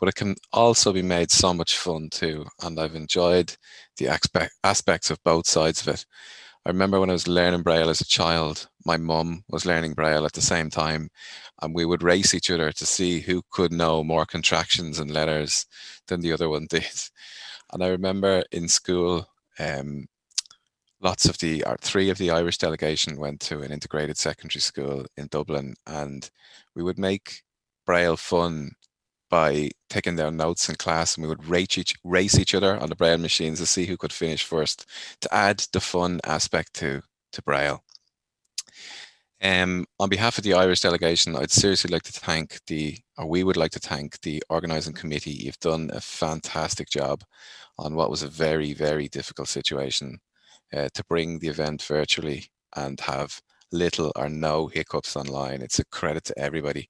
but 0.00 0.08
it 0.08 0.16
can 0.16 0.34
also 0.52 0.92
be 0.92 1.02
made 1.02 1.30
so 1.30 1.54
much 1.54 1.76
fun 1.76 2.08
too. 2.10 2.44
And 2.60 2.80
I've 2.80 2.96
enjoyed 2.96 3.56
the 3.98 4.08
aspect, 4.08 4.52
aspects 4.64 5.12
of 5.12 5.22
both 5.22 5.46
sides 5.46 5.80
of 5.80 5.94
it. 5.94 6.04
I 6.66 6.70
remember 6.70 6.98
when 6.98 7.10
I 7.10 7.12
was 7.12 7.28
learning 7.28 7.62
Braille 7.62 7.90
as 7.90 8.00
a 8.00 8.04
child, 8.04 8.66
my 8.84 8.96
mum 8.96 9.44
was 9.48 9.64
learning 9.64 9.92
Braille 9.92 10.26
at 10.26 10.32
the 10.32 10.40
same 10.40 10.68
time, 10.68 11.10
and 11.62 11.72
we 11.72 11.84
would 11.84 12.02
race 12.02 12.34
each 12.34 12.50
other 12.50 12.72
to 12.72 12.84
see 12.84 13.20
who 13.20 13.42
could 13.52 13.70
know 13.70 14.02
more 14.02 14.26
contractions 14.26 14.98
and 14.98 15.08
letters 15.08 15.64
than 16.08 16.22
the 16.22 16.32
other 16.32 16.48
one 16.48 16.66
did. 16.70 16.90
And 17.72 17.84
I 17.84 17.86
remember 17.86 18.42
in 18.50 18.66
school, 18.66 19.28
um, 19.60 20.08
lots 21.00 21.26
of 21.26 21.38
the, 21.38 21.62
three 21.82 22.10
of 22.10 22.18
the 22.18 22.32
Irish 22.32 22.58
delegation 22.58 23.16
went 23.16 23.38
to 23.42 23.62
an 23.62 23.70
integrated 23.70 24.18
secondary 24.18 24.60
school 24.60 25.06
in 25.16 25.28
Dublin, 25.28 25.76
and 25.86 26.28
we 26.74 26.82
would 26.82 26.98
make 26.98 27.42
Braille 27.84 28.16
fun 28.16 28.72
by 29.28 29.70
taking 29.90 30.16
down 30.16 30.36
notes 30.36 30.68
in 30.68 30.76
class 30.76 31.16
and 31.16 31.22
we 31.22 31.28
would 31.28 31.48
race 31.48 31.78
each, 31.78 31.94
race 32.04 32.38
each 32.38 32.54
other 32.54 32.78
on 32.78 32.88
the 32.88 32.96
braille 32.96 33.18
machines 33.18 33.58
to 33.58 33.66
see 33.66 33.86
who 33.86 33.96
could 33.96 34.12
finish 34.12 34.44
first 34.44 34.86
to 35.20 35.34
add 35.34 35.64
the 35.72 35.80
fun 35.80 36.20
aspect 36.24 36.74
to, 36.74 37.02
to 37.32 37.42
braille. 37.42 37.82
Um, 39.42 39.84
on 40.00 40.08
behalf 40.08 40.38
of 40.38 40.44
the 40.44 40.54
Irish 40.54 40.80
delegation, 40.80 41.36
I'd 41.36 41.50
seriously 41.50 41.92
like 41.92 42.04
to 42.04 42.12
thank 42.12 42.60
the, 42.66 42.96
or 43.18 43.26
we 43.26 43.44
would 43.44 43.56
like 43.56 43.72
to 43.72 43.78
thank 43.78 44.20
the 44.22 44.42
organising 44.48 44.94
committee. 44.94 45.32
You've 45.32 45.60
done 45.60 45.90
a 45.92 46.00
fantastic 46.00 46.88
job 46.88 47.22
on 47.78 47.94
what 47.94 48.10
was 48.10 48.22
a 48.22 48.28
very, 48.28 48.72
very 48.72 49.08
difficult 49.08 49.48
situation 49.48 50.18
uh, 50.72 50.88
to 50.94 51.04
bring 51.08 51.38
the 51.38 51.48
event 51.48 51.82
virtually 51.82 52.46
and 52.76 52.98
have 53.00 53.40
little 53.72 54.12
or 54.16 54.28
no 54.28 54.68
hiccups 54.68 55.16
online. 55.16 55.60
It's 55.60 55.78
a 55.78 55.84
credit 55.86 56.24
to 56.24 56.38
everybody 56.38 56.88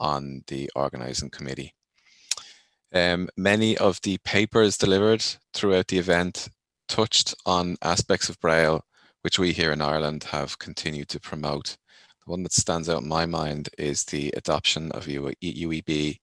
on 0.00 0.42
the 0.48 0.68
organizing 0.74 1.30
committee. 1.30 1.74
Um, 2.92 3.28
many 3.36 3.78
of 3.78 4.00
the 4.02 4.18
papers 4.18 4.76
delivered 4.76 5.24
throughout 5.54 5.88
the 5.88 5.98
event 5.98 6.48
touched 6.88 7.34
on 7.46 7.76
aspects 7.82 8.28
of 8.28 8.40
Braille, 8.40 8.84
which 9.22 9.38
we 9.38 9.52
here 9.52 9.70
in 9.70 9.80
Ireland 9.80 10.24
have 10.24 10.58
continued 10.58 11.08
to 11.10 11.20
promote. 11.20 11.76
The 12.26 12.30
one 12.32 12.42
that 12.42 12.52
stands 12.52 12.88
out 12.88 13.02
in 13.02 13.08
my 13.08 13.26
mind 13.26 13.68
is 13.78 14.02
the 14.04 14.32
adoption 14.36 14.90
of 14.92 15.06
UEB 15.06 16.18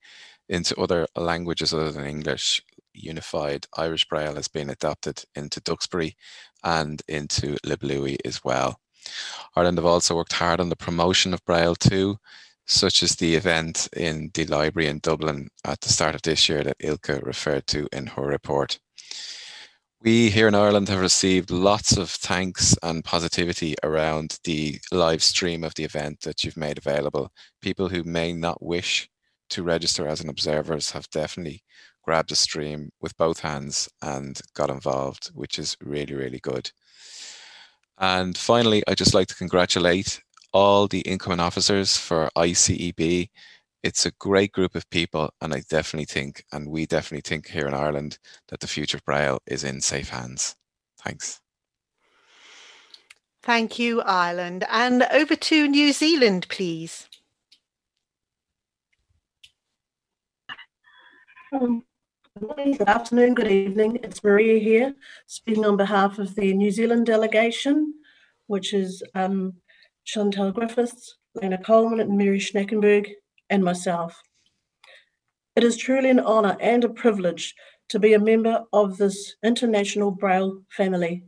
into 0.49 0.79
other 0.79 1.07
languages 1.15 1.73
other 1.73 1.91
than 1.91 2.05
English. 2.05 2.61
Unified 2.93 3.67
Irish 3.77 4.05
Braille 4.05 4.35
has 4.35 4.47
been 4.47 4.69
adopted 4.69 5.23
into 5.35 5.61
Duxbury 5.61 6.15
and 6.63 7.01
into 7.07 7.55
LibLouis 7.65 8.17
as 8.25 8.43
well. 8.43 8.79
Ireland 9.55 9.77
have 9.77 9.85
also 9.85 10.15
worked 10.15 10.33
hard 10.33 10.59
on 10.59 10.69
the 10.69 10.75
promotion 10.75 11.33
of 11.33 11.45
Braille 11.45 11.75
too, 11.75 12.17
such 12.67 13.01
as 13.01 13.15
the 13.15 13.33
event 13.35 13.87
in 13.95 14.29
the 14.33 14.45
library 14.45 14.87
in 14.89 14.99
Dublin 14.99 15.47
at 15.65 15.81
the 15.81 15.89
start 15.89 16.15
of 16.15 16.21
this 16.21 16.47
year 16.49 16.63
that 16.63 16.77
Ilka 16.79 17.21
referred 17.23 17.65
to 17.67 17.87
in 17.93 18.07
her 18.07 18.23
report. 18.23 18.79
We 20.01 20.29
here 20.29 20.47
in 20.47 20.53
Ireland 20.53 20.89
have 20.89 20.99
received 20.99 21.49
lots 21.49 21.97
of 21.97 22.09
thanks 22.09 22.75
and 22.83 23.03
positivity 23.03 23.75
around 23.83 24.37
the 24.43 24.79
live 24.91 25.23
stream 25.23 25.63
of 25.63 25.73
the 25.75 25.85
event 25.85 26.21
that 26.21 26.43
you've 26.43 26.57
made 26.57 26.77
available. 26.77 27.31
People 27.61 27.89
who 27.89 28.03
may 28.03 28.31
not 28.31 28.61
wish 28.61 29.09
to 29.49 29.63
register 29.63 30.07
as 30.07 30.21
an 30.21 30.29
observers 30.29 30.91
have 30.91 31.09
definitely 31.09 31.63
grabbed 32.03 32.29
the 32.29 32.35
stream 32.35 32.89
with 33.01 33.17
both 33.17 33.39
hands 33.39 33.89
and 34.01 34.39
got 34.53 34.69
involved, 34.69 35.31
which 35.33 35.57
is 35.57 35.75
really, 35.81 36.13
really 36.13 36.39
good. 36.39 36.69
And 37.97 38.37
finally, 38.37 38.83
I'd 38.87 38.97
just 38.97 39.13
like 39.13 39.27
to 39.29 39.35
congratulate 39.35 40.21
all 40.57 40.87
the 40.87 41.01
incoming 41.01 41.39
officers 41.39 41.97
for 41.97 42.31
ICEB. 42.35 43.29
It's 43.83 44.07
a 44.07 44.11
great 44.13 44.51
group 44.51 44.73
of 44.73 44.89
people, 44.89 45.29
and 45.39 45.53
I 45.53 45.61
definitely 45.69 46.05
think, 46.05 46.43
and 46.51 46.67
we 46.67 46.87
definitely 46.87 47.21
think 47.29 47.47
here 47.47 47.67
in 47.67 47.75
Ireland, 47.75 48.17
that 48.47 48.59
the 48.59 48.67
future 48.67 48.97
of 48.97 49.05
Braille 49.05 49.37
is 49.45 49.63
in 49.63 49.81
safe 49.81 50.09
hands. 50.09 50.55
Thanks. 51.03 51.39
Thank 53.43 53.77
you, 53.77 54.01
Ireland. 54.01 54.65
And 54.71 55.03
over 55.11 55.35
to 55.35 55.67
New 55.67 55.93
Zealand, 55.93 56.47
please. 56.49 57.07
Um, 61.53 61.83
good 62.33 62.47
morning, 62.47 62.77
good 62.77 62.89
afternoon, 62.89 63.35
good 63.35 63.51
evening. 63.51 63.99
It's 64.01 64.23
Maria 64.23 64.57
here, 64.57 64.95
speaking 65.27 65.65
on 65.65 65.77
behalf 65.77 66.17
of 66.17 66.33
the 66.33 66.51
New 66.55 66.71
Zealand 66.71 67.05
delegation, 67.05 67.93
which 68.47 68.73
is 68.73 69.03
um, 69.13 69.53
Chantal 70.07 70.53
Griffiths, 70.53 71.17
Lena 71.35 71.57
Coleman, 71.57 71.99
and 71.99 72.17
Mary 72.17 72.39
Schnackenberg, 72.39 73.11
and 73.49 73.61
myself. 73.61 74.21
It 75.57 75.65
is 75.65 75.75
truly 75.75 76.09
an 76.09 76.21
honour 76.21 76.55
and 76.61 76.85
a 76.85 76.89
privilege 76.89 77.53
to 77.89 77.99
be 77.99 78.13
a 78.13 78.19
member 78.19 78.63
of 78.71 78.95
this 78.95 79.35
international 79.43 80.11
Braille 80.11 80.61
family. 80.69 81.23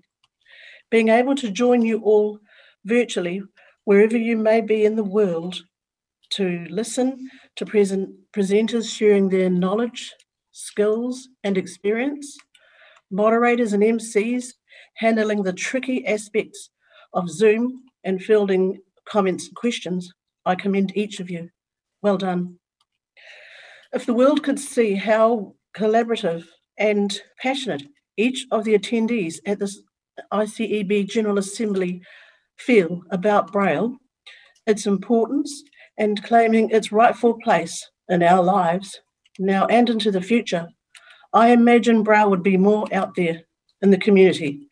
Being 0.89 1.09
able 1.09 1.35
to 1.35 1.51
join 1.51 1.81
you 1.81 1.99
all 2.03 2.39
virtually, 2.85 3.43
wherever 3.83 4.17
you 4.17 4.37
may 4.37 4.61
be 4.61 4.85
in 4.85 4.95
the 4.95 5.03
world, 5.03 5.61
to 6.31 6.65
listen 6.69 7.29
to 7.57 7.65
present, 7.65 8.11
presenters 8.31 8.89
sharing 8.89 9.27
their 9.27 9.49
knowledge, 9.49 10.13
skills, 10.53 11.27
and 11.43 11.57
experience, 11.57 12.37
moderators 13.11 13.73
and 13.73 13.83
MCs 13.83 14.53
handling 14.95 15.43
the 15.43 15.51
tricky 15.51 16.07
aspects 16.07 16.69
of 17.11 17.29
Zoom 17.29 17.88
and 18.03 18.23
fielding 18.23 18.79
comments 19.07 19.47
and 19.47 19.55
questions. 19.55 20.11
I 20.45 20.55
commend 20.55 20.95
each 20.95 21.19
of 21.19 21.29
you. 21.29 21.49
Well 22.01 22.17
done. 22.17 22.59
If 23.91 24.05
the 24.05 24.13
world 24.13 24.43
could 24.43 24.59
see 24.59 24.95
how 24.95 25.55
collaborative 25.75 26.45
and 26.77 27.19
passionate 27.41 27.83
each 28.17 28.45
of 28.51 28.63
the 28.63 28.77
attendees 28.77 29.35
at 29.45 29.59
this 29.59 29.81
ICEB 30.31 31.07
General 31.07 31.39
Assembly 31.39 32.01
feel 32.57 33.01
about 33.11 33.51
Braille, 33.51 33.97
its 34.65 34.85
importance, 34.85 35.63
and 35.97 36.23
claiming 36.23 36.69
its 36.69 36.91
rightful 36.91 37.39
place 37.43 37.89
in 38.07 38.23
our 38.23 38.43
lives 38.43 38.99
now 39.37 39.65
and 39.67 39.89
into 39.89 40.11
the 40.11 40.21
future, 40.21 40.67
I 41.33 41.49
imagine 41.49 42.03
Braille 42.03 42.29
would 42.29 42.43
be 42.43 42.57
more 42.57 42.87
out 42.91 43.15
there 43.15 43.41
in 43.81 43.91
the 43.91 43.97
community 43.97 44.67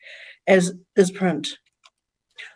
as 0.48 0.74
is 0.96 1.12
print. 1.12 1.58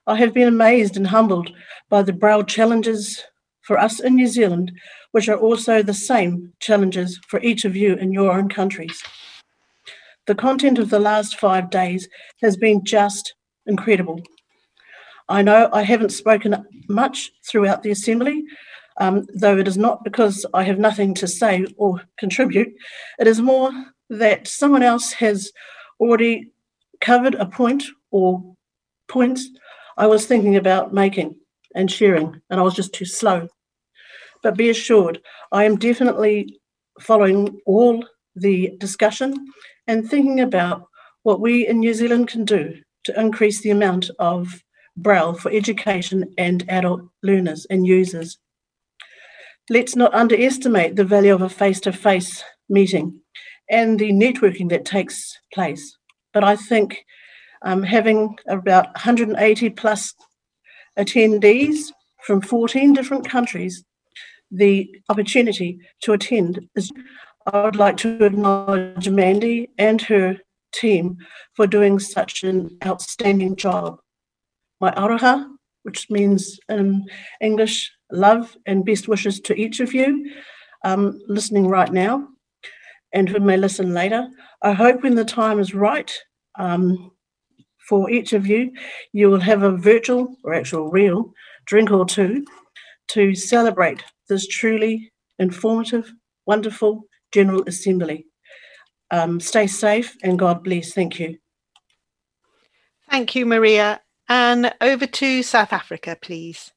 I 0.07 0.15
have 0.17 0.33
been 0.33 0.47
amazed 0.47 0.97
and 0.97 1.07
humbled 1.07 1.51
by 1.89 2.01
the 2.01 2.13
Braille 2.13 2.43
challenges 2.43 3.23
for 3.61 3.77
us 3.77 3.99
in 3.99 4.15
New 4.15 4.27
Zealand, 4.27 4.71
which 5.11 5.29
are 5.29 5.37
also 5.37 5.83
the 5.83 5.93
same 5.93 6.53
challenges 6.59 7.19
for 7.27 7.39
each 7.41 7.65
of 7.65 7.75
you 7.75 7.95
in 7.95 8.11
your 8.11 8.31
own 8.31 8.49
countries. 8.49 9.03
The 10.25 10.35
content 10.35 10.79
of 10.79 10.89
the 10.89 10.99
last 10.99 11.39
five 11.39 11.69
days 11.69 12.07
has 12.41 12.57
been 12.57 12.83
just 12.83 13.35
incredible. 13.67 14.21
I 15.29 15.43
know 15.43 15.69
I 15.71 15.83
haven't 15.83 16.11
spoken 16.11 16.65
much 16.89 17.31
throughout 17.47 17.83
the 17.83 17.91
Assembly, 17.91 18.43
um, 18.97 19.27
though 19.35 19.57
it 19.57 19.67
is 19.67 19.77
not 19.77 20.03
because 20.03 20.45
I 20.53 20.63
have 20.63 20.79
nothing 20.79 21.13
to 21.15 21.27
say 21.27 21.65
or 21.77 22.01
contribute. 22.17 22.73
It 23.19 23.27
is 23.27 23.39
more 23.39 23.71
that 24.09 24.47
someone 24.47 24.83
else 24.83 25.13
has 25.13 25.51
already 25.99 26.51
covered 26.99 27.35
a 27.35 27.45
point 27.45 27.83
or 28.09 28.43
points 29.07 29.47
I 29.97 30.07
was 30.07 30.25
thinking 30.25 30.55
about 30.55 30.93
making 30.93 31.35
and 31.75 31.91
sharing, 31.91 32.41
and 32.49 32.59
I 32.59 32.63
was 32.63 32.73
just 32.73 32.93
too 32.93 33.05
slow. 33.05 33.47
But 34.43 34.57
be 34.57 34.69
assured, 34.69 35.21
I 35.51 35.65
am 35.65 35.77
definitely 35.77 36.59
following 36.99 37.59
all 37.65 38.03
the 38.35 38.75
discussion 38.79 39.47
and 39.87 40.09
thinking 40.09 40.39
about 40.39 40.87
what 41.23 41.39
we 41.39 41.67
in 41.67 41.79
New 41.79 41.93
Zealand 41.93 42.27
can 42.27 42.45
do 42.45 42.75
to 43.03 43.19
increase 43.19 43.61
the 43.61 43.69
amount 43.69 44.09
of 44.19 44.63
Braille 44.97 45.33
for 45.33 45.51
education 45.51 46.33
and 46.37 46.65
adult 46.69 47.01
learners 47.23 47.65
and 47.69 47.85
users. 47.85 48.37
Let's 49.69 49.95
not 49.95 50.13
underestimate 50.13 50.95
the 50.95 51.05
value 51.05 51.33
of 51.33 51.41
a 51.41 51.49
face 51.49 51.79
to 51.81 51.93
face 51.93 52.43
meeting 52.69 53.21
and 53.69 53.99
the 53.99 54.11
networking 54.11 54.69
that 54.69 54.85
takes 54.85 55.37
place. 55.53 55.97
But 56.33 56.43
I 56.43 56.55
think 56.55 57.05
um, 57.63 57.83
having 57.83 58.37
about 58.47 58.85
180 58.87 59.69
plus 59.71 60.13
attendees 60.97 61.91
from 62.25 62.41
14 62.41 62.93
different 62.93 63.27
countries, 63.27 63.83
the 64.49 64.89
opportunity 65.09 65.79
to 66.01 66.13
attend 66.13 66.67
is. 66.75 66.91
I 67.51 67.63
would 67.63 67.75
like 67.75 67.97
to 67.97 68.23
acknowledge 68.23 69.09
Mandy 69.09 69.71
and 69.79 69.99
her 70.03 70.37
team 70.71 71.17
for 71.55 71.65
doing 71.65 71.97
such 71.97 72.43
an 72.43 72.77
outstanding 72.85 73.55
job. 73.55 73.99
My 74.79 74.91
aroha, 74.91 75.47
which 75.83 76.09
means 76.09 76.59
in 76.69 77.05
English, 77.41 77.91
love 78.11 78.55
and 78.65 78.85
best 78.85 79.07
wishes 79.07 79.39
to 79.41 79.55
each 79.55 79.79
of 79.79 79.93
you 79.93 80.31
um, 80.83 81.19
listening 81.27 81.67
right 81.67 81.91
now 81.91 82.27
and 83.13 83.27
who 83.27 83.39
may 83.39 83.57
listen 83.57 83.93
later. 83.93 84.27
I 84.61 84.73
hope 84.73 85.03
when 85.03 85.15
the 85.15 85.25
time 85.25 85.59
is 85.59 85.73
right 85.73 86.11
um, 86.57 87.10
for 87.91 88.09
each 88.09 88.31
of 88.31 88.47
you, 88.47 88.71
you 89.11 89.29
will 89.29 89.41
have 89.41 89.63
a 89.63 89.75
virtual 89.75 90.37
or 90.45 90.53
actual 90.53 90.89
real 90.89 91.33
drink 91.65 91.91
or 91.91 92.05
two 92.05 92.45
to 93.09 93.35
celebrate 93.35 94.01
this 94.29 94.47
truly 94.47 95.11
informative, 95.39 96.09
wonderful 96.45 97.03
General 97.33 97.63
Assembly. 97.67 98.27
Um, 99.11 99.41
stay 99.41 99.67
safe 99.67 100.15
and 100.23 100.39
God 100.39 100.63
bless. 100.63 100.93
Thank 100.93 101.19
you. 101.19 101.37
Thank 103.09 103.35
you, 103.35 103.45
Maria. 103.45 103.99
And 104.29 104.73
over 104.79 105.05
to 105.05 105.43
South 105.43 105.73
Africa, 105.73 106.17
please. 106.21 106.71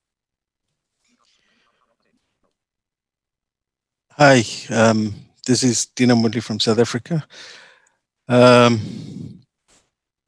Hi, 4.19 4.43
um, 4.69 5.15
this 5.47 5.63
is 5.63 5.87
Dina 5.95 6.17
Mudley 6.17 6.43
from 6.43 6.59
South 6.59 6.81
Africa. 6.81 7.25
Um, 8.27 9.44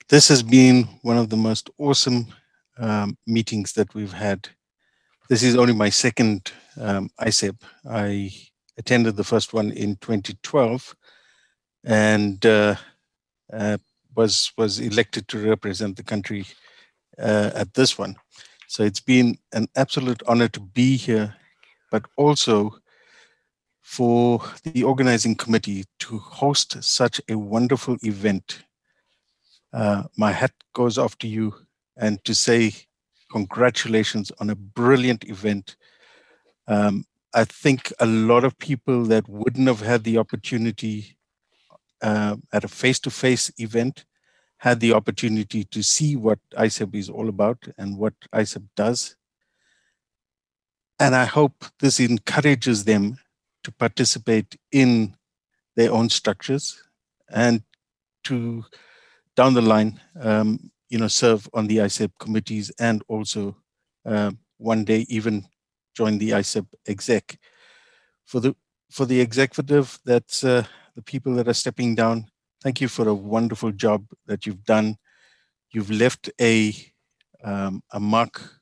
this 0.09 0.29
has 0.29 0.43
been 0.43 0.85
one 1.03 1.17
of 1.17 1.31
the 1.31 1.37
most 1.37 1.71
awesome 1.79 2.27
um, 2.79 3.17
meetings 3.27 3.73
that 3.73 3.95
we've 3.95 4.13
had. 4.13 4.49
This 5.29 5.43
is 5.43 5.57
only 5.57 5.75
my 5.75 5.89
second 5.89 6.53
um, 6.81 7.11
ICEB. 7.21 7.61
I 7.89 8.31
attended 8.79 9.17
the 9.17 9.25
first 9.25 9.53
one 9.53 9.73
in 9.73 9.97
2012 9.97 10.95
and 11.85 12.45
uh, 12.47 12.77
uh, 13.53 13.79
was 14.15 14.53
was 14.57 14.79
elected 14.79 15.27
to 15.29 15.49
represent 15.49 15.97
the 15.97 16.03
country 16.03 16.47
uh, 17.19 17.51
at 17.55 17.75
this 17.75 17.99
one. 17.99 18.17
So 18.69 18.85
it's 18.85 19.01
been 19.01 19.39
an 19.53 19.67
absolute 19.77 20.23
honor 20.27 20.49
to 20.49 20.61
be 20.61 20.97
here, 20.97 21.35
but 21.91 22.05
also 22.17 22.79
for 23.83 24.43
the 24.63 24.85
organizing 24.85 25.35
committee 25.35 25.85
to 26.01 26.19
host 26.19 26.83
such 26.83 27.21
a 27.29 27.39
wonderful 27.39 27.97
event 28.03 28.63
uh, 29.73 30.05
my 30.17 30.33
hat 30.33 30.53
goes 30.73 30.99
off 30.99 31.19
to 31.19 31.29
you 31.29 31.55
and 31.97 32.23
to 32.25 32.35
say 32.35 32.73
congratulations 33.31 34.33
on 34.39 34.51
a 34.51 34.55
brilliant 34.55 35.25
event. 35.25 35.77
Um, 36.69 37.05
I 37.35 37.45
think 37.45 37.93
a 38.01 38.07
lot 38.07 38.45
of 38.45 38.59
people 38.59 39.05
that 39.05 39.29
wouldn't 39.29 39.69
have 39.69 39.81
had 39.81 40.05
the 40.05 40.19
opportunity 40.19 41.17
uh, 42.03 42.37
at 42.53 42.65
a 42.65 42.69
face-to-face 42.69 43.53
event 43.59 44.05
had 44.59 44.81
the 44.81 44.93
opportunity 44.93 45.65
to 45.65 45.83
see 45.83 46.17
what 46.17 46.39
ICEB 46.57 46.95
is 46.95 47.11
all 47.11 47.29
about 47.29 47.69
and 47.77 47.99
what 47.99 48.15
ICEB 48.33 48.65
does. 48.75 49.17
And 50.99 51.15
I 51.15 51.27
hope 51.27 51.67
this 51.81 52.01
encourages 52.01 52.85
them 52.85 53.19
to 53.65 53.73
participate 53.73 54.57
in 54.73 55.15
their 55.75 55.93
own 55.93 56.09
structures 56.09 56.83
and 57.29 57.63
to 58.25 58.65
down 59.37 59.55
the 59.55 59.63
line, 59.63 60.01
um, 60.21 60.71
you 60.89 60.99
know, 60.99 61.09
serve 61.09 61.49
on 61.55 61.67
the 61.67 61.79
ICEB 61.79 62.11
committees 62.19 62.73
and 62.79 63.03
also 63.09 63.57
uh, 64.05 64.33
one 64.59 64.85
day 64.85 65.07
even 65.09 65.47
join 65.95 66.19
the 66.19 66.31
ICEB 66.31 66.67
exec. 66.89 67.39
For 68.25 68.41
the 68.41 68.57
for 68.91 69.05
the 69.05 69.21
executive, 69.21 69.99
that's 70.05 70.45
uh, 70.45 70.65
the 70.95 71.03
people 71.03 71.35
that 71.35 71.49
are 71.49 71.55
stepping 71.55 71.95
down. 71.95 72.27
Thank 72.63 72.81
you 72.81 72.89
for 72.89 73.09
a 73.09 73.15
wonderful 73.15 73.73
job 73.73 74.07
that 74.27 74.47
you've 74.47 74.65
done. 74.65 74.97
You've 75.71 75.91
left 75.91 76.31
a 76.41 76.75
um, 77.45 77.83
a 77.93 78.01
mark, 78.01 78.61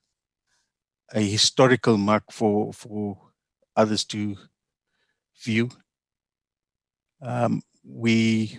a 1.15 1.21
historical 1.21 1.97
mark 1.97 2.25
for 2.33 2.73
for 2.73 3.19
others 3.77 4.05
to 4.07 4.37
view. 5.43 5.71
Um, 7.23 7.63
we 7.85 8.59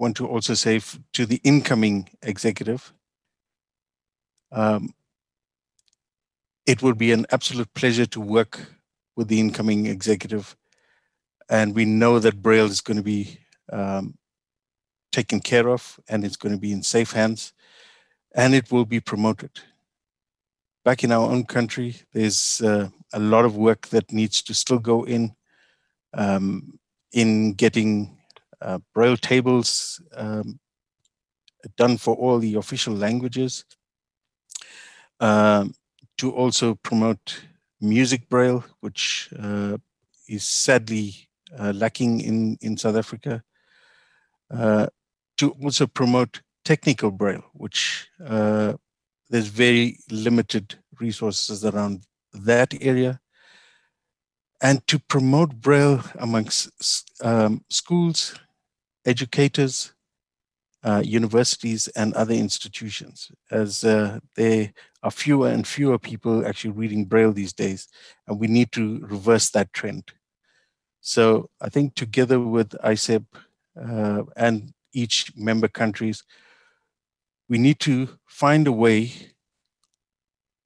want 0.00 0.16
to 0.16 0.26
also 0.26 0.54
say 0.54 0.80
to 1.12 1.26
the 1.26 1.40
incoming 1.44 2.08
executive, 2.22 2.92
um, 4.50 4.94
it 6.66 6.82
would 6.82 6.98
be 6.98 7.12
an 7.12 7.26
absolute 7.30 7.72
pleasure 7.74 8.06
to 8.06 8.20
work 8.20 8.66
with 9.16 9.28
the 9.28 9.38
incoming 9.38 9.86
executive. 9.86 10.56
And 11.48 11.74
we 11.74 11.84
know 11.84 12.18
that 12.18 12.42
Braille 12.42 12.66
is 12.66 12.80
going 12.80 12.96
to 12.96 13.02
be 13.02 13.38
um, 13.70 14.16
taken 15.12 15.40
care 15.40 15.68
of 15.68 16.00
and 16.08 16.24
it's 16.24 16.36
going 16.36 16.54
to 16.54 16.60
be 16.60 16.72
in 16.72 16.82
safe 16.82 17.12
hands 17.12 17.52
and 18.34 18.54
it 18.54 18.72
will 18.72 18.86
be 18.86 19.00
promoted. 19.00 19.60
back 20.84 21.04
in 21.04 21.12
our 21.12 21.30
own 21.30 21.44
country, 21.44 21.96
there's 22.12 22.60
uh, 22.62 22.88
a 23.12 23.18
lot 23.18 23.44
of 23.44 23.56
work 23.56 23.88
that 23.88 24.12
needs 24.12 24.42
to 24.42 24.54
still 24.54 24.78
go 24.78 25.04
in 25.04 25.34
um, 26.14 26.78
in 27.12 27.52
getting 27.54 28.19
uh, 28.62 28.78
braille 28.94 29.16
tables 29.16 30.00
um, 30.14 30.58
done 31.76 31.96
for 31.96 32.14
all 32.16 32.38
the 32.38 32.54
official 32.54 32.94
languages. 32.94 33.64
Um, 35.20 35.74
to 36.16 36.32
also 36.32 36.74
promote 36.74 37.42
music 37.80 38.28
braille, 38.28 38.64
which 38.80 39.30
uh, 39.38 39.78
is 40.28 40.44
sadly 40.44 41.14
uh, 41.58 41.72
lacking 41.74 42.20
in, 42.20 42.58
in 42.60 42.76
South 42.76 42.96
Africa. 42.96 43.42
Uh, 44.50 44.86
to 45.38 45.50
also 45.62 45.86
promote 45.86 46.42
technical 46.64 47.10
braille, 47.10 47.44
which 47.54 48.08
uh, 48.26 48.74
there's 49.30 49.46
very 49.46 49.98
limited 50.10 50.78
resources 51.00 51.64
around 51.64 52.04
that 52.34 52.74
area. 52.82 53.18
And 54.60 54.86
to 54.88 54.98
promote 54.98 55.54
braille 55.62 56.02
amongst 56.18 57.10
um, 57.24 57.64
schools, 57.70 58.34
educators, 59.04 59.94
uh, 60.82 61.02
universities 61.04 61.88
and 61.88 62.14
other 62.14 62.34
institutions 62.34 63.30
as 63.50 63.84
uh, 63.84 64.18
there 64.36 64.72
are 65.02 65.10
fewer 65.10 65.48
and 65.48 65.66
fewer 65.66 65.98
people 65.98 66.46
actually 66.46 66.70
reading 66.70 67.04
Braille 67.04 67.32
these 67.32 67.52
days, 67.52 67.88
and 68.26 68.38
we 68.40 68.46
need 68.46 68.72
to 68.72 69.00
reverse 69.00 69.50
that 69.50 69.72
trend. 69.72 70.12
So 71.00 71.48
I 71.60 71.68
think 71.68 71.94
together 71.94 72.40
with 72.40 72.70
ICEB 72.82 73.24
uh, 73.80 74.22
and 74.36 74.72
each 74.92 75.32
member 75.36 75.68
countries, 75.68 76.24
we 77.48 77.58
need 77.58 77.80
to 77.80 78.18
find 78.26 78.66
a 78.66 78.72
way 78.72 79.12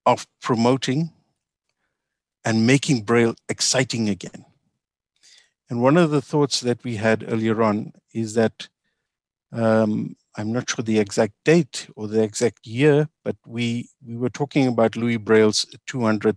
of 0.07 0.27
promoting 0.41 1.11
and 2.45 2.67
making 2.67 3.03
Braille 3.03 3.35
exciting 3.49 4.09
again. 4.09 4.45
And 5.71 5.81
one 5.81 5.97
of 5.97 6.11
the 6.11 6.21
thoughts 6.21 6.61
that 6.61 6.85
we 6.85 6.97
had 6.97 7.25
earlier 7.27 7.63
on 7.63 7.93
is 8.13 8.35
that 8.35 8.69
um, 9.53 10.17
I'm 10.37 10.53
not 10.53 10.69
sure 10.69 10.83
the 10.83 10.99
exact 10.99 11.35
date 11.45 11.89
or 11.97 12.09
the 12.09 12.23
exact 12.23 12.67
year, 12.67 13.09
but 13.25 13.37
we 13.47 13.89
we 14.05 14.17
were 14.17 14.31
talking 14.31 14.67
about 14.67 14.97
Louis 14.97 15.17
Braille's 15.17 15.67
200th 15.89 16.37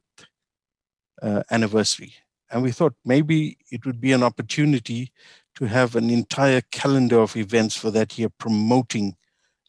uh, 1.22 1.43
anniversary, 1.49 2.14
and 2.51 2.61
we 2.61 2.72
thought 2.72 2.93
maybe 3.03 3.57
it 3.72 3.85
would 3.85 3.99
be 3.99 4.11
an 4.11 4.23
opportunity 4.23 5.11
to 5.56 5.65
have 5.65 5.95
an 5.95 6.11
entire 6.11 6.61
calendar 6.72 7.19
of 7.19 7.35
events 7.35 7.75
for 7.75 7.89
that 7.89 8.17
year 8.19 8.30
promoting 8.38 9.15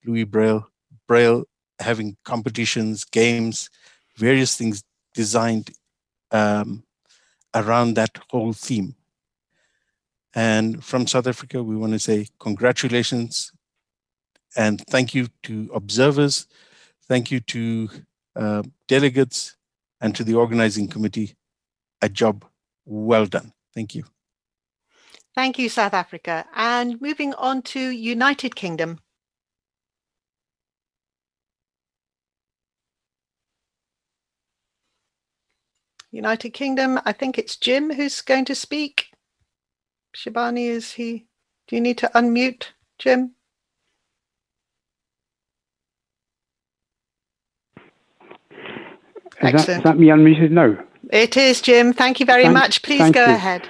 Louis 0.05 0.25
Braille, 0.25 0.69
Braille 1.07 1.45
having 1.81 2.17
competitions, 2.25 3.05
games, 3.05 3.71
various 4.17 4.57
things 4.57 4.85
designed 5.15 5.71
um, 6.33 6.85
around 7.55 7.95
that 7.95 8.19
whole 8.29 8.53
theme. 8.53 8.95
And 10.39 10.85
from 10.85 11.09
South 11.09 11.27
Africa, 11.27 11.65
we 11.65 11.75
want 11.75 11.95
to 11.95 11.99
say 11.99 12.29
congratulations 12.39 13.51
and 14.57 14.81
thank 14.89 15.13
you 15.13 15.27
to 15.43 15.69
observers. 15.75 16.47
Thank 17.09 17.33
you 17.33 17.41
to 17.41 17.89
uh, 18.37 18.63
delegates 18.87 19.57
and 20.01 20.15
to 20.15 20.23
the 20.23 20.35
organizing 20.35 20.87
committee. 20.87 21.35
A 22.03 22.09
job 22.09 22.45
well 22.87 23.27
done. 23.27 23.53
Thank 23.75 23.97
you. 23.97 24.05
Thank 25.35 25.59
you, 25.59 25.69
South 25.69 25.93
Africa. 25.93 26.47
And 26.55 27.01
moving 27.01 27.35
on 27.35 27.63
to 27.63 27.81
United 27.81 28.55
Kingdom. 28.55 29.01
United 36.13 36.51
Kingdom, 36.51 37.01
I 37.05 37.13
think 37.13 37.39
it's 37.39 37.57
Jim 37.57 37.93
who's 37.93 38.21
going 38.21 38.45
to 38.45 38.55
speak. 38.55 39.09
Shibani, 40.19 40.67
is 40.69 40.93
he? 40.93 41.27
Do 41.69 41.77
you 41.77 41.83
need 41.83 41.99
to 41.99 42.11
unmute, 42.15 42.69
Jim? 42.99 43.35
Is 49.41 49.53
that, 49.53 49.69
is 49.69 49.83
that 49.85 49.99
me 49.99 50.09
unmuted 50.09 50.51
now? 50.51 50.77
It 51.13 51.37
is, 51.37 51.61
Jim. 51.61 51.93
Thank 51.93 52.19
you 52.19 52.27
very 52.27 52.45
Thank- 52.45 52.55
much. 52.55 52.83
Please 52.83 53.11
go 53.11 53.25
you. 53.25 53.35
ahead. 53.35 53.69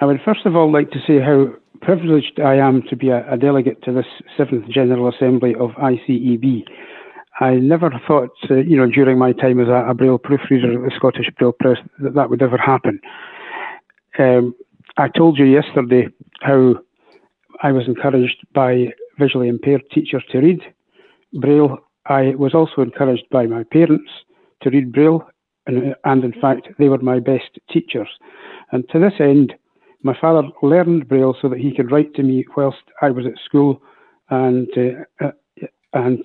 I 0.00 0.06
would 0.06 0.20
first 0.24 0.46
of 0.46 0.56
all 0.56 0.72
like 0.72 0.90
to 0.92 0.98
say 1.06 1.20
how 1.20 1.52
privileged 1.82 2.40
I 2.40 2.54
am 2.54 2.82
to 2.88 2.96
be 2.96 3.10
a, 3.10 3.30
a 3.30 3.36
delegate 3.36 3.82
to 3.82 3.92
this 3.92 4.06
seventh 4.36 4.66
General 4.70 5.08
Assembly 5.08 5.54
of 5.54 5.70
ICEB. 5.72 6.64
I 7.40 7.56
never 7.56 7.90
thought, 8.06 8.30
uh, 8.50 8.54
you 8.56 8.76
know, 8.76 8.86
during 8.86 9.18
my 9.18 9.32
time 9.32 9.60
as 9.60 9.68
a, 9.68 9.90
a 9.90 9.94
Braille 9.94 10.18
proofreader 10.18 10.72
at 10.72 10.90
the 10.90 10.96
Scottish 10.96 11.26
Braille 11.38 11.52
Press 11.52 11.78
that 11.98 12.14
that 12.14 12.30
would 12.30 12.40
ever 12.40 12.56
happen. 12.56 13.00
Um, 14.18 14.54
I 14.96 15.08
told 15.08 15.38
you 15.38 15.44
yesterday 15.44 16.08
how 16.42 16.74
I 17.62 17.72
was 17.72 17.86
encouraged 17.86 18.46
by 18.54 18.88
visually 19.18 19.48
impaired 19.48 19.82
teachers 19.92 20.24
to 20.30 20.38
read 20.38 20.60
Braille. 21.34 21.78
I 22.06 22.34
was 22.36 22.54
also 22.54 22.82
encouraged 22.82 23.24
by 23.30 23.46
my 23.46 23.64
parents 23.64 24.10
to 24.62 24.70
read 24.70 24.92
Braille, 24.92 25.26
and, 25.66 25.94
and 26.04 26.24
in 26.24 26.32
fact, 26.40 26.68
they 26.78 26.88
were 26.88 26.98
my 26.98 27.20
best 27.20 27.58
teachers. 27.70 28.08
And 28.72 28.88
to 28.90 28.98
this 28.98 29.14
end, 29.20 29.54
my 30.02 30.16
father 30.18 30.48
learned 30.62 31.08
Braille 31.08 31.36
so 31.40 31.48
that 31.48 31.58
he 31.58 31.74
could 31.74 31.90
write 31.90 32.14
to 32.14 32.22
me 32.22 32.44
whilst 32.56 32.82
I 33.02 33.10
was 33.10 33.26
at 33.26 33.38
school, 33.44 33.82
and 34.30 34.68
uh, 34.76 35.24
uh, 35.26 35.32
and 35.92 36.24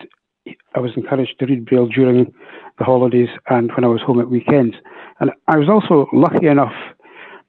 I 0.76 0.80
was 0.80 0.92
encouraged 0.96 1.40
to 1.40 1.46
read 1.46 1.66
Braille 1.66 1.88
during 1.88 2.32
the 2.78 2.84
holidays 2.84 3.30
and 3.50 3.72
when 3.74 3.84
I 3.84 3.88
was 3.88 4.02
home 4.02 4.20
at 4.20 4.30
weekends. 4.30 4.76
And 5.20 5.32
I 5.48 5.58
was 5.58 5.70
also 5.70 6.08
lucky 6.14 6.48
enough 6.48 6.74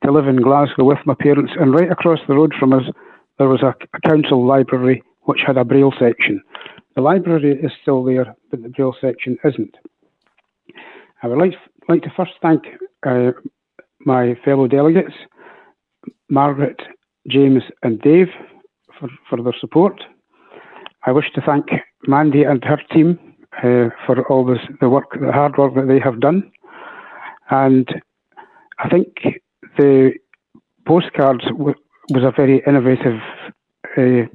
to 0.05 0.13
live 0.13 0.29
in 0.29 0.43
Glasgow 0.43 0.85
with 0.85 0.99
my 1.05 1.15
parents, 1.15 1.53
and 1.59 1.75
right 1.75 1.91
across 1.91 2.21
the 2.27 2.35
road 2.35 2.53
from 2.59 2.73
us, 2.73 2.85
there 3.39 3.49
was 3.49 3.63
a, 3.63 3.75
a 3.95 4.01
council 4.09 4.47
library 4.47 5.03
which 5.23 5.41
had 5.47 5.57
a 5.57 5.65
Braille 5.65 5.93
section. 5.99 6.41
The 6.95 7.03
library 7.03 7.59
is 7.63 7.73
still 7.83 8.05
there, 8.05 8.35
but 8.51 8.63
the 8.63 8.69
Braille 8.69 8.97
section 9.01 9.37
isn't. 9.45 9.77
I 11.23 11.29
would 11.29 11.39
like, 11.39 11.55
like 11.89 12.03
to 12.03 12.13
first 12.17 12.33
thank 12.41 12.65
uh, 13.07 13.33
my 14.01 14.37
fellow 14.45 14.67
delegates, 14.67 15.15
Margaret, 16.29 16.81
James, 17.29 17.63
and 17.83 18.01
Dave, 18.01 18.29
for, 18.99 19.09
for 19.29 19.43
their 19.43 19.55
support. 19.61 20.03
I 21.05 21.13
wish 21.13 21.31
to 21.35 21.41
thank 21.41 21.67
Mandy 22.07 22.43
and 22.45 22.65
her 22.65 22.81
team 22.93 23.19
uh, 23.59 23.91
for 24.07 24.27
all 24.29 24.45
this, 24.45 24.59
the 24.81 24.89
work, 24.89 25.19
the 25.21 25.33
hard 25.33 25.57
work 25.57 25.75
that 25.75 25.89
they 25.89 26.01
have 26.01 26.21
done. 26.21 26.51
And 27.51 27.89
I 28.79 28.89
think 28.89 29.09
the 29.77 30.13
postcards 30.87 31.45
w- 31.45 31.75
was 32.11 32.23
a 32.25 32.33
very 32.37 32.63
innovative 32.67 33.21
uh, 33.97 34.27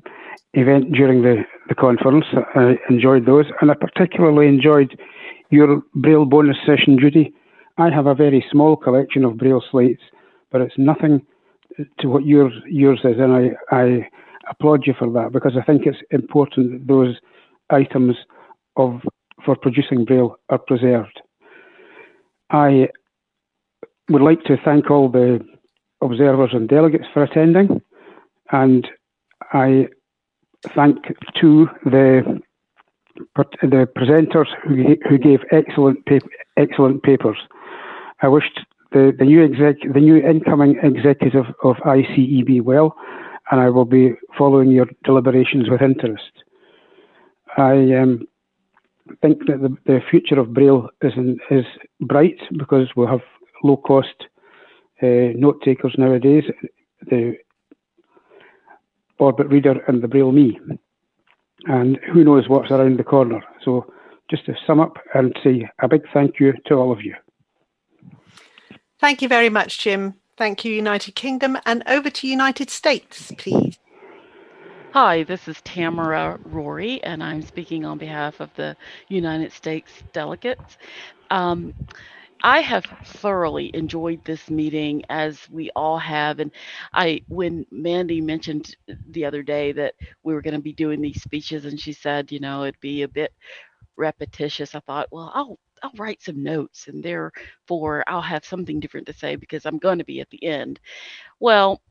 event 0.53 0.91
during 0.91 1.21
the, 1.21 1.43
the 1.69 1.75
conference. 1.75 2.25
I 2.55 2.77
enjoyed 2.89 3.25
those, 3.25 3.45
and 3.61 3.71
I 3.71 3.75
particularly 3.75 4.47
enjoyed 4.47 4.99
your 5.49 5.81
Braille 5.95 6.25
bonus 6.25 6.57
session, 6.65 6.97
Judy. 6.99 7.33
I 7.77 7.89
have 7.89 8.07
a 8.07 8.15
very 8.15 8.45
small 8.51 8.75
collection 8.75 9.25
of 9.25 9.37
Braille 9.37 9.63
slates, 9.71 10.01
but 10.51 10.61
it's 10.61 10.77
nothing 10.77 11.25
to 11.99 12.07
what 12.07 12.25
yours 12.25 12.53
yours 12.67 12.99
is, 13.03 13.17
and 13.17 13.31
I, 13.33 13.75
I 13.75 14.07
applaud 14.49 14.85
you 14.85 14.93
for 14.97 15.09
that 15.11 15.31
because 15.31 15.53
I 15.57 15.63
think 15.63 15.85
it's 15.85 15.97
important 16.11 16.71
that 16.71 16.87
those 16.87 17.15
items 17.69 18.15
of 18.75 19.01
for 19.45 19.55
producing 19.55 20.05
Braille 20.05 20.35
are 20.49 20.59
preserved. 20.59 21.21
I 22.51 22.89
would 24.09 24.21
like 24.21 24.43
to 24.43 24.57
thank 24.63 24.89
all 24.89 25.09
the 25.09 25.39
observers 26.01 26.51
and 26.53 26.67
delegates 26.67 27.05
for 27.13 27.23
attending, 27.23 27.81
and 28.51 28.87
I 29.53 29.87
thank 30.75 30.97
to 31.39 31.69
the 31.85 32.41
the 33.61 33.87
presenters 33.97 34.47
who, 34.63 34.95
who 35.07 35.17
gave 35.17 35.39
excellent 35.51 36.07
excellent 36.57 37.03
papers. 37.03 37.37
I 38.21 38.27
wished 38.27 38.59
the, 38.91 39.13
the 39.17 39.25
new 39.25 39.43
exec 39.43 39.77
the 39.93 39.99
new 39.99 40.17
incoming 40.17 40.79
executive 40.81 41.45
of 41.63 41.75
ICEB 41.77 42.61
well, 42.61 42.95
and 43.51 43.61
I 43.61 43.69
will 43.69 43.85
be 43.85 44.13
following 44.37 44.71
your 44.71 44.87
deliberations 45.03 45.69
with 45.69 45.81
interest. 45.81 46.31
I 47.57 47.93
um, 47.95 48.25
think 49.21 49.39
that 49.47 49.61
the, 49.61 49.75
the 49.85 49.99
future 50.09 50.39
of 50.39 50.53
Braille 50.53 50.89
is 51.01 51.13
in, 51.15 51.37
is 51.49 51.65
bright 51.99 52.39
because 52.57 52.87
we 52.95 53.05
have 53.07 53.21
low 53.63 53.77
cost 53.77 54.15
uh, 55.01 55.33
note 55.35 55.61
takers 55.63 55.95
nowadays. 55.97 56.43
The 57.09 57.37
Orbit 59.19 59.47
Reader 59.47 59.83
and 59.87 60.01
the 60.01 60.07
Braille 60.07 60.31
Me, 60.31 60.59
and 61.65 61.99
who 62.11 62.23
knows 62.23 62.49
what's 62.49 62.71
around 62.71 62.97
the 62.97 63.03
corner. 63.03 63.41
So, 63.63 63.91
just 64.29 64.45
to 64.45 64.55
sum 64.65 64.79
up 64.79 64.97
and 65.13 65.35
say 65.43 65.69
a 65.81 65.87
big 65.87 66.03
thank 66.13 66.39
you 66.39 66.53
to 66.67 66.75
all 66.75 66.91
of 66.91 67.01
you. 67.01 67.15
Thank 68.99 69.21
you 69.21 69.27
very 69.27 69.49
much, 69.49 69.79
Jim. 69.79 70.15
Thank 70.37 70.63
you, 70.63 70.73
United 70.73 71.15
Kingdom. 71.15 71.57
And 71.65 71.83
over 71.87 72.09
to 72.09 72.27
United 72.27 72.69
States, 72.69 73.31
please. 73.37 73.77
Hi, 74.93 75.23
this 75.23 75.47
is 75.47 75.61
Tamara 75.63 76.39
Rorie, 76.49 76.99
and 77.03 77.23
I'm 77.23 77.41
speaking 77.41 77.85
on 77.85 77.97
behalf 77.97 78.39
of 78.39 78.53
the 78.55 78.75
United 79.07 79.53
States 79.53 79.91
delegates. 80.13 80.77
Um, 81.29 81.73
I 82.43 82.61
have 82.61 82.85
thoroughly 83.05 83.71
enjoyed 83.75 84.23
this 84.25 84.49
meeting 84.49 85.03
as 85.09 85.47
we 85.49 85.69
all 85.75 85.97
have. 85.99 86.39
And 86.39 86.51
I, 86.93 87.21
when 87.27 87.65
Mandy 87.71 88.21
mentioned 88.21 88.75
the 89.09 89.25
other 89.25 89.43
day 89.43 89.71
that 89.73 89.95
we 90.23 90.33
were 90.33 90.41
going 90.41 90.53
to 90.55 90.59
be 90.61 90.73
doing 90.73 91.01
these 91.01 91.21
speeches, 91.21 91.65
and 91.65 91.79
she 91.79 91.93
said, 91.93 92.31
you 92.31 92.39
know, 92.39 92.63
it'd 92.63 92.79
be 92.79 93.03
a 93.03 93.07
bit 93.07 93.33
repetitious, 93.97 94.75
I 94.75 94.79
thought, 94.81 95.09
well, 95.11 95.31
I'll 95.33 95.59
I'll 95.83 95.91
write 95.97 96.21
some 96.21 96.43
notes 96.43 96.87
and 96.89 97.03
therefore 97.03 98.03
I'll 98.07 98.21
have 98.21 98.45
something 98.45 98.79
different 98.79 99.07
to 99.07 99.13
say 99.13 99.35
because 99.35 99.65
I'm 99.65 99.79
going 99.79 99.99
to 99.99 100.05
be 100.05 100.21
at 100.21 100.29
the 100.29 100.43
end. 100.45 100.79
Well, 101.39 101.81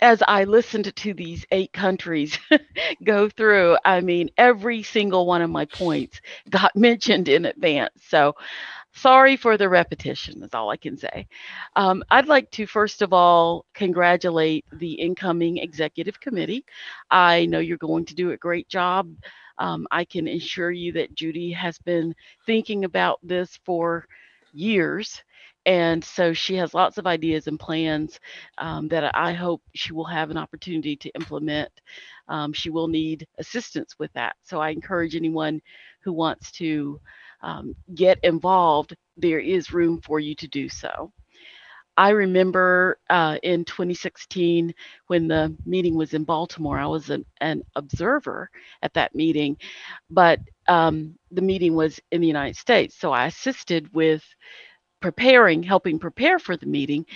as 0.00 0.22
I 0.28 0.44
listened 0.44 0.94
to 0.94 1.14
these 1.14 1.46
eight 1.50 1.72
countries 1.72 2.38
go 3.04 3.28
through, 3.28 3.78
I 3.84 4.00
mean, 4.00 4.30
every 4.38 4.82
single 4.82 5.26
one 5.26 5.42
of 5.42 5.50
my 5.50 5.64
points 5.66 6.20
got 6.50 6.76
mentioned 6.76 7.28
in 7.28 7.46
advance. 7.46 7.94
So 8.08 8.34
sorry 8.94 9.36
for 9.36 9.56
the 9.58 9.68
repetition, 9.68 10.42
is 10.42 10.54
all 10.54 10.70
I 10.70 10.76
can 10.76 10.96
say. 10.96 11.26
Um, 11.76 12.02
I'd 12.10 12.28
like 12.28 12.50
to, 12.52 12.66
first 12.66 13.02
of 13.02 13.12
all, 13.12 13.66
congratulate 13.74 14.64
the 14.72 14.92
incoming 14.92 15.58
executive 15.58 16.20
committee. 16.20 16.64
I 17.10 17.46
know 17.46 17.58
you're 17.58 17.76
going 17.78 18.04
to 18.06 18.14
do 18.14 18.30
a 18.30 18.36
great 18.36 18.68
job. 18.68 19.10
Um, 19.58 19.86
I 19.90 20.04
can 20.04 20.28
assure 20.28 20.70
you 20.70 20.92
that 20.92 21.14
Judy 21.14 21.52
has 21.52 21.78
been 21.78 22.14
thinking 22.46 22.84
about 22.84 23.18
this 23.22 23.58
for 23.64 24.06
years. 24.52 25.22
And 25.66 26.04
so 26.04 26.32
she 26.34 26.56
has 26.56 26.74
lots 26.74 26.98
of 26.98 27.06
ideas 27.06 27.46
and 27.46 27.58
plans 27.58 28.20
um, 28.58 28.86
that 28.88 29.16
I 29.16 29.32
hope 29.32 29.62
she 29.74 29.92
will 29.92 30.04
have 30.04 30.30
an 30.30 30.36
opportunity 30.36 30.94
to 30.96 31.08
implement. 31.10 31.70
Um, 32.28 32.52
she 32.52 32.70
will 32.70 32.88
need 32.88 33.26
assistance 33.38 33.94
with 33.98 34.12
that. 34.12 34.36
So 34.42 34.60
I 34.60 34.70
encourage 34.70 35.16
anyone 35.16 35.60
who 36.00 36.12
wants 36.12 36.52
to 36.52 37.00
um, 37.44 37.76
get 37.94 38.18
involved, 38.24 38.96
there 39.16 39.38
is 39.40 39.72
room 39.72 40.00
for 40.00 40.18
you 40.18 40.34
to 40.36 40.48
do 40.48 40.68
so. 40.68 41.12
I 41.96 42.10
remember 42.10 42.98
uh, 43.08 43.38
in 43.44 43.64
2016 43.64 44.74
when 45.06 45.28
the 45.28 45.54
meeting 45.64 45.94
was 45.94 46.12
in 46.14 46.24
Baltimore, 46.24 46.78
I 46.78 46.86
was 46.86 47.10
an, 47.10 47.24
an 47.40 47.62
observer 47.76 48.50
at 48.82 48.94
that 48.94 49.14
meeting, 49.14 49.56
but 50.10 50.40
um, 50.66 51.14
the 51.30 51.42
meeting 51.42 51.76
was 51.76 52.00
in 52.10 52.20
the 52.20 52.26
United 52.26 52.56
States. 52.56 52.96
So 52.98 53.12
I 53.12 53.26
assisted 53.26 53.88
with 53.94 54.24
preparing, 55.00 55.62
helping 55.62 56.00
prepare 56.00 56.40
for 56.40 56.56
the 56.56 56.66
meeting. 56.66 57.06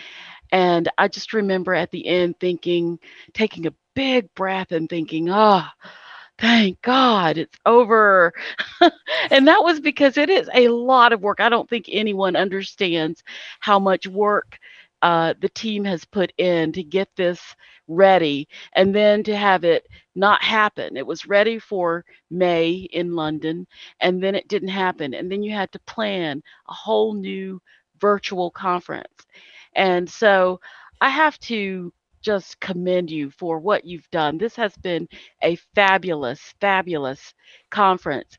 And 0.53 0.89
I 0.97 1.09
just 1.09 1.33
remember 1.33 1.75
at 1.75 1.91
the 1.91 2.07
end 2.07 2.39
thinking, 2.39 3.01
taking 3.35 3.67
a 3.67 3.75
big 3.97 4.33
breath 4.35 4.71
and 4.71 4.89
thinking, 4.89 5.29
ah, 5.29 5.73
oh, 5.85 5.91
thank 6.39 6.81
God 6.83 7.39
it's 7.39 7.57
over. 7.67 8.33
and 9.31 9.49
that 9.49 9.63
was 9.63 9.81
because 9.81 10.17
it 10.17 10.31
is 10.31 10.49
a 10.55 10.69
lot 10.69 11.13
of 11.13 11.23
work. 11.23 11.41
I 11.41 11.49
don't 11.49 11.69
think 11.69 11.87
anyone 11.89 12.37
understands 12.37 13.23
how 13.61 13.79
much 13.79 14.07
work 14.07 14.59
uh, 15.03 15.35
the 15.41 15.49
team 15.51 15.85
has 15.85 16.05
put 16.05 16.33
in 16.39 16.73
to 16.73 16.83
get 16.83 17.09
this 17.17 17.41
ready 17.89 18.49
and 18.75 18.95
then 18.95 19.23
to 19.25 19.37
have 19.37 19.65
it 19.65 19.87
not 20.15 20.43
happen. 20.43 20.97
It 20.97 21.07
was 21.07 21.27
ready 21.27 21.59
for 21.59 22.05
May 22.31 22.73
in 22.93 23.15
London 23.15 23.67
and 24.01 24.23
then 24.23 24.35
it 24.35 24.49
didn't 24.49 24.69
happen. 24.69 25.15
And 25.15 25.31
then 25.31 25.43
you 25.43 25.53
had 25.55 25.73
to 25.73 25.81
plan 25.81 26.43
a 26.69 26.75
whole 26.75 27.15
new 27.15 27.61
virtual 28.01 28.51
conference. 28.51 29.27
And 29.75 30.09
so 30.09 30.61
I 31.01 31.11
have 31.11 31.39
to 31.41 31.93
just 32.29 32.61
commend 32.61 33.11
you 33.11 33.31
for 33.31 33.59
what 33.59 33.85
you've 33.87 34.11
done. 34.11 34.37
This 34.39 34.55
has 34.57 34.77
been 34.77 35.09
a 35.43 35.57
fabulous, 35.75 36.55
fabulous 36.61 37.33
conference. 37.71 38.37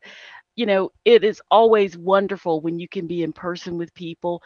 You 0.56 0.66
know, 0.66 0.92
it 1.04 1.24
is 1.24 1.42
always 1.50 1.98
wonderful 1.98 2.60
when 2.60 2.78
you 2.78 2.88
can 2.88 3.06
be 3.08 3.22
in 3.24 3.32
person 3.32 3.78
with 3.78 3.94
people 3.94 4.42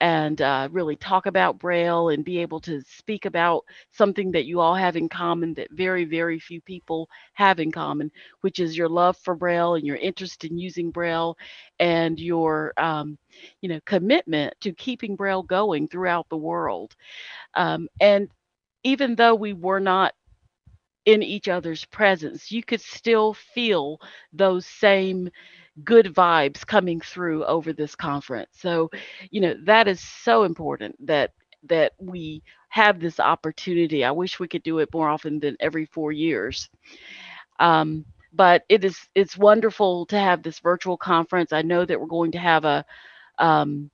and 0.00 0.40
uh, 0.40 0.68
really 0.72 0.96
talk 0.96 1.26
about 1.26 1.58
Braille 1.58 2.10
and 2.10 2.24
be 2.24 2.38
able 2.38 2.60
to 2.60 2.80
speak 2.82 3.26
about 3.26 3.64
something 3.92 4.30
that 4.32 4.46
you 4.46 4.60
all 4.60 4.74
have 4.74 4.96
in 4.96 5.08
common 5.08 5.54
that 5.54 5.68
very, 5.72 6.04
very 6.04 6.38
few 6.38 6.60
people 6.62 7.08
have 7.34 7.60
in 7.60 7.72
common, 7.72 8.10
which 8.42 8.60
is 8.60 8.76
your 8.76 8.88
love 8.88 9.16
for 9.18 9.34
Braille 9.34 9.74
and 9.74 9.86
your 9.86 9.96
interest 9.96 10.44
in 10.44 10.58
using 10.58 10.90
Braille 10.90 11.36
and 11.80 12.18
your, 12.20 12.72
um, 12.78 13.18
you 13.60 13.68
know, 13.68 13.80
commitment 13.86 14.54
to 14.62 14.72
keeping 14.72 15.16
Braille 15.16 15.42
going 15.42 15.88
throughout 15.88 16.28
the 16.30 16.36
world. 16.36 16.94
Um, 17.54 17.88
and 18.00 18.28
even 18.86 19.16
though 19.16 19.34
we 19.34 19.52
were 19.52 19.80
not 19.80 20.14
in 21.06 21.20
each 21.20 21.48
other's 21.48 21.84
presence, 21.86 22.52
you 22.52 22.62
could 22.62 22.80
still 22.80 23.34
feel 23.34 24.00
those 24.32 24.64
same 24.64 25.28
good 25.82 26.06
vibes 26.06 26.64
coming 26.64 27.00
through 27.00 27.44
over 27.46 27.72
this 27.72 27.96
conference. 27.96 28.50
So, 28.52 28.88
you 29.30 29.40
know, 29.40 29.54
that 29.64 29.88
is 29.88 30.00
so 30.00 30.44
important 30.44 30.94
that 31.04 31.32
that 31.64 31.94
we 31.98 32.44
have 32.68 33.00
this 33.00 33.18
opportunity. 33.18 34.04
I 34.04 34.12
wish 34.12 34.38
we 34.38 34.46
could 34.46 34.62
do 34.62 34.78
it 34.78 34.88
more 34.94 35.08
often 35.08 35.40
than 35.40 35.56
every 35.58 35.86
four 35.86 36.12
years. 36.12 36.68
Um, 37.58 38.04
but 38.32 38.62
it 38.68 38.84
is 38.84 38.96
it's 39.16 39.36
wonderful 39.36 40.06
to 40.06 40.18
have 40.18 40.44
this 40.44 40.60
virtual 40.60 40.96
conference. 40.96 41.52
I 41.52 41.62
know 41.62 41.84
that 41.84 42.00
we're 42.00 42.06
going 42.06 42.32
to 42.32 42.38
have 42.38 42.64
a 42.64 42.84
um, 43.38 43.90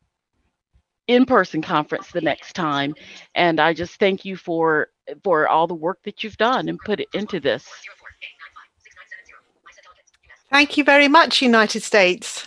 in-person 1.07 1.63
conference 1.63 2.11
the 2.11 2.21
next 2.21 2.55
time. 2.55 2.95
And 3.35 3.61
i 3.61 3.73
just 3.73 3.99
thank 3.99 4.25
you 4.25 4.37
for 4.37 4.89
for 5.25 5.49
all 5.49 5.67
the 5.67 5.75
work 5.75 5.99
that 6.05 6.23
you've 6.23 6.37
done 6.37 6.69
and 6.69 6.79
put 6.79 7.01
it 7.01 7.09
into 7.13 7.41
this. 7.41 7.67
Thank 10.51 10.77
you 10.77 10.85
very 10.85 11.09
much 11.09 11.43
united 11.43 11.83
states. 11.83 12.47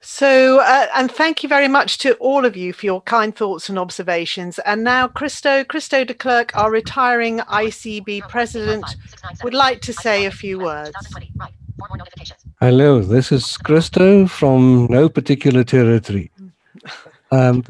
So 0.00 0.60
uh, 0.60 0.88
and 0.94 1.10
thank 1.10 1.42
you 1.42 1.48
very 1.48 1.68
much 1.68 1.96
to 1.98 2.12
all 2.14 2.44
of 2.44 2.56
you 2.56 2.74
for 2.74 2.84
your 2.84 3.00
kind 3.00 3.34
thoughts 3.34 3.70
and 3.70 3.78
observations. 3.78 4.58
And 4.60 4.84
now 4.84 5.08
christo 5.08 5.64
christo 5.64 6.04
de 6.04 6.14
klerk 6.14 6.54
our 6.54 6.70
retiring 6.70 7.38
ICEB 7.38 8.28
president 8.28 8.84
would 9.42 9.54
like 9.54 9.80
to 9.82 9.92
say 9.94 10.26
a 10.26 10.30
few 10.30 10.58
words. 10.58 10.94
Hello 12.60 13.00
this 13.00 13.32
is 13.32 13.56
christo 13.56 14.26
from 14.26 14.86
no 14.90 15.08
particular 15.08 15.64
territory 15.64 16.30
um, 17.30 17.64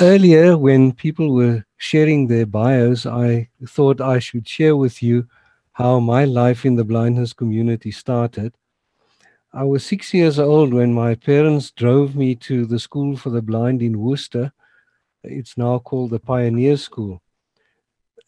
earlier, 0.00 0.56
when 0.56 0.92
people 0.92 1.34
were 1.34 1.64
sharing 1.76 2.26
their 2.26 2.46
bios, 2.46 3.06
I 3.06 3.48
thought 3.66 4.00
I 4.00 4.18
should 4.18 4.46
share 4.46 4.76
with 4.76 5.02
you 5.02 5.26
how 5.72 5.98
my 5.98 6.24
life 6.24 6.64
in 6.66 6.76
the 6.76 6.84
blindness 6.84 7.32
community 7.32 7.90
started. 7.90 8.54
I 9.52 9.64
was 9.64 9.84
six 9.84 10.14
years 10.14 10.38
old 10.38 10.72
when 10.72 10.94
my 10.94 11.14
parents 11.14 11.70
drove 11.70 12.14
me 12.14 12.34
to 12.36 12.66
the 12.66 12.78
School 12.78 13.16
for 13.16 13.30
the 13.30 13.42
Blind 13.42 13.82
in 13.82 13.98
Worcester. 13.98 14.52
It's 15.24 15.58
now 15.58 15.78
called 15.78 16.10
the 16.10 16.20
Pioneer 16.20 16.76
School. 16.76 17.22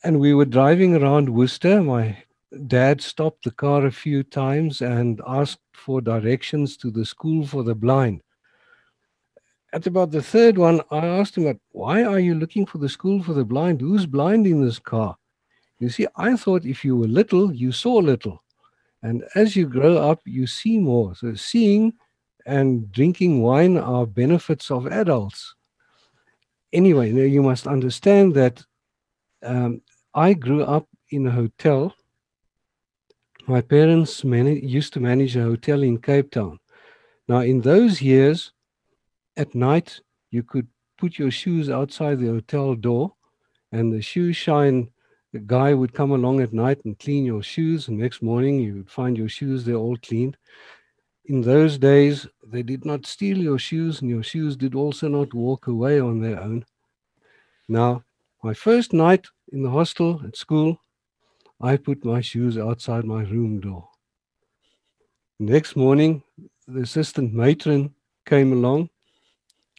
And 0.03 0.19
we 0.19 0.35
were 0.35 0.45
driving 0.45 0.97
around 0.97 1.29
Worcester. 1.29 1.83
My 1.83 2.25
dad 2.67 3.01
stopped 3.01 3.45
the 3.45 3.53
car 3.53 3.87
a 3.87 3.93
few 3.93 4.25
times 4.25 4.81
and 4.81 5.21
asked 5.27 5.61
for 5.73 6.01
directions 6.01 6.77
to 6.79 6.91
the 6.91 7.05
School 7.05 7.47
for 7.47 7.63
the 7.63 7.75
Blind 7.75 8.23
at 9.73 9.87
about 9.87 10.11
the 10.11 10.23
third 10.23 10.59
one, 10.59 10.83
I 10.91 11.07
asked 11.07 11.37
him, 11.37 11.59
why 11.71 12.05
are 12.05 12.19
you 12.19 12.35
looking 12.35 12.67
for 12.67 12.79
the 12.79 12.89
school 12.89 13.23
for 13.23 13.33
the 13.33 13.45
blind? 13.45 13.81
Who's 13.81 14.07
blind 14.07 14.47
in 14.47 14.65
this 14.65 14.79
car? 14.79 15.17
You 15.81 15.89
see, 15.89 16.07
I 16.17 16.37
thought 16.37 16.65
if 16.65 16.85
you 16.85 16.97
were 16.97 17.09
little, 17.09 17.53
you 17.53 17.73
saw 17.73 17.95
little. 17.95 18.43
And 19.03 19.25
as 19.35 19.57
you 19.57 19.67
grow 19.67 19.97
up, 19.97 20.21
you 20.25 20.47
see 20.47 20.79
more. 20.79 21.15
So 21.15 21.35
seeing 21.35 21.95
and 22.47 22.91
drinking 22.93 23.43
wine 23.43 23.77
are 23.79 24.07
benefits 24.07 24.71
of 24.71 24.87
adults. 24.87 25.55
Anyway, 26.73 27.11
you 27.11 27.43
must 27.43 27.67
understand 27.67 28.35
that 28.35 28.65
um, 29.43 29.83
I 30.15 30.35
grew 30.35 30.63
up 30.63 30.87
in 31.11 31.27
a 31.27 31.31
hotel. 31.31 31.95
My 33.47 33.61
parents 33.61 34.23
used 34.23 34.93
to 34.93 35.01
manage 35.01 35.37
a 35.37 35.43
hotel 35.43 35.83
in 35.83 35.99
Cape 35.99 36.31
Town. 36.31 36.59
Now, 37.27 37.39
in 37.39 37.61
those 37.61 38.01
years, 38.01 38.53
at 39.37 39.55
night 39.55 40.01
you 40.31 40.43
could 40.43 40.67
put 40.99 41.19
your 41.19 41.31
shoes 41.31 41.69
outside 41.71 42.19
the 42.19 42.29
hotel 42.29 42.75
door 42.75 43.15
and 43.73 43.93
the 43.93 44.03
shoe 44.03 44.33
shine 44.33 44.89
the 45.33 45.39
guy 45.39 45.73
would 45.73 45.95
come 45.95 46.13
along 46.13 46.41
at 46.41 46.53
night 46.53 46.79
and 46.85 46.99
clean 46.99 47.25
your 47.25 47.43
shoes 47.43 47.89
and 47.89 47.99
next 47.99 48.23
morning 48.23 48.61
you 48.61 48.75
would 48.75 48.91
find 48.91 49.17
your 49.17 49.29
shoes 49.29 49.65
they're 49.65 49.75
all 49.77 49.97
cleaned 49.99 50.37
in 51.27 51.41
those 51.41 51.79
days 51.79 52.27
they 52.45 52.63
did 52.63 52.85
not 52.85 53.07
steal 53.07 53.39
your 53.39 53.59
shoes 53.59 54.01
and 54.01 54.11
your 54.11 54.23
shoes 54.23 54.57
did 54.57 54.75
also 54.75 55.09
not 55.09 55.33
walk 55.33 55.67
away 55.69 56.01
on 56.01 56.21
their 56.21 56.41
own. 56.41 56.65
Now 57.69 58.05
my 58.43 58.55
first 58.55 58.93
night 58.93 59.27
in 59.53 59.63
the 59.63 59.71
hostel 59.71 60.21
at 60.27 60.37
school 60.37 60.79
i 61.61 61.77
put 61.77 62.05
my 62.05 62.21
shoes 62.21 62.59
outside 62.59 63.05
my 63.05 63.23
room 63.23 63.61
door. 63.61 63.89
Next 65.39 65.77
morning 65.77 66.23
the 66.67 66.81
assistant 66.81 67.33
matron 67.33 67.95
came 68.27 68.53
along 68.53 68.91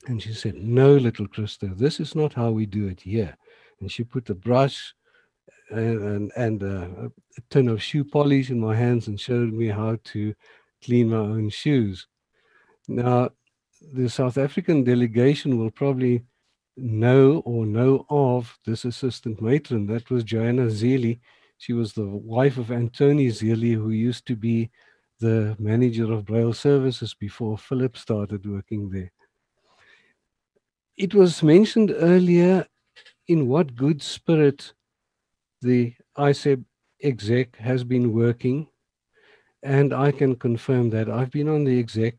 and 0.08 0.22
she 0.22 0.34
said, 0.34 0.56
No, 0.56 0.96
little 0.96 1.28
Christo, 1.28 1.68
this 1.76 2.00
is 2.00 2.16
not 2.16 2.34
how 2.34 2.52
we 2.52 2.66
do 2.66 2.88
it 2.88 3.02
here. 3.02 3.36
And 3.80 3.92
she 3.92 4.04
put 4.04 4.26
the 4.26 4.36
brush 4.36 4.94
and, 5.70 6.32
and 6.36 6.64
uh, 6.64 7.10
a 7.38 7.42
tin 7.50 7.68
of 7.68 7.82
shoe 7.82 8.04
polish 8.04 8.50
in 8.50 8.60
my 8.60 8.76
hands 8.76 9.08
and 9.08 9.20
showed 9.20 9.54
me 9.54 9.68
how 9.68 9.98
to 10.06 10.34
clean 10.84 11.10
my 11.10 11.18
own 11.18 11.50
shoes. 11.50 12.08
Now, 12.88 13.30
the 13.94 14.10
South 14.10 14.38
African 14.38 14.84
delegation 14.84 15.58
will 15.58 15.72
probably 15.72 16.24
know 16.78 17.42
or 17.46 17.66
know 17.66 18.06
of 18.10 18.58
this 18.66 18.86
assistant 18.86 19.42
matron. 19.42 19.88
That 19.88 20.10
was 20.10 20.24
Joanna 20.24 20.68
Zeli. 20.68 21.20
She 21.58 21.74
was 21.74 21.94
the 21.94 22.08
wife 22.08 22.58
of 22.58 22.72
Antony 22.72 23.28
Zeli, 23.28 23.74
who 23.74 23.92
used 23.92 24.26
to 24.28 24.36
be 24.36 24.70
the 25.20 25.56
manager 25.60 26.12
of 26.12 26.26
Braille 26.26 26.54
services 26.54 27.14
before 27.14 27.58
Philip 27.58 27.98
started 27.98 28.46
working 28.46 28.90
there. 28.90 29.12
It 30.96 31.16
was 31.16 31.42
mentioned 31.42 31.92
earlier 31.96 32.68
in 33.28 33.48
what 33.48 33.76
good 33.76 34.04
spirit 34.04 34.74
the 35.60 35.96
ICEB 36.16 36.66
exec 37.02 37.56
has 37.56 37.84
been 37.84 38.14
working, 38.14 38.68
and 39.64 39.92
I 39.92 40.12
can 40.12 40.36
confirm 40.36 40.92
that. 40.92 41.10
I've 41.10 41.32
been 41.32 41.50
on 41.50 41.64
the 41.64 41.80
exec 41.80 42.18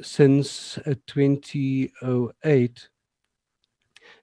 since 0.00 0.78
uh, 0.78 0.94
2008, 1.06 2.88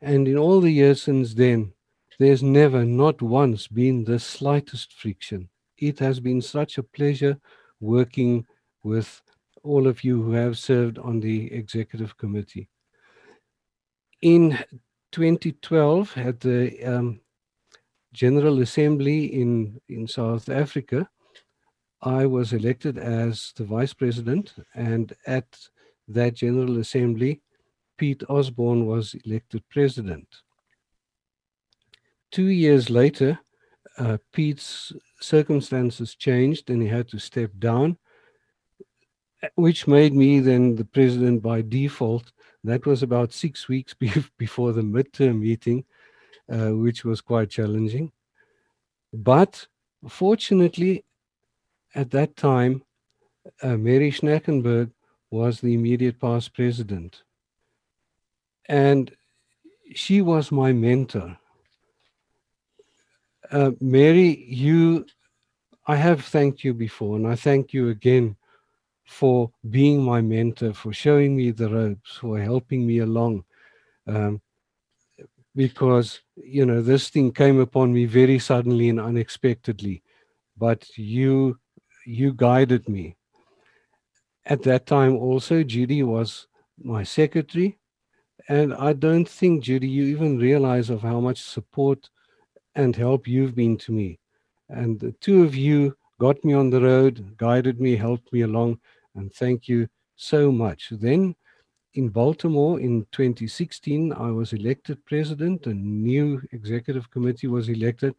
and 0.02 0.28
in 0.28 0.38
all 0.38 0.62
the 0.62 0.72
years 0.72 1.04
since 1.04 1.36
then, 1.36 1.72
there's 2.18 2.42
never, 2.42 2.84
not 2.84 3.22
once, 3.22 3.68
been 3.68 4.04
the 4.04 4.18
slightest 4.18 4.94
friction. 4.94 5.48
It 5.78 6.00
has 6.00 6.20
been 6.20 6.42
such 6.42 6.80
a 6.80 6.84
pleasure 6.84 7.38
working 7.80 8.48
with 8.84 9.22
all 9.62 9.86
of 9.86 10.04
you 10.04 10.24
who 10.24 10.32
have 10.32 10.58
served 10.58 10.98
on 10.98 11.20
the 11.20 11.54
executive 11.54 12.18
committee. 12.18 12.68
In 14.22 14.58
2012, 15.12 16.18
at 16.18 16.40
the 16.40 16.84
um, 16.84 17.22
General 18.12 18.62
Assembly 18.62 19.26
in, 19.26 19.80
in 19.88 20.08
South 20.08 20.50
Africa, 20.50 21.10
I 22.02 22.26
was 22.26 22.54
elected 22.54 22.98
as 22.98 23.54
the 23.56 23.64
vice 23.64 23.94
president, 23.94 24.54
and 24.74 25.14
at 25.28 25.46
that 26.08 26.36
General 26.36 26.80
Assembly, 26.80 27.42
Pete 27.98 28.24
Osborne 28.30 28.86
was 28.86 29.16
elected 29.26 29.64
president. 29.70 30.28
Two 32.32 32.48
years 32.48 32.90
later, 32.90 33.40
uh, 33.98 34.18
Pete's 34.32 34.94
circumstances 35.20 36.16
changed 36.16 36.70
and 36.70 36.82
he 36.82 36.88
had 36.88 37.08
to 37.10 37.20
step 37.20 37.52
down, 37.60 37.98
which 39.56 39.88
made 39.88 40.14
me 40.14 40.40
then 40.40 40.76
the 40.76 40.86
president 40.86 41.42
by 41.42 41.62
default. 41.62 42.32
That 42.64 42.86
was 42.86 43.04
about 43.04 43.34
six 43.34 43.68
weeks 43.68 43.94
before 44.38 44.74
the 44.74 44.82
midterm 44.82 45.40
meeting, 45.40 45.86
uh, 46.52 46.70
which 46.70 47.06
was 47.06 47.22
quite 47.22 47.50
challenging. 47.50 48.12
But 49.14 49.68
fortunately, 50.08 51.06
at 51.96 52.12
that 52.12 52.36
time, 52.36 52.84
uh, 53.62 53.78
Mary 53.78 54.12
Schnackenberg 54.12 54.92
was 55.32 55.62
the 55.62 55.74
immediate 55.74 56.20
past 56.20 56.54
president. 56.54 57.24
And 58.68 59.12
she 59.96 60.22
was 60.22 60.52
my 60.52 60.72
mentor. 60.74 61.38
Uh, 63.52 63.72
Mary, 63.80 64.46
you, 64.48 65.06
I 65.88 65.96
have 65.96 66.24
thanked 66.26 66.64
you 66.64 66.74
before, 66.74 67.16
and 67.16 67.26
I 67.26 67.36
thank 67.36 67.74
you 67.74 67.90
again 67.90 68.36
for 69.10 69.52
being 69.70 70.04
my 70.04 70.22
mentor, 70.22 70.72
for 70.72 70.94
showing 70.94 71.36
me 71.36 71.50
the 71.50 71.68
ropes, 71.68 72.18
for 72.18 72.40
helping 72.40 72.86
me 72.86 73.00
along. 73.00 73.44
Um, 74.08 74.40
because, 75.56 76.22
you 76.36 76.66
know, 76.66 76.82
this 76.82 77.10
thing 77.10 77.32
came 77.32 77.60
upon 77.60 77.92
me 77.92 78.06
very 78.06 78.38
suddenly 78.38 78.88
and 78.88 79.00
unexpectedly. 79.00 80.04
But 80.58 80.88
you, 80.96 81.58
you 82.06 82.34
guided 82.34 82.88
me. 82.88 83.18
At 84.46 84.62
that 84.64 84.86
time, 84.86 85.18
also, 85.18 85.64
Judy 85.64 86.04
was 86.04 86.48
my 86.82 87.04
secretary. 87.04 87.80
And 88.48 88.76
I 88.76 88.94
don't 88.94 89.28
think, 89.28 89.64
Judy, 89.64 89.90
you 89.90 90.04
even 90.04 90.38
realize 90.38 90.92
of 90.92 91.02
how 91.02 91.20
much 91.20 91.42
support 91.42 92.10
and 92.76 92.96
help 92.96 93.28
you've 93.28 93.56
been 93.56 93.76
to 93.80 93.92
me. 93.92 94.20
And 94.70 95.00
the 95.00 95.14
two 95.14 95.44
of 95.44 95.56
you 95.56 95.98
got 96.20 96.46
me 96.46 96.54
on 96.54 96.70
the 96.70 96.82
road, 96.82 97.36
guided 97.38 97.82
me, 97.82 97.96
helped 97.96 98.32
me 98.32 98.42
along, 98.42 98.80
and 99.20 99.34
thank 99.34 99.68
you 99.68 99.88
so 100.16 100.52
much. 100.52 100.90
Then 100.92 101.36
in 101.94 102.10
Baltimore 102.10 102.80
in 102.80 103.06
2016, 103.12 104.14
I 104.14 104.32
was 104.32 104.54
elected 104.54 105.06
president, 105.06 105.68
a 105.68 105.74
new 105.74 106.42
executive 106.52 107.10
committee 107.12 107.48
was 107.48 107.70
elected, 107.70 108.16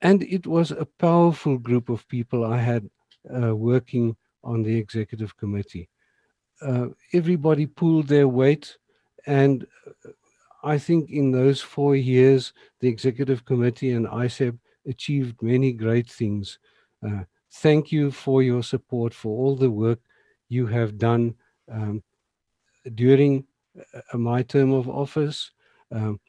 and 0.00 0.22
it 0.22 0.46
was 0.46 0.70
a 0.70 0.88
powerful 0.98 1.56
group 1.58 1.88
of 1.88 2.06
people 2.08 2.44
I 2.44 2.58
had 2.58 2.88
uh, 3.34 3.54
working 3.56 4.16
on 4.42 4.62
the 4.62 4.76
executive 4.76 5.36
committee. 5.36 5.88
Uh, 6.60 6.88
everybody 7.12 7.66
pulled 7.66 8.08
their 8.08 8.28
weight, 8.28 8.76
and 9.26 9.66
I 10.62 10.78
think 10.78 11.10
in 11.10 11.30
those 11.30 11.60
four 11.60 11.96
years, 11.96 12.52
the 12.80 12.88
executive 12.88 13.44
committee 13.44 13.92
and 13.92 14.06
ICEB 14.06 14.58
achieved 14.86 15.42
many 15.42 15.72
great 15.72 16.10
things. 16.10 16.58
Uh, 17.06 17.24
thank 17.54 17.92
you 17.92 18.10
for 18.10 18.42
your 18.42 18.62
support, 18.62 19.14
for 19.14 19.36
all 19.38 19.56
the 19.56 19.70
work 19.70 20.00
you 20.48 20.66
have 20.66 20.98
done 20.98 21.34
um, 21.70 22.02
during 22.94 23.44
uh, 24.12 24.18
my 24.18 24.42
term 24.42 24.72
of 24.72 24.88
office, 24.88 25.50
um, 25.92 26.20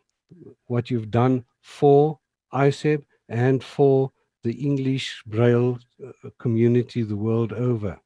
what 0.68 0.90
you've 0.90 1.12
done 1.12 1.44
for 1.62 2.20
ICEB 2.54 3.04
and 3.30 3.64
for 3.64 4.12
the 4.44 4.54
English 4.54 5.24
Braille 5.26 5.80
uh, 6.06 6.30
community 6.38 7.02
the 7.02 7.16
world 7.16 7.52
over. 7.54 8.00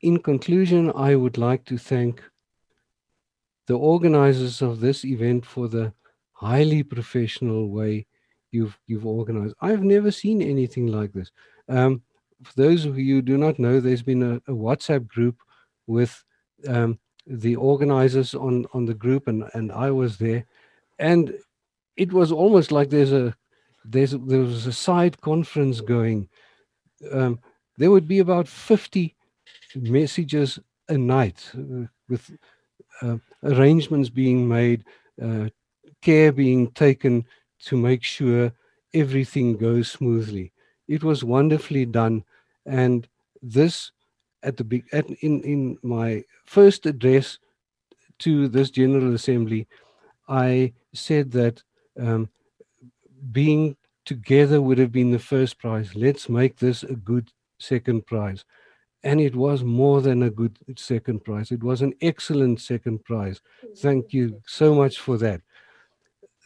In 0.00 0.18
conclusion, 0.18 0.92
I 0.94 1.14
would 1.14 1.38
like 1.38 1.64
to 1.66 1.78
thank 1.78 2.22
the 3.66 3.78
organizers 3.78 4.62
of 4.62 4.80
this 4.80 5.04
event 5.04 5.44
for 5.44 5.68
the 5.68 5.92
highly 6.32 6.82
professional 6.82 7.68
way 7.68 8.06
you've 8.50 8.78
you've 8.86 9.06
organized. 9.06 9.54
I've 9.60 9.82
never 9.82 10.10
seen 10.10 10.42
anything 10.42 10.86
like 10.88 11.12
this. 11.12 11.30
Um, 11.68 12.02
for 12.42 12.52
those 12.54 12.84
of 12.84 12.98
you 12.98 13.16
who 13.16 13.22
do 13.22 13.36
not 13.36 13.58
know, 13.58 13.80
there's 13.80 14.02
been 14.02 14.22
a, 14.22 14.36
a 14.50 14.54
WhatsApp 14.54 15.06
group 15.08 15.36
with 15.86 16.24
um, 16.66 16.98
the 17.26 17.56
organizers 17.56 18.34
on 18.34 18.66
on 18.72 18.86
the 18.86 18.94
group, 18.94 19.28
and 19.28 19.44
and 19.54 19.72
I 19.72 19.90
was 19.90 20.18
there, 20.18 20.44
and 20.98 21.34
it 21.96 22.12
was 22.12 22.32
almost 22.32 22.72
like 22.72 22.90
there's 22.90 23.12
a 23.12 23.36
there's 23.84 24.12
there 24.12 24.40
was 24.40 24.66
a 24.66 24.72
side 24.72 25.20
conference 25.20 25.80
going. 25.80 26.28
Um, 27.12 27.38
there 27.76 27.92
would 27.92 28.08
be 28.08 28.18
about 28.18 28.48
50 28.48 29.14
messages 29.76 30.58
a 30.88 30.98
night 30.98 31.48
uh, 31.54 31.86
with 32.08 32.36
uh, 33.02 33.18
arrangements 33.44 34.08
being 34.08 34.48
made, 34.48 34.84
uh, 35.22 35.48
care 36.02 36.32
being 36.32 36.70
taken 36.72 37.24
to 37.66 37.76
make 37.76 38.02
sure 38.02 38.52
everything 38.94 39.56
goes 39.56 39.90
smoothly. 39.90 40.52
It 40.86 41.04
was 41.04 41.24
wonderfully 41.24 41.84
done, 41.86 42.24
and 42.64 43.06
this 43.42 43.92
at 44.42 44.56
the 44.56 44.64
big 44.64 44.84
at, 44.92 45.08
in 45.22 45.42
in 45.42 45.78
my 45.82 46.24
first 46.44 46.86
address 46.86 47.38
to 48.20 48.48
this 48.48 48.70
General 48.70 49.14
Assembly, 49.14 49.66
I 50.28 50.72
said 50.92 51.30
that 51.32 51.62
um, 51.98 52.28
being 53.32 53.76
together 54.04 54.60
would 54.60 54.78
have 54.78 54.92
been 54.92 55.10
the 55.10 55.18
first 55.18 55.58
prize. 55.58 55.94
Let's 55.94 56.28
make 56.28 56.56
this 56.56 56.82
a 56.82 56.94
good 56.94 57.30
second 57.58 58.06
prize. 58.06 58.44
And 59.04 59.20
it 59.20 59.36
was 59.36 59.62
more 59.62 60.00
than 60.00 60.24
a 60.24 60.30
good 60.30 60.58
second 60.76 61.24
prize. 61.24 61.52
It 61.52 61.62
was 61.62 61.82
an 61.82 61.94
excellent 62.00 62.60
second 62.60 63.04
prize. 63.04 63.40
Thank 63.76 64.12
you 64.12 64.40
so 64.46 64.74
much 64.74 64.98
for 64.98 65.18
that. 65.18 65.40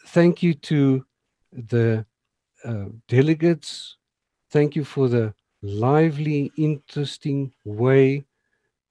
Thank 0.05 0.43
you 0.43 0.53
to 0.53 1.05
the 1.51 2.05
uh, 2.63 2.85
delegates. 3.07 3.97
Thank 4.51 4.75
you 4.75 4.83
for 4.83 5.07
the 5.07 5.33
lively, 5.61 6.51
interesting 6.57 7.53
way 7.65 8.25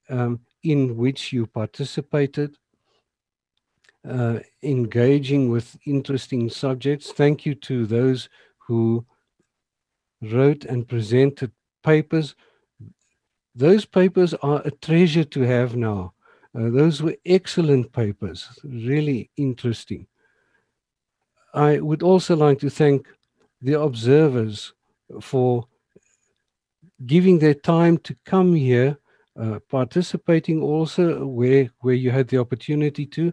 um, 0.09 0.41
in 0.63 0.97
which 0.97 1.33
you 1.33 1.47
participated, 1.47 2.57
uh, 4.09 4.41
engaging 4.63 5.51
with 5.51 5.77
interesting 5.87 6.49
subjects. 6.51 7.13
Thank 7.13 7.47
you 7.47 7.55
to 7.57 7.87
those 7.87 8.29
who 8.67 9.07
wrote 10.23 10.65
and 10.65 10.89
presented 10.89 11.53
papers 11.83 12.35
those 13.55 13.85
papers 13.85 14.35
are 14.35 14.63
a 14.65 14.71
treasure 14.71 15.25
to 15.25 15.41
have 15.43 15.77
now. 15.77 16.15
Uh, 16.55 16.71
those 16.71 17.03
were 17.03 17.17
excellent 17.25 17.93
papers, 17.93 18.49
really 18.65 19.31
interesting. 19.37 20.07
I 21.53 21.81
would 21.81 22.03
also 22.03 22.37
like 22.37 22.59
to 22.61 22.71
thank 22.71 23.07
the 23.61 23.81
observers 23.81 24.73
for 25.21 25.67
giving 27.07 27.39
their 27.39 27.55
time 27.55 27.99
to 27.99 28.17
come 28.25 28.55
here, 28.55 28.99
uh, 29.39 29.59
participating 29.69 30.63
also 30.63 31.27
where, 31.27 31.71
where 31.81 31.95
you 31.95 32.11
had 32.11 32.29
the 32.29 32.39
opportunity 32.39 33.07
to, 33.07 33.33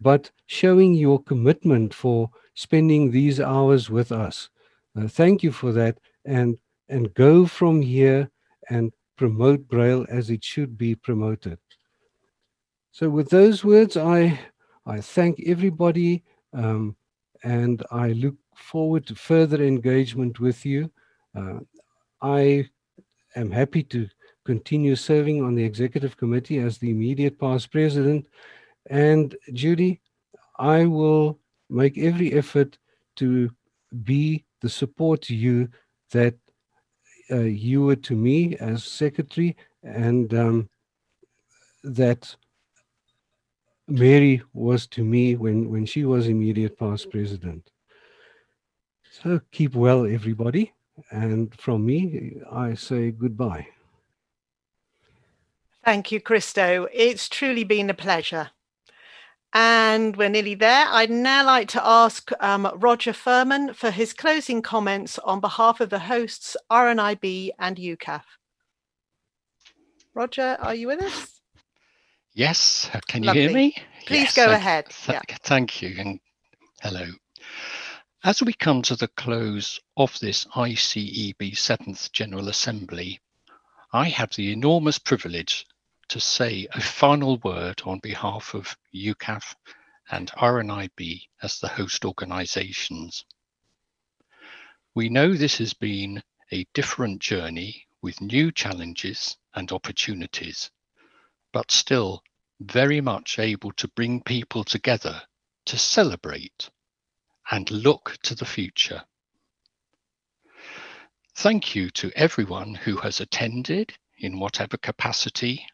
but 0.00 0.30
showing 0.46 0.94
your 0.94 1.22
commitment 1.22 1.94
for 1.94 2.30
spending 2.54 3.10
these 3.10 3.40
hours 3.40 3.88
with 3.90 4.12
us. 4.12 4.48
Uh, 4.98 5.08
thank 5.08 5.42
you 5.42 5.52
for 5.52 5.72
that, 5.72 5.98
and 6.24 6.58
and 6.88 7.14
go 7.14 7.46
from 7.46 7.80
here 7.80 8.30
and 8.68 8.92
promote 9.16 9.66
Braille 9.68 10.04
as 10.10 10.28
it 10.28 10.44
should 10.44 10.76
be 10.76 10.94
promoted. 10.94 11.58
So, 12.90 13.08
with 13.08 13.30
those 13.30 13.64
words, 13.64 13.96
I 13.96 14.38
I 14.84 15.00
thank 15.00 15.40
everybody, 15.46 16.24
um, 16.52 16.96
and 17.42 17.82
I 17.90 18.12
look 18.12 18.36
forward 18.54 19.06
to 19.06 19.14
further 19.14 19.62
engagement 19.62 20.40
with 20.40 20.64
you. 20.64 20.90
Uh, 21.36 21.60
I 22.20 22.68
am 23.34 23.50
happy 23.50 23.82
to 23.84 24.08
continue 24.44 24.96
serving 24.96 25.42
on 25.42 25.54
the 25.54 25.64
executive 25.64 26.16
committee 26.16 26.58
as 26.58 26.78
the 26.78 26.90
immediate 26.90 27.38
past 27.38 27.70
president. 27.70 28.26
And 28.90 29.34
Judy, 29.52 30.00
I 30.58 30.86
will 30.86 31.38
make 31.70 31.96
every 31.98 32.32
effort 32.32 32.78
to 33.16 33.50
be 34.04 34.44
the 34.60 34.68
support 34.68 35.22
to 35.22 35.34
you 35.34 35.68
that 36.12 36.34
uh, 37.30 37.40
you 37.40 37.82
were 37.82 37.96
to 37.96 38.14
me 38.14 38.56
as 38.56 38.84
secretary 38.84 39.56
and 39.82 40.32
um, 40.34 40.68
that 41.82 42.34
Mary 43.88 44.42
was 44.52 44.86
to 44.88 45.04
me 45.04 45.36
when, 45.36 45.70
when 45.70 45.84
she 45.84 46.04
was 46.04 46.28
immediate 46.28 46.78
past 46.78 47.10
president. 47.10 47.70
So 49.10 49.40
keep 49.50 49.74
well, 49.74 50.06
everybody. 50.06 50.72
And 51.10 51.54
from 51.60 51.84
me, 51.84 52.40
I 52.50 52.74
say 52.74 53.10
goodbye. 53.10 53.66
Thank 55.84 56.12
you, 56.12 56.20
Christo. 56.20 56.86
It's 56.92 57.28
truly 57.28 57.64
been 57.64 57.90
a 57.90 57.94
pleasure. 57.94 58.50
And 59.52 60.16
we're 60.16 60.30
nearly 60.30 60.54
there. 60.54 60.86
I'd 60.88 61.10
now 61.10 61.44
like 61.44 61.68
to 61.68 61.86
ask 61.86 62.30
um, 62.40 62.70
Roger 62.76 63.12
Firman 63.12 63.74
for 63.74 63.90
his 63.90 64.14
closing 64.14 64.62
comments 64.62 65.18
on 65.18 65.40
behalf 65.40 65.80
of 65.80 65.90
the 65.90 65.98
hosts, 65.98 66.56
RNIB 66.70 67.50
and 67.58 67.76
UKAF. 67.76 68.22
Roger, 70.14 70.56
are 70.60 70.74
you 70.74 70.86
with 70.86 71.02
us? 71.02 71.41
Yes, 72.34 72.88
uh, 72.94 73.00
can 73.06 73.22
you 73.22 73.26
Lovely. 73.28 73.42
hear 73.42 73.52
me? 73.52 73.74
Please 74.06 74.22
Yes, 74.22 74.34
go 74.34 74.50
ahead. 74.52 74.86
th- 74.88 75.20
Yeah. 75.28 75.36
Thank 75.42 75.82
you 75.82 75.94
and 75.98 76.20
hello. 76.82 77.06
As 78.24 78.42
we 78.42 78.52
come 78.54 78.82
to 78.82 78.96
the 78.96 79.08
close 79.08 79.80
of 79.96 80.18
this 80.20 80.46
ICEB 80.56 81.54
7th 81.54 82.10
General 82.12 82.48
Assembly, 82.48 83.20
I 83.92 84.08
have 84.08 84.34
the 84.34 84.52
enormous 84.52 84.98
privilege 84.98 85.66
to 86.08 86.20
say 86.20 86.66
a 86.72 86.80
final 86.80 87.36
word 87.38 87.82
on 87.84 87.98
behalf 87.98 88.54
of 88.54 88.76
UKAF 88.94 89.54
and 90.10 90.30
RNIB 90.32 91.22
as 91.42 91.58
the 91.58 91.68
host 91.68 92.04
organisations. 92.04 93.24
We 94.94 95.08
know 95.10 95.34
this 95.34 95.58
has 95.58 95.74
been 95.74 96.22
a 96.50 96.66
different 96.74 97.20
journey 97.20 97.86
with 98.02 98.20
new 98.20 98.52
challenges 98.52 99.36
and 99.54 99.70
opportunities, 99.72 100.70
but 101.52 101.70
still 101.70 102.22
very 102.60 103.00
much 103.00 103.38
able 103.38 103.72
to 103.72 103.88
bring 103.88 104.22
people 104.22 104.64
together 104.64 105.22
to 105.66 105.78
celebrate 105.78 106.70
and 107.50 107.70
look 107.70 108.16
to 108.22 108.34
the 108.34 108.44
future. 108.44 109.02
Thank 111.34 111.74
you 111.74 111.90
to 111.90 112.12
everyone 112.14 112.74
who 112.74 112.96
has 112.98 113.20
attended 113.20 113.94
in 114.18 114.38
whatever 114.38 114.76
capacity. 114.76 115.66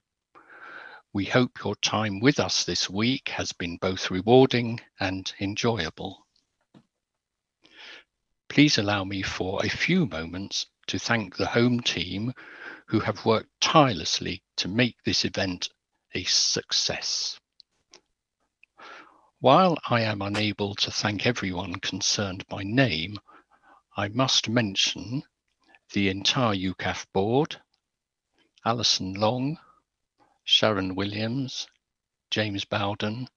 We 1.12 1.24
hope 1.24 1.64
your 1.64 1.74
time 1.76 2.20
with 2.20 2.38
us 2.38 2.64
this 2.64 2.88
week 2.88 3.28
has 3.30 3.52
been 3.52 3.76
both 3.76 4.10
rewarding 4.10 4.80
and 5.00 5.32
enjoyable. 5.40 6.26
Please 8.48 8.78
allow 8.78 9.04
me 9.04 9.22
for 9.22 9.64
a 9.64 9.68
few 9.68 10.06
moments 10.06 10.66
to 10.86 10.98
thank 10.98 11.36
the 11.36 11.46
home 11.46 11.80
team 11.80 12.32
who 12.88 13.00
have 13.00 13.26
worked 13.26 13.60
tirelessly 13.60 14.42
to 14.56 14.66
make 14.66 14.96
this 15.04 15.24
event 15.24 15.68
a 16.14 16.24
success. 16.24 17.38
While 19.40 19.76
I 19.88 20.00
am 20.00 20.22
unable 20.22 20.74
to 20.76 20.90
thank 20.90 21.26
everyone 21.26 21.76
concerned 21.80 22.46
by 22.48 22.62
name, 22.62 23.18
I 23.94 24.08
must 24.08 24.48
mention 24.48 25.22
the 25.92 26.08
entire 26.08 26.54
UKAF 26.54 27.06
board, 27.12 27.60
Alison 28.64 29.12
Long, 29.14 29.58
Sharon 30.44 30.94
Williams, 30.94 31.68
James 32.30 32.64
Bowden, 32.64 33.28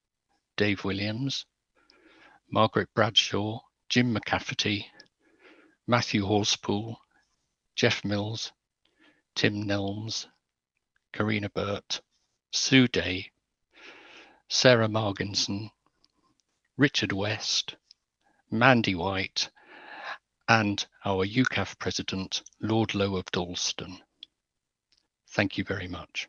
Dave 0.55 0.85
Williams, 0.85 1.45
Margaret 2.49 2.89
Bradshaw, 2.93 3.59
Jim 3.89 4.15
McCafferty, 4.15 4.85
Matthew 5.87 6.25
Horspool, 6.25 6.95
Jeff 7.75 8.05
Mills, 8.05 8.53
Tim 9.35 9.63
Nelms, 9.63 10.27
Karina 11.13 11.49
Burt, 11.49 12.01
Sue 12.51 12.87
Day, 12.87 13.31
Sarah 14.49 14.89
Marginson, 14.89 15.71
Richard 16.77 17.11
West, 17.11 17.75
Mandy 18.49 18.95
White, 18.95 19.49
and 20.47 20.85
our 21.05 21.25
UKAF 21.25 21.79
president, 21.79 22.43
Lord 22.59 22.93
Low 22.93 23.15
of 23.15 23.31
Dalston. 23.31 24.01
Thank 25.27 25.57
you 25.57 25.63
very 25.63 25.87
much. 25.87 26.27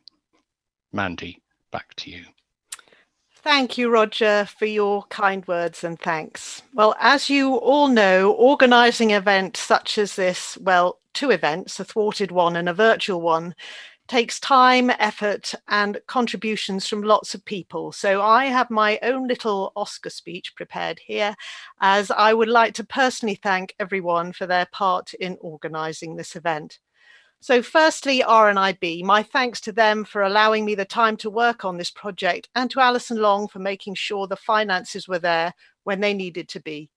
Mandy, 0.91 1.41
back 1.71 1.93
to 1.95 2.09
you. 2.09 2.25
Thank 3.43 3.77
you, 3.77 3.89
Roger, 3.89 4.45
for 4.57 4.65
your 4.65 5.03
kind 5.09 5.45
words 5.47 5.83
and 5.83 5.99
thanks. 5.99 6.61
Well, 6.73 6.95
as 6.97 7.29
you 7.29 7.55
all 7.55 7.89
know, 7.89 8.31
organising 8.31 9.11
events 9.11 9.59
such 9.59 9.97
as 9.97 10.15
this, 10.15 10.57
well, 10.61 10.99
two 11.13 11.29
events, 11.29 11.77
a 11.79 11.83
thwarted 11.83 12.31
one 12.31 12.55
and 12.55 12.69
a 12.69 12.73
virtual 12.73 13.19
one, 13.19 13.53
takes 14.07 14.39
time, 14.39 14.89
effort, 14.97 15.53
and 15.67 15.99
contributions 16.07 16.87
from 16.87 17.03
lots 17.03 17.35
of 17.35 17.43
people. 17.43 17.91
So 17.91 18.21
I 18.21 18.45
have 18.45 18.69
my 18.69 18.97
own 19.03 19.27
little 19.27 19.73
Oscar 19.75 20.09
speech 20.09 20.55
prepared 20.55 20.99
here, 21.05 21.35
as 21.81 22.11
I 22.11 22.33
would 22.33 22.49
like 22.49 22.73
to 22.75 22.85
personally 22.85 23.35
thank 23.35 23.75
everyone 23.77 24.31
for 24.31 24.47
their 24.47 24.67
part 24.71 25.13
in 25.15 25.37
organising 25.41 26.15
this 26.15 26.37
event. 26.37 26.79
So 27.43 27.61
firstly, 27.61 28.21
RNIB, 28.21 29.03
my 29.03 29.21
thanks 29.21 29.59
to 29.59 29.73
them 29.73 30.05
for 30.05 30.21
allowing 30.21 30.63
me 30.63 30.75
the 30.75 30.85
time 30.85 31.17
to 31.17 31.29
work 31.29 31.65
on 31.65 31.75
this 31.75 31.91
project 31.91 32.47
and 32.55 32.71
to 32.71 32.79
Alison 32.79 33.17
Long 33.17 33.49
for 33.49 33.59
making 33.59 33.95
sure 33.95 34.27
the 34.27 34.37
finances 34.37 35.09
were 35.09 35.19
there 35.19 35.53
when 35.83 35.99
they 35.99 36.13
needed 36.13 36.47
to 36.47 36.61
be. 36.61 36.89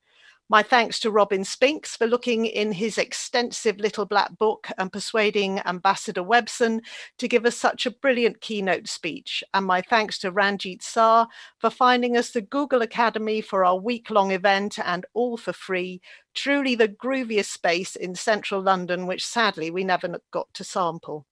My 0.49 0.63
thanks 0.63 1.01
to 1.01 1.11
Robin 1.11 1.43
Spinks 1.43 1.97
for 1.97 2.07
looking 2.07 2.47
in 2.47 2.71
his 2.71 2.99
extensive 2.99 3.79
little 3.79 4.05
black 4.05 4.39
book 4.39 4.69
and 4.79 4.93
persuading 4.93 5.59
Ambassador 5.67 6.23
Webson 6.23 6.83
to 7.19 7.27
give 7.27 7.45
us 7.45 7.57
such 7.57 7.85
a 7.85 7.91
brilliant 7.91 8.41
keynote 8.41 8.87
speech. 8.87 9.43
And 9.53 9.67
my 9.67 9.83
thanks 9.83 10.19
to 10.21 10.31
Ranjit 10.31 10.85
Saar 10.85 11.27
for 11.59 11.69
finding 11.69 12.17
us 12.17 12.31
the 12.31 12.43
Google 12.43 12.83
Academy 12.83 13.41
for 13.41 13.65
our 13.65 13.77
week 13.77 14.09
long 14.09 14.31
event 14.31 14.79
and 14.79 15.05
all 15.15 15.37
for 15.37 15.53
free. 15.53 16.01
Truly 16.33 16.77
the 16.77 16.89
grooviest 16.89 17.51
space 17.51 17.97
in 17.97 18.15
central 18.15 18.63
London, 18.63 19.09
which 19.09 19.27
sadly 19.27 19.73
we 19.73 19.83
never 19.83 20.21
got 20.31 20.55
to 20.55 20.63
sample. 20.63 21.27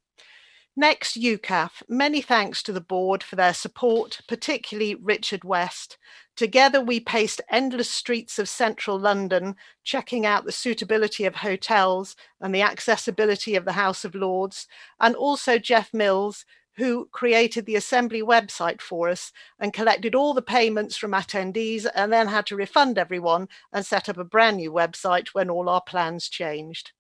Next, 0.77 1.17
UKAF. 1.21 1.85
Many 1.89 2.21
thanks 2.21 2.61
to 2.65 2.73
the 2.73 2.81
board 2.81 3.23
for 3.23 3.37
their 3.37 3.55
support, 3.55 4.23
particularly 4.27 4.97
Richard 4.97 5.45
West. 5.45 5.99
Together, 6.37 6.81
we 6.81 6.99
paced 6.99 7.41
endless 7.49 7.91
streets 7.91 8.41
of 8.41 8.49
central 8.49 8.99
London, 8.99 9.55
checking 9.85 10.27
out 10.27 10.45
the 10.45 10.53
suitability 10.53 11.25
of 11.25 11.37
hotels 11.37 12.17
and 12.41 12.53
the 12.53 12.63
accessibility 12.63 13.55
of 13.55 13.65
the 13.65 13.73
House 13.73 14.05
of 14.05 14.17
Lords, 14.17 14.67
and 14.99 15.15
also 15.15 15.59
Jeff 15.59 15.95
Mills, 15.95 16.45
who 16.77 17.09
created 17.13 17.67
the 17.67 17.77
Assembly 17.77 18.21
website 18.21 18.81
for 18.81 19.09
us 19.09 19.31
and 19.61 19.73
collected 19.73 20.17
all 20.17 20.35
the 20.35 20.43
payments 20.43 20.97
from 20.97 21.13
attendees 21.13 21.87
and 21.95 22.13
then 22.13 22.27
had 22.27 22.47
to 22.47 22.57
refund 22.57 22.99
everyone 22.99 23.49
and 23.73 23.87
set 23.87 24.09
up 24.09 24.19
a 24.19 24.25
brand 24.25 24.57
new 24.57 24.73
website 24.73 25.29
when 25.29 25.49
all 25.49 25.69
our 25.69 25.83
plans 25.83 26.29
changed. 26.29 26.91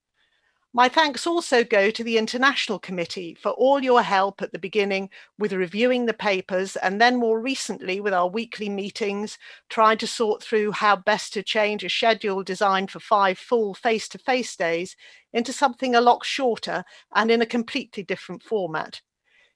My 0.76 0.88
thanks 0.90 1.24
also 1.26 1.62
go 1.64 1.90
to 1.90 2.04
the 2.04 2.18
International 2.18 2.78
Committee 2.80 3.34
for 3.34 3.52
all 3.52 3.82
your 3.82 4.02
help 4.02 4.42
at 4.42 4.50
the 4.52 4.58
beginning 4.58 5.08
with 5.38 5.52
reviewing 5.54 6.04
the 6.04 6.12
papers 6.12 6.74
and 6.76 7.00
then 7.00 7.16
more 7.16 7.40
recently 7.40 7.98
with 8.00 8.12
our 8.12 8.28
weekly 8.28 8.68
meetings, 8.68 9.38
trying 9.70 9.98
to 9.98 10.06
sort 10.06 10.42
through 10.42 10.72
how 10.72 10.96
best 10.96 11.32
to 11.34 11.42
change 11.44 11.82
a 11.84 11.88
schedule 11.88 12.42
designed 12.42 12.90
for 12.90 12.98
five 12.98 13.38
full 13.38 13.72
face 13.72 14.06
to 14.08 14.18
face 14.18 14.54
days 14.56 14.96
into 15.32 15.52
something 15.52 15.94
a 15.94 16.00
lot 16.00 16.26
shorter 16.26 16.84
and 17.14 17.30
in 17.30 17.40
a 17.40 17.46
completely 17.46 18.02
different 18.02 18.42
format. 18.42 19.00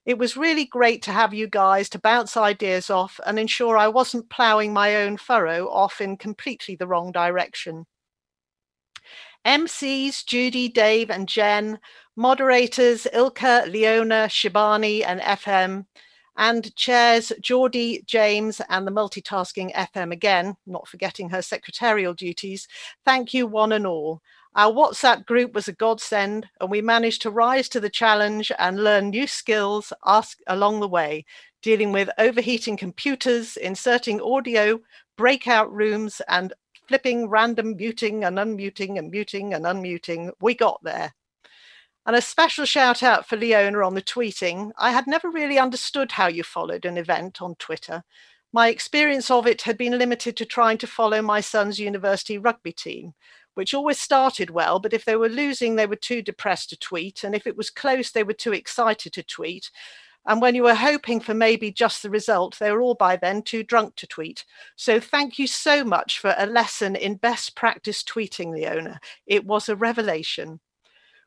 It 0.07 0.19
was 0.19 0.37
really 0.37 0.67
great 0.67 1.03
to 1.03 1.13
have 1.13 1.35
you 1.35 1.49
guys 1.49 1.89
to 1.91 1.99
bounce 1.99 2.37
ideas 2.37 2.91
off 2.91 3.19
and 3.27 3.39
ensure 3.41 3.77
I 3.77 3.89
wasn't 3.89 4.31
ploughing 4.31 4.73
my 4.73 4.95
own 4.97 5.17
furrow 5.17 5.69
off 5.69 6.01
in 6.01 6.17
completely 6.17 6.77
the 6.77 6.87
wrong 6.87 7.13
direction. 7.13 7.87
MCs 9.49 10.27
Judy, 10.27 10.69
Dave, 10.69 11.09
and 11.09 11.27
Jen, 11.27 11.79
moderators 12.17 13.07
Ilka, 13.15 13.65
Leona, 13.67 14.27
Shibani, 14.29 15.03
and 15.07 15.23
FM, 15.23 15.87
and 16.37 16.77
chairs 16.77 17.33
Geordie, 17.41 18.05
James, 18.07 18.61
and 18.69 18.87
the 18.87 18.91
multitasking 18.91 19.75
FM 19.75 20.13
again, 20.13 20.55
not 20.67 20.87
forgetting 20.87 21.31
her 21.31 21.41
secretarial 21.41 22.13
duties. 22.13 22.69
Thank 23.07 23.33
you, 23.33 23.47
one 23.47 23.73
and 23.73 23.87
all. 23.87 24.21
Our 24.55 24.71
WhatsApp 24.71 25.25
group 25.25 25.55
was 25.55 25.67
a 25.67 25.73
godsend, 25.73 26.47
and 26.61 26.71
we 26.71 26.83
managed 26.83 27.23
to 27.23 27.31
rise 27.31 27.71
to 27.71 27.81
the 27.81 27.89
challenge 27.89 28.53
and 28.59 28.85
learn 28.85 29.09
new 29.09 29.27
skills 29.27 29.95
ask 30.05 30.41
along 30.47 30.81
the 30.81 30.89
way, 30.89 31.25
dealing 31.63 31.91
with 31.91 32.11
overheating 32.19 32.77
computers, 32.77 33.57
inserting 33.57 34.21
audio, 34.21 34.79
breakout 35.17 35.73
rooms, 35.73 36.21
and 36.29 36.53
flipping 36.89 37.29
random 37.29 37.77
muting 37.77 38.25
and 38.25 38.39
unmuting 38.39 38.99
and 38.99 39.11
muting 39.11 39.55
and 39.55 39.65
unmuting. 39.65 40.33
We 40.41 40.55
got 40.55 40.83
there. 40.83 41.13
And 42.07 42.17
a 42.17 42.23
special 42.23 42.65
shout 42.65 43.03
out 43.03 43.29
for 43.29 43.37
Leona 43.37 43.81
on 43.81 43.95
the 43.95 44.01
tweeting. 44.01 44.71
I 44.79 44.93
had 44.93 45.07
never 45.07 45.31
really 45.31 45.59
understood 45.59 46.13
how 46.13 46.27
you 46.27 46.43
followed 46.43 46.87
an 46.87 46.97
event 46.97 47.43
on 47.43 47.55
Twitter. 47.57 48.03
My 48.51 48.69
experience 48.69 49.31
of 49.31 49.47
it 49.47 49.63
had 49.63 49.77
been 49.77 49.99
limited 49.99 50.35
to 50.39 50.47
trying 50.47 50.79
to 50.79 50.87
follow 50.87 51.21
my 51.21 51.43
son's 51.43 51.79
university 51.79 52.39
rugby 52.39 52.73
team, 52.73 53.13
which 53.53 53.75
always 53.75 54.01
started 54.01 54.49
well, 54.49 54.79
but 54.79 54.95
if 54.95 55.05
they 55.05 55.17
were 55.17 55.29
losing, 55.29 55.77
they 55.77 55.85
were 55.85 55.97
too 55.97 56.23
depressed 56.23 56.71
to 56.71 56.79
tweet. 56.79 57.25
And 57.25 57.35
if 57.35 57.47
it 57.47 57.59
was 57.59 57.69
close, 57.69 58.11
they 58.11 58.23
were 58.23 58.33
too 58.33 58.55
excited 58.55 59.13
to 59.13 59.23
tweet. 59.23 59.71
And 60.27 60.43
when 60.43 60.55
you 60.55 60.63
were 60.65 60.75
hoping 60.75 61.21
for 61.21 61.33
maybe 61.33 61.71
just 61.71 62.03
the 62.03 62.11
result, 62.11 62.59
they 62.59 62.71
were 62.71 62.83
all 62.83 62.95
by 62.95 63.17
then 63.17 63.43
too 63.43 63.63
drunk 63.63 63.97
to 63.97 64.07
tweet. 64.07 64.45
So 64.77 65.01
thank 65.01 65.39
you 65.39 65.47
so 65.47 65.85
much 65.85 66.19
for 66.19 66.35
a 66.37 66.47
lesson 66.47 66.97
in 66.97 67.17
best 67.17 67.57
practice 67.57 68.03
tweeting, 68.03 68.53
Leona. 68.53 69.01
It 69.27 69.47
was 69.47 69.69
a 69.69 69.77
revelation. 69.77 70.61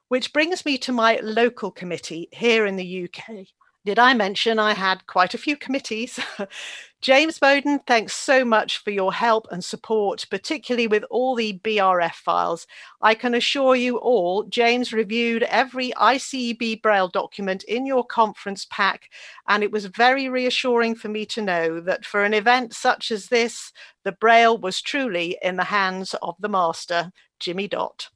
Which 0.07 0.33
brings 0.33 0.65
me 0.65 0.77
to 0.79 0.91
my 0.91 1.19
local 1.23 1.71
committee 1.71 2.27
here 2.31 2.65
in 2.65 2.75
the 2.75 3.05
UK. 3.05 3.47
Did 3.83 3.97
I 3.97 4.13
mention 4.13 4.59
I 4.59 4.75
had 4.75 5.07
quite 5.07 5.33
a 5.33 5.39
few 5.39 5.57
committees? 5.57 6.19
James 7.01 7.39
Bowden, 7.39 7.79
thanks 7.87 8.13
so 8.13 8.45
much 8.45 8.77
for 8.77 8.91
your 8.91 9.11
help 9.11 9.47
and 9.49 9.63
support, 9.63 10.27
particularly 10.29 10.85
with 10.85 11.03
all 11.09 11.33
the 11.33 11.59
BRF 11.63 12.13
files. 12.13 12.67
I 13.01 13.15
can 13.15 13.33
assure 13.33 13.75
you 13.75 13.97
all, 13.97 14.43
James 14.43 14.93
reviewed 14.93 15.41
every 15.43 15.93
ICEB 15.93 16.83
Braille 16.83 17.07
document 17.07 17.63
in 17.63 17.87
your 17.87 18.05
conference 18.05 18.67
pack, 18.69 19.09
and 19.47 19.63
it 19.63 19.71
was 19.71 19.87
very 19.87 20.29
reassuring 20.29 20.93
for 20.93 21.09
me 21.09 21.25
to 21.25 21.41
know 21.41 21.79
that 21.79 22.05
for 22.05 22.23
an 22.23 22.35
event 22.35 22.75
such 22.75 23.09
as 23.09 23.29
this, 23.29 23.73
the 24.03 24.11
Braille 24.11 24.59
was 24.59 24.79
truly 24.79 25.39
in 25.41 25.55
the 25.55 25.63
hands 25.63 26.13
of 26.21 26.35
the 26.39 26.49
master, 26.49 27.11
Jimmy 27.39 27.67
Dott. 27.67 28.09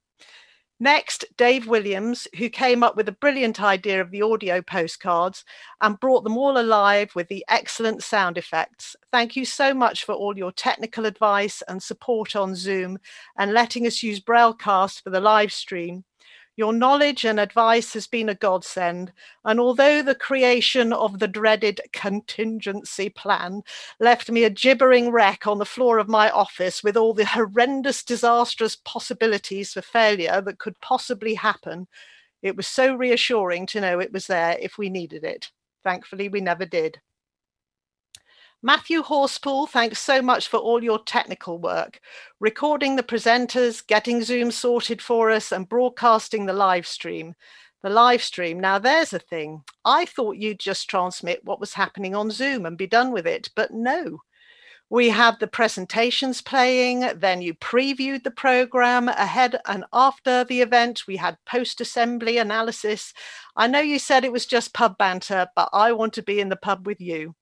Next, 0.80 1.24
Dave 1.38 1.68
Williams, 1.68 2.28
who 2.38 2.50
came 2.50 2.84
up 2.84 2.98
with 2.98 3.08
a 3.08 3.14
brilliant 3.14 3.62
idea 3.62 4.02
of 4.02 4.12
the 4.12 4.22
audio 4.22 4.62
postcards 4.62 5.46
and 5.80 6.00
brought 6.00 6.26
them 6.26 6.38
all 6.38 6.58
alive 6.58 7.12
with 7.16 7.30
the 7.30 7.46
excellent 7.48 8.04
sound 8.04 8.38
effects. 8.38 8.94
Thank 9.10 9.38
you 9.38 9.46
so 9.46 9.74
much 9.74 10.04
for 10.04 10.14
all 10.14 10.38
your 10.38 10.52
technical 10.52 11.06
advice 11.06 11.64
and 11.70 11.82
support 11.82 12.36
on 12.36 12.56
Zoom 12.56 12.98
and 13.38 13.54
letting 13.54 13.88
us 13.88 14.04
use 14.04 14.20
Braillecast 14.20 15.02
for 15.02 15.12
the 15.12 15.22
live 15.22 15.54
stream. 15.54 16.04
Your 16.58 16.72
knowledge 16.72 17.26
and 17.26 17.38
advice 17.40 17.94
has 17.94 18.08
been 18.08 18.30
a 18.30 18.36
godsend, 18.36 19.12
and 19.44 19.60
although 19.60 20.02
the 20.02 20.16
creation 20.16 20.94
of 20.94 21.20
the 21.20 21.28
dreaded 21.28 21.82
contingency 21.92 23.10
plan 23.10 23.62
left 24.00 24.32
me 24.32 24.46
a 24.46 24.50
gibbering 24.50 25.12
wreck 25.12 25.48
on 25.48 25.58
the 25.58 25.66
floor 25.66 25.98
of 25.98 26.08
my 26.08 26.30
office 26.30 26.82
with 26.82 26.96
all 26.96 27.14
the 27.14 27.26
horrendous, 27.26 28.04
disastrous 28.04 28.78
possibilities 28.78 29.74
for 29.74 29.82
failure 29.82 30.42
that 30.42 30.60
could 30.60 30.80
possibly 30.80 31.34
happen, 31.34 31.88
it 32.42 32.56
was 32.56 32.68
so 32.68 32.96
reassuring 32.96 33.66
to 33.68 33.82
know 33.82 34.00
it 34.00 34.14
was 34.14 34.28
there 34.28 34.58
if 34.60 34.78
we 34.78 34.90
needed 34.90 35.24
it. 35.26 35.52
Thankfully, 35.84 36.30
we 36.30 36.40
never 36.40 36.66
did. 36.66 37.02
Matthew 38.66 39.04
Horspool, 39.04 39.70
thanks 39.70 40.00
so 40.00 40.24
much 40.24 40.48
for 40.48 40.58
all 40.58 40.84
your 40.84 40.98
technical 40.98 41.60
work, 41.60 42.00
recording 42.40 42.96
the 42.96 43.04
presenters, 43.04 43.86
getting 43.86 44.24
Zoom 44.24 44.50
sorted 44.50 45.04
for 45.04 45.30
us, 45.30 45.52
and 45.52 45.70
broadcasting 45.70 46.48
the 46.48 46.54
live 46.54 46.88
stream. 46.88 47.36
The 47.84 47.92
live 47.92 48.24
stream, 48.24 48.60
now 48.60 48.80
there's 48.80 49.14
a 49.14 49.20
thing. 49.20 49.62
I 49.86 50.06
thought 50.06 50.38
you'd 50.38 50.60
just 50.60 50.90
transmit 50.90 51.42
what 51.44 51.60
was 51.60 51.76
happening 51.76 52.16
on 52.16 52.32
Zoom 52.32 52.66
and 52.66 52.76
be 52.76 52.88
done 52.88 53.12
with 53.12 53.28
it, 53.28 53.52
but 53.56 53.70
no. 53.72 54.22
We 54.90 55.10
had 55.10 55.40
the 55.40 55.46
presentations 55.46 56.42
playing, 56.42 57.02
then 57.18 57.44
you 57.44 57.54
previewed 57.54 58.24
the 58.24 58.32
program 58.32 59.10
ahead 59.10 59.60
and 59.68 59.86
after 59.94 60.44
the 60.44 60.62
event. 60.62 61.04
We 61.08 61.18
had 61.18 61.38
post 61.46 61.82
assembly 61.82 62.40
analysis. 62.40 63.14
I 63.56 63.68
know 63.68 63.80
you 63.80 64.00
said 64.00 64.26
it 64.26 64.32
was 64.32 64.48
just 64.48 64.74
pub 64.74 64.98
banter, 64.98 65.46
but 65.56 65.70
I 65.72 65.92
want 65.92 66.14
to 66.14 66.24
be 66.24 66.40
in 66.40 66.50
the 66.50 66.56
pub 66.56 66.88
with 66.88 67.00
you. 67.00 67.36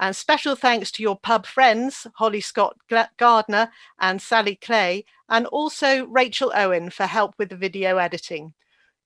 And 0.00 0.14
special 0.14 0.54
thanks 0.54 0.92
to 0.92 1.02
your 1.02 1.18
pub 1.18 1.44
friends, 1.44 2.06
Holly 2.14 2.40
Scott 2.40 2.76
Gardner 3.16 3.70
and 3.98 4.22
Sally 4.22 4.54
Clay, 4.54 5.04
and 5.28 5.46
also 5.46 6.06
Rachel 6.06 6.52
Owen 6.54 6.90
for 6.90 7.06
help 7.06 7.34
with 7.38 7.48
the 7.48 7.56
video 7.56 7.98
editing. 7.98 8.54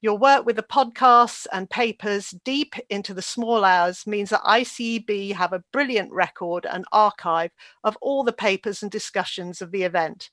Your 0.02 0.18
work 0.18 0.44
with 0.44 0.56
the 0.56 0.64
podcasts 0.64 1.46
and 1.52 1.70
papers 1.70 2.34
deep 2.44 2.74
into 2.90 3.14
the 3.14 3.22
small 3.22 3.64
hours 3.64 4.06
means 4.06 4.30
that 4.30 4.42
ICEB 4.42 5.32
have 5.32 5.52
a 5.52 5.62
brilliant 5.72 6.12
record 6.12 6.66
and 6.66 6.84
archive 6.90 7.52
of 7.84 7.96
all 8.02 8.24
the 8.24 8.32
papers 8.32 8.82
and 8.82 8.90
discussions 8.90 9.62
of 9.62 9.70
the 9.70 9.84
event. 9.84 10.28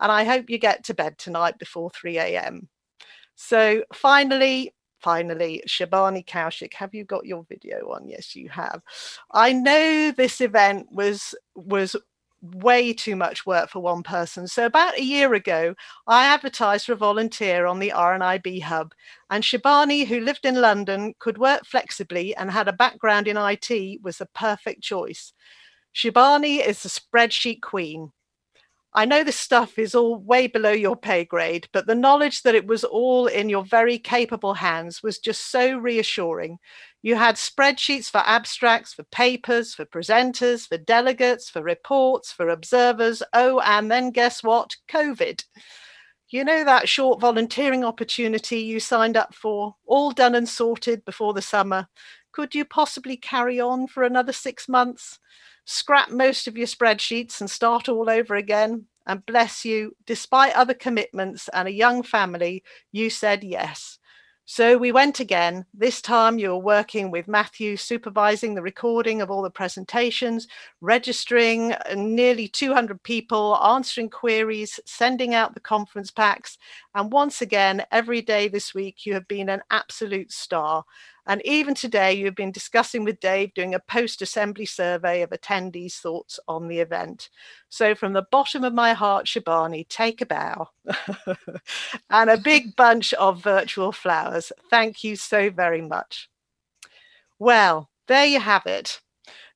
And 0.00 0.10
I 0.10 0.24
hope 0.24 0.50
you 0.50 0.58
get 0.58 0.82
to 0.84 0.94
bed 0.94 1.18
tonight 1.18 1.58
before 1.58 1.90
3 1.90 2.18
a.m. 2.18 2.68
So 3.36 3.84
finally, 3.94 4.74
finally, 5.02 5.62
Shibani 5.66 6.24
Kaushik, 6.24 6.74
have 6.74 6.94
you 6.94 7.04
got 7.04 7.26
your 7.26 7.44
video 7.48 7.90
on? 7.90 8.08
Yes, 8.08 8.36
you 8.36 8.48
have. 8.48 8.82
I 9.32 9.52
know 9.52 10.12
this 10.12 10.40
event 10.40 10.88
was 10.90 11.34
was 11.54 11.96
way 12.42 12.92
too 12.92 13.14
much 13.14 13.46
work 13.46 13.70
for 13.70 13.80
one 13.80 14.02
person. 14.02 14.48
So 14.48 14.66
about 14.66 14.98
a 14.98 15.02
year 15.02 15.32
ago, 15.34 15.74
I 16.08 16.26
advertised 16.26 16.86
for 16.86 16.92
a 16.92 16.96
volunteer 16.96 17.66
on 17.66 17.78
the 17.78 17.92
RNIB 17.94 18.62
hub, 18.62 18.92
and 19.30 19.44
Shibani, 19.44 20.06
who 20.06 20.20
lived 20.20 20.44
in 20.44 20.60
London, 20.60 21.14
could 21.18 21.38
work 21.38 21.64
flexibly 21.64 22.34
and 22.36 22.50
had 22.50 22.68
a 22.68 22.72
background 22.72 23.28
in 23.28 23.36
IT, 23.36 24.02
was 24.02 24.18
the 24.18 24.26
perfect 24.34 24.82
choice. 24.82 25.32
Shibani 25.94 26.66
is 26.66 26.82
the 26.82 26.88
spreadsheet 26.88 27.60
queen. 27.60 28.12
I 28.94 29.06
know 29.06 29.24
this 29.24 29.40
stuff 29.40 29.78
is 29.78 29.94
all 29.94 30.18
way 30.18 30.46
below 30.46 30.70
your 30.70 30.96
pay 30.96 31.24
grade, 31.24 31.66
but 31.72 31.86
the 31.86 31.94
knowledge 31.94 32.42
that 32.42 32.54
it 32.54 32.66
was 32.66 32.84
all 32.84 33.26
in 33.26 33.48
your 33.48 33.64
very 33.64 33.98
capable 33.98 34.52
hands 34.54 35.02
was 35.02 35.18
just 35.18 35.50
so 35.50 35.78
reassuring. 35.78 36.58
You 37.00 37.16
had 37.16 37.36
spreadsheets 37.36 38.10
for 38.10 38.18
abstracts, 38.18 38.92
for 38.92 39.04
papers, 39.04 39.74
for 39.74 39.86
presenters, 39.86 40.68
for 40.68 40.76
delegates, 40.76 41.48
for 41.48 41.62
reports, 41.62 42.32
for 42.32 42.50
observers. 42.50 43.22
Oh, 43.32 43.60
and 43.60 43.90
then 43.90 44.10
guess 44.10 44.42
what? 44.42 44.76
COVID. 44.90 45.42
You 46.28 46.44
know 46.44 46.62
that 46.64 46.88
short 46.88 47.20
volunteering 47.20 47.84
opportunity 47.84 48.60
you 48.60 48.78
signed 48.78 49.16
up 49.16 49.34
for, 49.34 49.76
all 49.86 50.12
done 50.12 50.34
and 50.34 50.48
sorted 50.48 51.04
before 51.06 51.32
the 51.32 51.42
summer. 51.42 51.88
Could 52.32 52.54
you 52.54 52.64
possibly 52.66 53.16
carry 53.16 53.58
on 53.58 53.86
for 53.86 54.02
another 54.02 54.32
six 54.32 54.68
months? 54.68 55.18
Scrap 55.64 56.10
most 56.10 56.46
of 56.46 56.56
your 56.56 56.66
spreadsheets 56.66 57.40
and 57.40 57.50
start 57.50 57.88
all 57.88 58.10
over 58.10 58.34
again. 58.34 58.86
And 59.04 59.26
bless 59.26 59.64
you, 59.64 59.96
despite 60.06 60.54
other 60.54 60.74
commitments 60.74 61.48
and 61.52 61.66
a 61.66 61.72
young 61.72 62.04
family, 62.04 62.62
you 62.92 63.10
said 63.10 63.42
yes. 63.42 63.98
So 64.44 64.76
we 64.76 64.90
went 64.90 65.20
again. 65.20 65.64
This 65.72 66.02
time 66.02 66.38
you 66.38 66.50
were 66.50 66.58
working 66.58 67.10
with 67.10 67.28
Matthew, 67.28 67.76
supervising 67.76 68.54
the 68.54 68.62
recording 68.62 69.22
of 69.22 69.30
all 69.30 69.40
the 69.40 69.50
presentations, 69.50 70.48
registering 70.80 71.72
uh, 71.72 71.94
nearly 71.96 72.48
200 72.48 73.02
people, 73.04 73.56
answering 73.64 74.10
queries, 74.10 74.80
sending 74.84 75.32
out 75.32 75.54
the 75.54 75.60
conference 75.60 76.10
packs. 76.10 76.58
And 76.94 77.12
once 77.12 77.40
again, 77.40 77.84
every 77.92 78.20
day 78.20 78.48
this 78.48 78.74
week, 78.74 79.06
you 79.06 79.14
have 79.14 79.28
been 79.28 79.48
an 79.48 79.62
absolute 79.70 80.32
star. 80.32 80.84
And 81.26 81.40
even 81.44 81.74
today, 81.74 82.14
you've 82.14 82.34
been 82.34 82.50
discussing 82.50 83.04
with 83.04 83.20
Dave 83.20 83.54
doing 83.54 83.74
a 83.74 83.80
post 83.80 84.22
assembly 84.22 84.66
survey 84.66 85.22
of 85.22 85.30
attendees' 85.30 85.98
thoughts 85.98 86.40
on 86.48 86.66
the 86.66 86.80
event. 86.80 87.30
So, 87.68 87.94
from 87.94 88.12
the 88.12 88.26
bottom 88.30 88.64
of 88.64 88.74
my 88.74 88.92
heart, 88.92 89.26
Shibani, 89.26 89.86
take 89.88 90.20
a 90.20 90.26
bow 90.26 90.68
and 92.10 92.30
a 92.30 92.38
big 92.38 92.74
bunch 92.74 93.12
of 93.14 93.42
virtual 93.42 93.92
flowers. 93.92 94.50
Thank 94.68 95.04
you 95.04 95.14
so 95.14 95.50
very 95.50 95.80
much. 95.80 96.28
Well, 97.38 97.88
there 98.08 98.26
you 98.26 98.40
have 98.40 98.66
it. 98.66 99.00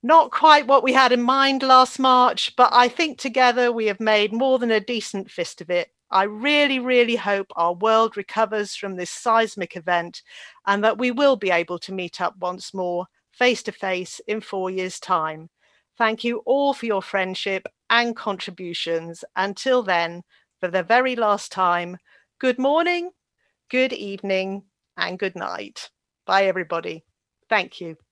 Not 0.03 0.31
quite 0.31 0.69
what 0.69 0.85
we 0.85 0.93
had 0.93 1.11
in 1.11 1.23
mind 1.23 1.65
last 1.65 1.99
March, 1.99 2.55
but 2.57 2.73
I 2.73 2.87
think 2.87 3.19
together 3.19 3.73
we 3.73 3.87
have 3.87 3.99
made 3.99 4.33
more 4.33 4.61
than 4.61 4.71
a 4.71 4.79
decent 4.79 5.33
fist 5.33 5.61
of 5.61 5.69
it. 5.69 5.91
I 6.11 6.25
really, 6.25 6.79
really 6.79 7.17
hope 7.17 7.47
our 7.57 7.75
world 7.75 8.17
recovers 8.17 8.75
from 8.77 8.97
this 8.97 9.11
seismic 9.11 9.77
event 9.77 10.23
and 10.67 10.83
that 10.85 10.99
we 10.99 11.11
will 11.11 11.37
be 11.37 11.51
able 11.51 11.79
to 11.81 11.93
meet 11.93 12.21
up 12.21 12.37
once 12.39 12.73
more 12.73 13.07
face 13.33 13.63
to 13.65 13.73
face 13.73 14.21
in 14.27 14.41
four 14.41 14.71
years' 14.71 15.01
time. 15.01 15.51
Thank 15.99 16.25
you 16.25 16.39
all 16.47 16.75
for 16.75 16.87
your 16.87 17.03
friendship 17.03 17.67
and 17.91 18.15
contributions. 18.17 19.25
Until 19.35 19.83
then, 19.83 20.23
for 20.61 20.69
the 20.69 20.83
very 20.83 21.17
last 21.17 21.53
time, 21.53 21.99
good 22.39 22.59
morning, 22.59 23.11
good 23.71 23.93
evening, 23.93 24.65
and 24.97 25.19
good 25.19 25.37
night. 25.37 25.91
Bye, 26.27 26.47
everybody. 26.47 27.05
Thank 27.49 27.81
you. 27.81 28.06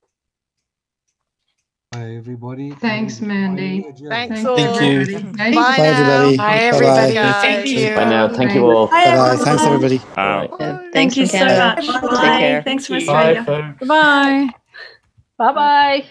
Bye, 1.95 2.15
everybody. 2.15 2.71
Thanks, 2.71 3.21
Mandy. 3.21 3.81
Thanks 4.09 4.41
Thank 4.43 4.47
all. 4.47 4.59
you. 4.59 5.05
Thank 5.05 5.11
you. 5.11 5.31
Bye, 5.31 5.53
Bye, 5.55 5.77
everybody. 5.79 6.37
Bye, 6.37 6.43
Bye-bye. 6.43 6.57
everybody. 6.57 7.13
Thank 7.13 7.67
you. 7.67 7.95
Bye 7.95 8.09
now. 8.09 8.27
Thank 8.27 8.53
you 8.53 8.69
all. 8.69 8.87
Bye 8.87 9.15
bye. 9.15 9.35
Thanks, 9.37 9.63
everybody. 9.63 9.97
Bye. 10.13 10.89
Thank 10.91 11.15
you 11.15 11.25
so 11.25 11.39
much. 11.45 11.87
Bye. 11.87 12.39
care. 12.39 12.63
Thanks 12.63 12.87
from 12.87 12.95
Bye, 13.05 13.37
Australia. 13.37 13.43
folks. 13.45 13.87
Bye. 13.87 14.49
Bye 15.37 15.53
bye. 15.53 16.05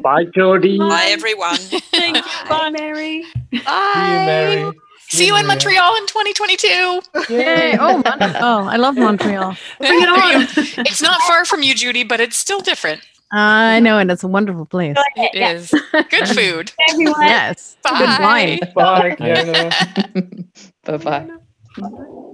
Bye, 0.00 0.24
Geordie. 0.32 0.78
Bye, 0.78 1.06
everyone. 1.08 1.56
Thank 1.56 2.16
you. 2.18 2.22
Bye, 2.48 2.70
Mary. 2.70 3.24
Bye. 3.64 4.70
See 5.08 5.26
you 5.26 5.36
in 5.36 5.44
Montreal 5.44 5.96
in 5.96 6.06
2022. 6.06 7.00
Yay. 7.34 7.76
Oh, 7.80 7.94
Mon- 7.96 8.04
oh, 8.36 8.68
I 8.68 8.76
love 8.76 8.96
Montreal. 8.96 9.56
Bring 9.80 10.02
it 10.02 10.08
on. 10.08 10.46
it's 10.86 11.02
not 11.02 11.20
far 11.22 11.44
from 11.44 11.64
you, 11.64 11.74
Judy, 11.74 12.04
but 12.04 12.20
it's 12.20 12.36
still 12.36 12.60
different. 12.60 13.00
I 13.32 13.80
know, 13.80 13.98
and 13.98 14.10
it's 14.10 14.24
a 14.24 14.28
wonderful 14.28 14.66
place. 14.66 14.96
It 15.16 15.34
is. 15.36 15.70
Good 15.92 16.28
food. 16.36 16.72
Everyone. 16.90 17.22
Yes. 17.22 17.76
Bye. 17.82 17.98
Good 17.98 18.22
wine. 18.24 18.58
Bye, 18.74 19.16
Fiona. 19.16 20.46
bye 20.84 20.96
bye. 21.76 22.30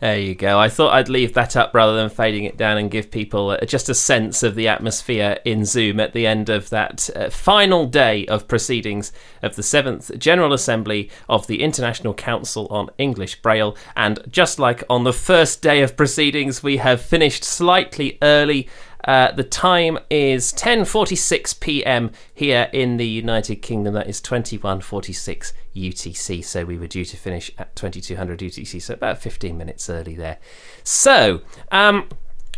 There 0.00 0.18
you 0.18 0.34
go. 0.34 0.58
I 0.58 0.68
thought 0.68 0.92
I'd 0.94 1.08
leave 1.08 1.32
that 1.34 1.54
up 1.56 1.72
rather 1.74 1.94
than 1.94 2.10
fading 2.10 2.42
it 2.42 2.56
down 2.56 2.76
and 2.76 2.90
give 2.90 3.08
people 3.12 3.56
just 3.64 3.88
a 3.88 3.94
sense 3.94 4.42
of 4.42 4.56
the 4.56 4.66
atmosphere 4.66 5.38
in 5.44 5.64
Zoom 5.64 6.00
at 6.00 6.12
the 6.12 6.26
end 6.26 6.48
of 6.48 6.70
that 6.70 7.08
uh, 7.14 7.30
final 7.30 7.86
day 7.86 8.26
of 8.26 8.48
proceedings 8.48 9.12
of 9.42 9.54
the 9.54 9.62
7th 9.62 10.18
General 10.18 10.52
Assembly 10.52 11.08
of 11.28 11.46
the 11.46 11.62
International 11.62 12.14
Council 12.14 12.66
on 12.66 12.90
English 12.98 13.42
Braille. 13.42 13.76
And 13.94 14.18
just 14.28 14.58
like 14.58 14.82
on 14.90 15.04
the 15.04 15.12
first 15.12 15.62
day 15.62 15.82
of 15.82 15.96
proceedings, 15.96 16.64
we 16.64 16.78
have 16.78 17.00
finished 17.00 17.44
slightly 17.44 18.18
early. 18.22 18.68
Uh, 19.04 19.32
the 19.32 19.44
time 19.44 19.98
is 20.10 20.52
10:46 20.52 21.60
p.m. 21.60 22.10
here 22.32 22.68
in 22.72 22.96
the 22.96 23.06
United 23.06 23.56
Kingdom. 23.56 23.94
That 23.94 24.08
is 24.08 24.20
21:46 24.20 25.52
UTC. 25.74 26.44
So 26.44 26.64
we 26.64 26.78
were 26.78 26.86
due 26.86 27.04
to 27.04 27.16
finish 27.16 27.50
at 27.58 27.74
2200 27.76 28.40
UTC. 28.40 28.80
So 28.80 28.94
about 28.94 29.18
15 29.18 29.56
minutes 29.56 29.88
early 29.90 30.14
there. 30.14 30.38
So. 30.84 31.42
Um, 31.70 32.08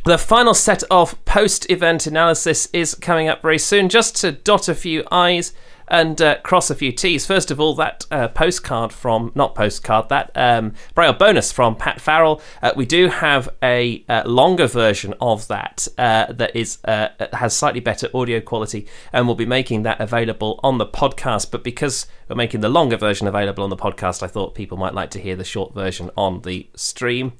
the 0.04 0.18
final 0.18 0.52
set 0.52 0.82
of 0.90 1.24
post 1.24 1.70
event 1.70 2.06
analysis 2.06 2.68
is 2.74 2.94
coming 2.94 3.26
up 3.26 3.40
very 3.40 3.58
soon. 3.58 3.88
Just 3.88 4.16
to 4.16 4.32
dot 4.32 4.68
a 4.68 4.74
few 4.74 5.02
I's 5.10 5.54
and 5.88 6.20
uh, 6.20 6.40
cross 6.40 6.70
a 6.70 6.74
few 6.74 6.92
T's. 6.92 7.26
First 7.26 7.50
of 7.50 7.60
all, 7.60 7.74
that 7.74 8.06
uh, 8.10 8.28
postcard 8.28 8.92
from, 8.92 9.32
not 9.34 9.54
postcard, 9.54 10.08
that 10.08 10.30
um, 10.34 10.74
Braille 10.94 11.12
bonus 11.12 11.52
from 11.52 11.76
Pat 11.76 12.00
Farrell. 12.00 12.40
Uh, 12.62 12.72
we 12.76 12.86
do 12.86 13.08
have 13.08 13.48
a 13.62 14.04
uh, 14.08 14.22
longer 14.26 14.66
version 14.66 15.14
of 15.20 15.48
that 15.48 15.86
uh, 15.98 16.32
that 16.32 16.54
is 16.54 16.78
uh, 16.84 17.08
has 17.32 17.56
slightly 17.56 17.80
better 17.80 18.08
audio 18.14 18.40
quality, 18.40 18.86
and 19.12 19.26
we'll 19.26 19.36
be 19.36 19.46
making 19.46 19.82
that 19.82 20.00
available 20.00 20.60
on 20.62 20.78
the 20.78 20.86
podcast. 20.86 21.50
But 21.50 21.64
because 21.64 22.06
we're 22.28 22.36
making 22.36 22.60
the 22.60 22.68
longer 22.68 22.96
version 22.96 23.26
available 23.26 23.64
on 23.64 23.70
the 23.70 23.76
podcast, 23.76 24.22
I 24.22 24.26
thought 24.26 24.54
people 24.54 24.78
might 24.78 24.94
like 24.94 25.10
to 25.10 25.20
hear 25.20 25.36
the 25.36 25.44
short 25.44 25.74
version 25.74 26.10
on 26.16 26.42
the 26.42 26.68
stream. 26.74 27.32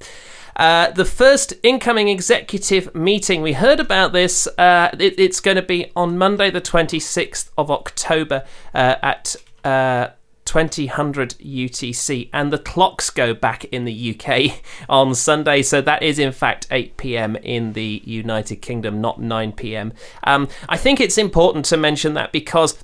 Uh, 0.56 0.90
the 0.92 1.04
first 1.04 1.54
incoming 1.62 2.08
executive 2.08 2.94
meeting, 2.94 3.42
we 3.42 3.54
heard 3.54 3.80
about 3.80 4.12
this. 4.12 4.46
Uh, 4.58 4.90
it, 4.98 5.18
it's 5.18 5.40
going 5.40 5.56
to 5.56 5.62
be 5.62 5.90
on 5.96 6.16
Monday, 6.16 6.50
the 6.50 6.60
26th 6.60 7.50
of 7.58 7.70
October 7.70 8.44
uh, 8.74 8.96
at 9.02 9.36
uh, 9.64 10.08
2000 10.44 11.36
UTC, 11.38 12.28
and 12.32 12.52
the 12.52 12.58
clocks 12.58 13.10
go 13.10 13.34
back 13.34 13.64
in 13.66 13.84
the 13.84 14.14
UK 14.14 14.62
on 14.88 15.14
Sunday, 15.14 15.62
so 15.62 15.80
that 15.80 16.02
is 16.02 16.18
in 16.18 16.32
fact 16.32 16.66
8 16.70 16.96
pm 16.96 17.36
in 17.36 17.72
the 17.72 18.02
United 18.04 18.56
Kingdom, 18.56 19.00
not 19.00 19.20
9 19.20 19.52
pm. 19.52 19.92
Um, 20.24 20.48
I 20.68 20.76
think 20.76 21.00
it's 21.00 21.18
important 21.18 21.64
to 21.66 21.76
mention 21.76 22.14
that 22.14 22.30
because 22.30 22.78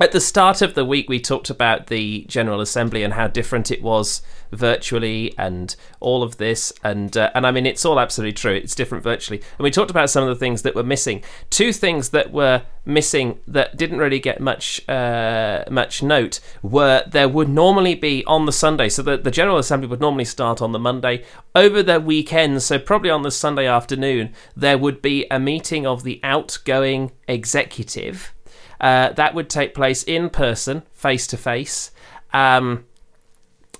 at 0.00 0.12
the 0.12 0.20
start 0.20 0.62
of 0.62 0.74
the 0.74 0.84
week, 0.84 1.08
we 1.08 1.18
talked 1.18 1.50
about 1.50 1.88
the 1.88 2.24
General 2.28 2.60
Assembly 2.60 3.02
and 3.02 3.14
how 3.14 3.26
different 3.26 3.70
it 3.72 3.82
was 3.82 4.22
virtually, 4.52 5.34
and 5.38 5.74
all 6.00 6.22
of 6.22 6.36
this, 6.38 6.72
and 6.82 7.16
uh, 7.16 7.30
and 7.34 7.46
I 7.46 7.50
mean 7.50 7.66
it's 7.66 7.84
all 7.84 7.98
absolutely 8.00 8.34
true. 8.34 8.54
It's 8.54 8.74
different 8.74 9.04
virtually, 9.04 9.38
and 9.58 9.64
we 9.64 9.70
talked 9.70 9.90
about 9.90 10.10
some 10.10 10.22
of 10.22 10.28
the 10.28 10.34
things 10.34 10.62
that 10.62 10.74
were 10.74 10.82
missing. 10.82 11.22
Two 11.50 11.72
things 11.72 12.10
that 12.10 12.32
were 12.32 12.62
missing 12.84 13.38
that 13.46 13.76
didn't 13.76 13.98
really 13.98 14.18
get 14.18 14.40
much 14.40 14.86
uh, 14.88 15.64
much 15.70 16.02
note 16.02 16.40
were 16.62 17.04
there 17.06 17.28
would 17.28 17.48
normally 17.48 17.94
be 17.94 18.24
on 18.26 18.46
the 18.46 18.52
Sunday, 18.52 18.88
so 18.88 19.02
the 19.02 19.16
the 19.16 19.30
General 19.30 19.58
Assembly 19.58 19.88
would 19.88 20.00
normally 20.00 20.24
start 20.24 20.62
on 20.62 20.72
the 20.72 20.78
Monday 20.78 21.24
over 21.54 21.82
the 21.82 22.00
weekend. 22.00 22.62
So 22.62 22.78
probably 22.78 23.10
on 23.10 23.22
the 23.22 23.30
Sunday 23.30 23.66
afternoon, 23.66 24.34
there 24.56 24.78
would 24.78 25.02
be 25.02 25.26
a 25.30 25.38
meeting 25.38 25.86
of 25.86 26.02
the 26.02 26.20
outgoing 26.22 27.12
executive. 27.26 28.32
Uh, 28.80 29.10
that 29.12 29.34
would 29.34 29.50
take 29.50 29.74
place 29.74 30.02
in 30.04 30.30
person, 30.30 30.82
face 30.92 31.26
to 31.26 31.36
face. 31.36 31.90
Um, 32.32 32.84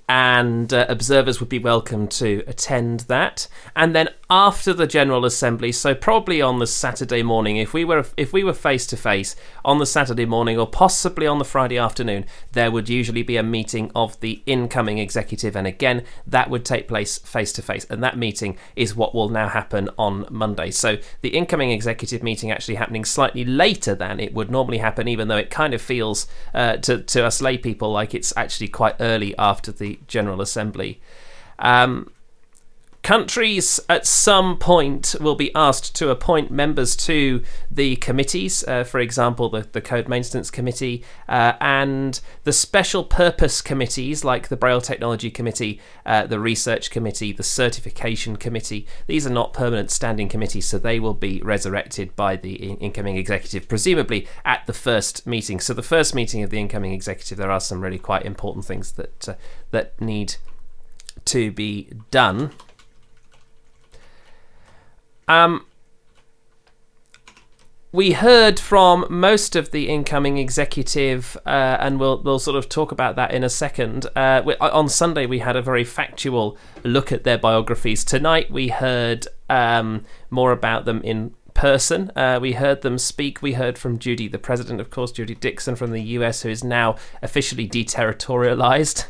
and 0.09 0.73
uh, 0.73 0.87
observers 0.89 1.41
would 1.41 1.49
be 1.49 1.59
welcome 1.59 2.09
to 2.09 2.43
attend 2.47 3.01
that. 3.01 3.47
And 3.77 3.95
then 3.95 4.09
after 4.31 4.75
the 4.75 4.87
General 4.87 5.25
Assembly, 5.25 5.73
so 5.73 5.95
probably 5.95 6.43
on 6.43 6.59
the 6.59 6.67
Saturday 6.67 7.23
morning, 7.23 7.57
if 7.57 7.73
we 7.73 7.83
were 7.83 8.05
if 8.19 8.31
we 8.31 8.45
were 8.45 8.53
face 8.53 8.87
to 8.89 8.97
face 8.97 9.35
on 9.65 9.79
the 9.79 9.87
Saturday 9.87 10.27
morning 10.27 10.59
or 10.59 10.67
possibly 10.67 11.27
on 11.27 11.39
the 11.39 11.47
Friday 11.47 11.79
afternoon, 11.79 12.27
there 12.53 12.71
would 12.71 12.91
usually 12.91 13.23
be 13.23 13.39
a 13.39 13.43
meeting 13.43 13.91
of 13.95 14.21
the 14.21 14.43
incoming 14.45 14.99
executive, 14.99 15.57
and 15.57 15.67
again 15.67 16.05
that 16.27 16.51
would 16.51 16.65
take 16.65 16.89
place 16.89 17.17
face 17.17 17.53
to 17.55 17.63
face. 17.63 17.87
And 17.89 18.03
that 18.05 18.19
meeting 18.19 18.59
is 18.77 18.95
what 18.95 19.15
will 19.15 19.31
now 19.31 19.49
happen 19.49 19.89
on 19.99 20.27
Monday. 20.29 20.73
So 20.73 20.99
the 21.23 21.31
incoming 21.31 21.71
executive 21.71 22.23
meeting 22.23 22.51
actually 22.51 22.75
happening 22.75 23.07
slightly 23.07 23.47
later 23.47 23.95
than 23.95 24.21
it 24.21 24.35
would 24.35 24.51
normally 24.51 24.79
happen, 24.79 25.09
even 25.09 25.29
though 25.29 25.39
it 25.39 25.49
kind 25.49 25.73
of 25.73 25.81
feels 25.81 26.27
uh, 26.53 26.77
to 26.79 26.99
to 26.99 27.25
us 27.25 27.41
lay 27.41 27.57
people 27.57 27.91
like 27.91 28.15
it's 28.15 28.35
actually 28.37 28.69
quite 28.69 28.97
early 29.01 29.35
after 29.39 29.73
the 29.73 29.99
General 30.07 30.43
Assembly. 30.43 31.01
Um, 31.61 32.11
countries 33.09 33.81
at 33.89 34.07
some 34.07 34.59
point 34.59 35.15
will 35.19 35.35
be 35.35 35.51
asked 35.55 35.97
to 35.97 36.11
appoint 36.11 36.51
members 36.51 36.95
to 36.95 37.43
the 37.71 37.97
committees, 37.97 38.63
uh, 38.69 38.85
for 38.85 39.01
example, 39.01 39.49
the, 39.49 39.67
the 39.73 39.81
Code 39.81 40.09
Maintenance 40.09 40.51
Committee 40.51 41.03
uh, 41.27 41.55
and 41.59 42.21
the 42.45 42.53
special 42.53 43.03
purpose 43.03 43.63
committees 43.63 44.25
like 44.25 44.49
the 44.49 44.59
Braille 44.59 44.83
Technology 44.83 45.31
Committee, 45.31 45.81
uh, 46.05 46.27
the 46.27 46.39
Research 46.39 46.91
Committee, 46.91 47.33
the 47.33 47.43
Certification 47.43 48.37
Committee. 48.37 48.87
These 49.07 49.27
are 49.27 49.31
not 49.31 49.55
permanent 49.55 49.91
standing 49.91 50.29
committees, 50.29 50.67
so 50.67 50.77
they 50.77 51.01
will 51.01 51.15
be 51.15 51.41
resurrected 51.41 52.15
by 52.15 52.37
the 52.37 52.57
in- 52.57 52.77
incoming 52.77 53.17
executive, 53.17 53.71
presumably 53.71 54.29
at 54.45 54.67
the 54.67 54.75
first 54.75 55.27
meeting. 55.27 55.61
So, 55.61 55.73
the 55.73 55.83
first 55.83 56.15
meeting 56.15 56.43
of 56.43 56.51
the 56.51 56.59
incoming 56.59 56.93
executive, 56.93 57.39
there 57.39 57.51
are 57.51 57.59
some 57.59 57.81
really 57.81 57.99
quite 57.99 58.27
important 58.27 58.67
things 58.67 58.93
that 58.93 59.31
uh, 59.31 59.35
that 59.71 59.99
need 59.99 60.37
to 61.25 61.51
be 61.51 61.91
done. 62.11 62.53
Um, 65.29 65.67
we 67.91 68.13
heard 68.13 68.61
from 68.61 69.07
most 69.09 69.57
of 69.57 69.71
the 69.71 69.89
incoming 69.89 70.39
executive, 70.39 71.37
uh, 71.47 71.79
and 71.81 71.99
we'll 71.99 72.23
we'll 72.23 72.39
sort 72.39 72.57
of 72.57 72.69
talk 72.69 72.93
about 72.93 73.17
that 73.17 73.33
in 73.33 73.43
a 73.43 73.49
second. 73.49 74.07
Uh, 74.15 74.43
we, 74.45 74.55
on 74.57 74.89
Sunday, 74.89 75.27
we 75.27 75.39
had 75.39 75.57
a 75.57 75.63
very 75.63 75.85
factual 75.85 76.59
look 76.85 77.13
at 77.13 77.25
their 77.25 77.39
biographies. 77.39 78.05
Tonight, 78.05 78.51
we 78.51 78.69
heard 78.69 79.27
um, 79.49 80.05
more 80.31 80.53
about 80.53 80.85
them 80.85 81.01
in 81.03 81.35
person. 81.55 82.13
Uh, 82.15 82.39
we 82.41 82.53
heard 82.53 82.83
them 82.83 82.99
speak. 82.99 83.43
We 83.43 83.55
heard 83.55 83.79
from 83.79 83.99
Judy, 83.99 84.29
the 84.29 84.39
president, 84.39 84.81
of 84.81 84.91
course, 84.91 85.11
Judy 85.11 85.35
Dixon 85.35 85.75
from 85.75 85.91
the 85.91 86.03
US, 86.03 86.43
who 86.43 86.51
is 86.51 86.63
now 86.63 86.97
officially 87.23 87.69
deterritorialized. 87.69 89.07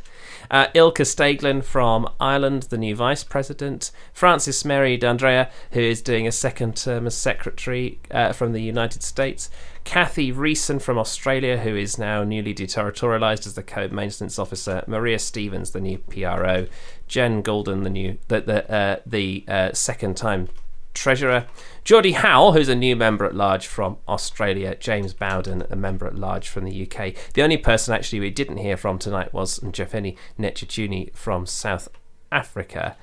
Uh, 0.51 0.67
Ilka 0.75 1.03
Staglin 1.03 1.63
from 1.63 2.09
Ireland, 2.19 2.65
the 2.65 2.79
new 2.79 2.97
vice 2.97 3.25
president. 3.25 3.91
Frances 4.13 4.65
Mary 4.65 4.97
D'Andrea, 4.97 5.51
who 5.73 5.81
is 5.81 6.03
doing 6.03 6.27
a 6.27 6.33
second 6.33 6.77
term 6.77 7.07
as 7.07 7.17
secretary 7.17 8.01
uh, 8.11 8.33
from 8.33 8.53
the 8.53 8.63
United 8.63 9.03
States. 9.03 9.51
Kathy 9.85 10.33
Riessen 10.33 10.81
from 10.81 10.99
Australia, 10.99 11.59
who 11.59 11.75
is 11.75 11.99
now 11.99 12.25
newly 12.25 12.55
deterritorialized 12.55 13.47
as 13.47 13.55
the 13.55 13.63
code 13.63 13.93
maintenance 13.93 14.39
officer. 14.39 14.85
Maria 14.87 15.19
Stevens, 15.19 15.71
the 15.71 15.81
new 15.81 15.99
PRO. 15.99 16.67
Jen 17.07 17.43
Goulden, 17.43 17.85
the 17.85 17.91
new 17.91 18.19
the 18.29 18.41
the, 18.41 18.71
uh, 18.71 18.97
the 19.07 19.45
uh, 19.49 19.73
second 19.73 20.17
time 20.17 20.49
treasurer. 20.95 21.47
Geordie 21.85 22.13
Howe, 22.13 22.53
who's 22.53 22.69
a 22.69 22.75
new 22.75 22.97
member 22.97 23.25
at 23.25 23.35
large 23.35 23.67
from 23.67 23.99
Australia, 24.09 24.75
James 24.75 25.15
Bowden, 25.15 25.65
a 25.71 25.77
member 25.77 26.07
at 26.07 26.17
large 26.17 26.49
from 26.49 26.65
the 26.65 26.83
UK. 26.83 27.15
The 27.35 27.43
only 27.43 27.57
person 27.57 27.95
actually 27.95 28.21
we 28.21 28.31
didn't 28.31 28.59
hear 28.59 28.77
from 28.77 28.99
tonight 28.99 29.33
was 29.33 29.61
Jeffeni 29.61 30.17
Netchachuni 30.39 31.15
from 31.15 31.47
South 31.47 31.89
Africa. 32.31 32.97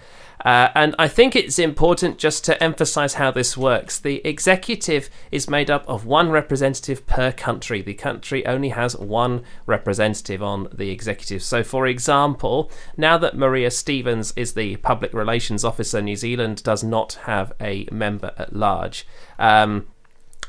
Uh, 0.45 0.69
and 0.75 0.93
I 0.99 1.07
think 1.07 1.35
it's 1.35 1.57
important 1.57 2.19
just 2.19 2.45
to 2.45 2.63
emphasize 2.63 3.15
how 3.15 3.31
this 3.31 3.57
works. 3.57 3.97
The 3.97 4.25
executive 4.25 5.09
is 5.31 5.49
made 5.49 5.71
up 5.71 5.83
of 5.89 6.05
one 6.05 6.29
representative 6.29 7.07
per 7.07 7.31
country. 7.31 7.81
The 7.81 7.95
country 7.95 8.45
only 8.45 8.69
has 8.69 8.95
one 8.95 9.41
representative 9.65 10.43
on 10.43 10.67
the 10.71 10.91
executive. 10.91 11.41
So, 11.41 11.63
for 11.63 11.87
example, 11.87 12.71
now 12.95 13.17
that 13.17 13.35
Maria 13.35 13.71
Stevens 13.71 14.33
is 14.35 14.53
the 14.53 14.75
public 14.77 15.13
relations 15.13 15.65
officer, 15.65 15.99
New 15.99 16.15
Zealand 16.15 16.61
does 16.61 16.83
not 16.83 17.13
have 17.23 17.51
a 17.59 17.87
member 17.91 18.31
at 18.37 18.55
large. 18.55 19.07
Um, 19.39 19.87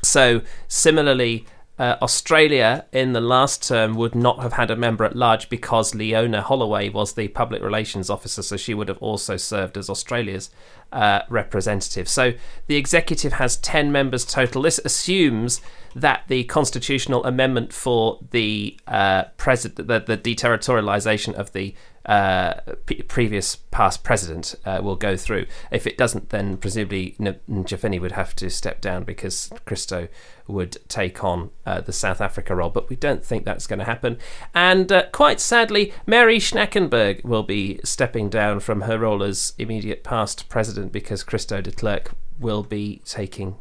so, 0.03 0.41
similarly, 0.67 1.47
uh, 1.79 1.95
Australia 2.01 2.85
in 2.91 3.13
the 3.13 3.21
last 3.21 3.67
term 3.67 3.95
would 3.95 4.15
not 4.15 4.41
have 4.41 4.53
had 4.53 4.71
a 4.71 4.75
member 4.75 5.03
at 5.03 5.15
large 5.15 5.47
because 5.47 5.93
Leona 5.93 6.41
Holloway 6.41 6.89
was 6.89 7.13
the 7.13 7.27
public 7.27 7.61
relations 7.61 8.09
officer, 8.09 8.41
so 8.41 8.57
she 8.57 8.73
would 8.73 8.87
have 8.87 8.97
also 8.97 9.37
served 9.37 9.77
as 9.77 9.89
Australia's 9.89 10.49
uh, 10.91 11.21
representative. 11.29 12.09
So 12.09 12.33
the 12.65 12.77
executive 12.77 13.33
has 13.33 13.57
10 13.57 13.91
members 13.91 14.25
total. 14.25 14.63
This 14.63 14.79
assumes 14.79 15.61
that 15.95 16.23
the 16.27 16.45
constitutional 16.45 17.23
amendment 17.25 17.73
for 17.73 18.19
the 18.31 18.79
uh, 18.87 19.25
president, 19.37 19.87
the, 19.87 19.99
the 19.99 20.17
deterritorialization 20.17 21.33
of 21.33 21.51
the 21.53 21.75
uh, 22.07 22.61
p- 22.85 23.01
previous 23.03 23.57
past 23.57 24.03
president 24.03 24.55
uh, 24.65 24.79
will 24.81 24.95
go 24.95 25.17
through. 25.17 25.45
If 25.71 25.85
it 25.85 25.97
doesn't, 25.97 26.29
then 26.29 26.57
presumably 26.57 27.15
Njafeni 27.19 27.99
would 27.99 28.13
have 28.13 28.33
to 28.37 28.49
step 28.49 28.79
down 28.79 29.03
because 29.03 29.51
Christo 29.65 30.07
would 30.47 30.77
take 30.87 31.23
on 31.23 31.49
uh, 31.65 31.81
the 31.81 31.91
South 31.91 32.21
Africa 32.21 32.55
role. 32.55 32.69
But 32.69 32.89
we 32.89 32.95
don't 32.95 33.25
think 33.25 33.43
that's 33.43 33.67
going 33.67 33.79
to 33.79 33.85
happen. 33.85 34.17
And 34.55 34.89
uh, 34.91 35.07
quite 35.11 35.41
sadly, 35.41 35.93
Mary 36.05 36.39
Schnackenberg 36.39 37.25
will 37.25 37.43
be 37.43 37.81
stepping 37.83 38.29
down 38.29 38.61
from 38.61 38.81
her 38.81 38.97
role 38.97 39.21
as 39.21 39.53
immediate 39.57 40.03
past 40.03 40.47
president 40.47 40.93
because 40.93 41.23
Christo 41.23 41.59
de 41.59 41.71
Klerk 41.71 42.11
will 42.39 42.63
be 42.63 43.01
taking 43.03 43.57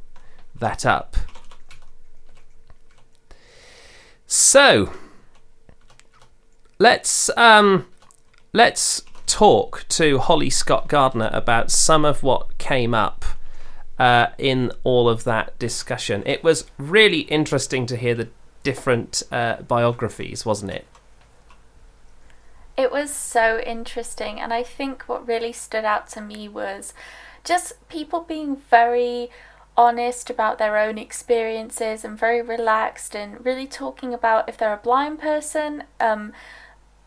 that 0.55 0.87
up. 0.87 1.17
So 4.29 4.93
let's 6.79 7.31
um, 7.37 7.87
let's 8.57 9.03
talk 9.27 9.85
to 9.87 10.19
Holly 10.19 10.49
Scott 10.49 10.89
Gardner 10.89 11.29
about 11.31 11.71
some 11.71 12.07
of 12.07 12.23
what 12.23 12.57
came 12.57 12.95
up 12.95 13.23
uh, 13.99 14.29
in 14.39 14.73
all 14.83 15.11
of 15.11 15.25
that 15.25 15.59
discussion. 15.59 16.23
It 16.25 16.43
was 16.43 16.65
really 16.79 17.21
interesting 17.21 17.85
to 17.85 17.97
hear 17.97 18.15
the 18.15 18.29
different 18.63 19.23
uh, 19.31 19.57
biographies, 19.61 20.47
wasn't 20.47 20.71
it? 20.71 20.87
It 22.79 22.91
was 22.91 23.11
so 23.11 23.61
interesting, 23.61 24.41
and 24.41 24.55
I 24.55 24.63
think 24.63 25.03
what 25.03 25.29
really 25.29 25.53
stood 25.53 25.85
out 25.85 26.09
to 26.11 26.23
me 26.23 26.49
was 26.49 26.95
just 27.45 27.87
people 27.91 28.21
being 28.21 28.57
very 28.57 29.29
honest 29.77 30.31
about 30.31 30.57
their 30.57 30.79
own 30.79 30.97
experiences 30.97 32.07
and 32.07 32.19
very 32.19 32.41
relaxed 32.41 33.15
and 33.15 33.45
really 33.45 33.67
talking 33.67 34.15
about 34.15 34.49
if 34.49 34.57
they're 34.57 34.73
a 34.73 34.79
blind 34.79 35.19
person, 35.19 35.85
um, 36.01 36.33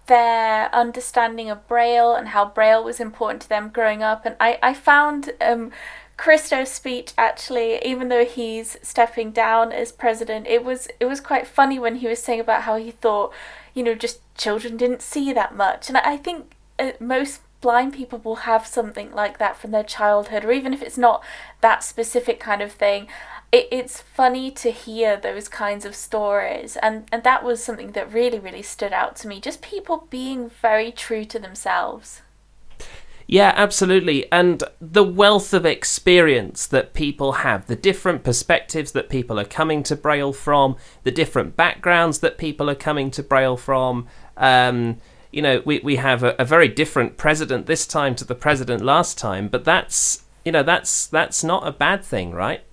their 0.09 0.73
understanding 0.75 1.49
of 1.49 1.65
Braille 1.67 2.13
and 2.13 2.29
how 2.29 2.45
Braille 2.45 2.83
was 2.83 2.99
important 2.99 3.43
to 3.43 3.49
them 3.49 3.69
growing 3.69 4.03
up. 4.03 4.25
And 4.25 4.35
I, 4.39 4.59
I 4.61 4.73
found 4.73 5.31
um, 5.39 5.71
Christo's 6.17 6.69
speech 6.69 7.13
actually, 7.17 7.79
even 7.85 8.09
though 8.09 8.25
he's 8.25 8.77
stepping 8.81 9.31
down 9.31 9.71
as 9.71 9.93
president, 9.93 10.47
it 10.47 10.65
was 10.65 10.89
it 10.99 11.05
was 11.05 11.21
quite 11.21 11.47
funny 11.47 11.79
when 11.79 11.95
he 11.95 12.07
was 12.07 12.21
saying 12.21 12.41
about 12.41 12.63
how 12.63 12.75
he 12.75 12.91
thought, 12.91 13.31
you 13.73 13.83
know, 13.83 13.95
just 13.95 14.19
children 14.35 14.75
didn't 14.75 15.01
see 15.01 15.31
that 15.31 15.55
much. 15.55 15.87
And 15.87 15.97
I 15.97 16.17
think 16.17 16.55
uh, 16.77 16.91
most 16.99 17.39
blind 17.61 17.93
people 17.93 18.19
will 18.19 18.47
have 18.47 18.65
something 18.65 19.11
like 19.11 19.37
that 19.37 19.57
from 19.57 19.71
their 19.71 19.83
childhood, 19.83 20.43
or 20.43 20.51
even 20.51 20.73
if 20.73 20.81
it's 20.81 20.97
not 20.97 21.23
that 21.61 21.83
specific 21.83 22.39
kind 22.39 22.61
of 22.61 22.71
thing. 22.71 23.07
It, 23.51 23.67
it's 23.71 24.01
funny 24.01 24.51
to 24.51 24.71
hear 24.71 25.17
those 25.17 25.47
kinds 25.47 25.85
of 25.85 25.95
stories, 25.95 26.77
and, 26.77 27.07
and 27.11 27.23
that 27.23 27.43
was 27.43 27.63
something 27.63 27.91
that 27.93 28.13
really, 28.13 28.39
really 28.39 28.61
stood 28.61 28.93
out 28.93 29.15
to 29.17 29.27
me. 29.27 29.39
Just 29.39 29.61
people 29.61 30.07
being 30.09 30.49
very 30.49 30.91
true 30.91 31.25
to 31.25 31.39
themselves. 31.39 32.21
Yeah, 33.31 33.53
absolutely. 33.55 34.31
And 34.31 34.63
the 34.81 35.03
wealth 35.03 35.53
of 35.53 35.63
experience 35.63 36.65
that 36.65 36.95
people 36.95 37.33
have, 37.33 37.67
the 37.67 37.75
different 37.75 38.23
perspectives 38.23 38.91
that 38.93 39.07
people 39.07 39.39
are 39.39 39.45
coming 39.45 39.83
to 39.83 39.95
Braille 39.95 40.33
from, 40.33 40.77
the 41.03 41.11
different 41.11 41.55
backgrounds 41.55 42.19
that 42.19 42.39
people 42.39 42.71
are 42.71 42.75
coming 42.75 43.11
to 43.11 43.21
Braille 43.21 43.55
from. 43.55 44.07
Um, 44.35 44.97
you 45.31 45.43
know, 45.43 45.61
we, 45.63 45.79
we 45.83 45.97
have 45.97 46.23
a, 46.23 46.35
a 46.39 46.45
very 46.45 46.67
different 46.67 47.17
president 47.17 47.67
this 47.67 47.85
time 47.85 48.15
to 48.15 48.25
the 48.25 48.33
president 48.33 48.83
last 48.83 49.19
time, 49.19 49.47
but 49.47 49.63
that's 49.63 50.23
you 50.43 50.51
know 50.51 50.63
that's 50.63 51.05
that's 51.05 51.43
not 51.43 51.67
a 51.67 51.71
bad 51.71 52.03
thing, 52.03 52.31
right? 52.31 52.63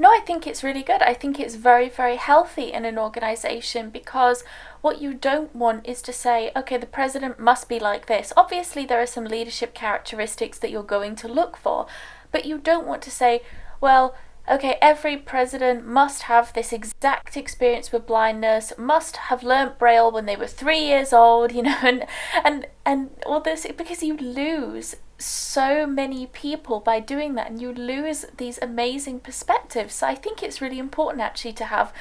No, 0.00 0.10
I 0.10 0.20
think 0.20 0.46
it's 0.46 0.62
really 0.62 0.84
good. 0.84 1.02
I 1.02 1.12
think 1.12 1.40
it's 1.40 1.56
very, 1.56 1.88
very 1.88 2.16
healthy 2.16 2.72
in 2.72 2.84
an 2.84 2.98
organization 2.98 3.90
because 3.90 4.44
what 4.80 5.02
you 5.02 5.12
don't 5.12 5.54
want 5.56 5.88
is 5.88 6.00
to 6.02 6.12
say, 6.12 6.52
okay, 6.54 6.76
the 6.76 6.86
president 6.86 7.40
must 7.40 7.68
be 7.68 7.80
like 7.80 8.06
this. 8.06 8.32
Obviously, 8.36 8.86
there 8.86 9.02
are 9.02 9.06
some 9.06 9.24
leadership 9.24 9.74
characteristics 9.74 10.58
that 10.60 10.70
you're 10.70 10.84
going 10.84 11.16
to 11.16 11.26
look 11.26 11.56
for, 11.56 11.88
but 12.30 12.44
you 12.44 12.58
don't 12.58 12.86
want 12.86 13.02
to 13.02 13.10
say, 13.10 13.42
well, 13.80 14.14
okay, 14.48 14.78
every 14.80 15.16
president 15.16 15.84
must 15.84 16.22
have 16.22 16.52
this 16.52 16.72
exact 16.72 17.36
experience 17.36 17.90
with 17.90 18.06
blindness, 18.06 18.72
must 18.78 19.16
have 19.16 19.42
learnt 19.42 19.80
Braille 19.80 20.12
when 20.12 20.26
they 20.26 20.36
were 20.36 20.46
three 20.46 20.80
years 20.80 21.12
old, 21.12 21.50
you 21.56 21.62
know, 21.62 21.78
and 21.82 22.06
and 22.44 22.68
and 22.86 23.10
all 23.26 23.40
this 23.40 23.66
because 23.76 24.04
you 24.04 24.16
lose 24.16 24.94
so 25.18 25.86
many 25.86 26.26
people 26.26 26.80
by 26.80 27.00
doing 27.00 27.34
that 27.34 27.50
and 27.50 27.60
you 27.60 27.72
lose 27.72 28.24
these 28.36 28.58
amazing 28.62 29.20
perspectives. 29.20 29.94
So 29.94 30.06
I 30.06 30.14
think 30.14 30.42
it's 30.42 30.60
really 30.60 30.78
important 30.78 31.20
actually 31.20 31.54
to 31.54 31.64
have 31.64 31.92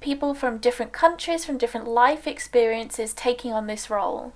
people 0.00 0.34
from 0.34 0.58
different 0.58 0.92
countries, 0.92 1.44
from 1.44 1.58
different 1.58 1.88
life 1.88 2.26
experiences 2.26 3.14
taking 3.14 3.52
on 3.52 3.66
this 3.66 3.88
role. 3.88 4.32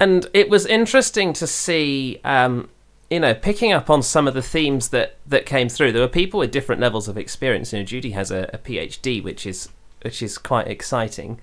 And 0.00 0.26
it 0.34 0.50
was 0.50 0.66
interesting 0.66 1.32
to 1.34 1.46
see 1.46 2.20
um, 2.24 2.68
you 3.10 3.18
know, 3.18 3.34
picking 3.34 3.72
up 3.72 3.90
on 3.90 4.02
some 4.02 4.28
of 4.28 4.34
the 4.34 4.42
themes 4.42 4.88
that 4.90 5.16
that 5.26 5.44
came 5.44 5.68
through. 5.68 5.92
There 5.92 6.00
were 6.00 6.08
people 6.08 6.38
with 6.38 6.52
different 6.52 6.80
levels 6.80 7.08
of 7.08 7.18
experience. 7.18 7.72
You 7.72 7.80
know, 7.80 7.84
Judy 7.84 8.12
has 8.12 8.30
a, 8.30 8.48
a 8.52 8.58
PhD, 8.58 9.22
which 9.22 9.46
is 9.46 9.68
which 10.02 10.22
is 10.22 10.38
quite 10.38 10.68
exciting. 10.68 11.40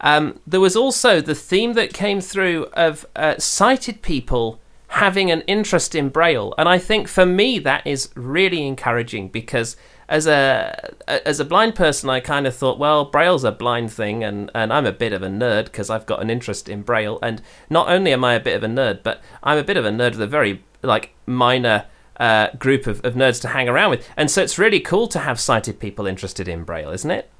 Um, 0.00 0.40
there 0.46 0.60
was 0.60 0.76
also 0.76 1.20
the 1.20 1.34
theme 1.34 1.74
that 1.74 1.94
came 1.94 2.20
through 2.20 2.64
of 2.74 3.06
uh, 3.14 3.38
sighted 3.38 4.02
people 4.02 4.60
having 4.94 5.30
an 5.30 5.42
interest 5.42 5.94
in 5.94 6.08
Braille, 6.08 6.54
and 6.56 6.68
I 6.68 6.78
think 6.78 7.08
for 7.08 7.26
me 7.26 7.58
that 7.60 7.86
is 7.86 8.10
really 8.14 8.66
encouraging 8.66 9.28
because 9.28 9.76
as 10.08 10.26
a 10.26 10.94
as 11.08 11.40
a 11.40 11.44
blind 11.44 11.74
person, 11.74 12.10
I 12.10 12.20
kind 12.20 12.46
of 12.46 12.54
thought, 12.54 12.78
well, 12.78 13.04
Braille's 13.04 13.44
a 13.44 13.52
blind 13.52 13.92
thing, 13.92 14.22
and, 14.22 14.50
and 14.54 14.72
I'm 14.72 14.86
a 14.86 14.92
bit 14.92 15.12
of 15.12 15.22
a 15.22 15.28
nerd 15.28 15.66
because 15.66 15.90
I've 15.90 16.06
got 16.06 16.20
an 16.20 16.30
interest 16.30 16.68
in 16.68 16.82
Braille. 16.82 17.18
And 17.22 17.42
not 17.70 17.88
only 17.88 18.12
am 18.12 18.24
I 18.24 18.34
a 18.34 18.40
bit 18.40 18.56
of 18.56 18.62
a 18.62 18.66
nerd, 18.66 19.02
but 19.02 19.22
I'm 19.42 19.58
a 19.58 19.64
bit 19.64 19.76
of 19.76 19.84
a 19.84 19.90
nerd 19.90 20.12
with 20.12 20.22
a 20.22 20.26
very 20.26 20.62
like 20.82 21.10
minor 21.26 21.86
uh, 22.20 22.48
group 22.58 22.86
of, 22.86 23.04
of 23.04 23.14
nerds 23.14 23.40
to 23.42 23.48
hang 23.48 23.68
around 23.68 23.90
with. 23.90 24.08
And 24.16 24.30
so 24.30 24.42
it's 24.42 24.58
really 24.58 24.80
cool 24.80 25.08
to 25.08 25.20
have 25.20 25.40
sighted 25.40 25.80
people 25.80 26.06
interested 26.06 26.48
in 26.48 26.64
Braille, 26.64 26.90
isn't 26.90 27.10
it? 27.10 27.30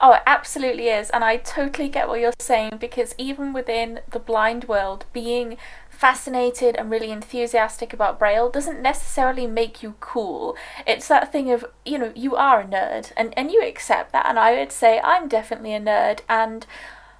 Oh, 0.00 0.12
it 0.12 0.22
absolutely 0.26 0.88
is. 0.88 1.10
And 1.10 1.24
I 1.24 1.36
totally 1.36 1.88
get 1.88 2.08
what 2.08 2.20
you're 2.20 2.32
saying 2.38 2.78
because 2.78 3.14
even 3.18 3.52
within 3.52 4.00
the 4.10 4.18
blind 4.18 4.64
world, 4.64 5.06
being 5.12 5.56
fascinated 5.88 6.76
and 6.76 6.90
really 6.90 7.10
enthusiastic 7.10 7.92
about 7.92 8.18
Braille 8.18 8.50
doesn't 8.50 8.82
necessarily 8.82 9.46
make 9.46 9.82
you 9.82 9.94
cool. 10.00 10.56
It's 10.86 11.08
that 11.08 11.30
thing 11.32 11.50
of, 11.50 11.64
you 11.84 11.98
know, 11.98 12.12
you 12.14 12.36
are 12.36 12.60
a 12.60 12.64
nerd 12.64 13.12
and, 13.16 13.32
and 13.36 13.50
you 13.50 13.62
accept 13.62 14.12
that. 14.12 14.26
And 14.26 14.38
I 14.38 14.54
would 14.56 14.72
say 14.72 15.00
I'm 15.02 15.28
definitely 15.28 15.74
a 15.74 15.80
nerd. 15.80 16.20
And 16.28 16.66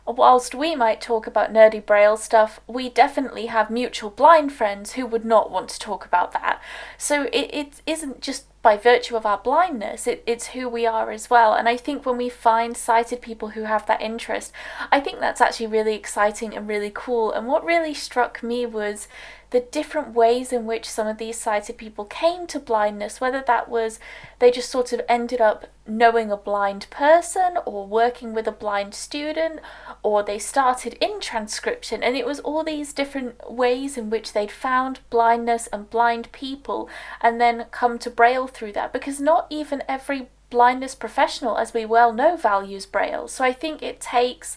whilst 0.07 0.55
we 0.55 0.75
might 0.75 1.01
talk 1.01 1.27
about 1.27 1.53
nerdy 1.53 1.85
braille 1.85 2.17
stuff, 2.17 2.61
we 2.67 2.91
definitely 2.91 3.47
have 3.47 3.71
mutual 3.71 4.11
blind 4.11 4.53
friends 4.53 4.93
who 4.93 5.07
would 5.07 5.25
not 5.25 5.51
want 5.51 5.69
to 5.71 5.79
talk 5.79 6.05
about 6.05 6.33
that. 6.33 6.61
So 6.99 7.25
it, 7.33 7.51
it 7.53 7.83
isn't 7.87 8.21
just 8.21 8.47
by 8.65 8.79
virtue 8.79 9.15
of 9.15 9.27
our 9.27 9.37
blindness, 9.37 10.07
it, 10.07 10.25
it's 10.27 10.49
who 10.49 10.69
we 10.69 10.87
are 10.87 11.11
as 11.11 11.29
well. 11.29 11.53
And 11.53 11.69
I 11.69 11.77
think 11.77 12.07
when 12.07 12.17
we 12.17 12.31
find 12.31 12.75
sighted 12.75 13.21
people 13.21 13.51
who 13.51 13.65
have 13.65 13.85
that 13.87 14.01
interest, 14.01 14.53
I 14.91 15.01
think 15.01 15.21
that's 15.21 15.43
actually 15.43 15.67
really 15.67 15.95
exciting 15.95 16.57
and 16.57 16.67
really 16.67 16.91
cool. 16.93 17.31
And 17.31 17.47
what 17.47 17.63
really 17.63 17.93
struck 17.93 18.43
me 18.43 18.65
was 18.65 19.07
the 19.51 19.61
different 19.61 20.15
ways 20.15 20.53
in 20.53 20.67
which 20.67 20.89
some 20.89 21.07
of 21.07 21.19
these 21.19 21.39
sighted 21.39 21.77
people 21.77 22.05
came 22.05 22.47
to 22.49 22.59
blindness, 22.59 23.21
whether 23.21 23.43
that 23.47 23.69
was 23.69 23.99
they 24.39 24.51
just 24.51 24.71
sort 24.71 24.93
of 24.93 25.01
ended 25.09 25.41
up 25.41 25.67
knowing 25.87 26.31
a 26.31 26.37
blind 26.37 26.87
person 26.91 27.59
or 27.67 27.87
working 27.87 28.33
with 28.35 28.47
a 28.47 28.53
blind 28.53 28.95
student, 28.95 29.61
or 30.03 30.23
they 30.23 30.39
started 30.39 30.95
in 31.01 31.21
transcription, 31.21 32.03
and 32.03 32.17
it 32.17 32.27
was 32.27 32.41
all 32.41 32.65
these 32.65 32.93
different 32.93 33.51
ways 33.51 33.97
in 33.97 34.11
which 34.11 34.33
they'd 34.33 34.51
found 34.51 35.01
blindness 35.11 35.67
and 35.69 35.91
blind 35.91 36.31
people 36.33 36.89
and 37.21 37.41
then 37.41 37.67
come 37.71 37.99
to 37.99 38.11
Braille 38.11 38.47
through 38.47 38.73
that 38.73 38.93
because 38.93 39.21
not 39.21 39.47
even 39.51 39.83
every 39.89 40.29
blindness 40.51 40.95
professional, 40.95 41.59
as 41.59 41.75
we 41.75 41.85
well 41.85 42.13
know, 42.13 42.37
values 42.37 42.87
Braille. 42.87 43.27
So 43.27 43.45
I 43.45 43.53
think 43.53 43.83
it 43.83 44.01
takes 44.01 44.57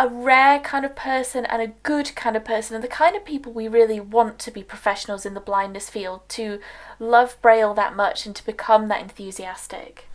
a 0.00 0.08
rare 0.08 0.58
kind 0.60 0.86
of 0.86 0.96
person 0.96 1.44
and 1.44 1.60
a 1.60 1.74
good 1.82 2.14
kind 2.16 2.34
of 2.34 2.42
person 2.42 2.74
and 2.74 2.82
the 2.82 2.88
kind 2.88 3.14
of 3.14 3.22
people 3.22 3.52
we 3.52 3.68
really 3.68 4.00
want 4.00 4.38
to 4.38 4.50
be 4.50 4.62
professionals 4.62 5.26
in 5.26 5.34
the 5.34 5.40
blindness 5.40 5.90
field 5.90 6.26
to 6.26 6.58
love 6.98 7.36
braille 7.42 7.74
that 7.74 7.94
much 7.94 8.24
and 8.24 8.34
to 8.34 8.44
become 8.46 8.88
that 8.88 9.02
enthusiastic 9.02 10.06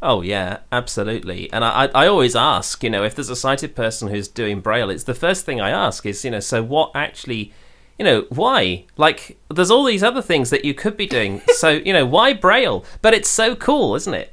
oh 0.00 0.22
yeah 0.22 0.58
absolutely 0.70 1.52
and 1.52 1.64
i 1.64 1.86
i 1.92 2.06
always 2.06 2.36
ask 2.36 2.84
you 2.84 2.90
know 2.90 3.02
if 3.02 3.16
there's 3.16 3.28
a 3.28 3.34
sighted 3.34 3.74
person 3.74 4.06
who's 4.06 4.28
doing 4.28 4.60
braille 4.60 4.90
it's 4.90 5.04
the 5.04 5.14
first 5.14 5.44
thing 5.44 5.60
i 5.60 5.70
ask 5.70 6.06
is 6.06 6.24
you 6.24 6.30
know 6.30 6.38
so 6.38 6.62
what 6.62 6.92
actually 6.94 7.46
you 7.46 7.52
you 7.98 8.04
know, 8.04 8.26
why? 8.30 8.84
Like, 8.96 9.38
there's 9.48 9.70
all 9.70 9.84
these 9.84 10.02
other 10.02 10.22
things 10.22 10.50
that 10.50 10.64
you 10.64 10.74
could 10.74 10.96
be 10.96 11.06
doing. 11.06 11.40
so, 11.54 11.70
you 11.70 11.92
know, 11.92 12.04
why 12.04 12.32
Braille? 12.32 12.84
But 13.00 13.14
it's 13.14 13.28
so 13.28 13.54
cool, 13.54 13.94
isn't 13.94 14.12
it? 14.12 14.31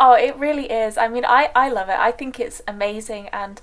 Oh, 0.00 0.14
it 0.14 0.36
really 0.36 0.70
is. 0.70 0.96
I 0.96 1.08
mean, 1.08 1.24
I, 1.24 1.50
I 1.54 1.68
love 1.68 1.88
it. 1.88 1.98
I 1.98 2.10
think 2.10 2.40
it's 2.40 2.62
amazing. 2.66 3.28
And 3.28 3.60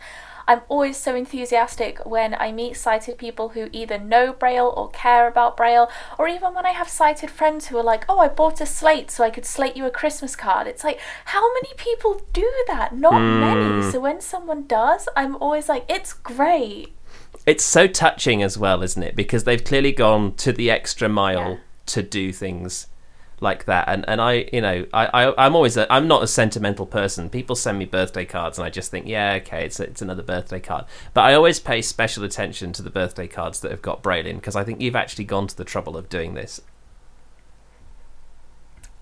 I'm 0.48 0.62
always 0.70 0.98
so 0.98 1.16
enthusiastic 1.16 2.00
when 2.06 2.34
I 2.36 2.52
meet 2.52 2.76
sighted 2.76 3.18
people 3.18 3.50
who 3.50 3.70
either 3.72 3.98
know 3.98 4.34
Braille 4.34 4.74
or 4.76 4.90
care 4.90 5.28
about 5.28 5.56
Braille, 5.56 5.90
or 6.18 6.28
even 6.28 6.54
when 6.54 6.66
I 6.66 6.72
have 6.72 6.90
sighted 6.90 7.30
friends 7.30 7.68
who 7.68 7.78
are 7.78 7.84
like, 7.84 8.06
oh, 8.10 8.20
I 8.20 8.28
bought 8.28 8.60
a 8.60 8.66
slate 8.66 9.12
so 9.12 9.24
I 9.24 9.30
could 9.30 9.46
slate 9.46 9.78
you 9.78 9.86
a 9.86 9.92
Christmas 9.92 10.36
card. 10.36 10.68
It's 10.68 10.84
like, 10.84 11.00
how 11.26 11.54
many 11.54 11.70
people 11.78 12.22
do 12.34 12.52
that? 12.68 12.94
Not 12.96 13.14
Mm. 13.14 13.40
many. 13.40 13.92
So 13.92 14.00
when 14.00 14.20
someone 14.20 14.64
does, 14.68 15.08
I'm 15.16 15.36
always 15.38 15.70
like, 15.70 15.86
it's 15.88 16.14
great. 16.14 16.96
It's 17.46 17.64
so 17.66 17.88
touching 17.88 18.44
as 18.44 18.58
well, 18.58 18.84
isn't 18.84 19.02
it? 19.04 19.16
Because 19.16 19.44
they've 19.46 19.64
clearly 19.64 19.92
gone 19.92 20.36
to 20.36 20.52
the 20.52 20.70
extra 20.70 21.08
mile 21.10 21.60
to 21.88 22.04
do 22.04 22.32
things 22.32 22.88
like 23.42 23.66
that. 23.66 23.90
And 23.90 24.08
and 24.08 24.22
I, 24.22 24.48
you 24.54 24.62
know, 24.62 24.86
I, 24.94 25.06
I 25.08 25.46
I'm 25.46 25.56
always 25.56 25.76
a, 25.76 25.92
I'm 25.92 26.08
not 26.08 26.24
a 26.24 26.28
sentimental 26.28 26.86
person. 26.86 27.30
People 27.30 27.56
send 27.56 27.80
me 27.80 27.86
birthday 27.86 28.26
cards, 28.26 28.58
and 28.58 28.66
I 28.66 28.70
just 28.70 28.92
think, 28.92 29.08
yeah, 29.08 29.34
okay, 29.42 29.66
it's 29.66 29.80
it's 29.80 30.02
another 30.02 30.24
birthday 30.24 30.60
card. 30.60 30.86
But 31.14 31.22
I 31.22 31.34
always 31.34 31.60
pay 31.60 31.82
special 31.82 32.24
attention 32.24 32.72
to 32.74 32.82
the 32.82 32.90
birthday 32.90 33.28
cards 33.28 33.60
that 33.62 33.72
have 33.72 33.82
got 33.82 34.02
braille 34.02 34.26
in 34.26 34.38
because 34.38 34.56
I 34.56 34.64
think 34.64 34.80
you've 34.80 34.96
actually 34.96 35.26
gone 35.26 35.48
to 35.48 35.58
the 35.58 35.66
trouble 35.66 35.98
of 35.98 36.08
doing 36.08 36.36
this. 36.36 36.62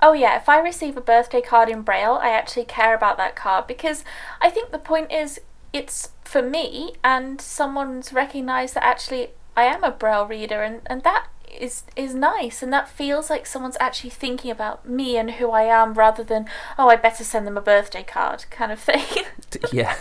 Oh, 0.01 0.13
yeah, 0.13 0.37
if 0.37 0.47
I 0.47 0.59
receive 0.59 0.95
a 0.95 1.01
birthday 1.01 1.41
card 1.41 1.67
in 1.67 1.81
Braille, 1.81 2.19
I 2.21 2.29
actually 2.29 2.63
care 2.63 2.95
about 2.95 3.17
that 3.17 3.35
card 3.35 3.67
because 3.67 4.05
I 4.41 4.49
think 4.49 4.71
the 4.71 4.79
point 4.79 5.11
is 5.11 5.41
it's 5.73 6.11
for 6.23 6.41
me 6.41 6.93
and 7.03 7.41
someone's 7.41 8.13
recognised 8.13 8.75
that 8.75 8.85
actually 8.85 9.31
I 9.57 9.63
am 9.63 9.83
a 9.83 9.91
Braille 9.91 10.25
reader 10.25 10.63
and, 10.63 10.81
and 10.85 11.03
that 11.03 11.27
is 11.57 11.83
is 11.95 12.13
nice 12.13 12.61
and 12.61 12.71
that 12.71 12.87
feels 12.87 13.29
like 13.29 13.45
someone's 13.45 13.77
actually 13.79 14.09
thinking 14.09 14.51
about 14.51 14.87
me 14.87 15.17
and 15.17 15.31
who 15.31 15.51
I 15.51 15.63
am 15.63 15.93
rather 15.93 16.23
than 16.23 16.45
oh 16.77 16.89
I 16.89 16.95
better 16.95 17.23
send 17.23 17.47
them 17.47 17.57
a 17.57 17.61
birthday 17.61 18.03
card 18.03 18.45
kind 18.51 18.71
of 18.71 18.79
thing. 18.79 19.25
yeah 19.71 19.95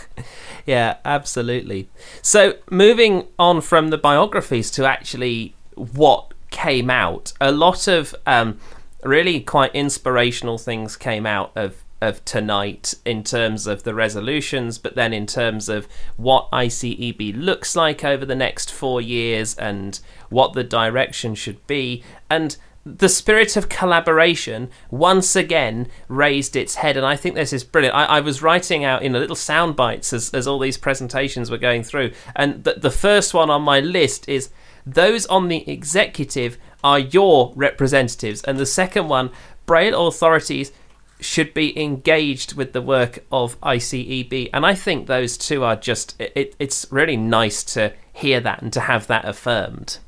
yeah 0.65 0.97
absolutely 1.05 1.89
so 2.21 2.55
moving 2.69 3.27
on 3.37 3.61
from 3.61 3.89
the 3.89 3.97
biographies 3.97 4.69
to 4.71 4.85
actually 4.85 5.55
what 5.75 6.33
came 6.51 6.89
out 6.89 7.33
a 7.39 7.51
lot 7.51 7.87
of 7.87 8.15
um, 8.25 8.59
really 9.03 9.39
quite 9.39 9.73
inspirational 9.73 10.57
things 10.57 10.97
came 10.97 11.25
out 11.25 11.51
of 11.55 11.83
of 12.01 12.23
tonight 12.25 12.93
in 13.05 13.23
terms 13.23 13.67
of 13.67 13.83
the 13.83 13.93
resolutions 13.93 14.77
but 14.77 14.95
then 14.95 15.13
in 15.13 15.25
terms 15.25 15.67
of 15.69 15.87
what 16.17 16.49
ICEB 16.51 17.33
looks 17.35 17.75
like 17.75 18.03
over 18.03 18.25
the 18.25 18.35
next 18.35 18.71
4 18.71 19.01
years 19.01 19.55
and 19.55 19.99
what 20.29 20.53
the 20.53 20.63
direction 20.63 21.35
should 21.35 21.65
be 21.67 22.03
and 22.29 22.57
the 22.85 23.09
spirit 23.09 23.55
of 23.55 23.69
collaboration 23.69 24.69
once 24.89 25.35
again 25.35 25.87
raised 26.07 26.55
its 26.55 26.75
head, 26.75 26.97
and 26.97 27.05
I 27.05 27.15
think 27.15 27.35
this 27.35 27.53
is 27.53 27.63
brilliant. 27.63 27.95
I, 27.95 28.05
I 28.05 28.19
was 28.21 28.41
writing 28.41 28.83
out 28.83 29.03
in 29.03 29.13
little 29.13 29.35
sound 29.35 29.75
bites 29.75 30.13
as, 30.13 30.33
as 30.33 30.47
all 30.47 30.59
these 30.59 30.77
presentations 30.77 31.51
were 31.51 31.57
going 31.57 31.83
through, 31.83 32.11
and 32.35 32.63
the, 32.63 32.75
the 32.75 32.91
first 32.91 33.33
one 33.33 33.49
on 33.49 33.61
my 33.61 33.79
list 33.79 34.27
is 34.27 34.49
those 34.85 35.25
on 35.27 35.49
the 35.49 35.69
executive 35.69 36.57
are 36.83 36.99
your 36.99 37.53
representatives, 37.55 38.41
and 38.43 38.57
the 38.57 38.65
second 38.65 39.07
one, 39.07 39.29
Braille 39.65 40.07
authorities 40.07 40.71
should 41.19 41.53
be 41.53 41.77
engaged 41.79 42.53
with 42.53 42.73
the 42.73 42.81
work 42.81 43.25
of 43.31 43.59
ICEB, 43.61 44.49
and 44.53 44.65
I 44.65 44.73
think 44.73 45.07
those 45.07 45.37
two 45.37 45.63
are 45.63 45.75
just. 45.75 46.19
It, 46.19 46.55
it's 46.59 46.87
really 46.89 47.17
nice 47.17 47.63
to 47.75 47.93
hear 48.11 48.39
that 48.39 48.61
and 48.61 48.71
to 48.73 48.81
have 48.81 49.07
that 49.07 49.25
affirmed. 49.25 49.99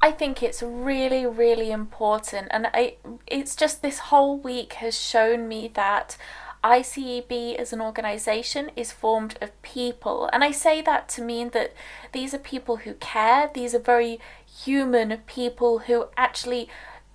I 0.00 0.10
think 0.10 0.42
it's 0.42 0.62
really, 0.62 1.24
really 1.26 1.70
important, 1.70 2.48
and 2.50 2.68
I, 2.74 2.96
it's 3.26 3.54
just 3.54 3.82
this 3.82 3.98
whole 4.10 4.36
week 4.36 4.74
has 4.74 4.98
shown 4.98 5.48
me 5.48 5.70
that 5.74 6.16
ICEB 6.64 7.56
as 7.56 7.72
an 7.72 7.80
organisation 7.80 8.70
is 8.76 8.92
formed 8.92 9.38
of 9.40 9.62
people, 9.62 10.28
and 10.32 10.44
I 10.44 10.50
say 10.50 10.82
that 10.82 11.08
to 11.10 11.22
mean 11.22 11.50
that 11.50 11.72
these 12.12 12.34
are 12.34 12.38
people 12.38 12.78
who 12.78 12.94
care. 12.94 13.50
These 13.54 13.74
are 13.74 13.80
very 13.80 14.20
human 14.64 15.18
people 15.26 15.80
who 15.80 16.06
actually 16.16 16.68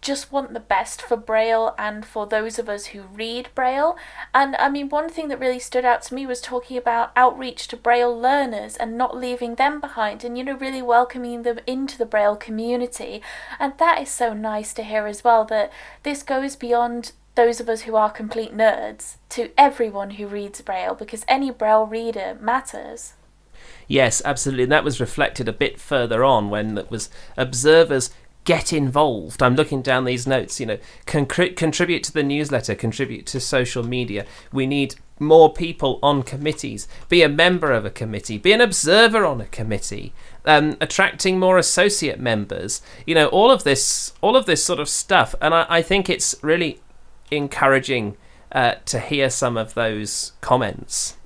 just 0.08 0.32
want 0.32 0.54
the 0.54 0.62
best 0.62 1.02
for 1.02 1.18
Braille 1.18 1.76
and 1.78 2.06
for 2.06 2.26
those 2.26 2.58
of 2.58 2.70
us 2.70 2.88
who 2.88 3.02
read 3.02 3.50
Braille. 3.54 3.98
And 4.34 4.56
I 4.56 4.70
mean, 4.70 4.88
one 4.88 5.10
thing 5.10 5.28
that 5.28 5.40
really 5.40 5.60
stood 5.60 5.84
out 5.84 6.02
to 6.04 6.16
me 6.16 6.26
was 6.26 6.40
talking 6.40 6.78
about 6.78 7.12
outreach 7.18 7.68
to 7.68 7.76
Braille 7.76 8.18
learners 8.18 8.78
and 8.78 8.98
not 8.98 9.18
leaving 9.18 9.56
them 9.56 9.82
behind 9.82 10.24
and, 10.24 10.38
you 10.38 10.46
know, 10.46 10.56
really 10.56 10.82
welcoming 10.82 11.44
them 11.44 11.60
into 11.68 11.98
the 11.98 12.06
Braille 12.06 12.38
community. 12.38 13.22
And 13.60 13.74
that 13.80 14.02
is 14.02 14.10
so 14.10 14.34
nice 14.34 14.74
to 14.76 14.84
hear 14.84 15.08
as 15.08 15.26
well 15.26 15.44
that 15.46 15.74
this 16.04 16.24
goes 16.24 16.56
beyond 16.56 17.12
those 17.36 17.60
of 17.60 17.68
us 17.68 17.82
who 17.82 17.98
are 17.98 18.10
complete 18.10 18.56
nerds 18.56 19.18
to 19.30 19.52
everyone 19.58 20.12
who 20.12 20.26
reads 20.26 20.62
Braille 20.62 20.96
because 20.96 21.26
any 21.28 21.52
Braille 21.52 21.86
reader 21.86 22.38
matters. 22.40 23.14
Yes, 23.90 24.22
absolutely. 24.24 24.64
And 24.64 24.72
that 24.72 24.86
was 24.86 25.02
reflected 25.02 25.50
a 25.50 25.54
bit 25.54 25.82
further 25.82 26.24
on 26.24 26.50
when 26.50 26.78
it 26.78 26.90
was 26.90 27.10
observers 27.36 28.10
get 28.48 28.72
involved. 28.72 29.44
I'm 29.44 29.56
looking 29.56 29.82
down 29.82 30.06
these 30.06 30.26
notes, 30.26 30.58
you 30.58 30.66
know, 30.66 30.78
con- 31.06 31.26
contribute 31.26 32.02
to 32.04 32.14
the 32.14 32.24
newsletter, 32.24 32.76
contribute 32.76 33.26
to 33.28 33.42
social 33.42 33.84
media. 33.84 34.26
We 34.54 34.66
need 34.66 34.96
more 35.20 35.52
people 35.52 36.00
on 36.02 36.24
committees. 36.24 36.88
Be 37.10 37.22
a 37.24 37.28
member 37.28 37.74
of 37.74 37.84
a 37.86 37.90
committee, 37.90 38.38
be 38.38 38.54
an 38.54 38.62
observer 38.62 39.26
on 39.26 39.42
a 39.42 39.48
committee. 39.48 40.14
Um, 40.46 40.78
attracting 40.80 41.38
more 41.40 41.58
associate 41.58 42.22
members, 42.22 42.82
you 43.06 43.14
know, 43.14 43.28
all 43.28 43.52
of 43.52 43.66
this, 43.66 44.14
all 44.22 44.38
of 44.38 44.46
this 44.46 44.64
sort 44.64 44.80
of 44.80 44.88
stuff, 44.88 45.36
and 45.42 45.54
I, 45.54 45.66
I 45.68 45.82
think 45.82 46.10
it's 46.10 46.34
really 46.42 46.80
encouraging 47.30 48.16
uh, 48.54 48.76
to 48.86 49.02
hear 49.02 49.30
some 49.30 49.58
of 49.58 49.74
those 49.74 50.32
comments. 50.40 51.18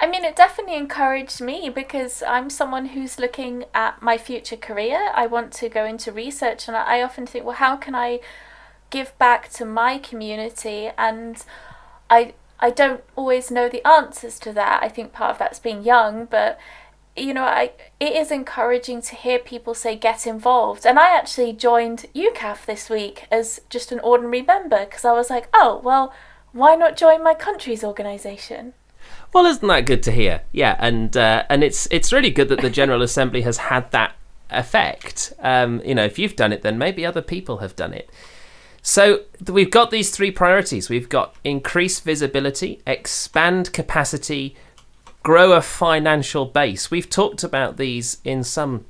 I 0.00 0.06
mean, 0.06 0.24
it 0.24 0.36
definitely 0.36 0.76
encouraged 0.76 1.40
me 1.40 1.70
because 1.70 2.22
I'm 2.22 2.50
someone 2.50 2.86
who's 2.86 3.18
looking 3.18 3.64
at 3.74 4.00
my 4.00 4.16
future 4.16 4.56
career. 4.56 5.10
I 5.12 5.26
want 5.26 5.52
to 5.54 5.68
go 5.68 5.84
into 5.84 6.12
research, 6.12 6.68
and 6.68 6.76
I 6.76 7.02
often 7.02 7.26
think, 7.26 7.44
well, 7.44 7.56
how 7.56 7.76
can 7.76 7.94
I 7.96 8.20
give 8.90 9.16
back 9.18 9.48
to 9.50 9.64
my 9.64 9.98
community? 9.98 10.90
And 10.96 11.44
I 12.08 12.34
I 12.60 12.70
don't 12.70 13.02
always 13.16 13.50
know 13.50 13.68
the 13.68 13.86
answers 13.86 14.38
to 14.40 14.52
that. 14.52 14.82
I 14.82 14.88
think 14.88 15.12
part 15.12 15.32
of 15.32 15.38
that's 15.38 15.58
being 15.60 15.82
young, 15.84 16.26
but 16.26 16.58
you 17.16 17.34
know, 17.34 17.44
I 17.44 17.72
it 17.98 18.12
is 18.12 18.30
encouraging 18.30 19.02
to 19.02 19.16
hear 19.16 19.38
people 19.40 19.74
say 19.74 19.96
get 19.96 20.26
involved. 20.26 20.86
And 20.86 20.98
I 20.98 21.16
actually 21.16 21.52
joined 21.52 22.06
UKAF 22.14 22.66
this 22.66 22.88
week 22.88 23.26
as 23.32 23.60
just 23.68 23.90
an 23.92 24.00
ordinary 24.00 24.42
member 24.42 24.84
because 24.84 25.04
I 25.04 25.12
was 25.12 25.30
like, 25.30 25.48
oh 25.54 25.80
well, 25.84 26.12
why 26.52 26.76
not 26.76 26.96
join 26.96 27.22
my 27.22 27.34
country's 27.34 27.82
organisation? 27.84 28.74
Well, 29.32 29.46
isn't 29.46 29.66
that 29.66 29.86
good 29.86 30.02
to 30.04 30.12
hear? 30.12 30.42
Yeah, 30.52 30.76
and 30.78 31.16
uh, 31.16 31.44
and 31.50 31.62
it's 31.62 31.86
it's 31.90 32.12
really 32.12 32.30
good 32.30 32.48
that 32.48 32.60
the 32.60 32.70
General 32.70 33.02
Assembly 33.02 33.42
has 33.42 33.58
had 33.58 33.90
that 33.92 34.14
effect. 34.50 35.32
Um, 35.40 35.82
you 35.84 35.94
know, 35.94 36.04
if 36.04 36.18
you've 36.18 36.36
done 36.36 36.52
it, 36.52 36.62
then 36.62 36.78
maybe 36.78 37.04
other 37.04 37.22
people 37.22 37.58
have 37.58 37.76
done 37.76 37.92
it. 37.92 38.10
So 38.82 39.24
we've 39.46 39.70
got 39.70 39.90
these 39.90 40.10
three 40.10 40.30
priorities. 40.30 40.88
We've 40.88 41.08
got 41.08 41.36
increase 41.44 42.00
visibility, 42.00 42.80
expand 42.86 43.72
capacity, 43.72 44.56
grow 45.22 45.52
a 45.52 45.60
financial 45.60 46.46
base. 46.46 46.90
We've 46.90 47.10
talked 47.10 47.44
about 47.44 47.76
these 47.76 48.18
in 48.24 48.42
some 48.44 48.86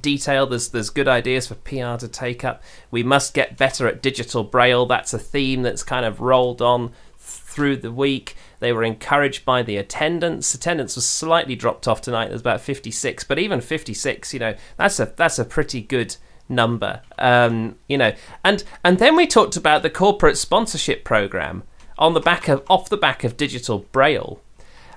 detail. 0.00 0.46
There's 0.46 0.68
there's 0.68 0.90
good 0.90 1.08
ideas 1.08 1.48
for 1.48 1.56
PR 1.56 1.96
to 1.96 2.08
take 2.08 2.44
up. 2.44 2.62
We 2.90 3.02
must 3.02 3.34
get 3.34 3.56
better 3.56 3.88
at 3.88 4.02
digital 4.02 4.44
braille. 4.44 4.86
That's 4.86 5.12
a 5.12 5.18
theme 5.18 5.62
that's 5.62 5.82
kind 5.82 6.04
of 6.06 6.20
rolled 6.20 6.62
on 6.62 6.92
through 7.18 7.78
the 7.78 7.92
week. 7.92 8.36
They 8.60 8.72
were 8.72 8.84
encouraged 8.84 9.44
by 9.44 9.62
the 9.62 9.76
attendance. 9.76 10.52
Attendance 10.54 10.96
was 10.96 11.08
slightly 11.08 11.54
dropped 11.54 11.86
off 11.86 12.00
tonight. 12.00 12.28
There's 12.28 12.40
about 12.40 12.60
56, 12.60 13.24
but 13.24 13.38
even 13.38 13.60
56, 13.60 14.34
you 14.34 14.40
know, 14.40 14.54
that's 14.76 14.98
a 14.98 15.12
that's 15.16 15.38
a 15.38 15.44
pretty 15.44 15.80
good 15.80 16.16
number. 16.48 17.02
Um, 17.18 17.76
you 17.88 17.98
know, 17.98 18.12
and 18.44 18.64
and 18.84 18.98
then 18.98 19.16
we 19.16 19.26
talked 19.26 19.56
about 19.56 19.82
the 19.82 19.90
corporate 19.90 20.38
sponsorship 20.38 21.04
program 21.04 21.62
on 21.98 22.14
the 22.14 22.20
back 22.20 22.48
of 22.48 22.64
off 22.68 22.88
the 22.88 22.96
back 22.96 23.24
of 23.24 23.36
digital 23.36 23.80
braille, 23.92 24.40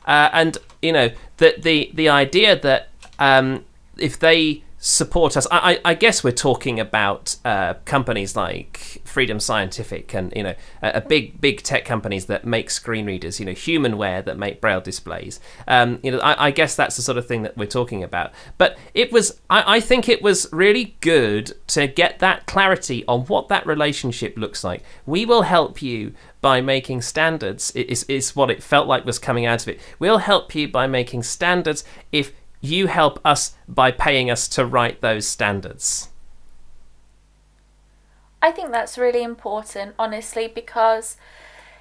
uh, 0.05 0.29
and 0.33 0.57
you 0.81 0.91
know 0.91 1.09
that 1.37 1.63
the 1.63 1.91
the 1.93 2.09
idea 2.09 2.59
that 2.59 2.89
um, 3.19 3.65
if 3.97 4.17
they 4.17 4.63
support 4.83 5.37
us. 5.37 5.45
I, 5.51 5.73
I, 5.73 5.91
I 5.91 5.93
guess 5.93 6.23
we're 6.23 6.31
talking 6.31 6.79
about 6.79 7.35
uh, 7.45 7.75
companies 7.85 8.35
like 8.35 9.01
Freedom 9.05 9.39
Scientific 9.39 10.13
and 10.15 10.33
you 10.35 10.41
know 10.41 10.55
a, 10.81 10.93
a, 10.95 11.01
big 11.01 11.39
big 11.39 11.61
tech 11.61 11.85
companies 11.85 12.25
that 12.25 12.45
make 12.45 12.71
screen 12.71 13.05
readers, 13.05 13.39
you 13.39 13.45
know 13.45 13.51
Humanware 13.51 14.25
that 14.25 14.37
make 14.39 14.59
braille 14.59 14.81
displays. 14.81 15.39
Um, 15.67 15.99
you 16.01 16.11
know 16.11 16.19
I, 16.19 16.47
I, 16.47 16.51
guess 16.51 16.75
that's 16.75 16.95
the 16.95 17.03
sort 17.03 17.19
of 17.19 17.27
thing 17.27 17.43
that 17.43 17.55
we're 17.55 17.67
talking 17.67 18.03
about. 18.03 18.33
But 18.57 18.75
it 18.95 19.11
was 19.11 19.39
I, 19.51 19.75
I 19.75 19.79
think 19.79 20.09
it 20.09 20.23
was 20.23 20.51
really 20.51 20.95
good 20.99 21.53
to 21.67 21.85
get 21.85 22.17
that 22.17 22.47
clarity 22.47 23.05
on 23.07 23.21
what 23.21 23.49
that 23.49 23.67
relationship 23.67 24.35
looks 24.35 24.63
like. 24.63 24.83
We 25.05 25.27
will 25.27 25.43
help 25.43 25.83
you 25.83 26.15
by 26.41 26.59
making 26.59 27.03
standards 27.03 27.69
is, 27.71 28.03
is 28.05 28.35
what 28.35 28.49
it 28.49 28.63
felt 28.63 28.87
like 28.87 29.05
was 29.05 29.19
coming 29.19 29.45
out 29.45 29.61
of 29.61 29.67
it. 29.67 29.79
We'll 29.99 30.17
help 30.17 30.55
you 30.55 30.67
by 30.67 30.87
making 30.87 31.21
standards 31.21 31.83
if 32.11 32.33
you 32.61 32.87
help 32.87 33.19
us 33.25 33.55
by 33.67 33.91
paying 33.91 34.29
us 34.29 34.47
to 34.49 34.65
write 34.65 35.01
those 35.01 35.27
standards. 35.27 36.09
I 38.41 38.51
think 38.51 38.71
that's 38.71 38.97
really 38.97 39.23
important, 39.23 39.93
honestly, 39.99 40.47
because 40.47 41.17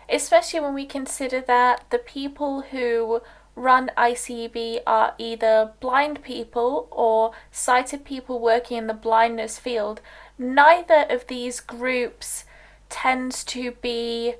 especially 0.08 0.60
when 0.60 0.74
we 0.74 0.86
consider 0.86 1.40
that 1.42 1.84
the 1.90 1.98
people 1.98 2.62
who 2.62 3.22
run 3.54 3.90
ICEB 3.96 4.80
are 4.86 5.14
either 5.18 5.72
blind 5.80 6.22
people 6.22 6.88
or 6.90 7.32
sighted 7.50 8.04
people 8.04 8.40
working 8.40 8.78
in 8.78 8.86
the 8.86 8.94
blindness 8.94 9.58
field, 9.58 10.00
neither 10.38 11.06
of 11.08 11.26
these 11.26 11.60
groups 11.60 12.44
tends 12.88 13.44
to 13.44 13.72
be 13.82 14.34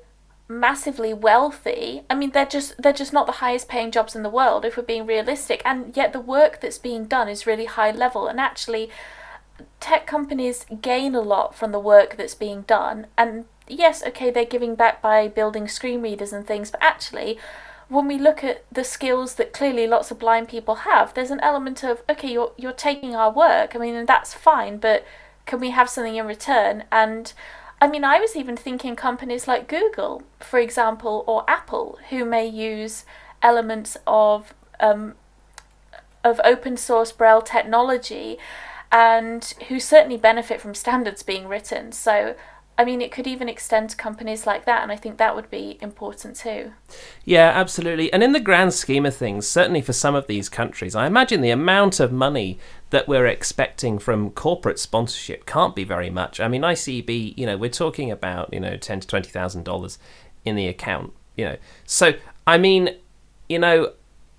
massively 0.59 1.13
wealthy. 1.13 2.01
I 2.09 2.15
mean, 2.15 2.31
they're 2.31 2.45
just 2.45 2.81
they're 2.81 2.93
just 2.93 3.13
not 3.13 3.25
the 3.25 3.41
highest 3.43 3.67
paying 3.67 3.91
jobs 3.91 4.15
in 4.15 4.23
the 4.23 4.29
world 4.29 4.65
if 4.65 4.77
we're 4.77 4.83
being 4.83 5.05
realistic. 5.05 5.61
And 5.65 5.95
yet 5.95 6.13
the 6.13 6.19
work 6.19 6.61
that's 6.61 6.77
being 6.77 7.05
done 7.05 7.29
is 7.29 7.47
really 7.47 7.65
high 7.65 7.91
level. 7.91 8.27
And 8.27 8.39
actually, 8.39 8.89
tech 9.79 10.05
companies 10.05 10.65
gain 10.81 11.15
a 11.15 11.21
lot 11.21 11.55
from 11.55 11.71
the 11.71 11.79
work 11.79 12.17
that's 12.17 12.35
being 12.35 12.61
done. 12.63 13.07
And 13.17 13.45
yes, 13.67 14.03
okay, 14.03 14.29
they're 14.29 14.45
giving 14.45 14.75
back 14.75 15.01
by 15.01 15.27
building 15.27 15.67
screen 15.67 16.01
readers 16.01 16.33
and 16.33 16.45
things, 16.45 16.71
but 16.71 16.83
actually. 16.83 17.37
When 17.87 18.07
we 18.07 18.17
look 18.17 18.41
at 18.41 18.63
the 18.71 18.85
skills 18.85 19.35
that 19.35 19.51
clearly 19.51 19.85
lots 19.85 20.11
of 20.11 20.19
blind 20.19 20.47
people 20.47 20.75
have, 20.75 21.13
there's 21.13 21.29
an 21.29 21.41
element 21.41 21.83
of 21.83 22.03
okay, 22.09 22.31
you're 22.31 22.53
you're 22.55 22.71
taking 22.71 23.15
our 23.15 23.29
work. 23.29 23.75
I 23.75 23.79
mean, 23.79 23.95
and 23.95 24.07
that's 24.07 24.33
fine, 24.33 24.77
but 24.77 25.05
can 25.45 25.59
we 25.59 25.71
have 25.71 25.89
something 25.89 26.15
in 26.15 26.25
return? 26.25 26.85
And 26.89 27.33
I 27.81 27.87
mean, 27.87 28.03
I 28.03 28.19
was 28.19 28.35
even 28.35 28.55
thinking 28.55 28.95
companies 28.95 29.47
like 29.47 29.67
Google, 29.67 30.21
for 30.39 30.59
example, 30.59 31.23
or 31.27 31.43
Apple, 31.49 31.97
who 32.11 32.23
may 32.23 32.47
use 32.47 33.05
elements 33.41 33.97
of 34.05 34.53
um, 34.79 35.15
of 36.23 36.39
open 36.43 36.77
source 36.77 37.11
Braille 37.11 37.41
technology, 37.41 38.37
and 38.91 39.43
who 39.67 39.79
certainly 39.79 40.17
benefit 40.17 40.61
from 40.61 40.75
standards 40.75 41.23
being 41.23 41.47
written. 41.47 41.91
So 41.91 42.35
I 42.77 42.85
mean, 42.85 43.01
it 43.01 43.11
could 43.11 43.27
even 43.27 43.47
extend 43.49 43.91
to 43.91 43.95
companies 43.95 44.47
like 44.47 44.65
that, 44.65 44.81
and 44.81 44.91
I 44.91 44.95
think 44.95 45.17
that 45.17 45.35
would 45.35 45.51
be 45.51 45.77
important 45.81 46.35
too. 46.35 46.71
Yeah, 47.23 47.51
absolutely. 47.53 48.11
And 48.11 48.23
in 48.23 48.31
the 48.31 48.39
grand 48.39 48.73
scheme 48.73 49.05
of 49.05 49.15
things, 49.15 49.47
certainly 49.47 49.81
for 49.81 49.93
some 49.93 50.15
of 50.15 50.27
these 50.27 50.49
countries, 50.49 50.95
I 50.95 51.05
imagine 51.05 51.41
the 51.41 51.51
amount 51.51 51.99
of 51.99 52.11
money 52.11 52.57
that 52.91 53.07
we're 53.07 53.25
expecting 53.25 53.99
from 53.99 54.31
corporate 54.31 54.79
sponsorship 54.79 55.45
can't 55.45 55.75
be 55.75 55.83
very 55.83 56.09
much. 56.09 56.39
I 56.39 56.47
mean, 56.47 56.61
ICEB, 56.61 57.37
you 57.37 57.45
know, 57.45 57.57
we're 57.57 57.69
talking 57.69 58.11
about 58.11 58.53
you 58.53 58.59
know 58.59 58.77
ten 58.77 58.99
to 58.99 59.07
twenty 59.07 59.29
thousand 59.29 59.63
dollars 59.63 59.97
in 60.45 60.55
the 60.55 60.67
account, 60.67 61.13
you 61.35 61.45
know. 61.45 61.57
So 61.85 62.13
I 62.45 62.57
mean, 62.57 62.97
you 63.49 63.59
know, 63.59 63.93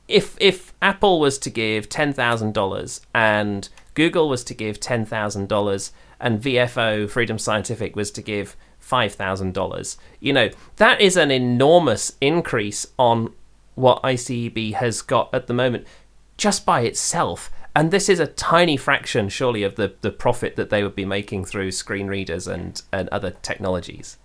if 0.09 0.37
if 0.41 0.73
Apple 0.81 1.21
was 1.21 1.39
to 1.39 1.51
give 1.51 1.89
ten 1.89 2.13
thousand 2.13 2.55
dollars 2.55 3.01
and 3.15 3.69
Google 3.95 4.29
was 4.29 4.45
to 4.45 4.55
give 4.55 4.81
ten 4.81 5.05
thousand 5.05 5.49
dollars 5.49 5.93
and 6.21 6.41
VFO 6.41 7.11
Freedom 7.11 7.39
Scientific 7.39 7.97
was 7.97 8.13
to 8.13 8.23
give 8.23 8.57
$5,000. 8.81 9.97
You 10.21 10.33
know, 10.33 10.51
that 10.77 11.01
is 11.01 11.17
an 11.17 11.31
enormous 11.31 12.13
increase 12.21 12.87
on 12.99 13.33
what 13.75 14.03
ICEB 14.03 14.75
has 14.75 15.03
got 15.03 15.33
at 15.35 15.47
the 15.47 15.55
moment 15.55 15.87
just 16.37 16.67
by 16.67 16.83
itself. 16.83 17.51
And 17.75 17.91
this 17.91 18.09
is 18.09 18.21
a 18.21 18.27
tiny 18.27 18.77
fraction, 18.77 19.29
surely, 19.29 19.63
of 19.63 19.77
the, 19.77 19.95
the 20.03 20.11
profit 20.11 20.57
that 20.57 20.71
they 20.71 20.83
would 20.83 20.95
be 20.95 21.07
making 21.07 21.47
through 21.47 21.73
screen 21.73 22.07
readers 22.07 22.47
and, 22.47 22.81
and 22.93 23.09
other 23.09 23.31
technologies. 23.31 24.19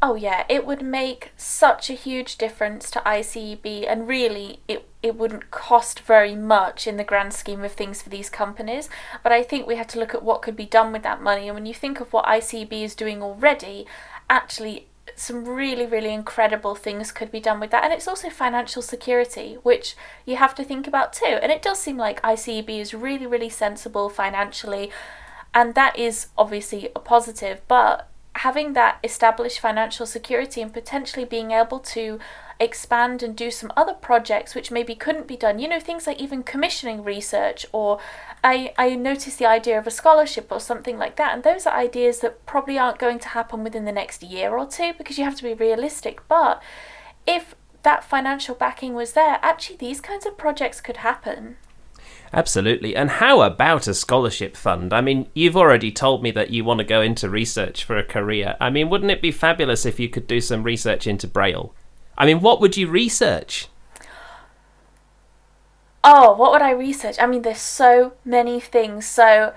Oh 0.00 0.14
yeah, 0.14 0.44
it 0.48 0.64
would 0.64 0.80
make 0.80 1.32
such 1.36 1.90
a 1.90 1.94
huge 1.94 2.38
difference 2.38 2.88
to 2.92 3.00
ICEB 3.00 3.84
and 3.88 4.06
really 4.06 4.60
it 4.68 4.88
it 5.02 5.16
wouldn't 5.16 5.50
cost 5.50 6.00
very 6.00 6.36
much 6.36 6.86
in 6.86 6.96
the 6.96 7.04
grand 7.04 7.32
scheme 7.32 7.64
of 7.64 7.72
things 7.72 8.00
for 8.00 8.08
these 8.08 8.30
companies, 8.30 8.88
but 9.24 9.32
I 9.32 9.42
think 9.42 9.66
we 9.66 9.74
have 9.74 9.88
to 9.88 9.98
look 9.98 10.14
at 10.14 10.22
what 10.22 10.40
could 10.40 10.54
be 10.54 10.66
done 10.66 10.92
with 10.92 11.02
that 11.02 11.20
money 11.20 11.48
and 11.48 11.54
when 11.54 11.66
you 11.66 11.74
think 11.74 12.00
of 12.00 12.12
what 12.12 12.26
ICEB 12.26 12.72
is 12.72 12.94
doing 12.94 13.22
already, 13.22 13.86
actually 14.30 14.86
some 15.18 15.44
really 15.44 15.86
really 15.86 16.12
incredible 16.12 16.74
things 16.74 17.12
could 17.12 17.30
be 17.30 17.40
done 17.40 17.60
with 17.60 17.70
that. 17.70 17.84
And 17.84 17.92
it's 17.92 18.08
also 18.08 18.30
financial 18.30 18.82
security 18.82 19.58
which 19.62 19.96
you 20.24 20.36
have 20.36 20.54
to 20.56 20.64
think 20.64 20.86
about 20.86 21.12
too. 21.12 21.38
And 21.42 21.50
it 21.50 21.62
does 21.62 21.78
seem 21.78 21.96
like 21.96 22.22
ICEB 22.22 22.68
is 22.68 22.94
really 22.94 23.26
really 23.26 23.48
sensible 23.48 24.08
financially. 24.08 24.90
And 25.54 25.74
that 25.74 25.98
is 25.98 26.28
obviously 26.36 26.90
a 26.94 27.00
positive. 27.00 27.60
But 27.68 28.08
having 28.36 28.72
that 28.74 28.98
established 29.02 29.58
financial 29.58 30.06
security 30.06 30.62
and 30.62 30.72
potentially 30.72 31.24
being 31.24 31.50
able 31.50 31.80
to 31.80 32.20
expand 32.60 33.22
and 33.22 33.36
do 33.36 33.50
some 33.50 33.72
other 33.76 33.94
projects 33.94 34.54
which 34.54 34.70
maybe 34.70 34.94
couldn't 34.94 35.28
be 35.28 35.36
done. 35.36 35.58
You 35.58 35.68
know, 35.68 35.80
things 35.80 36.06
like 36.06 36.20
even 36.20 36.42
commissioning 36.42 37.04
research, 37.04 37.64
or 37.72 37.98
I, 38.42 38.72
I 38.76 38.96
noticed 38.96 39.38
the 39.38 39.46
idea 39.46 39.78
of 39.78 39.86
a 39.86 39.92
scholarship 39.92 40.48
or 40.50 40.60
something 40.60 40.98
like 40.98 41.16
that. 41.16 41.34
And 41.34 41.42
those 41.42 41.66
are 41.66 41.74
ideas 41.74 42.20
that 42.20 42.44
probably 42.46 42.78
aren't 42.78 42.98
going 42.98 43.18
to 43.20 43.28
happen 43.28 43.62
within 43.62 43.84
the 43.84 43.92
next 43.92 44.22
year 44.22 44.56
or 44.56 44.66
two 44.66 44.92
because 44.98 45.18
you 45.18 45.24
have 45.24 45.36
to 45.36 45.42
be 45.42 45.54
realistic. 45.54 46.26
But 46.28 46.62
if 47.26 47.54
that 47.82 48.04
financial 48.04 48.54
backing 48.54 48.94
was 48.94 49.12
there, 49.12 49.38
actually, 49.42 49.76
these 49.76 50.00
kinds 50.00 50.26
of 50.26 50.36
projects 50.36 50.80
could 50.80 50.98
happen. 50.98 51.56
Absolutely. 52.32 52.94
And 52.94 53.08
how 53.08 53.40
about 53.40 53.86
a 53.86 53.94
scholarship 53.94 54.56
fund? 54.56 54.92
I 54.92 55.00
mean, 55.00 55.28
you've 55.32 55.56
already 55.56 55.90
told 55.90 56.22
me 56.22 56.30
that 56.32 56.50
you 56.50 56.64
want 56.64 56.78
to 56.78 56.84
go 56.84 57.00
into 57.00 57.30
research 57.30 57.84
for 57.84 57.96
a 57.96 58.04
career. 58.04 58.56
I 58.60 58.68
mean, 58.68 58.90
wouldn't 58.90 59.10
it 59.10 59.22
be 59.22 59.30
fabulous 59.30 59.86
if 59.86 59.98
you 59.98 60.08
could 60.08 60.26
do 60.26 60.40
some 60.40 60.62
research 60.62 61.06
into 61.06 61.26
Braille? 61.26 61.72
I 62.18 62.26
mean, 62.26 62.40
what 62.40 62.60
would 62.60 62.76
you 62.76 62.88
research? 62.88 63.68
Oh, 66.02 66.34
what 66.34 66.50
would 66.52 66.62
I 66.62 66.72
research? 66.72 67.16
I 67.20 67.26
mean, 67.26 67.42
there's 67.42 67.60
so 67.60 68.14
many 68.24 68.58
things. 68.60 69.06
So, 69.06 69.54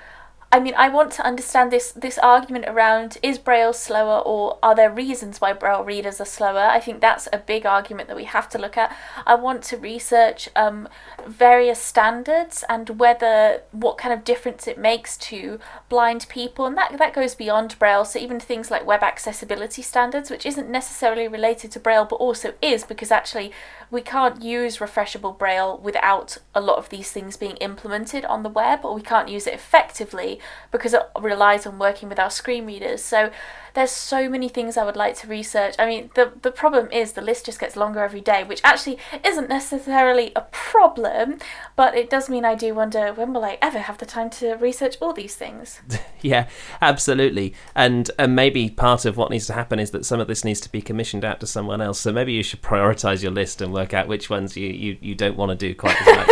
I 0.53 0.59
mean, 0.59 0.73
I 0.75 0.89
want 0.89 1.13
to 1.13 1.25
understand 1.25 1.71
this 1.71 1.93
this 1.93 2.17
argument 2.17 2.65
around 2.67 3.17
is 3.23 3.37
Braille 3.37 3.71
slower 3.71 4.19
or 4.19 4.59
are 4.61 4.75
there 4.75 4.91
reasons 4.91 5.39
why 5.39 5.53
Braille 5.53 5.85
readers 5.85 6.19
are 6.19 6.25
slower? 6.25 6.59
I 6.59 6.81
think 6.81 6.99
that's 6.99 7.29
a 7.31 7.37
big 7.37 7.65
argument 7.65 8.09
that 8.09 8.17
we 8.17 8.25
have 8.25 8.49
to 8.49 8.57
look 8.57 8.75
at. 8.77 8.93
I 9.25 9.35
want 9.35 9.63
to 9.65 9.77
research 9.77 10.49
um, 10.57 10.89
various 11.25 11.79
standards 11.79 12.65
and 12.67 12.99
whether 12.99 13.61
what 13.71 13.97
kind 13.97 14.13
of 14.13 14.25
difference 14.25 14.67
it 14.67 14.77
makes 14.77 15.15
to 15.17 15.57
blind 15.87 16.25
people, 16.27 16.65
and 16.65 16.77
that 16.77 16.97
that 16.97 17.13
goes 17.13 17.33
beyond 17.33 17.79
Braille. 17.79 18.03
So 18.03 18.19
even 18.19 18.41
things 18.41 18.69
like 18.69 18.85
web 18.85 19.03
accessibility 19.03 19.81
standards, 19.81 20.29
which 20.29 20.45
isn't 20.45 20.69
necessarily 20.69 21.29
related 21.29 21.71
to 21.71 21.79
Braille, 21.79 22.03
but 22.03 22.17
also 22.17 22.55
is 22.61 22.83
because 22.83 23.09
actually 23.09 23.53
we 23.89 24.01
can't 24.01 24.41
use 24.41 24.79
refreshable 24.79 25.37
Braille 25.37 25.77
without 25.77 26.39
a 26.53 26.59
lot 26.59 26.77
of 26.77 26.89
these 26.89 27.09
things 27.11 27.37
being 27.37 27.55
implemented 27.57 28.25
on 28.25 28.43
the 28.43 28.49
web, 28.49 28.83
or 28.83 28.93
we 28.93 29.01
can't 29.01 29.29
use 29.29 29.47
it 29.47 29.53
effectively 29.53 30.40
because 30.71 30.93
it 30.93 31.01
relies 31.19 31.65
on 31.65 31.79
working 31.79 32.09
with 32.09 32.19
our 32.19 32.29
screen 32.29 32.65
readers. 32.65 33.03
So 33.03 33.31
there's 33.73 33.91
so 33.91 34.29
many 34.29 34.49
things 34.49 34.75
I 34.75 34.83
would 34.83 34.95
like 34.95 35.15
to 35.17 35.27
research. 35.27 35.75
I 35.79 35.85
mean, 35.85 36.09
the 36.15 36.33
the 36.41 36.51
problem 36.51 36.91
is 36.91 37.13
the 37.13 37.21
list 37.21 37.45
just 37.45 37.59
gets 37.59 37.75
longer 37.75 37.99
every 37.99 38.21
day, 38.21 38.43
which 38.43 38.61
actually 38.63 38.97
isn't 39.25 39.49
necessarily 39.49 40.31
a 40.35 40.41
problem, 40.51 41.37
but 41.75 41.95
it 41.95 42.09
does 42.09 42.29
mean 42.29 42.43
I 42.43 42.55
do 42.55 42.73
wonder 42.73 43.13
when 43.13 43.33
will 43.33 43.45
I 43.45 43.57
ever 43.61 43.79
have 43.79 43.97
the 43.97 44.05
time 44.05 44.29
to 44.31 44.55
research 44.55 44.97
all 45.01 45.13
these 45.13 45.35
things. 45.35 45.81
yeah, 46.21 46.47
absolutely. 46.81 47.53
And 47.75 48.11
and 48.19 48.35
maybe 48.35 48.69
part 48.69 49.05
of 49.05 49.17
what 49.17 49.31
needs 49.31 49.47
to 49.47 49.53
happen 49.53 49.79
is 49.79 49.91
that 49.91 50.05
some 50.05 50.19
of 50.19 50.27
this 50.27 50.43
needs 50.43 50.59
to 50.61 50.71
be 50.71 50.81
commissioned 50.81 51.23
out 51.23 51.39
to 51.39 51.47
someone 51.47 51.81
else. 51.81 51.99
So 51.99 52.11
maybe 52.11 52.33
you 52.33 52.43
should 52.43 52.61
prioritize 52.61 53.23
your 53.23 53.31
list 53.31 53.61
and 53.61 53.73
work 53.73 53.93
out 53.93 54.07
which 54.07 54.29
ones 54.29 54.57
you 54.57 54.67
you, 54.67 54.97
you 55.01 55.15
don't 55.15 55.37
want 55.37 55.51
to 55.51 55.55
do 55.55 55.73
quite 55.75 55.95
as 56.01 56.17
much. 56.17 56.29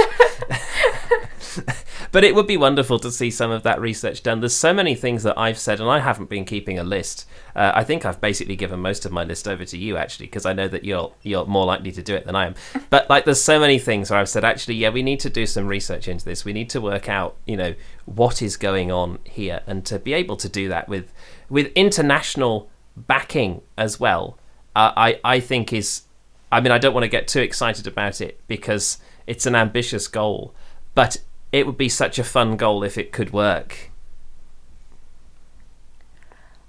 but 2.12 2.24
it 2.24 2.34
would 2.34 2.48
be 2.48 2.58
wonderful 2.58 3.00
to 3.00 3.12
see 3.12 3.30
some 3.30 3.52
of 3.52 3.64
that 3.64 3.80
research 3.80 4.24
done. 4.24 4.40
There's 4.40 4.56
so 4.56 4.74
many 4.74 4.96
things 4.96 5.24
that 5.24 5.38
I've 5.38 5.58
said, 5.58 5.80
and 5.80 5.90
I 5.90 6.00
haven't 6.00 6.30
been 6.30 6.46
keeping 6.46 6.80
a 6.80 6.84
list. 6.84 7.26
Uh, 7.56 7.72
I 7.76 7.84
think 7.84 8.06
I've 8.06 8.22
basically 8.22 8.56
given 8.56 8.80
most 8.80 9.06
of 9.06 9.12
my 9.12 9.24
list 9.24 9.48
over 9.48 9.66
to 9.66 9.78
you, 9.78 9.98
actually, 9.98 10.28
because 10.28 10.46
I 10.46 10.54
know 10.54 10.68
that 10.68 10.84
you're 10.84 11.14
you're 11.22 11.46
more 11.46 11.66
likely 11.66 11.92
to 11.92 12.02
do 12.02 12.16
it 12.16 12.26
than 12.26 12.36
I 12.36 12.48
am. 12.48 12.56
But 12.90 13.10
like, 13.10 13.26
there's 13.26 13.42
so 13.42 13.60
many 13.60 13.78
things 13.78 14.10
where 14.10 14.20
I've 14.20 14.30
said, 14.30 14.44
actually, 14.44 14.76
yeah, 14.76 14.90
we 14.90 15.04
need 15.04 15.20
to 15.20 15.30
do 15.30 15.46
some 15.46 15.68
research 15.68 16.08
into 16.08 16.26
this. 16.26 16.44
We 16.44 16.54
need 16.54 16.70
to 16.72 16.82
work 16.82 17.08
out, 17.08 17.36
you 17.46 17.56
know, 17.56 17.76
what 18.06 18.42
is 18.42 18.58
going 18.58 18.92
on 18.92 19.20
here, 19.24 19.62
and 19.68 19.86
to 19.86 20.00
be 20.00 20.14
able 20.14 20.38
to 20.38 20.50
do 20.50 20.70
that 20.70 20.90
with 20.90 21.14
with 21.50 21.72
international 21.76 22.70
backing 22.96 23.62
as 23.78 24.00
well. 24.00 24.38
Uh, 24.76 24.92
I 24.96 25.20
I 25.24 25.40
think 25.40 25.72
is, 25.72 26.04
I 26.52 26.62
mean, 26.62 26.72
I 26.72 26.78
don't 26.78 26.94
want 26.94 27.04
to 27.04 27.10
get 27.10 27.28
too 27.28 27.42
excited 27.42 27.86
about 27.86 28.22
it 28.22 28.40
because 28.48 28.98
it's 29.28 29.46
an 29.46 29.56
ambitious 29.56 30.08
goal, 30.08 30.56
but 30.96 31.18
it 31.52 31.66
would 31.66 31.78
be 31.78 31.90
such 31.90 32.20
a 32.20 32.24
fun 32.24 32.58
goal 32.58 32.84
if 32.84 32.98
it 32.98 33.12
could 33.12 33.32
work. 33.32 33.90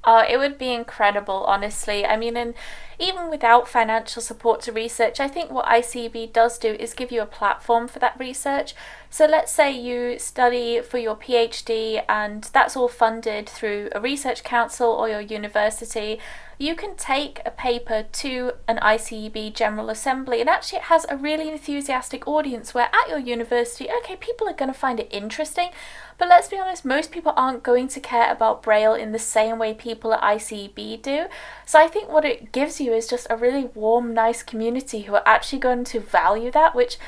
Oh, 0.02 0.24
it 0.26 0.38
would 0.38 0.56
be 0.56 0.72
incredible, 0.72 1.44
honestly. 1.44 2.06
I 2.06 2.16
mean, 2.16 2.34
and 2.34 2.54
even 2.98 3.28
without 3.28 3.68
financial 3.68 4.22
support 4.22 4.62
to 4.62 4.72
research, 4.72 5.20
I 5.20 5.28
think 5.28 5.50
what 5.50 5.66
ICEB 5.66 6.32
does 6.32 6.58
do 6.58 6.68
is 6.68 6.94
give 6.94 7.12
you 7.12 7.20
a 7.20 7.26
platform 7.26 7.86
for 7.86 7.98
that 7.98 8.18
research. 8.18 8.74
So 9.10 9.26
let's 9.26 9.52
say 9.52 9.70
you 9.70 10.18
study 10.18 10.80
for 10.80 10.96
your 10.96 11.16
PhD 11.16 12.02
and 12.08 12.44
that's 12.44 12.76
all 12.76 12.88
funded 12.88 13.46
through 13.46 13.90
a 13.92 14.00
research 14.00 14.42
council 14.42 14.88
or 14.88 15.10
your 15.10 15.20
university. 15.20 16.18
You 16.60 16.76
can 16.76 16.94
take 16.94 17.40
a 17.46 17.50
paper 17.50 18.04
to 18.12 18.52
an 18.68 18.76
ICEB 18.82 19.54
General 19.54 19.88
Assembly 19.88 20.42
and 20.42 20.50
actually 20.50 20.80
it 20.80 20.84
has 20.84 21.06
a 21.08 21.16
really 21.16 21.50
enthusiastic 21.50 22.28
audience 22.28 22.74
where 22.74 22.90
at 22.92 23.08
your 23.08 23.18
university, 23.18 23.88
okay, 23.90 24.14
people 24.16 24.46
are 24.46 24.52
going 24.52 24.70
to 24.70 24.78
find 24.78 25.00
it 25.00 25.08
interesting. 25.10 25.70
But 26.18 26.28
let's 26.28 26.48
be 26.48 26.58
honest, 26.58 26.84
most 26.84 27.12
people 27.12 27.32
aren't 27.34 27.62
going 27.62 27.88
to 27.88 27.98
care 27.98 28.30
about 28.30 28.62
Braille 28.62 28.92
in 28.92 29.12
the 29.12 29.18
same 29.18 29.58
way 29.58 29.72
people 29.72 30.12
at 30.12 30.20
ICEB 30.20 31.00
do. 31.00 31.28
So 31.64 31.78
I 31.78 31.88
think 31.88 32.10
what 32.10 32.26
it 32.26 32.52
gives 32.52 32.78
you 32.78 32.92
is 32.92 33.08
just 33.08 33.26
a 33.30 33.38
really 33.38 33.70
warm, 33.72 34.12
nice 34.12 34.42
community 34.42 35.02
who 35.02 35.14
are 35.14 35.22
actually 35.24 35.60
going 35.60 35.84
to 35.84 35.98
value 35.98 36.50
that, 36.50 36.74
which 36.74 36.98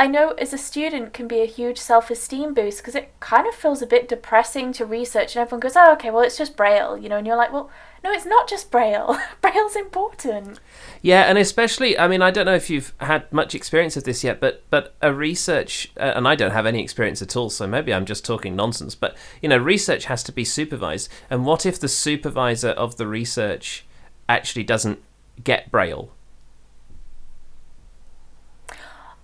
I 0.00 0.06
know 0.06 0.30
as 0.32 0.52
a 0.52 0.58
student 0.58 1.12
can 1.12 1.26
be 1.26 1.40
a 1.40 1.46
huge 1.46 1.78
self 1.78 2.08
esteem 2.08 2.54
boost 2.54 2.78
because 2.78 2.94
it 2.94 3.12
kind 3.18 3.48
of 3.48 3.54
feels 3.54 3.82
a 3.82 3.86
bit 3.86 4.08
depressing 4.08 4.72
to 4.74 4.86
research 4.86 5.34
and 5.34 5.42
everyone 5.42 5.60
goes, 5.60 5.76
oh, 5.76 5.92
okay, 5.94 6.10
well, 6.10 6.22
it's 6.22 6.38
just 6.38 6.56
Braille, 6.56 6.96
you 6.96 7.08
know, 7.08 7.16
and 7.16 7.26
you're 7.26 7.36
like, 7.36 7.52
well, 7.52 7.68
no, 8.04 8.12
it's 8.12 8.24
not 8.24 8.48
just 8.48 8.70
Braille. 8.70 9.18
Braille's 9.40 9.74
important. 9.74 10.60
Yeah, 11.02 11.22
and 11.22 11.36
especially, 11.36 11.98
I 11.98 12.06
mean, 12.06 12.22
I 12.22 12.30
don't 12.30 12.46
know 12.46 12.54
if 12.54 12.70
you've 12.70 12.94
had 13.00 13.32
much 13.32 13.56
experience 13.56 13.96
of 13.96 14.04
this 14.04 14.22
yet, 14.22 14.38
but 14.38 14.62
but 14.70 14.94
a 15.02 15.12
research, 15.12 15.90
uh, 15.96 16.12
and 16.14 16.28
I 16.28 16.36
don't 16.36 16.52
have 16.52 16.66
any 16.66 16.80
experience 16.80 17.20
at 17.20 17.36
all, 17.36 17.50
so 17.50 17.66
maybe 17.66 17.92
I'm 17.92 18.06
just 18.06 18.24
talking 18.24 18.54
nonsense. 18.54 18.94
But 18.94 19.16
you 19.42 19.48
know, 19.48 19.58
research 19.58 20.04
has 20.04 20.22
to 20.24 20.32
be 20.32 20.44
supervised, 20.44 21.08
and 21.28 21.44
what 21.44 21.66
if 21.66 21.80
the 21.80 21.88
supervisor 21.88 22.70
of 22.70 22.96
the 22.96 23.06
research 23.08 23.84
actually 24.28 24.64
doesn't 24.64 25.02
get 25.42 25.72
Braille? 25.72 26.10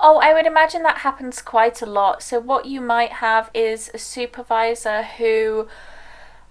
Oh, 0.07 0.18
I 0.18 0.34
would 0.34 0.44
imagine 0.44 0.83
that 0.83 0.99
happens 0.99 1.41
quite 1.41 1.81
a 1.81 1.86
lot. 1.86 2.23
So, 2.23 2.39
what 2.39 2.66
you 2.66 2.83
might 2.83 3.10
have 3.24 3.50
is 3.55 3.91
a 3.94 3.99
supervisor 3.99 5.02
who 5.02 5.66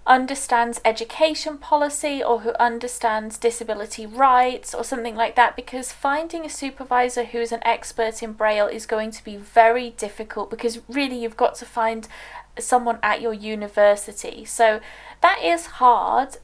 understands 0.04 0.80
education 0.84 1.56
policy 1.58 2.20
or 2.20 2.40
who 2.40 2.52
understands 2.58 3.38
disability 3.38 4.06
rights 4.06 4.74
or 4.74 4.82
something 4.82 5.14
like 5.14 5.36
that 5.36 5.54
because 5.54 5.92
finding 5.92 6.44
a 6.44 6.48
supervisor 6.48 7.26
who's 7.26 7.52
an 7.52 7.62
expert 7.62 8.24
in 8.24 8.32
braille 8.32 8.66
is 8.66 8.86
going 8.86 9.12
to 9.12 9.22
be 9.22 9.36
very 9.36 9.90
difficult 9.90 10.50
because 10.50 10.80
really 10.88 11.22
you've 11.22 11.36
got 11.36 11.54
to 11.54 11.64
find 11.64 12.08
someone 12.58 12.98
at 13.04 13.22
your 13.22 13.32
university 13.32 14.44
so 14.44 14.80
that 15.22 15.40
is 15.42 15.66
hard 15.66 16.36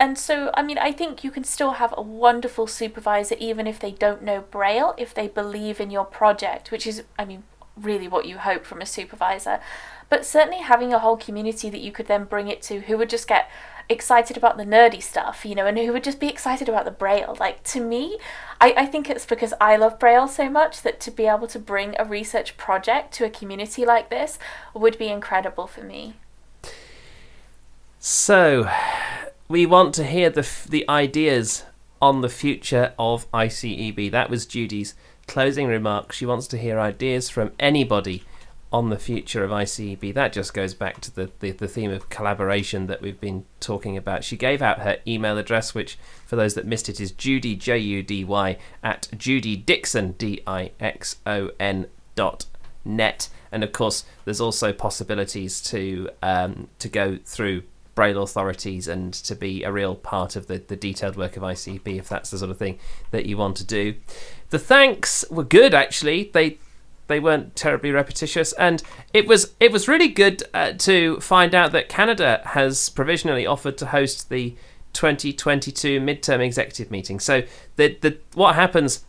and 0.00 0.18
so 0.18 0.50
i 0.54 0.62
mean 0.62 0.78
i 0.78 0.90
think 0.90 1.22
you 1.22 1.30
can 1.30 1.44
still 1.44 1.72
have 1.72 1.94
a 1.96 2.02
wonderful 2.02 2.66
supervisor 2.66 3.36
even 3.38 3.66
if 3.66 3.78
they 3.78 3.92
don't 3.92 4.22
know 4.22 4.40
braille 4.40 4.94
if 4.98 5.14
they 5.14 5.28
believe 5.28 5.78
in 5.80 5.90
your 5.90 6.04
project 6.04 6.72
which 6.72 6.86
is 6.86 7.04
i 7.18 7.24
mean 7.24 7.44
really 7.76 8.08
what 8.08 8.26
you 8.26 8.38
hope 8.38 8.64
from 8.64 8.80
a 8.80 8.86
supervisor 8.86 9.60
but 10.08 10.26
certainly 10.26 10.58
having 10.58 10.92
a 10.92 10.98
whole 10.98 11.16
community 11.16 11.70
that 11.70 11.80
you 11.80 11.92
could 11.92 12.06
then 12.06 12.24
bring 12.24 12.48
it 12.48 12.60
to 12.60 12.80
who 12.80 12.98
would 12.98 13.08
just 13.08 13.28
get 13.28 13.48
excited 13.90 14.36
about 14.36 14.56
the 14.56 14.64
nerdy 14.64 15.02
stuff, 15.02 15.44
you 15.44 15.54
know, 15.54 15.66
and 15.66 15.76
who 15.76 15.92
would 15.92 16.04
just 16.04 16.20
be 16.20 16.28
excited 16.28 16.68
about 16.68 16.84
the 16.84 16.90
Braille. 16.90 17.36
Like 17.40 17.62
to 17.64 17.80
me, 17.80 18.18
I, 18.60 18.72
I 18.76 18.86
think 18.86 19.10
it's 19.10 19.26
because 19.26 19.52
I 19.60 19.76
love 19.76 19.98
Braille 19.98 20.28
so 20.28 20.48
much 20.48 20.82
that 20.82 21.00
to 21.00 21.10
be 21.10 21.26
able 21.26 21.48
to 21.48 21.58
bring 21.58 21.94
a 21.98 22.04
research 22.04 22.56
project 22.56 23.12
to 23.14 23.24
a 23.24 23.30
community 23.30 23.84
like 23.84 24.08
this 24.08 24.38
would 24.74 24.96
be 24.96 25.08
incredible 25.08 25.66
for 25.66 25.82
me. 25.82 26.14
So, 27.98 28.68
we 29.50 29.66
want 29.66 29.92
to 29.92 30.04
hear 30.04 30.30
the 30.30 30.48
the 30.68 30.88
ideas 30.88 31.64
on 32.00 32.20
the 32.22 32.28
future 32.28 32.94
of 32.98 33.30
ICEB. 33.32 34.10
That 34.10 34.30
was 34.30 34.46
Judy's 34.46 34.94
closing 35.26 35.66
remarks. 35.66 36.16
She 36.16 36.24
wants 36.24 36.46
to 36.46 36.56
hear 36.56 36.78
ideas 36.78 37.28
from 37.28 37.50
anybody 37.58 38.22
on 38.72 38.90
the 38.90 38.98
future 38.98 39.42
of 39.42 39.50
ICEB. 39.50 40.14
That 40.14 40.32
just 40.32 40.54
goes 40.54 40.72
back 40.72 41.00
to 41.00 41.14
the, 41.14 41.30
the, 41.40 41.50
the, 41.50 41.66
theme 41.66 41.90
of 41.90 42.08
collaboration 42.08 42.86
that 42.86 43.02
we've 43.02 43.20
been 43.20 43.44
talking 43.58 43.96
about. 43.96 44.22
She 44.22 44.36
gave 44.36 44.62
out 44.62 44.82
her 44.82 44.98
email 45.04 45.36
address, 45.36 45.74
which, 45.74 45.98
for 46.24 46.36
those 46.36 46.54
that 46.54 46.64
missed 46.64 46.88
it, 46.88 47.00
is 47.00 47.10
Judy, 47.10 47.56
J 47.56 47.76
U 47.78 48.02
D 48.04 48.22
Y, 48.24 48.56
at 48.84 49.08
Judy 49.18 49.56
Dixon, 49.56 50.12
D 50.12 50.40
I 50.46 50.70
X 50.78 51.16
O 51.26 51.50
N 51.58 51.88
dot 52.14 52.46
net. 52.84 53.28
And 53.50 53.64
of 53.64 53.72
course, 53.72 54.04
there's 54.24 54.40
also 54.40 54.72
possibilities 54.72 55.60
to 55.62 56.08
um, 56.22 56.68
to 56.78 56.88
go 56.88 57.18
through 57.24 57.64
Braille 58.00 58.22
authorities 58.22 58.88
and 58.88 59.12
to 59.12 59.34
be 59.34 59.62
a 59.62 59.70
real 59.70 59.94
part 59.94 60.34
of 60.34 60.46
the, 60.46 60.56
the 60.56 60.74
detailed 60.74 61.16
work 61.18 61.36
of 61.36 61.42
ICEB 61.42 61.98
if 61.98 62.08
that's 62.08 62.30
the 62.30 62.38
sort 62.38 62.50
of 62.50 62.56
thing 62.56 62.78
that 63.10 63.26
you 63.26 63.36
want 63.36 63.58
to 63.58 63.64
do. 63.64 63.94
The 64.48 64.58
thanks 64.58 65.22
were 65.30 65.44
good, 65.44 65.74
actually. 65.74 66.30
They 66.32 66.56
they 67.08 67.20
weren't 67.20 67.54
terribly 67.56 67.90
repetitious, 67.90 68.54
and 68.54 68.82
it 69.12 69.26
was 69.26 69.52
it 69.60 69.70
was 69.70 69.86
really 69.86 70.08
good 70.08 70.42
uh, 70.54 70.72
to 70.78 71.20
find 71.20 71.54
out 71.54 71.72
that 71.72 71.90
Canada 71.90 72.40
has 72.46 72.88
provisionally 72.88 73.46
offered 73.46 73.76
to 73.76 73.86
host 73.88 74.30
the 74.30 74.56
2022 74.94 76.00
midterm 76.00 76.40
executive 76.40 76.90
meeting. 76.90 77.20
So 77.20 77.42
the 77.76 77.98
the 78.00 78.16
what 78.32 78.54
happens. 78.54 79.04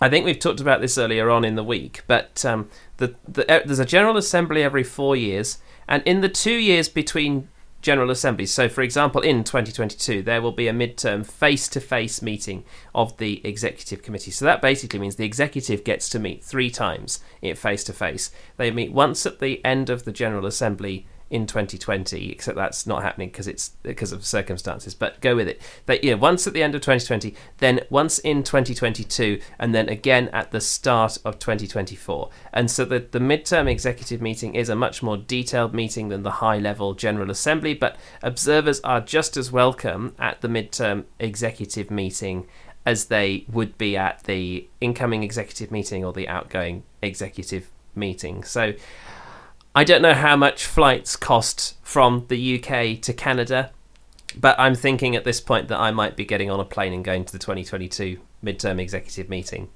I 0.00 0.08
think 0.08 0.24
we've 0.24 0.38
talked 0.38 0.60
about 0.60 0.80
this 0.80 0.96
earlier 0.96 1.28
on 1.28 1.44
in 1.44 1.54
the 1.54 1.62
week, 1.62 2.02
but 2.06 2.42
um, 2.46 2.70
the, 2.96 3.14
the, 3.28 3.42
uh, 3.42 3.60
there's 3.66 3.78
a 3.78 3.84
general 3.84 4.16
assembly 4.16 4.62
every 4.62 4.84
four 4.84 5.16
years, 5.16 5.58
and 5.86 6.02
in 6.04 6.22
the 6.22 6.30
two 6.30 6.54
years 6.54 6.88
between 6.88 7.48
General 7.82 8.10
Assemblies. 8.10 8.52
So, 8.52 8.68
for 8.68 8.82
example, 8.82 9.20
in 9.20 9.44
2022, 9.44 10.22
there 10.22 10.40
will 10.40 10.52
be 10.52 10.68
a 10.68 10.72
midterm 10.72 11.26
face 11.26 11.68
to 11.68 11.80
face 11.80 12.22
meeting 12.22 12.64
of 12.94 13.16
the 13.18 13.44
Executive 13.44 14.02
Committee. 14.02 14.30
So, 14.30 14.44
that 14.44 14.62
basically 14.62 15.00
means 15.00 15.16
the 15.16 15.26
Executive 15.26 15.84
gets 15.84 16.08
to 16.10 16.18
meet 16.18 16.44
three 16.44 16.70
times 16.70 17.18
in 17.42 17.56
face 17.56 17.84
to 17.84 17.92
face. 17.92 18.30
They 18.56 18.70
meet 18.70 18.92
once 18.92 19.26
at 19.26 19.40
the 19.40 19.62
end 19.64 19.90
of 19.90 20.04
the 20.04 20.12
General 20.12 20.46
Assembly 20.46 21.06
in 21.32 21.46
2020, 21.46 22.30
except 22.30 22.56
that's 22.56 22.86
not 22.86 23.02
happening 23.02 23.28
because 23.30 23.48
it's 23.48 23.70
because 23.82 24.12
of 24.12 24.24
circumstances. 24.24 24.94
But 24.94 25.20
go 25.22 25.34
with 25.34 25.48
it. 25.48 25.60
They, 25.86 25.98
yeah, 26.02 26.14
once 26.14 26.46
at 26.46 26.52
the 26.52 26.62
end 26.62 26.74
of 26.74 26.82
2020, 26.82 27.34
then 27.56 27.80
once 27.88 28.18
in 28.18 28.42
2022, 28.42 29.40
and 29.58 29.74
then 29.74 29.88
again 29.88 30.28
at 30.28 30.50
the 30.50 30.60
start 30.60 31.16
of 31.24 31.38
2024. 31.38 32.28
And 32.52 32.70
so 32.70 32.84
the 32.84 33.00
the 33.00 33.18
midterm 33.18 33.66
executive 33.66 34.20
meeting 34.20 34.54
is 34.54 34.68
a 34.68 34.76
much 34.76 35.02
more 35.02 35.16
detailed 35.16 35.72
meeting 35.72 36.10
than 36.10 36.22
the 36.22 36.32
high 36.32 36.58
level 36.58 36.92
General 36.92 37.30
Assembly. 37.30 37.72
But 37.72 37.96
observers 38.22 38.80
are 38.80 39.00
just 39.00 39.38
as 39.38 39.50
welcome 39.50 40.14
at 40.18 40.42
the 40.42 40.48
midterm 40.48 41.04
executive 41.18 41.90
meeting 41.90 42.46
as 42.84 43.06
they 43.06 43.46
would 43.48 43.78
be 43.78 43.96
at 43.96 44.24
the 44.24 44.68
incoming 44.82 45.22
executive 45.22 45.70
meeting 45.70 46.04
or 46.04 46.12
the 46.12 46.28
outgoing 46.28 46.82
executive 47.00 47.70
meeting. 47.94 48.44
So 48.44 48.74
I 49.74 49.84
don't 49.84 50.02
know 50.02 50.14
how 50.14 50.36
much 50.36 50.66
flights 50.66 51.16
cost 51.16 51.76
from 51.82 52.26
the 52.28 52.58
UK 52.58 53.00
to 53.02 53.12
Canada, 53.14 53.70
but 54.38 54.58
I'm 54.58 54.74
thinking 54.74 55.16
at 55.16 55.24
this 55.24 55.40
point 55.40 55.68
that 55.68 55.80
I 55.80 55.90
might 55.90 56.16
be 56.16 56.24
getting 56.24 56.50
on 56.50 56.60
a 56.60 56.64
plane 56.64 56.92
and 56.92 57.04
going 57.04 57.24
to 57.24 57.32
the 57.32 57.38
2022 57.38 58.18
midterm 58.44 58.78
executive 58.78 59.30
meeting. 59.30 59.70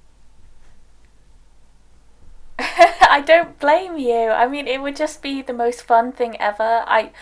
I 2.58 3.22
don't 3.24 3.58
blame 3.58 3.96
you. 3.96 4.28
I 4.28 4.46
mean, 4.46 4.66
it 4.66 4.82
would 4.82 4.96
just 4.96 5.22
be 5.22 5.40
the 5.40 5.54
most 5.54 5.82
fun 5.82 6.12
thing 6.12 6.36
ever. 6.40 6.84
I 6.86 7.12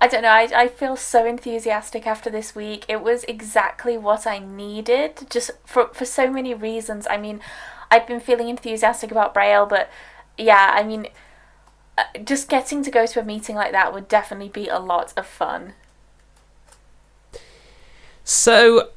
I 0.00 0.08
don't 0.08 0.22
know. 0.22 0.28
I, 0.28 0.48
I 0.54 0.68
feel 0.68 0.96
so 0.96 1.24
enthusiastic 1.24 2.06
after 2.06 2.28
this 2.28 2.54
week. 2.54 2.84
It 2.88 3.02
was 3.02 3.24
exactly 3.24 3.96
what 3.96 4.26
I 4.26 4.38
needed, 4.38 5.26
just 5.30 5.50
for 5.64 5.88
for 5.88 6.04
so 6.04 6.30
many 6.30 6.54
reasons. 6.54 7.06
I 7.08 7.16
mean, 7.16 7.40
I've 7.90 8.06
been 8.06 8.20
feeling 8.20 8.48
enthusiastic 8.48 9.10
about 9.10 9.34
Braille, 9.34 9.66
but 9.66 9.90
yeah, 10.36 10.72
I 10.74 10.82
mean, 10.82 11.06
just 12.24 12.48
getting 12.48 12.82
to 12.82 12.90
go 12.90 13.06
to 13.06 13.20
a 13.20 13.24
meeting 13.24 13.56
like 13.56 13.72
that 13.72 13.92
would 13.92 14.08
definitely 14.08 14.48
be 14.48 14.68
a 14.68 14.78
lot 14.78 15.12
of 15.16 15.26
fun. 15.26 15.74
So, 18.24 18.90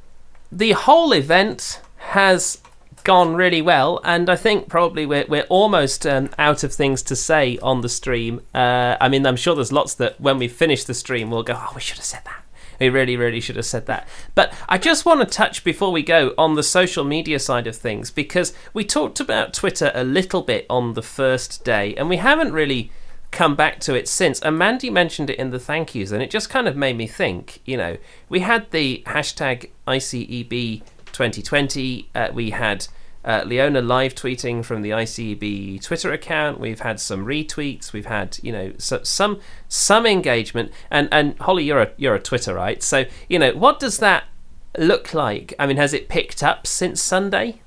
the 0.51 0.71
whole 0.71 1.13
event 1.13 1.81
has 1.97 2.61
gone 3.03 3.35
really 3.35 3.61
well, 3.61 3.99
and 4.03 4.29
I 4.29 4.35
think 4.35 4.67
probably 4.67 5.05
we're 5.05 5.25
we're 5.27 5.43
almost 5.49 6.05
um, 6.05 6.29
out 6.37 6.63
of 6.63 6.73
things 6.73 7.01
to 7.03 7.15
say 7.15 7.57
on 7.59 7.81
the 7.81 7.89
stream. 7.89 8.41
Uh, 8.53 8.97
I 8.99 9.09
mean, 9.09 9.25
I'm 9.25 9.35
sure 9.35 9.55
there's 9.55 9.71
lots 9.71 9.95
that 9.95 10.19
when 10.19 10.37
we 10.37 10.47
finish 10.47 10.83
the 10.83 10.93
stream, 10.93 11.29
we'll 11.29 11.43
go, 11.43 11.57
"Oh, 11.57 11.71
we 11.75 11.81
should 11.81 11.97
have 11.97 12.05
said 12.05 12.21
that." 12.25 12.46
We 12.79 12.89
really, 12.89 13.17
really 13.17 13.39
should 13.39 13.55
have 13.55 13.65
said 13.65 13.85
that. 13.87 14.07
But 14.35 14.53
I 14.69 14.77
just 14.77 15.05
want 15.05 15.21
to 15.21 15.25
touch 15.25 15.63
before 15.63 15.91
we 15.91 16.03
go 16.03 16.33
on 16.37 16.55
the 16.55 16.63
social 16.63 17.03
media 17.03 17.39
side 17.39 17.67
of 17.67 17.75
things 17.75 18.11
because 18.11 18.53
we 18.73 18.83
talked 18.83 19.19
about 19.19 19.53
Twitter 19.53 19.91
a 19.93 20.03
little 20.03 20.41
bit 20.41 20.65
on 20.69 20.93
the 20.93 21.01
first 21.01 21.63
day 21.63 21.95
and 21.95 22.09
we 22.09 22.17
haven't 22.17 22.53
really 22.53 22.91
come 23.31 23.55
back 23.55 23.79
to 23.81 23.95
it 23.95 24.07
since. 24.07 24.39
And 24.41 24.57
Mandy 24.57 24.89
mentioned 24.89 25.29
it 25.29 25.39
in 25.39 25.51
the 25.51 25.59
thank 25.59 25.95
yous 25.95 26.11
and 26.11 26.21
it 26.21 26.29
just 26.29 26.49
kind 26.49 26.67
of 26.67 26.75
made 26.75 26.97
me 26.97 27.07
think, 27.07 27.61
you 27.65 27.77
know, 27.77 27.97
we 28.29 28.39
had 28.41 28.71
the 28.71 29.03
hashtag 29.05 29.69
ICEB 29.87 30.81
2020, 31.11 32.09
uh, 32.15 32.29
we 32.33 32.51
had 32.51 32.87
uh, 33.27 33.43
Leona 33.45 33.81
live 33.81 34.15
tweeting 34.15 34.63
from 34.63 34.81
the 34.81 34.91
ICEB 34.91 35.83
Twitter 35.83 36.13
account. 36.13 36.61
We've 36.61 36.79
had 36.79 36.97
some 36.97 37.25
retweets. 37.25 37.91
We've 37.91 38.05
had 38.05 38.39
you 38.41 38.53
know 38.53 38.73
so, 38.77 39.03
some 39.03 39.41
some 39.67 40.05
engagement. 40.05 40.71
And 40.89 41.09
and 41.11 41.37
Holly, 41.39 41.65
you're 41.65 41.81
a 41.81 41.91
you're 41.97 42.15
a 42.15 42.21
Twitterite, 42.21 42.81
so 42.81 43.03
you 43.27 43.37
know 43.37 43.51
what 43.51 43.81
does 43.81 43.97
that 43.97 44.23
look 44.77 45.13
like? 45.13 45.53
I 45.59 45.67
mean, 45.67 45.75
has 45.75 45.93
it 45.93 46.07
picked 46.07 46.41
up 46.41 46.65
since 46.65 47.01
Sunday? 47.01 47.61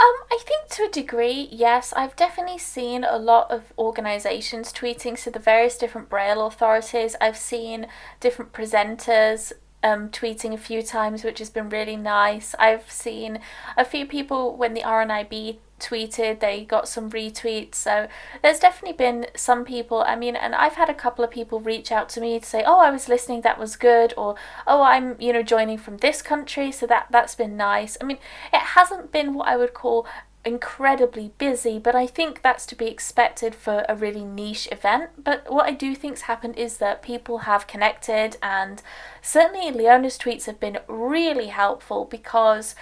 Um, 0.00 0.14
I 0.30 0.38
think 0.42 0.68
to 0.70 0.84
a 0.84 0.88
degree, 0.88 1.48
yes. 1.50 1.92
I've 1.96 2.14
definitely 2.14 2.58
seen 2.58 3.04
a 3.04 3.18
lot 3.18 3.50
of 3.50 3.72
organisations 3.76 4.72
tweeting 4.72 5.20
to 5.22 5.30
the 5.30 5.40
various 5.40 5.76
different 5.76 6.08
Braille 6.08 6.46
authorities. 6.46 7.16
I've 7.20 7.36
seen 7.36 7.88
different 8.20 8.52
presenters 8.52 9.52
um, 9.82 10.08
tweeting 10.08 10.52
a 10.52 10.58
few 10.58 10.82
times, 10.82 11.24
which 11.24 11.38
has 11.38 11.50
been 11.50 11.68
really 11.68 11.96
nice. 11.96 12.54
I've 12.58 12.90
seen 12.90 13.40
a 13.76 13.84
few 13.84 14.06
people 14.06 14.56
when 14.56 14.74
the 14.74 14.82
RNIB 14.82 15.58
tweeted, 15.78 16.40
they 16.40 16.64
got 16.64 16.88
some 16.88 17.10
retweets. 17.10 17.76
So 17.76 18.08
there's 18.42 18.58
definitely 18.58 18.96
been 18.96 19.26
some 19.34 19.64
people. 19.64 20.02
I 20.06 20.16
mean, 20.16 20.36
and 20.36 20.54
I've 20.54 20.74
had 20.74 20.88
a 20.88 20.94
couple 20.94 21.24
of 21.24 21.30
people 21.30 21.60
reach 21.60 21.92
out 21.92 22.08
to 22.10 22.20
me 22.20 22.38
to 22.38 22.44
say, 22.44 22.62
"Oh, 22.66 22.80
I 22.80 22.90
was 22.90 23.08
listening, 23.08 23.42
that 23.42 23.58
was 23.58 23.76
good," 23.76 24.12
or 24.16 24.34
"Oh, 24.66 24.82
I'm 24.82 25.16
you 25.20 25.32
know 25.32 25.42
joining 25.42 25.78
from 25.78 25.98
this 25.98 26.22
country, 26.22 26.72
so 26.72 26.86
that 26.86 27.06
that's 27.10 27.34
been 27.34 27.56
nice." 27.56 27.96
I 28.00 28.04
mean, 28.04 28.18
it 28.52 28.60
hasn't 28.60 29.12
been 29.12 29.34
what 29.34 29.48
I 29.48 29.56
would 29.56 29.74
call 29.74 30.06
incredibly 30.48 31.32
busy, 31.38 31.78
but 31.78 31.94
I 31.94 32.06
think 32.06 32.42
that's 32.42 32.66
to 32.66 32.74
be 32.74 32.86
expected 32.86 33.54
for 33.54 33.84
a 33.88 33.94
really 33.94 34.24
niche 34.24 34.68
event. 34.72 35.10
But 35.22 35.50
what 35.52 35.66
I 35.66 35.72
do 35.72 35.94
think's 35.94 36.22
happened 36.22 36.56
is 36.56 36.78
that 36.78 37.02
people 37.02 37.38
have 37.38 37.68
connected, 37.68 38.36
and 38.42 38.82
certainly 39.22 39.70
Leona's 39.70 40.18
tweets 40.18 40.46
have 40.46 40.58
been 40.58 40.78
really 40.88 41.48
helpful 41.48 42.04
because. 42.04 42.74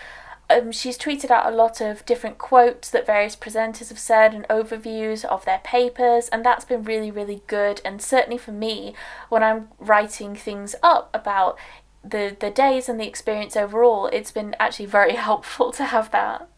Um, 0.48 0.70
she's 0.70 0.96
tweeted 0.96 1.32
out 1.32 1.52
a 1.52 1.56
lot 1.56 1.80
of 1.80 2.06
different 2.06 2.38
quotes 2.38 2.88
that 2.90 3.04
various 3.04 3.34
presenters 3.34 3.88
have 3.88 3.98
said 3.98 4.32
and 4.32 4.46
overviews 4.46 5.24
of 5.24 5.44
their 5.44 5.58
papers, 5.64 6.28
and 6.28 6.46
that's 6.46 6.64
been 6.64 6.84
really, 6.84 7.10
really 7.10 7.42
good. 7.48 7.80
And 7.84 8.00
certainly 8.00 8.38
for 8.38 8.52
me, 8.52 8.94
when 9.28 9.42
I'm 9.42 9.70
writing 9.80 10.36
things 10.36 10.76
up 10.84 11.10
about 11.12 11.58
the 12.04 12.36
the 12.38 12.50
days 12.50 12.88
and 12.88 13.00
the 13.00 13.08
experience 13.08 13.56
overall, 13.56 14.06
it's 14.06 14.30
been 14.30 14.54
actually 14.60 14.86
very 14.86 15.14
helpful 15.28 15.72
to 15.72 15.86
have 15.86 16.12
that. 16.12 16.48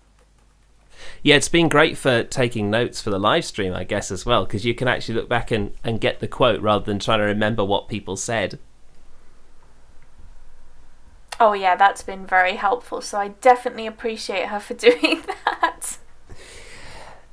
Yeah, 1.22 1.36
it's 1.36 1.48
been 1.48 1.68
great 1.68 1.96
for 1.96 2.22
taking 2.24 2.70
notes 2.70 3.00
for 3.00 3.10
the 3.10 3.18
live 3.18 3.44
stream, 3.44 3.74
I 3.74 3.84
guess, 3.84 4.10
as 4.10 4.24
well, 4.24 4.44
because 4.44 4.64
you 4.64 4.74
can 4.74 4.88
actually 4.88 5.14
look 5.14 5.28
back 5.28 5.50
and, 5.50 5.72
and 5.84 6.00
get 6.00 6.20
the 6.20 6.28
quote 6.28 6.60
rather 6.60 6.84
than 6.84 6.98
trying 6.98 7.20
to 7.20 7.24
remember 7.24 7.64
what 7.64 7.88
people 7.88 8.16
said. 8.16 8.58
Oh, 11.40 11.52
yeah, 11.52 11.76
that's 11.76 12.02
been 12.02 12.26
very 12.26 12.56
helpful. 12.56 13.00
So 13.00 13.18
I 13.18 13.28
definitely 13.28 13.86
appreciate 13.86 14.46
her 14.46 14.60
for 14.60 14.74
doing 14.74 15.22
that. 15.44 15.98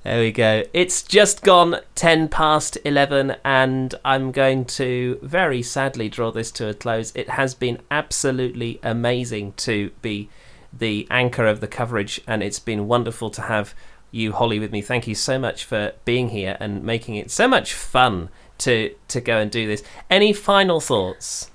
There 0.03 0.19
we 0.19 0.31
go. 0.31 0.63
It's 0.71 1.01
just 1.01 1.41
gone 1.41 1.77
10 1.95 2.27
past 2.27 2.77
11, 2.85 3.37
and 3.43 3.95
I'm 4.05 4.31
going 4.31 4.65
to 4.65 5.17
very 5.23 5.63
sadly 5.63 6.09
draw 6.09 6.29
this 6.29 6.51
to 6.51 6.69
a 6.69 6.75
close. 6.75 7.11
It 7.15 7.29
has 7.29 7.55
been 7.55 7.79
absolutely 7.89 8.79
amazing 8.83 9.53
to 9.53 9.89
be 10.03 10.29
the 10.77 11.07
anchor 11.09 11.45
of 11.45 11.61
the 11.61 11.67
coverage, 11.67 12.21
and 12.27 12.43
it's 12.43 12.59
been 12.59 12.87
wonderful 12.87 13.29
to 13.31 13.41
have 13.43 13.73
you, 14.11 14.31
Holly, 14.31 14.59
with 14.59 14.71
me. 14.71 14.81
Thank 14.81 15.07
you 15.07 15.15
so 15.15 15.37
much 15.37 15.65
for 15.65 15.93
being 16.05 16.29
here 16.29 16.57
and 16.59 16.83
making 16.83 17.15
it 17.15 17.31
so 17.31 17.47
much 17.47 17.73
fun 17.73 18.29
to 18.59 18.95
to 19.09 19.21
go 19.21 19.37
and 19.37 19.51
do 19.51 19.67
this. 19.67 19.83
Any 20.09 20.33
final 20.33 20.79
thoughts? 20.79 21.51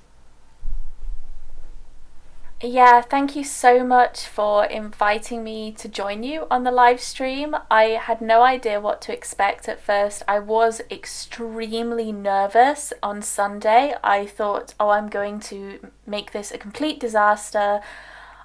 Yeah, 2.63 3.01
thank 3.01 3.35
you 3.35 3.43
so 3.43 3.83
much 3.83 4.27
for 4.27 4.65
inviting 4.65 5.43
me 5.43 5.71
to 5.71 5.89
join 5.89 6.21
you 6.21 6.45
on 6.51 6.63
the 6.63 6.69
live 6.69 7.01
stream. 7.01 7.55
I 7.71 7.83
had 7.99 8.21
no 8.21 8.43
idea 8.43 8.79
what 8.79 9.01
to 9.01 9.13
expect 9.13 9.67
at 9.67 9.81
first. 9.81 10.21
I 10.27 10.37
was 10.37 10.79
extremely 10.91 12.11
nervous 12.11 12.93
on 13.01 13.23
Sunday. 13.23 13.95
I 14.03 14.27
thought, 14.27 14.75
oh, 14.79 14.89
I'm 14.89 15.09
going 15.09 15.39
to 15.39 15.89
make 16.05 16.33
this 16.33 16.51
a 16.51 16.59
complete 16.59 16.99
disaster. 16.99 17.81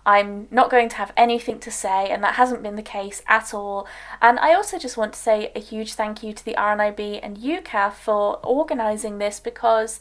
I'm 0.06 0.46
not 0.52 0.70
going 0.70 0.88
to 0.90 0.96
have 0.96 1.12
anything 1.16 1.58
to 1.58 1.70
say, 1.70 2.08
and 2.08 2.22
that 2.22 2.36
hasn't 2.36 2.62
been 2.62 2.76
the 2.76 2.82
case 2.82 3.22
at 3.26 3.52
all. 3.52 3.88
And 4.22 4.38
I 4.38 4.54
also 4.54 4.78
just 4.78 4.96
want 4.96 5.14
to 5.14 5.18
say 5.18 5.50
a 5.56 5.60
huge 5.60 5.94
thank 5.94 6.22
you 6.22 6.32
to 6.32 6.44
the 6.44 6.54
RNIB 6.54 7.18
and 7.24 7.36
UKAF 7.36 7.94
for 7.94 8.38
organising 8.46 9.18
this 9.18 9.40
because 9.40 9.98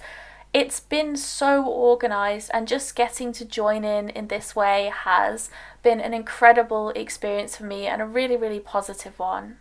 it's 0.54 0.80
been 0.80 1.18
so 1.18 1.68
organised, 1.68 2.52
and 2.54 2.68
just 2.68 2.96
getting 2.96 3.34
to 3.34 3.44
join 3.44 3.84
in 3.84 4.10
in 4.10 4.28
this 4.28 4.56
way 4.56 4.92
has 4.94 5.50
been 5.82 6.00
an 6.00 6.14
incredible 6.14 6.90
experience 6.92 7.58
for 7.58 7.64
me 7.64 7.88
and 7.88 8.02
a 8.02 8.06
really, 8.06 8.38
really 8.38 8.60
positive 8.60 9.18
one. 9.18 9.58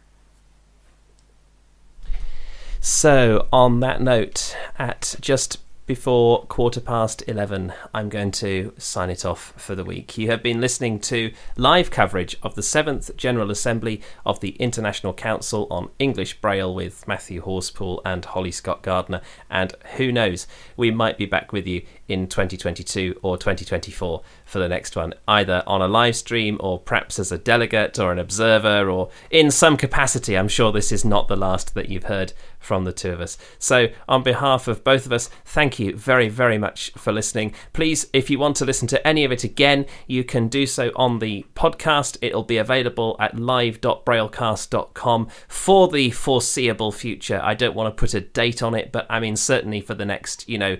So, 2.81 3.48
on 3.50 3.81
that 3.81 4.02
note, 4.02 4.55
at 4.78 5.16
just 5.20 5.58
before 5.86 6.46
quarter 6.46 6.80
past 6.80 7.22
11, 7.26 7.72
I'm 7.92 8.08
going 8.08 8.30
to 8.32 8.72
sign 8.78 9.10
it 9.10 9.24
off 9.26 9.52
for 9.56 9.74
the 9.74 9.84
week. 9.84 10.16
You 10.16 10.30
have 10.30 10.42
been 10.42 10.60
listening 10.60 10.98
to 11.00 11.32
live 11.58 11.90
coverage 11.90 12.36
of 12.42 12.54
the 12.54 12.62
7th 12.62 13.14
General 13.16 13.50
Assembly 13.50 14.00
of 14.24 14.40
the 14.40 14.50
International 14.52 15.12
Council 15.12 15.66
on 15.70 15.90
English 15.98 16.40
Braille 16.40 16.74
with 16.74 17.06
Matthew 17.06 17.42
Horspool 17.42 18.00
and 18.04 18.24
Holly 18.24 18.50
Scott 18.50 18.82
Gardner. 18.82 19.20
And 19.50 19.74
who 19.96 20.10
knows, 20.10 20.46
we 20.76 20.90
might 20.90 21.18
be 21.18 21.26
back 21.26 21.52
with 21.52 21.66
you 21.66 21.82
in 22.08 22.28
2022 22.28 23.20
or 23.22 23.36
2024 23.36 24.22
for 24.55 24.60
the 24.60 24.68
next 24.68 24.94
one, 24.94 25.12
either 25.26 25.65
on 25.66 25.83
a 25.83 25.89
live 25.89 26.15
stream 26.15 26.58
or 26.60 26.78
perhaps 26.78 27.18
as 27.18 27.33
a 27.33 27.39
delegate 27.39 27.99
or 27.99 28.12
an 28.12 28.20
observer 28.20 28.89
or 28.89 29.10
in 29.28 29.50
some 29.50 29.76
capacity. 29.76 30.39
I'm 30.39 30.47
sure 30.47 30.70
this 30.70 30.92
is 30.92 31.05
not 31.05 31.26
the 31.26 31.34
last 31.34 31.74
that 31.74 31.89
you've 31.89 32.05
heard 32.05 32.33
from 32.60 32.84
the 32.84 32.92
two 32.92 33.10
of 33.10 33.20
us. 33.20 33.36
So, 33.58 33.89
on 34.08 34.23
behalf 34.23 34.68
of 34.68 34.84
both 34.84 35.07
of 35.07 35.12
us, 35.12 35.28
thank 35.44 35.81
you 35.81 35.97
very, 35.97 36.28
very 36.28 36.57
much 36.57 36.92
for 36.92 37.12
listening. 37.12 37.52
Please, 37.73 38.07
if 38.12 38.31
you 38.31 38.39
want 38.39 38.55
to 38.58 38.65
listen 38.65 38.86
to 38.86 39.05
any 39.05 39.24
of 39.24 39.33
it 39.33 39.42
again, 39.42 39.86
you 40.07 40.23
can 40.23 40.47
do 40.47 40.66
so 40.66 40.92
on 40.94 41.18
the 41.18 41.44
podcast. 41.57 42.16
It'll 42.23 42.44
be 42.44 42.58
available 42.58 43.16
at 43.18 43.36
live.braillecast.com 43.36 45.28
for 45.49 45.89
the 45.89 46.10
foreseeable 46.12 46.92
future. 46.92 47.41
I 47.42 47.55
don't 47.55 47.74
want 47.74 47.92
to 47.94 48.00
put 48.00 48.15
a 48.15 48.20
date 48.20 48.62
on 48.62 48.76
it, 48.76 48.92
but 48.92 49.05
I 49.10 49.18
mean, 49.18 49.34
certainly 49.34 49.81
for 49.81 49.94
the 49.94 50.07
next, 50.07 50.49
you 50.49 50.58
know, 50.58 50.76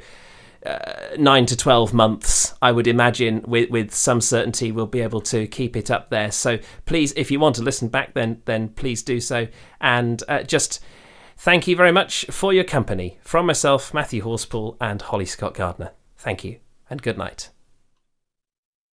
uh, 0.65 1.17
nine 1.18 1.47
to 1.47 1.57
12 1.57 1.93
months, 1.93 2.55
I 2.62 2.73
would 2.73 2.86
imagine, 2.86 3.43
with, 3.47 3.70
with 3.70 3.94
some 3.94 4.20
certainty, 4.20 4.73
we'll 4.73 4.86
be 4.86 5.01
able 5.01 5.20
to 5.23 5.47
keep 5.47 5.76
it 5.76 5.91
up 5.91 6.10
there. 6.10 6.31
So 6.31 6.59
please, 6.86 7.12
if 7.17 7.31
you 7.31 7.39
want 7.41 7.57
to 7.57 7.62
listen 7.62 7.89
back, 7.89 8.15
then, 8.15 8.43
then 8.47 8.68
please 8.70 9.02
do 9.02 9.20
so. 9.20 9.47
And 9.81 10.23
uh, 10.28 10.43
just 10.43 10.83
thank 11.36 11.67
you 11.67 11.76
very 11.76 11.93
much 11.93 12.26
for 12.31 12.52
your 12.52 12.65
company. 12.65 13.18
From 13.23 13.47
myself, 13.47 13.93
Matthew 13.93 14.23
Horspool, 14.23 14.76
and 14.81 15.02
Holly 15.02 15.26
Scott 15.26 15.55
Gardner. 15.55 15.93
Thank 16.17 16.44
you, 16.44 16.59
and 16.89 17.02
good 17.02 17.18
night. 17.18 17.51